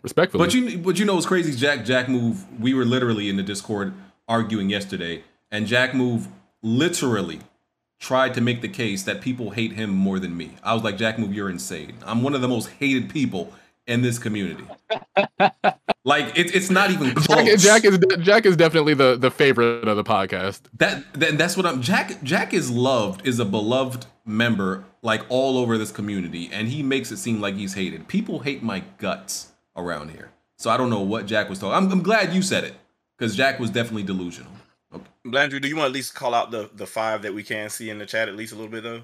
Respectfully. 0.01 0.43
But 0.43 0.53
you, 0.53 0.77
but 0.79 0.97
you 0.99 1.05
know 1.05 1.15
what's 1.15 1.25
crazy? 1.25 1.53
Jack 1.53 1.85
Jack 1.85 2.07
Move. 2.07 2.45
We 2.59 2.73
were 2.73 2.85
literally 2.85 3.29
in 3.29 3.35
the 3.35 3.43
Discord 3.43 3.93
arguing 4.27 4.69
yesterday, 4.69 5.23
and 5.51 5.67
Jack 5.67 5.93
Move 5.93 6.29
literally 6.61 7.41
tried 7.99 8.33
to 8.33 8.41
make 8.41 8.61
the 8.61 8.67
case 8.67 9.03
that 9.03 9.21
people 9.21 9.51
hate 9.51 9.73
him 9.73 9.89
more 9.89 10.19
than 10.19 10.35
me. 10.35 10.51
I 10.61 10.73
was 10.73 10.83
like, 10.83 10.97
Jack 10.97 11.17
Move, 11.17 11.33
you're 11.33 11.49
insane. 11.49 11.93
I'm 12.05 12.21
one 12.21 12.35
of 12.35 12.41
the 12.41 12.49
most 12.49 12.69
hated 12.79 13.09
people 13.09 13.53
in 13.87 14.01
this 14.01 14.17
community. 14.19 14.65
like 16.05 16.37
it, 16.37 16.55
it's 16.55 16.69
not 16.69 16.91
even 16.91 17.13
close. 17.15 17.45
Jack, 17.63 17.81
Jack 17.81 17.85
is 17.85 17.99
Jack 18.19 18.45
is 18.45 18.55
definitely 18.57 18.93
the 18.93 19.15
the 19.17 19.31
favorite 19.31 19.87
of 19.87 19.97
the 19.97 20.03
podcast. 20.03 20.61
That, 20.77 21.03
that 21.13 21.37
that's 21.37 21.55
what 21.57 21.65
I'm. 21.65 21.81
Jack 21.81 22.21
Jack 22.23 22.53
is 22.53 22.69
loved, 22.71 23.25
is 23.27 23.39
a 23.39 23.45
beloved 23.45 24.05
member, 24.25 24.83
like 25.01 25.23
all 25.29 25.57
over 25.57 25.77
this 25.77 25.91
community, 25.91 26.49
and 26.51 26.67
he 26.67 26.83
makes 26.83 27.11
it 27.11 27.17
seem 27.17 27.41
like 27.41 27.55
he's 27.55 27.73
hated. 27.73 28.07
People 28.07 28.39
hate 28.39 28.63
my 28.63 28.83
guts 28.97 29.51
around 29.75 30.11
here, 30.11 30.31
so 30.57 30.69
I 30.69 30.77
don't 30.77 30.89
know 30.89 31.01
what 31.01 31.25
Jack 31.25 31.49
was 31.49 31.59
talking. 31.59 31.75
I'm, 31.75 31.91
I'm 31.91 32.03
glad 32.03 32.33
you 32.33 32.41
said 32.41 32.63
it 32.63 32.73
because 33.17 33.35
Jack 33.35 33.59
was 33.59 33.69
definitely 33.69 34.03
delusional. 34.03 34.51
Blandrew, 35.25 35.61
do 35.61 35.67
you 35.67 35.75
want 35.75 35.85
to 35.85 35.89
at 35.89 35.93
least 35.93 36.13
call 36.15 36.33
out 36.33 36.51
the 36.51 36.69
the 36.75 36.85
five 36.85 37.21
that 37.23 37.33
we 37.33 37.43
can 37.43 37.69
see 37.69 37.89
in 37.89 37.97
the 37.97 38.05
chat 38.05 38.27
at 38.29 38.35
least 38.35 38.53
a 38.53 38.55
little 38.55 38.71
bit 38.71 38.83
though? 38.83 39.03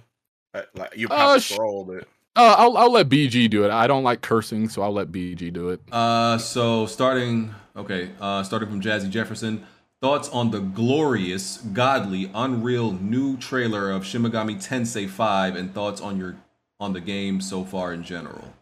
Uh, 0.53 0.63
Like 0.75 0.95
you 0.95 1.07
Uh, 1.09 1.17
have 1.17 1.35
to 1.35 1.41
sh- 1.41 1.53
scroll, 1.53 1.83
but 1.85 2.07
Uh, 2.39 2.55
I'll 2.57 2.77
I'll 2.77 2.91
let 2.91 3.09
BG 3.09 3.49
do 3.49 3.65
it. 3.65 3.71
I 3.71 3.85
don't 3.85 4.03
like 4.03 4.21
cursing, 4.21 4.69
so 4.69 4.81
I'll 4.81 4.93
let 4.93 5.11
BG 5.11 5.51
do 5.51 5.69
it. 5.69 5.81
Uh, 5.91 6.37
so 6.37 6.85
starting 6.85 7.53
okay, 7.75 8.11
uh, 8.21 8.43
starting 8.43 8.69
from 8.69 8.81
Jazzy 8.81 9.09
Jefferson. 9.09 9.65
Thoughts 10.01 10.29
on 10.29 10.49
the 10.51 10.61
glorious, 10.61 11.57
godly, 11.57 12.31
unreal 12.33 12.93
new 12.93 13.35
trailer 13.35 13.91
of 13.91 14.05
Shin 14.05 14.21
Megami 14.23 14.55
Tensei 14.55 15.09
5 15.09 15.57
and 15.57 15.73
thoughts 15.73 15.99
on 15.99 16.17
your 16.17 16.37
on 16.79 16.93
the 16.93 17.01
game 17.01 17.41
so 17.41 17.65
far 17.65 17.91
in 17.91 18.03
general. 18.03 18.53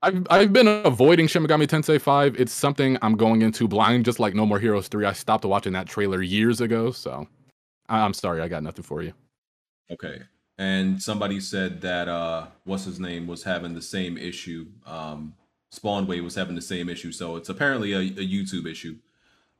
I've 0.00 0.24
I've 0.30 0.52
been 0.52 0.68
avoiding 0.68 1.26
Shin 1.26 1.44
Megami 1.44 1.66
Tensei 1.66 2.00
5. 2.00 2.36
It's 2.38 2.52
something 2.52 2.96
I'm 3.02 3.16
going 3.16 3.42
into 3.42 3.66
blind, 3.66 4.04
just 4.04 4.20
like 4.20 4.34
No 4.36 4.46
More 4.46 4.60
Heroes 4.60 4.86
3. 4.86 5.04
I 5.06 5.12
stopped 5.14 5.44
watching 5.44 5.72
that 5.72 5.88
trailer 5.88 6.22
years 6.22 6.60
ago, 6.60 6.92
so 6.92 7.26
I- 7.88 8.02
I'm 8.02 8.14
sorry, 8.14 8.40
I 8.40 8.46
got 8.46 8.62
nothing 8.62 8.84
for 8.84 9.02
you. 9.02 9.12
Okay. 9.90 10.22
And 10.56 11.02
somebody 11.02 11.40
said 11.40 11.80
that 11.80 12.08
uh 12.08 12.46
what's 12.64 12.84
his 12.84 13.00
name 13.00 13.26
was 13.26 13.42
having 13.44 13.74
the 13.74 13.82
same 13.82 14.16
issue. 14.16 14.66
Um 14.86 15.34
Spawnway 15.74 16.22
was 16.22 16.36
having 16.36 16.54
the 16.54 16.62
same 16.62 16.88
issue. 16.88 17.10
So 17.12 17.34
it's 17.36 17.48
apparently 17.48 17.92
a, 17.92 17.98
a 17.98 18.26
YouTube 18.26 18.66
issue. 18.66 18.96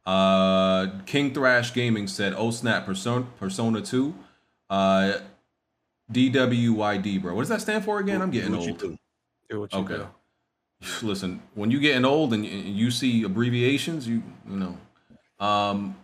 Uh 0.06 1.00
King 1.06 1.34
Thrash 1.34 1.72
Gaming 1.74 2.06
said, 2.06 2.34
Oh 2.36 2.50
snap, 2.50 2.86
Persona 2.86 3.26
Persona 3.38 3.80
2. 3.82 4.14
Uh 4.70 5.18
DWYD, 6.12 7.20
bro. 7.22 7.34
What 7.34 7.42
does 7.42 7.48
that 7.48 7.60
stand 7.62 7.84
for 7.84 7.98
again? 7.98 8.20
I'm 8.22 8.30
getting 8.30 8.52
Do 8.52 8.58
what 8.58 8.66
you 8.66 8.72
old. 8.72 8.80
do. 8.80 8.98
Do 9.48 9.60
what 9.60 9.72
you 9.72 9.78
Okay. 9.80 9.96
do. 9.96 10.06
Listen, 11.02 11.42
when 11.54 11.70
you're 11.70 11.80
getting 11.80 12.04
old 12.04 12.34
and 12.34 12.44
you 12.44 12.90
see 12.90 13.22
abbreviations, 13.24 14.06
you 14.06 14.22
you 14.48 14.56
know. 14.56 14.78
Um 15.44 15.96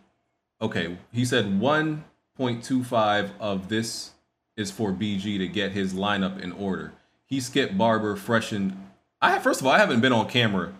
okay, 0.61 0.99
he 1.13 1.25
said 1.25 1.47
1.25 1.61 3.31
of 3.39 3.69
this 3.69 4.13
is 4.61 4.71
for 4.71 4.93
BG 4.93 5.39
to 5.39 5.49
get 5.49 5.73
his 5.73 5.95
lineup 5.95 6.41
in 6.41 6.53
order. 6.53 6.93
He 7.27 7.41
skipped 7.41 7.77
Barber 7.77 8.15
freshened 8.15 8.77
I 9.23 9.39
first 9.39 9.61
of 9.61 9.67
all, 9.67 9.73
I 9.73 9.79
haven't 9.79 10.01
been 10.01 10.13
on 10.13 10.29
camera 10.29 10.73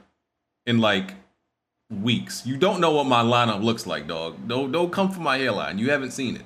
in 0.67 0.79
like 0.79 1.15
weeks. 1.91 2.47
You 2.47 2.57
don't 2.57 2.81
know 2.81 2.93
what 2.93 3.07
my 3.07 3.23
lineup 3.23 3.63
looks 3.63 3.87
like, 3.87 4.07
dog. 4.07 4.49
Don't 4.49 4.73
don't 4.73 4.93
come 4.93 5.11
for 5.11 5.21
my 5.21 5.39
hairline. 5.39 5.79
You 5.79 5.91
haven't 5.91 6.13
seen 6.13 6.37
it. 6.37 6.45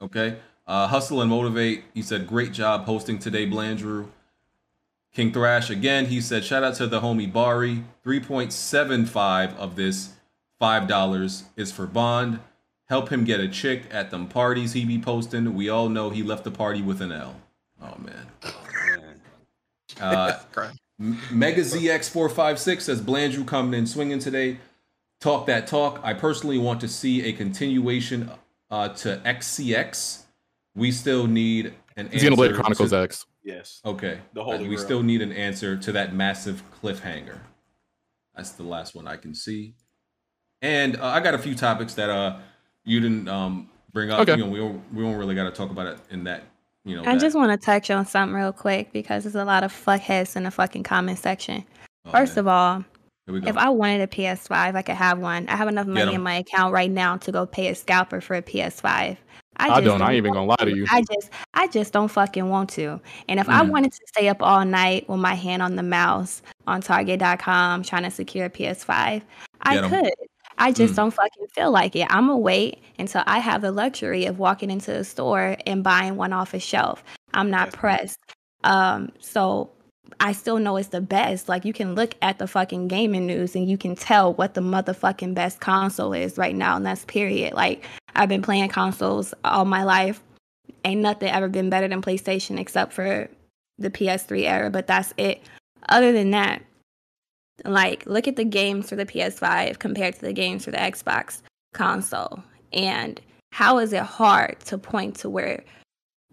Okay. 0.00 0.36
Uh, 0.66 0.86
hustle 0.86 1.20
and 1.20 1.30
motivate. 1.30 1.84
He 1.92 2.02
said, 2.02 2.26
great 2.26 2.52
job 2.52 2.86
hosting 2.86 3.18
today, 3.18 3.46
Blandrew. 3.46 4.06
King 5.12 5.32
Thrash 5.32 5.70
again. 5.70 6.06
He 6.06 6.20
said, 6.20 6.44
shout 6.44 6.64
out 6.64 6.76
to 6.76 6.86
the 6.86 7.00
homie 7.00 7.30
Bari. 7.30 7.84
3.75 8.04 9.56
of 9.56 9.76
this 9.76 10.14
$5 10.60 11.42
is 11.56 11.72
for 11.72 11.86
Bond. 11.86 12.38
Help 12.88 13.08
him 13.10 13.24
get 13.24 13.40
a 13.40 13.48
chick 13.48 13.84
at 13.90 14.10
them 14.10 14.28
parties 14.28 14.72
he 14.74 14.84
be 14.84 14.98
posting. 14.98 15.54
We 15.54 15.68
all 15.68 15.88
know 15.88 16.10
he 16.10 16.22
left 16.22 16.44
the 16.44 16.50
party 16.50 16.82
with 16.82 17.00
an 17.00 17.12
L. 17.12 17.36
Oh, 17.80 17.96
man. 17.98 18.26
Uh, 20.00 20.38
Mega 20.98 21.62
ZX456 21.62 22.80
says 22.82 23.00
Blandrew 23.00 23.46
coming 23.46 23.78
in 23.78 23.86
swinging 23.86 24.18
today. 24.18 24.58
Talk 25.20 25.46
that 25.46 25.66
talk. 25.66 26.00
I 26.02 26.14
personally 26.14 26.58
want 26.58 26.80
to 26.80 26.88
see 26.88 27.24
a 27.24 27.32
continuation 27.32 28.30
uh, 28.70 28.88
to 28.88 29.20
XCX. 29.24 30.24
We 30.74 30.90
still 30.92 31.26
need 31.26 31.74
an 31.96 32.08
Xenoblade 32.08 32.48
answer 32.50 32.54
Chronicles 32.54 32.90
to- 32.90 32.98
X. 32.98 33.26
Yes. 33.44 33.80
Okay. 33.84 34.18
The 34.34 34.44
Holy 34.44 34.58
Uh, 34.58 34.62
we 34.62 34.68
Grail. 34.76 34.78
still 34.78 35.02
need 35.02 35.20
an 35.22 35.32
answer 35.32 35.76
to 35.76 35.92
that 35.92 36.14
massive 36.14 36.62
cliffhanger. 36.80 37.38
That's 38.36 38.52
the 38.52 38.62
last 38.62 38.94
one 38.94 39.08
I 39.08 39.16
can 39.16 39.34
see. 39.34 39.74
And 40.60 40.96
uh, 40.96 41.06
I 41.06 41.18
got 41.20 41.34
a 41.34 41.38
few 41.38 41.56
topics 41.56 41.94
that 41.94 42.08
uh 42.08 42.38
you 42.84 43.00
didn't 43.00 43.28
um 43.28 43.68
bring 43.92 44.10
up. 44.10 44.20
Okay. 44.20 44.32
You 44.32 44.38
know, 44.44 44.48
we 44.50 44.58
don't 44.58 44.82
we 44.92 45.02
don't 45.02 45.16
really 45.16 45.34
got 45.34 45.44
to 45.44 45.50
talk 45.50 45.70
about 45.70 45.86
it 45.86 45.98
in 46.10 46.24
that. 46.24 46.44
You 46.84 46.96
know. 46.96 47.02
I 47.02 47.14
that- 47.14 47.20
just 47.20 47.36
want 47.36 47.50
to 47.58 47.64
touch 47.64 47.90
on 47.90 48.06
something 48.06 48.34
real 48.34 48.52
quick 48.52 48.92
because 48.92 49.24
there's 49.24 49.34
a 49.36 49.44
lot 49.44 49.62
of 49.64 49.72
fuckheads 49.72 50.34
in 50.36 50.42
the 50.44 50.50
fucking 50.50 50.82
comment 50.82 51.18
section. 51.18 51.64
Oh, 52.06 52.10
First 52.10 52.36
of 52.36 52.48
all, 52.48 52.84
Here 53.26 53.34
we 53.34 53.40
go. 53.40 53.48
if 53.48 53.56
I 53.56 53.68
wanted 53.68 54.00
a 54.00 54.06
PS5, 54.08 54.74
I 54.74 54.82
could 54.82 54.96
have 54.96 55.18
one. 55.20 55.48
I 55.48 55.54
have 55.56 55.68
enough 55.68 55.86
money 55.86 56.14
in 56.14 56.22
my 56.22 56.34
account 56.36 56.72
right 56.72 56.90
now 56.90 57.16
to 57.18 57.30
go 57.30 57.46
pay 57.46 57.68
a 57.68 57.74
scalper 57.76 58.20
for 58.20 58.34
a 58.34 58.42
PS5. 58.42 59.16
I 59.58 59.68
just 59.68 59.84
don't. 59.84 60.00
I 60.02 60.06
ain't 60.08 60.16
even 60.16 60.32
gonna 60.32 60.46
lie 60.46 60.56
to 60.64 60.74
you. 60.74 60.86
I 60.90 61.02
just, 61.02 61.30
I 61.54 61.68
just 61.68 61.92
don't 61.92 62.08
fucking 62.08 62.48
want 62.48 62.70
to. 62.70 62.98
And 63.28 63.38
if 63.38 63.48
I 63.50 63.60
Mm. 63.62 63.68
wanted 63.70 63.92
to 63.92 64.00
stay 64.08 64.28
up 64.28 64.42
all 64.42 64.64
night 64.64 65.06
with 65.10 65.20
my 65.20 65.34
hand 65.34 65.62
on 65.62 65.76
the 65.76 65.82
mouse 65.82 66.40
on 66.66 66.80
Target.com 66.80 67.82
trying 67.82 68.02
to 68.04 68.10
secure 68.10 68.46
a 68.46 68.50
PS5, 68.50 69.22
I 69.60 69.74
Get 69.74 69.84
'em. 69.84 69.90
could. 69.90 70.12
I 70.58 70.72
just 70.72 70.92
Mm. 70.94 70.96
don't 70.96 71.10
fucking 71.10 71.46
feel 71.54 71.70
like 71.70 71.96
it. 71.96 72.06
I'm 72.10 72.26
gonna 72.26 72.38
wait 72.38 72.78
until 72.98 73.22
I 73.26 73.38
have 73.38 73.62
the 73.62 73.72
luxury 73.72 74.26
of 74.26 74.38
walking 74.38 74.70
into 74.70 74.92
the 74.92 75.04
store 75.04 75.56
and 75.66 75.82
buying 75.82 76.16
one 76.16 76.32
off 76.32 76.54
a 76.54 76.58
shelf. 76.60 77.02
I'm 77.34 77.50
not 77.50 77.72
pressed. 77.72 78.18
Um, 78.64 79.10
so 79.18 79.70
I 80.20 80.32
still 80.32 80.58
know 80.58 80.76
it's 80.76 80.88
the 80.88 81.00
best. 81.00 81.48
Like 81.48 81.64
you 81.64 81.72
can 81.72 81.94
look 81.94 82.14
at 82.22 82.38
the 82.38 82.46
fucking 82.46 82.88
gaming 82.88 83.26
news 83.26 83.56
and 83.56 83.68
you 83.68 83.78
can 83.78 83.96
tell 83.96 84.34
what 84.34 84.54
the 84.54 84.60
motherfucking 84.60 85.34
best 85.34 85.60
console 85.60 86.12
is 86.12 86.36
right 86.36 86.54
now, 86.54 86.76
and 86.76 86.84
that's 86.84 87.04
period. 87.06 87.54
Like 87.54 87.84
I've 88.14 88.28
been 88.28 88.42
playing 88.42 88.68
consoles 88.68 89.32
all 89.44 89.64
my 89.64 89.84
life. 89.84 90.22
Ain't 90.84 91.00
nothing 91.00 91.28
ever 91.30 91.48
been 91.48 91.70
better 91.70 91.88
than 91.88 92.02
PlayStation 92.02 92.58
except 92.58 92.92
for 92.92 93.28
the 93.78 93.90
PS3 93.90 94.44
era, 94.46 94.70
but 94.70 94.86
that's 94.86 95.14
it. 95.16 95.40
Other 95.88 96.12
than 96.12 96.30
that, 96.32 96.62
like 97.64 98.06
look 98.06 98.26
at 98.28 98.36
the 98.36 98.44
games 98.44 98.88
for 98.88 98.96
the 98.96 99.06
PS5 99.06 99.78
compared 99.78 100.14
to 100.14 100.20
the 100.20 100.32
games 100.32 100.64
for 100.64 100.70
the 100.70 100.78
Xbox 100.78 101.42
console, 101.74 102.42
and 102.72 103.20
how 103.52 103.78
is 103.78 103.92
it 103.92 104.02
hard 104.02 104.58
to 104.60 104.78
point 104.78 105.16
to 105.16 105.30
where 105.30 105.62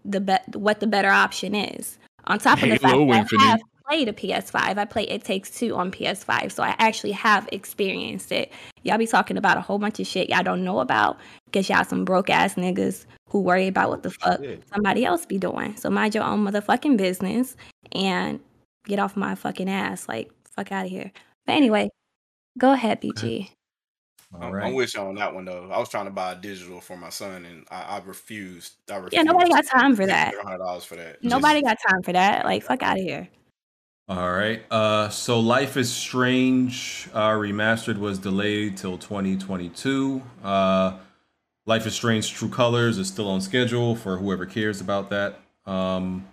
the 0.05 0.21
be- 0.21 0.57
what 0.57 0.79
the 0.79 0.87
better 0.87 1.09
option 1.09 1.55
is? 1.55 1.97
On 2.25 2.39
top 2.39 2.61
of 2.61 2.69
the 2.69 2.77
fact 2.77 2.93
Halo 2.93 3.11
that 3.11 3.19
Infinite. 3.19 3.41
I 3.41 3.45
have 3.45 3.61
played 3.87 4.07
a 4.07 4.13
PS5, 4.13 4.77
I 4.77 4.85
play 4.85 5.03
It 5.03 5.23
Takes 5.23 5.51
Two 5.51 5.75
on 5.75 5.91
PS5, 5.91 6.51
so 6.51 6.63
I 6.63 6.75
actually 6.77 7.11
have 7.13 7.49
experienced 7.51 8.31
it. 8.31 8.51
Y'all 8.83 8.97
be 8.97 9.07
talking 9.07 9.37
about 9.37 9.57
a 9.57 9.61
whole 9.61 9.79
bunch 9.79 9.99
of 9.99 10.07
shit 10.07 10.29
y'all 10.29 10.43
don't 10.43 10.63
know 10.63 10.79
about 10.79 11.17
because 11.45 11.69
y'all 11.69 11.83
some 11.83 12.05
broke 12.05 12.29
ass 12.29 12.55
niggas 12.55 13.05
who 13.29 13.41
worry 13.41 13.67
about 13.67 13.89
what 13.89 14.03
the 14.03 14.11
fuck 14.11 14.41
somebody 14.73 15.05
else 15.05 15.25
be 15.25 15.37
doing. 15.37 15.75
So 15.75 15.89
mind 15.89 16.15
your 16.15 16.23
own 16.23 16.45
motherfucking 16.45 16.97
business 16.97 17.55
and 17.91 18.39
get 18.85 18.99
off 18.99 19.15
my 19.15 19.35
fucking 19.35 19.69
ass. 19.69 20.07
Like 20.07 20.31
fuck 20.59 20.71
out 20.71 20.85
of 20.85 20.91
here. 20.91 21.11
But 21.45 21.53
anyway, 21.53 21.89
go 22.57 22.73
ahead, 22.73 23.01
BG. 23.01 23.49
I'm, 24.39 24.53
I'm 24.53 24.73
with 24.75 24.93
you 24.93 25.01
on 25.01 25.15
that 25.15 25.33
one 25.33 25.45
though. 25.45 25.69
I 25.71 25.79
was 25.79 25.89
trying 25.89 26.05
to 26.05 26.11
buy 26.11 26.33
a 26.33 26.35
digital 26.35 26.81
for 26.81 26.95
my 26.95 27.09
son, 27.09 27.45
and 27.45 27.65
I, 27.71 27.81
I 27.81 28.01
refused. 28.05 28.73
I 28.91 28.97
refused. 28.97 29.13
Yeah, 29.13 29.23
nobody 29.23 29.49
got 29.49 29.65
time 29.65 29.95
for 29.95 30.05
that. 30.05 30.35
Hundred 30.43 30.59
dollars 30.59 30.85
for 30.85 30.95
that. 30.97 31.23
Nobody 31.23 31.63
got 31.63 31.77
time 31.89 32.03
for 32.03 32.13
that. 32.13 32.45
Like 32.45 32.63
fuck 32.63 32.83
out 32.83 32.97
of 32.97 33.03
here. 33.03 33.27
All 34.07 34.31
right. 34.31 34.61
Uh, 34.71 35.09
so 35.09 35.39
Life 35.39 35.77
is 35.77 35.91
Strange 35.91 37.09
uh, 37.13 37.29
remastered 37.29 37.97
was 37.97 38.17
delayed 38.17 38.75
till 38.75 38.97
2022. 38.97 40.21
Uh, 40.43 40.97
Life 41.67 41.85
is 41.85 41.93
Strange 41.93 42.31
True 42.33 42.49
Colors 42.49 42.97
is 42.97 43.07
still 43.07 43.29
on 43.29 43.39
schedule 43.41 43.95
for 43.95 44.17
whoever 44.17 44.47
cares 44.47 44.81
about 44.81 45.11
that. 45.11 45.39
Um, 45.67 46.27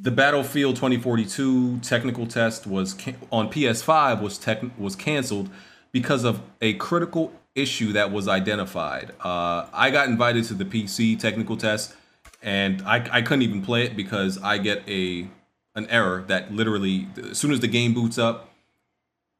the 0.00 0.10
Battlefield 0.10 0.76
2042 0.76 1.78
technical 1.78 2.26
test 2.26 2.66
was 2.66 2.94
can- 2.94 3.16
on 3.30 3.48
PS5 3.50 4.20
was 4.20 4.38
tech- 4.38 4.78
was 4.78 4.94
canceled 4.96 5.48
because 5.92 6.24
of 6.24 6.40
a 6.60 6.74
critical 6.74 7.32
issue 7.54 7.92
that 7.92 8.12
was 8.12 8.28
identified. 8.28 9.12
Uh, 9.24 9.66
I 9.72 9.90
got 9.90 10.08
invited 10.08 10.44
to 10.44 10.54
the 10.54 10.64
PC 10.64 11.18
technical 11.18 11.56
test, 11.56 11.94
and 12.42 12.82
I, 12.82 13.06
I 13.10 13.22
couldn't 13.22 13.42
even 13.42 13.62
play 13.62 13.84
it 13.84 13.96
because 13.96 14.38
I 14.42 14.58
get 14.58 14.82
a 14.88 15.28
an 15.74 15.86
error 15.90 16.24
that 16.28 16.52
literally 16.52 17.06
as 17.30 17.38
soon 17.38 17.52
as 17.52 17.60
the 17.60 17.68
game 17.68 17.94
boots 17.94 18.18
up, 18.18 18.50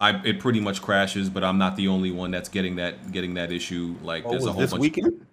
I 0.00 0.20
it 0.24 0.40
pretty 0.40 0.60
much 0.60 0.82
crashes. 0.82 1.28
But 1.30 1.44
I'm 1.44 1.58
not 1.58 1.76
the 1.76 1.88
only 1.88 2.10
one 2.10 2.30
that's 2.30 2.48
getting 2.48 2.76
that 2.76 3.12
getting 3.12 3.34
that 3.34 3.52
issue. 3.52 3.96
Like 4.02 4.24
Oh, 4.26 4.30
there's 4.30 4.46
a 4.46 4.52
whole 4.52 4.60
this 4.60 4.70
bunch. 4.70 4.80
weekend? 4.80 5.26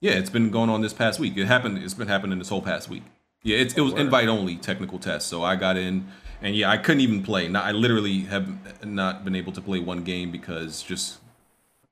Yeah, 0.00 0.12
it's 0.12 0.30
been 0.30 0.50
going 0.50 0.70
on 0.70 0.80
this 0.80 0.92
past 0.92 1.18
week. 1.18 1.36
It 1.36 1.46
happened. 1.46 1.78
It's 1.82 1.94
been 1.94 2.06
happening 2.08 2.38
this 2.38 2.48
whole 2.48 2.62
past 2.62 2.88
week. 2.88 3.02
Yeah, 3.42 3.58
it's, 3.58 3.74
it 3.74 3.80
was 3.80 3.92
invite 3.94 4.28
only 4.28 4.56
technical 4.56 4.98
test. 4.98 5.28
So 5.28 5.42
I 5.42 5.56
got 5.56 5.76
in, 5.76 6.08
and 6.42 6.54
yeah, 6.54 6.70
I 6.70 6.76
couldn't 6.76 7.00
even 7.00 7.22
play. 7.22 7.48
Not, 7.48 7.64
I 7.64 7.72
literally 7.72 8.20
have 8.20 8.84
not 8.84 9.24
been 9.24 9.34
able 9.34 9.52
to 9.52 9.60
play 9.60 9.80
one 9.80 10.04
game 10.04 10.30
because 10.30 10.82
just 10.82 11.18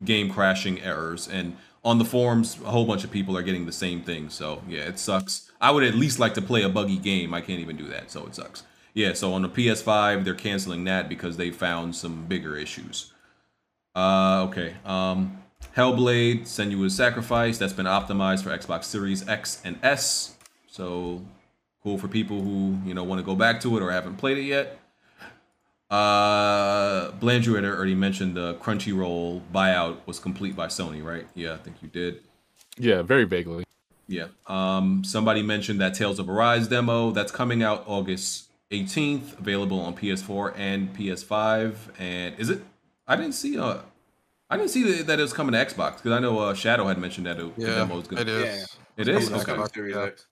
game 0.05 0.31
crashing 0.31 0.81
errors. 0.83 1.29
And 1.29 1.57
on 1.85 1.99
the 1.99 2.05
forums, 2.05 2.59
a 2.63 2.71
whole 2.71 2.85
bunch 2.85 3.05
of 3.05 3.11
people 3.11 3.37
are 3.37 3.43
getting 3.43 3.65
the 3.65 3.73
same 3.73 4.03
thing. 4.03 4.29
So 4.29 4.63
yeah, 4.69 4.81
it 4.81 4.99
sucks. 4.99 5.51
I 5.61 5.71
would 5.71 5.85
at 5.85 5.95
least 5.95 6.19
like 6.19 6.35
to 6.35 6.43
play 6.43 6.63
a 6.63 6.69
buggy 6.69 6.99
game. 6.99 7.33
I 7.33 7.41
can't 7.41 7.61
even 7.61 7.77
do 7.77 7.87
that, 7.89 8.11
so 8.11 8.27
it 8.27 8.35
sucks. 8.35 8.65
Yeah, 8.93 9.13
so 9.13 9.33
on 9.35 9.43
the 9.43 9.49
PS5, 9.49 10.25
they're 10.25 10.35
canceling 10.35 10.85
that 10.85 11.09
because 11.09 11.37
they 11.37 11.51
found 11.51 11.95
some 11.95 12.25
bigger 12.25 12.57
issues. 12.57 13.13
Uh, 13.95 14.47
okay. 14.49 14.75
Um, 14.85 15.43
Hellblade: 15.77 16.43
Senua's 16.43 16.95
Sacrifice 16.95 17.59
that's 17.59 17.73
been 17.73 17.87
optimized 17.87 18.43
for 18.43 18.51
Xbox 18.51 18.85
Series 18.85 19.27
X 19.29 19.61
and 19.65 19.79
S. 19.83 20.37
So 20.67 21.23
cool 21.87 21.99
for 21.99 22.09
people 22.09 22.43
who 22.43 22.77
you 22.85 22.93
know 22.95 23.05
want 23.05 23.21
to 23.21 23.25
go 23.25 23.37
back 23.37 23.61
to 23.61 23.77
it 23.77 23.81
or 23.81 23.93
haven't 23.93 24.17
played 24.17 24.37
it 24.39 24.43
yet. 24.43 24.77
Uh, 25.89 27.13
Blandrew 27.13 27.55
had 27.55 27.65
already 27.65 27.95
mentioned 27.95 28.37
the 28.37 28.55
Crunchyroll 28.55 29.41
buyout 29.55 29.99
was 30.05 30.19
complete 30.19 30.57
by 30.57 30.67
Sony, 30.67 31.05
right? 31.05 31.29
Yeah, 31.37 31.55
I 31.55 31.59
think 31.59 31.77
you 31.81 31.89
did. 31.89 32.23
Yeah, 32.77 33.03
very 33.03 33.23
vaguely. 33.23 33.65
Yeah. 34.09 34.27
Um, 34.49 35.05
somebody 35.05 35.43
mentioned 35.43 35.81
that 35.81 35.95
Tales 35.95 36.19
of 36.19 36.29
Arise 36.29 36.67
demo 36.67 37.13
that's 37.13 37.31
coming 37.31 37.63
out 37.63 37.85
August 37.87 38.49
18th, 38.73 39.39
available 39.39 39.79
on 39.79 39.95
PS4 39.95 40.59
and 40.59 40.93
PS5. 40.93 41.77
And 42.01 42.37
is 42.37 42.51
it? 42.51 42.63
I 43.07 43.15
didn't 43.15 43.35
see 43.35 43.55
a 43.55 43.83
I 44.51 44.57
didn't 44.57 44.71
see 44.71 44.83
that, 44.91 45.07
that 45.07 45.21
it 45.21 45.23
was 45.23 45.33
coming 45.33 45.53
to 45.53 45.65
Xbox 45.65 45.99
because 45.99 46.11
I 46.11 46.19
know 46.19 46.41
uh, 46.41 46.53
Shadow 46.53 46.89
had 46.89 46.99
mentioned 46.99 47.27
that 47.27 47.39
it, 47.39 47.57
the 47.57 47.67
demo 47.67 47.95
was 47.97 48.09
going 48.09 48.23
it 48.23 48.29
is. 48.29 48.77
It 48.97 49.07
It's 49.07 49.25
is 49.25 49.29
coming 49.29 49.45
to 49.45 49.53
okay. 49.53 49.63
Xbox, 49.63 49.75
Series. 49.75 49.97
X. 49.97 50.27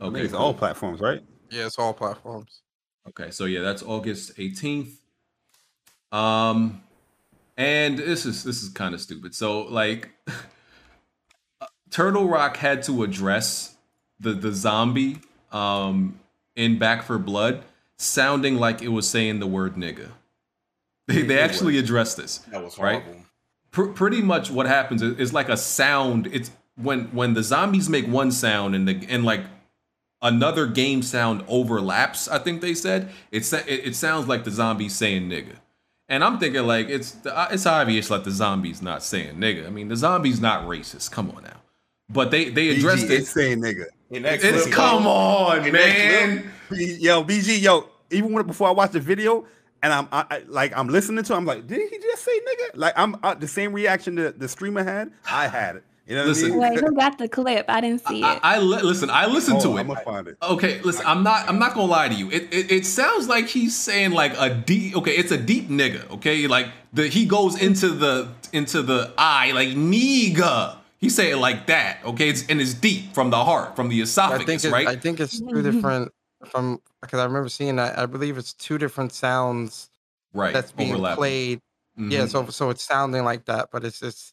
Okay, 0.00 0.20
it's 0.20 0.32
cool. 0.32 0.42
all 0.42 0.54
platforms, 0.54 1.00
right? 1.00 1.22
Yeah, 1.50 1.66
it's 1.66 1.78
all 1.78 1.94
platforms. 1.94 2.60
Okay, 3.08 3.30
so 3.30 3.44
yeah, 3.44 3.60
that's 3.60 3.82
August 3.82 4.36
18th. 4.36 4.92
Um 6.12 6.82
and 7.56 7.98
this 7.98 8.26
is 8.26 8.44
this 8.44 8.62
is 8.62 8.68
kind 8.68 8.94
of 8.94 9.00
stupid. 9.00 9.34
So 9.34 9.62
like 9.62 10.10
Turtle 11.90 12.28
Rock 12.28 12.56
had 12.58 12.82
to 12.84 13.02
address 13.02 13.76
the 14.20 14.32
the 14.32 14.52
zombie 14.52 15.18
um 15.52 16.20
in 16.54 16.78
Back 16.78 17.02
4 17.02 17.18
Blood 17.18 17.64
sounding 17.98 18.56
like 18.56 18.82
it 18.82 18.88
was 18.88 19.08
saying 19.08 19.40
the 19.40 19.46
word 19.46 19.74
nigga. 19.74 20.10
They 21.06 21.22
they 21.22 21.38
actually 21.38 21.78
addressed 21.78 22.16
this. 22.16 22.38
That 22.38 22.62
was 22.62 22.78
right? 22.78 23.02
horrible. 23.02 23.22
Pr- 23.70 23.86
pretty 23.92 24.22
much 24.22 24.50
what 24.50 24.66
happens 24.66 25.02
is, 25.02 25.18
is 25.18 25.32
like 25.32 25.48
a 25.48 25.56
sound. 25.56 26.26
It's 26.28 26.50
when 26.76 27.04
when 27.06 27.34
the 27.34 27.42
zombies 27.42 27.88
make 27.88 28.06
one 28.06 28.32
sound 28.32 28.74
and 28.74 28.88
the 28.88 29.06
and 29.08 29.24
like 29.24 29.42
another 30.22 30.66
game 30.66 31.02
sound 31.02 31.44
overlaps. 31.48 32.28
I 32.28 32.38
think 32.38 32.60
they 32.60 32.74
said 32.74 33.10
it's 33.30 33.52
it, 33.52 33.64
it 33.68 33.96
sounds 33.96 34.26
like 34.28 34.44
the 34.44 34.50
zombies 34.50 34.94
saying 34.94 35.28
nigga. 35.28 35.56
And 36.08 36.22
I'm 36.22 36.38
thinking 36.38 36.66
like 36.66 36.88
it's 36.88 37.16
it's 37.50 37.66
obvious 37.66 38.10
like 38.10 38.24
the 38.24 38.30
zombies 38.30 38.80
not 38.82 39.02
saying 39.02 39.36
nigga. 39.36 39.66
I 39.66 39.70
mean 39.70 39.88
the 39.88 39.96
zombies 39.96 40.40
not 40.40 40.64
racist. 40.66 41.10
Come 41.10 41.30
on 41.30 41.42
now. 41.42 41.60
But 42.08 42.30
they 42.30 42.50
they 42.50 42.68
BG 42.68 42.78
addressed 42.78 43.04
it. 43.04 43.10
is 43.10 43.28
saying 43.30 43.60
nigga. 43.60 43.86
In 44.10 44.24
It's 44.24 44.42
clip, 44.44 44.72
come 44.72 45.02
though, 45.02 45.10
on, 45.10 45.66
in 45.66 45.72
man. 45.72 46.50
B- 46.70 46.96
Yo, 47.00 47.24
BG, 47.24 47.60
yo, 47.60 47.88
even 48.10 48.32
when 48.32 48.46
before 48.46 48.68
I 48.68 48.70
watched 48.70 48.92
the 48.92 49.00
video 49.00 49.44
and 49.82 49.92
I'm 49.92 50.06
I, 50.12 50.24
I- 50.30 50.42
like 50.46 50.76
I'm 50.78 50.86
listening 50.88 51.24
to, 51.24 51.32
it, 51.32 51.36
I'm 51.36 51.44
like, 51.44 51.66
did 51.66 51.80
he 51.90 51.98
just 51.98 52.22
say 52.22 52.38
nigga? 52.40 52.76
Like 52.76 52.94
I'm 52.96 53.16
uh, 53.24 53.34
the 53.34 53.48
same 53.48 53.72
reaction 53.72 54.14
that 54.16 54.38
the 54.38 54.48
streamer 54.48 54.84
had. 54.84 55.10
I 55.28 55.48
had 55.48 55.74
it. 55.76 55.84
You 56.06 56.14
know 56.14 56.20
what 56.22 56.28
Listen. 56.28 56.46
I 56.46 56.50
mean? 56.50 56.58
Wait, 56.60 56.78
who 56.80 56.94
got 56.94 57.18
the 57.18 57.28
clip? 57.28 57.64
I 57.68 57.80
didn't 57.80 58.06
see 58.06 58.22
I, 58.22 58.34
it. 58.34 58.40
I 58.44 58.58
li- 58.60 58.82
listen. 58.82 59.10
I 59.10 59.26
listened 59.26 59.60
to 59.62 59.68
Oh, 59.68 59.76
it. 59.76 59.80
I'm 59.80 59.86
gonna 59.88 60.00
find 60.00 60.28
it. 60.28 60.36
Okay, 60.40 60.80
listen. 60.82 61.04
I'm 61.04 61.24
not. 61.24 61.48
I'm 61.48 61.58
not 61.58 61.74
gonna 61.74 61.90
lie 61.90 62.08
to 62.08 62.14
you. 62.14 62.30
It, 62.30 62.44
it 62.54 62.70
it 62.70 62.86
sounds 62.86 63.28
like 63.28 63.48
he's 63.48 63.74
saying 63.74 64.12
like 64.12 64.32
a 64.38 64.54
deep. 64.54 64.96
Okay, 64.96 65.16
it's 65.16 65.32
a 65.32 65.36
deep 65.36 65.68
nigga. 65.68 66.08
Okay, 66.12 66.46
like 66.46 66.68
the 66.92 67.08
he 67.08 67.26
goes 67.26 67.60
into 67.60 67.88
the 67.88 68.28
into 68.52 68.82
the 68.82 69.12
eye 69.18 69.50
like 69.52 69.70
nigga. 69.70 70.76
He 70.98 71.08
say 71.10 71.30
it 71.32 71.36
like 71.38 71.66
that. 71.66 71.98
Okay, 72.04 72.28
it's 72.28 72.46
and 72.46 72.60
it's 72.60 72.72
deep 72.74 73.12
from 73.12 73.30
the 73.30 73.44
heart, 73.44 73.74
from 73.76 73.88
the 73.88 73.98
I 73.98 74.02
esophagus, 74.04 74.46
think 74.46 74.64
it, 74.64 74.70
right? 74.72 74.86
I 74.86 74.96
think 74.96 75.18
it's 75.18 75.40
two 75.40 75.60
different 75.70 76.12
from 76.50 76.80
because 77.02 77.18
I 77.18 77.24
remember 77.24 77.48
seeing 77.48 77.76
that. 77.76 77.98
I 77.98 78.06
believe 78.06 78.38
it's 78.38 78.52
two 78.52 78.78
different 78.78 79.12
sounds 79.12 79.90
right. 80.32 80.52
that's 80.52 80.70
being 80.72 80.92
overlapping. 80.92 81.16
played. 81.16 81.60
Yeah, 81.98 82.20
Mhm. 82.20 82.28
so 82.30 82.46
so 82.46 82.70
it's 82.70 82.84
sounding 82.84 83.24
like 83.24 83.46
that, 83.46 83.70
but 83.72 83.84
it's 83.84 83.98
just 84.00 84.32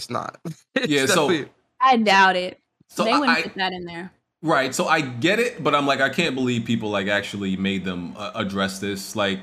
it's 0.00 0.10
not. 0.10 0.38
It's 0.74 0.88
Yeah, 0.88 1.06
so- 1.06 1.44
I 1.80 1.96
doubt 1.96 2.36
it. 2.36 2.58
So 2.88 3.04
they 3.04 3.12
wouldn't 3.12 3.28
I- 3.38 3.42
put 3.42 3.54
that 3.56 3.72
in 3.72 3.84
there. 3.84 4.12
Right. 4.42 4.74
So 4.74 4.86
I 4.88 5.02
get 5.02 5.38
it, 5.38 5.62
but 5.62 5.74
I'm 5.74 5.86
like, 5.86 6.00
I 6.00 6.08
can't 6.08 6.34
believe 6.34 6.64
people 6.64 6.88
like 6.90 7.08
actually 7.08 7.56
made 7.58 7.84
them 7.84 8.14
uh, 8.16 8.30
address 8.34 8.78
this. 8.78 9.14
Like, 9.14 9.38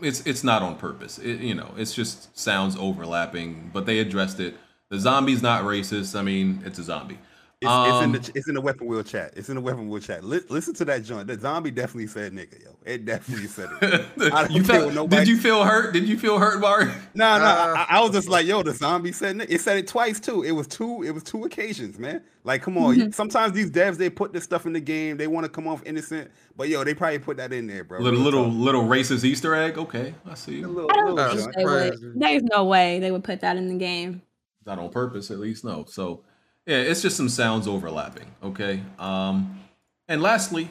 it's 0.00 0.24
it's 0.26 0.44
not 0.44 0.62
on 0.62 0.76
purpose. 0.76 1.18
It, 1.18 1.40
you 1.40 1.54
know, 1.54 1.72
it's 1.76 1.92
just 1.94 2.36
sounds 2.38 2.76
overlapping, 2.76 3.70
but 3.72 3.86
they 3.86 3.98
addressed 3.98 4.38
it. 4.40 4.54
The 4.90 4.98
zombie's 5.00 5.42
not 5.42 5.64
racist. 5.64 6.16
I 6.18 6.22
mean, 6.22 6.62
it's 6.64 6.78
a 6.78 6.84
zombie. 6.84 7.18
It's, 7.64 7.88
it's 7.88 7.98
in 7.98 8.04
Um, 8.04 8.12
the 8.12 8.32
it's 8.34 8.48
in 8.48 8.54
the 8.54 8.60
weapon 8.60 8.86
wheel 8.86 9.02
chat. 9.02 9.32
It's 9.36 9.48
in 9.48 9.54
the 9.56 9.60
weapon 9.60 9.88
wheel 9.88 10.00
chat. 10.00 10.22
Li- 10.24 10.40
listen 10.48 10.74
to 10.74 10.84
that 10.86 11.04
joint. 11.04 11.26
The 11.26 11.38
zombie 11.38 11.70
definitely 11.70 12.06
said 12.06 12.32
nigga, 12.32 12.62
yo. 12.62 12.70
It 12.84 13.04
definitely 13.04 13.46
said 13.48 13.68
it. 13.82 14.32
I 14.32 14.46
you 14.50 14.62
care 14.62 14.74
felt, 14.76 14.86
what 14.86 14.94
nobody- 14.94 15.24
did 15.24 15.28
you 15.28 15.38
feel 15.38 15.64
hurt? 15.64 15.92
Did 15.94 16.06
you 16.08 16.18
feel 16.18 16.38
hurt, 16.38 16.60
Barry? 16.60 16.86
No, 17.14 17.38
no. 17.38 17.44
Uh, 17.44 17.74
I, 17.76 17.86
I 17.90 18.00
was 18.00 18.10
just 18.12 18.28
like, 18.28 18.46
yo, 18.46 18.62
the 18.62 18.72
zombie 18.74 19.12
said 19.12 19.40
it. 19.40 19.50
It 19.50 19.60
said 19.60 19.78
it 19.78 19.86
twice 19.88 20.20
too. 20.20 20.42
It 20.42 20.52
was 20.52 20.66
two. 20.66 21.02
It 21.02 21.10
was 21.12 21.22
two 21.22 21.44
occasions, 21.44 21.98
man. 21.98 22.22
Like, 22.44 22.62
come 22.62 22.76
on. 22.76 22.94
you- 22.98 23.12
Sometimes 23.12 23.52
these 23.54 23.70
devs 23.70 23.96
they 23.96 24.10
put 24.10 24.32
this 24.32 24.44
stuff 24.44 24.66
in 24.66 24.72
the 24.74 24.80
game. 24.80 25.16
They 25.16 25.26
want 25.26 25.44
to 25.44 25.48
come 25.50 25.66
off 25.66 25.82
innocent, 25.86 26.30
but 26.56 26.68
yo, 26.68 26.84
they 26.84 26.94
probably 26.94 27.18
put 27.18 27.36
that 27.38 27.52
in 27.52 27.66
there, 27.66 27.84
bro. 27.84 28.00
Little 28.00 28.18
Real 28.18 28.24
little 28.24 28.44
talk. 28.44 28.54
little 28.54 28.82
racist 28.84 29.24
Easter 29.24 29.54
egg. 29.54 29.78
Okay, 29.78 30.14
I 30.26 30.34
see. 30.34 30.60
A 30.60 30.64
I 30.64 30.66
don't 30.66 30.74
little 30.74 31.14
That's 31.16 31.42
think 31.42 31.54
they 31.56 31.64
would. 31.64 31.98
There's 32.16 32.42
no 32.44 32.64
way 32.64 32.98
they 33.00 33.10
would 33.10 33.24
put 33.24 33.40
that 33.40 33.56
in 33.56 33.68
the 33.68 33.76
game. 33.76 34.20
not 34.66 34.78
on 34.78 34.90
purpose 34.90 35.30
at 35.30 35.38
least 35.38 35.62
no 35.64 35.84
so 35.88 36.22
yeah 36.66 36.76
it's 36.78 37.02
just 37.02 37.16
some 37.16 37.28
sounds 37.28 37.66
overlapping 37.68 38.26
okay 38.42 38.82
um 38.98 39.60
and 40.08 40.22
lastly 40.22 40.68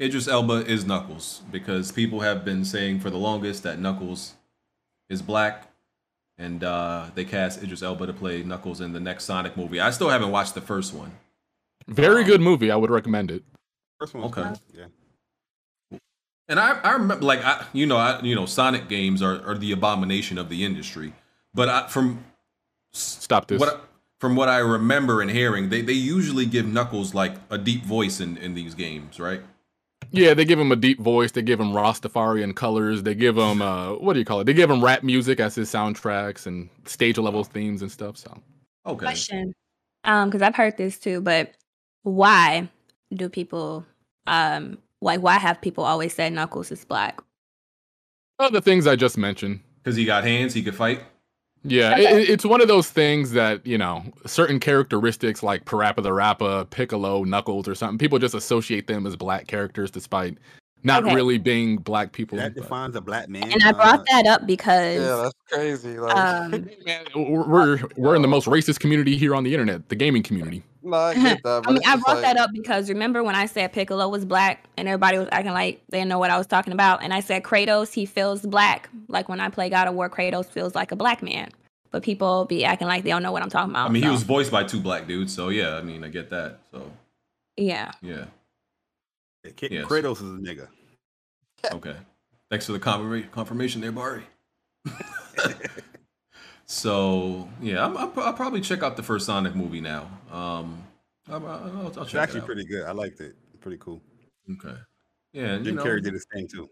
idris 0.00 0.28
elba 0.28 0.64
is 0.66 0.84
knuckles 0.84 1.42
because 1.50 1.92
people 1.92 2.20
have 2.20 2.44
been 2.44 2.64
saying 2.64 3.00
for 3.00 3.10
the 3.10 3.16
longest 3.18 3.62
that 3.62 3.78
knuckles 3.78 4.34
is 5.08 5.22
black 5.22 5.68
and 6.38 6.62
uh 6.64 7.06
they 7.14 7.24
cast 7.24 7.62
idris 7.62 7.82
elba 7.82 8.06
to 8.06 8.12
play 8.12 8.42
knuckles 8.42 8.80
in 8.80 8.92
the 8.92 9.00
next 9.00 9.24
sonic 9.24 9.56
movie 9.56 9.80
i 9.80 9.90
still 9.90 10.08
haven't 10.10 10.30
watched 10.30 10.54
the 10.54 10.60
first 10.60 10.92
one 10.94 11.12
Very 11.88 12.24
good 12.24 12.40
movie. 12.40 12.72
I 12.72 12.76
would 12.76 12.90
recommend 12.90 13.30
it. 13.30 13.44
First 14.00 14.12
one. 14.14 14.24
Okay. 14.24 14.42
cool, 14.42 14.58
Yeah. 14.74 15.98
And 16.48 16.58
I, 16.58 16.80
I 16.82 16.92
remember, 16.98 17.24
like, 17.24 17.44
I, 17.44 17.64
you 17.72 17.86
know, 17.86 17.96
I, 17.96 18.20
you 18.22 18.34
know, 18.34 18.44
Sonic 18.46 18.88
games 18.88 19.22
are, 19.22 19.40
are 19.46 19.56
the 19.56 19.70
abomination 19.70 20.36
of 20.36 20.48
the 20.48 20.64
industry. 20.64 21.12
But 21.54 21.68
I, 21.68 21.86
from 21.86 22.24
Stop 22.92 23.46
this. 23.46 23.60
what 23.60 23.68
I- 23.74 23.85
from 24.20 24.36
what 24.36 24.48
I 24.48 24.58
remember 24.58 25.20
and 25.20 25.30
hearing, 25.30 25.68
they, 25.68 25.82
they 25.82 25.92
usually 25.92 26.46
give 26.46 26.66
Knuckles 26.66 27.14
like 27.14 27.34
a 27.50 27.58
deep 27.58 27.84
voice 27.84 28.20
in, 28.20 28.36
in 28.38 28.54
these 28.54 28.74
games, 28.74 29.20
right? 29.20 29.42
Yeah, 30.10 30.34
they 30.34 30.44
give 30.44 30.58
him 30.58 30.72
a 30.72 30.76
deep 30.76 31.00
voice. 31.00 31.32
They 31.32 31.42
give 31.42 31.60
him 31.60 31.72
Rastafarian 31.72 32.54
colors. 32.54 33.02
They 33.02 33.14
give 33.14 33.36
him 33.36 33.60
uh, 33.60 33.94
what 33.94 34.12
do 34.12 34.18
you 34.18 34.24
call 34.24 34.40
it? 34.40 34.44
They 34.44 34.54
give 34.54 34.70
him 34.70 34.82
rap 34.82 35.02
music 35.02 35.40
as 35.40 35.54
his 35.54 35.70
soundtracks 35.70 36.46
and 36.46 36.68
stage 36.84 37.18
level 37.18 37.44
themes 37.44 37.82
and 37.82 37.90
stuff. 37.90 38.16
So 38.16 38.40
Okay. 38.86 39.04
Question. 39.04 39.52
Um, 40.04 40.28
because 40.28 40.42
I've 40.42 40.54
heard 40.54 40.76
this 40.76 40.98
too, 40.98 41.20
but 41.20 41.52
why 42.02 42.68
do 43.12 43.28
people 43.28 43.84
um 44.26 44.78
like 45.00 45.20
why 45.20 45.38
have 45.38 45.60
people 45.60 45.84
always 45.84 46.14
said 46.14 46.32
Knuckles 46.32 46.70
is 46.70 46.84
black? 46.84 47.20
oh, 48.38 48.50
the 48.50 48.60
things 48.60 48.86
I 48.86 48.96
just 48.96 49.18
mentioned. 49.18 49.60
Because 49.82 49.96
he 49.96 50.04
got 50.04 50.24
hands, 50.24 50.52
he 50.54 50.62
could 50.62 50.74
fight. 50.74 51.02
Yeah, 51.68 51.98
it- 51.98 52.20
it, 52.22 52.30
it's 52.30 52.44
one 52.44 52.60
of 52.60 52.68
those 52.68 52.88
things 52.90 53.32
that 53.32 53.66
you 53.66 53.78
know 53.78 54.04
certain 54.26 54.60
characteristics 54.60 55.42
like 55.42 55.64
Parappa 55.64 56.02
the 56.02 56.12
Rappa, 56.12 56.66
Piccolo, 56.70 57.24
Knuckles, 57.24 57.68
or 57.68 57.74
something. 57.74 57.98
People 57.98 58.18
just 58.18 58.34
associate 58.34 58.86
them 58.86 59.06
as 59.06 59.16
black 59.16 59.46
characters, 59.46 59.90
despite 59.90 60.38
not 60.82 61.04
Okay. 61.04 61.14
really 61.14 61.38
being 61.38 61.76
black 61.78 62.12
people. 62.12 62.38
That 62.38 62.54
but- 62.54 62.62
defines 62.62 62.96
a 62.96 63.00
black 63.00 63.28
man. 63.28 63.50
And 63.50 63.62
I 63.62 63.70
uh, 63.70 63.72
brought 63.72 64.06
that 64.10 64.26
up 64.26 64.46
because 64.46 65.00
yeah, 65.00 65.22
that's 65.22 65.34
crazy. 65.50 65.98
Like, 65.98 66.16
um 66.16 66.68
We're 67.14 67.46
we're, 67.46 67.78
we're 67.96 68.16
in 68.16 68.22
the 68.22 68.28
most 68.28 68.46
racist 68.46 68.80
community 68.80 69.16
here 69.16 69.34
on 69.34 69.44
the 69.44 69.52
internet, 69.52 69.88
the 69.88 69.96
gaming 69.96 70.22
community. 70.22 70.62
no, 70.82 70.96
I 70.96 71.14
that. 71.14 71.40
I 71.66 71.70
mean, 71.70 71.82
I 71.86 71.96
brought 71.96 72.16
like, 72.16 72.22
that 72.22 72.36
up 72.36 72.50
because 72.52 72.88
remember 72.88 73.24
when 73.24 73.34
I 73.34 73.46
said 73.46 73.72
Piccolo 73.72 74.08
was 74.08 74.24
black 74.24 74.64
and 74.76 74.86
everybody 74.86 75.18
was 75.18 75.28
acting 75.32 75.52
like 75.52 75.82
they 75.88 75.98
didn't 75.98 76.08
know 76.08 76.18
what 76.18 76.30
I 76.30 76.38
was 76.38 76.46
talking 76.46 76.72
about, 76.72 77.02
and 77.02 77.12
I 77.12 77.20
said 77.20 77.42
Kratos 77.42 77.92
he 77.92 78.06
feels 78.06 78.42
black. 78.42 78.88
Like 79.08 79.28
when 79.28 79.40
I 79.40 79.48
play 79.48 79.68
God 79.68 79.88
of 79.88 79.94
War, 79.94 80.08
Kratos 80.08 80.46
feels 80.46 80.74
like 80.74 80.92
a 80.92 80.96
black 80.96 81.22
man, 81.22 81.50
but 81.90 82.02
people 82.02 82.44
be 82.44 82.64
acting 82.64 82.86
like 82.86 83.02
they 83.02 83.10
don't 83.10 83.22
know 83.22 83.32
what 83.32 83.42
I'm 83.42 83.50
talking 83.50 83.70
about. 83.70 83.88
I 83.88 83.92
mean, 83.92 84.04
he 84.04 84.08
was 84.08 84.22
voiced 84.22 84.52
by 84.52 84.62
two 84.62 84.80
black 84.80 85.08
dudes, 85.08 85.34
so 85.34 85.48
yeah, 85.48 85.74
I 85.76 85.82
mean, 85.82 86.04
I 86.04 86.08
get 86.08 86.30
that. 86.30 86.60
So 86.70 86.92
yeah. 87.56 87.90
yeah, 88.02 88.26
K- 89.52 89.68
Yes. 89.70 89.86
Kratos 89.86 90.16
is 90.16 90.22
a 90.22 90.24
nigga. 90.38 90.68
okay. 91.72 91.96
Thanks 92.50 92.66
for 92.66 92.72
the 92.72 92.78
confirma- 92.80 93.30
confirmation 93.30 93.80
there, 93.80 93.92
Barry. 93.92 94.22
so 96.66 97.48
yeah, 97.60 97.84
I'm, 97.84 97.96
I'll, 97.96 98.12
I'll 98.16 98.32
probably 98.32 98.60
check 98.60 98.82
out 98.82 98.96
the 98.96 99.02
first 99.02 99.26
Sonic 99.26 99.54
movie 99.54 99.80
now. 99.80 100.08
Um, 100.30 100.82
I'll, 101.28 101.46
I'll, 101.46 101.86
I'll 101.86 101.90
check 101.92 102.02
It's 102.04 102.14
it 102.14 102.18
actually 102.18 102.40
out. 102.40 102.46
pretty 102.46 102.64
good. 102.64 102.84
I 102.84 102.92
liked 102.92 103.20
it. 103.20 103.34
Pretty 103.60 103.78
cool. 103.78 104.00
Okay. 104.52 104.76
Yeah, 105.32 105.46
and, 105.54 105.64
you 105.66 105.72
Jim 105.72 105.76
know, 105.76 105.84
Carrey 105.84 106.02
did 106.02 106.12
his 106.14 106.26
thing 106.32 106.46
too. 106.48 106.68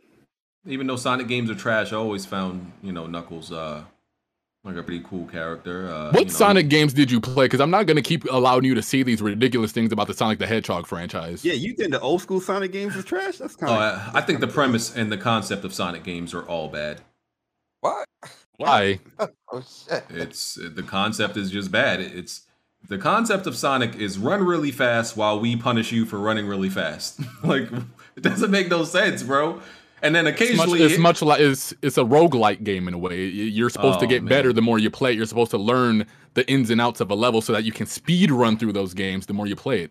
even 0.66 0.86
though 0.86 0.96
Sonic 0.96 1.28
games 1.28 1.50
are 1.50 1.54
trash, 1.54 1.92
I 1.92 1.96
always 1.96 2.24
found 2.24 2.72
you 2.82 2.92
know 2.92 3.06
Knuckles 3.06 3.52
uh 3.52 3.84
like 4.64 4.76
a 4.76 4.82
pretty 4.82 5.04
cool 5.04 5.26
character. 5.26 5.88
Uh, 5.88 6.10
What 6.10 6.18
you 6.20 6.24
know, 6.26 6.32
Sonic 6.32 6.68
games 6.68 6.94
did 6.94 7.10
you 7.10 7.20
play? 7.20 7.44
Because 7.44 7.60
I'm 7.60 7.70
not 7.70 7.86
going 7.86 7.96
to 7.96 8.02
keep 8.02 8.24
allowing 8.30 8.64
you 8.64 8.74
to 8.74 8.82
see 8.82 9.02
these 9.02 9.20
ridiculous 9.20 9.72
things 9.72 9.92
about 9.92 10.06
the 10.06 10.14
Sonic 10.14 10.38
the 10.38 10.46
Hedgehog 10.46 10.86
franchise. 10.86 11.44
Yeah, 11.44 11.52
you 11.52 11.74
think 11.74 11.90
the 11.92 12.00
old 12.00 12.22
school 12.22 12.40
Sonic 12.40 12.72
games 12.72 12.96
was 12.96 13.04
trash? 13.04 13.36
That's 13.38 13.56
kind 13.56 13.70
Oh, 13.70 13.74
of. 13.74 14.14
I, 14.14 14.18
I 14.18 14.20
think 14.22 14.40
the 14.40 14.46
premise 14.48 14.96
and 14.96 15.12
the 15.12 15.18
concept 15.18 15.64
of 15.64 15.74
Sonic 15.74 16.02
games 16.02 16.32
are 16.34 16.42
all 16.42 16.68
bad. 16.68 17.02
What? 17.80 18.06
Why? 18.56 19.00
Oh 19.52 19.62
shit. 19.62 20.04
It's 20.10 20.56
the 20.60 20.82
concept 20.82 21.36
is 21.36 21.48
just 21.50 21.70
bad. 21.70 22.00
It's 22.00 22.42
the 22.88 22.98
concept 22.98 23.46
of 23.46 23.56
Sonic 23.56 23.94
is 23.94 24.18
run 24.18 24.42
really 24.44 24.72
fast 24.72 25.16
while 25.16 25.38
we 25.38 25.54
punish 25.54 25.92
you 25.92 26.04
for 26.06 26.18
running 26.18 26.48
really 26.48 26.68
fast. 26.70 27.20
like 27.44 27.68
it 28.16 28.22
doesn't 28.22 28.50
make 28.50 28.68
no 28.68 28.82
sense, 28.82 29.22
bro. 29.22 29.60
And 30.04 30.14
then 30.14 30.26
It's 30.26 30.38
much, 30.40 30.50
occasionally 30.50 30.82
it's 30.82 30.98
much 30.98 31.22
like 31.22 31.40
it's 31.40 31.74
it's 31.82 31.98
a 31.98 32.04
roguelike 32.04 32.62
game 32.62 32.86
in 32.88 32.94
a 32.94 32.98
way. 32.98 33.24
You're 33.26 33.70
supposed 33.70 33.98
to 34.00 34.06
Oh, 34.06 34.08
get 34.08 34.22
man. 34.22 34.28
better 34.28 34.52
the 34.52 34.62
more 34.62 34.78
you 34.78 34.90
play. 34.90 35.12
it. 35.12 35.16
You're 35.16 35.26
supposed 35.26 35.50
to 35.52 35.58
learn 35.58 36.06
the 36.34 36.48
ins 36.50 36.70
and 36.70 36.80
outs 36.80 37.00
of 37.00 37.10
a 37.10 37.14
level 37.14 37.40
so 37.40 37.52
that 37.52 37.64
you 37.64 37.72
can 37.72 37.86
speed 37.86 38.30
run 38.30 38.56
through 38.58 38.72
those 38.74 38.94
games 38.94 39.26
the 39.26 39.32
more 39.32 39.46
you 39.46 39.56
play 39.56 39.80
it. 39.82 39.90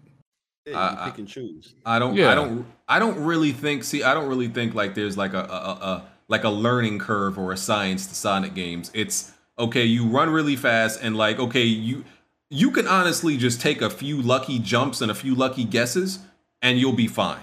Yeah, 0.66 0.80
I- 0.80 0.92
you 0.92 0.98
I- 1.00 1.09
pick 1.09 1.17
and 1.19 1.27
choose. 1.27 1.75
I 1.85 2.00
don't. 2.00 2.16
Yeah. 2.16 2.32
I 2.32 2.35
don't. 2.35 2.66
I 2.88 3.00
don't 3.00 3.17
really 3.17 3.51
think. 3.51 3.83
See, 3.83 4.03
I 4.03 4.14
don't 4.14 4.27
really 4.30 4.48
think 4.48 4.74
like 4.75 4.93
there's 4.95 5.17
like 5.17 5.33
a, 5.33 5.40
a, 5.40 5.42
a, 5.42 5.72
a 5.92 6.03
like 6.30 6.43
a 6.45 6.50
learning 6.50 7.00
curve 7.00 7.38
or 7.38 7.51
a 7.51 7.58
science 7.58 8.08
to 8.08 8.16
Sonic 8.16 8.53
games. 8.53 8.92
It's 8.93 9.32
Okay, 9.59 9.83
you 9.85 10.08
run 10.08 10.30
really 10.30 10.56
fast 10.56 11.00
and 11.01 11.16
like 11.17 11.40
okay, 11.40 11.64
you 11.64 12.06
you 12.50 12.72
can 12.72 12.88
honestly 12.88 13.35
just 13.38 13.59
take 13.61 13.82
a 13.82 13.90
few 13.90 14.22
lucky 14.22 14.59
jumps 14.59 15.01
and 15.01 15.09
a 15.11 15.16
few 15.16 15.33
lucky 15.35 15.64
guesses 15.64 16.19
and 16.61 16.80
you'll 16.80 16.93
be 16.93 17.08
fine. 17.08 17.40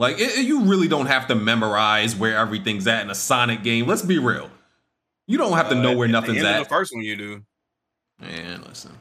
Like 0.00 0.18
it, 0.18 0.38
it- 0.38 0.46
you 0.46 0.62
really 0.62 0.88
don't 0.88 1.06
have 1.06 1.28
to 1.28 1.34
memorize 1.34 2.16
where 2.16 2.36
everything's 2.36 2.86
at 2.86 3.02
in 3.04 3.10
a 3.10 3.14
Sonic 3.14 3.62
game. 3.62 3.86
Let's 3.86 4.02
be 4.02 4.18
real. 4.18 4.50
You 5.26 5.36
don't 5.38 5.52
have 5.52 5.68
to 5.68 5.76
uh, 5.78 5.82
know 5.82 5.96
where 5.96 6.06
At 6.06 6.08
the 6.08 6.12
nothing's 6.20 6.38
end 6.38 6.46
of 6.46 6.54
at. 6.54 6.62
the 6.64 6.68
first 6.68 6.92
one, 6.94 7.04
you 7.04 7.14
do. 7.16 7.42
Man, 8.20 8.62
listen. 8.66 8.92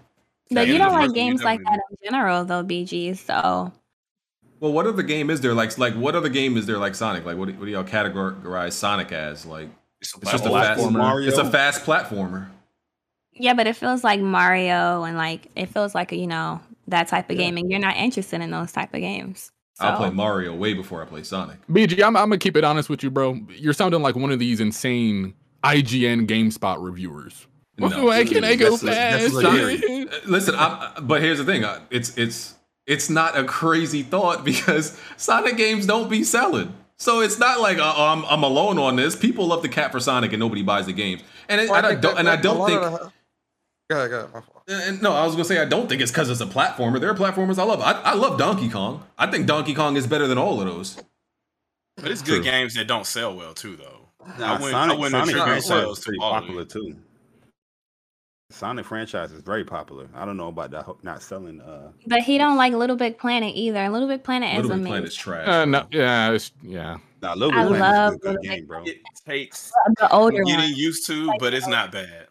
But 0.51 0.67
you 0.67 0.77
don't 0.77 0.91
like 0.91 1.01
first 1.03 1.07
one 1.09 1.15
you 1.15 1.31
games 1.31 1.43
like 1.43 1.59
that 1.63 1.79
in 1.89 1.97
general, 2.03 2.43
though, 2.45 2.63
BG. 2.63 3.17
So 3.17 3.71
Well, 4.59 4.73
what 4.73 4.85
other 4.87 5.01
game 5.03 5.29
is 5.29 5.39
there 5.41 5.53
like 5.53 5.77
like 5.77 5.93
what 5.93 6.15
other 6.15 6.29
game 6.29 6.57
is 6.57 6.65
there 6.65 6.77
like 6.77 6.95
Sonic? 6.95 7.25
Like 7.25 7.37
what 7.37 7.47
do, 7.47 7.53
what 7.53 7.65
do 7.65 7.71
y'all 7.71 7.83
categorize 7.83 8.73
Sonic 8.73 9.11
as? 9.13 9.45
Like 9.45 9.69
It's, 10.01 10.13
it's 10.17 10.31
just 10.31 10.45
a 10.45 10.49
fast 10.49 10.91
Mario. 10.91 11.27
It's 11.29 11.37
a 11.37 11.49
fast 11.49 11.85
platformer. 11.85 12.47
yeah, 13.33 13.53
but 13.53 13.67
it 13.67 13.75
feels 13.77 14.03
like 14.03 14.19
Mario 14.19 15.03
and 15.03 15.17
like 15.17 15.47
it 15.55 15.67
feels 15.67 15.95
like 15.95 16.11
you 16.11 16.27
know 16.27 16.59
that 16.89 17.07
type 17.07 17.29
of 17.29 17.37
Yeah. 17.37 17.45
game, 17.45 17.57
and 17.57 17.71
you're 17.71 17.79
not 17.79 17.95
interested 17.95 18.41
in 18.41 18.51
those 18.51 18.71
type 18.73 18.93
of 18.93 18.99
games. 18.99 19.51
I'll 19.79 19.97
play 19.97 20.09
Mario 20.09 20.53
way 20.55 20.73
before 20.73 21.01
I 21.01 21.05
play 21.05 21.23
Sonic. 21.23 21.57
BG, 21.67 21.99
I'm, 22.01 22.15
I'm 22.15 22.23
gonna 22.29 22.37
keep 22.37 22.55
it 22.57 22.63
honest 22.63 22.89
with 22.89 23.03
you, 23.03 23.09
bro. 23.11 23.39
You're 23.55 23.73
sounding 23.73 24.01
like 24.01 24.15
one 24.15 24.31
of 24.31 24.39
these 24.39 24.59
insane 24.59 25.33
IGN 25.63 26.27
GameSpot 26.27 26.81
reviewers. 26.83 27.47
No. 27.77 27.87
Why 28.05 28.25
can 28.25 28.43
I 28.43 28.55
go 28.55 28.71
That's 28.71 28.83
le- 28.83 28.91
that's 28.91 29.23
fast? 29.23 29.33
legitimate. 29.35 30.13
Uh, 30.13 30.17
Listen, 30.25 30.55
I'm, 30.57 31.07
but 31.07 31.21
here's 31.21 31.37
the 31.37 31.45
thing. 31.45 31.63
uh, 31.63 31.79
It's 31.89 32.17
it's 32.17 32.55
it's 32.87 33.09
not 33.09 33.37
a 33.37 33.43
crazy 33.43 34.03
thought 34.03 34.43
because 34.51 34.99
Sonic 35.17 35.55
games 35.57 35.85
don't 35.85 36.09
be 36.09 36.23
selling. 36.23 36.73
So 36.97 37.21
it's 37.21 37.39
not 37.39 37.61
like 37.61 37.77
uh, 37.77 37.93
I'm 37.95 38.25
I'm 38.25 38.43
alone 38.43 38.77
on 38.79 38.97
this. 38.97 39.15
People 39.15 39.47
love 39.47 39.61
the 39.61 39.69
cat 39.69 39.91
for 39.93 39.99
Sonic 40.01 40.33
and 40.33 40.39
nobody 40.41 40.61
buys 40.63 40.85
the 40.87 40.93
games. 40.93 41.21
And, 41.47 41.61
it, 41.61 41.69
Well, 41.69 41.77
and 41.77 41.87
I 41.87 41.95
don't 41.95 42.01
that- 42.15 42.19
and 42.19 42.29
I 42.29 42.35
that- 42.35 42.39
a 42.39 42.43
don't 42.43 42.67
think 42.67 42.81
of 42.81 42.91
the- 42.91 43.11
Go 43.89 43.97
ahead, 43.97 44.09
go 44.11 44.17
ahead, 44.19 44.33
my 44.33 44.41
fault. 44.41 44.58
And 44.69 45.01
no, 45.01 45.13
I 45.13 45.25
was 45.25 45.33
gonna 45.33 45.45
say 45.45 45.59
I 45.59 45.65
don't 45.65 45.89
think 45.89 46.01
it's 46.01 46.11
because 46.11 46.29
it's 46.29 46.41
a 46.41 46.45
platformer. 46.45 46.99
There 46.99 47.09
are 47.09 47.15
platformers 47.15 47.57
I 47.57 47.63
love. 47.63 47.81
I, 47.81 47.93
I 47.93 48.13
love 48.13 48.37
Donkey 48.37 48.69
Kong. 48.69 49.03
I 49.17 49.27
think 49.27 49.47
Donkey 49.47 49.73
Kong 49.73 49.95
is 49.97 50.07
better 50.07 50.27
than 50.27 50.37
all 50.37 50.61
of 50.61 50.67
those. 50.67 51.01
But 51.97 52.11
it's 52.11 52.21
good 52.21 52.35
True. 52.35 52.43
games 52.43 52.75
that 52.75 52.87
don't 52.87 53.05
sell 53.05 53.35
well 53.35 53.53
too, 53.53 53.75
though. 53.75 54.07
Nah, 54.37 54.45
I 54.45 54.51
wouldn't, 54.53 54.71
Sonic, 54.71 54.97
I 54.97 54.99
wouldn't 54.99 55.27
Sonic 55.27 55.35
franchise 55.43 55.97
is 55.97 55.99
pretty 56.03 56.17
quality. 56.19 56.45
popular 56.47 56.65
too. 56.65 56.95
Sonic 58.51 58.85
franchise 58.85 59.31
is 59.31 59.43
very 59.43 59.63
popular. 59.63 60.07
I 60.15 60.25
don't 60.25 60.35
know 60.37 60.47
about 60.47 60.71
that 60.71 60.87
not 61.03 61.21
selling. 61.21 61.61
Uh, 61.61 61.91
But 62.07 62.21
he 62.21 62.37
don't 62.39 62.57
like 62.57 62.73
Little 62.73 62.95
Big 62.95 63.19
Planet 63.19 63.53
either. 63.55 63.87
Little 63.89 64.07
Big 64.07 64.23
Planet 64.23 64.49
is 64.51 64.55
Little 64.63 64.69
Big 64.69 64.79
amazing. 64.79 64.91
Planet's 64.91 65.15
trash. 65.15 65.47
Uh, 65.47 65.65
no, 65.65 65.85
yeah, 65.91 66.31
it's, 66.31 66.51
yeah. 66.63 66.97
nah, 67.21 67.33
Little 67.35 67.53
I 67.59 67.63
Big 67.67 67.77
Planet 67.77 67.81
love 67.81 68.13
is 68.13 68.15
a 68.15 68.19
good, 68.19 68.25
Little 68.27 68.33
good 68.33 68.41
Big 68.41 68.51
game, 68.59 68.65
bro. 68.65 68.83
It 68.85 68.97
takes 69.25 69.71
The 69.99 70.11
older 70.11 70.41
getting 70.43 70.55
one. 70.71 70.73
used 70.75 71.05
to, 71.07 71.31
but 71.37 71.53
it's 71.53 71.67
not 71.67 71.91
bad. 71.91 72.27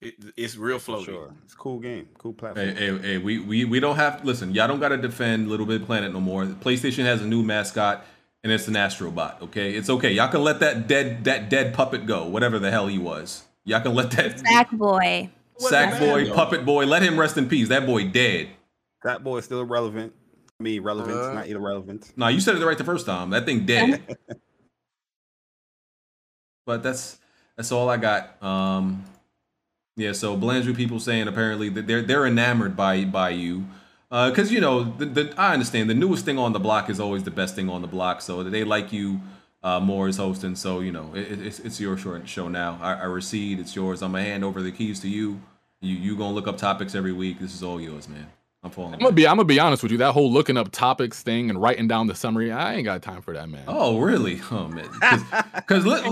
It, 0.00 0.14
it's 0.36 0.56
real 0.56 0.78
For 0.78 0.98
floaty. 0.98 1.04
sure, 1.06 1.34
it's 1.44 1.54
a 1.54 1.56
cool 1.56 1.80
game, 1.80 2.08
cool 2.18 2.32
platform. 2.32 2.68
Hey, 2.68 2.74
hey, 2.74 2.98
hey, 2.98 3.18
we, 3.18 3.40
we 3.40 3.64
we 3.64 3.80
don't 3.80 3.96
have 3.96 4.24
listen. 4.24 4.54
Y'all 4.54 4.68
don't 4.68 4.78
got 4.78 4.90
to 4.90 4.96
defend 4.96 5.48
Little 5.48 5.66
Big 5.66 5.84
Planet 5.86 6.12
no 6.12 6.20
more. 6.20 6.44
PlayStation 6.44 7.04
has 7.04 7.20
a 7.20 7.26
new 7.26 7.42
mascot, 7.42 8.06
and 8.44 8.52
it's 8.52 8.68
an 8.68 8.74
Astrobot. 8.74 9.42
Okay, 9.42 9.74
it's 9.74 9.90
okay. 9.90 10.12
Y'all 10.12 10.28
can 10.28 10.44
let 10.44 10.60
that 10.60 10.86
dead 10.86 11.24
that 11.24 11.48
dead 11.48 11.74
puppet 11.74 12.06
go, 12.06 12.26
whatever 12.26 12.60
the 12.60 12.70
hell 12.70 12.86
he 12.86 12.98
was. 12.98 13.42
Y'all 13.64 13.80
can 13.80 13.94
let 13.94 14.12
that 14.12 14.38
sack 14.38 14.70
boy, 14.70 15.30
sack 15.58 15.98
boy, 15.98 16.30
puppet 16.32 16.64
boy, 16.64 16.86
let 16.86 17.02
him 17.02 17.18
rest 17.18 17.36
in 17.36 17.48
peace. 17.48 17.68
That 17.68 17.84
boy 17.84 18.08
dead. 18.08 18.50
That 19.02 19.24
boy 19.24 19.38
is 19.38 19.46
still 19.46 19.64
relevant. 19.64 20.12
I 20.60 20.62
mean, 20.62 20.82
relevant, 20.82 21.18
Uh, 21.18 21.32
not 21.34 21.48
irrelevant. 21.48 22.12
No, 22.16 22.28
you 22.28 22.40
said 22.40 22.54
it 22.56 22.64
right 22.64 22.78
the 22.78 22.84
first 22.84 23.04
time. 23.04 23.30
That 23.30 23.46
thing 23.46 23.66
dead. 23.66 24.00
but 26.66 26.84
that's 26.84 27.18
that's 27.56 27.72
all 27.72 27.88
I 27.88 27.96
got. 27.96 28.40
Um, 28.42 29.04
yeah. 29.98 30.12
So 30.12 30.36
Blandrew 30.36 30.76
people 30.76 31.00
saying 31.00 31.28
apparently 31.28 31.68
that 31.70 31.86
they're 31.86 32.02
they're 32.02 32.26
enamored 32.26 32.76
by 32.76 33.04
by 33.04 33.30
you, 33.30 33.66
because 34.08 34.52
you 34.52 34.60
know 34.60 34.84
the, 34.84 35.04
the 35.06 35.34
I 35.36 35.52
understand 35.52 35.90
the 35.90 35.94
newest 35.94 36.24
thing 36.24 36.38
on 36.38 36.52
the 36.52 36.60
block 36.60 36.88
is 36.88 37.00
always 37.00 37.24
the 37.24 37.32
best 37.32 37.56
thing 37.56 37.68
on 37.68 37.82
the 37.82 37.88
block. 37.88 38.22
So 38.22 38.42
they 38.44 38.62
like 38.62 38.92
you 38.92 39.20
uh, 39.62 39.80
more 39.80 40.06
as 40.06 40.16
hosting. 40.16 40.54
So 40.54 40.80
you 40.80 40.92
know 40.92 41.10
it, 41.14 41.40
it's 41.42 41.58
it's 41.58 41.80
your 41.80 41.98
show 42.24 42.48
now. 42.48 42.78
I, 42.80 42.94
I 42.94 43.04
recede. 43.04 43.58
It's 43.58 43.74
yours. 43.74 44.00
I'm 44.00 44.12
gonna 44.12 44.24
hand 44.24 44.44
over 44.44 44.62
the 44.62 44.72
keys 44.72 45.00
to 45.00 45.08
you. 45.08 45.40
You 45.80 45.96
you 45.96 46.16
gonna 46.16 46.34
look 46.34 46.46
up 46.46 46.56
topics 46.56 46.94
every 46.94 47.12
week. 47.12 47.40
This 47.40 47.54
is 47.54 47.62
all 47.62 47.80
yours, 47.80 48.08
man. 48.08 48.28
I'm 48.64 48.70
falling. 48.70 48.94
I'm 48.94 48.98
gonna 49.00 49.12
be 49.12 49.26
I'm 49.26 49.36
gonna 49.36 49.44
be 49.46 49.60
honest 49.60 49.82
with 49.84 49.92
you. 49.92 49.98
That 49.98 50.12
whole 50.12 50.32
looking 50.32 50.56
up 50.56 50.72
topics 50.72 51.22
thing 51.22 51.48
and 51.48 51.62
writing 51.62 51.86
down 51.86 52.08
the 52.08 52.14
summary, 52.14 52.50
I 52.50 52.74
ain't 52.74 52.84
got 52.84 53.02
time 53.02 53.22
for 53.22 53.32
that, 53.34 53.48
man. 53.48 53.62
Oh, 53.68 53.98
really? 54.00 54.40
Oh 54.50 54.66
man. 54.66 54.88
Because 55.54 55.84
but 55.84 56.02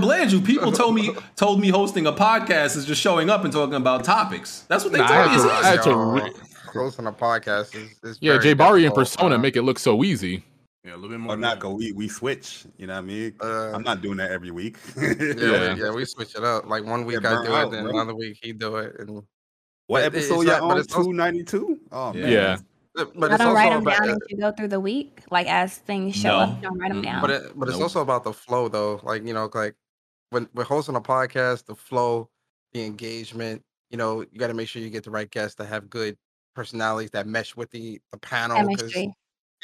Blandrew, 0.00 0.44
people 0.44 0.72
told 0.72 0.96
me 0.96 1.14
told 1.36 1.60
me 1.60 1.68
hosting 1.68 2.06
a 2.06 2.12
podcast 2.12 2.76
is 2.76 2.86
just 2.86 3.00
showing 3.00 3.30
up 3.30 3.44
and 3.44 3.52
talking 3.52 3.74
about 3.76 4.02
topics. 4.04 4.64
That's 4.68 4.82
what 4.82 4.92
they 4.92 4.98
Nah, 4.98 5.06
told 5.06 5.18
I 5.20 5.24
me. 5.24 5.28
had 5.30 5.34
It's 5.36 5.44
to- 5.44 5.52
I 5.52 5.66
had 5.70 5.82
to 5.84 5.96
re- 5.96 6.32
Hosting 6.72 7.06
a 7.06 7.12
podcast 7.12 7.74
is, 7.76 7.90
is 8.02 8.18
yeah, 8.22 8.32
very 8.32 8.42
Jay 8.44 8.54
Barry 8.54 8.80
in 8.84 8.90
difficult, 8.90 9.06
persona 9.08 9.38
make 9.38 9.56
it 9.56 9.62
look 9.62 9.78
so 9.78 10.02
easy. 10.02 10.42
Yeah, 10.84 10.94
a 10.94 10.96
little 10.96 11.10
bit 11.10 11.20
more. 11.20 11.34
Or 11.34 11.36
not 11.36 11.60
go. 11.60 11.74
We 11.74 11.92
we 11.92 12.08
switch. 12.08 12.64
You 12.78 12.86
know 12.88 12.94
what 12.94 12.98
I 13.00 13.02
mean? 13.02 13.34
Uh, 13.40 13.72
I'm 13.72 13.82
not 13.82 14.00
doing 14.00 14.16
that 14.16 14.30
every 14.32 14.50
week. 14.50 14.78
Yeah, 14.96 15.12
Yeah. 15.18 15.74
We, 15.74 15.80
yeah, 15.84 15.90
we 15.92 16.04
switch 16.06 16.34
it 16.34 16.42
up. 16.42 16.66
Like 16.66 16.84
one 16.84 17.04
week 17.04 17.20
Get 17.20 17.30
I 17.30 17.34
burnt 17.34 17.46
do 17.46 17.52
it, 17.52 17.56
out, 17.56 17.70
then 17.70 17.82
bro. 17.84 17.92
another 17.92 18.14
week 18.16 18.38
he 18.42 18.52
do 18.52 18.76
it, 18.78 18.96
and 18.98 19.22
what 19.86 19.98
But 19.98 20.02
it- 20.02 20.06
episode 20.16 20.40
it's 20.42 20.50
y'all 20.50 20.60
not- 20.60 20.68
but 20.68 20.74
on? 20.74 20.78
it's 20.78 20.94
Two 20.94 21.12
ninety 21.12 21.44
two. 21.44 21.80
Oh 21.90 22.12
man. 22.12 22.30
Yeah. 22.30 22.56
but 22.94 23.32
I 23.32 23.36
don't 23.38 23.48
also 23.48 23.52
write 23.54 23.70
them 23.70 23.82
about 23.82 24.00
down 24.02 24.10
as 24.10 24.18
you 24.28 24.36
go 24.36 24.52
through 24.52 24.68
the 24.68 24.80
week, 24.80 25.22
like 25.30 25.46
as 25.46 25.78
things 25.78 26.14
show 26.14 26.28
No. 26.28 26.38
up. 26.40 26.60
Don't 26.62 26.78
write 26.78 26.92
them 26.92 27.02
down. 27.02 27.20
But 27.22 27.30
it, 27.30 27.52
but 27.58 27.68
it's 27.68 27.76
Nope. 27.78 27.84
also 27.84 28.00
about 28.02 28.22
the 28.24 28.32
flow 28.32 28.68
though. 28.68 29.00
Like 29.02 29.24
you 29.26 29.32
know, 29.32 29.48
like 29.54 29.74
when 30.30 30.48
we're 30.54 30.64
hosting 30.64 30.96
a 30.96 31.00
podcast, 31.00 31.64
the 31.66 31.74
flow, 31.74 32.28
the 32.72 32.84
engagement. 32.84 33.62
You 33.90 33.98
know, 33.98 34.20
you 34.22 34.38
got 34.38 34.46
to 34.46 34.54
make 34.54 34.68
sure 34.68 34.80
you 34.80 34.88
get 34.88 35.04
the 35.04 35.10
right 35.10 35.30
guests 35.30 35.54
that 35.56 35.66
have 35.66 35.90
good 35.90 36.16
personalities 36.54 37.10
that 37.10 37.26
mesh 37.26 37.56
with 37.56 37.70
the 37.70 38.00
the 38.10 38.18
panel. 38.18 38.56
'cause, 38.56 38.76
Chemistry. 38.78 39.14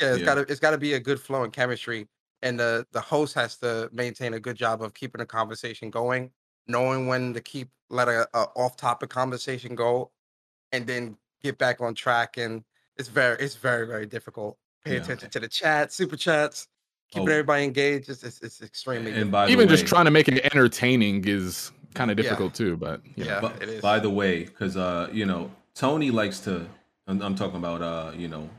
Yeah, 0.00 0.10
it's 0.10 0.18
Yeah. 0.20 0.24
gotta 0.24 0.40
it's 0.42 0.60
gotta 0.60 0.78
be 0.78 0.94
a 0.94 1.00
good 1.00 1.20
flow 1.20 1.42
and 1.44 1.52
chemistry. 1.52 2.06
And 2.42 2.58
the 2.60 2.86
the 2.92 3.00
host 3.00 3.34
has 3.34 3.56
to 3.58 3.88
maintain 3.92 4.34
a 4.34 4.40
good 4.40 4.56
job 4.56 4.82
of 4.82 4.94
keeping 4.94 5.18
the 5.18 5.26
conversation 5.26 5.90
going, 5.90 6.30
knowing 6.68 7.06
when 7.06 7.34
to 7.34 7.40
keep 7.40 7.68
let 7.90 8.08
a, 8.08 8.28
a 8.34 8.42
off 8.54 8.76
topic 8.76 9.10
conversation 9.10 9.74
go, 9.74 10.10
and 10.72 10.86
then 10.86 11.16
get 11.42 11.58
back 11.58 11.80
on 11.80 11.94
track. 11.94 12.36
And 12.36 12.62
it's 12.96 13.08
very 13.08 13.36
it's 13.38 13.56
very 13.56 13.86
very 13.86 14.06
difficult. 14.06 14.56
Pay 14.84 14.92
Yeah. 14.96 15.02
attention 15.02 15.30
to 15.30 15.40
the 15.40 15.48
chat, 15.48 15.92
super 15.92 16.16
chats, 16.16 16.68
keeping 17.10 17.28
Oh. 17.28 17.32
everybody 17.32 17.64
engaged. 17.64 18.08
It's 18.10 18.22
it's, 18.22 18.40
it's 18.40 18.62
extremely 18.62 19.06
And 19.10 19.14
difficult. 19.14 19.32
by 19.32 19.46
the 19.46 19.52
Even 19.52 19.68
just 19.68 19.86
trying 19.86 20.04
to 20.04 20.10
make 20.10 20.28
it 20.28 20.44
entertaining 20.44 21.24
is 21.26 21.72
kind 21.94 22.10
of 22.10 22.18
Yeah. 22.18 22.22
difficult 22.22 22.54
too. 22.54 22.76
But 22.76 23.00
you 23.16 23.24
know. 23.24 23.30
Yeah, 23.30 23.40
But 23.40 23.62
it 23.62 23.68
is. 23.68 23.80
by 23.80 23.98
the 23.98 24.10
way, 24.10 24.44
because 24.44 24.76
uh, 24.76 25.08
you 25.12 25.26
know, 25.26 25.50
Tony 25.74 26.10
likes 26.10 26.40
to. 26.40 26.66
I'm, 27.06 27.22
I'm 27.22 27.34
talking 27.34 27.56
about 27.56 27.80
uh, 27.80 28.12
you 28.14 28.28
know, 28.28 28.50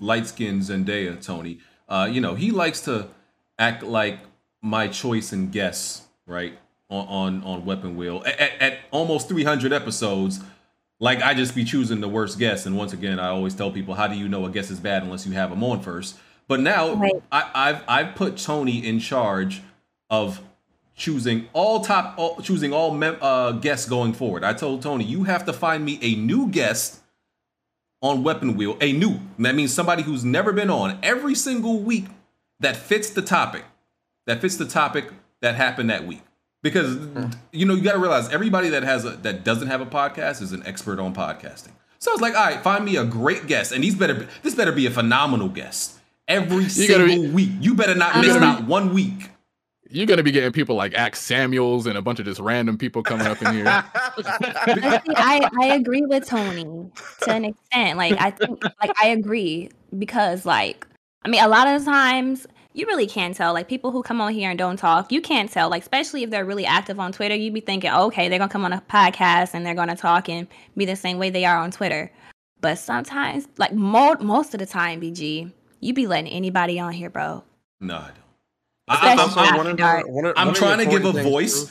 light 0.00 0.26
skinned 0.26 0.62
Zendaya. 0.62 1.22
Tony, 1.24 1.58
uh, 1.88 2.08
you 2.10 2.20
know, 2.20 2.34
he 2.34 2.50
likes 2.50 2.82
to 2.82 3.08
act 3.58 3.82
like 3.82 4.18
my 4.60 4.86
choice 4.86 5.32
and 5.32 5.50
guess 5.50 6.06
right 6.26 6.58
on 6.92 7.42
on, 7.42 7.44
on 7.44 7.64
Weapon 7.64 7.96
Wheel 7.96 8.22
at, 8.26 8.38
at, 8.38 8.52
at 8.60 8.78
almost 8.90 9.28
300 9.28 9.72
episodes. 9.72 10.40
Like 11.00 11.20
I 11.20 11.34
just 11.34 11.54
be 11.56 11.64
choosing 11.64 12.00
the 12.00 12.08
worst 12.08 12.38
guess, 12.38 12.64
and 12.64 12.76
once 12.76 12.92
again, 12.92 13.18
I 13.18 13.28
always 13.28 13.54
tell 13.54 13.72
people, 13.72 13.94
how 13.94 14.06
do 14.06 14.14
you 14.14 14.28
know 14.28 14.46
a 14.46 14.50
guess 14.50 14.70
is 14.70 14.78
bad 14.78 15.02
unless 15.02 15.26
you 15.26 15.32
have 15.32 15.50
them 15.50 15.64
on 15.64 15.80
first? 15.80 16.16
But 16.46 16.60
now 16.60 16.94
Right. 16.94 17.22
I, 17.32 17.50
I've 17.54 17.82
I've 17.88 18.14
put 18.14 18.36
Tony 18.36 18.86
in 18.86 19.00
charge 19.00 19.62
of 20.10 20.40
choosing 20.94 21.48
all 21.54 21.80
top 21.80 22.14
all, 22.18 22.40
choosing 22.40 22.72
all 22.72 22.92
mem- 22.94 23.18
uh, 23.20 23.52
guests 23.52 23.88
going 23.88 24.12
forward. 24.12 24.44
I 24.44 24.52
told 24.52 24.82
Tony, 24.82 25.04
you 25.04 25.24
have 25.24 25.44
to 25.46 25.52
find 25.52 25.84
me 25.84 25.98
a 26.02 26.14
new 26.14 26.48
guest 26.48 27.00
on 28.00 28.22
Weapon 28.22 28.56
Wheel, 28.56 28.76
a 28.80 28.92
new. 28.92 29.20
That 29.38 29.54
means 29.54 29.72
somebody 29.72 30.02
who's 30.02 30.24
never 30.24 30.52
been 30.52 30.70
on 30.70 30.98
every 31.02 31.34
single 31.34 31.80
week 31.80 32.06
that 32.60 32.76
fits 32.76 33.10
the 33.10 33.22
topic, 33.22 33.64
that 34.26 34.40
fits 34.40 34.56
the 34.56 34.66
topic 34.66 35.10
that 35.40 35.54
happened 35.56 35.90
that 35.90 36.06
week. 36.06 36.22
Because 36.62 36.96
hmm. 36.96 37.26
you 37.52 37.66
know 37.66 37.74
you 37.74 37.82
got 37.82 37.92
to 37.92 37.98
realize 37.98 38.28
everybody 38.30 38.68
that 38.70 38.82
has 38.84 39.04
a 39.04 39.10
that 39.10 39.44
doesn't 39.44 39.68
have 39.68 39.80
a 39.80 39.86
podcast 39.86 40.40
is 40.42 40.52
an 40.52 40.64
expert 40.66 40.98
on 40.98 41.14
podcasting. 41.14 41.72
So 41.98 42.10
I 42.10 42.14
was 42.14 42.20
like, 42.20 42.34
all 42.34 42.44
right, 42.44 42.60
find 42.62 42.84
me 42.84 42.96
a 42.96 43.04
great 43.04 43.46
guest, 43.46 43.72
and 43.72 43.82
these 43.82 43.94
better 43.94 44.14
be, 44.14 44.26
this 44.42 44.54
better 44.54 44.72
be 44.72 44.86
a 44.86 44.90
phenomenal 44.90 45.48
guest 45.48 45.98
every 46.28 46.64
You 46.64 46.68
single 46.68 47.06
be- 47.06 47.28
week. 47.28 47.50
You 47.60 47.74
better 47.74 47.94
not 47.94 48.16
miss 48.16 48.28
gotta 48.28 48.40
be- 48.40 48.46
not 48.46 48.64
one 48.64 48.92
week. 48.94 49.30
You're 49.90 50.06
gonna 50.06 50.22
be 50.22 50.32
getting 50.32 50.52
people 50.52 50.74
like 50.74 50.94
Axe 50.94 51.20
Samuels 51.20 51.86
and 51.86 51.98
a 51.98 52.02
bunch 52.02 52.18
of 52.18 52.24
just 52.24 52.40
random 52.40 52.78
people 52.78 53.02
coming 53.02 53.26
up 53.26 53.42
in 53.42 53.52
here. 53.52 53.64
But 53.64 54.24
see, 55.04 55.14
I, 55.14 55.50
I 55.60 55.66
agree 55.74 56.02
with 56.06 56.26
Tony 56.26 56.64
to 56.64 57.30
an 57.30 57.44
extent. 57.44 57.98
Like 57.98 58.18
I 58.18 58.30
think 58.30 58.64
like 58.80 58.92
I 59.02 59.08
agree 59.08 59.70
because 59.98 60.46
like 60.46 60.86
I 61.24 61.28
mean 61.28 61.42
a 61.42 61.48
lot 61.48 61.68
of 61.68 61.84
times 61.84 62.46
you 62.74 62.86
really 62.86 63.06
can't 63.06 63.36
tell. 63.36 63.52
Like 63.52 63.68
people 63.68 63.90
who 63.90 64.02
come 64.02 64.20
on 64.20 64.32
here 64.32 64.50
and 64.50 64.58
don't 64.58 64.76
talk, 64.76 65.12
you 65.12 65.20
can't 65.20 65.50
tell. 65.50 65.68
Like 65.70 65.82
especially 65.82 66.22
if 66.22 66.30
they're 66.30 66.44
really 66.44 66.66
active 66.66 66.98
on 67.00 67.12
Twitter, 67.12 67.34
you'd 67.34 67.54
be 67.54 67.60
thinking, 67.60 67.90
okay, 67.92 68.28
they're 68.28 68.38
gonna 68.38 68.50
come 68.52 68.64
on 68.64 68.72
a 68.72 68.82
podcast 68.88 69.54
and 69.54 69.64
they're 69.66 69.74
gonna 69.74 69.96
talk 69.96 70.28
and 70.28 70.46
be 70.76 70.84
the 70.84 70.96
same 70.96 71.18
way 71.18 71.30
they 71.30 71.44
are 71.44 71.56
on 71.58 71.70
Twitter. 71.70 72.10
But 72.60 72.78
sometimes, 72.78 73.48
like 73.58 73.72
mo- 73.72 74.16
most 74.20 74.54
of 74.54 74.60
the 74.60 74.66
time, 74.66 75.00
BG, 75.00 75.50
you 75.80 75.94
be 75.94 76.06
letting 76.06 76.30
anybody 76.32 76.78
on 76.78 76.92
here, 76.92 77.10
bro. 77.10 77.42
No, 77.80 77.96
I 77.96 77.98
don't. 77.98 78.14
I 78.88 78.94
I, 79.12 79.16
think 79.16 79.36
I'm, 79.36 79.44
I'm- 79.44 79.56
one 79.56 79.66
of 79.66 79.76
the- 79.76 79.82
dark. 79.82 80.08
one 80.08 80.24
of- 80.26 80.34
I'm 80.36 80.46
one 80.48 80.54
trying 80.56 80.78
to 80.78 80.86
give 80.86 81.04
a 81.04 81.12
voice. 81.22 81.64
too- 81.64 81.70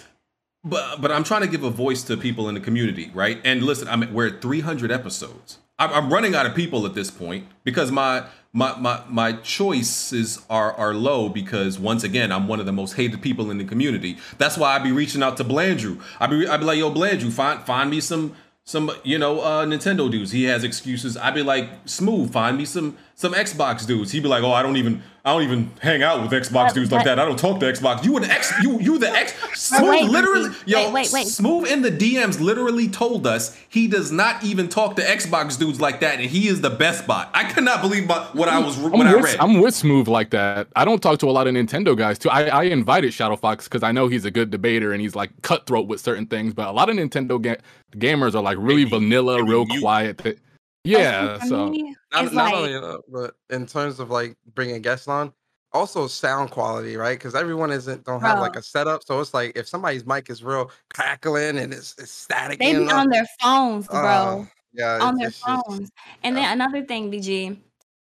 But 0.64 1.02
but 1.02 1.12
I'm 1.12 1.24
trying 1.24 1.42
to 1.42 1.48
give 1.48 1.64
a 1.64 1.70
voice 1.72 2.04
to 2.04 2.18
people 2.18 2.48
in 2.50 2.56
the 2.56 2.62
community, 2.62 3.10
right? 3.14 3.40
And 3.44 3.64
listen, 3.64 3.88
I'm 3.88 4.14
we're 4.14 4.28
at 4.28 4.42
300 4.42 4.92
episodes. 4.92 5.58
I'm, 5.80 5.92
I'm 5.92 6.14
running 6.14 6.36
out 6.36 6.46
of 6.46 6.54
people 6.54 6.86
at 6.86 6.94
this 6.94 7.10
point 7.10 7.48
because 7.64 7.92
my 7.92 8.26
my 8.54 8.78
my 8.80 9.02
my 9.10 9.34
choices 9.34 10.42
are 10.50 10.74
are 10.74 10.94
low 10.94 11.30
because 11.30 11.80
once 11.80 12.04
again 12.04 12.32
I'm 12.32 12.48
one 12.48 12.60
of 12.60 12.66
the 12.66 12.74
most 12.74 12.94
hated 12.94 13.22
people 13.22 13.50
in 13.50 13.58
the 13.58 13.64
community. 13.64 14.18
That's 14.38 14.58
why 14.58 14.76
I 14.76 14.80
be 14.80 14.92
reaching 14.92 15.24
out 15.24 15.38
to 15.38 15.44
Blandrew. 15.44 16.02
I 16.20 16.28
be 16.28 16.48
I 16.48 16.58
be 16.58 16.66
like, 16.66 16.78
yo, 16.78 16.92
Blandrew, 16.92 17.32
find 17.32 17.62
find 17.62 17.90
me 17.90 18.02
some 18.02 18.36
some 18.64 18.92
you 19.04 19.18
know 19.18 19.40
uh 19.42 19.66
Nintendo 19.66 20.10
dudes. 20.10 20.32
He 20.32 20.44
has 20.46 20.64
excuses. 20.64 21.18
I'd 21.18 21.34
be 21.36 21.44
like, 21.44 21.70
smooth, 21.86 22.32
find 22.32 22.58
me 22.58 22.66
some 22.66 22.98
some 23.16 23.34
Xbox 23.34 23.86
dudes. 23.86 24.12
He'd 24.12 24.24
be 24.24 24.30
like, 24.30 24.44
oh, 24.44 24.52
I 24.52 24.64
don't 24.64 24.78
even 24.78 25.04
I 25.24 25.34
don't 25.34 25.44
even 25.44 25.72
hang 25.82 26.02
out 26.02 26.22
with 26.24 26.32
Xbox 26.32 26.68
But- 26.70 26.74
dudes 26.74 26.92
like 26.92 27.06
that. 27.06 27.20
I 27.20 27.26
don't 27.26 27.38
talk 27.38 27.60
to 27.60 27.66
Xbox. 27.72 28.04
You 28.04 28.18
an 28.18 28.24
X 28.24 28.52
you 28.64 28.80
you 28.80 28.98
the 28.98 29.10
X 29.12 29.34
smooth 29.60 29.90
wait, 29.90 30.04
literally 30.06 30.50
wait, 30.50 30.58
yo 30.68 30.92
wait, 30.92 31.12
wait. 31.14 31.28
smooth 31.28 31.68
in 31.70 31.82
the 31.84 31.92
DMs 31.92 32.40
literally 32.40 32.88
told 32.88 33.28
us 33.28 33.56
he 33.70 33.88
does 33.88 34.12
not 34.12 34.44
even 34.44 34.68
talk 34.70 34.96
to 34.96 35.02
Xbox 35.04 35.60
dudes 35.60 35.80
like 35.80 36.00
that, 36.00 36.20
and 36.20 36.30
he 36.30 36.48
is 36.48 36.62
the 36.62 36.70
best 36.72 37.06
bot. 37.06 37.30
I 37.36 37.44
could 37.52 37.64
not 37.64 37.82
believe 37.82 38.08
my, 38.08 38.20
what 38.34 38.48
I 38.50 38.58
was 38.60 38.78
I'm 38.78 38.92
what 38.92 39.06
I 39.08 39.16
with, 39.16 39.26
read. 39.26 39.38
I'm 39.40 39.60
with 39.62 39.76
Smooth 39.76 40.08
like 40.08 40.32
that. 40.32 40.68
I 40.76 40.86
don't 40.86 41.02
talk 41.02 41.20
to 41.20 41.28
a 41.30 41.32
lot 41.32 41.46
of 41.48 41.54
Nintendo 41.54 41.96
guys 41.96 42.18
too. 42.18 42.30
I, 42.30 42.44
I 42.46 42.64
invited 42.64 43.14
Shadow 43.14 43.36
Fox 43.36 43.66
because 43.66 43.84
I 43.84 43.92
know 43.92 44.08
he's 44.08 44.26
a 44.26 44.32
good 44.32 44.50
debater 44.50 44.92
and 44.92 45.02
he's 45.02 45.16
like 45.16 45.30
cutthroat 45.44 45.88
with 45.88 46.00
certain 46.02 46.26
things. 46.26 46.54
But 46.56 46.68
a 46.68 46.72
lot 46.72 46.90
of 46.90 46.96
Nintendo 46.96 47.40
ga- 47.40 47.58
gamers 47.92 48.36
are 48.36 48.42
like 48.42 48.58
really 48.60 48.84
vanilla, 48.86 49.44
real 49.44 49.66
quiet. 49.80 50.18
That, 50.20 50.38
yeah, 50.84 51.38
so 51.40 51.70
me, 51.70 51.96
Not, 52.12 52.34
not 52.34 52.46
like- 52.46 52.54
only 52.56 52.74
that, 52.74 53.02
but 53.08 53.34
in 53.50 53.66
terms 53.66 54.00
of 54.00 54.10
like 54.10 54.36
bringing 54.56 54.82
guests 54.82 55.08
on, 55.08 55.32
also 55.74 56.08
sound 56.08 56.52
quality, 56.52 56.98
right? 56.98 57.18
Because 57.18 57.36
everyone 57.36 57.72
isn't 57.72 58.04
don't 58.06 58.22
have 58.22 58.40
like 58.40 58.56
a 58.56 58.64
setup, 58.64 59.04
so 59.04 59.20
it's 59.20 59.34
like 59.34 59.56
if 59.56 59.68
somebody's 59.68 60.06
mic 60.06 60.30
is 60.30 60.44
real 60.44 60.72
crackling 60.94 61.58
and 61.60 61.74
it's, 61.74 61.96
it's 62.00 62.12
static, 62.12 62.60
They 62.60 62.74
be 62.74 62.90
on 62.92 63.10
their 63.10 63.26
phones, 63.42 63.88
bro. 63.88 64.00
uh, 64.00 64.46
yeah, 64.74 64.98
on 65.02 65.16
their 65.18 65.28
it's 65.28 65.40
just- 65.40 65.66
phones. 65.68 65.90
And 66.24 66.36
then 66.36 66.52
another 66.52 66.84
thing, 66.84 67.12
BG, 67.12 67.58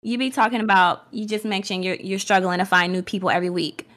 you 0.01 0.17
be 0.19 0.29
talking 0.29 0.59
about. 0.61 1.07
You 1.11 1.25
just 1.25 1.45
mentioned 1.45 1.83
you're 1.83 1.95
you're 1.95 2.19
struggling 2.19 2.59
to 2.59 2.65
find 2.65 2.91
new 2.93 3.01
people 3.01 3.29
every 3.31 3.49
week. 3.49 3.87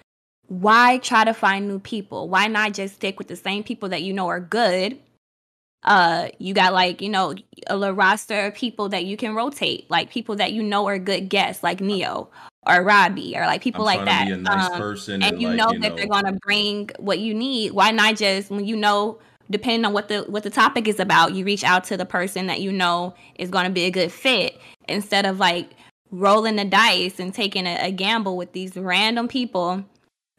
Why 0.46 0.96
try 0.98 1.24
to 1.24 1.34
find 1.34 1.68
new 1.68 1.78
people? 1.80 2.28
Why 2.30 2.46
not 2.46 2.72
just 2.72 2.94
stick 2.94 3.18
with 3.18 3.28
the 3.28 3.36
same 3.36 3.62
people 3.62 3.90
that 3.90 4.02
you 4.02 4.14
know 4.14 4.28
are 4.28 4.40
good? 4.40 4.98
Uh, 5.84 6.28
you 6.38 6.54
got 6.54 6.72
like 6.72 7.00
you 7.00 7.08
know 7.08 7.34
a 7.68 7.76
little 7.76 7.94
roster 7.94 8.46
of 8.46 8.54
people 8.54 8.88
that 8.88 9.04
you 9.04 9.16
can 9.16 9.34
rotate, 9.34 9.88
like 9.90 10.10
people 10.10 10.34
that 10.36 10.52
you 10.52 10.62
know 10.62 10.86
are 10.86 10.98
good 10.98 11.28
guests, 11.28 11.62
like 11.62 11.80
Neo 11.80 12.28
or 12.66 12.82
Robbie 12.82 13.34
or 13.36 13.46
like 13.46 13.62
people 13.62 13.88
I'm 13.88 13.98
like 13.98 14.04
that. 14.06 14.24
to 14.24 14.26
be 14.26 14.32
a 14.32 14.36
nice 14.42 14.70
Um, 14.70 14.78
person 14.78 15.14
and 15.22 15.32
and, 15.34 15.40
you 15.40 15.48
like, 15.48 15.56
know 15.56 15.72
you 15.72 15.78
that 15.80 15.90
know- 15.90 15.96
they're 15.96 16.06
gonna 16.08 16.32
bring 16.42 16.90
what 16.98 17.20
you 17.20 17.32
need. 17.32 17.72
Why 17.72 17.92
not 17.92 18.16
just 18.16 18.50
when 18.50 18.64
you 18.66 18.76
know, 18.76 19.18
depending 19.50 19.84
on 19.84 19.92
what 19.92 20.08
the 20.08 20.22
what 20.22 20.42
the 20.42 20.50
topic 20.50 20.88
is 20.88 20.98
about, 20.98 21.34
you 21.34 21.44
reach 21.44 21.62
out 21.64 21.84
to 21.84 21.96
the 21.96 22.04
person 22.06 22.48
that 22.48 22.60
you 22.60 22.72
know 22.72 23.14
is 23.36 23.48
gonna 23.48 23.70
be 23.70 23.84
a 23.84 23.90
good 23.90 24.10
fit 24.12 24.58
instead 24.88 25.24
of 25.26 25.38
like 25.38 25.70
rolling 26.10 26.56
the 26.56 26.64
dice 26.64 27.20
and 27.20 27.32
taking 27.32 27.66
a, 27.66 27.76
a 27.86 27.90
gamble 27.92 28.36
with 28.36 28.52
these 28.52 28.76
random 28.76 29.28
people. 29.28 29.84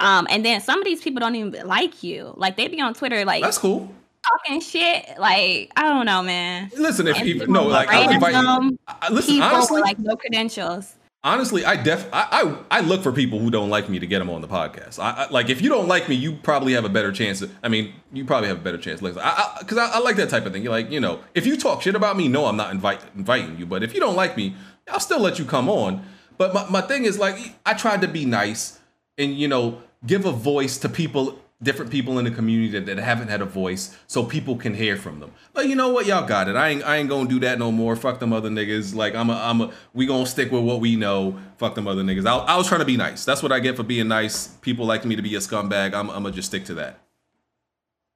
Um, 0.02 0.28
and 0.30 0.46
then 0.46 0.60
some 0.62 0.80
of 0.80 0.86
these 0.86 1.02
people 1.02 1.20
don't 1.22 1.36
even 1.36 1.66
like 1.68 2.04
you. 2.04 2.34
Like 2.36 2.58
they 2.58 2.68
be 2.68 2.82
on 2.82 2.94
Twitter 2.94 3.24
like 3.26 3.42
That's 3.44 3.58
cool. 3.58 3.94
Talking 4.24 4.62
shit. 4.62 5.18
Like 5.20 5.72
I 5.76 5.84
don't 5.84 6.06
know, 6.06 6.22
man. 6.22 6.72
Listen, 6.78 7.08
if 7.08 7.20
you 7.26 7.48
no, 7.48 7.68
like 7.68 7.90
I'll 7.90 8.10
invite 8.10 8.34
you. 8.34 8.80
I- 8.88 9.10
Listen, 9.12 9.36
people 9.36 9.48
honestly, 9.48 9.76
with, 9.76 9.84
like 9.84 10.00
no 10.00 10.16
credentials. 10.16 10.96
honestly, 11.24 11.66
I 11.66 11.76
def 11.76 12.08
I, 12.14 12.56
I 12.72 12.80
I 12.80 12.82
look 12.82 13.04
for 13.04 13.12
people 13.12 13.40
who 13.40 13.52
don't 13.52 13.70
like 13.70 13.90
me 13.90 14.00
to 14.00 14.08
get 14.08 14.20
them 14.20 14.30
on 14.30 14.42
the 14.42 14.48
podcast. 14.48 15.00
I, 15.00 15.26
I 15.26 15.30
like 15.30 15.50
if 15.50 15.62
you 15.62 15.70
don't 15.70 15.88
like 15.88 16.10
me, 16.10 16.16
you 16.16 16.34
probably 16.36 16.74
have 16.74 16.86
a 16.86 16.90
better 16.90 17.12
chance. 17.12 17.44
I 17.64 17.68
mean, 17.68 17.94
you 18.14 18.26
probably 18.26 18.48
have 18.48 18.58
a 18.58 18.62
better 18.62 18.78
chance. 18.78 19.02
Like, 19.02 19.18
I 19.18 19.58
because 19.60 19.78
I, 19.78 19.90
I, 19.92 20.00
like 20.00 20.16
that 20.18 20.30
type 20.30 20.46
of 20.46 20.54
thing. 20.54 20.64
You're 20.64 20.72
like, 20.72 20.92
you 20.92 21.00
know, 21.00 21.20
if 21.34 21.46
you 21.46 21.58
talk 21.58 21.82
shit 21.82 21.96
about 21.96 22.18
me, 22.18 22.28
no, 22.28 22.46
I'm 22.46 22.58
not 22.58 22.72
invite 22.72 23.02
inviting 23.16 23.58
you. 23.58 23.66
But 23.66 23.84
if 23.84 23.94
you 23.94 24.00
don't 24.00 24.16
like 24.16 24.38
me, 24.38 24.56
I'll 24.92 25.00
still 25.00 25.20
let 25.20 25.40
you 25.40 25.46
come 25.46 25.70
on. 25.70 26.06
But 26.38 26.54
my, 26.54 26.70
my 26.70 26.82
thing 26.82 27.04
is 27.04 27.20
like, 27.20 27.38
I 27.66 27.74
tried 27.74 28.02
to 28.02 28.08
be 28.08 28.26
nice 28.26 28.80
and 29.18 29.38
you 29.38 29.48
know 29.48 29.82
give 30.06 30.26
a 30.26 30.32
voice 30.32 30.78
to 30.78 30.90
people 30.90 31.38
different 31.62 31.92
people 31.92 32.18
in 32.20 32.26
the 32.26 32.32
community 32.32 32.72
that, 32.80 32.86
that 32.86 33.02
haven't 33.02 33.28
had 33.28 33.42
a 33.42 33.46
voice 33.46 33.98
so 34.08 34.24
people 34.24 34.56
can 34.56 34.74
hear 34.74 34.96
from 34.96 35.20
them. 35.20 35.32
But 35.54 35.68
you 35.68 35.76
know 35.76 35.90
what? 35.90 36.06
Y'all 36.06 36.26
got 36.26 36.48
it. 36.48 36.56
I 36.56 36.70
ain't 36.70 36.84
i 36.84 36.98
ain't 36.98 37.10
gonna 37.10 37.28
do 37.28 37.40
that 37.42 37.60
no 37.60 37.72
more. 37.72 37.96
Fuck 37.96 38.20
them 38.20 38.32
other 38.32 38.50
niggas. 38.50 38.96
Like 38.96 39.14
i'm 39.16 39.30
a 39.30 39.34
i'm 39.34 39.62
a 39.62 39.72
we 39.94 40.06
gonna 40.06 40.26
stick 40.26 40.52
with 40.52 40.64
what 40.64 40.80
we 40.80 40.96
know. 40.96 41.38
Fuck 41.58 41.76
them 41.76 41.88
other 41.88 42.04
niggas. 42.04 42.26
I, 42.26 42.38
I 42.38 42.56
was 42.56 42.68
trying 42.68 42.80
to 42.80 42.86
be 42.86 42.98
nice. 42.98 43.26
That's 43.26 43.44
what 43.44 43.52
i 43.52 43.60
get 43.60 43.76
for 43.76 43.84
being 43.84 44.08
nice. 44.08 44.48
People 44.48 44.86
like 44.86 45.04
me 45.04 45.16
to 45.16 45.22
be 45.22 45.36
a 45.36 45.40
scumbag. 45.40 45.94
I'm, 45.94 46.10
I'm 46.10 46.24
gonna 46.24 46.32
just 46.32 46.48
stick 46.48 46.66
to 46.66 46.74
that. 46.76 47.00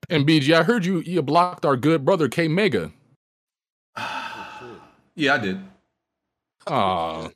And 0.09 0.25
BG, 0.25 0.53
I 0.53 0.63
heard 0.63 0.85
you 0.85 1.01
you 1.01 1.21
blocked 1.21 1.65
our 1.65 1.75
good 1.75 2.05
brother 2.05 2.29
K 2.29 2.47
Mega. 2.47 2.91
yeah 5.15 5.33
i 5.33 5.37
did. 5.37 5.59
Oh, 6.65 7.29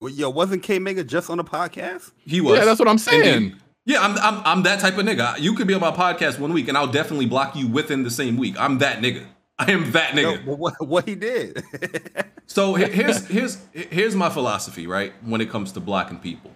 Well, 0.00 0.12
yo, 0.12 0.28
wasn't 0.28 0.62
K 0.62 0.78
Mega 0.78 1.02
just 1.02 1.30
on 1.30 1.38
the 1.38 1.44
podcast? 1.44 2.12
he 2.26 2.42
was. 2.42 2.58
Yeah, 2.58 2.66
that's 2.66 2.78
what 2.78 2.88
I'm 2.88 2.98
saying. 2.98 3.42
Indeed. 3.44 3.58
Yeah 3.88 4.00
I'm, 4.00 4.16
I'm 4.18 4.42
i'm 4.44 4.62
that 4.62 4.78
type 4.78 4.96
of 4.98 5.04
nigga 5.04 5.38
you 5.40 5.54
could 5.54 5.66
be 5.66 5.74
on 5.74 5.80
my 5.80 5.90
podcast 5.90 6.38
one 6.38 6.52
week 6.52 6.68
and 6.68 6.78
i'll 6.78 6.86
definitely 7.00 7.26
block 7.26 7.56
you 7.56 7.66
within 7.66 8.04
the 8.04 8.10
same 8.10 8.36
week 8.36 8.54
i'm 8.58 8.78
that 8.78 9.02
nigga 9.02 9.26
i 9.58 9.70
am 9.72 9.90
that 9.92 10.10
nigga 10.14 10.46
No, 10.46 10.54
what, 10.54 10.74
what 10.86 11.08
he 11.08 11.16
did? 11.16 11.64
So 12.50 12.74
here's 12.74 13.26
here's 13.26 13.58
here's 13.72 14.16
my 14.16 14.30
philosophy, 14.30 14.86
right? 14.86 15.12
When 15.22 15.42
it 15.42 15.50
comes 15.50 15.70
to 15.72 15.80
blocking 15.80 16.18
people, 16.18 16.50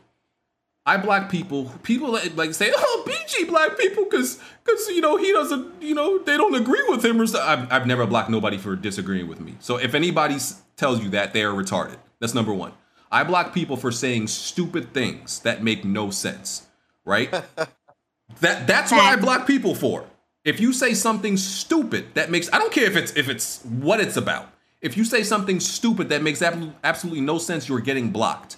I 0.87 0.97
block 0.97 1.31
people. 1.31 1.71
People 1.83 2.13
that, 2.13 2.35
like 2.35 2.55
say, 2.55 2.73
"Oh, 2.75 3.05
BG 3.07 3.47
black 3.47 3.79
people," 3.79 4.05
because 4.05 4.41
because 4.65 4.89
you 4.89 5.03
know 5.03 5.19
he 5.19 5.31
doesn't, 5.33 5.83
you 5.83 5.95
know, 5.95 6.19
they 6.19 6.39
don't 6.39 6.55
agree 6.55 6.83
with 6.89 7.05
him 7.05 7.21
or 7.21 7.27
so. 7.27 7.43
I've 7.43 7.71
I've 7.71 7.87
never 7.87 8.07
blocked 8.07 8.31
nobody 8.31 8.57
for 8.57 8.75
disagreeing 8.75 9.29
with 9.29 9.39
me. 9.39 9.55
So 9.61 9.77
if 9.77 9.95
anybody 9.95 10.39
tells 10.77 11.03
you 11.05 11.11
that, 11.11 11.35
they 11.35 11.45
are 11.45 11.53
retarded. 11.53 11.99
That's 12.21 12.33
number 12.35 12.55
one. 12.55 12.73
I 13.11 13.23
block 13.23 13.53
people 13.53 13.77
for 13.77 13.93
saying 13.93 14.29
stupid 14.29 14.95
things 14.95 15.41
that 15.41 15.63
make 15.63 15.85
no 15.85 16.09
sense, 16.11 16.69
right? 17.05 17.31
that 18.41 18.67
that's 18.67 18.91
what 18.91 19.01
I 19.01 19.17
block 19.17 19.47
people 19.47 19.75
for. 19.75 20.05
If 20.45 20.61
you 20.61 20.73
say 20.73 20.95
something 20.95 21.37
stupid 21.37 22.15
that 22.15 22.31
makes 22.31 22.53
I 22.53 22.59
don't 22.59 22.73
care 22.73 22.85
if 22.85 22.97
it's 22.97 23.15
if 23.17 23.29
it's 23.29 23.63
what 23.65 24.01
it's 24.01 24.17
about. 24.17 24.49
If 24.81 24.97
you 24.97 25.05
say 25.05 25.23
something 25.23 25.61
stupid 25.61 26.09
that 26.09 26.23
makes 26.23 26.43
ab- 26.43 26.75
absolutely 26.83 27.21
no 27.21 27.39
sense, 27.39 27.69
you're 27.69 27.81
getting 27.81 28.11
blocked. 28.11 28.57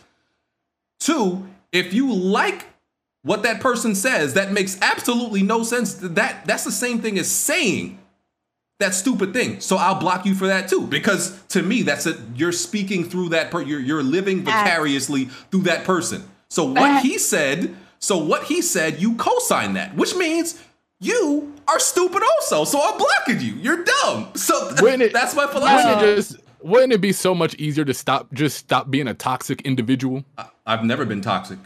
Two, 0.98 1.47
if 1.70 1.92
you 1.92 2.14
like 2.14 2.66
what 3.23 3.42
that 3.42 3.60
person 3.60 3.94
says 3.94 4.34
that 4.34 4.52
makes 4.52 4.81
absolutely 4.81 5.42
no 5.42 5.62
sense, 5.62 5.94
that 5.94 6.47
that's 6.47 6.64
the 6.64 6.73
same 6.73 7.00
thing 7.00 7.18
as 7.18 7.31
saying 7.31 7.98
that 8.81 8.94
stupid 8.94 9.32
thing. 9.32 9.60
So 9.60 9.76
I'll 9.76 9.98
block 9.98 10.26
you 10.26 10.34
for 10.34 10.47
that 10.47 10.68
too, 10.68 10.86
because 10.86 11.40
to 11.48 11.62
me, 11.62 11.82
that's 11.82 12.06
it. 12.06 12.16
You're 12.34 12.52
speaking 12.52 13.05
through 13.05 13.31
that. 13.31 13.50
Per- 13.50 13.62
you're 13.62 13.81
you're 13.81 14.02
living 14.02 14.42
vicariously 14.42 15.26
through 15.50 15.62
that 15.62 15.84
person. 15.84 16.28
So 16.48 16.64
what 16.64 17.02
he 17.02 17.18
said, 17.18 17.74
so 18.05 18.18
what 18.18 18.44
he 18.44 18.60
said, 18.60 19.00
you 19.00 19.16
co-sign 19.16 19.73
that, 19.74 19.94
which 19.97 20.15
means 20.15 20.62
you 21.00 21.52
are 21.66 21.78
stupid 21.81 22.23
also. 22.23 22.65
So 22.65 22.81
I'm 22.83 22.99
blocking 22.99 23.41
you. 23.41 23.55
You're 23.55 23.83
dumb. 23.84 24.28
So 24.34 24.74
Wouldn't 24.83 25.02
it- 25.02 25.12
that's 25.12 25.34
my 25.34 25.47
wouldn't 25.47 25.62
philosophy. 25.65 26.05
it 26.07 26.16
just 26.16 26.36
wouldn't 26.62 26.92
it 26.92 27.00
be 27.00 27.12
so 27.12 27.34
much 27.34 27.55
easier 27.57 27.84
to 27.84 27.92
stop 27.94 28.33
just 28.33 28.57
stop 28.58 28.91
being 28.91 29.08
a 29.08 29.15
toxic 29.15 29.62
individual? 29.62 30.24
I've 30.66 30.84
never 30.84 31.05
been 31.05 31.20
toxic. 31.20 31.58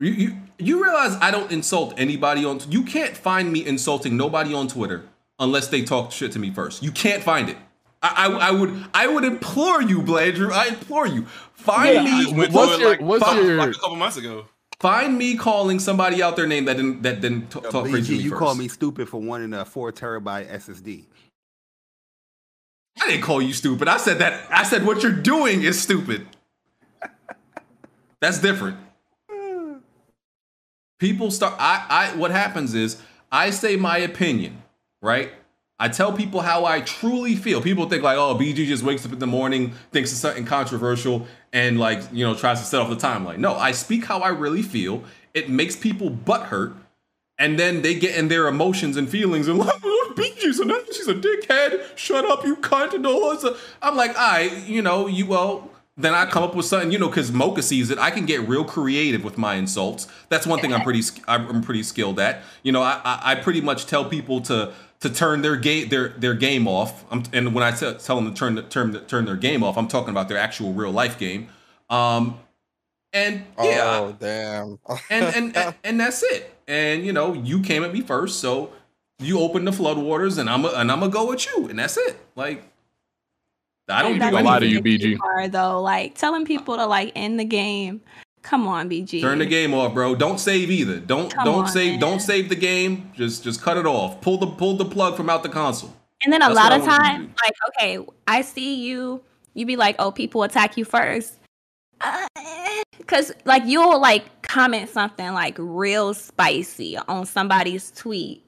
You, 0.00 0.10
you 0.12 0.36
you 0.58 0.82
realize 0.84 1.16
I 1.20 1.30
don't 1.30 1.50
insult 1.50 1.94
anybody 1.98 2.44
on. 2.44 2.60
You 2.68 2.82
can't 2.84 3.16
find 3.16 3.52
me 3.52 3.64
insulting 3.66 4.16
nobody 4.16 4.54
on 4.54 4.68
Twitter 4.68 5.04
unless 5.38 5.68
they 5.68 5.82
talk 5.82 6.12
shit 6.12 6.32
to 6.32 6.38
me 6.38 6.50
first. 6.50 6.82
You 6.82 6.90
can't 6.92 7.22
find 7.22 7.48
it. 7.48 7.56
I, 8.02 8.26
I, 8.26 8.48
I 8.48 8.50
would 8.52 8.84
I 8.94 9.06
would 9.08 9.24
implore 9.24 9.82
you, 9.82 10.00
Blandrew. 10.02 10.52
I 10.52 10.68
implore 10.68 11.06
you. 11.06 11.26
Find 11.54 11.94
Yeah, 11.94 12.02
me. 12.32 12.48
What's 12.48 12.78
your- 12.78 12.88
like, 12.90 13.00
what's 13.00 13.24
fi- 13.24 13.40
your- 13.40 13.56
like 13.56 13.70
a 13.70 13.74
couple 13.78 13.96
months 13.96 14.16
ago. 14.16 14.46
Find 14.80 15.18
me 15.18 15.36
calling 15.36 15.80
somebody 15.80 16.22
out 16.22 16.36
their 16.36 16.46
name 16.46 16.66
that 16.66 16.76
didn't 16.76 17.02
that 17.02 17.20
didn't 17.20 17.50
t- 17.50 17.58
Yo, 17.64 17.70
talk 17.70 17.86
crazy 17.88 18.06
to 18.06 18.12
BG, 18.12 18.16
me 18.18 18.22
you 18.24 18.30
first. 18.30 18.38
called 18.38 18.58
me 18.58 18.68
stupid 18.68 19.08
for 19.08 19.20
wanting 19.20 19.52
a 19.52 19.64
four 19.64 19.90
terabyte 19.92 20.48
SSD. 20.48 21.04
I 23.00 23.08
didn't 23.08 23.22
call 23.24 23.42
you 23.42 23.52
stupid. 23.52 23.88
I 23.88 23.96
said 23.96 24.18
that. 24.20 24.46
I 24.50 24.62
said 24.62 24.86
what 24.86 25.02
you're 25.02 25.10
doing 25.12 25.62
is 25.62 25.80
stupid. 25.80 26.26
That's 28.20 28.38
different. 28.40 28.76
People 31.00 31.30
start. 31.30 31.54
I. 31.58 31.84
I. 32.12 32.16
What 32.16 32.30
happens 32.30 32.74
is 32.74 33.00
I 33.30 33.50
say 33.50 33.76
my 33.76 33.98
opinion, 33.98 34.62
right? 35.02 35.30
I 35.80 35.88
tell 35.88 36.12
people 36.12 36.40
how 36.40 36.64
I 36.64 36.80
truly 36.80 37.36
feel. 37.36 37.62
People 37.62 37.88
think 37.88 38.02
like, 38.02 38.18
oh, 38.18 38.34
BG 38.34 38.66
just 38.66 38.82
wakes 38.82 39.06
up 39.06 39.12
in 39.12 39.20
the 39.20 39.28
morning, 39.28 39.72
thinks 39.92 40.10
it's 40.10 40.20
something 40.20 40.44
controversial, 40.44 41.26
and 41.52 41.78
like 41.78 42.02
you 42.12 42.26
know 42.26 42.34
tries 42.34 42.60
to 42.60 42.66
set 42.66 42.80
off 42.80 42.90
the 42.90 42.96
timeline. 42.96 43.38
No, 43.38 43.54
I 43.54 43.72
speak 43.72 44.04
how 44.04 44.20
I 44.20 44.28
really 44.28 44.62
feel. 44.62 45.04
It 45.34 45.48
makes 45.48 45.76
people 45.76 46.10
butt 46.10 46.46
hurt, 46.46 46.72
and 47.38 47.58
then 47.58 47.82
they 47.82 47.94
get 47.94 48.16
in 48.16 48.26
their 48.26 48.48
emotions 48.48 48.96
and 48.96 49.08
feelings 49.08 49.46
and 49.46 49.58
like, 49.58 49.80
oh, 49.84 50.12
BG's 50.16 50.58
a 50.58 50.92
she's 50.92 51.06
a 51.06 51.14
dickhead. 51.14 51.96
Shut 51.96 52.24
up, 52.24 52.44
you 52.44 52.56
cunt, 52.56 52.94
and 52.94 53.06
all 53.06 53.36
this. 53.36 53.46
I'm 53.80 53.96
like, 53.96 54.16
I, 54.16 54.64
you 54.66 54.82
know, 54.82 55.06
you 55.06 55.26
well, 55.26 55.70
then 55.96 56.14
I 56.14 56.26
come 56.26 56.44
up 56.44 56.54
with 56.54 56.66
something, 56.66 56.92
you 56.92 56.98
know, 56.98 57.08
because 57.08 57.32
Mocha 57.32 57.62
sees 57.62 57.90
it. 57.90 57.98
I 57.98 58.12
can 58.12 58.24
get 58.24 58.48
real 58.48 58.64
creative 58.64 59.24
with 59.24 59.36
my 59.36 59.54
insults. 59.54 60.06
That's 60.28 60.46
one 60.46 60.60
thing 60.60 60.72
I'm 60.72 60.82
pretty 60.82 61.02
I'm 61.28 61.62
pretty 61.62 61.82
skilled 61.82 62.18
at. 62.18 62.42
You 62.64 62.72
know, 62.72 62.82
I 62.82 63.00
I, 63.04 63.20
I 63.32 63.34
pretty 63.36 63.60
much 63.60 63.86
tell 63.86 64.04
people 64.04 64.40
to 64.42 64.72
to 65.00 65.10
turn 65.10 65.42
their 65.42 65.56
game 65.56 65.88
their 65.88 66.08
their 66.10 66.34
game 66.34 66.66
off. 66.66 67.04
I'm, 67.10 67.22
and 67.32 67.54
when 67.54 67.62
I 67.64 67.70
t- 67.70 67.94
tell 67.98 68.16
them 68.16 68.32
to 68.32 68.36
turn 68.38 68.54
the, 68.56 68.62
turn 68.62 68.92
turn 69.06 69.24
their 69.24 69.36
game 69.36 69.62
off, 69.62 69.76
I'm 69.78 69.88
talking 69.88 70.10
about 70.10 70.28
their 70.28 70.38
actual 70.38 70.72
real 70.72 70.90
life 70.90 71.18
game. 71.18 71.48
Um, 71.90 72.38
and 73.12 73.44
yeah, 73.62 73.98
Oh 74.00 74.16
damn. 74.18 74.78
and, 75.10 75.34
and 75.34 75.56
and 75.56 75.74
and 75.84 76.00
that's 76.00 76.22
it. 76.22 76.54
And 76.66 77.04
you 77.06 77.12
know, 77.12 77.32
you 77.32 77.60
came 77.62 77.84
at 77.84 77.92
me 77.92 78.00
first, 78.02 78.40
so 78.40 78.72
you 79.20 79.40
open 79.40 79.64
the 79.64 79.70
floodwaters, 79.70 80.38
and 80.38 80.48
I'm 80.50 80.64
a, 80.64 80.68
and 80.68 80.92
I'm 80.92 81.00
gonna 81.00 81.10
go 81.12 81.28
with 81.28 81.46
you, 81.46 81.68
and 81.68 81.78
that's 81.78 81.96
it. 81.96 82.16
Like 82.36 82.64
I 83.88 84.02
don't 84.02 84.12
And 84.12 84.20
do 84.20 84.20
that's 84.20 84.34
anything. 84.36 84.44
lie 84.46 84.58
to 84.58 84.66
you, 84.66 84.82
BG. 84.82 85.16
part, 85.18 85.50
though, 85.52 85.80
like 85.80 86.14
telling 86.14 86.44
people 86.44 86.76
to 86.76 86.84
like 86.86 87.12
end 87.16 87.40
the 87.40 87.44
game. 87.44 88.02
Come 88.42 88.66
on, 88.66 88.88
BG. 88.88 89.20
Turn 89.20 89.38
the 89.38 89.46
game 89.46 89.74
off, 89.74 89.92
bro. 89.94 90.14
Don't 90.14 90.38
save 90.38 90.70
either. 90.70 91.00
Don't 91.00 91.32
Come 91.34 91.44
don't 91.44 91.64
on, 91.64 91.68
save 91.68 91.92
man. 91.92 92.00
don't 92.00 92.20
save 92.20 92.48
the 92.48 92.54
game. 92.56 93.10
Just 93.14 93.44
just 93.44 93.60
cut 93.60 93.76
it 93.76 93.86
off. 93.86 94.20
Pull 94.20 94.38
the 94.38 94.46
pull 94.46 94.76
the 94.76 94.84
plug 94.84 95.16
from 95.16 95.28
out 95.28 95.42
the 95.42 95.48
console. 95.48 95.94
And 96.24 96.32
then 96.32 96.42
a 96.42 96.46
That's 96.52 96.56
lot 96.56 96.72
of 96.72 96.82
I 96.82 96.86
want 96.86 96.90
you 96.90 96.98
to 96.98 97.04
times, 97.04 97.34
like, 97.44 97.54
okay, 97.68 97.98
I 98.26 98.40
see 98.42 98.74
you, 98.74 99.22
you 99.54 99.66
be 99.66 99.76
like, 99.76 99.96
oh, 99.98 100.10
people 100.10 100.42
attack 100.42 100.76
you 100.76 100.84
first. 100.84 101.34
Uh, 102.00 102.26
because, 102.96 103.32
like, 103.44 103.62
you'll, 103.66 104.00
like, 104.00 104.42
comment 104.42 104.88
something, 104.88 105.32
like, 105.32 105.54
real 105.58 106.14
spicy 106.14 106.96
on 106.96 107.24
somebody's 107.26 107.92
tweet. 107.92 108.44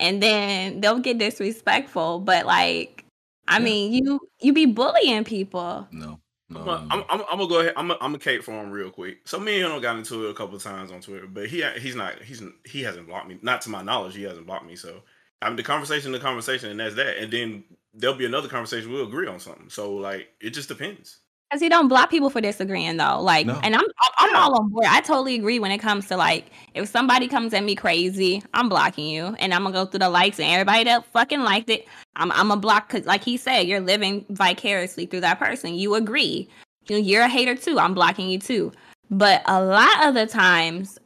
And 0.00 0.22
then 0.22 0.80
they'll 0.80 0.98
get 0.98 1.18
disrespectful. 1.18 2.20
But, 2.20 2.46
like, 2.46 3.04
I 3.48 3.58
mean, 3.58 3.92
you 3.92 4.20
you 4.40 4.52
be 4.54 4.66
bullying 4.66 5.24
people. 5.24 5.86
No. 5.92 6.18
I'm, 6.56 6.68
um, 6.68 6.86
I'm, 6.90 7.04
I'm, 7.08 7.20
I'm 7.30 7.38
gonna 7.38 7.48
go 7.48 7.60
ahead. 7.60 7.74
I'm, 7.76 7.90
I'm 7.90 7.98
gonna 7.98 8.18
cape 8.18 8.42
for 8.44 8.52
him 8.52 8.70
real 8.70 8.90
quick. 8.90 9.26
So 9.26 9.38
me 9.38 9.60
and 9.60 9.72
him 9.72 9.80
got 9.80 9.96
into 9.96 10.26
it 10.26 10.30
a 10.30 10.34
couple 10.34 10.56
of 10.56 10.62
times 10.62 10.92
on 10.92 11.00
Twitter, 11.00 11.26
but 11.26 11.48
he 11.48 11.64
he's 11.78 11.94
not 11.94 12.22
he's 12.22 12.42
he 12.64 12.82
hasn't 12.82 13.06
blocked 13.06 13.28
me. 13.28 13.38
Not 13.42 13.62
to 13.62 13.70
my 13.70 13.82
knowledge, 13.82 14.14
he 14.14 14.22
hasn't 14.22 14.46
blocked 14.46 14.66
me. 14.66 14.76
So 14.76 15.02
I 15.42 15.48
mean, 15.48 15.56
the 15.56 15.62
conversation, 15.62 16.12
the 16.12 16.18
conversation, 16.18 16.70
and 16.70 16.80
that's 16.80 16.94
that. 16.94 17.18
And 17.18 17.32
then 17.32 17.64
there'll 17.92 18.16
be 18.16 18.26
another 18.26 18.48
conversation. 18.48 18.92
We'll 18.92 19.06
agree 19.06 19.28
on 19.28 19.40
something. 19.40 19.68
So 19.68 19.94
like, 19.94 20.28
it 20.40 20.50
just 20.50 20.68
depends. 20.68 21.18
Because 21.54 21.62
you 21.62 21.70
don't 21.70 21.86
block 21.86 22.10
people 22.10 22.30
for 22.30 22.40
disagreeing, 22.40 22.96
though. 22.96 23.20
Like, 23.22 23.46
No. 23.46 23.60
and 23.62 23.76
I'm 23.76 23.84
I'm 23.84 24.12
I'm 24.18 24.34
all 24.34 24.58
on 24.60 24.70
board. 24.70 24.86
I 24.88 25.00
totally 25.00 25.36
agree 25.36 25.60
when 25.60 25.70
it 25.70 25.78
comes 25.78 26.08
to 26.08 26.16
like, 26.16 26.46
if 26.74 26.88
somebody 26.88 27.28
comes 27.28 27.54
at 27.54 27.62
me 27.62 27.76
crazy, 27.76 28.42
I'm 28.54 28.68
blocking 28.68 29.06
you, 29.06 29.36
and 29.38 29.54
I'm 29.54 29.62
gonna 29.62 29.72
go 29.72 29.86
through 29.86 30.00
the 30.00 30.08
likes 30.08 30.40
and 30.40 30.50
everybody 30.50 30.82
that 30.82 31.06
fucking 31.12 31.42
liked 31.42 31.70
it, 31.70 31.86
I'm 32.16 32.32
I'm 32.32 32.50
a 32.50 32.56
block 32.56 32.88
because, 32.88 33.06
like 33.06 33.22
he 33.22 33.36
said, 33.36 33.68
you're 33.68 33.78
living 33.78 34.26
vicariously 34.30 35.06
through 35.06 35.20
that 35.20 35.38
person. 35.38 35.74
You 35.74 35.94
agree. 35.94 36.48
You 36.88 36.96
know, 36.96 37.02
you're 37.02 37.22
a 37.22 37.28
hater 37.28 37.54
too. 37.54 37.78
I'm 37.78 37.94
blocking 37.94 38.28
you 38.28 38.40
too. 38.40 38.72
But 39.12 39.42
a 39.46 39.62
lot 39.62 40.08
of 40.08 40.14
the 40.14 40.26
times, 40.26 40.98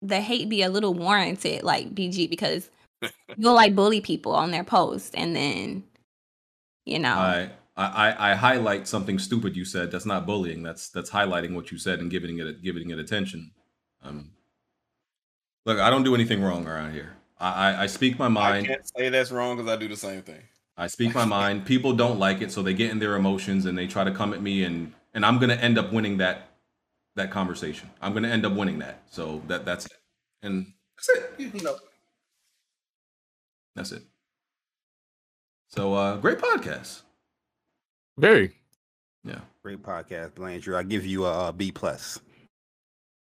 the 0.00 0.20
hate 0.20 0.48
be 0.48 0.62
a 0.62 0.70
little 0.70 0.94
warranted, 0.94 1.64
like 1.64 1.92
BG, 1.92 2.30
because 2.30 2.70
you'll 3.36 3.54
like 3.54 3.74
bully 3.74 4.00
people 4.00 4.32
on 4.32 4.52
their 4.52 4.62
post, 4.62 5.16
and 5.16 5.34
then, 5.34 5.82
you 6.86 7.00
know. 7.00 7.48
I, 7.78 7.84
I 8.10 8.32
I 8.32 8.34
highlight 8.34 8.88
something 8.88 9.18
stupid 9.18 9.56
you 9.56 9.64
said. 9.64 9.90
That's 9.92 10.04
not 10.04 10.26
bullying. 10.26 10.62
That's 10.62 10.90
that's 10.90 11.10
highlighting 11.10 11.54
what 11.54 11.70
you 11.70 11.78
said 11.78 12.00
and 12.00 12.10
giving 12.10 12.38
it 12.38 12.60
giving 12.60 12.90
it 12.90 12.98
attention. 12.98 13.52
Um, 14.02 14.32
look, 15.64 15.78
I 15.78 15.88
don't 15.88 16.02
do 16.02 16.14
anything 16.14 16.42
wrong 16.42 16.66
around 16.66 16.92
here. 16.92 17.16
I 17.38 17.70
I, 17.70 17.82
I 17.84 17.86
speak 17.86 18.18
my 18.18 18.28
mind. 18.28 18.66
I 18.66 18.68
can't 18.68 18.88
say 18.96 19.08
that's 19.08 19.30
wrong 19.30 19.56
because 19.56 19.70
I 19.70 19.76
do 19.76 19.86
the 19.86 19.96
same 19.96 20.22
thing. 20.22 20.42
I 20.76 20.88
speak 20.88 21.14
my 21.14 21.24
mind. 21.24 21.66
People 21.66 21.92
don't 21.92 22.18
like 22.18 22.40
it, 22.40 22.52
so 22.52 22.62
they 22.62 22.74
get 22.74 22.90
in 22.90 22.98
their 22.98 23.16
emotions 23.16 23.64
and 23.64 23.78
they 23.78 23.86
try 23.86 24.04
to 24.04 24.12
come 24.12 24.34
at 24.34 24.42
me, 24.42 24.64
and 24.64 24.92
and 25.14 25.24
I'm 25.24 25.38
gonna 25.38 25.54
end 25.54 25.78
up 25.78 25.92
winning 25.92 26.18
that 26.18 26.50
that 27.14 27.30
conversation. 27.30 27.90
I'm 28.02 28.12
gonna 28.12 28.28
end 28.28 28.44
up 28.44 28.54
winning 28.54 28.80
that. 28.80 29.02
So 29.08 29.40
that 29.46 29.64
that's 29.64 29.86
it, 29.86 29.92
and 30.42 30.72
that's 30.96 31.08
it. 31.10 31.52
You 31.54 31.62
know, 31.62 31.76
that's 33.76 33.92
it. 33.92 34.02
So 35.68 35.94
uh, 35.94 36.16
great 36.16 36.38
podcast. 36.38 37.02
Very. 38.18 38.52
Yeah. 39.24 39.40
Great 39.62 39.82
podcast, 39.82 40.32
Blandrew. 40.32 40.76
I 40.76 40.82
give 40.82 41.06
you 41.06 41.26
a, 41.26 41.48
uh 41.48 41.52
plus. 41.74 42.20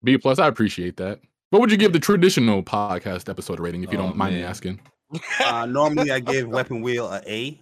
B 0.03 0.17
plus. 0.17 0.39
I 0.39 0.47
appreciate 0.47 0.97
that. 0.97 1.19
What 1.49 1.59
would 1.59 1.71
you 1.71 1.77
give 1.77 1.93
the 1.93 1.99
traditional 1.99 2.61
podcast 2.61 3.29
episode 3.29 3.59
rating 3.59 3.83
if 3.83 3.91
you 3.91 3.97
Oh, 3.99 4.03
don't 4.03 4.17
mind 4.17 4.35
me 4.35 4.43
asking? 4.43 4.79
Uh, 5.43 5.65
normally, 5.69 6.11
I 6.11 6.19
give 6.19 6.47
Weapon 6.47 6.81
Wheel 6.81 7.07
a 7.11 7.21
A. 7.25 7.59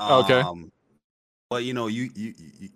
Okay. 0.00 0.40
Um, 0.40 0.72
but 1.50 1.64
you 1.64 1.74
know, 1.74 1.86
you 1.86 2.10
you 2.14 2.34
you, 2.58 2.68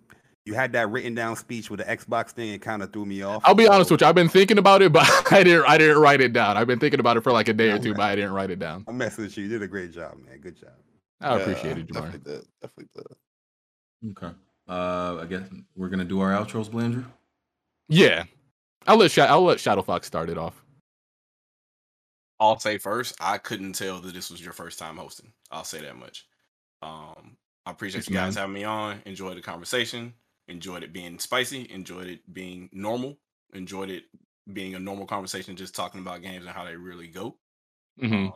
you 0.45 0.53
had 0.53 0.71
that 0.73 0.89
written 0.91 1.15
down 1.15 1.35
speech 1.35 1.71
with 1.71 1.79
the 1.79 1.85
Xbox 1.85 2.29
thing. 2.29 2.53
It 2.53 2.61
kind 2.61 2.83
of 2.83 2.93
threw 2.93 3.05
me 3.05 3.23
off. 3.23 3.41
I'll 3.45 3.55
be 3.55 3.67
honest 3.67 3.89
with 3.89 4.01
you. 4.01 4.07
I've 4.07 4.15
been 4.15 4.29
thinking 4.29 4.59
about 4.59 4.81
it, 4.83 4.93
but 4.93 5.07
I 5.31 5.43
didn't. 5.43 5.65
I 5.67 5.77
didn't 5.77 5.97
write 5.97 6.21
it 6.21 6.33
down. 6.33 6.57
I've 6.57 6.67
been 6.67 6.79
thinking 6.79 6.99
about 6.99 7.17
it 7.17 7.21
for 7.21 7.31
like 7.31 7.47
a 7.47 7.53
day 7.53 7.71
or 7.71 7.79
two, 7.79 7.93
but 7.93 8.03
I 8.03 8.15
didn't 8.15 8.33
write 8.33 8.51
it 8.51 8.59
down. 8.59 8.85
I'm 8.87 8.97
messing 8.97 9.23
with 9.25 9.35
you. 9.37 9.43
You 9.45 9.49
did 9.49 9.63
a 9.63 9.67
great 9.67 9.91
job, 9.91 10.15
man. 10.25 10.39
Good 10.39 10.59
job. 10.59 10.73
I 11.21 11.39
appreciate 11.39 11.77
it, 11.79 11.87
Jamar. 11.87 12.11
Definitely 12.11 12.19
did. 12.33 12.45
Definitely 12.61 12.89
did. 12.95 13.17
Okay. 14.03 14.31
Uh, 14.67 15.19
I 15.21 15.25
guess 15.27 15.47
we're 15.75 15.89
gonna 15.89 16.05
do 16.05 16.19
our 16.19 16.31
outros, 16.31 16.69
Blandrew. 16.69 17.05
Yeah, 17.87 18.25
I'll 18.87 18.97
let 18.97 19.11
Sha- 19.11 19.25
I'll 19.25 19.43
let 19.43 19.59
Shadow 19.59 19.81
Fox 19.83 20.07
start 20.07 20.29
it 20.29 20.37
off. 20.37 20.63
I'll 22.39 22.59
say 22.59 22.77
first, 22.77 23.15
I 23.21 23.37
couldn't 23.37 23.73
tell 23.73 23.99
that 24.01 24.13
this 24.13 24.29
was 24.29 24.43
your 24.43 24.53
first 24.53 24.77
time 24.77 24.97
hosting. 24.97 25.33
I'll 25.51 25.63
say 25.63 25.81
that 25.81 25.95
much. 25.95 26.27
Um, 26.81 27.37
I 27.65 27.71
appreciate 27.71 28.07
Yes, 28.07 28.09
you 28.09 28.13
guys 28.13 28.35
man. 28.35 28.41
having 28.41 28.53
me 28.53 28.63
on. 28.63 29.01
Enjoyed 29.05 29.37
the 29.37 29.41
conversation. 29.41 30.13
Enjoyed 30.47 30.83
it 30.83 30.93
being 30.93 31.17
spicy. 31.19 31.69
Enjoyed 31.71 32.07
it 32.07 32.33
being 32.33 32.69
normal. 32.73 33.19
Enjoyed 33.53 33.89
it 33.89 34.05
being 34.53 34.75
a 34.75 34.79
normal 34.79 35.05
conversation, 35.07 35.55
just 35.55 35.75
talking 35.75 36.01
about 36.01 36.21
games 36.21 36.45
and 36.45 36.53
how 36.53 36.65
they 36.65 36.75
really 36.75 37.07
go. 37.07 37.37
hmm 37.99 38.27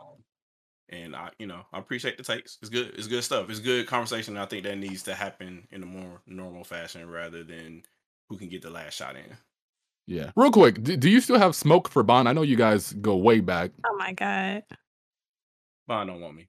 And 0.90 1.14
I, 1.14 1.30
you 1.38 1.46
know, 1.46 1.64
I 1.72 1.78
appreciate 1.78 2.16
the 2.16 2.24
takes. 2.24 2.58
It's 2.60 2.68
good. 2.68 2.92
It's 2.98 3.06
good 3.06 3.22
stuff. 3.22 3.48
It's 3.48 3.60
good 3.60 3.86
conversation. 3.86 4.36
I 4.36 4.46
think 4.46 4.64
that 4.64 4.76
needs 4.76 5.04
to 5.04 5.14
happen 5.14 5.66
in 5.70 5.82
a 5.82 5.86
more 5.86 6.20
normal 6.26 6.64
fashion 6.64 7.08
rather 7.08 7.44
than 7.44 7.82
who 8.28 8.36
can 8.36 8.48
get 8.48 8.62
the 8.62 8.70
last 8.70 8.94
shot 8.94 9.14
in. 9.14 9.36
Yeah. 10.06 10.32
Real 10.34 10.50
quick, 10.50 10.82
do, 10.82 10.96
do 10.96 11.08
you 11.08 11.20
still 11.20 11.38
have 11.38 11.54
smoke 11.54 11.88
for 11.88 12.02
Bond? 12.02 12.28
I 12.28 12.32
know 12.32 12.42
you 12.42 12.56
guys 12.56 12.92
go 12.94 13.16
way 13.16 13.38
back. 13.38 13.70
Oh 13.86 13.96
my 13.96 14.12
god. 14.12 14.64
Bond 15.86 16.08
don't 16.10 16.20
want 16.20 16.34
me. 16.34 16.48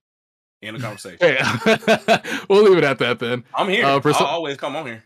In 0.64 0.74
the 0.74 0.80
conversation. 0.82 1.20
Yeah. 1.22 2.42
we'll 2.50 2.64
leave 2.64 2.80
it 2.80 2.84
at 2.84 2.98
that 3.00 3.20
then. 3.20 3.44
I'm 3.54 3.70
here. 3.70 3.86
Uh, 3.86 4.00
Perso- 4.00 4.24
I'll 4.24 4.36
always 4.36 4.58
come 4.58 4.76
on 4.76 4.88
here. 4.88 5.04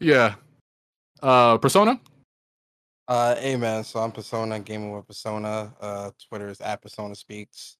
yeah. 0.00 0.34
Uh, 1.22 1.58
Persona. 1.58 2.00
Uh, 3.06 3.36
hey 3.36 3.54
man, 3.56 3.84
so 3.84 4.00
I'm 4.00 4.10
Persona 4.12 4.58
Gaming 4.60 4.90
with 4.90 5.06
Persona. 5.06 5.72
Uh, 5.80 6.10
Twitter 6.28 6.48
is 6.48 6.60
at 6.60 6.82
Persona 6.82 7.14
Speaks. 7.14 7.76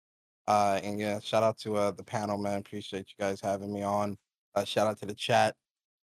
Uh, 0.46 0.80
and 0.82 1.00
yeah, 1.00 1.20
shout 1.20 1.42
out 1.42 1.58
to 1.58 1.76
uh 1.76 1.90
the 1.90 2.04
panel, 2.04 2.36
man. 2.38 2.58
Appreciate 2.58 3.06
you 3.08 3.24
guys 3.24 3.40
having 3.40 3.72
me 3.72 3.82
on. 3.82 4.16
Uh, 4.54 4.64
shout 4.64 4.86
out 4.86 4.98
to 5.00 5.06
the 5.06 5.14
chat. 5.14 5.54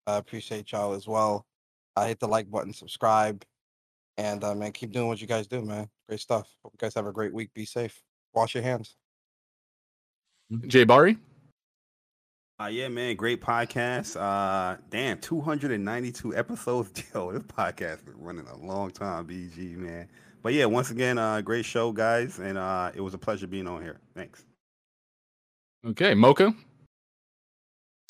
Uh, 0.05 0.21
appreciate 0.23 0.71
y'all 0.71 0.93
as 0.93 1.07
well. 1.07 1.45
Uh, 1.95 2.05
hit 2.05 2.19
the 2.19 2.27
like 2.27 2.49
button, 2.49 2.73
subscribe, 2.73 3.43
and 4.17 4.43
uh, 4.43 4.53
man, 4.53 4.71
keep 4.71 4.91
doing 4.91 5.07
what 5.07 5.19
you 5.19 5.27
guys 5.27 5.47
do, 5.47 5.61
man. 5.61 5.89
Great 6.07 6.19
stuff. 6.19 6.47
Hope 6.63 6.73
you 6.73 6.77
guys 6.79 6.93
have 6.93 7.07
a 7.07 7.11
great 7.11 7.33
week. 7.33 7.49
Be 7.53 7.65
safe. 7.65 8.01
Wash 8.33 8.53
your 8.53 8.63
hands. 8.63 8.95
Jay 10.67 10.83
Bari. 10.83 11.17
Uh, 12.59 12.67
yeah, 12.67 12.87
man, 12.87 13.15
great 13.15 13.39
podcast. 13.39 14.19
Uh, 14.19 14.77
damn, 14.89 15.19
292 15.19 16.35
episodes. 16.35 17.03
Yo, 17.13 17.31
this 17.31 17.43
podcast 17.43 18.03
been 18.05 18.19
running 18.19 18.47
a 18.47 18.57
long 18.57 18.89
time, 18.89 19.27
BG, 19.27 19.75
man. 19.75 20.07
But 20.43 20.53
yeah, 20.53 20.65
once 20.65 20.91
again, 20.91 21.17
uh, 21.17 21.41
great 21.41 21.65
show, 21.65 21.91
guys, 21.91 22.39
and 22.39 22.57
uh, 22.57 22.91
it 22.95 23.01
was 23.01 23.13
a 23.13 23.17
pleasure 23.17 23.47
being 23.47 23.67
on 23.67 23.81
here. 23.81 23.99
Thanks. 24.15 24.45
Okay, 25.85 26.13
Mocha. 26.13 26.53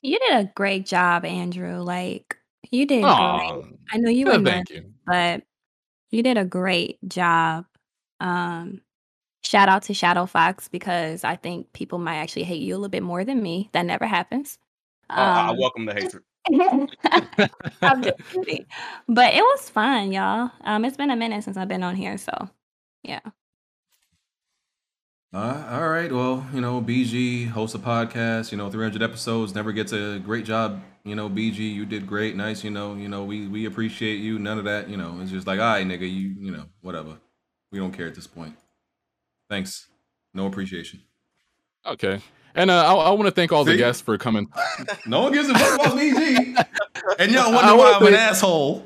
You 0.02 0.20
did 0.20 0.34
a 0.34 0.52
great 0.56 0.86
job, 0.86 1.26
Andrew. 1.26 1.82
Like 1.82 2.38
you 2.72 2.86
did 2.86 3.04
Aw. 3.04 3.62
great. 3.62 3.66
I 3.92 3.98
know 3.98 4.10
you 4.10 4.28
Yeah, 4.28 4.38
were 4.38 4.44
thank 4.44 4.70
you. 4.70 4.94
but 5.06 5.44
you 6.12 6.22
did 6.24 6.38
a 6.38 6.46
great 6.46 7.00
job. 7.08 7.66
Um, 8.20 8.82
shout 9.44 9.70
out 9.70 9.84
to 9.84 9.94
Shadow 9.94 10.26
Fox 10.26 10.68
because 10.68 11.24
I 11.24 11.36
think 11.36 11.74
people 11.74 11.98
might 12.00 12.18
actually 12.18 12.44
hate 12.44 12.62
you 12.62 12.74
a 12.74 12.78
little 12.78 12.90
bit 12.90 13.04
more 13.04 13.24
than 13.26 13.42
me. 13.42 13.70
That 13.74 13.86
never 13.86 14.06
happens. 14.06 14.60
Uh, 15.10 15.14
I 15.16 15.50
Um, 15.50 15.58
welcome 15.58 15.86
the 15.86 15.94
hatred. 15.94 16.24
I'm 17.82 18.04
just 18.04 18.18
kidding. 18.34 18.66
But 19.08 19.34
it 19.34 19.42
was 19.42 19.70
fun, 19.70 20.12
y'all. 20.12 20.52
Um, 20.64 20.86
it's 20.86 20.98
been 20.98 21.12
a 21.12 21.16
minute 21.16 21.44
since 21.44 21.58
I've 21.58 21.68
been 21.68 21.84
on 21.84 21.96
here, 21.96 22.18
so 22.18 22.50
yeah. 23.04 23.20
Uh, 25.34 25.68
all 25.70 25.90
right. 25.90 26.12
Well, 26.12 26.48
you 26.54 26.62
know, 26.62 26.82
BG 26.82 27.50
hosts 27.50 27.76
a 27.76 27.80
podcast. 27.80 28.52
You 28.52 28.58
know, 28.58 28.70
300 28.70 29.02
episodes. 29.04 29.54
Never 29.54 29.72
gets 29.72 29.92
a 29.92 30.20
great 30.20 30.46
job. 30.46 30.82
You 31.04 31.16
know, 31.16 31.30
BG, 31.30 31.58
you 31.60 31.86
did 31.86 32.08
great. 32.08 32.36
Nice. 32.36 32.64
You 32.64 32.72
know, 32.72 32.96
you 32.96 33.10
know, 33.10 33.24
we 33.24 33.48
we 33.48 33.66
appreciate 33.66 34.18
you. 34.18 34.40
None 34.40 34.58
of 34.58 34.66
that. 34.66 34.90
You 34.90 34.98
know, 34.98 35.20
it's 35.22 35.32
just 35.32 35.46
like, 35.46 35.60
all 35.60 35.66
right, 35.66 35.86
nigga, 35.86 36.02
you 36.02 36.36
you 36.40 36.52
know, 36.52 36.66
whatever. 36.82 37.18
We 37.72 37.80
don't 37.80 37.92
care 37.92 38.08
at 38.08 38.16
this 38.16 38.28
point. 38.28 38.56
Thanks. 39.50 39.88
No 40.34 40.48
appreciation. 40.48 41.02
Okay. 41.86 42.22
And 42.58 42.72
uh, 42.72 42.86
I, 42.86 42.94
I 42.94 43.12
want 43.12 43.28
to 43.28 43.32
thank 43.32 43.54
all 43.54 43.64
the 43.64 43.78
guests 43.78 44.02
for 44.02 44.18
coming. 44.18 44.50
No 45.06 45.22
one 45.22 45.32
gives 45.32 45.48
a 45.48 45.54
fuck 45.54 45.80
about 45.80 45.98
BG. 45.98 46.66
And 47.20 47.32
y'all 47.32 47.54
wonder 47.54 47.76
why 47.76 47.94
I'm 47.94 48.06
an 48.06 48.14
asshole. 48.14 48.86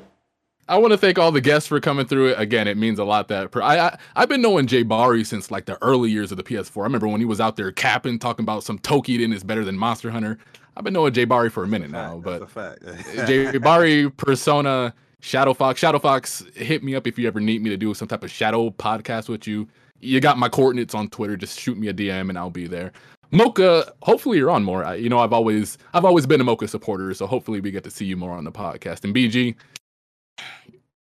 I 0.68 0.78
want 0.78 0.92
to 0.92 0.98
thank 0.98 1.18
all 1.18 1.32
the 1.32 1.40
guests 1.40 1.66
for 1.66 1.80
coming 1.80 2.06
through 2.06 2.28
it. 2.28 2.40
Again, 2.40 2.68
it 2.68 2.76
means 2.76 2.98
a 2.98 3.04
lot 3.04 3.28
that 3.28 3.50
per- 3.50 3.62
I, 3.62 3.78
I 3.78 3.98
I've 4.14 4.28
been 4.28 4.40
knowing 4.40 4.66
Jay 4.66 4.84
Bari 4.84 5.24
since 5.24 5.50
like 5.50 5.64
the 5.64 5.82
early 5.82 6.10
years 6.10 6.30
of 6.30 6.36
the 6.36 6.44
PS4. 6.44 6.80
I 6.80 6.84
remember 6.84 7.08
when 7.08 7.20
he 7.20 7.24
was 7.24 7.40
out 7.40 7.56
there 7.56 7.72
capping, 7.72 8.18
talking 8.18 8.44
about 8.44 8.62
some 8.62 8.78
Toukiden 8.78 9.34
is 9.34 9.42
better 9.42 9.64
than 9.64 9.76
Monster 9.76 10.10
Hunter. 10.10 10.38
I've 10.76 10.84
been 10.84 10.94
knowing 10.94 11.12
Jay 11.12 11.24
Bari 11.24 11.50
for 11.50 11.64
a 11.64 11.68
minute 11.68 11.90
now, 11.90 12.18
but 12.22 12.48
fact. 12.48 12.84
Jay 13.26 13.58
Bari, 13.58 14.08
Persona, 14.10 14.94
Shadow 15.20 15.54
Fox. 15.54 15.80
Shadow 15.80 15.98
Fox, 15.98 16.44
hit 16.54 16.84
me 16.84 16.94
up 16.94 17.06
if 17.06 17.18
you 17.18 17.26
ever 17.26 17.40
need 17.40 17.62
me 17.62 17.70
to 17.70 17.76
do 17.76 17.92
some 17.94 18.06
type 18.06 18.22
of 18.22 18.30
Shadow 18.30 18.70
podcast 18.70 19.28
with 19.28 19.46
you. 19.46 19.66
You 20.00 20.20
got 20.20 20.38
my 20.38 20.48
coordinates 20.48 20.94
on 20.94 21.08
Twitter. 21.08 21.36
Just 21.36 21.58
shoot 21.58 21.76
me 21.76 21.88
a 21.88 21.94
DM 21.94 22.28
and 22.28 22.38
I'll 22.38 22.50
be 22.50 22.66
there. 22.66 22.92
Mocha, 23.32 23.92
hopefully 24.02 24.36
you're 24.38 24.50
on 24.50 24.62
more. 24.62 24.84
I, 24.84 24.96
you 24.96 25.08
know, 25.08 25.18
I've 25.18 25.32
always 25.32 25.78
I've 25.94 26.04
always 26.04 26.26
been 26.26 26.40
a 26.40 26.44
Mocha 26.44 26.68
supporter, 26.68 27.12
so 27.14 27.26
hopefully 27.26 27.60
we 27.60 27.70
get 27.70 27.82
to 27.84 27.90
see 27.90 28.04
you 28.04 28.16
more 28.16 28.32
on 28.32 28.44
the 28.44 28.52
podcast. 28.52 29.04
And 29.04 29.14
BG, 29.14 29.54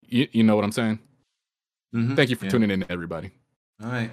you, 0.06 0.28
you 0.32 0.42
know 0.44 0.54
what 0.56 0.64
I'm 0.64 0.72
saying? 0.72 1.00
Mhm, 1.94 2.14
Thank 2.14 2.30
you 2.30 2.36
for 2.36 2.44
yeah. 2.44 2.52
tuning 2.52 2.70
in, 2.70 2.84
everybody. 2.88 3.32
All 3.82 3.90
right. 3.90 4.10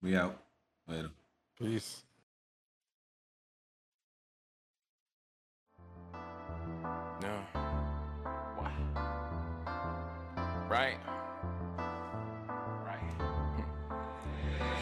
We 0.00 0.16
out. 0.16 0.40
Later. 0.86 1.10
Peace. 1.58 2.02
No. 7.20 7.40
What? 8.56 8.70
Right? 10.70 10.70
Right. 10.70 11.17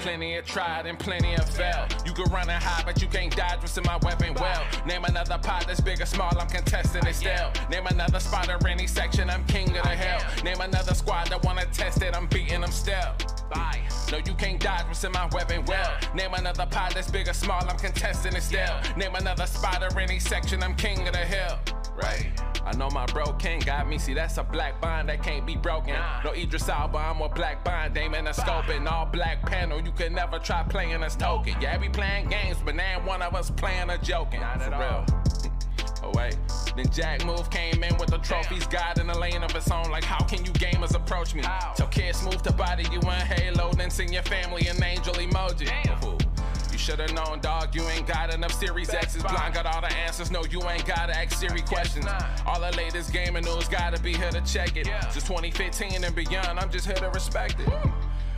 Plenty 0.07 0.37
of 0.37 0.47
tried 0.47 0.87
and 0.87 0.97
plenty 0.97 1.35
of 1.35 1.51
failed. 1.51 1.93
You 2.07 2.13
can 2.13 2.33
run 2.33 2.49
and 2.49 2.63
hide, 2.63 2.87
but 2.87 3.03
you 3.03 3.09
can't 3.09 3.37
dodge 3.37 3.59
what's 3.59 3.77
in 3.77 3.83
my 3.83 3.97
weapon 4.03 4.35
wheel. 4.35 4.63
Name 4.87 5.05
another 5.05 5.37
pot 5.37 5.65
that's 5.67 5.81
big 5.81 6.01
or 6.01 6.07
small, 6.07 6.31
I'm 6.39 6.47
contesting 6.47 7.05
it 7.05 7.15
still. 7.17 7.51
Name 7.73 7.89
another 7.89 8.21
spot 8.21 8.49
or 8.49 8.69
any 8.69 8.87
section, 8.87 9.29
I'm 9.29 9.45
king 9.47 9.77
of 9.77 9.83
the 9.83 9.97
hill. 9.97 10.21
Name 10.45 10.61
another 10.61 10.95
squad 10.95 11.27
that 11.31 11.45
wanna 11.45 11.67
test 11.73 12.03
it, 12.03 12.17
I'm 12.17 12.29
beating 12.29 12.61
them 12.61 12.71
still. 12.71 13.17
Bye. 13.53 13.83
No, 14.13 14.19
you 14.19 14.35
can't 14.35 14.61
dodge 14.61 14.87
what's 14.87 15.03
in 15.03 15.11
my 15.11 15.29
weapon 15.33 15.65
wheel. 15.65 15.91
Name 16.15 16.35
another 16.35 16.67
pot 16.67 16.95
that's 16.95 17.11
big 17.11 17.27
or 17.27 17.33
small, 17.33 17.69
I'm 17.69 17.77
contesting 17.77 18.37
it 18.37 18.45
still. 18.45 18.77
Name 18.97 19.17
another 19.17 19.47
spot 19.47 19.83
or 19.83 19.99
any 19.99 20.21
section, 20.21 20.63
I'm 20.63 20.77
king 20.77 21.05
of 21.09 21.15
the 21.15 21.19
hill. 21.19 21.59
Right. 21.97 22.31
I 22.65 22.77
know 22.77 22.91
my 22.91 23.07
bro 23.07 23.33
can't 23.35 23.65
got 23.65 23.89
me. 23.89 23.99
See, 23.99 24.13
that's 24.13 24.39
a 24.39 24.43
black 24.43 24.81
bond 24.81 25.09
that 25.09 25.23
can't 25.23 25.47
be 25.47 25.57
broken. 25.57 25.95
No 26.25 26.33
Idris 26.33 26.69
Elba, 26.69 26.99
I'm 26.99 27.21
a 27.21 27.29
black 27.29 27.65
bond, 27.65 27.97
aiming 27.97 28.27
a 28.27 28.35
scope 28.35 28.69
and 28.69 28.87
all 28.89 29.07
black 29.07 29.45
panel. 29.47 29.81
You 29.81 29.93
can 29.93 30.13
never 30.15 30.39
try 30.39 30.63
playing 30.65 31.03
us 31.03 31.17
token. 31.17 31.55
Yeah, 31.61 31.79
we 31.79 31.89
playing 31.89 32.29
games, 32.29 32.59
but 32.65 32.75
now 32.75 33.01
one 33.07 33.23
of 33.23 33.35
us 33.35 33.51
playing 33.51 33.91
or 33.91 33.99
joking. 33.99 34.41
Not 34.41 34.61
at 34.63 34.73
all. 34.73 35.07
Oh 36.03 36.13
wait. 36.15 36.37
Then 36.77 36.89
Jack 36.91 37.25
Move 37.25 37.51
came 37.51 37.83
in 37.83 37.97
with 37.97 38.11
the 38.11 38.19
trophies, 38.19 38.67
God 38.67 38.99
in 38.99 39.09
a 39.11 39.19
lane 39.19 39.43
of 39.43 39.55
its 39.57 39.71
own. 39.71 39.91
Like, 39.91 40.05
how 40.05 40.23
can 40.25 40.45
you 40.45 40.53
gamers 40.53 40.95
approach 40.95 41.35
me? 41.35 41.43
Tell 41.75 41.89
kids 41.89 42.23
move 42.23 42.43
to 42.43 42.53
body 42.53 42.85
you 42.93 43.01
in 43.01 43.09
Halo, 43.09 43.73
then 43.73 43.91
send 43.91 44.13
your 44.13 44.23
family 44.23 44.69
an 44.69 44.83
angel 44.83 45.15
emoji. 45.15 45.69
Ooh. 46.05 46.26
You 46.77 46.81
should've 46.81 47.15
known, 47.15 47.41
dog. 47.41 47.75
You 47.75 47.89
ain't 47.89 48.07
got 48.07 48.35
enough 48.35 48.53
Series 48.53 48.93
X's. 48.93 49.23
Blind 49.23 49.55
got 49.55 49.65
all 49.65 49.81
the 49.81 49.91
answers. 49.91 50.31
No, 50.31 50.45
you 50.45 50.63
ain't 50.69 50.85
gotta 50.85 51.17
ask 51.17 51.39
Siri 51.39 51.63
questions. 51.63 52.05
All 52.45 52.61
the 52.61 52.71
latest 52.77 53.15
gaming 53.15 53.45
news 53.45 53.67
gotta 53.67 53.99
be 54.03 54.13
here 54.13 54.31
to 54.31 54.43
check 54.43 54.77
it. 54.77 54.87
Since 55.11 55.27
2015 55.27 56.05
and 56.05 56.15
beyond, 56.15 56.61
I'm 56.61 56.71
just 56.71 56.85
here 56.85 56.97
to 56.97 57.09
respect 57.09 57.61
it. 57.61 57.69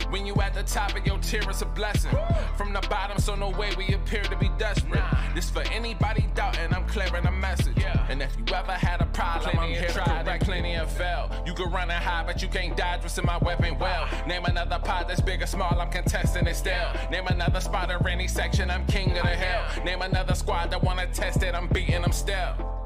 When 0.09 0.25
you 0.25 0.33
at 0.41 0.55
the 0.55 0.63
top 0.63 0.97
of 0.97 1.05
your 1.05 1.19
tier, 1.19 1.43
it's 1.47 1.61
a 1.61 1.65
blessing. 1.65 2.11
From 2.57 2.73
the 2.73 2.81
bottom, 2.89 3.19
so 3.19 3.35
no 3.35 3.49
way 3.49 3.69
we 3.77 3.93
appear 3.93 4.23
to 4.23 4.35
be 4.37 4.49
desperate. 4.57 5.03
This 5.35 5.49
for 5.51 5.61
anybody 5.71 6.25
doubting, 6.33 6.73
I'm 6.73 6.85
clearing 6.87 7.27
a 7.27 7.31
message. 7.31 7.83
And 8.09 8.21
if 8.23 8.35
you 8.35 8.55
ever 8.55 8.71
had 8.71 9.01
a 9.01 9.05
problem, 9.05 9.59
I'm 9.59 9.69
here 9.69 9.87
to 9.87 9.93
correct 9.93 10.45
plenty 10.45 10.75
of 10.75 10.91
fail. 10.91 11.29
You 11.45 11.53
can 11.53 11.71
run 11.71 11.91
and 11.91 12.03
hide, 12.03 12.25
but 12.25 12.41
you 12.41 12.47
can't 12.47 12.75
dodge 12.75 13.03
what's 13.03 13.19
in 13.19 13.25
my 13.25 13.37
weapon 13.37 13.77
wheel. 13.77 14.07
Name 14.27 14.45
another 14.45 14.79
pot 14.79 15.07
that's 15.07 15.21
big 15.21 15.43
or 15.43 15.47
small, 15.47 15.79
I'm 15.79 15.91
contesting 15.91 16.47
it 16.47 16.55
still. 16.55 16.89
Name 17.11 17.27
another 17.27 17.59
spot 17.59 17.91
or 17.91 18.07
any 18.07 18.27
section, 18.27 18.71
I'm 18.71 18.85
king 18.87 19.15
of 19.15 19.23
the 19.23 19.35
hill. 19.35 19.83
Name 19.83 20.01
another 20.01 20.33
squad 20.33 20.71
that 20.71 20.83
wanna 20.83 21.05
test 21.13 21.43
it, 21.43 21.53
I'm 21.53 21.67
beating 21.67 22.01
them 22.01 22.11
still. 22.11 22.78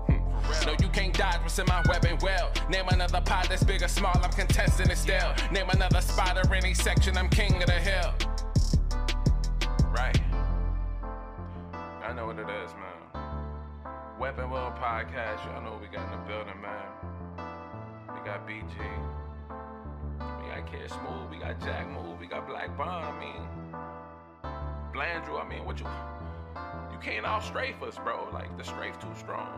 No, 0.66 0.72
you 0.80 0.90
can't 0.90 1.14
dodge 1.18 1.42
what's 1.42 1.60
in 1.60 1.66
my 1.68 1.84
weapon 1.88 2.18
wheel. 2.18 2.52
Name 2.70 2.88
another 2.90 3.22
pot 3.22 3.48
that's 3.50 3.64
big 3.64 3.82
or 3.84 3.88
small, 3.88 4.14
I'm 4.24 4.32
contesting 4.32 4.90
it 4.90 4.98
still. 4.98 5.34
Name 5.52 5.70
another 5.70 6.02
spot 6.02 6.38
or 6.38 6.54
any 6.54 6.74
section, 6.74 7.18
I'm 7.18 7.30
king 7.30 7.62
of 7.62 7.68
the 7.68 7.74
hill. 7.74 8.14
Right. 9.92 10.20
I 12.04 12.14
know 12.14 12.28
what 12.28 12.40
it 12.40 12.50
is, 12.50 12.72
man. 12.74 13.24
Weapon 14.20 14.50
Wheel 14.50 14.74
Podcast, 14.80 15.44
y'all 15.46 15.64
know 15.64 15.72
what 15.72 15.82
we 15.82 15.88
got 15.88 16.06
in 16.06 16.20
the 16.20 16.26
building, 16.28 16.62
man. 16.62 16.88
We 18.14 18.26
got 18.26 18.48
BG. 18.48 18.64
We 20.20 20.50
got 20.50 20.72
Kid 20.72 20.90
Smooth, 20.90 21.30
we 21.32 21.38
got 21.38 21.60
Jack 21.62 21.90
Move, 21.90 22.20
we 22.20 22.28
got 22.28 22.48
Black 22.48 22.78
Bond, 22.78 23.06
I 23.06 23.20
mean. 23.20 23.48
Blandrew, 24.94 25.44
I 25.44 25.48
mean, 25.50 25.66
what 25.66 25.80
you. 25.80 25.88
You 26.92 27.00
can't 27.00 27.26
all 27.26 27.42
strafe 27.42 27.82
us, 27.82 27.98
bro. 27.98 28.28
Like, 28.32 28.56
the 28.58 28.64
strafe 28.64 29.00
too 29.00 29.14
strong. 29.18 29.50